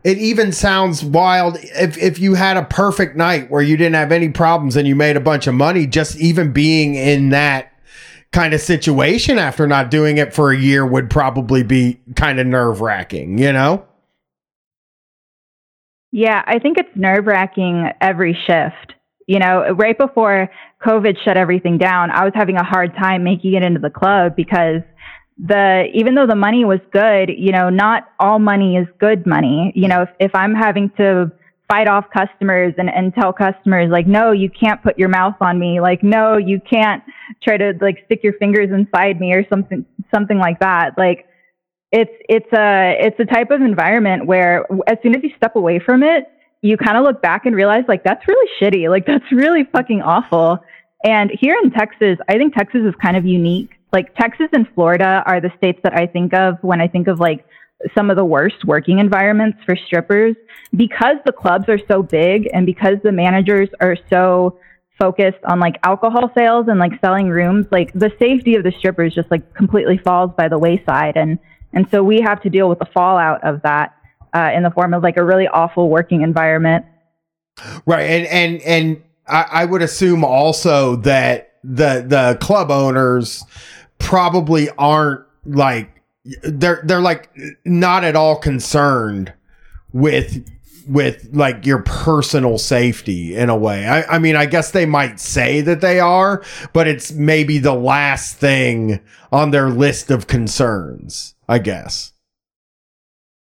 it 0.03 0.17
even 0.17 0.51
sounds 0.51 1.03
wild 1.03 1.57
if 1.61 1.97
if 1.97 2.19
you 2.19 2.33
had 2.33 2.57
a 2.57 2.63
perfect 2.63 3.15
night 3.15 3.51
where 3.51 3.61
you 3.61 3.77
didn't 3.77 3.95
have 3.95 4.11
any 4.11 4.29
problems 4.29 4.75
and 4.75 4.87
you 4.87 4.95
made 4.95 5.15
a 5.15 5.21
bunch 5.21 5.47
of 5.47 5.53
money 5.53 5.85
just 5.85 6.15
even 6.17 6.51
being 6.51 6.95
in 6.95 7.29
that 7.29 7.70
kind 8.31 8.53
of 8.53 8.61
situation 8.61 9.37
after 9.37 9.67
not 9.67 9.91
doing 9.91 10.17
it 10.17 10.33
for 10.33 10.51
a 10.51 10.57
year 10.57 10.85
would 10.85 11.09
probably 11.09 11.63
be 11.63 11.99
kind 12.15 12.39
of 12.39 12.47
nerve-wracking, 12.47 13.37
you 13.37 13.51
know? 13.51 13.85
Yeah, 16.11 16.41
I 16.45 16.59
think 16.59 16.77
it's 16.77 16.89
nerve 16.95 17.25
wracking 17.25 17.89
every 18.01 18.37
shift. 18.45 18.93
You 19.27 19.39
know, 19.39 19.71
right 19.77 19.97
before 19.97 20.49
COVID 20.85 21.15
shut 21.23 21.37
everything 21.37 21.77
down, 21.77 22.11
I 22.11 22.25
was 22.25 22.33
having 22.35 22.57
a 22.57 22.63
hard 22.63 22.93
time 22.95 23.23
making 23.23 23.53
it 23.53 23.63
into 23.63 23.79
the 23.79 23.89
club 23.89 24.35
because 24.35 24.81
the 25.37 25.85
even 25.93 26.15
though 26.15 26.27
the 26.27 26.35
money 26.35 26.65
was 26.65 26.79
good, 26.91 27.29
you 27.37 27.51
know, 27.51 27.69
not 27.69 28.09
all 28.19 28.39
money 28.39 28.75
is 28.75 28.87
good 28.99 29.25
money. 29.25 29.71
You 29.75 29.87
know, 29.87 30.01
if, 30.03 30.09
if 30.19 30.35
I'm 30.35 30.53
having 30.53 30.89
to 30.97 31.31
fight 31.72 31.88
off 31.88 32.06
customers 32.14 32.73
and, 32.77 32.89
and 32.89 33.14
tell 33.15 33.31
customers 33.31 33.89
like, 33.89 34.06
no, 34.06 34.34
you 34.34 34.49
can't 34.49 34.84
put 34.84 34.99
your 34.99 35.07
mouth 35.07 35.35
on 35.39 35.57
me, 35.57 35.80
like, 35.80 36.03
no, 36.03 36.35
you 36.35 36.60
can't 36.69 37.02
try 37.41 37.56
to 37.56 37.73
like 37.80 38.03
stick 38.06 38.19
your 38.23 38.34
fingers 38.34 38.69
inside 38.72 39.22
me 39.22 39.34
or 39.34 39.48
something 39.48 39.85
something 40.14 40.38
like 40.38 40.60
that. 40.60 40.98
Like 40.98 41.26
it's 41.93 42.11
it's 42.27 42.52
a 42.53 42.98
it's 42.99 43.19
a 43.19 43.26
type 43.26 43.52
of 43.52 43.61
environment 43.61 44.26
where 44.26 44.65
as 44.88 44.98
soon 45.02 45.15
as 45.15 45.23
you 45.23 45.30
step 45.38 45.56
away 45.56 45.80
from 45.80 46.03
it, 46.03 46.26
you 46.61 46.76
kind 46.76 46.98
of 46.98 47.06
look 47.06 47.22
back 47.22 47.45
and 47.45 47.56
realize 47.56 47.85
like 47.88 48.03
that's 48.03 48.27
really 48.27 48.49
shitty. 48.60 48.89
Like 48.89 49.06
that's 49.06 49.31
really 49.31 49.64
fucking 49.72 50.02
awful. 50.02 50.60
And 51.06 51.31
here 51.39 51.56
in 51.64 51.72
Texas, 51.72 52.18
I 52.27 52.38
think 52.38 52.53
Texas 52.53 52.81
is 52.84 52.93
kind 53.02 53.15
of 53.15 53.26
unique. 53.26 53.72
Like 53.93 54.14
Texas 54.15 54.48
and 54.52 54.68
Florida 54.76 55.23
are 55.26 55.39
the 55.39 55.52
states 55.57 55.80
that 55.84 55.93
I 55.98 56.06
think 56.06 56.34
of 56.34 56.56
when 56.61 56.81
I 56.81 56.88
think 56.88 57.07
of 57.07 57.19
like 57.19 57.45
some 57.95 58.09
of 58.09 58.15
the 58.15 58.25
worst 58.25 58.65
working 58.65 58.99
environments 58.99 59.59
for 59.65 59.75
strippers. 59.75 60.35
Because 60.75 61.17
the 61.25 61.31
clubs 61.31 61.67
are 61.67 61.79
so 61.87 62.01
big 62.01 62.49
and 62.53 62.65
because 62.65 62.95
the 63.03 63.11
managers 63.11 63.69
are 63.81 63.97
so 64.09 64.57
focused 64.97 65.43
on 65.45 65.59
like 65.59 65.77
alcohol 65.83 66.31
sales 66.37 66.67
and 66.69 66.79
like 66.79 66.91
selling 67.01 67.27
rooms 67.27 67.65
like 67.71 67.91
the 67.93 68.11
safety 68.19 68.55
of 68.55 68.63
the 68.63 68.71
strippers 68.77 69.15
just 69.15 69.29
like 69.31 69.53
completely 69.53 69.97
falls 69.97 70.31
by 70.37 70.47
the 70.47 70.57
wayside. 70.57 71.17
And 71.17 71.39
and 71.73 71.89
so 71.89 72.03
we 72.03 72.21
have 72.21 72.41
to 72.43 72.49
deal 72.49 72.69
with 72.69 72.79
the 72.79 72.87
fallout 72.93 73.43
of 73.43 73.61
that 73.63 73.95
uh, 74.33 74.51
in 74.53 74.63
the 74.63 74.71
form 74.71 74.93
of 74.93 75.03
like 75.03 75.17
a 75.17 75.23
really 75.23 75.47
awful 75.47 75.89
working 75.89 76.21
environment. 76.21 76.85
Right, 77.85 78.03
and 78.03 78.27
and 78.27 78.61
and 78.61 79.03
I, 79.27 79.45
I 79.51 79.65
would 79.65 79.81
assume 79.81 80.23
also 80.23 80.97
that 80.97 81.53
the 81.63 82.05
the 82.07 82.37
club 82.39 82.71
owners 82.71 83.43
probably 83.99 84.69
aren't 84.77 85.25
like 85.45 85.90
they're 86.43 86.81
they're 86.84 87.02
like 87.02 87.30
not 87.65 88.03
at 88.03 88.15
all 88.15 88.35
concerned 88.35 89.34
with 89.91 90.48
with 90.88 91.30
like 91.31 91.65
your 91.65 91.84
personal 91.84 92.57
safety 92.57 93.35
in 93.35 93.49
a 93.49 93.56
way. 93.56 93.88
I, 93.88 94.15
I 94.15 94.19
mean, 94.19 94.35
I 94.35 94.45
guess 94.45 94.72
they 94.72 94.85
might 94.85 95.19
say 95.19 95.61
that 95.61 95.81
they 95.81 95.99
are, 95.99 96.43
but 96.73 96.88
it's 96.88 97.11
maybe 97.11 97.60
the 97.60 97.73
last 97.73 98.38
thing 98.38 98.99
on 99.31 99.52
their 99.52 99.69
list 99.69 100.11
of 100.11 100.27
concerns. 100.27 101.35
I 101.48 101.60
guess. 101.60 102.14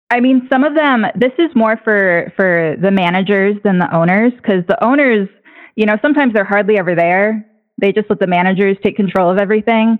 I 0.09 0.19
mean, 0.19 0.47
some 0.51 0.63
of 0.63 0.75
them. 0.75 1.05
This 1.15 1.31
is 1.39 1.49
more 1.55 1.79
for 1.83 2.31
for 2.35 2.75
the 2.81 2.91
managers 2.91 3.55
than 3.63 3.79
the 3.79 3.93
owners, 3.95 4.33
because 4.35 4.65
the 4.67 4.83
owners, 4.83 5.27
you 5.75 5.85
know, 5.85 5.97
sometimes 6.01 6.33
they're 6.33 6.43
hardly 6.43 6.77
ever 6.77 6.95
there. 6.95 7.49
They 7.79 7.91
just 7.91 8.09
let 8.09 8.19
the 8.19 8.27
managers 8.27 8.77
take 8.83 8.95
control 8.95 9.31
of 9.31 9.37
everything. 9.37 9.97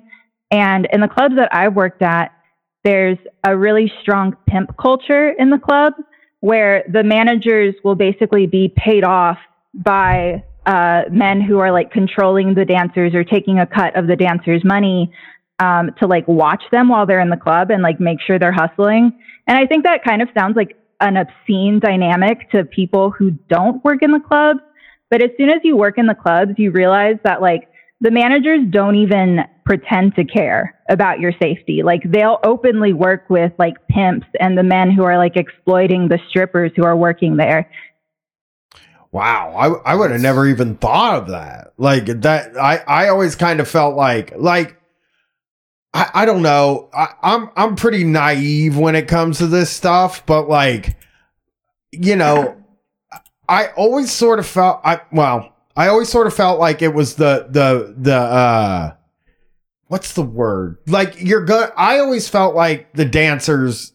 And 0.52 0.88
in 0.94 1.02
the 1.02 1.08
clubs 1.08 1.36
that 1.38 1.50
I've 1.52 1.74
worked 1.74 2.04
at, 2.04 2.32
there's 2.84 3.18
a 3.46 3.58
really 3.58 3.92
strong 4.02 4.36
pimp 4.48 4.76
culture 4.78 5.30
in 5.30 5.50
the 5.50 5.58
club 5.58 5.94
where 6.42 6.84
the 6.92 7.04
managers 7.04 7.74
will 7.84 7.96
basically 7.96 8.46
be 8.46 8.74
paid 8.76 9.04
off 9.04 9.38
by 9.74 10.44
uh, 10.66 11.04
men 11.10 11.42
who 11.42 11.60
are 11.60 11.72
like 11.72 11.92
controlling 11.92 12.54
the 12.54 12.66
dancers 12.66 13.14
or 13.14 13.24
taking 13.24 13.60
a 13.60 13.66
cut 13.66 13.96
of 13.98 14.08
the 14.08 14.16
dancers' 14.16 14.64
money 14.64 15.12
um, 15.60 15.92
to 16.00 16.08
like 16.08 16.28
watch 16.28 16.64
them 16.72 16.90
while 16.90 17.06
they're 17.06 17.22
in 17.22 17.30
the 17.30 17.38
club 17.38 17.72
and 17.72 17.82
like 17.82 18.00
make 18.00 18.20
sure 18.22 18.38
they're 18.38 18.52
hustling. 18.52 19.12
And 19.48 19.58
I 19.58 19.66
think 19.66 19.84
that 19.84 20.04
kind 20.04 20.22
of 20.22 20.30
sounds 20.38 20.56
like 20.56 20.78
an 21.00 21.18
obscene 21.18 21.80
dynamic 21.80 22.50
to 22.52 22.66
people 22.66 23.12
who 23.12 23.32
don't 23.50 23.84
work 23.84 24.02
in 24.02 24.12
the 24.12 24.20
clubs. 24.20 24.60
But 25.10 25.22
as 25.22 25.30
soon 25.38 25.50
as 25.50 25.60
you 25.64 25.78
work 25.78 25.98
in 25.98 26.08
the 26.08 26.16
clubs, 26.16 26.54
you 26.58 26.72
realize 26.72 27.18
that 27.24 27.42
like 27.42 27.70
the 28.02 28.12
managers 28.12 28.62
don't 28.70 28.96
even 28.96 29.40
pretend 29.66 30.16
to 30.16 30.24
care 30.24 30.80
about 30.90 31.20
your 31.20 31.32
safety. 31.42 31.82
Like 31.84 32.02
they'll 32.06 32.40
openly 32.44 32.94
work 32.94 33.30
with 33.30 33.52
like 33.58 33.76
pimps 33.88 34.28
and 34.40 34.58
the 34.58 34.64
men 34.64 34.92
who 34.92 35.04
are 35.04 35.18
like 35.18 35.38
exploiting 35.38 36.08
the 36.08 36.20
strippers 36.30 36.72
who 36.76 36.84
are 36.84 36.96
working 36.96 37.38
there. 37.38 37.70
Wow, 39.12 39.54
I 39.56 39.92
I 39.92 39.96
would 39.96 40.12
have 40.12 40.22
never 40.22 40.48
even 40.48 40.76
thought 40.76 41.16
of 41.16 41.28
that. 41.30 41.74
Like 41.78 42.06
that, 42.22 42.58
I 42.58 42.78
I 42.88 43.10
always 43.10 43.36
kind 43.36 43.60
of 43.60 43.68
felt 43.68 43.96
like 43.96 44.34
like 44.36 44.78
I 45.94 46.10
I 46.14 46.26
don't 46.26 46.42
know. 46.42 46.90
I, 46.94 47.10
I'm 47.22 47.50
I'm 47.56 47.76
pretty 47.76 48.04
naive 48.04 48.76
when 48.76 48.96
it 48.96 49.08
comes 49.08 49.38
to 49.38 49.48
this 49.48 49.70
stuff, 49.70 50.26
but 50.26 50.50
like 50.50 50.98
you 51.92 52.16
know, 52.16 52.58
I 53.48 53.68
always 53.78 54.12
sort 54.12 54.40
of 54.40 54.48
felt 54.48 54.82
I 54.84 55.02
well, 55.12 55.56
I 55.76 55.88
always 55.88 56.10
sort 56.10 56.26
of 56.26 56.34
felt 56.34 56.60
like 56.60 56.82
it 56.82 56.94
was 56.94 57.16
the 57.16 57.48
the 57.50 57.94
the 57.96 58.16
uh 58.16 58.94
what's 59.94 60.14
the 60.14 60.24
word? 60.24 60.80
Like 60.88 61.22
you're 61.22 61.46
good 61.46 61.72
I 61.78 62.00
always 62.00 62.28
felt 62.28 62.56
like 62.56 62.92
the 62.94 63.06
dancers 63.06 63.94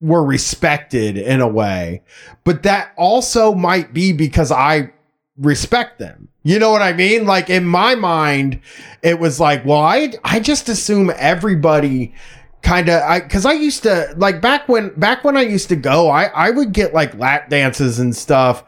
were 0.00 0.24
respected 0.24 1.18
in 1.18 1.40
a 1.40 1.48
way. 1.48 2.04
But 2.44 2.62
that 2.62 2.92
also 2.96 3.52
might 3.52 3.92
be 3.92 4.12
because 4.12 4.52
I 4.52 4.92
respect 5.36 5.98
them. 5.98 6.28
You 6.44 6.60
know 6.60 6.70
what 6.70 6.80
I 6.80 6.92
mean? 6.92 7.26
Like 7.26 7.50
in 7.50 7.64
my 7.64 7.96
mind, 7.96 8.60
it 9.02 9.18
was 9.18 9.40
like, 9.40 9.64
well, 9.64 9.80
I 9.80 10.12
I 10.22 10.38
just 10.38 10.68
assume 10.68 11.10
everybody 11.16 12.14
kind 12.62 12.88
of 12.88 13.02
I 13.02 13.18
because 13.18 13.46
I 13.46 13.54
used 13.54 13.82
to 13.82 14.14
like 14.16 14.40
back 14.40 14.68
when 14.68 14.90
back 14.90 15.24
when 15.24 15.36
I 15.36 15.42
used 15.42 15.70
to 15.70 15.76
go, 15.76 16.08
I 16.08 16.26
I 16.26 16.50
would 16.50 16.70
get 16.70 16.94
like 16.94 17.18
lap 17.18 17.50
dances 17.50 17.98
and 17.98 18.14
stuff, 18.14 18.62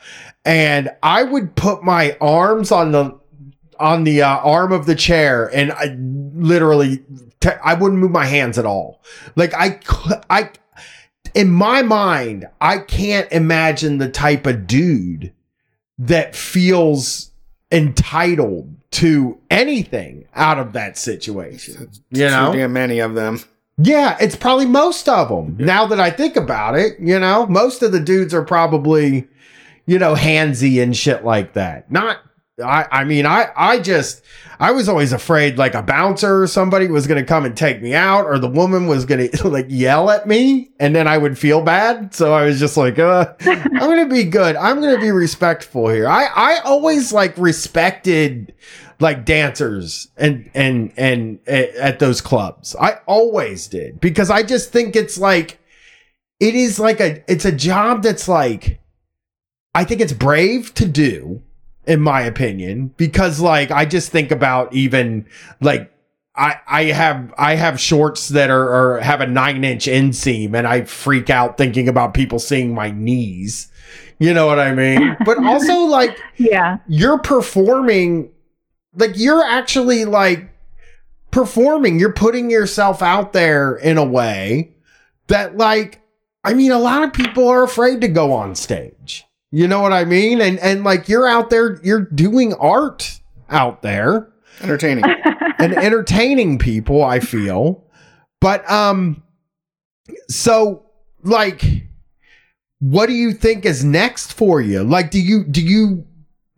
and 0.45 0.91
I 1.05 1.23
would 1.23 1.55
put 1.55 1.85
my 1.85 2.17
arms 2.21 2.73
on 2.73 2.91
the 2.91 3.17
on 3.79 4.05
the 4.05 4.23
uh, 4.23 4.39
arm 4.39 4.73
of 4.73 4.87
the 4.87 4.95
chair, 4.95 5.47
and 5.55 5.73
I 5.73 5.97
literally 6.39 7.03
I 7.65 7.75
wouldn't 7.75 8.01
move 8.01 8.11
my 8.11 8.25
hands 8.25 8.59
at 8.59 8.67
all. 8.67 9.03
Like 9.37 9.55
I 9.55 9.81
I 10.31 10.51
in 11.35 11.51
my 11.51 11.83
mind, 11.83 12.47
I 12.61 12.79
can't 12.79 13.31
imagine 13.31 13.99
the 13.99 14.09
type 14.09 14.47
of 14.47 14.67
dude 14.67 15.33
that 15.99 16.35
feels 16.35 17.31
entitled 17.71 18.75
to 18.91 19.39
anything 19.51 20.27
out 20.35 20.59
of 20.59 20.73
that 20.73 20.97
situation. 20.97 21.91
You 22.11 22.27
know, 22.27 22.53
damn 22.55 22.73
many 22.73 23.01
of 23.01 23.15
them. 23.15 23.41
yeah, 23.77 24.17
it's 24.21 24.37
probably 24.37 24.67
most 24.67 25.09
of 25.09 25.29
them. 25.29 25.57
Now 25.59 25.87
that 25.87 26.01
I 26.01 26.11
think 26.11 26.37
about 26.37 26.77
it, 26.79 26.99
you 26.99 27.19
know, 27.19 27.47
most 27.47 27.83
of 27.83 27.93
the 27.93 28.01
dudes 28.01 28.33
are 28.33 28.45
probably, 28.45 29.29
you 29.87 29.99
know, 29.99 30.15
handsy 30.15 30.83
and 30.83 30.97
shit 30.97 31.25
like 31.25 31.53
that. 31.53 31.91
Not, 31.91 32.19
I, 32.63 32.87
I 32.91 33.05
mean, 33.05 33.27
I, 33.27 33.49
I 33.57 33.79
just, 33.79 34.23
I 34.61 34.73
was 34.73 34.89
always 34.89 35.13
afraid 35.13 35.59
like 35.59 35.75
a 35.75 35.83
bouncer 35.83 36.43
or 36.43 36.47
somebody 36.47 36.89
was 36.89 37.07
going 37.07 37.21
to 37.23 37.27
come 37.27 37.45
and 37.45 37.57
take 37.57 37.81
me 37.81 37.95
out 37.95 38.27
or 38.27 38.39
the 38.39 38.49
woman 38.49 38.87
was 38.87 39.05
going 39.05 39.31
to 39.33 39.49
like 39.49 39.67
yell 39.69 40.11
at 40.11 40.27
me 40.27 40.71
and 40.81 40.95
then 40.95 41.07
I 41.07 41.19
would 41.19 41.39
feel 41.39 41.63
bad. 41.63 42.15
So 42.15 42.33
I 42.33 42.45
was 42.45 42.59
just 42.59 42.77
like, 42.77 42.99
uh, 42.99 43.35
I'm 43.41 43.71
going 43.71 44.09
to 44.09 44.15
be 44.15 44.25
good. 44.25 44.57
I'm 44.57 44.81
going 44.81 44.95
to 44.95 45.01
be 45.01 45.11
respectful 45.11 45.89
here. 45.89 46.09
I, 46.09 46.25
I 46.25 46.59
always 46.61 47.13
like 47.13 47.37
respected 47.37 48.55
like 49.01 49.25
dancers 49.25 50.09
and 50.17 50.51
and 50.55 50.93
and 50.97 51.39
at, 51.47 51.75
at 51.77 51.99
those 51.99 52.21
clubs. 52.21 52.75
I 52.81 52.99
always 53.07 53.69
did 53.69 54.01
because 54.01 54.31
I 54.31 54.43
just 54.43 54.73
think 54.73 54.97
it's 54.97 55.19
like 55.19 55.61
it 56.41 56.55
is 56.55 56.81
like 56.81 57.01
a 57.01 57.23
it's 57.31 57.45
a 57.45 57.53
job 57.53 58.03
that's 58.03 58.29
like 58.29 58.81
I 59.75 59.85
think 59.85 60.01
it's 60.01 60.13
brave 60.13 60.75
to 60.75 60.87
do 60.87 61.43
in 61.89 62.01
my 62.01 62.21
opinion 62.21 62.93
because 62.97 63.41
like 63.41 63.71
I 63.73 63.85
just 63.85 64.13
think 64.13 64.31
about 64.31 64.73
even 64.75 65.27
like 65.61 65.93
I, 66.37 66.57
I 66.69 66.85
have 66.85 67.35
I 67.37 67.57
have 67.57 67.81
shorts 67.81 68.29
that 68.29 68.51
are, 68.51 68.69
are 68.97 69.01
have 69.01 69.21
a 69.21 69.27
nine 69.27 69.65
inch 69.65 69.87
inseam 69.87 70.55
and 70.55 70.69
I 70.69 70.85
freak 70.85 71.31
out 71.31 71.57
thinking 71.59 71.89
about 71.89 72.15
people 72.15 72.39
seeing 72.39 72.75
my 72.75 72.91
knees. 72.93 73.73
You 74.21 74.35
know 74.35 74.47
what 74.47 74.59
I 74.61 74.73
mean? 74.75 75.17
But 75.25 75.39
also 75.45 75.75
like 75.87 76.17
Yeah. 76.37 76.79
you're 76.87 77.19
performing 77.19 78.31
like 78.95 79.13
you're 79.17 79.43
actually 79.43 80.05
like 80.05 80.51
performing 81.31 81.99
you're 81.99 82.13
putting 82.13 82.51
yourself 82.51 83.03
out 83.03 83.33
there 83.33 83.77
in 83.77 83.99
a 83.99 84.05
way 84.05 84.73
that 85.27 85.59
like 85.59 86.01
i 86.43 86.55
mean 86.55 86.73
a 86.73 86.79
lot 86.79 87.03
of 87.03 87.13
people 87.13 87.47
are 87.47 87.63
afraid 87.63 88.01
to 88.01 88.09
go 88.09 88.33
on 88.33 88.55
stage 88.55 89.27
you 89.51 89.67
know 89.69 89.81
what 89.81 89.93
i 89.93 90.05
mean? 90.05 90.41
And 90.41 90.59
and 90.59 90.85
like 90.85 91.09
you're 91.09 91.27
out 91.27 91.51
there 91.51 91.81
you're 91.83 92.01
doing 92.03 92.55
art 92.55 93.21
out 93.51 93.83
there. 93.83 94.33
Entertaining. 94.61 95.05
and 95.59 95.75
entertaining 95.75 96.59
people 96.59 97.03
i 97.03 97.21
feel. 97.21 97.85
But 98.41 98.69
um 98.71 99.23
so 100.29 100.87
like 101.23 101.65
what 102.81 103.07
do 103.07 103.13
you 103.13 103.33
think 103.33 103.65
is 103.65 103.85
next 103.85 104.33
for 104.33 104.61
you? 104.61 104.85
Like 104.85 105.11
do 105.11 105.21
you 105.21 105.45
do 105.45 105.63
you 105.63 106.07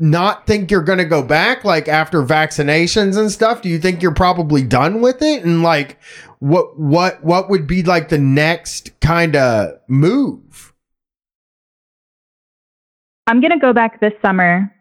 not 0.00 0.46
think 0.46 0.70
you're 0.70 0.82
going 0.82 0.98
to 0.98 1.04
go 1.04 1.22
back 1.22 1.62
like 1.62 1.86
after 1.86 2.22
vaccinations 2.22 3.18
and 3.18 3.30
stuff? 3.30 3.60
Do 3.60 3.68
you 3.68 3.78
think 3.78 4.02
you're 4.02 4.14
probably 4.14 4.62
done 4.62 5.02
with 5.02 5.20
it? 5.20 5.44
And 5.44 5.62
like 5.62 5.98
what 6.38 6.78
what 6.78 7.22
what 7.22 7.50
would 7.50 7.66
be 7.66 7.82
like 7.82 8.08
the 8.08 8.18
next 8.18 8.98
kind 9.00 9.36
of 9.36 9.78
move 9.88 10.69
I'm 13.30 13.40
gonna 13.40 13.58
go 13.58 13.72
back 13.72 14.00
this 14.00 14.12
summer. 14.20 14.72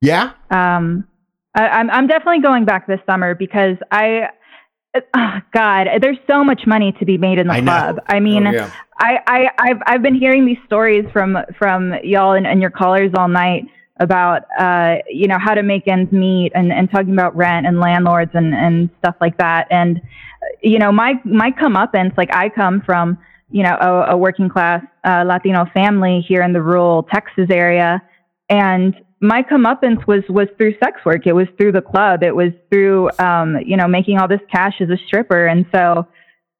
yeah 0.00 0.32
Um, 0.50 1.06
I, 1.54 1.68
I'm 1.68 1.90
I'm 1.90 2.06
definitely 2.06 2.40
going 2.40 2.64
back 2.64 2.86
this 2.86 3.00
summer 3.06 3.34
because 3.34 3.76
I, 3.90 4.28
oh 5.14 5.38
God, 5.52 5.88
there's 6.00 6.18
so 6.28 6.44
much 6.44 6.62
money 6.66 6.92
to 6.98 7.04
be 7.04 7.18
made 7.18 7.38
in 7.38 7.48
the 7.48 7.54
I 7.54 7.60
know. 7.60 7.72
club. 7.72 8.00
I 8.08 8.20
mean, 8.20 8.46
Oh, 8.46 8.52
yeah. 8.52 8.70
I, 8.98 9.18
I 9.26 9.50
I've 9.58 9.80
I've 9.86 10.02
been 10.02 10.14
hearing 10.14 10.46
these 10.46 10.58
stories 10.66 11.04
from 11.12 11.36
from 11.58 11.94
y'all 12.04 12.32
and, 12.32 12.46
and 12.46 12.60
your 12.60 12.70
callers 12.70 13.10
all 13.18 13.28
night 13.28 13.64
about 13.98 14.42
uh 14.58 14.96
you 15.08 15.26
know 15.26 15.38
how 15.38 15.54
to 15.54 15.62
make 15.62 15.88
ends 15.88 16.12
meet 16.12 16.52
and 16.54 16.72
and 16.72 16.90
talking 16.90 17.12
about 17.12 17.34
rent 17.34 17.66
and 17.66 17.80
landlords 17.80 18.30
and 18.34 18.54
and 18.54 18.90
stuff 18.98 19.16
like 19.22 19.36
that 19.38 19.66
and 19.70 20.00
you 20.62 20.78
know 20.78 20.92
my 20.92 21.14
my 21.24 21.50
comeuppance 21.50 22.16
like 22.18 22.28
I 22.34 22.50
come 22.50 22.82
from 22.82 23.16
you 23.50 23.62
know 23.62 23.76
a, 23.80 24.12
a 24.12 24.16
working 24.16 24.48
class 24.48 24.82
uh, 25.04 25.24
Latino 25.26 25.66
family 25.72 26.24
here 26.26 26.42
in 26.42 26.52
the 26.52 26.62
rural 26.62 27.04
Texas 27.04 27.48
area. 27.50 28.02
And 28.48 28.94
my 29.20 29.42
comeuppance 29.42 30.06
was 30.06 30.22
was 30.28 30.48
through 30.56 30.74
sex 30.82 31.00
work. 31.04 31.26
It 31.26 31.32
was 31.32 31.48
through 31.56 31.72
the 31.72 31.82
club. 31.82 32.22
It 32.22 32.34
was 32.34 32.52
through 32.70 33.10
um 33.18 33.56
you 33.64 33.76
know 33.76 33.88
making 33.88 34.18
all 34.18 34.28
this 34.28 34.40
cash 34.52 34.74
as 34.80 34.90
a 34.90 34.98
stripper. 35.06 35.46
And 35.46 35.66
so 35.72 36.06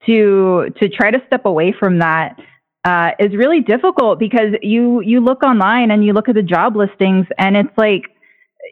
to 0.07 0.71
to 0.81 0.89
try 0.89 1.11
to 1.11 1.19
step 1.27 1.45
away 1.45 1.75
from 1.79 1.99
that 1.99 2.37
uh, 2.85 3.11
is 3.19 3.35
really 3.37 3.61
difficult 3.61 4.19
because 4.19 4.55
you 4.63 5.01
you 5.03 5.21
look 5.21 5.43
online 5.43 5.91
and 5.91 6.05
you 6.05 6.13
look 6.13 6.29
at 6.29 6.35
the 6.35 6.43
job 6.43 6.77
listings 6.77 7.27
and 7.39 7.57
it's 7.57 7.77
like 7.77 8.05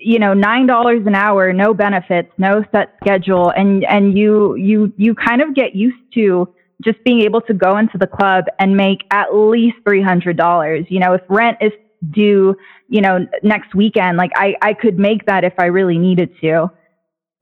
you 0.01 0.19
know 0.19 0.35
nine 0.35 0.66
dollars 0.66 1.07
an 1.07 1.15
hour 1.15 1.53
no 1.53 1.74
benefits 1.74 2.31
no 2.39 2.65
set 2.73 2.95
schedule. 3.03 3.51
And 3.51 3.85
and 3.85 4.16
you 4.16 4.55
you 4.55 4.93
you 4.97 5.15
kind 5.15 5.43
of 5.43 5.55
get 5.55 5.74
used 5.74 6.03
to 6.15 6.49
just 6.85 7.02
being 7.05 7.20
able 7.20 7.40
to 7.40 7.55
go 7.55 7.77
into 7.78 7.98
the 7.98 8.06
club 8.06 8.44
and 8.59 8.77
make 8.77 9.01
at 9.11 9.35
least 9.35 9.77
three 9.85 10.02
hundred 10.02 10.36
dollars 10.36 10.85
you 10.89 11.01
know 11.01 11.12
if 11.15 11.23
rent 11.28 11.56
is 11.61 11.73
due 12.11 12.55
you 12.89 13.01
know 13.01 13.27
next 13.43 13.74
weekend 13.74 14.16
like 14.19 14.31
i 14.36 14.55
i 14.62 14.74
could 14.74 14.98
make 14.98 15.24
that 15.27 15.43
if 15.44 15.55
i 15.59 15.65
really 15.65 15.98
needed 15.98 16.31
to 16.40 16.70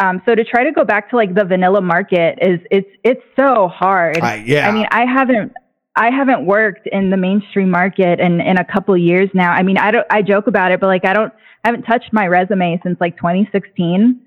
um, 0.03 0.21
so 0.27 0.35
to 0.35 0.45
try 0.45 0.65
to 0.65 0.73
go 0.73 0.85
back 0.85 1.11
to 1.11 1.17
like 1.17 1.35
the 1.35 1.45
vanilla 1.45 1.81
market 1.81 2.39
is 2.43 2.59
it's 2.71 2.89
it's 3.05 3.23
so 3.37 3.69
hard. 3.69 4.21
I- 4.21 4.43
yeah. 4.45 4.69
I 4.69 4.73
mean, 4.73 4.87
I 4.91 5.05
haven't 5.05 5.53
I 5.95 6.11
haven't 6.11 6.47
worked 6.47 6.87
in 6.89 7.11
the 7.11 7.17
mainstream 7.17 7.71
market 7.71 8.19
in 8.19 8.41
in 8.41 8.57
a 8.59 8.65
couple 8.65 8.97
years 8.97 9.29
now. 9.35 9.53
I 9.53 9.63
mean, 9.63 9.79
I 9.79 9.91
don't 9.91 10.07
I 10.11 10.23
joke 10.23 10.47
about 10.49 10.73
it, 10.73 10.81
but 10.81 10.87
like 10.89 11.05
I 11.05 11.13
don't 11.13 11.33
I 11.65 11.69
haven't 11.69 11.83
touched 11.83 12.13
my 12.13 12.27
resume 12.27 12.81
since 12.83 13.01
like 13.01 13.17
2016. 13.17 14.21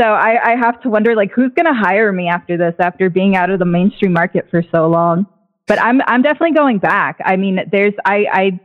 So 0.00 0.06
I, 0.06 0.52
I 0.52 0.56
have 0.56 0.80
to 0.82 0.88
wonder 0.88 1.14
like 1.14 1.30
who's 1.30 1.52
gonna 1.54 1.74
hire 1.74 2.10
me 2.10 2.28
after 2.28 2.56
this 2.56 2.74
after 2.78 3.10
being 3.10 3.36
out 3.36 3.50
of 3.50 3.58
the 3.58 3.66
mainstream 3.66 4.14
market 4.14 4.48
for 4.50 4.62
so 4.72 4.88
long. 4.88 5.26
But 5.66 5.80
I'm 5.80 6.00
I'm 6.06 6.22
definitely 6.22 6.52
going 6.54 6.78
back. 6.78 7.20
I 7.24 7.36
mean, 7.36 7.60
there's 7.70 7.92
I 8.04 8.26
I 8.32 8.60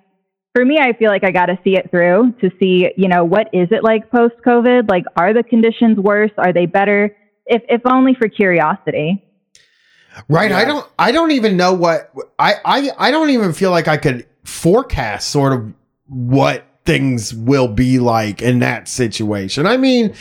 for 0.56 0.64
me, 0.64 0.80
I 0.80 0.94
feel 0.94 1.12
like 1.12 1.26
I 1.26 1.32
got 1.32 1.48
to 1.48 1.60
see 1.66 1.76
it 1.76 1.92
through 1.92 2.34
to 2.40 2.50
see, 2.62 2.90
you 2.96 3.10
know, 3.10 3.26
what 3.26 3.50
is 3.52 3.68
it 3.72 3.84
like 3.84 4.10
post 4.10 4.36
COVID? 4.46 4.90
Like, 4.90 5.04
are 5.18 5.34
the 5.34 5.44
conditions 5.44 5.98
worse? 5.98 6.32
Are 6.38 6.54
they 6.54 6.66
better? 6.66 7.14
If, 7.46 7.62
if 7.68 7.82
only 7.86 8.16
for 8.16 8.30
curiosity. 8.30 9.22
Right. 10.30 10.54
I 10.54 10.64
don't 10.64 10.88
I 10.98 11.12
don't 11.12 11.32
even 11.32 11.58
know 11.58 11.74
what 11.74 12.12
I, 12.40 12.56
I 12.64 12.90
I 12.98 13.12
don't 13.12 13.32
even 13.32 13.52
feel 13.52 13.72
like 13.72 13.90
I 13.90 13.98
could 13.98 14.26
forecast 14.46 15.30
sort 15.30 15.52
of 15.52 15.74
what 16.08 16.66
things 16.86 17.34
will 17.34 17.68
be 17.68 18.00
like 18.00 18.42
in 18.42 18.60
that 18.60 18.88
situation. 18.88 19.66
I 19.66 19.78
mean, 19.78 20.14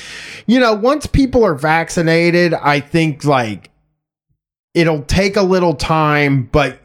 you 0.46 0.58
know, 0.58 0.72
once 0.74 1.06
people 1.06 1.44
are 1.44 1.54
vaccinated, 1.54 2.54
I 2.54 2.80
think 2.80 3.24
like 3.24 3.70
it'll 4.72 5.02
take 5.02 5.36
a 5.36 5.42
little 5.42 5.74
time, 5.74 6.48
but 6.50 6.80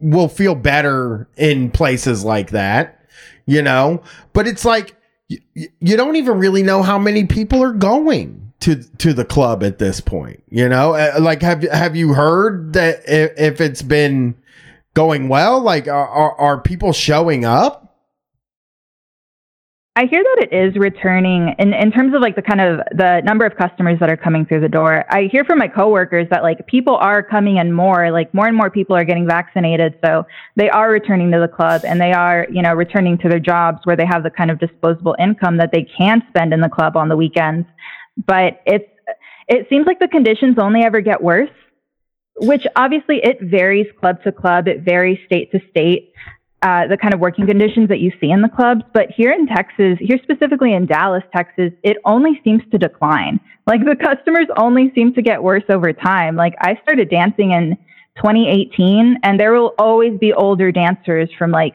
we'll 0.00 0.28
feel 0.28 0.54
better 0.54 1.28
in 1.36 1.70
places 1.70 2.24
like 2.24 2.50
that, 2.50 3.04
you 3.46 3.62
know? 3.62 4.02
But 4.32 4.46
it's 4.46 4.64
like 4.64 4.96
you 5.54 5.96
don't 5.96 6.16
even 6.16 6.38
really 6.38 6.62
know 6.62 6.82
how 6.82 6.98
many 6.98 7.24
people 7.24 7.62
are 7.62 7.72
going 7.72 8.52
to 8.60 8.82
to 8.98 9.12
the 9.12 9.24
club 9.24 9.62
at 9.62 9.78
this 9.78 10.00
point 10.00 10.42
you 10.48 10.68
know 10.68 10.94
Uh, 10.94 11.18
like 11.20 11.40
have 11.42 11.62
have 11.62 11.94
you 11.94 12.14
heard 12.14 12.72
that 12.72 13.02
if, 13.06 13.60
it's 13.60 13.82
been 13.82 14.34
going 14.94 15.28
well 15.28 15.60
like 15.60 15.86
are, 15.86 16.34
are 16.38 16.60
people 16.60 16.92
showing 16.92 17.44
up 17.44 17.89
I 19.96 20.06
hear 20.06 20.22
that 20.22 20.46
it 20.48 20.54
is 20.54 20.76
returning 20.76 21.52
in, 21.58 21.74
in 21.74 21.90
terms 21.90 22.14
of 22.14 22.20
like 22.22 22.36
the 22.36 22.42
kind 22.42 22.60
of 22.60 22.78
the 22.92 23.22
number 23.24 23.44
of 23.44 23.56
customers 23.56 23.98
that 23.98 24.08
are 24.08 24.16
coming 24.16 24.46
through 24.46 24.60
the 24.60 24.68
door. 24.68 25.04
I 25.10 25.28
hear 25.32 25.44
from 25.44 25.58
my 25.58 25.66
coworkers 25.66 26.28
that 26.30 26.44
like 26.44 26.64
people 26.68 26.94
are 26.96 27.24
coming 27.24 27.56
in 27.56 27.72
more, 27.72 28.12
like 28.12 28.32
more 28.32 28.46
and 28.46 28.56
more 28.56 28.70
people 28.70 28.94
are 28.94 29.04
getting 29.04 29.26
vaccinated. 29.26 29.98
So 30.04 30.26
they 30.54 30.70
are 30.70 30.90
returning 30.90 31.32
to 31.32 31.40
the 31.40 31.48
club 31.48 31.82
and 31.84 32.00
they 32.00 32.12
are, 32.12 32.46
you 32.52 32.62
know, 32.62 32.72
returning 32.72 33.18
to 33.18 33.28
their 33.28 33.40
jobs 33.40 33.80
where 33.82 33.96
they 33.96 34.06
have 34.06 34.22
the 34.22 34.30
kind 34.30 34.50
of 34.52 34.60
disposable 34.60 35.16
income 35.18 35.56
that 35.56 35.70
they 35.72 35.88
can 35.98 36.22
spend 36.28 36.54
in 36.54 36.60
the 36.60 36.68
club 36.68 36.96
on 36.96 37.08
the 37.08 37.16
weekends. 37.16 37.66
But 38.28 38.62
it's, 38.66 38.88
it 39.48 39.66
seems 39.68 39.86
like 39.86 39.98
the 39.98 40.08
conditions 40.08 40.56
only 40.60 40.82
ever 40.82 41.00
get 41.00 41.20
worse, 41.20 41.50
which 42.36 42.64
obviously 42.76 43.16
it 43.24 43.38
varies 43.42 43.88
club 43.98 44.22
to 44.22 44.30
club. 44.30 44.68
It 44.68 44.82
varies 44.82 45.18
state 45.26 45.50
to 45.50 45.60
state 45.68 46.09
uh, 46.62 46.86
the 46.86 46.96
kind 46.96 47.14
of 47.14 47.20
working 47.20 47.46
conditions 47.46 47.88
that 47.88 48.00
you 48.00 48.12
see 48.20 48.30
in 48.30 48.42
the 48.42 48.48
clubs. 48.48 48.82
But 48.92 49.06
here 49.16 49.32
in 49.32 49.46
Texas, 49.46 49.98
here 49.98 50.18
specifically 50.22 50.74
in 50.74 50.86
Dallas, 50.86 51.22
Texas, 51.34 51.72
it 51.82 51.96
only 52.04 52.40
seems 52.44 52.62
to 52.70 52.78
decline. 52.78 53.40
Like 53.66 53.80
the 53.84 53.96
customers 53.96 54.46
only 54.56 54.92
seem 54.94 55.14
to 55.14 55.22
get 55.22 55.42
worse 55.42 55.64
over 55.68 55.92
time. 55.92 56.36
Like 56.36 56.54
I 56.60 56.78
started 56.82 57.08
dancing 57.08 57.52
in 57.52 57.76
2018, 58.16 59.18
and 59.22 59.40
there 59.40 59.52
will 59.52 59.74
always 59.78 60.18
be 60.18 60.32
older 60.32 60.70
dancers 60.70 61.30
from 61.38 61.50
like 61.50 61.74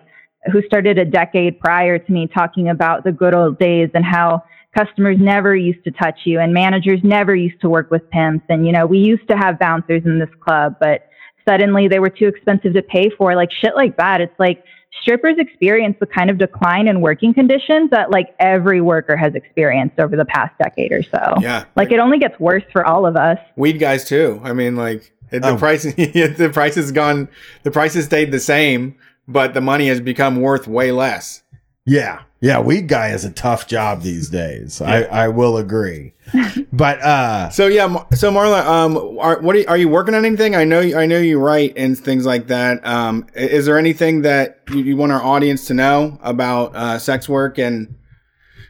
who 0.52 0.62
started 0.64 1.00
a 1.00 1.06
decade 1.06 1.60
prior 1.60 1.98
to 1.98 2.12
me 2.12 2.28
talking 2.28 2.70
about 2.70 3.04
the 3.04 3.12
good 3.12 3.34
old 3.34 3.58
days 3.58 3.90
and 3.94 4.06
how 4.06 4.44
customers 4.78 5.18
never 5.20 5.56
used 5.56 5.84
to 5.86 5.92
touch 5.92 6.20
you 6.26 6.40
and 6.40 6.54
managers 6.54 7.00
never 7.04 7.36
used 7.36 7.60
to 7.62 7.70
work 7.70 7.90
with 7.90 8.08
pimps 8.10 8.46
and 8.50 8.66
you 8.66 8.74
know 8.74 8.86
we 8.86 8.98
used 8.98 9.28
to 9.28 9.36
have 9.36 9.58
bouncers 9.58 10.02
in 10.06 10.20
this 10.20 10.30
club 10.42 10.76
but 10.80 11.08
suddenly 11.48 11.88
they 11.88 12.00
were 12.00 12.10
too 12.10 12.28
expensive 12.28 12.74
to 12.74 12.82
pay 12.82 13.10
for 13.18 13.36
like 13.36 13.50
shit 13.62 13.76
like 13.76 13.96
that 13.98 14.20
it's 14.20 14.38
like 14.38 14.64
strippers 15.02 15.36
experience 15.38 15.96
the 16.00 16.06
kind 16.06 16.30
of 16.30 16.38
decline 16.38 16.88
in 16.88 17.02
working 17.02 17.34
conditions 17.34 17.90
that 17.92 18.10
like 18.12 18.34
every 18.40 18.82
worker 18.82 19.16
has 19.16 19.36
experienced 19.36 20.00
over 20.00 20.16
the 20.16 20.26
past 20.26 20.54
decade 20.58 20.92
or 20.92 21.04
so 21.04 21.36
Yeah. 21.42 21.66
like 21.76 21.92
it 21.92 22.00
only 22.00 22.18
gets 22.18 22.40
worse 22.40 22.64
for 22.72 22.86
all 22.86 23.06
of 23.06 23.16
us 23.16 23.38
Weed 23.56 23.74
guys 23.80 24.06
too. 24.06 24.40
I 24.44 24.54
mean, 24.54 24.76
like 24.76 25.12
it- 25.32 25.42
the 25.42 25.50
Oh. 25.52 25.58
price, 25.58 25.84
the 25.94 26.50
price 26.54 26.76
has 26.76 26.92
gone, 26.92 27.28
the 27.64 27.72
price 27.72 27.94
has 27.96 28.06
stayed 28.06 28.32
the 28.32 28.40
same, 28.40 28.96
but 29.28 29.54
the 29.54 29.62
money 29.62 29.88
has 29.88 30.00
become 30.02 30.38
worth 30.42 30.68
way 30.68 30.92
less. 30.92 31.44
Yeah. 31.86 32.22
Yeah. 32.46 32.60
Weed 32.60 32.88
guy 32.88 33.10
is 33.10 33.26
a 33.26 33.32
tough 33.32 33.66
job 33.66 34.04
these 34.04 34.30
days. 34.30 34.80
I, 34.80 35.02
I 35.06 35.28
will 35.30 35.58
agree. 35.58 36.14
but 36.72 37.02
uh 37.02 37.50
So 37.50 37.66
yeah, 37.66 38.04
so 38.12 38.32
Marla, 38.32 38.64
um, 38.64 39.18
are 39.20 39.40
what 39.40 39.56
are 39.56 39.60
you, 39.60 39.66
are 39.68 39.78
you 39.78 39.90
working 39.90 40.14
on 40.14 40.26
anything? 40.26 40.56
I 40.56 40.64
know 40.64 40.80
you, 40.80 40.96
I 40.96 41.08
know 41.08 41.18
you 41.18 41.40
write 41.40 41.74
and 41.76 41.98
things 41.98 42.24
like 42.24 42.46
that. 42.48 42.86
Um, 42.86 43.26
is 43.34 43.66
there 43.66 43.80
anything 43.80 44.22
that 44.22 44.60
you, 44.70 44.78
you 44.84 44.96
want 44.96 45.12
our 45.12 45.24
audience 45.24 45.66
to 45.68 45.74
know 45.74 46.20
about 46.22 46.76
uh, 46.76 47.00
sex 47.00 47.28
work 47.28 47.58
and 47.58 47.96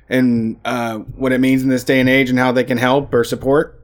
and 0.07 0.57
uh, 0.63 0.99
what 0.99 1.33
it 1.33 1.39
means 1.39 1.61
in 1.61 1.67
this 1.67 1.83
day 1.83 1.99
and 1.99 2.07
age 2.07 2.29
and 2.29 2.39
how 2.39 2.53
they 2.53 2.63
can 2.63 2.77
help 2.77 3.13
or 3.13 3.25
support? 3.25 3.74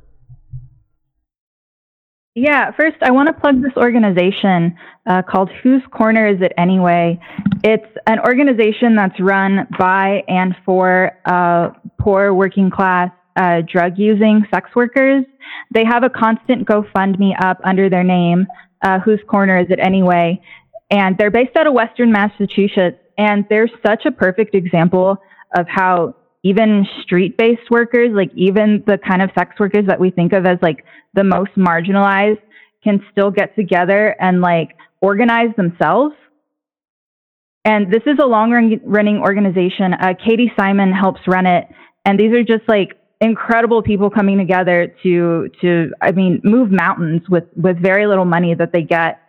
Yeah, 2.33 2.71
first, 2.71 2.95
I 3.01 3.11
want 3.11 3.27
to 3.27 3.33
plug 3.33 3.61
this 3.61 3.73
organization 3.75 4.77
uh, 5.05 5.21
called 5.21 5.49
Whose 5.61 5.81
Corner 5.91 6.27
Is 6.27 6.41
It 6.41 6.53
Anyway? 6.57 7.19
It's 7.61 7.97
an 8.07 8.19
organization 8.19 8.95
that's 8.95 9.19
run 9.19 9.67
by 9.77 10.23
and 10.29 10.55
for 10.65 11.11
uh, 11.25 11.71
poor 11.99 12.33
working 12.33 12.69
class 12.69 13.11
uh, 13.35 13.63
drug 13.67 13.97
using 13.97 14.45
sex 14.49 14.69
workers. 14.75 15.25
They 15.73 15.83
have 15.83 16.03
a 16.05 16.09
constant 16.09 16.65
GoFundMe 16.69 17.33
up 17.43 17.59
under 17.65 17.89
their 17.89 18.03
name, 18.03 18.47
uh, 18.81 18.99
Whose 18.99 19.19
Corner 19.27 19.59
Is 19.59 19.67
It 19.69 19.79
Anyway? 19.79 20.41
And 20.89 21.17
they're 21.17 21.31
based 21.31 21.57
out 21.57 21.67
of 21.67 21.73
Western 21.73 22.13
Massachusetts. 22.13 22.97
And 23.17 23.45
they're 23.49 23.69
such 23.85 24.05
a 24.05 24.11
perfect 24.11 24.55
example 24.55 25.17
of 25.53 25.67
how 25.67 26.15
even 26.43 26.85
street 27.03 27.37
based 27.37 27.69
workers, 27.69 28.09
like 28.13 28.31
even 28.35 28.83
the 28.87 28.97
kind 28.97 29.21
of 29.21 29.29
sex 29.37 29.59
workers 29.59 29.85
that 29.87 29.99
we 29.99 30.09
think 30.09 30.33
of 30.33 30.45
as 30.45 30.57
like 30.61 30.83
the 31.13 31.23
most 31.23 31.51
marginalized, 31.55 32.41
can 32.83 32.99
still 33.11 33.29
get 33.29 33.55
together 33.55 34.15
and 34.19 34.41
like 34.41 34.75
organize 35.01 35.55
themselves. 35.55 36.15
And 37.63 37.93
this 37.93 38.01
is 38.07 38.17
a 38.19 38.25
long 38.25 38.51
run- 38.51 38.81
running 38.83 39.19
organization. 39.19 39.93
Uh, 39.93 40.13
Katie 40.25 40.51
Simon 40.59 40.91
helps 40.91 41.21
run 41.27 41.45
it. 41.45 41.67
And 42.05 42.19
these 42.19 42.33
are 42.33 42.43
just 42.43 42.67
like 42.67 42.97
incredible 43.19 43.83
people 43.83 44.09
coming 44.09 44.39
together 44.39 44.95
to, 45.03 45.47
to, 45.61 45.91
I 46.01 46.11
mean, 46.11 46.41
move 46.43 46.71
mountains 46.71 47.21
with, 47.29 47.43
with 47.55 47.79
very 47.79 48.07
little 48.07 48.25
money 48.25 48.55
that 48.55 48.71
they 48.73 48.81
get 48.81 49.21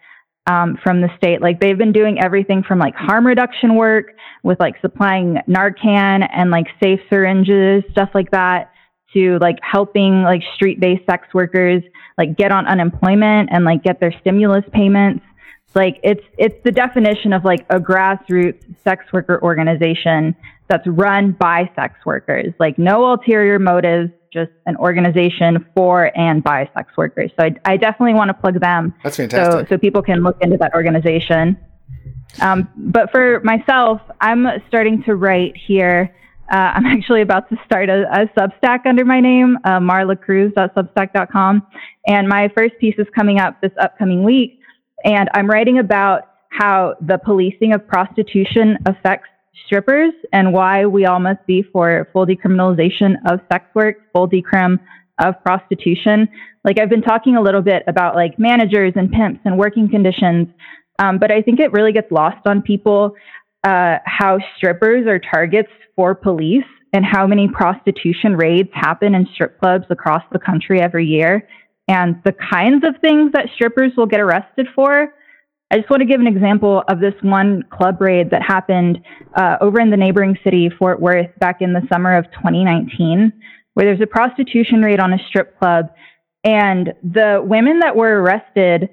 um, 0.46 0.78
from 0.82 1.00
the 1.00 1.08
state. 1.16 1.40
Like 1.40 1.60
they've 1.60 1.78
been 1.78 1.92
doing 1.92 2.20
everything 2.20 2.62
from 2.62 2.78
like 2.78 2.94
harm 2.94 3.26
reduction 3.26 3.76
work 3.76 4.12
with 4.42 4.58
like 4.60 4.80
supplying 4.80 5.38
Narcan 5.48 6.28
and 6.32 6.50
like 6.50 6.66
safe 6.82 7.00
syringes, 7.08 7.84
stuff 7.92 8.10
like 8.14 8.30
that, 8.32 8.72
to 9.14 9.38
like 9.40 9.58
helping 9.62 10.22
like 10.22 10.42
street 10.54 10.80
based 10.80 11.04
sex 11.06 11.28
workers 11.34 11.82
like 12.18 12.36
get 12.36 12.50
on 12.50 12.66
unemployment 12.66 13.50
and 13.52 13.64
like 13.64 13.82
get 13.82 14.00
their 14.00 14.14
stimulus 14.20 14.64
payments. 14.72 15.24
Like 15.74 16.00
it's 16.02 16.24
it's 16.38 16.56
the 16.64 16.72
definition 16.72 17.32
of 17.32 17.44
like 17.44 17.64
a 17.70 17.78
grassroots 17.78 18.62
sex 18.84 19.04
worker 19.12 19.40
organization 19.42 20.34
that's 20.72 20.86
run 20.86 21.32
by 21.32 21.70
sex 21.76 21.94
workers. 22.06 22.54
Like 22.58 22.78
no 22.78 23.04
ulterior 23.04 23.58
motives, 23.58 24.10
just 24.32 24.50
an 24.64 24.74
organization 24.76 25.66
for 25.74 26.10
and 26.18 26.42
by 26.42 26.70
sex 26.74 26.96
workers. 26.96 27.30
So 27.38 27.44
I, 27.44 27.54
I 27.66 27.76
definitely 27.76 28.14
want 28.14 28.30
to 28.30 28.34
plug 28.34 28.58
them 28.58 28.94
That's 29.04 29.16
so 29.16 29.24
fantastic. 29.24 29.68
so 29.68 29.76
people 29.76 30.00
can 30.00 30.22
look 30.22 30.38
into 30.40 30.56
that 30.56 30.72
organization. 30.72 31.58
Um, 32.40 32.70
but 32.74 33.10
for 33.10 33.40
myself, 33.40 34.00
I'm 34.22 34.46
starting 34.68 35.02
to 35.02 35.14
write 35.14 35.54
here. 35.58 36.16
Uh, 36.50 36.72
I'm 36.74 36.86
actually 36.96 37.20
about 37.20 37.50
to 37.50 37.58
start 37.66 37.90
a, 37.90 38.04
a 38.10 38.26
Substack 38.28 38.86
under 38.86 39.04
my 39.04 39.20
name, 39.20 39.58
uh, 39.64 39.78
marlacruz.substack.com, 39.78 41.66
and 42.06 42.28
my 42.28 42.50
first 42.56 42.78
piece 42.80 42.94
is 42.96 43.06
coming 43.14 43.40
up 43.40 43.60
this 43.60 43.72
upcoming 43.78 44.22
week. 44.22 44.58
And 45.04 45.28
I'm 45.34 45.50
writing 45.50 45.78
about 45.78 46.30
how 46.48 46.94
the 47.02 47.18
policing 47.18 47.74
of 47.74 47.86
prostitution 47.86 48.78
affects 48.86 49.28
strippers 49.66 50.12
and 50.32 50.52
why 50.52 50.86
we 50.86 51.06
all 51.06 51.20
must 51.20 51.44
be 51.46 51.62
for 51.62 52.08
full 52.12 52.26
decriminalization 52.26 53.14
of 53.30 53.40
sex 53.50 53.66
work, 53.74 53.96
full 54.12 54.28
decrim 54.28 54.78
of 55.18 55.34
prostitution. 55.42 56.28
Like 56.64 56.78
I've 56.78 56.88
been 56.88 57.02
talking 57.02 57.36
a 57.36 57.40
little 57.40 57.62
bit 57.62 57.82
about 57.86 58.14
like 58.14 58.38
managers 58.38 58.92
and 58.96 59.10
pimps 59.10 59.40
and 59.44 59.58
working 59.58 59.88
conditions, 59.88 60.48
um, 60.98 61.18
but 61.18 61.30
I 61.30 61.42
think 61.42 61.60
it 61.60 61.72
really 61.72 61.92
gets 61.92 62.10
lost 62.10 62.46
on 62.46 62.62
people 62.62 63.14
uh, 63.64 63.98
how 64.04 64.38
strippers 64.56 65.06
are 65.06 65.18
targets 65.18 65.70
for 65.94 66.14
police 66.14 66.64
and 66.92 67.04
how 67.04 67.26
many 67.26 67.48
prostitution 67.48 68.36
raids 68.36 68.68
happen 68.72 69.14
in 69.14 69.26
strip 69.34 69.58
clubs 69.60 69.84
across 69.90 70.22
the 70.32 70.38
country 70.38 70.80
every 70.80 71.06
year 71.06 71.46
and 71.88 72.20
the 72.24 72.34
kinds 72.50 72.84
of 72.84 72.94
things 73.00 73.32
that 73.32 73.46
strippers 73.54 73.92
will 73.96 74.06
get 74.06 74.20
arrested 74.20 74.66
for. 74.74 75.14
I 75.72 75.78
just 75.78 75.88
want 75.88 76.00
to 76.00 76.06
give 76.06 76.20
an 76.20 76.26
example 76.26 76.82
of 76.88 77.00
this 77.00 77.14
one 77.22 77.64
club 77.72 78.02
raid 78.02 78.28
that 78.30 78.42
happened 78.42 79.00
uh, 79.34 79.56
over 79.62 79.80
in 79.80 79.90
the 79.90 79.96
neighboring 79.96 80.36
city, 80.44 80.68
Fort 80.68 81.00
Worth, 81.00 81.30
back 81.38 81.62
in 81.62 81.72
the 81.72 81.80
summer 81.90 82.14
of 82.14 82.26
2019, 82.32 83.32
where 83.72 83.86
there's 83.86 84.02
a 84.02 84.06
prostitution 84.06 84.82
raid 84.82 85.00
on 85.00 85.14
a 85.14 85.18
strip 85.28 85.58
club. 85.58 85.86
And 86.44 86.92
the 87.02 87.40
women 87.42 87.78
that 87.78 87.96
were 87.96 88.20
arrested, 88.20 88.90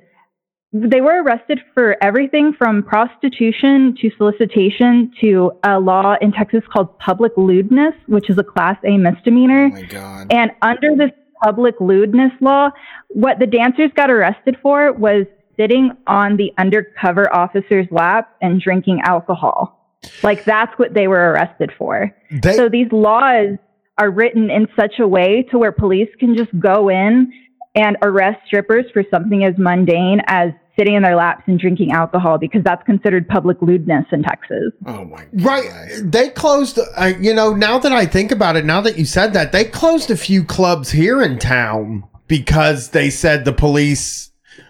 they 0.71 1.01
were 1.01 1.21
arrested 1.21 1.59
for 1.73 1.97
everything 2.01 2.53
from 2.57 2.83
prostitution 2.83 3.97
to 3.99 4.09
solicitation 4.17 5.11
to 5.19 5.51
a 5.65 5.77
law 5.77 6.15
in 6.21 6.31
Texas 6.31 6.61
called 6.71 6.97
public 6.99 7.33
lewdness, 7.35 7.93
which 8.07 8.29
is 8.29 8.37
a 8.37 8.43
class 8.43 8.77
A 8.85 8.95
misdemeanor. 8.95 9.65
Oh 9.65 9.69
my 9.69 9.81
god. 9.81 10.27
And 10.31 10.51
under 10.61 10.95
this 10.95 11.11
public 11.43 11.75
lewdness 11.81 12.31
law, 12.39 12.69
what 13.09 13.39
the 13.39 13.47
dancers 13.47 13.91
got 13.97 14.09
arrested 14.09 14.55
for 14.61 14.93
was 14.93 15.25
sitting 15.59 15.91
on 16.07 16.37
the 16.37 16.51
undercover 16.57 17.33
officer's 17.35 17.87
lap 17.91 18.35
and 18.41 18.61
drinking 18.61 19.01
alcohol. 19.03 19.75
Like 20.23 20.45
that's 20.45 20.71
what 20.79 20.93
they 20.93 21.07
were 21.07 21.31
arrested 21.31 21.71
for. 21.77 22.11
They- 22.31 22.55
so 22.55 22.69
these 22.69 22.91
laws 22.91 23.57
are 23.97 24.09
written 24.09 24.49
in 24.49 24.67
such 24.79 24.99
a 24.99 25.07
way 25.07 25.45
to 25.51 25.57
where 25.57 25.73
police 25.73 26.09
can 26.19 26.37
just 26.37 26.57
go 26.57 26.89
in 26.89 27.31
and 27.75 27.97
arrest 28.01 28.39
strippers 28.47 28.85
for 28.93 29.03
something 29.11 29.43
as 29.43 29.53
mundane 29.57 30.21
as 30.27 30.51
sitting 30.77 30.95
in 30.95 31.03
their 31.03 31.17
laps 31.17 31.43
and 31.47 31.59
drinking 31.59 31.91
alcohol 31.91 32.37
because 32.37 32.63
that's 32.63 32.81
considered 32.83 33.27
public 33.27 33.57
lewdness 33.61 34.05
in 34.13 34.23
Texas. 34.23 34.71
Oh 34.85 35.03
my. 35.03 35.25
God. 35.35 35.43
Right. 35.45 35.91
They 36.01 36.29
closed, 36.29 36.79
uh, 36.95 37.11
you 37.19 37.33
know, 37.33 37.53
now 37.53 37.77
that 37.79 37.91
I 37.91 38.05
think 38.05 38.31
about 38.31 38.55
it, 38.55 38.63
now 38.63 38.79
that 38.81 38.97
you 38.97 39.03
said 39.03 39.33
that, 39.33 39.51
they 39.51 39.65
closed 39.65 40.09
a 40.09 40.15
few 40.15 40.45
clubs 40.45 40.91
here 40.91 41.21
in 41.21 41.37
town 41.37 42.05
because 42.27 42.91
they 42.91 43.09
said 43.09 43.43
the 43.43 43.51
police 43.51 44.28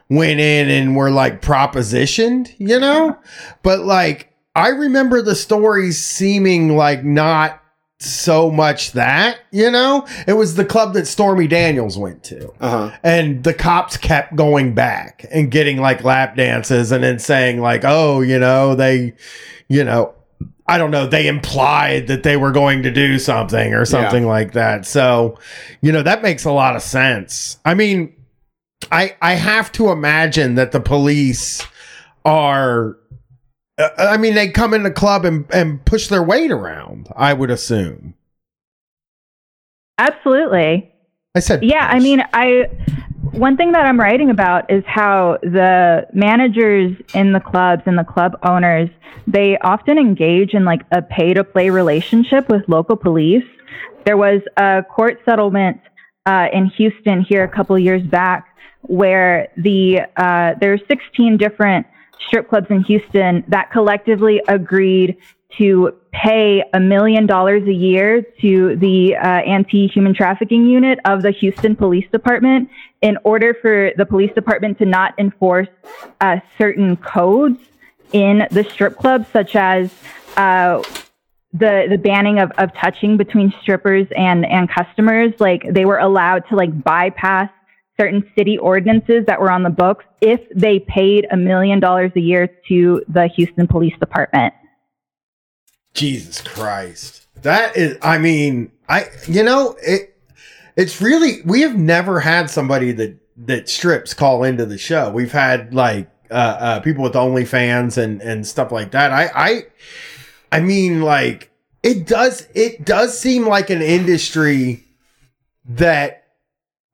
went 0.10 0.40
in 0.40 0.70
and 0.70 0.96
were 0.96 1.12
like 1.12 1.42
propositioned, 1.42 2.54
you 2.58 2.80
know? 2.80 3.18
But 3.64 3.82
like, 3.82 4.34
I 4.56 4.70
remember 4.70 5.22
the 5.22 5.36
stories 5.36 6.04
seeming 6.04 6.76
like 6.76 7.04
not 7.04 7.62
so 8.00 8.50
much 8.50 8.94
that, 8.94 9.40
you 9.52 9.70
know? 9.70 10.08
It 10.26 10.34
was 10.34 10.56
the 10.56 10.66
club 10.66 10.94
that 10.94 11.06
Stormy 11.06 11.48
Daniels 11.48 11.98
went 11.98 12.24
to. 12.26 12.52
Uh 12.60 12.90
huh. 12.90 12.98
And 13.04 13.44
the 13.44 13.54
cops 13.54 13.98
kept 13.98 14.36
going 14.36 14.74
back 14.74 15.26
and 15.32 15.52
getting 15.52 15.80
like 15.80 16.04
lap 16.04 16.36
dances 16.36 16.92
and 16.92 17.04
then 17.04 17.20
saying 17.20 17.62
like, 17.62 17.82
"Oh, 17.84 18.22
you 18.22 18.40
know, 18.40 18.74
they, 18.76 19.14
you 19.68 19.84
know, 19.84 20.16
I 20.70 20.78
don't 20.78 20.92
know, 20.92 21.08
they 21.08 21.28
implied 21.28 22.08
that 22.08 22.22
they 22.22 22.38
were 22.38 22.52
going 22.52 22.84
to 22.84 22.92
do 22.92 23.18
something 23.18 23.74
or 23.74 23.86
something 23.86 24.28
like 24.28 24.54
that. 24.54 24.86
So, 24.86 25.40
you 25.82 25.92
know, 25.92 26.04
that 26.04 26.22
makes 26.22 26.46
a 26.46 26.52
lot 26.52 26.76
of 26.76 26.84
sense. 26.84 27.58
I 27.66 27.74
mean, 27.74 28.14
I 28.92 29.16
I 29.22 29.34
have 29.34 29.72
to 29.74 29.90
imagine 29.90 30.56
that 30.56 30.72
the 30.72 30.80
police 30.80 31.66
are 32.26 32.98
uh, 33.80 33.90
I 33.98 34.18
mean, 34.18 34.36
they 34.36 34.50
come 34.50 34.74
in 34.74 34.84
the 34.84 34.92
club 34.92 35.26
and, 35.26 35.46
and 35.54 35.84
push 35.86 36.10
their 36.10 36.22
weight 36.22 36.52
around, 36.52 37.08
I 37.16 37.34
would 37.34 37.50
assume. 37.50 38.14
Absolutely. 39.98 40.94
I 41.36 41.40
said 41.40 41.64
Yeah, 41.64 41.88
I 41.90 42.00
mean, 42.00 42.22
I 42.34 42.66
one 43.32 43.58
thing 43.58 43.72
that 43.74 43.86
I'm 43.86 44.00
writing 44.00 44.30
about 44.30 44.72
is 44.72 44.84
how 44.86 45.38
the 45.42 46.08
managers 46.14 46.98
in 47.14 47.32
the 47.32 47.40
clubs 47.40 47.84
and 47.86 47.98
the 47.98 48.04
club 48.04 48.38
owners, 48.44 48.90
they 49.28 49.58
often 49.60 49.98
engage 49.98 50.54
in 50.54 50.66
like 50.66 50.82
a 50.92 51.02
pay 51.02 51.34
to 51.34 51.44
play 51.44 51.70
relationship 51.70 52.50
with 52.50 52.64
local 52.68 52.96
police. 52.96 53.44
There 54.06 54.18
was 54.18 54.42
a 54.58 54.84
court 54.90 55.20
settlement 55.26 55.80
uh, 56.26 56.48
in 56.52 56.68
Houston 56.78 57.22
here 57.22 57.44
a 57.44 57.48
couple 57.48 57.78
years 57.78 58.04
back 58.04 58.49
where 58.82 59.50
the 59.58 60.02
uh, 60.18 60.56
there 60.60 60.74
are 60.74 60.80
16 60.88 61.38
different 61.38 61.86
strip 62.28 62.50
clubs 62.50 62.68
in 62.70 62.84
Houston 62.84 63.44
that 63.48 63.72
collectively 63.72 64.42
agreed 64.48 65.18
to 65.58 65.96
pay 66.12 66.64
a 66.74 66.80
million 66.80 67.26
dollars 67.26 67.68
a 67.68 67.74
year 67.74 68.22
to 68.40 68.76
the 68.78 69.16
uh, 69.16 69.28
anti-human 69.28 70.14
trafficking 70.14 70.66
unit 70.66 71.00
of 71.06 71.22
the 71.22 71.32
Houston 71.32 71.76
Police 71.76 72.06
Department 72.12 72.70
in 73.02 73.18
order 73.24 73.56
for 73.62 73.92
the 73.98 74.06
police 74.06 74.34
department 74.34 74.78
to 74.78 74.86
not 74.86 75.14
enforce 75.18 75.68
uh, 76.22 76.40
certain 76.58 76.96
codes 76.98 77.60
in 78.12 78.48
the 78.52 78.64
strip 78.64 78.98
clubs, 78.98 79.28
such 79.34 79.56
as 79.56 79.94
uh, 80.38 80.82
the 81.54 81.88
the 81.90 81.98
banning 81.98 82.40
of, 82.40 82.52
of 82.58 82.74
touching 82.76 83.18
between 83.18 83.54
strippers 83.62 84.08
and 84.16 84.46
and 84.46 84.70
customers. 84.70 85.34
Like 85.40 85.64
they 85.70 85.86
were 85.86 85.98
allowed 85.98 86.48
to 86.50 86.56
like 86.56 86.84
bypass 86.84 87.50
certain 88.00 88.30
city 88.38 88.58
ordinances 88.58 89.26
that 89.28 89.40
were 89.40 89.52
on 89.52 89.64
the 89.64 89.70
books 89.70 90.06
if 90.22 90.40
they 90.56 90.80
paid 90.80 91.28
a 91.32 91.38
million 91.38 91.80
dollars 91.80 92.12
a 92.16 92.20
year 92.20 92.48
to 92.68 93.04
the 93.08 93.28
Houston 93.36 93.68
Police 93.68 93.98
Department. 94.00 94.54
Jesus 95.94 96.42
Christ. 96.42 97.28
That 97.42 97.76
is 97.76 97.98
I 98.02 98.18
mean, 98.18 98.72
I 98.88 99.08
you 99.28 99.44
know, 99.44 99.76
it 99.82 100.16
it's 100.76 101.02
really 101.02 101.42
we 101.44 101.62
have 101.62 101.78
never 101.78 102.20
had 102.20 102.50
somebody 102.50 102.92
that 102.94 103.18
that 103.46 103.70
strips 103.70 104.14
call 104.14 104.44
into 104.44 104.66
the 104.66 104.78
show. 104.78 105.10
We've 105.12 105.32
had 105.32 105.74
like 105.74 106.10
uh, 106.32 106.34
uh 106.34 106.80
people 106.82 107.04
with 107.04 107.14
OnlyFans 107.14 107.98
and 107.98 108.22
and 108.22 108.46
stuff 108.46 108.72
like 108.72 108.92
that. 108.92 109.12
I 109.12 109.30
I 109.36 109.66
I 110.52 110.60
mean 110.62 111.02
like 111.02 111.52
it 111.84 112.08
does 112.08 112.48
it 112.54 112.86
does 112.86 113.18
seem 113.18 113.48
like 113.48 113.70
an 113.70 113.82
industry 113.82 114.84
that 115.66 116.19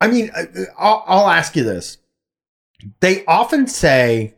I 0.06 0.12
mean 0.12 0.32
uh, 0.36 0.46
I'll, 0.78 1.04
I'll 1.08 1.30
ask 1.30 1.56
you 1.56 1.64
this. 1.64 1.98
They 3.00 3.26
often 3.26 3.68
say 3.68 4.36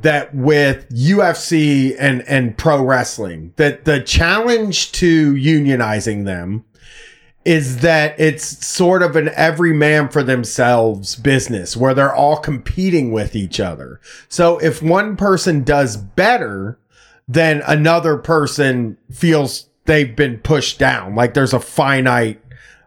that 0.00 0.34
with 0.34 0.88
UFC 0.90 1.94
and 1.98 2.22
and 2.22 2.56
pro 2.56 2.82
wrestling 2.82 3.52
that 3.56 3.84
the 3.84 4.00
challenge 4.00 4.92
to 4.92 5.34
unionizing 5.34 6.24
them 6.24 6.64
is 7.44 7.78
that 7.78 8.18
it's 8.20 8.64
sort 8.64 9.02
of 9.02 9.16
an 9.16 9.28
every 9.34 9.72
man 9.72 10.08
for 10.08 10.22
themselves 10.22 11.16
business 11.16 11.76
where 11.76 11.92
they're 11.92 12.14
all 12.14 12.36
competing 12.36 13.10
with 13.10 13.34
each 13.34 13.58
other. 13.58 14.00
So 14.28 14.58
if 14.58 14.80
one 14.80 15.16
person 15.16 15.64
does 15.64 15.96
better, 15.96 16.78
then 17.26 17.62
another 17.66 18.16
person 18.16 18.96
feels 19.10 19.68
they've 19.86 20.14
been 20.14 20.38
pushed 20.38 20.78
down. 20.78 21.16
Like 21.16 21.34
there's 21.34 21.52
a 21.52 21.60
finite 21.60 22.41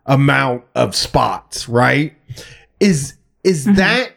amount 0.05 0.63
of 0.75 0.95
spots, 0.95 1.67
right? 1.67 2.13
Is 2.79 3.15
is 3.43 3.65
mm-hmm. 3.65 3.75
that 3.75 4.11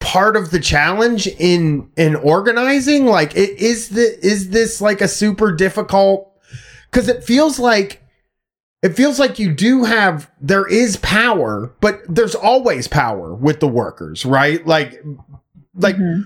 part 0.00 0.36
of 0.36 0.50
the 0.50 0.60
challenge 0.60 1.26
in 1.26 1.90
in 1.96 2.16
organizing? 2.16 3.06
Like 3.06 3.34
it 3.36 3.58
is 3.58 3.90
the 3.90 4.18
is 4.24 4.50
this 4.50 4.80
like 4.80 5.00
a 5.00 5.08
super 5.08 5.52
difficult 5.52 6.30
cuz 6.90 7.08
it 7.08 7.24
feels 7.24 7.58
like 7.58 8.02
it 8.82 8.96
feels 8.96 9.18
like 9.18 9.38
you 9.38 9.52
do 9.52 9.84
have 9.84 10.30
there 10.40 10.66
is 10.66 10.96
power, 10.96 11.72
but 11.80 12.02
there's 12.08 12.34
always 12.34 12.88
power 12.88 13.32
with 13.32 13.60
the 13.60 13.68
workers, 13.68 14.26
right? 14.26 14.66
Like 14.66 15.02
like 15.74 15.96
mm-hmm. 15.96 16.22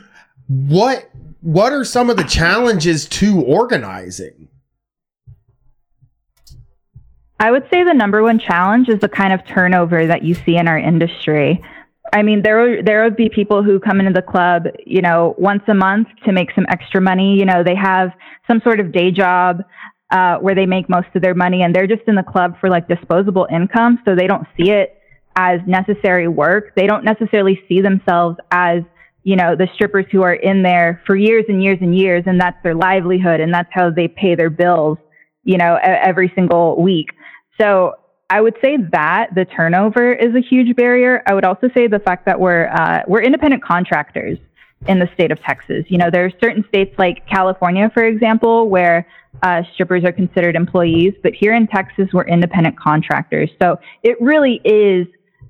what 0.48 1.10
what 1.42 1.72
are 1.72 1.84
some 1.84 2.10
of 2.10 2.16
the 2.16 2.24
challenges 2.24 3.06
to 3.06 3.40
organizing? 3.42 4.48
I 7.38 7.50
would 7.50 7.64
say 7.70 7.84
the 7.84 7.92
number 7.92 8.22
one 8.22 8.38
challenge 8.38 8.88
is 8.88 9.00
the 9.00 9.08
kind 9.08 9.32
of 9.32 9.46
turnover 9.46 10.06
that 10.06 10.22
you 10.22 10.34
see 10.34 10.56
in 10.56 10.68
our 10.68 10.78
industry. 10.78 11.62
I 12.12 12.22
mean, 12.22 12.42
there 12.42 12.82
there 12.82 13.04
would 13.04 13.16
be 13.16 13.28
people 13.28 13.62
who 13.62 13.78
come 13.80 14.00
into 14.00 14.12
the 14.12 14.22
club, 14.22 14.64
you 14.86 15.02
know, 15.02 15.34
once 15.38 15.62
a 15.68 15.74
month 15.74 16.08
to 16.24 16.32
make 16.32 16.50
some 16.54 16.66
extra 16.68 17.00
money. 17.00 17.38
You 17.38 17.44
know, 17.44 17.62
they 17.62 17.74
have 17.74 18.10
some 18.46 18.60
sort 18.62 18.80
of 18.80 18.92
day 18.92 19.10
job 19.10 19.62
uh, 20.10 20.36
where 20.36 20.54
they 20.54 20.66
make 20.66 20.88
most 20.88 21.08
of 21.14 21.22
their 21.22 21.34
money, 21.34 21.62
and 21.62 21.74
they're 21.74 21.86
just 21.86 22.02
in 22.06 22.14
the 22.14 22.22
club 22.22 22.54
for 22.60 22.70
like 22.70 22.88
disposable 22.88 23.46
income, 23.50 23.98
so 24.04 24.14
they 24.14 24.26
don't 24.26 24.46
see 24.56 24.70
it 24.70 24.98
as 25.36 25.60
necessary 25.66 26.28
work. 26.28 26.74
They 26.74 26.86
don't 26.86 27.04
necessarily 27.04 27.60
see 27.68 27.80
themselves 27.80 28.38
as 28.50 28.82
you 29.24 29.36
know 29.36 29.56
the 29.56 29.68
strippers 29.74 30.06
who 30.10 30.22
are 30.22 30.34
in 30.34 30.62
there 30.62 31.02
for 31.06 31.16
years 31.16 31.44
and 31.48 31.62
years 31.62 31.78
and 31.80 31.96
years, 31.96 32.22
and 32.26 32.40
that's 32.40 32.56
their 32.62 32.74
livelihood, 32.74 33.40
and 33.40 33.52
that's 33.52 33.68
how 33.72 33.90
they 33.90 34.08
pay 34.08 34.36
their 34.36 34.50
bills, 34.50 34.96
you 35.44 35.58
know, 35.58 35.78
every 35.82 36.32
single 36.34 36.80
week. 36.80 37.08
So 37.60 37.96
I 38.28 38.40
would 38.40 38.56
say 38.62 38.76
that 38.92 39.34
the 39.34 39.44
turnover 39.44 40.12
is 40.12 40.34
a 40.34 40.40
huge 40.40 40.74
barrier. 40.74 41.22
I 41.26 41.34
would 41.34 41.44
also 41.44 41.70
say 41.74 41.86
the 41.86 42.00
fact 42.00 42.26
that 42.26 42.38
we're 42.38 42.68
uh, 42.68 43.02
we're 43.06 43.22
independent 43.22 43.62
contractors 43.62 44.38
in 44.88 44.98
the 44.98 45.08
state 45.14 45.30
of 45.30 45.40
Texas. 45.42 45.84
You 45.88 45.98
know, 45.98 46.10
there 46.10 46.24
are 46.24 46.32
certain 46.40 46.64
states 46.68 46.94
like 46.98 47.26
California, 47.26 47.90
for 47.94 48.04
example, 48.04 48.68
where 48.68 49.06
uh, 49.42 49.62
strippers 49.74 50.04
are 50.04 50.12
considered 50.12 50.56
employees, 50.56 51.14
but 51.22 51.34
here 51.34 51.54
in 51.54 51.66
Texas, 51.66 52.08
we're 52.12 52.26
independent 52.26 52.78
contractors. 52.78 53.50
So 53.60 53.78
it 54.02 54.20
really 54.20 54.60
is, 54.64 55.06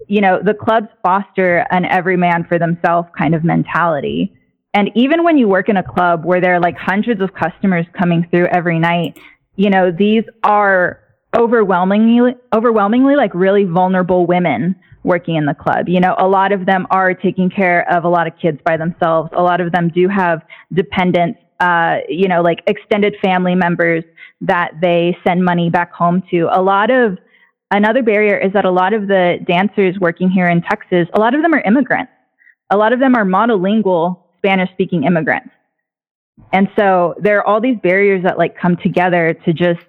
you 0.06 0.20
know, 0.20 0.40
the 0.42 0.54
clubs 0.54 0.88
foster 1.02 1.66
an 1.70 1.84
every 1.84 2.16
man 2.16 2.44
for 2.44 2.58
themselves 2.58 3.08
kind 3.16 3.34
of 3.34 3.44
mentality. 3.44 4.32
And 4.74 4.90
even 4.94 5.24
when 5.24 5.38
you 5.38 5.48
work 5.48 5.68
in 5.68 5.76
a 5.76 5.82
club 5.82 6.24
where 6.24 6.40
there 6.40 6.54
are 6.56 6.60
like 6.60 6.76
hundreds 6.76 7.20
of 7.20 7.32
customers 7.32 7.86
coming 7.98 8.26
through 8.30 8.46
every 8.46 8.78
night, 8.78 9.18
you 9.56 9.70
know, 9.70 9.90
these 9.90 10.24
are 10.42 11.00
overwhelmingly 11.36 12.34
overwhelmingly 12.54 13.16
like 13.16 13.34
really 13.34 13.64
vulnerable 13.64 14.26
women 14.26 14.74
working 15.04 15.36
in 15.36 15.46
the 15.46 15.54
club. 15.54 15.88
You 15.88 16.00
know, 16.00 16.16
a 16.18 16.26
lot 16.26 16.52
of 16.52 16.66
them 16.66 16.86
are 16.90 17.14
taking 17.14 17.48
care 17.48 17.88
of 17.90 18.04
a 18.04 18.08
lot 18.08 18.26
of 18.26 18.32
kids 18.42 18.58
by 18.64 18.76
themselves. 18.76 19.30
A 19.36 19.42
lot 19.42 19.60
of 19.60 19.70
them 19.70 19.88
do 19.88 20.08
have 20.08 20.42
dependents, 20.72 21.38
uh, 21.60 21.98
you 22.08 22.26
know, 22.26 22.42
like 22.42 22.58
extended 22.66 23.14
family 23.22 23.54
members 23.54 24.02
that 24.40 24.72
they 24.82 25.16
send 25.26 25.44
money 25.44 25.70
back 25.70 25.92
home 25.92 26.22
to. 26.30 26.48
A 26.52 26.60
lot 26.60 26.90
of 26.90 27.18
another 27.70 28.02
barrier 28.02 28.36
is 28.36 28.52
that 28.52 28.64
a 28.64 28.70
lot 28.70 28.92
of 28.92 29.06
the 29.06 29.36
dancers 29.46 29.96
working 30.00 30.28
here 30.28 30.48
in 30.48 30.60
Texas, 30.62 31.06
a 31.14 31.20
lot 31.20 31.34
of 31.34 31.42
them 31.42 31.54
are 31.54 31.60
immigrants. 31.60 32.12
A 32.70 32.76
lot 32.76 32.92
of 32.92 32.98
them 32.98 33.14
are 33.14 33.24
monolingual 33.24 34.18
Spanish 34.38 34.70
speaking 34.72 35.04
immigrants. 35.04 35.50
And 36.52 36.68
so 36.76 37.14
there 37.22 37.38
are 37.38 37.46
all 37.46 37.60
these 37.60 37.78
barriers 37.82 38.22
that 38.24 38.38
like 38.38 38.58
come 38.58 38.76
together 38.76 39.34
to 39.44 39.52
just 39.52 39.80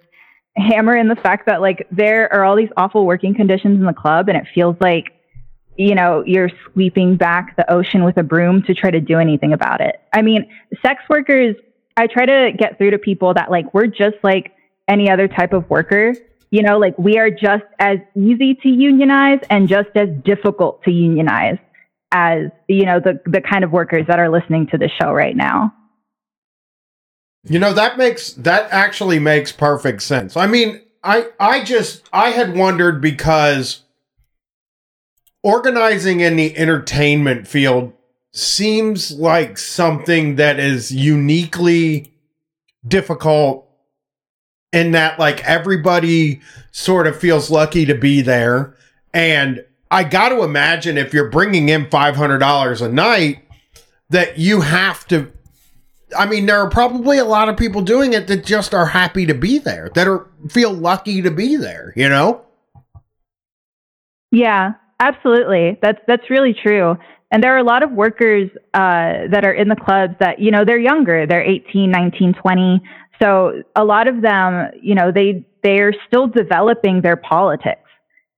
hammer 0.58 0.96
in 0.96 1.08
the 1.08 1.16
fact 1.16 1.46
that 1.46 1.62
like 1.62 1.88
there 1.92 2.32
are 2.34 2.44
all 2.44 2.56
these 2.56 2.70
awful 2.78 3.06
working 3.06 3.36
conditions 3.36 3.80
in 3.80 3.86
the 3.86 3.94
club 3.94 4.28
and 4.28 4.38
it 4.38 4.46
feels 4.54 4.76
like 4.82 5.14
you 5.78 5.94
know 5.94 6.24
you're 6.26 6.50
sweeping 6.72 7.16
back 7.16 7.56
the 7.56 7.72
ocean 7.72 8.04
with 8.04 8.18
a 8.18 8.24
broom 8.24 8.64
to 8.64 8.74
try 8.74 8.90
to 8.90 9.00
do 9.00 9.20
anything 9.20 9.54
about 9.54 9.82
it. 9.82 10.02
I 10.14 10.22
mean 10.22 10.50
sex 10.82 11.04
workers 11.10 11.56
i 11.96 12.08
try 12.08 12.26
to 12.26 12.52
get 12.58 12.78
through 12.78 12.92
to 12.92 12.98
people 12.98 13.34
that 13.36 13.52
like 13.52 13.74
we're 13.74 13.88
just 13.88 14.18
like 14.24 14.54
any 14.88 15.10
other 15.10 15.28
type 15.28 15.54
of 15.54 15.70
worker. 15.70 16.14
You 16.50 16.64
know 16.64 16.80
like 16.80 16.98
we 16.98 17.20
are 17.20 17.30
just 17.30 17.66
as 17.80 18.00
easy 18.16 18.56
to 18.56 18.70
unionize 18.70 19.40
and 19.50 19.68
just 19.68 19.90
as 19.96 20.10
difficult 20.24 20.84
to 20.84 20.92
unionize 20.92 21.58
as 22.12 22.46
you 22.68 22.86
know 22.86 23.00
the 23.00 23.20
the 23.26 23.42
kind 23.42 23.64
of 23.64 23.72
workers 23.72 24.08
that 24.08 24.18
are 24.18 24.30
listening 24.30 24.68
to 24.68 24.78
the 24.78 24.90
show 25.00 25.12
right 25.12 25.36
now 25.36 25.74
You 27.50 27.60
know 27.60 27.74
that 27.74 27.98
makes 27.98 28.34
that 28.34 28.68
actually 28.72 29.20
makes 29.20 29.52
perfect 29.52 30.02
sense. 30.02 30.36
I 30.36 30.48
mean, 30.48 30.82
I 31.04 31.28
I 31.40 31.64
just 31.64 32.08
I 32.12 32.32
had 32.32 32.56
wondered 32.56 33.02
because 33.02 33.84
organizing 35.44 36.20
in 36.20 36.36
the 36.36 36.58
entertainment 36.58 37.48
field 37.48 37.94
seems 38.34 39.12
like 39.12 39.58
something 39.58 40.36
that 40.36 40.60
is 40.60 40.92
uniquely 40.92 42.14
difficult 42.86 43.68
in 44.74 44.92
that 44.92 45.18
like 45.18 45.44
everybody 45.46 46.42
sort 46.72 47.08
of 47.08 47.18
feels 47.18 47.50
lucky 47.50 47.86
to 47.86 47.96
be 47.96 48.22
there 48.22 48.76
and 49.14 49.64
I 49.90 50.04
got 50.04 50.30
to 50.30 50.44
imagine 50.44 50.98
if 50.98 51.14
you're 51.14 51.30
bringing 51.30 51.70
in 51.70 51.86
$500 51.86 52.82
a 52.82 52.90
night 52.90 53.40
that 54.10 54.38
you 54.38 54.62
have 54.62 55.08
to 55.08 55.32
I 56.16 56.26
mean, 56.26 56.46
there 56.46 56.60
are 56.60 56.70
probably 56.70 57.18
a 57.18 57.26
lot 57.26 57.50
of 57.50 57.58
people 57.58 57.82
doing 57.82 58.14
it 58.14 58.28
that 58.28 58.46
just 58.46 58.74
are 58.74 58.86
happy 58.86 59.26
to 59.26 59.34
be 59.34 59.60
there, 59.60 59.90
that 59.96 60.08
are 60.08 60.28
feel 60.50 60.72
lucky 60.72 61.22
to 61.22 61.32
be 61.32 61.56
there, 61.58 61.94
you 61.96 62.08
know? 62.08 62.46
Yeah, 64.32 64.74
absolutely. 65.00 65.78
That's 65.82 66.00
that's 66.08 66.30
really 66.30 66.54
true. 66.54 66.96
And 67.32 67.44
there 67.44 67.54
are 67.56 67.60
a 67.60 67.64
lot 67.64 67.84
of 67.84 67.92
workers 67.92 68.50
uh, 68.74 69.28
that 69.32 69.44
are 69.44 69.52
in 69.52 69.68
the 69.68 69.76
clubs 69.76 70.16
that, 70.20 70.40
you 70.40 70.50
know, 70.50 70.64
they're 70.64 70.80
younger. 70.80 71.28
They're 71.28 71.44
18, 71.44 71.92
19, 71.92 72.34
20. 72.36 72.82
So 73.22 73.64
a 73.76 73.84
lot 73.84 74.08
of 74.08 74.22
them, 74.22 74.72
you 74.82 74.96
know, 74.96 75.12
they 75.12 75.46
they're 75.64 75.94
still 76.08 76.28
developing 76.28 77.02
their 77.02 77.18
politics. 77.18 77.82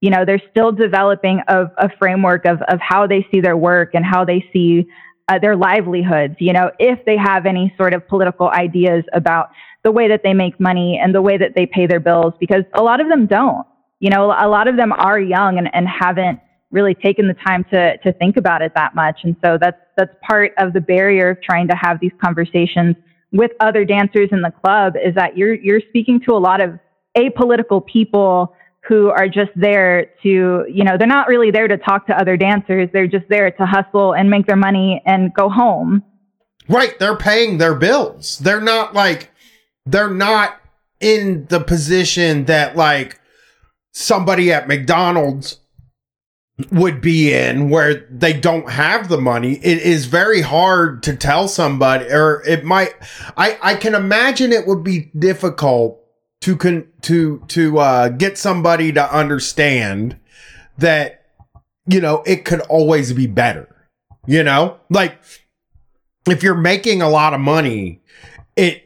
You 0.02 0.10
know, 0.10 0.26
they're 0.26 0.42
still 0.50 0.72
developing 0.72 1.42
a, 1.48 1.66
a 1.78 1.90
framework 2.00 2.46
of 2.46 2.62
of 2.68 2.80
how 2.80 3.06
they 3.06 3.28
see 3.32 3.42
their 3.42 3.58
work 3.58 3.92
and 3.94 4.06
how 4.06 4.26
they 4.26 4.46
see 4.52 4.88
uh, 5.30 5.40
their 5.40 5.56
livelihoods. 5.56 6.36
You 6.40 6.54
know, 6.54 6.72
if 6.80 7.06
they 7.06 7.16
have 7.16 7.46
any 7.46 7.74
sort 7.78 7.94
of 7.94 8.06
political 8.08 8.50
ideas 8.50 9.04
about 9.14 9.50
the 9.84 9.92
way 9.92 10.10
that 10.10 10.22
they 10.24 10.34
make 10.34 10.60
money 10.60 11.00
and 11.02 11.16
the 11.16 11.22
way 11.22 11.38
that 11.38 11.54
they 11.56 11.66
pay 11.66 11.88
their 11.88 12.00
bills, 12.00 12.34
because 12.40 12.64
a 12.74 12.82
lot 12.82 13.00
of 13.00 13.08
them 13.08 13.28
don't. 13.28 13.66
You 14.00 14.10
know, 14.10 14.26
a 14.38 14.48
lot 14.48 14.68
of 14.68 14.76
them 14.76 14.92
are 14.94 15.20
young 15.20 15.58
and, 15.58 15.70
and 15.74 15.88
haven't 15.88 16.40
really 16.72 16.94
taken 16.94 17.28
the 17.28 17.34
time 17.34 17.64
to 17.72 17.98
to 17.98 18.14
think 18.14 18.38
about 18.38 18.62
it 18.62 18.74
that 18.76 18.96
much. 18.96 19.20
And 19.24 19.36
so 19.44 19.58
that's 19.60 19.80
that's 19.98 20.14
part 20.28 20.54
of 20.58 20.74
the 20.74 20.82
barrier 20.82 21.32
of 21.32 21.42
trying 21.42 21.68
to 21.68 21.76
have 21.76 22.00
these 22.00 22.12
conversations 22.24 22.96
with 23.32 23.52
other 23.60 23.86
dancers 23.86 24.30
in 24.32 24.42
the 24.42 24.52
club 24.52 24.96
is 24.96 25.14
that 25.16 25.38
you're 25.38 25.54
you're 25.54 25.82
speaking 25.90 26.20
to 26.28 26.34
a 26.34 26.38
lot 26.38 26.62
of 26.62 26.80
apolitical 27.18 27.86
people 27.86 28.56
who 28.88 29.10
are 29.10 29.28
just 29.28 29.52
there 29.56 30.12
to, 30.24 30.66
you 30.68 30.84
know, 30.84 30.98
they're 30.98 31.08
not 31.08 31.28
really 31.28 31.52
there 31.52 31.68
to 31.68 31.78
talk 31.78 32.08
to 32.08 32.20
other 32.20 32.38
dancers. 32.38 32.90
They're 32.92 33.08
just 33.08 33.28
there 33.30 33.52
to 33.52 33.66
hustle 33.66 34.14
and 34.14 34.30
make 34.30 34.48
their 34.48 34.56
money 34.56 35.02
and 35.06 35.34
go 35.34 35.50
home. 35.50 36.04
Right, 36.68 36.98
they're 37.00 37.18
paying 37.18 37.58
their 37.58 37.76
bills. 37.76 38.38
They're 38.40 38.62
not 38.62 38.94
like 38.94 39.32
they're 39.86 40.14
not 40.14 40.60
in 41.00 41.46
the 41.50 41.60
position 41.60 42.46
that 42.46 42.76
like 42.76 43.20
somebody 43.92 44.52
at 44.52 44.68
McDonald's 44.68 45.60
would 46.72 47.02
be 47.02 47.34
in 47.34 47.70
where 47.70 48.06
they 48.12 48.34
don't 48.34 48.70
have 48.70 49.08
the 49.08 49.20
money. 49.20 49.54
It 49.54 49.82
is 49.82 50.06
very 50.06 50.42
hard 50.42 51.04
to 51.04 51.16
tell 51.16 51.48
somebody 51.48 52.06
or 52.12 52.44
it 52.46 52.64
might 52.64 52.94
I 53.38 53.58
I 53.62 53.76
can 53.76 53.96
imagine 53.96 54.52
it 54.52 54.68
would 54.68 54.84
be 54.84 55.10
difficult 55.18 55.99
to 56.42 56.56
con 56.56 56.88
to 57.02 57.44
to 57.48 57.80
uh 57.80 58.10
get 58.10 58.38
somebody 58.38 58.92
to 58.94 59.16
understand 59.16 60.18
that 60.78 61.26
you 61.88 62.00
know 62.00 62.24
it 62.26 62.46
could 62.46 62.62
always 62.62 63.14
be 63.14 63.28
better. 63.28 63.76
You 64.26 64.44
know? 64.44 64.80
Like 64.90 65.20
if 66.28 66.44
you're 66.44 66.56
making 66.56 67.02
a 67.02 67.10
lot 67.10 67.34
of 67.34 67.40
money, 67.40 68.02
it 68.56 68.84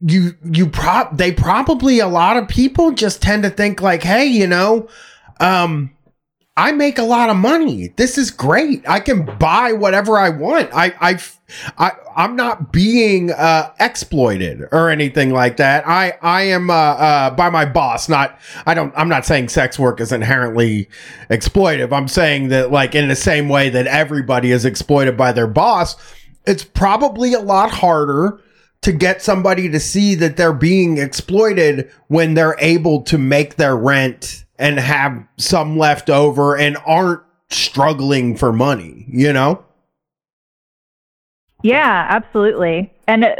you 0.00 0.36
you 0.44 0.68
prop 0.68 1.16
they 1.16 1.32
probably 1.32 2.00
a 2.00 2.08
lot 2.08 2.36
of 2.36 2.48
people 2.48 2.92
just 2.92 3.22
tend 3.22 3.42
to 3.42 3.50
think 3.50 3.80
like, 3.80 4.02
hey, 4.02 4.24
you 4.24 4.46
know, 4.46 4.88
um, 5.40 5.90
I 6.56 6.70
make 6.70 6.98
a 6.98 7.02
lot 7.02 7.30
of 7.30 7.36
money. 7.36 7.88
This 7.96 8.16
is 8.16 8.30
great. 8.30 8.88
I 8.88 9.00
can 9.00 9.24
buy 9.38 9.72
whatever 9.72 10.18
I 10.18 10.28
want. 10.28 10.70
I 10.72 10.94
I 11.00 11.18
I 11.78 11.92
I'm 12.16 12.36
not 12.36 12.72
being 12.72 13.32
uh, 13.32 13.72
exploited 13.80 14.68
or 14.70 14.88
anything 14.88 15.30
like 15.30 15.56
that. 15.56 15.84
I 15.84 16.16
I 16.22 16.42
am 16.42 16.70
uh, 16.70 16.74
uh, 16.74 17.30
by 17.30 17.50
my 17.50 17.64
boss. 17.64 18.08
Not 18.08 18.38
I 18.66 18.74
don't. 18.74 18.94
I'm 18.96 19.08
not 19.08 19.26
saying 19.26 19.48
sex 19.48 19.80
work 19.80 20.00
is 20.00 20.12
inherently 20.12 20.88
exploitive. 21.28 21.92
I'm 21.92 22.06
saying 22.06 22.48
that 22.48 22.70
like 22.70 22.94
in 22.94 23.08
the 23.08 23.16
same 23.16 23.48
way 23.48 23.68
that 23.70 23.88
everybody 23.88 24.52
is 24.52 24.64
exploited 24.64 25.16
by 25.16 25.32
their 25.32 25.48
boss, 25.48 25.96
it's 26.46 26.62
probably 26.62 27.32
a 27.32 27.40
lot 27.40 27.72
harder 27.72 28.40
to 28.82 28.92
get 28.92 29.22
somebody 29.22 29.68
to 29.70 29.80
see 29.80 30.14
that 30.14 30.36
they're 30.36 30.52
being 30.52 30.98
exploited 30.98 31.90
when 32.06 32.34
they're 32.34 32.56
able 32.60 33.02
to 33.02 33.18
make 33.18 33.56
their 33.56 33.76
rent 33.76 34.43
and 34.58 34.78
have 34.78 35.26
some 35.36 35.78
left 35.78 36.10
over 36.10 36.56
and 36.56 36.76
aren't 36.86 37.22
struggling 37.50 38.36
for 38.36 38.52
money, 38.52 39.04
you 39.08 39.32
know? 39.32 39.64
Yeah, 41.62 42.06
absolutely. 42.10 42.92
And 43.06 43.24
uh, 43.24 43.34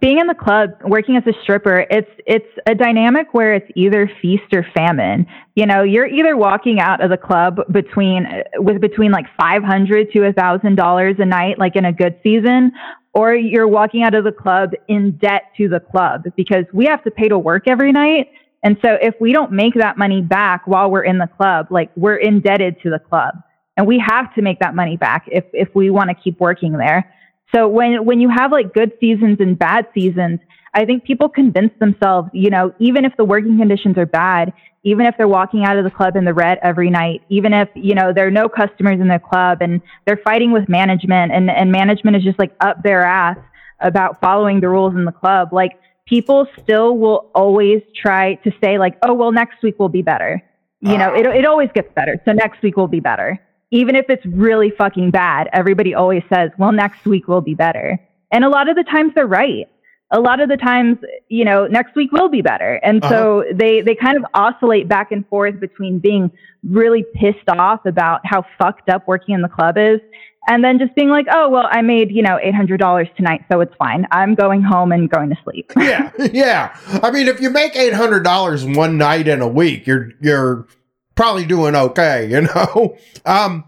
being 0.00 0.18
in 0.18 0.26
the 0.26 0.34
club, 0.34 0.70
working 0.84 1.16
as 1.16 1.22
a 1.26 1.32
stripper, 1.42 1.86
it's 1.90 2.10
it's 2.26 2.48
a 2.66 2.74
dynamic 2.74 3.28
where 3.32 3.54
it's 3.54 3.70
either 3.76 4.10
feast 4.20 4.52
or 4.52 4.66
famine. 4.74 5.26
You 5.54 5.64
know, 5.64 5.82
you're 5.82 6.08
either 6.08 6.36
walking 6.36 6.80
out 6.80 7.00
of 7.00 7.10
the 7.10 7.16
club 7.16 7.60
between 7.70 8.26
with 8.56 8.80
between 8.80 9.12
like 9.12 9.26
five 9.38 9.62
hundred 9.62 10.10
to 10.12 10.26
a 10.26 10.32
thousand 10.32 10.74
dollars 10.74 11.16
a 11.18 11.24
night, 11.24 11.58
like 11.58 11.76
in 11.76 11.84
a 11.84 11.92
good 11.92 12.18
season, 12.24 12.72
or 13.14 13.34
you're 13.34 13.68
walking 13.68 14.02
out 14.02 14.14
of 14.14 14.24
the 14.24 14.32
club 14.32 14.72
in 14.88 15.12
debt 15.12 15.44
to 15.56 15.68
the 15.68 15.80
club 15.80 16.24
because 16.36 16.64
we 16.72 16.84
have 16.86 17.02
to 17.04 17.10
pay 17.12 17.28
to 17.28 17.38
work 17.38 17.68
every 17.68 17.92
night. 17.92 18.28
And 18.66 18.76
so 18.82 18.98
if 19.00 19.14
we 19.20 19.32
don't 19.32 19.52
make 19.52 19.74
that 19.74 19.96
money 19.96 20.20
back 20.20 20.66
while 20.66 20.90
we're 20.90 21.04
in 21.04 21.18
the 21.18 21.28
club, 21.28 21.68
like 21.70 21.88
we're 21.94 22.16
indebted 22.16 22.82
to 22.82 22.90
the 22.90 22.98
club. 22.98 23.36
And 23.76 23.86
we 23.86 24.02
have 24.04 24.34
to 24.34 24.42
make 24.42 24.58
that 24.58 24.74
money 24.74 24.96
back 24.96 25.28
if 25.30 25.44
if 25.52 25.68
we 25.72 25.88
want 25.90 26.10
to 26.10 26.16
keep 26.16 26.40
working 26.40 26.72
there. 26.72 27.14
So 27.54 27.68
when 27.68 28.04
when 28.04 28.20
you 28.20 28.28
have 28.28 28.50
like 28.50 28.74
good 28.74 28.90
seasons 28.98 29.36
and 29.38 29.56
bad 29.56 29.86
seasons, 29.94 30.40
I 30.74 30.84
think 30.84 31.04
people 31.04 31.28
convince 31.28 31.70
themselves, 31.78 32.28
you 32.32 32.50
know, 32.50 32.74
even 32.80 33.04
if 33.04 33.16
the 33.16 33.24
working 33.24 33.56
conditions 33.56 33.96
are 33.98 34.04
bad, 34.04 34.52
even 34.82 35.06
if 35.06 35.14
they're 35.16 35.28
walking 35.28 35.64
out 35.64 35.78
of 35.78 35.84
the 35.84 35.90
club 35.92 36.16
in 36.16 36.24
the 36.24 36.34
red 36.34 36.58
every 36.60 36.90
night, 36.90 37.22
even 37.28 37.52
if, 37.52 37.68
you 37.76 37.94
know, 37.94 38.12
there 38.12 38.26
are 38.26 38.32
no 38.32 38.48
customers 38.48 39.00
in 39.00 39.06
the 39.06 39.20
club 39.20 39.58
and 39.60 39.80
they're 40.06 40.20
fighting 40.24 40.50
with 40.50 40.68
management 40.68 41.30
and, 41.30 41.52
and 41.52 41.70
management 41.70 42.16
is 42.16 42.24
just 42.24 42.38
like 42.40 42.52
up 42.58 42.82
their 42.82 43.04
ass 43.04 43.38
about 43.78 44.20
following 44.20 44.58
the 44.58 44.68
rules 44.68 44.96
in 44.96 45.04
the 45.04 45.12
club, 45.12 45.52
like 45.52 45.78
people 46.06 46.46
still 46.62 46.96
will 46.96 47.30
always 47.34 47.82
try 47.94 48.34
to 48.34 48.52
say 48.62 48.78
like, 48.78 48.96
oh, 49.02 49.14
well, 49.14 49.32
next 49.32 49.62
week 49.62 49.78
will 49.78 49.88
be 49.88 50.02
better. 50.02 50.42
You 50.80 50.98
know, 50.98 51.10
ah. 51.10 51.18
it, 51.18 51.26
it 51.26 51.44
always 51.46 51.70
gets 51.74 51.92
better. 51.94 52.20
So 52.24 52.32
next 52.32 52.62
week 52.62 52.76
will 52.76 52.86
be 52.88 53.00
better 53.00 53.40
even 53.70 53.96
if 53.96 54.06
it's 54.08 54.24
really 54.26 54.70
fucking 54.70 55.10
bad, 55.10 55.48
everybody 55.52 55.94
always 55.94 56.22
says, 56.32 56.50
well, 56.58 56.72
next 56.72 57.04
week 57.04 57.26
will 57.28 57.40
be 57.40 57.54
better. 57.54 57.98
And 58.30 58.44
a 58.44 58.48
lot 58.48 58.68
of 58.68 58.76
the 58.76 58.84
times 58.84 59.12
they're 59.14 59.26
right. 59.26 59.66
A 60.12 60.20
lot 60.20 60.40
of 60.40 60.48
the 60.48 60.56
times, 60.56 60.98
you 61.28 61.44
know, 61.44 61.66
next 61.66 61.96
week 61.96 62.12
will 62.12 62.28
be 62.28 62.40
better. 62.40 62.74
And 62.84 63.02
so 63.04 63.40
uh-huh. 63.40 63.54
they, 63.56 63.80
they 63.80 63.96
kind 63.96 64.16
of 64.16 64.24
oscillate 64.34 64.88
back 64.88 65.10
and 65.10 65.26
forth 65.26 65.58
between 65.58 65.98
being 65.98 66.30
really 66.62 67.04
pissed 67.14 67.48
off 67.48 67.84
about 67.86 68.20
how 68.24 68.44
fucked 68.56 68.88
up 68.88 69.08
working 69.08 69.34
in 69.34 69.42
the 69.42 69.48
club 69.48 69.76
is 69.76 69.98
and 70.46 70.62
then 70.62 70.78
just 70.78 70.94
being 70.94 71.08
like, 71.08 71.26
oh, 71.30 71.48
well, 71.48 71.68
I 71.70 71.82
made, 71.82 72.10
you 72.10 72.22
know, 72.22 72.38
$800 72.44 73.16
tonight, 73.16 73.44
so 73.50 73.60
it's 73.60 73.74
fine. 73.76 74.06
I'm 74.10 74.34
going 74.34 74.62
home 74.62 74.92
and 74.92 75.10
going 75.10 75.30
to 75.30 75.36
sleep. 75.44 75.72
yeah, 75.76 76.12
yeah. 76.32 76.76
I 77.02 77.10
mean, 77.10 77.28
if 77.28 77.40
you 77.40 77.50
make 77.50 77.76
eight 77.76 77.92
hundred 77.92 78.22
dollars 78.22 78.64
one 78.64 78.96
night 78.96 79.28
in 79.28 79.40
a 79.40 79.48
week, 79.48 79.86
you're 79.86 80.12
you're 80.20 80.66
probably 81.14 81.44
doing 81.44 81.74
okay, 81.74 82.28
you 82.30 82.42
know. 82.42 82.96
Um, 83.26 83.64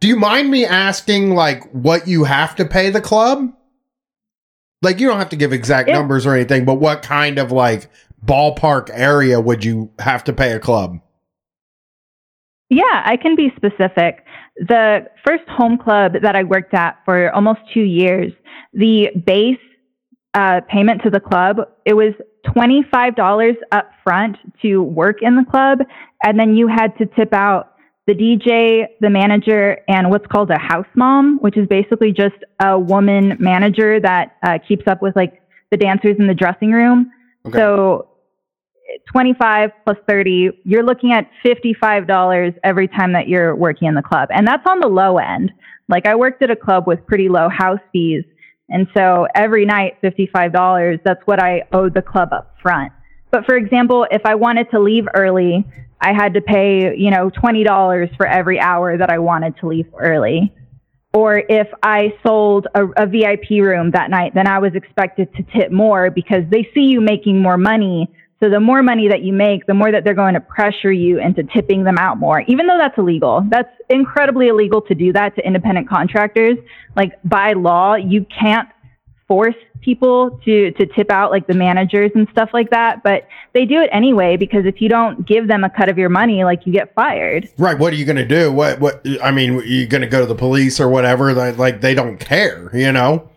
do 0.00 0.08
you 0.08 0.16
mind 0.16 0.50
me 0.50 0.64
asking 0.66 1.30
like 1.30 1.62
what 1.70 2.08
you 2.08 2.24
have 2.24 2.56
to 2.56 2.64
pay 2.64 2.90
the 2.90 3.00
club? 3.00 3.52
Like 4.82 4.98
you 4.98 5.06
don't 5.06 5.18
have 5.18 5.28
to 5.28 5.36
give 5.36 5.52
exact 5.52 5.88
numbers 5.88 6.26
or 6.26 6.34
anything, 6.34 6.64
but 6.64 6.74
what 6.74 7.02
kind 7.02 7.38
of 7.38 7.52
like 7.52 7.88
ballpark 8.24 8.90
area 8.92 9.40
would 9.40 9.64
you 9.64 9.92
have 10.00 10.24
to 10.24 10.32
pay 10.32 10.52
a 10.52 10.58
club? 10.58 11.00
Yeah, 12.70 13.02
I 13.04 13.16
can 13.16 13.34
be 13.34 13.52
specific. 13.56 14.24
The 14.60 15.06
first 15.26 15.48
home 15.48 15.78
club 15.78 16.14
that 16.22 16.34
I 16.34 16.42
worked 16.42 16.74
at 16.74 16.98
for 17.04 17.30
almost 17.34 17.60
two 17.72 17.82
years, 17.82 18.32
the 18.72 19.10
base 19.24 19.58
uh, 20.34 20.60
payment 20.68 21.02
to 21.02 21.10
the 21.10 21.20
club, 21.20 21.58
it 21.84 21.94
was 21.94 22.12
$25 22.46 23.54
up 23.72 23.90
front 24.02 24.36
to 24.62 24.82
work 24.82 25.22
in 25.22 25.36
the 25.36 25.44
club. 25.44 25.80
And 26.24 26.38
then 26.38 26.56
you 26.56 26.66
had 26.68 26.96
to 26.98 27.06
tip 27.06 27.32
out 27.32 27.74
the 28.06 28.14
DJ, 28.14 28.86
the 29.00 29.10
manager, 29.10 29.78
and 29.86 30.10
what's 30.10 30.26
called 30.26 30.50
a 30.50 30.58
house 30.58 30.86
mom, 30.94 31.38
which 31.40 31.56
is 31.56 31.66
basically 31.68 32.10
just 32.10 32.36
a 32.60 32.78
woman 32.78 33.36
manager 33.38 34.00
that 34.00 34.36
uh, 34.42 34.58
keeps 34.66 34.86
up 34.86 35.02
with 35.02 35.14
like 35.14 35.42
the 35.70 35.76
dancers 35.76 36.16
in 36.18 36.26
the 36.26 36.34
dressing 36.34 36.72
room. 36.72 37.12
Okay. 37.46 37.58
So 37.58 38.07
25 39.12 39.70
plus 39.84 39.96
30, 40.08 40.50
you're 40.64 40.82
looking 40.82 41.12
at 41.12 41.30
$55 41.44 42.54
every 42.64 42.88
time 42.88 43.12
that 43.12 43.28
you're 43.28 43.54
working 43.54 43.88
in 43.88 43.94
the 43.94 44.02
club. 44.02 44.28
And 44.32 44.46
that's 44.46 44.64
on 44.66 44.80
the 44.80 44.88
low 44.88 45.18
end. 45.18 45.52
Like 45.88 46.06
I 46.06 46.14
worked 46.14 46.42
at 46.42 46.50
a 46.50 46.56
club 46.56 46.86
with 46.86 47.06
pretty 47.06 47.28
low 47.28 47.48
house 47.48 47.80
fees. 47.92 48.24
And 48.68 48.86
so 48.94 49.26
every 49.34 49.64
night, 49.64 49.94
$55, 50.02 51.00
that's 51.04 51.20
what 51.24 51.42
I 51.42 51.62
owed 51.72 51.94
the 51.94 52.02
club 52.02 52.32
up 52.32 52.54
front. 52.62 52.92
But 53.30 53.44
for 53.46 53.56
example, 53.56 54.06
if 54.10 54.22
I 54.24 54.34
wanted 54.34 54.70
to 54.70 54.78
leave 54.78 55.06
early, 55.14 55.64
I 56.00 56.12
had 56.12 56.34
to 56.34 56.40
pay, 56.40 56.96
you 56.96 57.10
know, 57.10 57.30
$20 57.30 58.16
for 58.16 58.26
every 58.26 58.60
hour 58.60 58.96
that 58.96 59.10
I 59.10 59.18
wanted 59.18 59.56
to 59.58 59.68
leave 59.68 59.86
early. 59.98 60.52
Or 61.14 61.42
if 61.48 61.68
I 61.82 62.14
sold 62.24 62.66
a, 62.74 62.86
a 62.96 63.06
VIP 63.06 63.50
room 63.50 63.90
that 63.92 64.10
night, 64.10 64.34
then 64.34 64.46
I 64.46 64.58
was 64.58 64.74
expected 64.74 65.34
to 65.36 65.42
tip 65.58 65.72
more 65.72 66.10
because 66.10 66.44
they 66.50 66.68
see 66.74 66.82
you 66.82 67.00
making 67.00 67.40
more 67.40 67.56
money. 67.56 68.08
So 68.40 68.48
the 68.48 68.60
more 68.60 68.82
money 68.82 69.08
that 69.08 69.22
you 69.22 69.32
make, 69.32 69.66
the 69.66 69.74
more 69.74 69.90
that 69.90 70.04
they're 70.04 70.14
going 70.14 70.34
to 70.34 70.40
pressure 70.40 70.92
you 70.92 71.18
into 71.18 71.42
tipping 71.42 71.84
them 71.84 71.98
out 71.98 72.18
more, 72.18 72.42
even 72.42 72.66
though 72.68 72.78
that's 72.78 72.96
illegal. 72.96 73.44
That's 73.48 73.70
incredibly 73.90 74.48
illegal 74.48 74.80
to 74.82 74.94
do 74.94 75.12
that 75.12 75.34
to 75.36 75.46
independent 75.46 75.88
contractors. 75.88 76.56
Like 76.94 77.18
by 77.24 77.54
law, 77.54 77.96
you 77.96 78.24
can't 78.26 78.68
force 79.26 79.56
people 79.80 80.40
to 80.44 80.70
to 80.72 80.86
tip 80.86 81.10
out 81.10 81.30
like 81.30 81.46
the 81.46 81.54
managers 81.54 82.10
and 82.14 82.26
stuff 82.30 82.50
like 82.52 82.70
that, 82.70 83.02
but 83.02 83.26
they 83.52 83.64
do 83.64 83.80
it 83.80 83.90
anyway 83.92 84.36
because 84.36 84.64
if 84.66 84.80
you 84.80 84.88
don't 84.88 85.26
give 85.26 85.48
them 85.48 85.64
a 85.64 85.70
cut 85.70 85.88
of 85.88 85.98
your 85.98 86.08
money, 86.08 86.44
like 86.44 86.66
you 86.66 86.72
get 86.72 86.94
fired. 86.94 87.48
Right. 87.58 87.78
What 87.78 87.92
are 87.92 87.96
you 87.96 88.04
going 88.04 88.16
to 88.16 88.26
do? 88.26 88.52
What, 88.52 88.80
what, 88.80 89.04
I 89.22 89.30
mean, 89.30 89.62
you 89.66 89.86
going 89.86 90.02
to 90.02 90.08
go 90.08 90.20
to 90.20 90.26
the 90.26 90.34
police 90.34 90.80
or 90.80 90.88
whatever? 90.88 91.32
Like, 91.32 91.58
like, 91.58 91.80
they 91.80 91.94
don't 91.94 92.18
care, 92.18 92.70
you 92.74 92.92
know? 92.92 93.28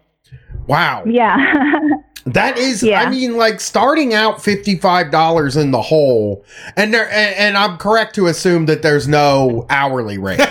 Wow. 0.68 1.04
Yeah. 1.06 1.38
That 2.26 2.58
is, 2.58 2.84
Yeah. 2.84 3.02
I 3.02 3.10
mean, 3.10 3.36
like 3.36 3.60
starting 3.60 4.14
out 4.14 4.38
$55 4.38 5.60
in 5.60 5.72
the 5.72 5.82
hole. 5.82 6.46
And 6.76 6.94
there, 6.94 7.10
and, 7.10 7.36
and 7.36 7.58
I'm 7.58 7.78
correct 7.78 8.16
to 8.16 8.28
assume 8.28 8.68
that 8.68 8.82
there's 8.82 9.08
no 9.08 9.66
hourly 9.70 10.18
rate. 10.18 10.40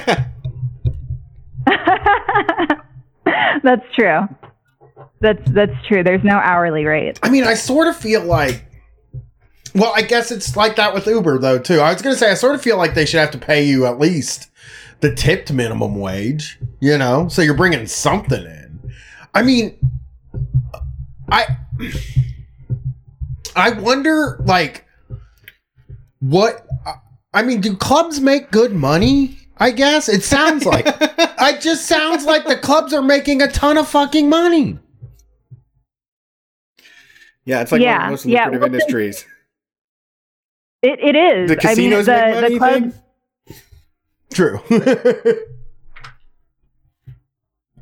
that's 3.62 3.84
true. 3.94 4.28
That's 5.20 5.50
that's 5.50 5.86
true. 5.86 6.02
There's 6.02 6.24
no 6.24 6.36
hourly 6.36 6.84
rate. 6.86 7.18
I 7.22 7.28
mean, 7.28 7.44
I 7.44 7.54
sort 7.54 7.88
of 7.88 7.96
feel 7.96 8.24
like, 8.24 8.64
well, 9.74 9.92
I 9.94 10.02
guess 10.02 10.30
it's 10.30 10.56
like 10.56 10.76
that 10.76 10.94
with 10.94 11.06
Uber 11.06 11.38
though 11.38 11.58
too. 11.58 11.80
I 11.80 11.92
was 11.92 12.00
gonna 12.00 12.16
say 12.16 12.30
I 12.30 12.34
sort 12.34 12.54
of 12.54 12.62
feel 12.62 12.78
like 12.78 12.94
they 12.94 13.04
should 13.04 13.20
have 13.20 13.30
to 13.32 13.38
pay 13.38 13.62
you 13.62 13.86
at 13.86 13.98
least 13.98 14.50
the 15.00 15.14
tipped 15.14 15.52
minimum 15.52 15.96
wage, 15.96 16.58
you 16.80 16.96
know, 16.96 17.28
so 17.28 17.42
you're 17.42 17.54
bringing 17.54 17.86
something 17.86 18.44
in. 18.44 18.92
I 19.34 19.42
mean, 19.42 19.76
I 21.30 21.46
I 23.56 23.70
wonder 23.70 24.40
like 24.44 24.86
what 26.20 26.66
I 27.32 27.42
mean, 27.42 27.60
do 27.60 27.76
clubs 27.76 28.20
make 28.20 28.50
good 28.50 28.72
money? 28.72 29.38
I 29.56 29.70
guess 29.70 30.08
it 30.08 30.22
sounds 30.22 30.64
like 30.64 30.84
it 30.98 31.60
just 31.60 31.86
sounds 31.86 32.24
like 32.24 32.46
the 32.46 32.56
clubs 32.56 32.92
are 32.92 33.02
making 33.02 33.42
a 33.42 33.48
ton 33.48 33.76
of 33.78 33.88
fucking 33.88 34.28
money. 34.28 34.78
Yeah, 37.44 37.62
it's 37.62 37.72
like 37.72 37.80
Yeah, 37.80 37.92
one 37.92 38.00
of 38.00 38.06
the 38.06 38.10
most 38.10 38.26
yeah, 38.26 38.44
lucrative 38.44 38.60
well, 38.60 38.66
industries. 38.74 39.26
It 40.82 40.98
it 41.00 41.16
is. 41.16 41.48
The 41.48 41.56
casinos 41.56 42.08
I 42.08 42.12
make 42.12 42.34
money, 42.34 42.34
the, 42.34 42.40
the 42.40 42.52
you 42.52 42.58
clubs 42.58 42.94
True. 44.32 44.60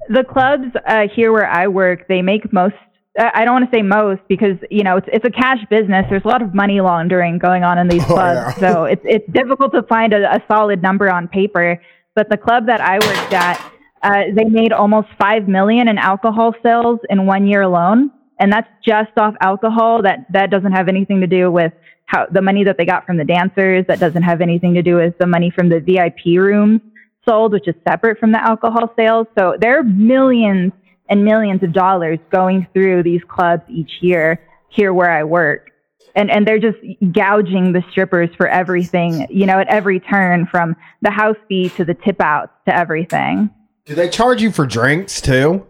the 0.09 0.25
clubs 0.29 0.75
uh, 0.87 1.09
here 1.15 1.33
where 1.33 1.49
I 1.49 1.69
work, 1.69 2.09
they 2.09 2.23
make 2.23 2.53
most. 2.53 2.75
I 3.19 3.45
don't 3.45 3.55
want 3.55 3.71
to 3.71 3.77
say 3.77 3.83
most 3.83 4.21
because 4.29 4.57
you 4.71 4.83
know 4.85 4.97
it's 4.97 5.09
it's 5.13 5.25
a 5.25 5.31
cash 5.31 5.59
business. 5.71 6.07
There's 6.09 6.25
a 6.25 6.29
lot 6.29 6.43
of 6.43 6.55
money 6.55 6.81
laundering 6.81 7.39
going 7.39 7.65
on 7.65 7.79
in 7.79 7.89
these 7.89 8.05
Oh, 8.05 8.15
clubs, 8.15 8.55
yeah. 8.61 8.73
so 8.73 8.85
it's 8.85 9.03
it's 9.05 9.27
difficult 9.33 9.73
to 9.75 9.83
find 9.85 10.13
a, 10.13 10.35
a 10.37 10.43
solid 10.51 10.83
number 10.83 11.11
on 11.11 11.29
paper. 11.29 11.81
But 12.15 12.31
the 12.31 12.37
club 12.37 12.67
that 12.67 12.81
I 12.81 12.95
worked 12.95 13.33
at, 13.33 13.73
uh, 14.03 14.23
they 14.35 14.45
made 14.45 14.73
almost 14.73 15.09
five 15.19 15.49
million 15.49 15.89
in 15.89 15.99
alcohol 15.99 16.55
sales 16.63 17.01
in 17.11 17.27
one 17.27 17.47
year 17.47 17.63
alone, 17.63 18.11
and 18.41 18.53
that's 18.53 18.69
just 18.85 19.11
off 19.17 19.35
alcohol. 19.41 20.03
That 20.03 20.27
that 20.33 20.51
doesn't 20.51 20.73
have 20.73 20.89
anything 20.89 21.21
to 21.21 21.27
do 21.27 21.51
with 21.51 21.73
how 22.07 22.27
the 22.33 22.41
money 22.43 22.65
that 22.65 22.77
they 22.79 22.85
got 22.87 23.05
from 23.07 23.17
the 23.17 23.25
dancers. 23.25 23.85
That 23.89 23.99
doesn't 24.01 24.23
have 24.23 24.41
anything 24.41 24.75
to 24.75 24.83
do 24.83 24.97
with 24.97 25.19
the 25.19 25.27
money 25.27 25.51
from 25.51 25.69
the 25.69 25.81
VIP 25.81 26.39
rooms 26.39 26.81
sold, 27.29 27.53
which 27.53 27.69
is 27.69 27.75
separate 27.87 28.19
from 28.19 28.33
the 28.33 28.41
alcohol 28.43 28.93
sales. 28.97 29.27
So 29.39 29.57
there 29.61 29.79
are 29.79 29.83
millions 29.83 30.73
and 31.09 31.25
millions 31.25 31.63
of 31.63 31.73
dollars 31.73 32.19
going 32.31 32.67
through 32.73 33.03
these 33.03 33.23
clubs 33.29 33.63
each 33.69 33.91
year 34.01 34.41
here 34.69 34.93
where 34.93 35.11
I 35.11 35.25
work. 35.25 35.71
And, 36.15 36.31
and 36.31 36.47
they're 36.47 36.59
just 36.59 36.79
gouging 37.13 37.73
the 37.73 37.83
strippers 37.91 38.29
for 38.37 38.49
everything, 38.49 39.27
you 39.31 39.47
know, 39.47 39.61
at 39.61 39.69
every 39.69 40.01
turn 40.01 40.47
from 40.47 40.75
the 41.03 41.11
house 41.11 41.37
fee 41.49 41.69
to 41.71 41.85
the 41.85 41.95
tip 41.95 42.21
outs 42.21 42.53
to 42.67 42.77
everything. 42.77 43.51
Do 43.85 43.95
they 43.95 44.09
charge 44.09 44.43
you 44.43 44.51
for 44.51 44.67
drinks 44.67 45.21
too? 45.21 45.67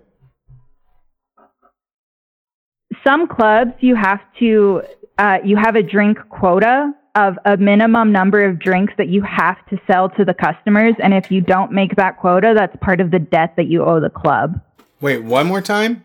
Some 3.06 3.28
clubs 3.28 3.72
you 3.80 3.94
have 3.94 4.20
to, 4.38 4.82
uh, 5.18 5.38
you 5.44 5.56
have 5.56 5.76
a 5.76 5.82
drink 5.82 6.18
quota 6.30 6.92
of 7.14 7.36
a 7.44 7.56
minimum 7.56 8.12
number 8.12 8.44
of 8.44 8.58
drinks 8.58 8.92
that 8.96 9.08
you 9.08 9.22
have 9.22 9.56
to 9.66 9.78
sell 9.86 10.08
to 10.10 10.24
the 10.24 10.34
customers. 10.34 10.94
And 11.02 11.12
if 11.12 11.30
you 11.30 11.40
don't 11.40 11.72
make 11.72 11.96
that 11.96 12.18
quota, 12.18 12.54
that's 12.56 12.76
part 12.80 13.00
of 13.00 13.10
the 13.10 13.18
debt 13.18 13.54
that 13.56 13.66
you 13.66 13.84
owe 13.84 14.00
the 14.00 14.10
club. 14.10 14.60
Wait, 15.00 15.22
one 15.22 15.46
more 15.46 15.60
time? 15.60 16.04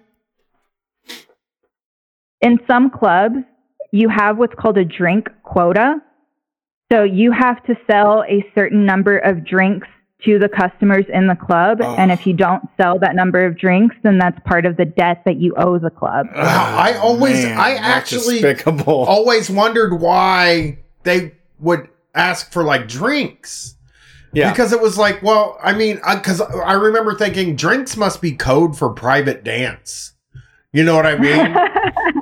in 2.43 2.59
some 2.67 2.91
clubs, 2.91 3.37
you 3.91 4.09
have 4.09 4.37
what's 4.37 4.53
called 4.55 4.77
a 4.77 4.85
drink 4.85 5.29
quota. 5.43 5.95
So 6.91 7.03
you 7.03 7.31
have 7.31 7.63
to 7.65 7.75
sell 7.89 8.23
a 8.29 8.45
certain 8.53 8.85
number 8.85 9.17
of 9.17 9.45
drinks 9.45 9.87
to 10.25 10.37
the 10.37 10.49
customers 10.49 11.05
in 11.11 11.27
the 11.27 11.35
club. 11.35 11.79
Oh. 11.81 11.95
And 11.95 12.11
if 12.11 12.27
you 12.27 12.33
don't 12.33 12.63
sell 12.77 12.99
that 12.99 13.15
number 13.15 13.45
of 13.45 13.57
drinks, 13.57 13.95
then 14.03 14.17
that's 14.17 14.37
part 14.45 14.65
of 14.65 14.77
the 14.77 14.85
debt 14.85 15.23
that 15.25 15.37
you 15.37 15.55
owe 15.57 15.79
the 15.79 15.89
club. 15.89 16.27
Wow, 16.35 16.75
I 16.77 16.93
oh, 16.95 17.01
always, 17.01 17.43
Man, 17.43 17.57
I 17.57 17.75
actually 17.75 18.41
despicable. 18.41 19.05
always 19.05 19.49
wondered 19.49 19.99
why 19.99 20.79
they 21.03 21.33
would 21.59 21.89
ask 22.13 22.51
for 22.51 22.63
like 22.63 22.87
drinks. 22.87 23.75
Yeah. 24.33 24.51
Because 24.51 24.73
it 24.73 24.81
was 24.81 24.97
like, 24.97 25.21
well, 25.21 25.57
I 25.61 25.73
mean, 25.73 25.99
because 26.11 26.41
I 26.41 26.73
remember 26.73 27.15
thinking 27.15 27.55
drinks 27.55 27.95
must 27.95 28.21
be 28.21 28.31
code 28.31 28.77
for 28.77 28.89
private 28.89 29.43
dance. 29.43 30.13
You 30.71 30.83
know 30.83 30.95
what 30.95 31.05
I 31.05 31.17
mean? 31.17 31.55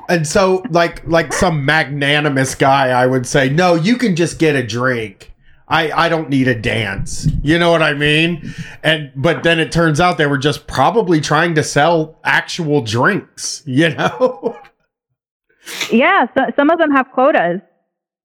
and 0.09 0.27
so, 0.27 0.63
like, 0.69 1.07
like 1.07 1.31
some 1.31 1.63
magnanimous 1.63 2.53
guy, 2.53 2.89
I 2.89 3.07
would 3.07 3.25
say, 3.25 3.49
no, 3.49 3.75
you 3.75 3.95
can 3.95 4.17
just 4.17 4.39
get 4.39 4.55
a 4.55 4.65
drink. 4.65 5.33
I, 5.69 5.89
I 5.91 6.09
don't 6.09 6.29
need 6.29 6.49
a 6.49 6.55
dance. 6.55 7.29
You 7.41 7.57
know 7.57 7.71
what 7.71 7.81
I 7.81 7.93
mean? 7.93 8.53
And 8.83 9.09
but 9.15 9.43
then 9.43 9.57
it 9.57 9.71
turns 9.71 10.01
out 10.01 10.17
they 10.17 10.25
were 10.25 10.37
just 10.37 10.67
probably 10.67 11.21
trying 11.21 11.55
to 11.55 11.63
sell 11.63 12.19
actual 12.23 12.81
drinks. 12.81 13.63
You 13.71 13.95
know? 13.95 14.59
yeah, 15.91 16.25
so, 16.37 16.51
some 16.57 16.69
of 16.69 16.77
them 16.77 16.91
have 16.91 17.09
quotas. 17.13 17.61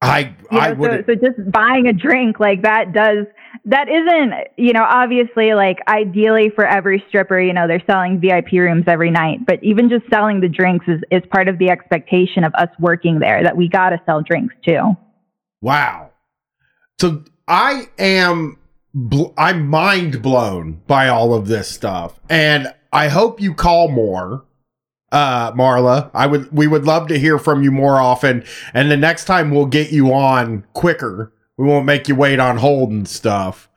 I 0.03 0.35
You 0.53 0.59
I 0.59 0.73
would 0.73 1.07
so, 1.07 1.15
so 1.15 1.15
just 1.15 1.51
buying 1.51 1.87
a 1.89 1.93
drink 1.93 2.39
like 2.39 2.63
that 2.63 2.93
does 2.93 3.27
that 3.65 3.89
isn't 3.89 4.35
you 4.57 4.73
know 4.73 4.85
obviously 4.85 5.55
like 5.55 5.79
ideally 5.89 6.51
for 6.55 6.67
every 6.67 7.03
stripper 7.09 7.41
you 7.41 7.53
know 7.53 7.67
they're 7.67 7.83
selling 7.87 8.21
vip 8.21 8.53
rooms 8.53 8.85
every 8.87 9.11
night 9.11 9.47
but 9.47 9.63
even 9.63 9.89
just 9.89 10.05
selling 10.11 10.41
the 10.41 10.49
drinks 10.49 10.87
is, 10.87 11.01
is 11.11 11.23
part 11.33 11.49
of 11.49 11.59
the 11.59 11.71
expectation 11.71 12.45
of 12.45 12.55
us 12.55 12.69
working 12.79 13.19
there 13.19 13.43
that 13.43 13.57
we 13.57 13.69
gotta 13.69 14.01
sell 14.07 14.23
drinks 14.23 14.55
too 14.63 14.95
Wow. 15.61 16.11
So 17.01 17.25
I 17.49 17.89
am 17.99 18.59
bl- 18.95 19.33
I'm 19.37 19.67
mind 19.67 20.23
blown 20.23 20.81
by 20.87 21.09
all 21.09 21.35
of 21.35 21.49
this 21.49 21.69
stuff 21.69 22.21
and 22.29 22.73
I 22.93 23.09
hope 23.09 23.41
you 23.41 23.55
call 23.55 23.89
more. 23.89 24.45
Uh 25.13 25.53
Marla, 25.53 26.11
I 26.15 26.27
would 26.27 26.51
we 26.53 26.67
would 26.67 26.85
love 26.85 27.07
to 27.09 27.19
hear 27.19 27.39
from 27.39 27.63
you 27.63 27.71
more 27.71 28.01
often 28.01 28.45
and 28.75 28.91
the 28.91 28.97
next 28.97 29.25
time 29.27 29.51
we'll 29.53 29.67
get 29.67 29.93
you 29.93 30.13
on 30.13 30.65
quicker. 30.73 31.33
We 31.57 31.67
won't 31.67 31.87
make 31.87 32.09
you 32.09 32.15
wait 32.17 32.41
on 32.41 32.57
hold 32.59 32.91
and 32.91 33.07
stuff. 33.09 33.69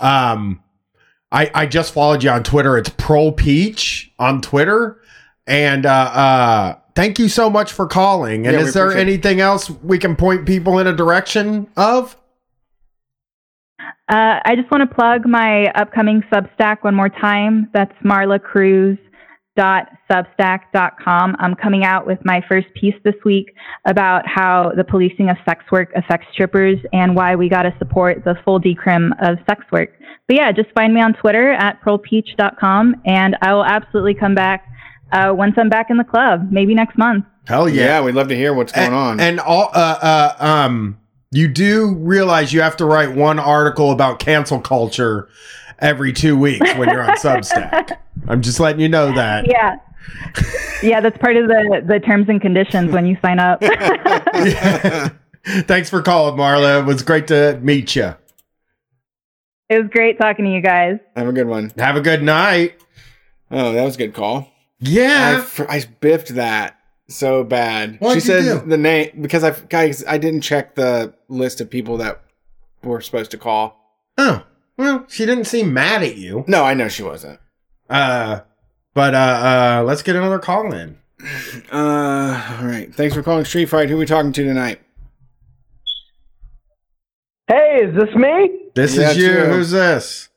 Um 0.00 0.62
I 1.30 1.50
I 1.54 1.66
just 1.66 1.92
followed 1.92 2.22
you 2.24 2.30
on 2.30 2.42
Twitter. 2.42 2.78
It's 2.78 2.88
Pro 2.88 3.32
Peach 3.32 4.12
on 4.18 4.40
Twitter 4.40 5.00
and 5.46 5.84
uh 5.84 5.90
uh 5.90 6.76
thank 6.94 7.18
you 7.18 7.28
so 7.28 7.50
much 7.50 7.70
for 7.72 7.86
calling. 7.86 8.46
And 8.46 8.56
Yeah, 8.56 8.62
is 8.62 8.72
there 8.74 8.84
appreciate 8.86 9.00
it. 9.08 9.10
anything 9.12 9.40
else 9.40 9.68
we 9.70 9.98
can 9.98 10.16
point 10.16 10.46
people 10.46 10.78
in 10.78 10.86
a 10.86 10.92
direction 10.96 11.66
of? 11.76 12.16
uh, 14.10 14.40
i 14.44 14.54
just 14.56 14.70
want 14.70 14.88
to 14.88 14.94
plug 14.94 15.26
my 15.26 15.66
upcoming 15.74 16.22
substack 16.32 16.82
one 16.82 16.94
more 16.94 17.08
time 17.10 17.68
that's 17.72 17.92
marla 18.04 18.42
cruz 18.42 18.98
substack.com. 19.58 21.36
I'm 21.38 21.54
coming 21.54 21.84
out 21.84 22.06
with 22.06 22.18
my 22.24 22.42
first 22.48 22.68
piece 22.74 22.94
this 23.04 23.14
week 23.24 23.54
about 23.84 24.26
how 24.26 24.72
the 24.76 24.84
policing 24.84 25.28
of 25.30 25.36
sex 25.44 25.64
work 25.70 25.90
affects 25.94 26.26
strippers 26.32 26.78
and 26.92 27.14
why 27.14 27.36
we 27.36 27.48
got 27.48 27.62
to 27.62 27.74
support 27.78 28.24
the 28.24 28.36
full 28.44 28.60
decrim 28.60 29.10
of 29.20 29.38
sex 29.48 29.64
work. 29.72 29.90
But 30.26 30.36
yeah, 30.36 30.52
just 30.52 30.70
find 30.74 30.94
me 30.94 31.00
on 31.00 31.14
Twitter 31.14 31.52
at 31.52 31.80
pearlpeach.com 31.82 33.02
and 33.04 33.36
I 33.42 33.52
will 33.52 33.64
absolutely 33.64 34.14
come 34.14 34.34
back 34.34 34.66
uh, 35.12 35.32
once 35.34 35.54
I'm 35.56 35.68
back 35.68 35.90
in 35.90 35.96
the 35.96 36.04
club, 36.04 36.48
maybe 36.50 36.74
next 36.74 36.98
month. 36.98 37.24
Hell 37.46 37.68
yeah. 37.68 37.84
Yeah, 37.84 38.00
we'd 38.02 38.14
love 38.14 38.28
to 38.28 38.36
hear 38.36 38.52
what's 38.52 38.72
going 38.72 38.88
and, 38.88 38.94
on. 38.94 39.20
And 39.20 39.40
all 39.40 39.70
uh 39.72 40.34
uh 40.38 40.44
um 40.44 40.98
you 41.30 41.48
do 41.48 41.94
realize 41.94 42.52
you 42.52 42.60
have 42.60 42.76
to 42.78 42.84
write 42.84 43.14
one 43.14 43.38
article 43.38 43.90
about 43.90 44.18
cancel 44.18 44.60
culture 44.60 45.28
every 45.78 46.12
two 46.12 46.38
weeks 46.38 46.74
when 46.74 46.88
you're 46.88 47.02
on 47.02 47.16
Substack. 47.16 47.96
I'm 48.28 48.42
just 48.42 48.60
letting 48.60 48.80
you 48.80 48.88
know 48.88 49.12
that. 49.14 49.46
Yeah. 49.48 49.76
Yeah, 50.82 51.00
that's 51.00 51.18
part 51.18 51.36
of 51.36 51.48
the, 51.48 51.82
the 51.86 51.98
terms 52.00 52.28
and 52.28 52.40
conditions 52.40 52.92
when 52.92 53.04
you 53.06 53.16
sign 53.20 53.38
up. 53.40 53.60
Thanks 55.66 55.90
for 55.90 56.02
calling, 56.02 56.36
Marla. 56.38 56.80
It 56.80 56.86
was 56.86 57.02
great 57.02 57.26
to 57.28 57.58
meet 57.62 57.96
you. 57.96 58.14
it 59.68 59.78
was 59.82 59.90
great 59.90 60.18
talking 60.18 60.44
to 60.44 60.50
you 60.50 60.60
guys. 60.60 60.98
Have 61.16 61.28
a 61.28 61.32
good 61.32 61.46
one. 61.48 61.72
Have 61.78 61.96
a 61.96 62.00
good 62.00 62.22
night. 62.22 62.74
Oh, 63.50 63.72
that 63.72 63.82
was 63.84 63.94
a 63.96 63.98
good 63.98 64.14
call. 64.14 64.50
Yeah. 64.78 65.40
fr- 65.42 65.68
I 65.68 65.82
biffed 66.00 66.34
that 66.34 66.78
so 67.08 67.42
bad. 67.44 67.96
What'd 67.98 68.22
she 68.22 68.28
you 68.28 68.40
says 68.40 68.60
do? 68.60 68.68
the 68.68 68.76
name 68.76 69.10
because 69.20 69.42
I 69.42 69.50
guys 69.68 70.04
I 70.06 70.18
didn't 70.18 70.42
check 70.42 70.74
the 70.74 71.14
list 71.28 71.60
of 71.60 71.70
people 71.70 71.96
that 71.98 72.22
were 72.82 73.00
supposed 73.00 73.30
to 73.32 73.38
call. 73.38 74.02
Oh. 74.18 74.44
Well, 74.76 75.06
she 75.08 75.26
didn't 75.26 75.46
seem 75.46 75.72
mad 75.72 76.02
at 76.04 76.16
you. 76.16 76.44
No, 76.46 76.62
I 76.64 76.74
know 76.74 76.88
she 76.88 77.02
wasn't. 77.02 77.40
Uh 77.88 78.40
but 78.94 79.14
uh 79.14 79.18
uh 79.18 79.82
let's 79.86 80.02
get 80.02 80.16
another 80.16 80.38
call 80.38 80.72
in. 80.72 80.98
Uh, 81.72 82.56
all 82.60 82.66
right. 82.66 82.94
Thanks 82.94 83.14
for 83.14 83.22
calling 83.22 83.44
Street 83.44 83.66
Fight. 83.68 83.88
Who 83.90 83.96
are 83.96 83.98
we 83.98 84.06
talking 84.06 84.32
to 84.32 84.44
tonight? 84.44 84.80
Hey, 87.48 87.80
is 87.84 87.94
this 87.96 88.14
me? 88.14 88.60
This 88.74 88.94
Yeah, 88.96 89.10
is 89.10 89.16
you. 89.16 89.26
it's 89.30 89.36
you. 89.38 89.44
Who's 89.52 89.70
this? 89.70 90.28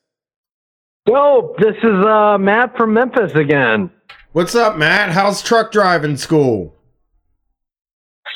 Dope. 1.06 1.58
This 1.60 1.76
is 1.84 2.06
uh, 2.06 2.38
Matt 2.40 2.76
from 2.78 2.94
Memphis 2.94 3.32
again. 3.36 3.92
What's 4.34 4.56
up, 4.56 4.78
Matt? 4.78 5.12
How's 5.12 5.42
truck 5.42 5.72
driving 5.72 6.18
school? 6.18 6.74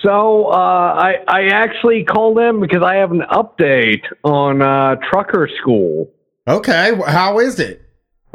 So 0.04 0.46
uh, 0.48 0.54
I 0.56 1.16
I 1.28 1.46
actually 1.48 2.04
called 2.04 2.38
in 2.40 2.60
because 2.60 2.84
I 2.84 2.96
have 2.96 3.12
an 3.12 3.24
update 3.32 4.04
on 4.24 4.62
uh, 4.62 4.96
trucker 5.10 5.50
school. 5.62 6.12
Okay, 6.48 6.92
how 7.08 7.40
is 7.40 7.60
it? 7.60 7.82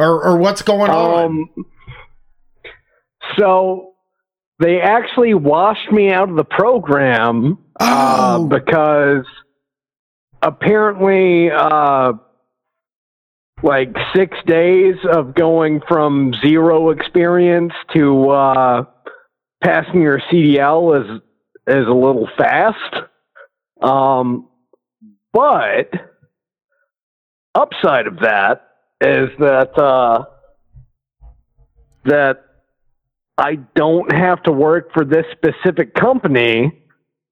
Or 0.01 0.25
or 0.25 0.37
what's 0.39 0.63
going 0.63 0.91
on? 0.91 1.25
Um, 1.25 1.67
so 3.39 3.93
they 4.59 4.81
actually 4.81 5.35
washed 5.35 5.91
me 5.93 6.11
out 6.11 6.31
of 6.31 6.37
the 6.37 6.45
program 6.45 7.59
uh, 7.79 8.39
Oh. 8.41 8.47
because 8.49 9.27
apparently, 10.43 11.51
uh, 11.51 12.13
like 13.63 13.95
six 14.17 14.37
days 14.47 14.97
of 15.13 15.35
going 15.35 15.81
from 15.87 16.33
zero 16.45 16.91
experience 16.91 17.73
to 17.95 18.31
uh, 18.31 18.85
passing 19.63 20.01
your 20.01 20.21
CDL 20.33 20.99
is 21.05 21.21
is 21.67 21.87
a 21.87 21.93
little 21.93 22.27
fast. 22.39 22.95
Um, 23.83 24.49
but 25.33 25.91
upside 27.55 28.07
of 28.07 28.21
that 28.21 28.63
is 29.01 29.31
that 29.39 29.79
uh, 29.79 30.25
that 32.05 32.45
I 33.39 33.55
don't 33.75 34.13
have 34.13 34.43
to 34.45 34.53
work 34.53 34.93
for 34.93 35.05
this 35.05 35.25
specific 35.33 35.95
company 35.95 36.83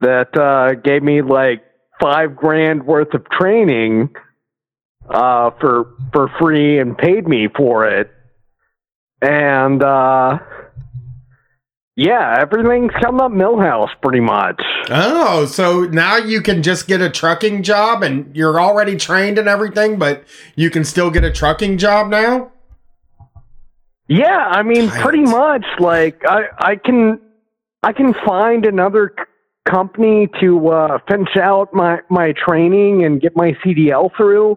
that 0.01 0.37
uh, 0.39 0.75
gave 0.75 1.03
me 1.03 1.23
like 1.23 1.63
five 2.01 2.37
grand 2.37 2.87
worth 2.87 3.13
of 3.15 3.29
training 3.31 4.11
uh, 5.11 5.51
for 5.61 5.95
for 6.13 6.31
free 6.41 6.79
and 6.79 6.97
paid 6.97 7.27
me 7.29 7.49
for 7.55 7.87
it, 7.87 8.11
and 9.21 9.83
uh, 9.83 10.39
yeah, 11.99 12.37
everything's 12.39 12.93
come 13.03 13.21
up 13.21 13.33
Milhouse 13.33 13.91
pretty 14.01 14.21
much. 14.21 14.63
Oh, 14.89 15.47
so 15.47 15.81
now 15.81 16.17
you 16.17 16.41
can 16.41 16.63
just 16.63 16.87
get 16.87 17.01
a 17.01 17.11
trucking 17.11 17.65
job 17.65 18.05
and 18.05 18.35
you're 18.37 18.61
already 18.61 18.97
trained 18.97 19.37
and 19.37 19.49
everything, 19.49 19.99
but 19.99 20.23
you 20.55 20.71
can 20.71 20.85
still 20.85 21.11
get 21.11 21.25
a 21.25 21.33
trucking 21.33 21.77
job 21.79 22.09
now? 22.09 22.53
Yeah, 24.09 24.47
I 24.49 24.63
mean, 24.63 24.89
pretty 24.91 25.23
much. 25.25 25.65
Like, 25.81 26.23
I 26.25 26.43
I 26.59 26.77
can 26.77 27.21
I 27.83 27.93
can 27.93 28.15
find 28.25 28.65
another 28.65 29.13
c- 29.19 29.25
company 29.69 30.29
to 30.41 30.69
uh, 30.69 30.99
finish 31.09 31.37
out 31.37 31.75
my 31.75 31.99
my 32.09 32.33
training 32.33 33.05
and 33.05 33.21
get 33.21 33.37
my 33.37 33.53
CDL 33.65 34.11
through 34.17 34.57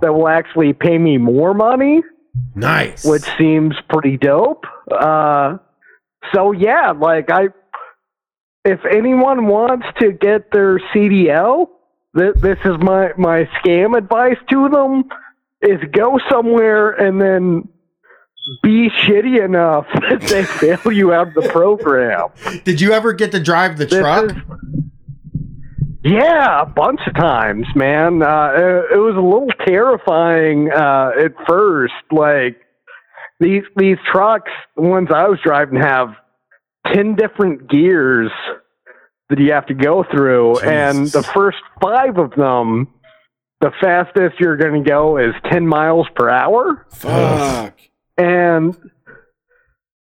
that 0.00 0.12
will 0.12 0.28
actually 0.28 0.72
pay 0.74 0.98
me 0.98 1.16
more 1.16 1.54
money, 1.54 2.02
Nice. 2.54 3.04
which 3.04 3.22
seems 3.38 3.74
pretty 3.88 4.18
dope. 4.18 4.64
Uh, 4.90 5.56
so 6.34 6.52
yeah, 6.52 6.92
like 6.92 7.30
I, 7.30 7.48
if 8.64 8.80
anyone 8.84 9.46
wants 9.46 9.86
to 10.00 10.12
get 10.12 10.50
their 10.52 10.78
CDL, 10.78 11.68
th- 12.16 12.34
this 12.36 12.58
is 12.64 12.76
my 12.80 13.12
my 13.16 13.48
scam 13.60 13.96
advice 13.96 14.38
to 14.50 14.68
them: 14.68 15.04
is 15.60 15.80
go 15.92 16.18
somewhere 16.30 16.90
and 16.90 17.20
then 17.20 17.68
be 18.62 18.90
shitty 18.90 19.44
enough 19.44 19.86
that 19.94 20.20
they 20.22 20.44
fail 20.44 20.92
you 20.92 21.12
out 21.12 21.28
of 21.28 21.34
the 21.34 21.48
program. 21.50 22.28
Did 22.64 22.80
you 22.80 22.92
ever 22.92 23.12
get 23.12 23.32
to 23.32 23.40
drive 23.40 23.78
the 23.78 23.86
truck? 23.86 24.34
Yeah, 26.04 26.62
a 26.62 26.66
bunch 26.66 27.00
of 27.06 27.14
times, 27.14 27.66
man. 27.76 28.22
Uh, 28.22 28.52
it, 28.56 28.94
it 28.94 28.98
was 28.98 29.14
a 29.16 29.20
little 29.20 29.52
terrifying 29.64 30.68
uh, 30.72 31.12
at 31.16 31.32
first. 31.46 31.94
Like 32.10 32.60
these 33.42 33.64
these 33.76 33.98
trucks, 34.10 34.50
the 34.76 34.82
ones 34.82 35.08
I 35.14 35.28
was 35.28 35.38
driving, 35.42 35.80
have 35.80 36.14
ten 36.86 37.14
different 37.14 37.68
gears 37.68 38.30
that 39.28 39.38
you 39.38 39.52
have 39.52 39.66
to 39.66 39.74
go 39.74 40.04
through, 40.10 40.58
and 40.60 41.06
the 41.08 41.22
first 41.22 41.58
five 41.80 42.18
of 42.18 42.32
them, 42.32 42.88
the 43.60 43.72
fastest 43.80 44.38
you're 44.40 44.56
going 44.56 44.82
to 44.82 44.88
go 44.88 45.18
is 45.18 45.34
ten 45.50 45.66
miles 45.66 46.06
per 46.14 46.28
hour. 46.28 46.86
Fuck. 46.90 47.78
and 48.18 48.76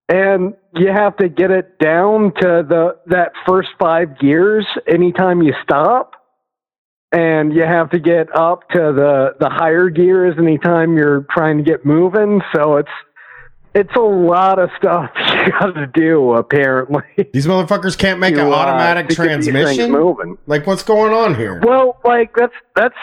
and 0.09 0.53
you 0.75 0.87
have 0.87 1.15
to 1.17 1.29
get 1.29 1.51
it 1.51 1.79
down 1.79 2.33
to 2.33 2.65
the 2.67 2.97
that 3.07 3.31
first 3.47 3.69
five 3.79 4.19
gears 4.19 4.65
anytime 4.87 5.41
you 5.41 5.53
stop 5.63 6.15
and 7.13 7.53
you 7.53 7.61
have 7.61 7.89
to 7.91 7.99
get 7.99 8.33
up 8.35 8.67
to 8.69 8.79
the 8.79 9.35
the 9.39 9.49
higher 9.49 9.89
gears 9.89 10.35
anytime 10.37 10.97
you're 10.97 11.25
trying 11.31 11.57
to 11.57 11.63
get 11.63 11.85
moving 11.85 12.41
so 12.53 12.77
it's 12.77 12.89
it's 13.73 13.95
a 13.95 13.99
lot 14.01 14.59
of 14.59 14.69
stuff 14.77 15.09
you 15.17 15.51
got 15.51 15.73
to 15.73 15.87
do 15.87 16.33
apparently 16.33 17.03
These 17.33 17.47
motherfuckers 17.47 17.97
can't 17.97 18.19
make 18.19 18.35
to, 18.35 18.41
an 18.41 18.47
uh, 18.51 18.55
automatic 18.55 19.07
to 19.09 19.15
get 19.15 19.37
these 19.37 19.45
things 19.45 19.47
transmission? 19.47 19.91
moving 19.91 20.37
Like 20.47 20.67
what's 20.67 20.83
going 20.83 21.13
on 21.13 21.35
here? 21.35 21.59
well, 21.63 21.99
like 22.03 22.33
that's 22.35 22.53
that's 22.75 22.95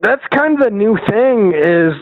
that's 0.00 0.22
kind 0.32 0.54
of 0.54 0.64
the 0.64 0.70
new 0.70 0.98
thing 1.08 1.52
is 1.54 1.94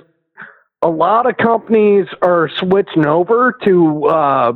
a 0.83 0.89
lot 0.89 1.27
of 1.27 1.37
companies 1.37 2.07
are 2.23 2.51
switching 2.59 3.07
over 3.07 3.57
to 3.65 4.05
uh, 4.07 4.53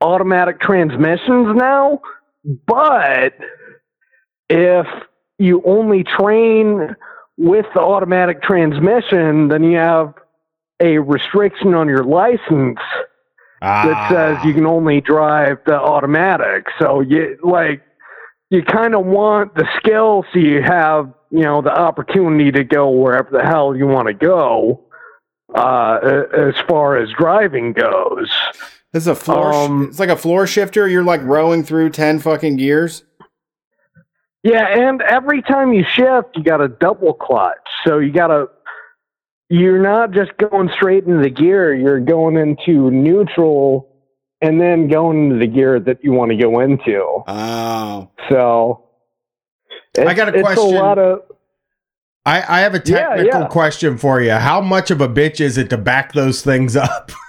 automatic 0.00 0.60
transmissions 0.60 1.54
now, 1.54 2.00
but 2.66 3.34
if 4.48 4.86
you 5.38 5.62
only 5.66 6.04
train 6.04 6.96
with 7.36 7.66
the 7.74 7.80
automatic 7.80 8.42
transmission, 8.42 9.48
then 9.48 9.64
you 9.64 9.76
have 9.76 10.14
a 10.80 10.98
restriction 10.98 11.74
on 11.74 11.88
your 11.88 12.04
license 12.04 12.78
that 13.60 14.10
says 14.10 14.44
you 14.44 14.54
can 14.54 14.66
only 14.66 15.00
drive 15.00 15.58
the 15.66 15.74
automatic. 15.74 16.66
So 16.78 17.00
you 17.00 17.38
like 17.42 17.82
you 18.50 18.62
kind 18.62 18.94
of 18.94 19.04
want 19.06 19.54
the 19.54 19.68
skill 19.76 20.24
so 20.32 20.38
you 20.38 20.62
have 20.62 21.12
you 21.30 21.40
know 21.42 21.60
the 21.62 21.70
opportunity 21.76 22.50
to 22.52 22.64
go 22.64 22.88
wherever 22.90 23.28
the 23.30 23.44
hell 23.44 23.76
you 23.76 23.86
want 23.86 24.08
to 24.08 24.14
go 24.14 24.84
uh, 25.54 25.98
as 26.36 26.54
far 26.68 26.96
as 26.96 27.10
driving 27.18 27.72
goes. 27.72 28.30
This 28.92 29.02
is 29.04 29.06
a 29.08 29.14
floor. 29.14 29.52
sh- 29.52 29.56
Um, 29.56 29.86
it's 29.90 30.00
like 30.00 30.08
a 30.08 30.16
floor 30.16 30.46
shifter. 30.46 30.88
You're 30.88 31.04
like 31.04 31.22
rowing 31.22 31.62
through 31.62 31.90
ten 31.90 32.18
fucking 32.18 32.56
gears. 32.56 33.04
Yeah, 34.42 34.66
and 34.66 35.02
every 35.02 35.42
time 35.42 35.74
you 35.74 35.84
shift, 35.84 36.28
you 36.34 36.42
got 36.42 36.56
to 36.58 36.68
double 36.68 37.12
clutch. 37.12 37.58
So 37.84 37.98
you 37.98 38.10
got 38.10 38.28
to. 38.28 38.48
You're 39.52 39.82
not 39.82 40.12
just 40.12 40.30
going 40.38 40.70
straight 40.76 41.04
into 41.04 41.20
the 41.22 41.28
gear. 41.30 41.74
You're 41.74 41.98
going 42.00 42.36
into 42.36 42.90
neutral, 42.90 43.88
and 44.40 44.60
then 44.60 44.86
going 44.88 45.24
into 45.24 45.38
the 45.38 45.46
gear 45.48 45.80
that 45.80 46.02
you 46.04 46.12
want 46.12 46.30
to 46.30 46.36
go 46.36 46.60
into. 46.60 47.02
Oh. 47.26 48.08
So. 48.30 48.84
I 49.98 50.14
got 50.14 50.28
a 50.28 50.34
it's 50.38 50.42
question. 50.42 50.76
a 50.76 50.78
lot 50.80 50.98
of. 50.98 51.22
I, 52.24 52.36
I 52.58 52.60
have 52.60 52.74
a 52.74 52.82
Yeah, 52.84 53.08
technical 53.16 53.40
yeah. 53.40 53.46
question 53.48 53.98
for 53.98 54.20
you. 54.20 54.30
How 54.32 54.60
much 54.60 54.90
of 54.92 55.00
a 55.00 55.08
bitch 55.08 55.40
is 55.40 55.58
it 55.58 55.68
to 55.70 55.76
back 55.78 56.12
those 56.12 56.42
things 56.42 56.76
up? 56.76 57.10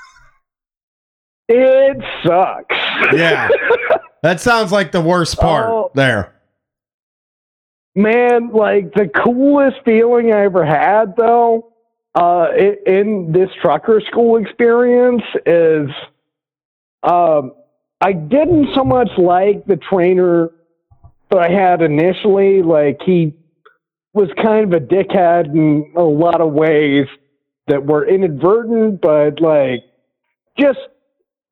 It 1.54 1.98
sucks. 2.26 2.76
Yeah. 3.14 3.50
that 4.24 4.40
sounds 4.40 4.72
like 4.72 4.94
the 4.94 5.02
worst 5.02 5.38
part 5.38 5.66
Oh. 5.68 5.92
there. 5.96 6.34
Man, 7.94 8.52
like 8.54 8.94
the 8.94 9.10
coolest 9.10 9.78
feeling 9.84 10.32
I 10.32 10.44
ever 10.46 10.64
had 10.64 11.16
though, 11.18 11.71
uh, 12.16 12.48
in 12.86 13.32
this 13.32 13.50
trucker 13.62 14.02
school 14.08 14.42
experience 14.42 15.24
is, 15.46 15.90
um, 17.04 17.54
I 18.02 18.14
didn't 18.14 18.70
so 18.76 18.84
much 18.84 19.10
like 19.18 19.66
the 19.66 19.78
trainer 19.78 20.50
that 21.30 21.40
I 21.40 21.50
had 21.50 21.82
initially. 21.82 22.62
Like 22.62 23.00
he 23.06 23.34
was 24.14 24.30
kind 24.42 24.74
of 24.74 24.82
a 24.82 24.86
dickhead 24.86 25.46
in 25.46 25.94
a 25.96 26.04
lot 26.04 26.42
of 26.42 26.52
ways 26.52 27.08
that 27.68 27.86
were 27.86 28.06
inadvertent, 28.08 29.02
but 29.02 29.40
like 29.40 29.84
just 30.60 30.80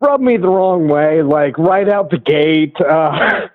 rubbed 0.01 0.23
me 0.23 0.37
the 0.37 0.47
wrong 0.47 0.87
way. 0.87 1.21
Like 1.21 1.57
right 1.57 1.87
out 1.87 2.09
the 2.09 2.17
gate. 2.17 2.75
Uh, 2.81 3.47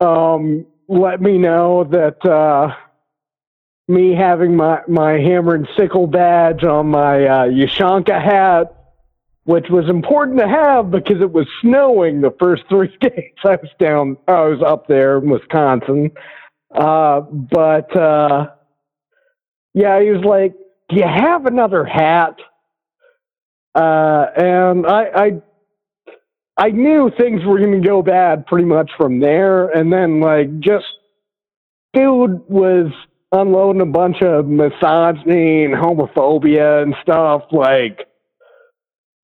um, 0.00 0.66
let 0.88 1.20
me 1.20 1.38
know 1.38 1.84
that 1.84 2.24
uh, 2.24 2.74
me 3.88 4.14
having 4.14 4.56
my, 4.56 4.80
my 4.88 5.12
hammer 5.12 5.54
and 5.54 5.68
sickle 5.76 6.06
badge 6.06 6.64
on 6.64 6.88
my 6.88 7.24
uh, 7.24 7.44
ushanka 7.46 8.22
hat, 8.22 8.74
which 9.44 9.66
was 9.70 9.88
important 9.88 10.38
to 10.38 10.48
have 10.48 10.90
because 10.90 11.20
it 11.20 11.32
was 11.32 11.46
snowing 11.60 12.20
the 12.20 12.34
first 12.38 12.62
three 12.68 12.96
days 13.00 13.34
I 13.44 13.56
was 13.56 13.70
down, 13.78 14.16
I 14.28 14.42
was 14.42 14.62
up 14.64 14.86
there 14.86 15.18
in 15.18 15.30
Wisconsin. 15.30 16.10
Uh, 16.74 17.20
but 17.20 17.94
uh, 17.96 18.46
yeah, 19.74 20.00
he 20.00 20.10
was 20.10 20.24
like, 20.24 20.54
"Do 20.88 20.96
you 20.96 21.06
have 21.06 21.44
another 21.44 21.84
hat?" 21.84 22.36
Uh, 23.74 24.26
and 24.36 24.86
I, 24.86 25.04
I 25.14 25.42
I 26.56 26.70
knew 26.70 27.10
things 27.18 27.44
were 27.44 27.58
going 27.58 27.80
to 27.80 27.86
go 27.86 28.02
bad 28.02 28.46
pretty 28.46 28.66
much 28.66 28.90
from 28.96 29.20
there. 29.20 29.68
And 29.68 29.92
then, 29.92 30.20
like, 30.20 30.60
just 30.60 30.84
dude 31.94 32.42
was 32.48 32.92
unloading 33.32 33.82
a 33.82 33.86
bunch 33.86 34.20
of 34.22 34.46
misogyny 34.46 35.64
and 35.64 35.74
homophobia 35.74 36.82
and 36.82 36.94
stuff. 37.02 37.42
Like, 37.50 38.06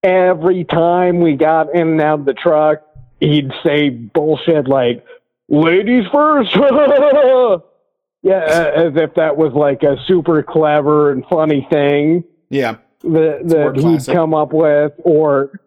every 0.02 0.64
time 0.64 1.20
we 1.20 1.34
got 1.34 1.74
in 1.74 1.88
and 1.88 2.00
out 2.00 2.20
of 2.20 2.24
the 2.26 2.34
truck, 2.34 2.82
he'd 3.20 3.50
say 3.64 3.90
bullshit 3.90 4.68
like, 4.68 5.04
ladies 5.48 6.04
first. 6.12 6.50
yeah, 8.22 8.44
as 8.76 8.92
if 8.96 9.14
that 9.14 9.36
was 9.36 9.52
like 9.54 9.82
a 9.82 9.96
super 10.06 10.42
clever 10.42 11.12
and 11.12 11.24
funny 11.30 11.66
thing 11.70 12.24
Yeah. 12.50 12.76
that, 13.02 13.40
that 13.48 13.76
he'd 13.76 14.14
come 14.14 14.34
up 14.34 14.52
with, 14.52 14.92
or 15.04 15.60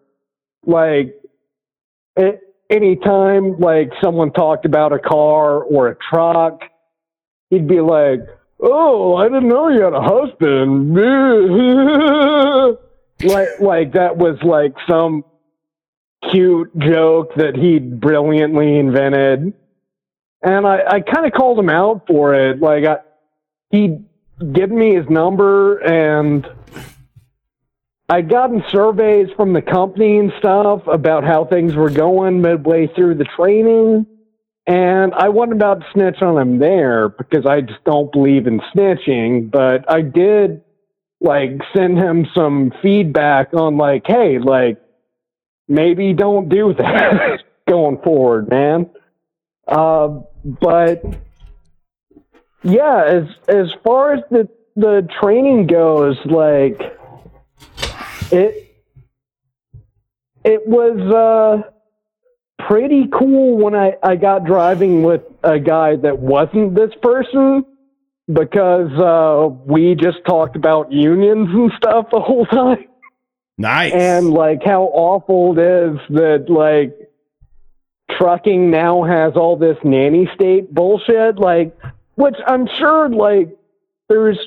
like 0.66 1.14
a- 2.18 2.38
anytime 2.70 3.58
like 3.58 3.90
someone 4.02 4.32
talked 4.32 4.64
about 4.64 4.92
a 4.92 4.98
car 4.98 5.62
or 5.62 5.88
a 5.88 5.96
truck, 6.10 6.62
he'd 7.52 7.68
be 7.68 7.80
like, 7.80 8.20
"Oh, 8.60 9.14
I 9.14 9.28
didn't 9.28 9.48
know 9.48 9.68
you 9.68 9.82
had 9.82 9.92
a 9.92 10.00
husband." 10.00 10.94
like, 13.22 13.60
like 13.60 13.92
that 13.92 14.16
was 14.16 14.38
like 14.42 14.72
some 14.88 15.24
cute 16.30 16.76
joke 16.78 17.34
that 17.36 17.54
he'd 17.54 18.00
brilliantly 18.00 18.78
invented, 18.78 19.52
and 20.42 20.66
I, 20.66 20.80
I 20.88 21.00
kind 21.00 21.26
of 21.26 21.32
called 21.32 21.58
him 21.58 21.68
out 21.68 22.06
for 22.06 22.34
it. 22.34 22.58
Like, 22.60 22.84
I, 22.86 22.96
he'd 23.70 24.02
given 24.52 24.78
me 24.78 24.94
his 24.96 25.08
number 25.08 25.78
and. 25.78 26.46
I'd 28.08 28.28
gotten 28.28 28.62
surveys 28.68 29.28
from 29.36 29.54
the 29.54 29.62
company 29.62 30.18
and 30.18 30.32
stuff 30.38 30.86
about 30.86 31.24
how 31.24 31.46
things 31.46 31.74
were 31.74 31.88
going 31.88 32.42
midway 32.42 32.88
through 32.88 33.14
the 33.14 33.24
training. 33.24 34.06
And 34.66 35.12
I 35.14 35.28
wasn't 35.28 35.54
about 35.54 35.80
to 35.80 35.86
snitch 35.92 36.22
on 36.22 36.38
him 36.38 36.58
there 36.58 37.08
because 37.08 37.46
I 37.46 37.62
just 37.62 37.82
don't 37.84 38.12
believe 38.12 38.46
in 38.46 38.60
snitching. 38.74 39.50
But 39.50 39.90
I 39.90 40.02
did 40.02 40.62
like 41.20 41.60
send 41.74 41.98
him 41.98 42.26
some 42.34 42.72
feedback 42.80 43.54
on 43.54 43.76
like, 43.76 44.04
hey, 44.06 44.38
like 44.38 44.80
maybe 45.68 46.12
don't 46.12 46.48
do 46.48 46.74
that 46.74 47.42
going 47.68 47.98
forward, 47.98 48.50
man. 48.50 48.88
Uh, 49.66 50.20
but 50.44 51.02
yeah, 52.62 53.04
as 53.04 53.24
as 53.48 53.72
far 53.82 54.14
as 54.14 54.20
the 54.30 54.48
the 54.76 55.08
training 55.20 55.66
goes, 55.66 56.16
like 56.24 56.80
it 58.30 58.76
it 60.44 60.66
was 60.66 61.00
uh 61.00 61.71
pretty 62.68 63.08
cool 63.12 63.56
when 63.56 63.74
I, 63.74 63.96
I 64.02 64.16
got 64.16 64.44
driving 64.44 65.02
with 65.02 65.22
a 65.42 65.58
guy 65.58 65.96
that 65.96 66.18
wasn't 66.18 66.74
this 66.74 66.90
person 67.02 67.64
because 68.32 68.90
uh 68.98 69.48
we 69.66 69.94
just 69.94 70.18
talked 70.26 70.56
about 70.56 70.92
unions 70.92 71.48
and 71.52 71.72
stuff 71.76 72.06
the 72.10 72.20
whole 72.20 72.46
time. 72.46 72.86
Nice. 73.58 73.92
And 73.92 74.30
like 74.30 74.62
how 74.64 74.84
awful 74.84 75.58
it 75.58 75.62
is 75.62 75.98
that 76.10 76.46
like 76.48 76.96
trucking 78.18 78.70
now 78.70 79.02
has 79.04 79.34
all 79.36 79.56
this 79.56 79.76
nanny 79.84 80.28
state 80.34 80.72
bullshit, 80.72 81.38
like 81.38 81.76
which 82.14 82.36
I'm 82.46 82.66
sure 82.78 83.08
like 83.08 83.56
there's 84.08 84.38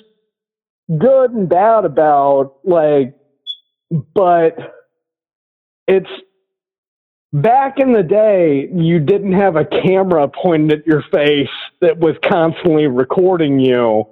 good 0.88 1.32
and 1.32 1.50
bad 1.50 1.86
about 1.86 2.56
like 2.64 3.16
but 4.14 4.58
it's 5.88 6.10
back 7.42 7.80
in 7.80 7.92
the 7.92 8.04
day 8.04 8.70
you 8.74 9.00
didn't 9.00 9.34
have 9.34 9.58
a 9.58 9.66
camera 9.66 10.28
pointed 10.28 10.80
at 10.80 10.88
your 10.88 11.04
face 11.12 11.50
that 11.82 11.98
was 11.98 12.16
constantly 12.24 12.88
recording 12.88 13.60
you 13.60 14.06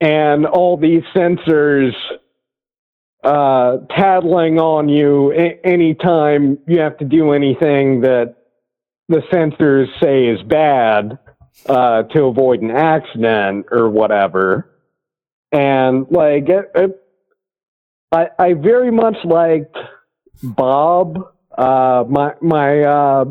and 0.00 0.46
all 0.46 0.78
these 0.78 1.02
sensors 1.14 1.92
uh, 3.22 3.76
tattling 3.90 4.58
on 4.58 4.88
you 4.88 5.32
a- 5.32 5.60
anytime 5.64 6.58
you 6.66 6.80
have 6.80 6.96
to 6.96 7.04
do 7.04 7.32
anything 7.32 8.00
that 8.00 8.36
the 9.08 9.18
sensors 9.30 9.88
say 10.00 10.26
is 10.26 10.42
bad 10.44 11.18
uh, 11.66 12.04
to 12.04 12.24
avoid 12.24 12.62
an 12.62 12.70
accident 12.70 13.66
or 13.70 13.90
whatever. 13.90 14.70
And 15.52 16.06
like, 16.10 16.48
it, 16.48 16.70
it, 16.74 17.02
I, 18.12 18.28
I 18.38 18.52
very 18.54 18.90
much 18.90 19.16
liked 19.24 19.76
Bob, 20.42 21.32
uh, 21.56 22.04
my 22.08 22.34
my 22.40 22.80
uh, 22.82 23.24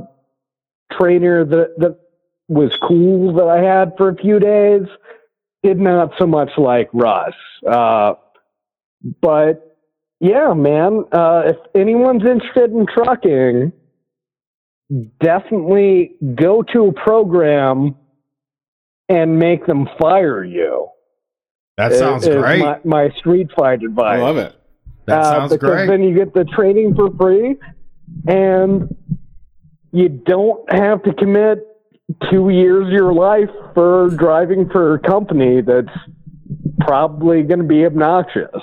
trainer 0.91 1.45
that 1.45 1.75
that 1.77 1.99
was 2.47 2.75
cool 2.87 3.33
that 3.35 3.47
I 3.47 3.61
had 3.63 3.93
for 3.97 4.09
a 4.09 4.15
few 4.15 4.39
days. 4.39 4.83
Did 5.63 5.79
not 5.79 6.11
so 6.19 6.27
much 6.27 6.51
like 6.57 6.89
Russ, 6.93 7.33
uh, 7.67 8.13
but 9.21 9.77
yeah, 10.19 10.53
man. 10.53 11.05
Uh, 11.11 11.41
if 11.45 11.57
anyone's 11.73 12.23
interested 12.23 12.71
in 12.71 12.85
trucking, 12.85 13.71
definitely 15.19 16.15
go 16.35 16.61
to 16.61 16.85
a 16.87 16.93
program 16.93 17.95
and 19.09 19.39
make 19.39 19.65
them 19.65 19.87
fire 19.99 20.43
you. 20.43 20.87
That 21.77 21.93
sounds 21.93 22.25
is 22.25 22.35
great. 22.35 22.59
My, 22.59 22.79
my 22.83 23.09
street 23.17 23.47
fight 23.57 23.81
advice. 23.83 24.19
I 24.19 24.21
love 24.21 24.37
it. 24.37 24.55
That 25.07 25.19
Uh, 25.19 25.23
sounds 25.23 25.51
because 25.53 25.69
great. 25.69 25.87
then 25.87 26.03
you 26.03 26.15
get 26.15 26.33
the 26.33 26.45
training 26.45 26.95
for 26.95 27.09
free, 27.17 27.57
and 28.27 28.95
you 29.91 30.09
don't 30.09 30.71
have 30.71 31.03
to 31.03 31.13
commit 31.13 31.59
two 32.29 32.49
years 32.49 32.87
of 32.87 32.91
your 32.93 33.13
life 33.13 33.49
for 33.73 34.09
driving 34.09 34.69
for 34.69 34.95
a 34.95 34.99
company 34.99 35.61
that's 35.61 35.87
probably 36.79 37.43
going 37.43 37.59
to 37.59 37.65
be 37.65 37.85
obnoxious. 37.85 38.61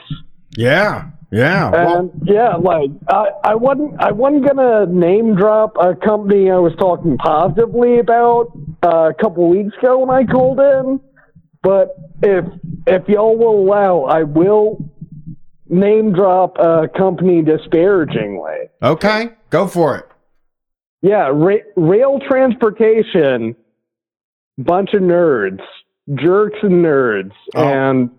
yeah. 0.57 1.11
Yeah. 1.33 1.71
Well, 1.71 1.99
And 1.99 2.11
yeah, 2.25 2.57
like 2.57 2.91
I, 3.09 3.31
I 3.43 3.55
wasn't 3.55 3.99
I 3.99 4.13
wasn't 4.13 4.47
gonna 4.47 4.85
name 4.85 5.35
drop 5.35 5.79
a 5.81 5.95
company 5.95 6.51
I 6.51 6.59
was 6.59 6.75
talking 6.79 7.17
positively 7.17 8.01
about 8.01 8.53
uh, 8.85 9.09
a 9.09 9.15
couple 9.15 9.49
weeks 9.49 9.75
ago 9.79 10.01
when 10.01 10.11
I 10.11 10.31
called 10.31 10.61
in, 10.61 11.01
but 11.63 11.97
if 12.23 12.45
if 12.87 13.09
y'all 13.09 13.39
will 13.39 13.63
allow, 13.63 14.03
I 14.03 14.25
will 14.25 14.92
name 15.69 16.13
drop 16.13 16.57
a 16.59 16.89
company 16.97 17.43
disparagingly. 17.43 18.69
okay. 18.83 19.31
Go 19.51 19.67
for 19.67 19.97
it. 19.97 20.07
Yeah, 21.03 21.31
ra- 21.33 21.57
rail 21.77 22.21
transportation, 22.29 23.55
bunch 24.59 24.95
of 24.95 25.03
nerds, 25.03 25.61
jerks 26.15 26.59
and 26.63 26.85
nerds, 26.85 27.33
Oh. 27.55 27.63
and 27.69 28.11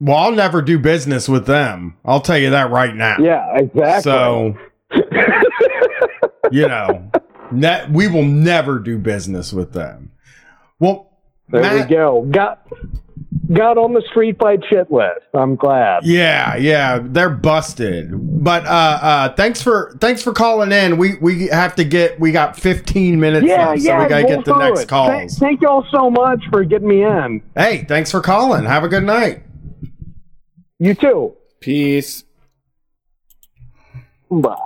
Well, 0.00 0.16
I'll 0.16 0.32
never 0.32 0.60
do 0.62 0.78
business 0.78 1.28
with 1.28 1.46
them. 1.46 1.96
I'll 2.04 2.20
tell 2.20 2.38
you 2.38 2.50
that 2.50 2.70
right 2.70 2.94
now. 2.94 3.16
yeah, 3.18 3.56
exactly. 3.56 4.02
So, 4.02 4.54
you 6.50 6.68
know, 6.68 7.10
ne- 7.52 7.86
we 7.90 8.08
will 8.08 8.24
never 8.24 8.78
do 8.78 8.98
business 8.98 9.52
with 9.52 9.72
them. 9.72 10.12
Well, 10.78 11.10
There 11.48 11.62
Matt- 11.62 11.88
we 11.88 11.94
go. 11.94 12.22
Got 12.30 12.66
got 13.52 13.78
on 13.78 13.92
the 13.92 14.02
street 14.10 14.36
fight 14.40 14.60
shit 14.68 14.90
list. 14.90 15.26
I'm 15.34 15.56
glad. 15.56 16.04
Yeah, 16.04 16.56
yeah, 16.56 16.98
they're 17.02 17.30
busted. 17.30 18.10
But 18.42 18.66
uh 18.66 18.98
uh 19.02 19.28
thanks 19.34 19.62
for 19.62 19.96
thanks 20.00 20.22
for 20.22 20.32
calling 20.32 20.72
in. 20.72 20.96
We 20.96 21.16
we 21.16 21.46
have 21.48 21.74
to 21.76 21.84
get 21.84 22.18
we 22.18 22.32
got 22.32 22.58
15 22.58 23.18
minutes 23.20 23.46
Yeah, 23.46 23.68
left, 23.68 23.82
yeah. 23.82 23.98
so 23.98 24.02
we 24.04 24.08
gotta 24.08 24.22
go 24.24 24.28
get 24.36 24.44
the 24.44 24.58
next 24.58 24.80
it. 24.82 24.88
calls. 24.88 25.10
Thank, 25.10 25.30
thank 25.32 25.62
y'all 25.62 25.86
so 25.90 26.10
much 26.10 26.42
for 26.50 26.64
getting 26.64 26.88
me 26.88 27.02
in. 27.04 27.42
Hey, 27.54 27.84
thanks 27.88 28.10
for 28.10 28.20
calling. 28.20 28.64
Have 28.64 28.84
a 28.84 28.88
good 28.88 29.04
night. 29.04 29.42
You 30.78 30.94
too. 30.94 31.34
Peace. 31.60 32.24
Bye. 34.30 34.56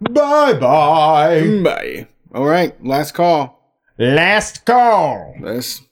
Bye 0.00 0.52
bye. 0.54 1.60
Bye. 1.62 2.08
All 2.34 2.44
right, 2.46 2.82
last 2.84 3.12
call. 3.14 3.74
Last 3.98 4.64
call. 4.64 5.34
This 5.42 5.82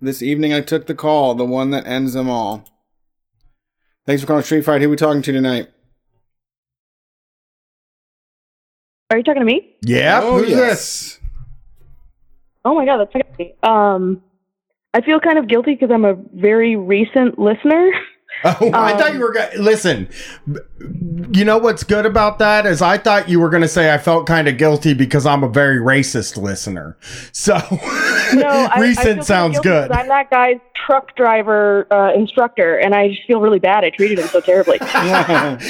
this 0.00 0.22
evening 0.22 0.52
I 0.52 0.60
took 0.60 0.86
the 0.86 0.94
call, 0.94 1.34
the 1.34 1.44
one 1.44 1.70
that 1.70 1.86
ends 1.86 2.12
them 2.14 2.28
all. 2.28 2.64
Thanks 4.06 4.22
for 4.22 4.26
calling 4.26 4.42
Street 4.42 4.64
Fight. 4.64 4.80
Who 4.80 4.88
are 4.88 4.90
we 4.90 4.96
talking 4.96 5.22
to 5.22 5.32
tonight? 5.32 5.68
Are 9.10 9.18
you 9.18 9.24
talking 9.24 9.40
to 9.40 9.46
me? 9.46 9.76
Yeah, 9.82 10.20
Oh, 10.22 10.38
who's 10.38 10.50
yes. 10.50 10.58
this? 10.58 11.18
Oh 12.64 12.74
my 12.74 12.84
god, 12.84 12.98
that's 12.98 13.14
okay. 13.34 13.54
Um, 13.62 14.22
I 14.94 15.00
feel 15.00 15.18
kind 15.20 15.38
of 15.38 15.48
guilty 15.48 15.74
because 15.74 15.90
I'm 15.92 16.04
a 16.04 16.14
very 16.34 16.76
recent 16.76 17.38
listener. 17.38 17.90
Oh, 18.44 18.70
I 18.72 18.92
Um, 18.92 18.98
thought 18.98 19.12
you 19.12 19.20
were 19.20 19.32
going 19.32 19.50
to 19.50 19.60
listen. 19.60 20.08
You 21.32 21.44
know 21.44 21.58
what's 21.58 21.84
good 21.84 22.06
about 22.06 22.38
that 22.38 22.64
is 22.64 22.80
I 22.80 22.96
thought 22.96 23.28
you 23.28 23.38
were 23.38 23.50
going 23.50 23.60
to 23.62 23.68
say 23.68 23.92
I 23.92 23.98
felt 23.98 24.26
kind 24.26 24.48
of 24.48 24.56
guilty 24.56 24.94
because 24.94 25.26
I'm 25.26 25.42
a 25.44 25.48
very 25.48 25.78
racist 25.78 26.36
listener. 26.40 26.96
So 27.32 27.54
No, 28.34 28.46
I, 28.46 28.70
I 28.74 28.80
recent 28.80 29.24
sounds 29.24 29.58
good. 29.60 29.90
I'm 29.92 30.08
that 30.08 30.30
guy's 30.30 30.58
truck 30.86 31.14
driver 31.16 31.86
uh, 31.92 32.12
instructor, 32.14 32.76
and 32.78 32.94
I 32.94 33.08
just 33.08 33.22
feel 33.26 33.40
really 33.40 33.58
bad. 33.58 33.84
I 33.84 33.90
treated 33.90 34.18
him 34.18 34.28
so 34.28 34.40
terribly. 34.40 34.78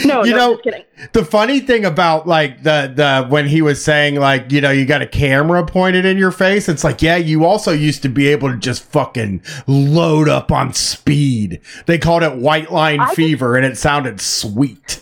no, 0.05 0.25
You 0.25 0.33
no, 0.33 0.37
know- 0.37 0.53
just 0.55 0.63
kidding. 0.65 0.85
The 1.13 1.25
funny 1.25 1.61
thing 1.61 1.85
about 1.87 2.27
like 2.29 2.63
the 2.63 2.93
the 2.95 3.27
when 3.29 3.47
he 3.49 3.63
was 3.63 3.83
saying 3.83 4.17
like 4.17 4.53
you 4.53 4.61
know 4.61 4.71
you 4.71 4.85
got 4.85 5.01
a 5.03 5.07
camera 5.07 5.65
pointed 5.65 6.05
in 6.05 6.19
your 6.19 6.31
face, 6.31 6.69
it's 6.69 6.85
like 6.85 7.01
yeah 7.03 7.17
you 7.17 7.45
also 7.47 7.73
used 7.73 8.03
to 8.03 8.09
be 8.09 8.29
able 8.29 8.51
to 8.51 8.57
just 8.59 8.83
fucking 8.85 9.43
load 9.67 10.29
up 10.29 10.53
on 10.53 10.73
speed. 10.75 11.61
They 11.87 11.99
called 11.99 12.23
it 12.23 12.37
white 12.37 12.71
line 12.71 13.01
I 13.01 13.07
just- 13.07 13.17
fever, 13.17 13.57
and 13.57 13.65
it 13.65 13.79
sounded 13.79 14.21
sweet. 14.21 15.00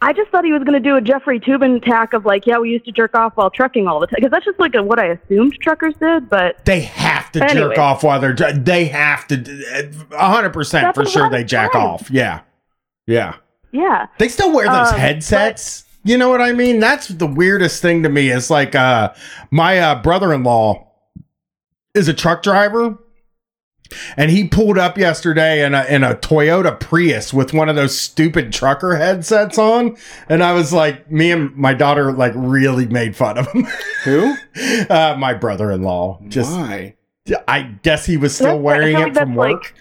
I 0.00 0.12
just 0.12 0.30
thought 0.30 0.44
he 0.44 0.52
was 0.52 0.62
going 0.62 0.80
to 0.80 0.88
do 0.88 0.94
a 0.96 1.00
Jeffrey 1.00 1.40
Toobin 1.40 1.82
tack 1.84 2.12
of 2.12 2.24
like, 2.24 2.46
yeah, 2.46 2.58
we 2.58 2.70
used 2.70 2.84
to 2.84 2.92
jerk 2.92 3.16
off 3.16 3.32
while 3.36 3.50
trucking 3.50 3.88
all 3.88 3.98
the 3.98 4.06
time, 4.06 4.16
because 4.18 4.30
that's 4.30 4.44
just 4.44 4.60
like 4.60 4.74
a, 4.76 4.82
what 4.82 5.00
I 5.00 5.06
assumed 5.06 5.56
truckers 5.60 5.94
did. 6.00 6.28
But 6.28 6.64
They 6.64 6.80
have 6.82 7.32
to 7.32 7.42
Anyway. 7.42 7.70
jerk 7.70 7.78
off 7.78 8.04
while 8.04 8.20
they're 8.20 8.34
they 8.34 8.84
have 8.86 9.26
to 9.28 9.92
a 10.12 10.28
hundred 10.30 10.52
percent 10.52 10.94
for 10.94 11.04
sure 11.04 11.28
they 11.28 11.42
jack 11.42 11.72
time. 11.72 11.82
off. 11.82 12.10
Yeah, 12.12 12.42
yeah. 13.06 13.34
yeah, 13.72 14.06
They 14.18 14.28
still 14.28 14.52
wear 14.54 14.66
those 14.66 14.92
Um, 14.92 14.98
headsets. 14.98 15.84
You 16.04 16.16
know 16.16 16.28
what 16.28 16.40
I 16.40 16.52
mean? 16.52 16.78
That's 16.78 17.08
the 17.08 17.26
weirdest 17.26 17.82
thing 17.82 18.04
to 18.04 18.08
me. 18.08 18.30
Is 18.30 18.50
like 18.50 18.74
uh 18.76 19.12
my 19.50 19.78
uh, 19.80 20.00
brother-in-law 20.00 20.86
is 21.94 22.06
a 22.06 22.14
truck 22.14 22.42
driver. 22.44 22.96
And 24.16 24.30
he 24.30 24.46
pulled 24.48 24.76
up 24.78 24.98
yesterday 24.98 25.64
in 25.64 25.74
a 25.74 25.84
in 25.84 26.04
a 26.04 26.14
Toyota 26.14 26.78
Prius 26.78 27.32
with 27.32 27.52
one 27.54 27.68
of 27.68 27.76
those 27.76 27.98
stupid 27.98 28.52
trucker 28.52 28.96
headsets 28.96 29.58
on, 29.58 29.96
and 30.28 30.42
I 30.42 30.52
was 30.52 30.72
like, 30.72 31.10
me 31.10 31.30
and 31.30 31.54
my 31.56 31.72
daughter 31.74 32.12
like 32.12 32.32
really 32.36 32.86
made 32.86 33.16
fun 33.16 33.38
of 33.38 33.46
him. 33.52 33.66
Who? 34.04 34.34
Uh, 34.90 35.16
my 35.18 35.32
brother-in-law. 35.34 36.20
Just 36.28 36.52
Why? 36.52 36.94
I 37.46 37.62
guess 37.82 38.04
he 38.06 38.16
was 38.16 38.34
still 38.34 38.46
That's- 38.46 38.62
wearing 38.62 38.96
it 38.96 39.00
like 39.00 39.14
that's 39.14 39.24
from 39.24 39.36
like- 39.36 39.52
work. 39.54 39.74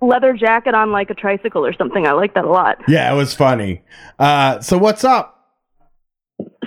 leather 0.00 0.32
jacket 0.34 0.74
on 0.74 0.92
like 0.92 1.10
a 1.10 1.14
tricycle 1.14 1.64
or 1.64 1.72
something. 1.74 2.06
I 2.06 2.12
like 2.12 2.34
that 2.34 2.44
a 2.44 2.50
lot. 2.50 2.78
yeah, 2.88 3.12
it 3.12 3.16
was 3.16 3.34
funny. 3.34 3.82
Uh, 4.18 4.60
so 4.60 4.78
what's 4.78 5.04
up? 5.04 5.36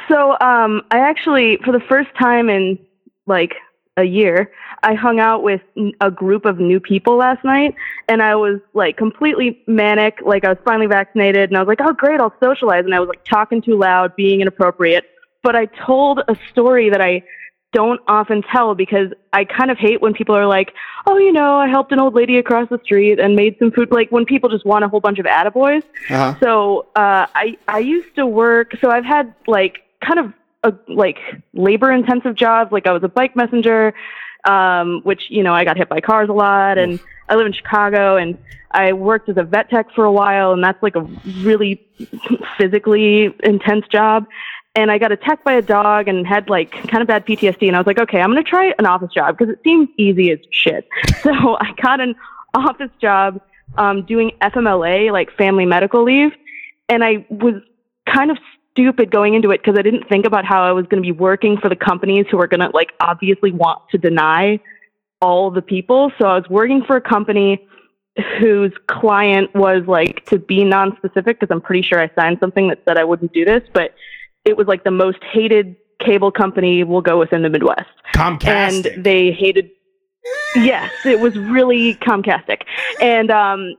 So, 0.08 0.32
um, 0.42 0.82
I 0.92 1.00
actually, 1.00 1.58
for 1.64 1.72
the 1.72 1.80
first 1.80 2.10
time 2.20 2.50
in 2.50 2.78
like 3.26 3.56
a 3.98 4.04
year, 4.04 4.52
I 4.84 4.94
hung 4.94 5.20
out 5.20 5.44
with 5.44 5.62
a 6.02 6.12
group 6.12 6.46
of 6.46 6.60
new 6.60 6.80
people 6.80 7.16
last 7.16 7.44
night, 7.44 7.74
and 8.08 8.22
I 8.22 8.36
was 8.36 8.60
like 8.74 8.98
completely 8.98 9.62
manic. 9.66 10.20
Like 10.26 10.44
I 10.46 10.50
was 10.50 10.58
finally 10.66 10.88
vaccinated, 10.88 11.50
and 11.50 11.58
I 11.58 11.62
was 11.62 11.68
like, 11.68 11.80
"Oh, 11.82 11.94
great, 11.94 12.20
I'll 12.20 12.36
socialize." 12.42 12.86
And 12.86 12.94
I 12.94 13.00
was 13.00 13.10
like 13.10 13.24
talking 13.24 13.62
too 13.62 13.78
loud, 13.78 14.16
being 14.16 14.42
inappropriate. 14.42 15.06
But 15.42 15.56
I 15.56 15.66
told 15.66 16.20
a 16.28 16.36
story 16.52 16.90
that 16.90 17.02
I 17.02 17.24
don't 17.74 18.00
often 18.08 18.44
tell 18.44 18.76
because 18.76 19.12
I 19.34 19.46
kind 19.46 19.72
of 19.72 19.78
hate 19.78 20.02
when 20.02 20.14
people 20.14 20.36
are 20.36 20.46
like, 20.46 20.74
"Oh, 21.08 21.18
you 21.18 21.32
know, 21.32 21.58
I 21.58 21.68
helped 21.68 21.92
an 21.92 22.00
old 22.00 22.14
lady 22.14 22.38
across 22.38 22.70
the 22.70 22.80
street 22.84 23.20
and 23.20 23.36
made 23.36 23.58
some 23.60 23.72
food." 23.72 23.92
Like 23.92 24.12
when 24.12 24.26
people 24.26 24.50
just 24.50 24.66
want 24.66 24.84
a 24.84 24.88
whole 24.88 25.00
bunch 25.00 25.20
of 25.20 25.26
attaboys. 25.26 25.84
Uh-huh. 26.10 26.36
So 26.42 26.88
uh, 26.96 27.26
I 27.34 27.58
I 27.68 27.80
used 27.80 28.16
to 28.16 28.26
work. 28.26 28.74
So 28.82 28.90
I've 28.90 29.06
had 29.06 29.34
like 29.48 29.80
kind 30.06 30.20
of 30.20 30.34
a, 30.64 30.74
like 30.88 31.18
labor 31.54 31.92
intensive 31.92 32.36
jobs. 32.36 32.72
Like 32.72 32.88
I 32.88 32.92
was 32.92 33.04
a 33.04 33.08
bike 33.08 33.36
messenger, 33.36 33.94
um, 34.46 35.02
which 35.04 35.24
you 35.30 35.44
know 35.44 35.54
I 35.54 35.64
got 35.64 35.78
hit 35.78 35.90
by 35.90 36.02
cars 36.02 36.30
a 36.30 36.34
lot, 36.34 36.78
and 36.78 37.00
I 37.30 37.36
live 37.36 37.46
in 37.46 37.54
Chicago, 37.54 38.18
and 38.18 38.38
I 38.72 38.94
worked 38.94 39.30
as 39.30 39.38
a 39.38 39.44
vet 39.44 39.70
tech 39.70 39.92
for 39.94 40.04
a 40.04 40.12
while, 40.12 40.52
and 40.52 40.64
that's 40.64 40.82
like 40.82 40.96
a 40.96 41.02
really 41.42 41.86
physically 42.58 43.34
intense 43.44 43.88
job. 43.88 44.26
And 44.76 44.92
I 44.92 44.98
got 44.98 45.12
attacked 45.12 45.44
by 45.44 45.54
a 45.54 45.62
dog 45.62 46.08
and 46.08 46.26
had 46.26 46.50
like 46.50 46.72
kind 46.90 47.04
of 47.04 47.08
bad 47.08 47.28
PTSD. 47.28 47.68
And 47.68 47.76
I 47.76 47.80
was 47.80 47.86
like, 47.86 48.00
okay, 48.00 48.20
I'm 48.20 48.32
going 48.32 48.44
to 48.44 48.50
try 48.50 48.74
an 48.80 48.88
office 48.88 49.12
job 49.14 49.38
because 49.38 49.54
it 49.54 49.60
seems 49.64 49.88
easy 49.98 50.32
as 50.32 50.40
shit. 50.50 50.88
So 51.22 51.58
I 51.58 51.74
got 51.82 52.02
an 52.02 52.16
office 52.54 52.90
job 53.00 53.40
um, 53.78 54.04
doing 54.04 54.32
FMLA, 54.42 55.12
like 55.12 55.32
family 55.38 55.66
medical 55.66 56.04
leave. 56.04 56.32
And 56.90 57.04
I 57.04 57.26
was 57.30 57.62
kind 58.08 58.32
of 58.32 58.38
stupid 58.74 59.12
going 59.12 59.36
into 59.36 59.52
it 59.52 59.62
because 59.64 59.78
I 59.78 59.82
didn't 59.82 60.10
think 60.10 60.26
about 60.26 60.46
how 60.46 60.64
I 60.64 60.72
was 60.72 60.86
going 60.88 61.02
to 61.02 61.08
be 61.08 61.12
working 61.12 61.58
for 61.58 61.70
the 61.70 61.76
companies 61.76 62.26
who 62.30 62.40
are 62.40 62.48
going 62.48 62.60
to 62.60 62.70
like 62.74 62.92
obviously 63.00 63.52
want 63.52 63.82
to 63.92 63.98
deny 63.98 64.60
all 65.22 65.52
the 65.52 65.62
people. 65.62 66.12
So 66.20 66.28
I 66.28 66.36
was 66.36 66.50
working 66.50 66.84
for 66.84 66.98
a 66.98 67.02
company 67.02 67.66
whose 68.40 68.74
client 68.88 69.54
was 69.56 69.84
like 69.88 70.26
to 70.26 70.38
be 70.38 70.64
non-specific 70.64 71.40
because 71.40 71.54
I'm 71.54 71.62
pretty 71.62 71.82
sure 71.82 72.00
I 72.00 72.10
signed 72.16 72.38
something 72.40 72.68
that 72.68 72.82
said 72.86 72.98
I 72.98 73.04
wouldn't 73.04 73.34
do 73.34 73.46
this, 73.46 73.64
but 73.74 73.94
it 74.46 74.58
was 74.58 74.68
like 74.68 74.84
the 74.84 74.92
most 74.92 75.20
hated 75.32 75.76
cable 76.00 76.32
company 76.32 76.84
we'll 76.84 77.02
go 77.02 77.18
within 77.18 77.42
the 77.44 77.50
Midwest. 77.50 77.90
Comcast. 78.14 78.44
And 78.46 79.04
they 79.04 79.32
hated 79.32 79.70
Yes, 80.56 80.92
it 81.06 81.20
was 81.20 81.38
really 81.38 81.96
Comcastic. 81.96 82.64
And 83.02 83.32
um 83.32 83.76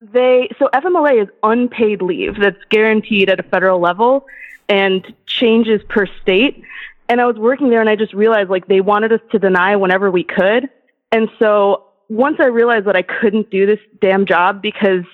they 0.00 0.48
so 0.58 0.68
FMLA 0.74 1.22
is 1.22 1.28
unpaid 1.42 2.02
leave 2.02 2.38
that's 2.40 2.62
guaranteed 2.70 3.30
at 3.30 3.40
a 3.40 3.42
federal 3.42 3.80
level 3.80 4.26
and 4.68 5.14
changes 5.26 5.80
per 5.88 6.06
state. 6.22 6.62
And 7.08 7.20
I 7.20 7.26
was 7.26 7.36
working 7.36 7.70
there 7.70 7.80
and 7.80 7.88
I 7.88 7.96
just 7.96 8.12
realized 8.12 8.50
like 8.50 8.66
they 8.66 8.80
wanted 8.80 9.12
us 9.12 9.20
to 9.30 9.38
deny 9.38 9.76
whenever 9.76 10.10
we 10.10 10.24
could. 10.24 10.68
And 11.12 11.28
so 11.38 11.84
once 12.08 12.36
I 12.40 12.46
realized 12.46 12.86
that 12.86 12.96
I 12.96 13.02
couldn't 13.02 13.50
do 13.50 13.66
this 13.66 13.78
damn 14.00 14.26
job 14.26 14.60
because 14.60 15.04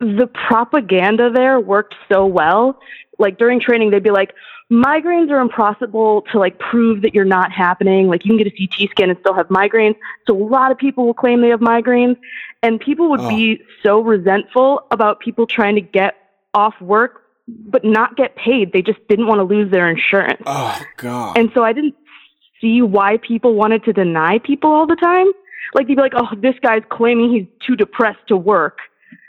the 0.00 0.28
propaganda 0.48 1.30
there 1.30 1.60
worked 1.60 1.94
so 2.08 2.26
well. 2.26 2.78
Like 3.18 3.38
during 3.38 3.60
training, 3.60 3.90
they'd 3.90 4.02
be 4.02 4.10
like, 4.10 4.34
migraines 4.72 5.30
are 5.30 5.40
impossible 5.40 6.22
to 6.32 6.38
like 6.38 6.58
prove 6.58 7.02
that 7.02 7.14
you're 7.14 7.24
not 7.24 7.52
happening. 7.52 8.08
Like 8.08 8.24
you 8.24 8.30
can 8.30 8.38
get 8.38 8.46
a 8.46 8.50
CT 8.50 8.90
scan 8.90 9.10
and 9.10 9.18
still 9.20 9.34
have 9.34 9.48
migraines. 9.48 9.96
So 10.26 10.36
a 10.36 10.44
lot 10.44 10.70
of 10.70 10.78
people 10.78 11.06
will 11.06 11.14
claim 11.14 11.40
they 11.42 11.48
have 11.48 11.60
migraines, 11.60 12.16
and 12.62 12.80
people 12.80 13.10
would 13.10 13.28
be 13.28 13.60
oh. 13.60 13.66
so 13.82 14.00
resentful 14.00 14.86
about 14.90 15.20
people 15.20 15.46
trying 15.46 15.74
to 15.74 15.80
get 15.80 16.14
off 16.54 16.74
work 16.80 17.22
but 17.46 17.84
not 17.84 18.16
get 18.16 18.36
paid. 18.36 18.72
They 18.72 18.82
just 18.82 19.06
didn't 19.08 19.26
want 19.26 19.38
to 19.38 19.44
lose 19.44 19.70
their 19.70 19.88
insurance. 19.90 20.42
Oh 20.46 20.80
God. 20.96 21.36
And 21.36 21.50
so 21.54 21.62
I 21.62 21.72
didn't 21.72 21.94
see 22.60 22.80
why 22.80 23.18
people 23.18 23.54
wanted 23.54 23.84
to 23.84 23.92
deny 23.92 24.38
people 24.38 24.70
all 24.70 24.86
the 24.86 24.96
time. 24.96 25.26
Like 25.74 25.86
they'd 25.86 25.96
be 25.96 26.02
like, 26.02 26.14
"Oh, 26.14 26.28
this 26.36 26.54
guy's 26.62 26.82
claiming 26.90 27.32
he's 27.32 27.46
too 27.66 27.76
depressed 27.76 28.26
to 28.28 28.36
work," 28.36 28.78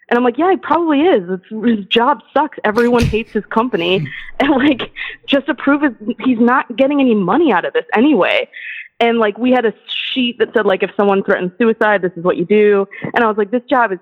and 0.10 0.18
I'm 0.18 0.24
like, 0.24 0.38
"Yeah, 0.38 0.52
he 0.52 0.58
probably 0.58 1.02
is. 1.02 1.24
It's, 1.30 1.66
his 1.66 1.86
job 1.86 2.22
sucks. 2.34 2.58
Everyone 2.64 3.04
hates 3.04 3.32
his 3.32 3.46
company, 3.46 4.08
and 4.40 4.50
like, 4.52 4.92
just 5.28 5.46
to 5.48 5.56
prove 5.56 5.84
it, 5.84 5.96
he's 6.24 6.40
not 6.40 6.76
getting 6.76 7.00
any 7.00 7.16
money 7.16 7.52
out 7.52 7.66
of 7.66 7.74
this 7.74 7.86
anyway." 7.94 8.50
And 9.00 9.20
like, 9.20 9.38
we 9.38 9.52
had 9.52 9.66
a 9.66 9.74
sheet 10.14 10.38
that 10.40 10.54
said 10.54 10.66
like, 10.66 10.82
if 10.82 10.92
someone 10.96 11.24
threatens 11.24 11.52
suicide, 11.58 12.02
this 12.02 12.14
is 12.16 12.24
what 12.24 12.38
you 12.38 12.46
do. 12.46 12.88
And 13.14 13.24
I 13.24 13.28
was 13.28 13.38
like, 13.38 13.52
this 13.52 13.64
job 13.70 13.92
is 13.92 14.00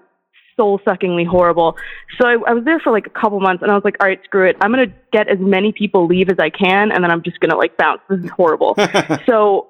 soul 0.55 0.79
suckingly 0.85 1.23
horrible. 1.23 1.75
So 2.19 2.27
I, 2.27 2.33
I 2.47 2.53
was 2.53 2.63
there 2.63 2.79
for 2.79 2.91
like 2.91 3.07
a 3.07 3.09
couple 3.09 3.39
months 3.39 3.63
and 3.63 3.71
I 3.71 3.75
was 3.75 3.83
like, 3.83 3.95
all 3.99 4.07
right, 4.07 4.19
screw 4.23 4.47
it. 4.47 4.55
I'm 4.61 4.71
going 4.71 4.87
to 4.87 4.95
get 5.11 5.27
as 5.27 5.39
many 5.39 5.71
people 5.71 6.05
leave 6.05 6.29
as 6.29 6.37
I 6.37 6.51
can 6.51 6.91
and 6.91 7.03
then 7.03 7.09
I'm 7.09 7.23
just 7.23 7.39
going 7.39 7.49
to 7.49 7.57
like 7.57 7.75
bounce. 7.77 8.01
This 8.09 8.19
is 8.19 8.29
horrible. 8.29 8.75
so 9.25 9.67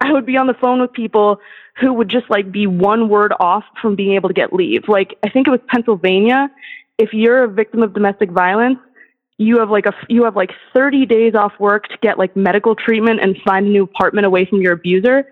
I, 0.00 0.12
would 0.12 0.26
be 0.26 0.36
on 0.36 0.46
the 0.46 0.54
phone 0.54 0.80
with 0.80 0.92
people 0.92 1.40
who 1.80 1.92
would 1.92 2.08
just 2.08 2.28
like 2.30 2.50
be 2.50 2.66
one 2.66 3.08
word 3.08 3.32
off 3.40 3.64
from 3.80 3.94
being 3.94 4.14
able 4.14 4.28
to 4.28 4.34
get 4.34 4.52
leave. 4.52 4.88
Like, 4.88 5.18
I 5.24 5.28
think 5.30 5.46
it 5.46 5.50
was 5.50 5.60
Pennsylvania. 5.68 6.50
If 6.98 7.12
you're 7.12 7.44
a 7.44 7.48
victim 7.48 7.82
of 7.82 7.94
domestic 7.94 8.30
violence, 8.30 8.78
you 9.38 9.58
have 9.60 9.70
like 9.70 9.86
a 9.86 9.94
you 10.08 10.24
have 10.24 10.34
like 10.34 10.50
30 10.74 11.06
days 11.06 11.34
off 11.34 11.52
work 11.60 11.88
to 11.88 11.98
get 12.02 12.18
like 12.18 12.34
medical 12.34 12.74
treatment 12.74 13.20
and 13.20 13.36
find 13.44 13.66
a 13.66 13.70
new 13.70 13.84
apartment 13.84 14.26
away 14.26 14.44
from 14.44 14.60
your 14.60 14.72
abuser 14.72 15.30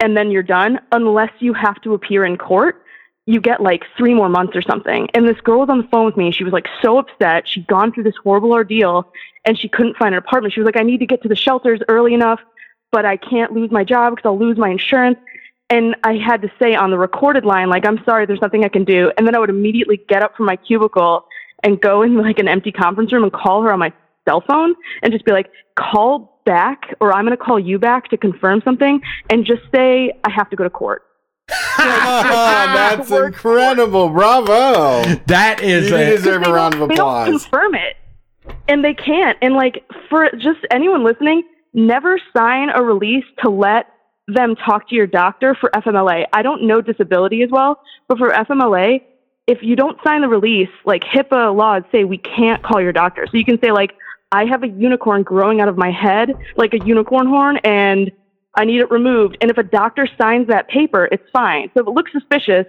and 0.00 0.14
then 0.14 0.30
you're 0.30 0.42
done 0.42 0.78
unless 0.92 1.30
you 1.38 1.54
have 1.54 1.80
to 1.80 1.94
appear 1.94 2.26
in 2.26 2.36
court 2.36 2.82
you 3.26 3.40
get 3.40 3.60
like 3.60 3.84
three 3.96 4.14
more 4.14 4.28
months 4.28 4.56
or 4.56 4.62
something. 4.62 5.08
And 5.14 5.28
this 5.28 5.40
girl 5.40 5.60
was 5.60 5.68
on 5.68 5.78
the 5.78 5.88
phone 5.88 6.06
with 6.06 6.16
me. 6.16 6.32
She 6.32 6.44
was 6.44 6.52
like 6.52 6.66
so 6.80 6.98
upset. 6.98 7.48
She'd 7.48 7.66
gone 7.66 7.92
through 7.92 8.04
this 8.04 8.16
horrible 8.22 8.52
ordeal 8.52 9.12
and 9.44 9.58
she 9.58 9.68
couldn't 9.68 9.96
find 9.96 10.14
an 10.14 10.18
apartment. 10.18 10.54
She 10.54 10.60
was 10.60 10.66
like, 10.66 10.76
I 10.76 10.82
need 10.82 10.98
to 10.98 11.06
get 11.06 11.22
to 11.22 11.28
the 11.28 11.36
shelters 11.36 11.80
early 11.88 12.14
enough, 12.14 12.40
but 12.92 13.04
I 13.04 13.16
can't 13.16 13.52
lose 13.52 13.70
my 13.72 13.82
job 13.82 14.14
because 14.14 14.26
I'll 14.28 14.38
lose 14.38 14.56
my 14.58 14.68
insurance. 14.68 15.18
And 15.70 15.96
I 16.04 16.14
had 16.18 16.42
to 16.42 16.52
say 16.60 16.74
on 16.74 16.90
the 16.90 16.98
recorded 16.98 17.44
line, 17.46 17.70
like, 17.70 17.86
I'm 17.86 18.04
sorry, 18.04 18.26
there's 18.26 18.42
nothing 18.42 18.62
I 18.64 18.68
can 18.68 18.84
do. 18.84 19.10
And 19.16 19.26
then 19.26 19.34
I 19.34 19.38
would 19.38 19.48
immediately 19.50 19.96
get 20.08 20.22
up 20.22 20.36
from 20.36 20.44
my 20.46 20.56
cubicle 20.56 21.24
and 21.64 21.80
go 21.80 22.02
in 22.02 22.16
like 22.16 22.38
an 22.38 22.46
empty 22.46 22.70
conference 22.70 23.10
room 23.12 23.22
and 23.22 23.32
call 23.32 23.62
her 23.62 23.72
on 23.72 23.78
my 23.78 23.92
cell 24.28 24.42
phone 24.46 24.74
and 25.02 25.12
just 25.12 25.24
be 25.24 25.32
like, 25.32 25.50
call 25.76 26.40
back 26.44 26.94
or 27.00 27.12
I'm 27.14 27.24
going 27.24 27.36
to 27.36 27.42
call 27.42 27.58
you 27.58 27.78
back 27.78 28.08
to 28.10 28.16
confirm 28.18 28.60
something 28.64 29.00
and 29.30 29.46
just 29.46 29.62
say, 29.74 30.12
I 30.24 30.30
have 30.30 30.50
to 30.50 30.56
go 30.56 30.64
to 30.64 30.70
court. 30.70 31.04
That's 31.78 33.10
incredible. 33.10 34.10
Bravo. 34.10 35.02
That 35.26 35.62
is 35.62 35.88
You 35.90 35.96
a- 35.96 36.10
deserve 36.16 36.46
a 36.46 36.52
round 36.52 36.74
of 36.74 36.88
They 36.88 36.94
don't 36.96 37.24
confirm 37.30 37.74
it, 37.74 37.96
and 38.68 38.84
they 38.84 38.94
can't. 38.94 39.38
And 39.42 39.54
like 39.54 39.84
for 40.10 40.30
just 40.32 40.60
anyone 40.70 41.02
listening, 41.04 41.42
never 41.74 42.18
sign 42.36 42.70
a 42.70 42.82
release 42.82 43.24
to 43.42 43.50
let 43.50 43.86
them 44.28 44.54
talk 44.54 44.88
to 44.88 44.94
your 44.94 45.06
doctor 45.06 45.56
for 45.60 45.70
FMLA. 45.70 46.26
I 46.32 46.42
don't 46.42 46.62
know 46.66 46.80
disability 46.80 47.42
as 47.42 47.50
well, 47.50 47.80
but 48.08 48.18
for 48.18 48.30
FMLA, 48.30 49.02
if 49.46 49.58
you 49.62 49.74
don't 49.74 49.98
sign 50.04 50.20
the 50.20 50.28
release, 50.28 50.68
like 50.84 51.02
HIPAA 51.02 51.56
laws 51.56 51.82
say 51.90 52.04
we 52.04 52.18
can't 52.18 52.62
call 52.62 52.80
your 52.80 52.92
doctor. 52.92 53.26
So 53.26 53.36
you 53.36 53.44
can 53.44 53.58
say 53.60 53.72
like, 53.72 53.94
I 54.30 54.44
have 54.46 54.62
a 54.62 54.68
unicorn 54.68 55.24
growing 55.24 55.60
out 55.60 55.68
of 55.68 55.76
my 55.76 55.90
head, 55.90 56.32
like 56.56 56.72
a 56.72 56.84
unicorn 56.84 57.26
horn, 57.26 57.58
and 57.64 58.10
I 58.54 58.64
need 58.64 58.80
it 58.80 58.90
removed. 58.90 59.36
And 59.40 59.50
if 59.50 59.58
a 59.58 59.62
doctor 59.62 60.08
signs 60.18 60.48
that 60.48 60.68
paper, 60.68 61.08
it's 61.10 61.28
fine. 61.32 61.70
So 61.74 61.80
if 61.80 61.86
it 61.86 61.90
looks 61.90 62.12
suspicious, 62.12 62.66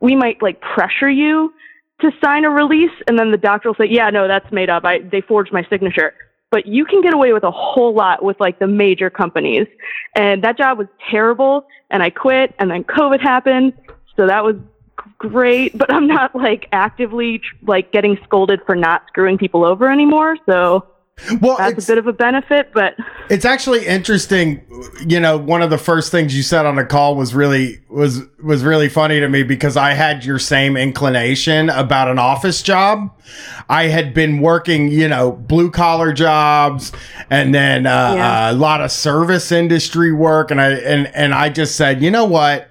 we 0.00 0.14
might 0.14 0.42
like 0.42 0.60
pressure 0.60 1.10
you 1.10 1.52
to 2.00 2.10
sign 2.22 2.44
a 2.44 2.50
release, 2.50 2.92
and 3.06 3.18
then 3.18 3.30
the 3.30 3.36
doctor 3.36 3.68
will 3.68 3.76
say, 3.76 3.86
"Yeah, 3.86 4.08
no, 4.10 4.26
that's 4.26 4.50
made 4.50 4.70
up. 4.70 4.84
I 4.84 5.00
they 5.00 5.20
forged 5.20 5.52
my 5.52 5.64
signature." 5.68 6.14
But 6.50 6.66
you 6.66 6.84
can 6.84 7.00
get 7.00 7.14
away 7.14 7.32
with 7.32 7.44
a 7.44 7.50
whole 7.50 7.94
lot 7.94 8.24
with 8.24 8.40
like 8.40 8.58
the 8.58 8.66
major 8.66 9.08
companies, 9.08 9.66
and 10.16 10.42
that 10.42 10.58
job 10.58 10.78
was 10.78 10.88
terrible. 11.10 11.66
And 11.90 12.02
I 12.02 12.10
quit, 12.10 12.54
and 12.58 12.70
then 12.70 12.84
COVID 12.84 13.20
happened, 13.20 13.72
so 14.16 14.26
that 14.26 14.44
was 14.44 14.56
great. 15.18 15.76
But 15.78 15.92
I'm 15.92 16.06
not 16.06 16.34
like 16.34 16.68
actively 16.72 17.40
like 17.62 17.92
getting 17.92 18.18
scolded 18.24 18.60
for 18.66 18.74
not 18.74 19.04
screwing 19.08 19.38
people 19.38 19.64
over 19.64 19.90
anymore. 19.90 20.36
So 20.46 20.86
well, 21.40 21.56
that's 21.58 21.84
a 21.84 21.86
bit 21.92 21.98
of 21.98 22.06
a 22.06 22.12
benefit, 22.12 22.70
but 22.72 22.94
It's 23.30 23.44
actually 23.44 23.86
interesting. 23.86 24.60
You 25.06 25.20
know, 25.20 25.36
one 25.36 25.62
of 25.62 25.70
the 25.70 25.78
first 25.78 26.10
things 26.10 26.36
you 26.36 26.42
said 26.42 26.66
on 26.66 26.74
the 26.74 26.84
call 26.84 27.14
was 27.14 27.32
really 27.34 27.80
was 27.88 28.22
was 28.42 28.64
really 28.64 28.88
funny 28.88 29.20
to 29.20 29.28
me 29.28 29.44
because 29.44 29.76
I 29.76 29.92
had 29.92 30.24
your 30.24 30.40
same 30.40 30.76
inclination 30.76 31.70
about 31.70 32.08
an 32.08 32.18
office 32.18 32.60
job. 32.60 33.10
I 33.68 33.84
had 33.84 34.14
been 34.14 34.40
working, 34.40 34.88
you 34.88 35.06
know, 35.06 35.30
blue 35.32 35.70
collar 35.70 36.12
jobs, 36.12 36.90
and 37.30 37.54
then 37.54 37.86
uh, 37.86 38.14
Yeah. 38.16 38.50
a 38.50 38.54
lot 38.54 38.80
of 38.80 38.90
service 38.90 39.52
industry 39.52 40.12
work, 40.12 40.50
and 40.50 40.60
I 40.60 40.70
and 40.72 41.06
and 41.14 41.32
I 41.32 41.50
just 41.50 41.76
said, 41.76 42.02
you 42.02 42.10
know 42.10 42.24
what, 42.24 42.68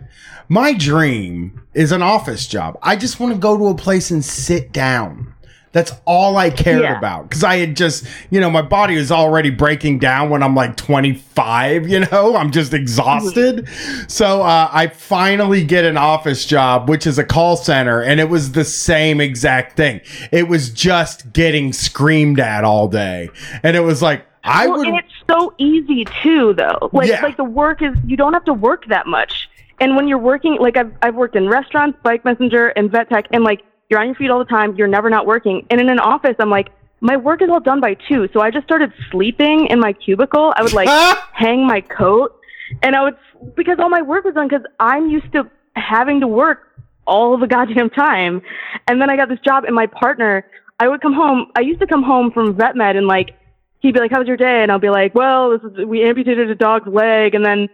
my 0.49 0.73
dream 0.73 1.61
is 1.73 1.93
an 1.93 2.01
office 2.01 2.47
job. 2.47 2.77
I 2.83 2.97
just 2.97 3.17
want 3.21 3.31
to 3.33 3.39
go 3.39 3.57
to 3.57 3.67
a 3.67 3.75
place 3.75 4.11
and 4.11 4.25
sit 4.25 4.73
down. 4.73 5.33
That's 5.71 5.91
all 6.05 6.35
I 6.37 6.49
cared 6.49 6.81
Yeah. 6.81 6.97
about 6.97 7.29
because 7.29 7.43
I 7.43 7.57
had 7.57 7.77
just, 7.77 8.05
you 8.31 8.39
know, 8.39 8.49
my 8.49 8.63
body 8.63 8.95
was 8.97 9.11
already 9.11 9.51
breaking 9.51 9.99
down 9.99 10.31
when 10.31 10.41
I'm 10.41 10.55
like 10.55 10.75
25, 10.77 11.87
you 11.87 11.99
know, 12.01 12.35
I'm 12.37 12.51
just 12.51 12.73
exhausted. 12.73 13.67
So 14.07 14.41
uh, 14.41 14.69
I 14.71 14.87
finally 14.87 15.63
get 15.63 15.85
an 15.85 15.95
office 15.97 16.45
job, 16.45 16.89
which 16.89 17.05
is 17.05 17.19
a 17.19 17.23
call 17.23 17.55
center, 17.55 18.01
and 18.01 18.19
it 18.19 18.29
was 18.29 18.53
the 18.53 18.63
same 18.65 19.21
exact 19.21 19.77
thing. 19.77 20.01
It 20.31 20.47
was 20.47 20.69
just 20.71 21.31
getting 21.33 21.71
screamed 21.73 22.39
at 22.39 22.63
all 22.63 22.87
day. 22.87 23.29
And 23.63 23.75
it 23.77 23.81
was 23.81 24.01
like, 24.01 24.25
I 24.43 24.67
well, 24.67 24.79
would. 24.79 24.87
and 24.87 24.97
it's 24.97 25.13
so 25.29 25.53
easy 25.59 26.05
too, 26.23 26.53
though. 26.57 26.89
Like, 26.93 27.09
Yeah. 27.09 27.21
like 27.21 27.37
the 27.37 27.43
work 27.43 27.81
is 27.83 27.95
you 28.07 28.17
don't 28.17 28.33
have 28.33 28.45
to 28.45 28.53
work 28.53 28.85
that 28.87 29.05
much. 29.05 29.49
And 29.81 29.95
when 29.95 30.07
you're 30.07 30.17
working, 30.17 30.57
like 30.59 30.75
I've 30.77 30.91
I've 31.01 31.15
worked 31.15 31.35
in 31.35 31.47
restaurants, 31.47 31.97
bike 32.03 32.25
messenger, 32.25 32.69
and 32.69 32.89
vet 32.91 33.09
tech, 33.09 33.27
and 33.31 33.43
like 33.43 33.61
you're 33.89 33.99
on 33.99 34.07
your 34.07 34.15
feet 34.15 34.29
all 34.29 34.39
the 34.39 34.45
time. 34.45 34.75
You're 34.75 34.87
never 34.87 35.09
not 35.09 35.25
working. 35.25 35.65
And 35.69 35.81
in 35.81 35.89
an 35.89 35.99
office, 35.99 36.35
I'm 36.39 36.49
like, 36.49 36.69
my 37.01 37.17
work 37.17 37.41
is 37.41 37.49
all 37.49 37.59
done 37.59 37.81
by 37.81 37.95
two. 38.07 38.29
So 38.33 38.41
I 38.41 38.51
just 38.51 38.65
started 38.65 38.93
sleeping 39.11 39.67
in 39.67 39.79
my 39.79 39.93
cubicle. 39.93 40.53
I 40.55 40.61
would 40.61 40.73
like 40.73 40.87
hang 41.33 41.65
my 41.65 41.81
coat, 41.81 42.39
and 42.83 42.95
I 42.95 43.03
would 43.03 43.15
because 43.55 43.79
all 43.79 43.89
my 43.89 44.01
work 44.01 44.25
was 44.25 44.33
done 44.33 44.47
because 44.47 44.65
I'm 44.79 45.09
used 45.09 45.31
to 45.33 45.49
having 45.75 46.19
to 46.19 46.27
work 46.27 46.67
all 47.07 47.37
the 47.37 47.47
goddamn 47.55 47.89
time. 47.89 48.41
And 48.87 49.01
then 49.01 49.09
I 49.09 49.15
got 49.15 49.29
this 49.29 49.39
job, 49.39 49.63
and 49.63 49.75
my 49.75 49.87
partner, 49.87 50.45
I 50.79 50.87
would 50.87 51.01
come 51.01 51.13
home. 51.13 51.51
I 51.55 51.61
used 51.61 51.79
to 51.79 51.87
come 51.87 52.03
home 52.03 52.31
from 52.31 52.55
vet 52.55 52.75
med, 52.75 52.95
and 52.95 53.07
like 53.07 53.31
he'd 53.79 53.93
be 53.93 53.99
like, 53.99 54.11
"How 54.11 54.19
was 54.19 54.27
your 54.27 54.37
day?" 54.37 54.61
And 54.61 54.71
I'll 54.71 54.79
be 54.79 54.89
like, 54.89 55.15
"Well, 55.15 55.51
this 55.51 55.71
is, 55.71 55.85
we 55.85 56.03
amputated 56.03 56.49
a 56.49 56.55
dog's 56.55 56.87
leg." 56.87 57.33
And 57.33 57.45
then 57.45 57.69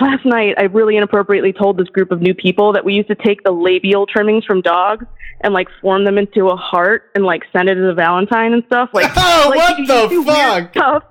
last 0.00 0.24
night, 0.24 0.54
I 0.56 0.64
really 0.64 0.96
inappropriately 0.96 1.52
told 1.52 1.76
this 1.76 1.88
group 1.88 2.10
of 2.10 2.22
new 2.22 2.34
people 2.34 2.72
that 2.72 2.84
we 2.84 2.94
used 2.94 3.08
to 3.08 3.14
take 3.14 3.44
the 3.44 3.52
labial 3.52 4.06
trimmings 4.06 4.46
from 4.46 4.62
dogs 4.62 5.04
and 5.42 5.54
like 5.54 5.68
form 5.80 6.04
them 6.04 6.18
into 6.18 6.48
a 6.48 6.56
heart 6.56 7.10
and 7.14 7.24
like 7.24 7.42
send 7.52 7.68
it 7.68 7.78
as 7.78 7.84
a 7.90 7.94
Valentine 7.94 8.52
and 8.52 8.62
stuff. 8.66 8.90
Like, 8.92 9.10
Oh, 9.16 9.46
like, 9.48 9.58
what 9.58 9.78
you- 9.78 9.86
the 9.86 10.08
you 10.10 10.24
fuck? 10.24 11.06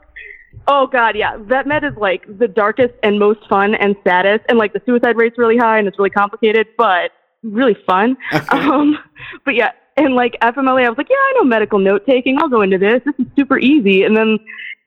Oh 0.67 0.85
god, 0.87 1.15
yeah. 1.15 1.37
Vet 1.37 1.65
med 1.65 1.83
is 1.83 1.95
like 1.97 2.25
the 2.37 2.47
darkest 2.47 2.93
and 3.01 3.17
most 3.17 3.39
fun 3.49 3.73
and 3.75 3.95
saddest, 4.03 4.45
and 4.49 4.57
like 4.59 4.73
the 4.73 4.81
suicide 4.85 5.15
rate's 5.17 5.37
really 5.37 5.57
high 5.57 5.79
and 5.79 5.87
it's 5.87 5.97
really 5.97 6.09
complicated, 6.11 6.67
but 6.77 7.11
really 7.43 7.75
fun. 7.87 8.17
Um, 8.51 8.97
but 9.45 9.55
yeah, 9.55 9.71
and 9.97 10.13
like 10.15 10.37
FMLA, 10.41 10.85
I 10.85 10.89
was 10.89 10.97
like, 10.97 11.09
yeah, 11.09 11.15
I 11.15 11.33
know 11.37 11.43
medical 11.43 11.79
note 11.79 12.05
taking. 12.07 12.37
I'll 12.39 12.49
go 12.49 12.61
into 12.61 12.77
this. 12.77 13.01
This 13.05 13.15
is 13.19 13.25
super 13.35 13.57
easy. 13.57 14.03
And 14.03 14.15
then 14.15 14.37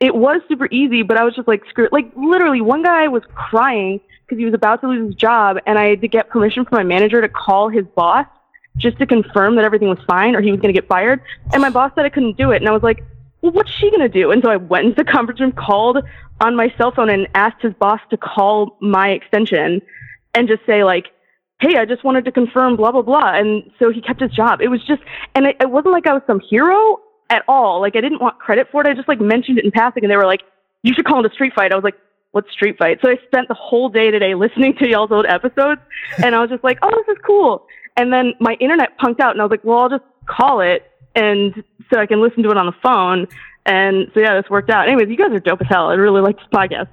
it 0.01 0.15
was 0.15 0.41
super 0.49 0.69
easy, 0.71 1.03
but 1.03 1.17
I 1.17 1.25
was 1.25 1.35
just 1.35 1.49
like, 1.49 1.63
screw. 1.69 1.89
Like 1.91 2.11
literally, 2.17 2.61
one 2.61 2.83
guy 2.83 3.09
was 3.09 3.23
crying 3.35 4.01
because 4.25 4.39
he 4.39 4.45
was 4.45 4.55
about 4.55 4.81
to 4.83 4.89
lose 4.89 5.07
his 5.09 5.15
job, 5.17 5.59
and 5.67 5.79
I 5.79 5.87
had 5.87 6.01
to 6.03 6.09
get 6.09 6.29
permission 6.31 6.65
from 6.65 6.77
my 6.79 6.85
manager 6.85 7.21
to 7.21 7.29
call 7.29 7.69
his 7.69 7.85
boss 7.97 8.27
just 8.77 8.99
to 8.99 9.07
confirm 9.07 9.57
that 9.57 9.65
everything 9.65 9.89
was 9.89 9.99
fine, 10.07 10.35
or 10.35 10.41
he 10.41 10.51
was 10.51 10.61
going 10.61 10.75
to 10.75 10.81
get 10.81 10.89
fired. 10.89 11.21
And 11.53 11.61
my 11.61 11.71
boss 11.71 11.93
said 11.95 12.05
I 12.05 12.09
couldn't 12.09 12.37
do 12.37 12.51
it, 12.51 12.57
and 12.57 12.69
I 12.69 12.73
was 12.73 12.83
like, 12.83 13.05
well, 13.43 13.53
what's 13.53 13.71
she 13.71 13.91
going 13.91 14.01
to 14.01 14.09
do? 14.09 14.31
And 14.31 14.43
so 14.43 14.51
I 14.51 14.57
went 14.57 14.87
into 14.87 15.05
the 15.05 15.11
conference 15.11 15.41
room, 15.41 15.53
called 15.53 15.99
on 16.41 16.57
my 16.57 16.73
cell 16.79 16.93
phone, 16.93 17.11
and 17.11 17.29
asked 17.35 17.61
his 17.61 17.75
boss 17.75 18.01
to 18.11 18.17
call 18.17 18.77
my 18.81 19.11
extension 19.11 19.83
and 20.35 20.49
just 20.49 20.65
say 20.65 20.85
like, 20.85 21.07
hey, 21.61 21.77
I 21.77 21.85
just 21.85 22.03
wanted 22.05 22.25
to 22.25 22.33
confirm 22.33 22.77
blah 22.77 22.93
blah 22.93 23.03
blah. 23.03 23.35
And 23.35 23.71
so 23.79 23.91
he 23.91 24.01
kept 24.01 24.21
his 24.21 24.31
job. 24.31 24.61
It 24.61 24.69
was 24.69 24.83
just, 24.85 25.03
and 25.35 25.47
it, 25.47 25.57
it 25.61 25.71
wasn't 25.71 25.93
like 25.93 26.07
I 26.07 26.13
was 26.13 26.23
some 26.27 26.41
hero 26.41 26.99
at 27.31 27.45
all. 27.49 27.81
Like 27.81 27.97
I 27.97 28.01
didn't 28.01 28.21
want 28.21 28.39
credit 28.39 28.69
for 28.71 28.81
it. 28.81 28.87
I 28.87 28.95
just 28.95 29.09
like 29.09 29.21
mentioned 29.21 29.59
it 29.59 29.65
in 29.65 29.71
passing, 29.71 30.05
and 30.05 30.11
they 30.11 30.17
were 30.17 30.27
like, 30.27 30.43
you 30.83 30.95
should 30.95 31.05
call 31.05 31.25
it 31.25 31.31
a 31.31 31.35
street 31.35 31.53
fight. 31.55 31.73
I 31.73 31.75
was 31.75 31.85
like. 31.85 31.99
What's 32.33 32.51
street 32.51 32.79
fight? 32.79 32.99
So 33.03 33.11
I 33.11 33.19
spent 33.27 33.49
the 33.49 33.55
whole 33.55 33.91
day 33.91 34.11
today 34.11 34.35
listening 34.35 34.75
to 34.79 34.89
y'all's 34.89 35.13
old 35.13 35.27
episodes, 35.27 35.83
and 36.25 36.35
I 36.35 36.41
was 36.41 36.49
just 36.49 36.65
like, 36.65 36.79
"Oh, 36.81 36.89
this 36.89 37.15
is 37.15 37.23
cool." 37.27 37.67
And 37.97 38.13
then 38.13 38.35
my 38.41 38.55
internet 38.61 38.99
punked 38.99 39.21
out, 39.21 39.33
and 39.33 39.41
I 39.41 39.45
was 39.45 39.51
like, 39.51 39.65
"Well, 39.65 39.79
I'll 39.81 39.89
just 39.91 40.05
call 40.27 40.61
it, 40.61 40.91
and 41.15 41.63
so 41.93 41.99
I 42.01 42.07
can 42.07 42.23
listen 42.23 42.43
to 42.45 42.51
it 42.51 42.57
on 42.57 42.67
the 42.67 42.75
phone." 42.83 43.27
And 43.67 44.11
so 44.15 44.21
yeah, 44.21 44.41
this 44.41 44.51
worked 44.51 44.71
out. 44.71 44.89
Anyways, 44.89 45.09
you 45.09 45.17
guys 45.17 45.31
are 45.31 45.41
dope 45.41 45.61
as 45.61 45.69
hell. 45.69 45.89
I 45.89 45.95
really 45.95 46.21
like 46.21 46.37
this 46.37 46.47
podcast. 46.53 46.89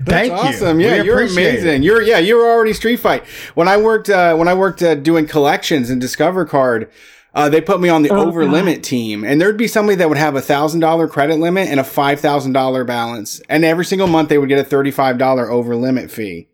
That's 0.00 0.30
awesome. 0.30 0.80
Yeah, 0.80 1.02
you're 1.02 1.22
amazing. 1.22 1.82
You're 1.82 2.02
yeah, 2.02 2.18
you're 2.18 2.44
already 2.48 2.72
Street 2.72 2.96
Fight. 2.96 3.24
When 3.54 3.68
I 3.68 3.76
worked 3.76 4.08
uh, 4.10 4.34
when 4.36 4.48
I 4.48 4.54
worked 4.54 4.82
uh, 4.82 4.94
doing 4.94 5.26
collections 5.26 5.90
in 5.90 5.98
Discover 5.98 6.46
Card, 6.46 6.90
uh, 7.34 7.48
they 7.48 7.60
put 7.60 7.80
me 7.80 7.88
on 7.88 8.02
the 8.02 8.10
Oh, 8.10 8.26
over 8.26 8.44
limit 8.44 8.82
team, 8.82 9.24
and 9.24 9.40
there'd 9.40 9.56
be 9.56 9.68
somebody 9.68 9.96
that 9.96 10.08
would 10.08 10.18
have 10.18 10.34
a 10.34 10.40
thousand 10.40 10.80
dollar 10.80 11.06
credit 11.08 11.36
limit 11.38 11.68
and 11.68 11.78
a 11.78 11.84
five 11.84 12.20
thousand 12.20 12.52
dollar 12.52 12.84
balance, 12.84 13.40
and 13.48 13.64
every 13.64 13.84
single 13.84 14.06
month 14.08 14.28
they 14.30 14.38
would 14.38 14.48
get 14.48 14.58
a 14.58 14.64
thirty 14.64 14.90
five 14.90 15.18
dollar 15.18 15.50
over 15.50 15.76
limit 15.76 16.10
fee. 16.10 16.48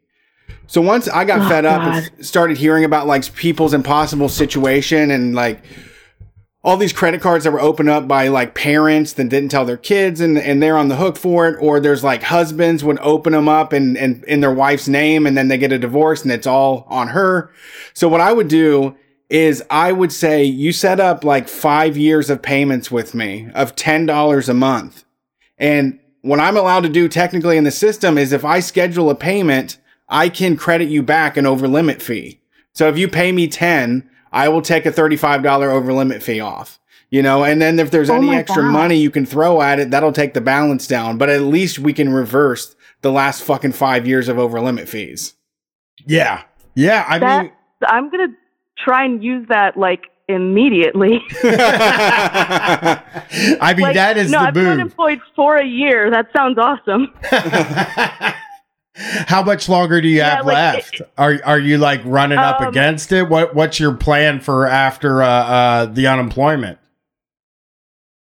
So 0.66 0.80
once 0.80 1.08
I 1.08 1.24
got 1.24 1.40
Oh, 1.40 1.48
fed 1.48 1.64
up 1.64 1.82
God. 1.82 2.10
and 2.16 2.26
started 2.26 2.56
hearing 2.56 2.84
about 2.84 3.06
like 3.06 3.32
people's 3.34 3.74
impossible 3.74 4.28
situation 4.28 5.10
and 5.10 5.34
like 5.34 5.62
all 6.62 6.76
these 6.76 6.92
credit 6.92 7.22
cards 7.22 7.44
that 7.44 7.52
were 7.52 7.60
opened 7.60 7.88
up 7.88 8.06
by 8.06 8.28
like 8.28 8.54
parents 8.54 9.14
that 9.14 9.30
didn't 9.30 9.50
tell 9.50 9.64
their 9.64 9.78
kids 9.78 10.20
and, 10.20 10.36
and 10.38 10.62
they're 10.62 10.76
on 10.76 10.88
the 10.88 10.96
hook 10.96 11.16
for 11.16 11.48
it 11.48 11.56
or 11.58 11.80
there's 11.80 12.04
like 12.04 12.22
husbands 12.24 12.84
would 12.84 12.98
open 13.00 13.32
them 13.32 13.48
up 13.48 13.72
and, 13.72 13.96
and 13.96 14.22
in 14.24 14.40
their 14.40 14.52
wife's 14.52 14.86
name 14.86 15.26
and 15.26 15.36
then 15.38 15.48
they 15.48 15.56
get 15.56 15.72
a 15.72 15.78
divorce 15.78 16.22
and 16.22 16.30
it's 16.30 16.46
all 16.46 16.84
on 16.88 17.08
her 17.08 17.50
so 17.94 18.08
what 18.08 18.20
i 18.20 18.30
would 18.30 18.48
do 18.48 18.94
is 19.30 19.62
i 19.70 19.90
would 19.90 20.12
say 20.12 20.44
you 20.44 20.70
set 20.70 21.00
up 21.00 21.24
like 21.24 21.48
five 21.48 21.96
years 21.96 22.28
of 22.28 22.42
payments 22.42 22.90
with 22.90 23.14
me 23.14 23.48
of 23.54 23.74
$10 23.74 24.48
a 24.48 24.54
month 24.54 25.04
and 25.56 25.98
what 26.20 26.40
i'm 26.40 26.58
allowed 26.58 26.82
to 26.82 26.90
do 26.90 27.08
technically 27.08 27.56
in 27.56 27.64
the 27.64 27.70
system 27.70 28.18
is 28.18 28.32
if 28.34 28.44
i 28.44 28.60
schedule 28.60 29.08
a 29.08 29.14
payment 29.14 29.78
i 30.10 30.28
can 30.28 30.56
credit 30.56 30.88
you 30.88 31.02
back 31.02 31.36
an 31.36 31.46
over 31.46 31.66
limit 31.66 32.02
fee 32.02 32.40
so 32.72 32.88
if 32.88 32.98
you 32.98 33.08
pay 33.08 33.32
me 33.32 33.48
10 33.48 34.08
I 34.32 34.48
will 34.48 34.62
take 34.62 34.86
a 34.86 34.92
$35 34.92 35.68
over 35.68 35.92
limit 35.92 36.22
fee 36.22 36.40
off. 36.40 36.78
You 37.10 37.22
know, 37.22 37.42
and 37.42 37.60
then 37.60 37.80
if 37.80 37.90
there's 37.90 38.08
Oh 38.08 38.14
any 38.14 38.32
extra 38.36 38.62
God. 38.62 38.70
money 38.70 38.96
you 38.96 39.10
can 39.10 39.26
throw 39.26 39.60
at 39.60 39.80
it, 39.80 39.90
that'll 39.90 40.12
take 40.12 40.32
the 40.32 40.40
balance 40.40 40.86
down. 40.86 41.18
But 41.18 41.28
at 41.28 41.40
least 41.40 41.80
we 41.80 41.92
can 41.92 42.12
reverse 42.12 42.76
the 43.02 43.10
last 43.10 43.42
fucking 43.42 43.72
five 43.72 44.06
years 44.06 44.28
of 44.28 44.38
over 44.38 44.60
limit 44.60 44.88
fees. 44.88 45.34
Yeah. 46.06 46.44
Yeah. 46.76 47.04
I 47.08 47.18
that, 47.18 47.42
mean, 47.42 47.52
I'm 47.84 48.10
gonna 48.10 48.28
try 48.78 49.04
and 49.04 49.24
use 49.24 49.44
that 49.48 49.76
like 49.76 50.04
immediately. 50.28 51.20
I 51.42 53.02
mean, 53.76 53.82
Like, 53.82 53.94
that 53.94 54.16
is 54.16 54.30
no, 54.30 54.38
the 54.42 54.46
I've 54.46 54.54
been 54.54 54.66
unemployed 54.68 55.20
for 55.34 55.56
a 55.56 55.66
year. 55.66 56.12
That 56.12 56.28
sounds 56.32 56.58
awesome. 56.58 57.12
How 59.26 59.42
much 59.42 59.68
longer 59.68 60.00
do 60.00 60.08
you 60.08 60.22
have 60.22 60.44
like, 60.44 60.54
left? 60.54 61.02
are 61.16 61.40
are 61.44 61.58
you 61.58 61.78
like 61.78 62.02
running 62.04 62.38
up 62.38 62.60
Um, 62.60 62.68
against 62.68 63.12
it? 63.12 63.28
What 63.28 63.54
what's 63.54 63.80
your 63.80 63.94
plan 63.94 64.40
for 64.40 64.66
after 64.66 65.22
uh, 65.22 65.28
uh, 65.28 65.86
the 65.86 66.06
unemployment? 66.06 66.78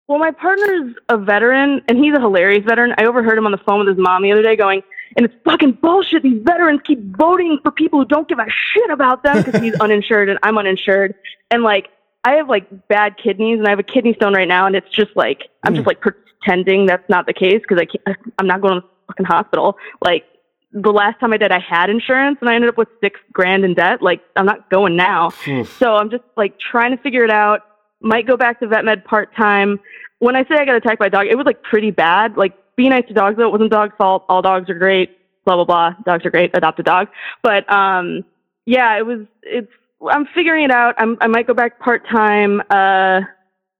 Well, 0.06 0.18
my 0.18 0.30
partner's 0.30 0.94
a 1.10 1.18
veteran, 1.18 1.82
and 1.86 1.98
he's 1.98 2.14
a 2.14 2.20
hilarious 2.20 2.64
veteran. 2.64 2.94
I 2.96 3.04
overheard 3.04 3.36
him 3.36 3.44
on 3.44 3.52
the 3.52 3.58
phone 3.58 3.80
with 3.80 3.88
his 3.88 3.98
mom 3.98 4.22
the 4.22 4.32
other 4.32 4.42
day 4.42 4.56
going, 4.56 4.82
and 5.16 5.26
it's 5.26 5.34
fucking 5.44 5.72
bullshit. 5.82 6.22
These 6.22 6.40
veterans 6.44 6.80
keep 6.84 6.98
voting 7.16 7.58
for 7.62 7.70
people 7.70 7.98
who 7.98 8.06
don't 8.06 8.26
give 8.26 8.38
a 8.38 8.46
shit 8.48 8.90
about 8.90 9.22
them 9.22 9.42
because 9.42 9.60
he's 9.60 9.74
uninsured 9.80 10.30
and 10.30 10.38
I'm 10.42 10.56
uninsured. 10.56 11.14
And 11.50 11.62
like, 11.62 11.88
I 12.24 12.34
have 12.36 12.48
like 12.48 12.88
bad 12.88 13.16
kidneys, 13.22 13.58
and 13.58 13.66
I 13.66 13.70
have 13.70 13.78
a 13.78 13.82
kidney 13.84 14.14
stone 14.14 14.32
right 14.32 14.48
now, 14.48 14.66
and 14.66 14.74
it's 14.74 14.88
just 14.90 15.10
like 15.14 15.42
I'm 15.64 15.74
just 15.74 15.86
like 15.86 16.00
pretending 16.00 16.86
that's 16.86 17.08
not 17.10 17.26
the 17.26 17.34
case 17.34 17.60
because 17.60 17.78
I 17.78 17.84
can't. 17.84 18.18
I'm 18.38 18.46
not 18.46 18.62
going 18.62 18.80
to 18.80 18.80
the 18.80 18.86
fucking 19.08 19.26
hospital. 19.26 19.76
Like, 20.02 20.24
the 20.72 20.90
last 20.92 21.18
time 21.20 21.32
I 21.32 21.38
did, 21.38 21.50
I 21.50 21.60
had 21.60 21.88
insurance 21.90 22.38
and 22.40 22.50
I 22.50 22.54
ended 22.54 22.68
up 22.68 22.76
with 22.76 22.88
six 23.00 23.18
grand 23.32 23.64
in 23.64 23.74
debt. 23.74 24.02
Like, 24.02 24.20
I'm 24.36 24.46
not 24.46 24.68
going 24.70 24.96
now. 24.96 25.30
So 25.78 25.94
I'm 25.94 26.10
just 26.10 26.24
like 26.36 26.58
trying 26.58 26.94
to 26.96 27.02
figure 27.02 27.24
it 27.24 27.30
out. 27.30 27.60
Might 28.00 28.26
go 28.26 28.36
back 28.36 28.60
to 28.60 28.68
vet 28.68 28.84
med 28.84 29.04
part 29.04 29.34
time. 29.34 29.80
When 30.18 30.36
I 30.36 30.42
say 30.44 30.56
I 30.58 30.64
got 30.64 30.76
attacked 30.76 30.98
by 30.98 31.06
a 31.06 31.10
dog, 31.10 31.26
it 31.26 31.36
was 31.36 31.46
like 31.46 31.62
pretty 31.62 31.90
bad. 31.90 32.36
Like, 32.36 32.52
be 32.76 32.88
nice 32.88 33.06
to 33.08 33.14
dogs 33.14 33.36
though. 33.36 33.48
It 33.48 33.52
wasn't 33.52 33.70
dog's 33.72 33.94
fault. 33.98 34.24
All 34.28 34.42
dogs 34.42 34.70
are 34.70 34.78
great. 34.78 35.18
Blah 35.44 35.56
blah 35.56 35.64
blah. 35.64 35.94
Dogs 36.04 36.24
are 36.26 36.30
great. 36.30 36.50
Adopt 36.54 36.78
a 36.78 36.82
dog. 36.82 37.08
But 37.42 37.70
um, 37.72 38.24
yeah, 38.66 38.96
it 38.98 39.06
was. 39.06 39.26
It's. 39.42 39.72
I'm 40.08 40.26
figuring 40.34 40.64
it 40.64 40.70
out. 40.70 40.94
I'm. 40.98 41.16
I 41.20 41.26
might 41.26 41.46
go 41.46 41.54
back 41.54 41.80
part 41.80 42.06
time. 42.08 42.60
Uh, 42.70 43.22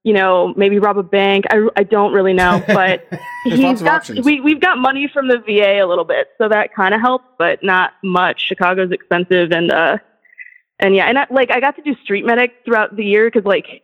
you 0.09 0.15
know, 0.15 0.55
maybe 0.57 0.79
rob 0.79 0.97
a 0.97 1.03
bank. 1.03 1.45
I, 1.51 1.69
I 1.75 1.83
don't 1.83 2.13
really 2.13 2.33
know, 2.33 2.63
but 2.67 3.05
he's 3.43 3.79
got, 3.79 4.09
we 4.23 4.41
we've 4.41 4.59
got 4.59 4.79
money 4.79 5.07
from 5.07 5.27
the 5.27 5.37
VA 5.37 5.83
a 5.83 5.85
little 5.85 6.03
bit, 6.03 6.29
so 6.39 6.49
that 6.49 6.73
kind 6.73 6.95
of 6.95 6.99
helps, 6.99 7.25
but 7.37 7.63
not 7.63 7.91
much. 8.03 8.41
Chicago's 8.41 8.91
expensive, 8.91 9.51
and 9.51 9.71
uh, 9.71 9.99
and 10.79 10.95
yeah, 10.95 11.05
and 11.05 11.19
I, 11.19 11.27
like 11.29 11.51
I 11.51 11.59
got 11.59 11.75
to 11.75 11.83
do 11.83 11.93
street 12.01 12.25
medic 12.25 12.55
throughout 12.65 12.95
the 12.95 13.05
year 13.05 13.29
because 13.29 13.45
like 13.45 13.83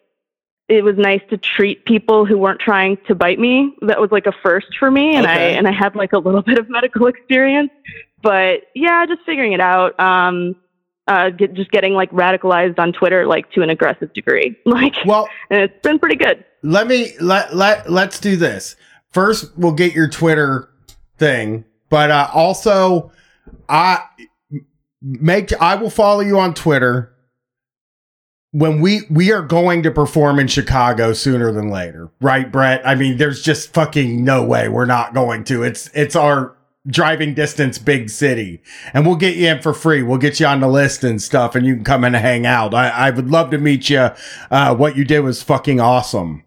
it 0.68 0.84
was 0.84 0.98
nice 0.98 1.22
to 1.30 1.38
treat 1.38 1.86
people 1.86 2.26
who 2.26 2.40
weren't 2.40 2.60
trying 2.60 2.98
to 3.06 3.14
bite 3.14 3.38
me. 3.38 3.76
That 3.84 4.02
was 4.02 4.10
like 4.12 4.26
a 4.26 4.34
first 4.44 4.76
for 4.80 4.90
me, 4.90 5.16
and 5.16 5.28
I 5.28 5.38
and 5.38 5.68
I 5.68 5.74
had 5.74 5.96
like 5.96 6.14
a 6.14 6.18
little 6.18 6.42
bit 6.52 6.58
of 6.58 6.72
medical 6.72 7.06
experience, 7.06 7.70
but 8.24 8.62
yeah, 8.74 9.06
just 9.06 9.22
figuring 9.28 9.54
it 9.54 9.62
out. 9.62 10.00
Um, 10.00 10.56
uh, 11.08 11.30
get, 11.30 11.54
just 11.54 11.72
getting 11.72 11.94
like 11.94 12.12
radicalized 12.12 12.80
on 12.80 12.94
Twitter, 12.94 13.26
like 13.26 13.52
to 13.52 13.62
an 13.62 13.70
aggressive 13.70 14.14
degree, 14.14 14.58
like 14.66 14.96
Well, 15.06 15.28
and 15.50 15.62
it's 15.62 15.82
been 15.82 16.00
pretty 16.00 16.16
good. 16.16 16.44
let 16.64 16.88
me 16.88 17.14
let 17.20 17.56
let 17.56 17.90
let's 17.92 18.20
do 18.20 18.36
this. 18.36 18.76
First, 19.12 19.58
we'll 19.58 19.72
get 19.74 19.94
your 19.94 20.10
Twitter 20.10 20.70
thing, 21.18 21.66
but 21.90 22.12
uh, 22.12 22.30
also 22.34 23.12
I 23.70 24.04
make 25.02 25.54
I 25.62 25.76
will 25.76 25.90
follow 25.90 26.22
you 26.22 26.40
on 26.40 26.54
Twitter 26.54 27.12
when 28.52 28.80
we 28.80 29.02
we 29.10 29.32
are 29.32 29.42
going 29.42 29.84
to 29.84 29.92
perform 29.92 30.40
in 30.40 30.48
Chicago 30.48 31.14
sooner 31.14 31.52
than 31.52 31.70
later, 31.70 32.10
right, 32.22 32.50
Brett? 32.50 32.82
I 32.88 32.96
mean, 32.96 33.18
there's 33.18 33.42
just 33.42 33.74
fucking 33.74 34.24
no 34.24 34.44
way 34.44 34.70
we're 34.70 34.86
not 34.86 35.14
going 35.14 35.44
to. 35.46 35.64
It's 35.64 35.90
it's 35.94 36.16
our 36.16 36.55
driving 36.88 37.34
distance 37.34 37.78
big 37.78 38.10
city, 38.10 38.62
and 38.94 39.06
we'll 39.06 39.16
get 39.16 39.36
you 39.36 39.48
in 39.48 39.62
for 39.62 39.74
free. 39.74 40.04
We'll 40.04 40.18
get 40.18 40.40
you 40.40 40.46
on 40.46 40.60
the 40.60 40.68
list 40.68 41.04
and 41.04 41.22
stuff, 41.22 41.56
and 41.56 41.66
you 41.66 41.76
can 41.76 41.84
come 41.84 42.04
in 42.04 42.16
and 42.16 42.24
hang 42.24 42.46
out. 42.46 42.74
I, 42.74 42.90
I 42.90 43.10
would 43.10 43.30
love 43.30 43.52
to 43.52 43.58
meet 43.58 43.90
you. 43.90 44.10
Uh, 44.52 44.76
what 44.76 44.96
you 44.96 45.06
did 45.06 45.22
was 45.22 45.42
fucking 45.44 45.80
awesome. 45.80 46.44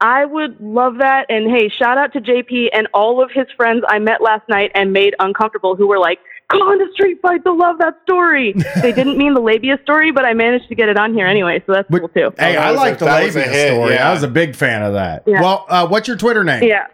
I 0.00 0.24
would 0.24 0.58
love 0.60 0.98
that. 0.98 1.26
And 1.28 1.50
hey, 1.50 1.68
shout 1.68 1.98
out 1.98 2.12
to 2.14 2.20
JP 2.20 2.68
and 2.72 2.88
all 2.94 3.22
of 3.22 3.30
his 3.32 3.46
friends 3.56 3.84
I 3.86 3.98
met 3.98 4.22
last 4.22 4.48
night 4.48 4.70
and 4.74 4.92
made 4.92 5.14
uncomfortable 5.18 5.76
who 5.76 5.86
were 5.86 5.98
like, 5.98 6.18
call 6.50 6.72
into 6.72 6.90
Street 6.94 7.20
Fight 7.20 7.44
to 7.44 7.52
love 7.52 7.78
that 7.78 7.98
story. 8.02 8.54
they 8.82 8.92
didn't 8.92 9.18
mean 9.18 9.34
the 9.34 9.40
labia 9.40 9.78
story, 9.82 10.10
but 10.10 10.24
I 10.24 10.32
managed 10.32 10.68
to 10.68 10.74
get 10.74 10.88
it 10.88 10.96
on 10.96 11.12
here 11.12 11.26
anyway, 11.26 11.62
so 11.66 11.72
that's 11.72 11.88
cool 11.90 12.08
too. 12.08 12.32
Hey, 12.38 12.54
that 12.54 12.58
I 12.58 12.70
like 12.70 12.98
the 12.98 13.04
that 13.04 13.24
labia 13.24 13.42
hit, 13.42 13.74
story. 13.74 13.94
yeah. 13.94 14.08
I 14.08 14.12
was 14.12 14.22
a 14.22 14.28
big 14.28 14.56
fan 14.56 14.82
of 14.82 14.94
that. 14.94 15.24
Yeah. 15.26 15.42
Well, 15.42 15.66
uh, 15.68 15.86
what's 15.86 16.08
your 16.08 16.16
Twitter 16.16 16.44
name? 16.44 16.62
Yeah. 16.64 16.86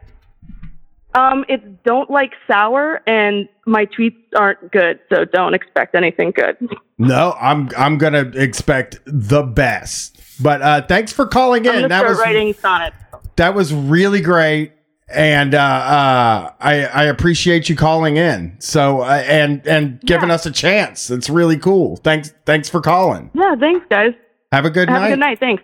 Um, 1.16 1.44
it's 1.48 1.64
don't 1.84 2.10
like 2.10 2.32
sour, 2.46 3.00
and 3.06 3.48
my 3.66 3.86
tweets 3.86 4.16
aren't 4.36 4.70
good, 4.70 5.00
so 5.12 5.24
don't 5.24 5.54
expect 5.54 5.94
anything 5.94 6.30
good. 6.32 6.56
No, 6.98 7.34
I'm 7.40 7.70
I'm 7.76 7.96
gonna 7.98 8.30
expect 8.34 8.98
the 9.06 9.42
best. 9.42 10.20
But 10.42 10.60
uh, 10.62 10.82
thanks 10.86 11.12
for 11.12 11.26
calling 11.26 11.66
I'm 11.66 11.74
in. 11.74 11.80
gonna 11.82 11.88
That 11.88 11.98
start 12.00 12.10
was 12.10 12.18
writing 12.18 12.52
sonnets. 12.54 12.96
that 13.36 13.54
was 13.54 13.72
really 13.72 14.20
great, 14.20 14.72
and 15.08 15.54
uh, 15.54 15.58
uh, 15.58 16.52
I 16.60 16.84
I 16.84 17.04
appreciate 17.04 17.68
you 17.70 17.76
calling 17.76 18.18
in. 18.18 18.56
So 18.58 19.00
uh, 19.00 19.22
and 19.26 19.66
and 19.66 20.00
giving 20.02 20.30
us 20.30 20.44
a 20.44 20.50
chance. 20.52 21.10
It's 21.10 21.30
really 21.30 21.56
cool. 21.58 21.96
Thanks 21.96 22.34
thanks 22.44 22.68
for 22.68 22.80
calling. 22.82 23.30
Yeah, 23.32 23.54
thanks, 23.58 23.86
guys. 23.88 24.12
Have 24.52 24.66
a 24.66 24.70
good 24.70 24.88
Have 24.90 25.00
night. 25.00 25.06
a 25.06 25.10
good 25.12 25.20
night. 25.20 25.40
Thanks. 25.40 25.62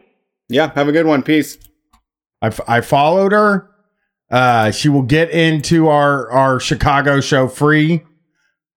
Yeah, 0.48 0.72
have 0.74 0.88
a 0.88 0.92
good 0.92 1.06
one. 1.06 1.22
Peace. 1.22 1.58
I, 2.40 2.48
f- 2.48 2.60
I 2.66 2.80
followed 2.80 3.32
her. 3.32 3.70
Uh, 4.32 4.70
she 4.70 4.88
will 4.88 5.02
get 5.02 5.30
into 5.30 5.88
our 5.88 6.30
our 6.30 6.58
Chicago 6.58 7.20
show 7.20 7.46
free. 7.46 8.02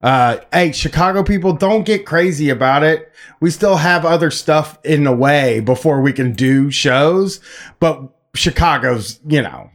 Uh, 0.02 0.38
hey, 0.54 0.72
Chicago 0.74 1.24
people, 1.24 1.54
don't 1.54 1.86
get 1.86 2.06
crazy 2.06 2.50
about 2.50 2.84
it. 2.84 3.12
We 3.40 3.50
still 3.50 3.78
have 3.78 4.06
other 4.06 4.30
stuff 4.30 4.78
in 4.84 5.06
the 5.06 5.16
way 5.16 5.62
before 5.62 6.02
we 6.02 6.14
can 6.14 6.34
do 6.34 6.70
shows, 6.70 7.40
but 7.80 8.14
Chicago's, 8.36 9.20
you 9.26 9.42
know, 9.42 9.72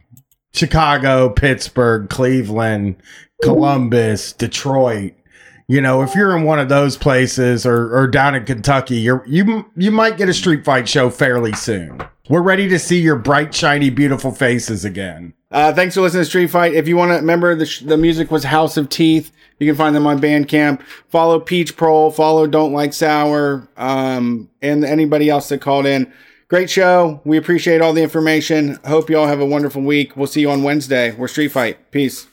Chicago, 0.53 1.29
Pittsburgh, 1.29 2.09
Cleveland, 2.09 2.95
Columbus, 3.41 4.33
Detroit. 4.33 5.13
You 5.67 5.81
know, 5.81 6.01
if 6.03 6.13
you're 6.15 6.37
in 6.37 6.43
one 6.43 6.59
of 6.59 6.69
those 6.69 6.95
places 6.95 7.65
or, 7.65 7.95
or 7.97 8.07
down 8.07 8.35
in 8.35 8.45
Kentucky, 8.45 8.97
you're 8.97 9.23
you 9.27 9.65
you 9.75 9.89
might 9.89 10.17
get 10.17 10.29
a 10.29 10.33
street 10.33 10.63
fight 10.63 10.87
show 10.87 11.09
fairly 11.09 11.53
soon. 11.53 12.01
We're 12.29 12.41
ready 12.41 12.69
to 12.69 12.77
see 12.77 13.01
your 13.01 13.15
bright, 13.15 13.53
shiny, 13.53 13.89
beautiful 13.89 14.31
faces 14.31 14.85
again. 14.85 15.33
Uh, 15.51 15.73
thanks 15.73 15.95
for 15.95 16.01
listening 16.01 16.21
to 16.21 16.25
Street 16.25 16.47
Fight. 16.47 16.73
If 16.73 16.87
you 16.87 16.95
want 16.95 17.11
to 17.11 17.15
remember, 17.15 17.55
the, 17.55 17.65
sh- 17.65 17.81
the 17.81 17.97
music 17.97 18.31
was 18.31 18.45
House 18.45 18.77
of 18.77 18.87
Teeth. 18.89 19.31
You 19.59 19.67
can 19.67 19.75
find 19.75 19.95
them 19.95 20.07
on 20.07 20.19
Bandcamp. 20.19 20.81
Follow 21.09 21.39
Peach 21.39 21.75
Prol. 21.75 22.13
Follow 22.13 22.47
Don't 22.47 22.71
Like 22.73 22.93
Sour. 22.93 23.67
Um, 23.75 24.49
and 24.61 24.85
anybody 24.85 25.29
else 25.29 25.49
that 25.49 25.59
called 25.59 25.85
in. 25.85 26.11
Great 26.47 26.69
show. 26.69 27.21
We 27.25 27.37
appreciate 27.37 27.81
all 27.81 27.93
the 27.93 28.01
information. 28.03 28.79
Hope 28.85 29.09
you 29.09 29.17
all 29.17 29.27
have 29.27 29.39
a 29.41 29.45
wonderful 29.45 29.81
week. 29.81 30.15
We'll 30.17 30.27
see 30.27 30.41
you 30.41 30.49
on 30.51 30.63
Wednesday. 30.63 31.11
We're 31.11 31.27
Street 31.27 31.51
Fight. 31.51 31.91
Peace. 31.91 32.27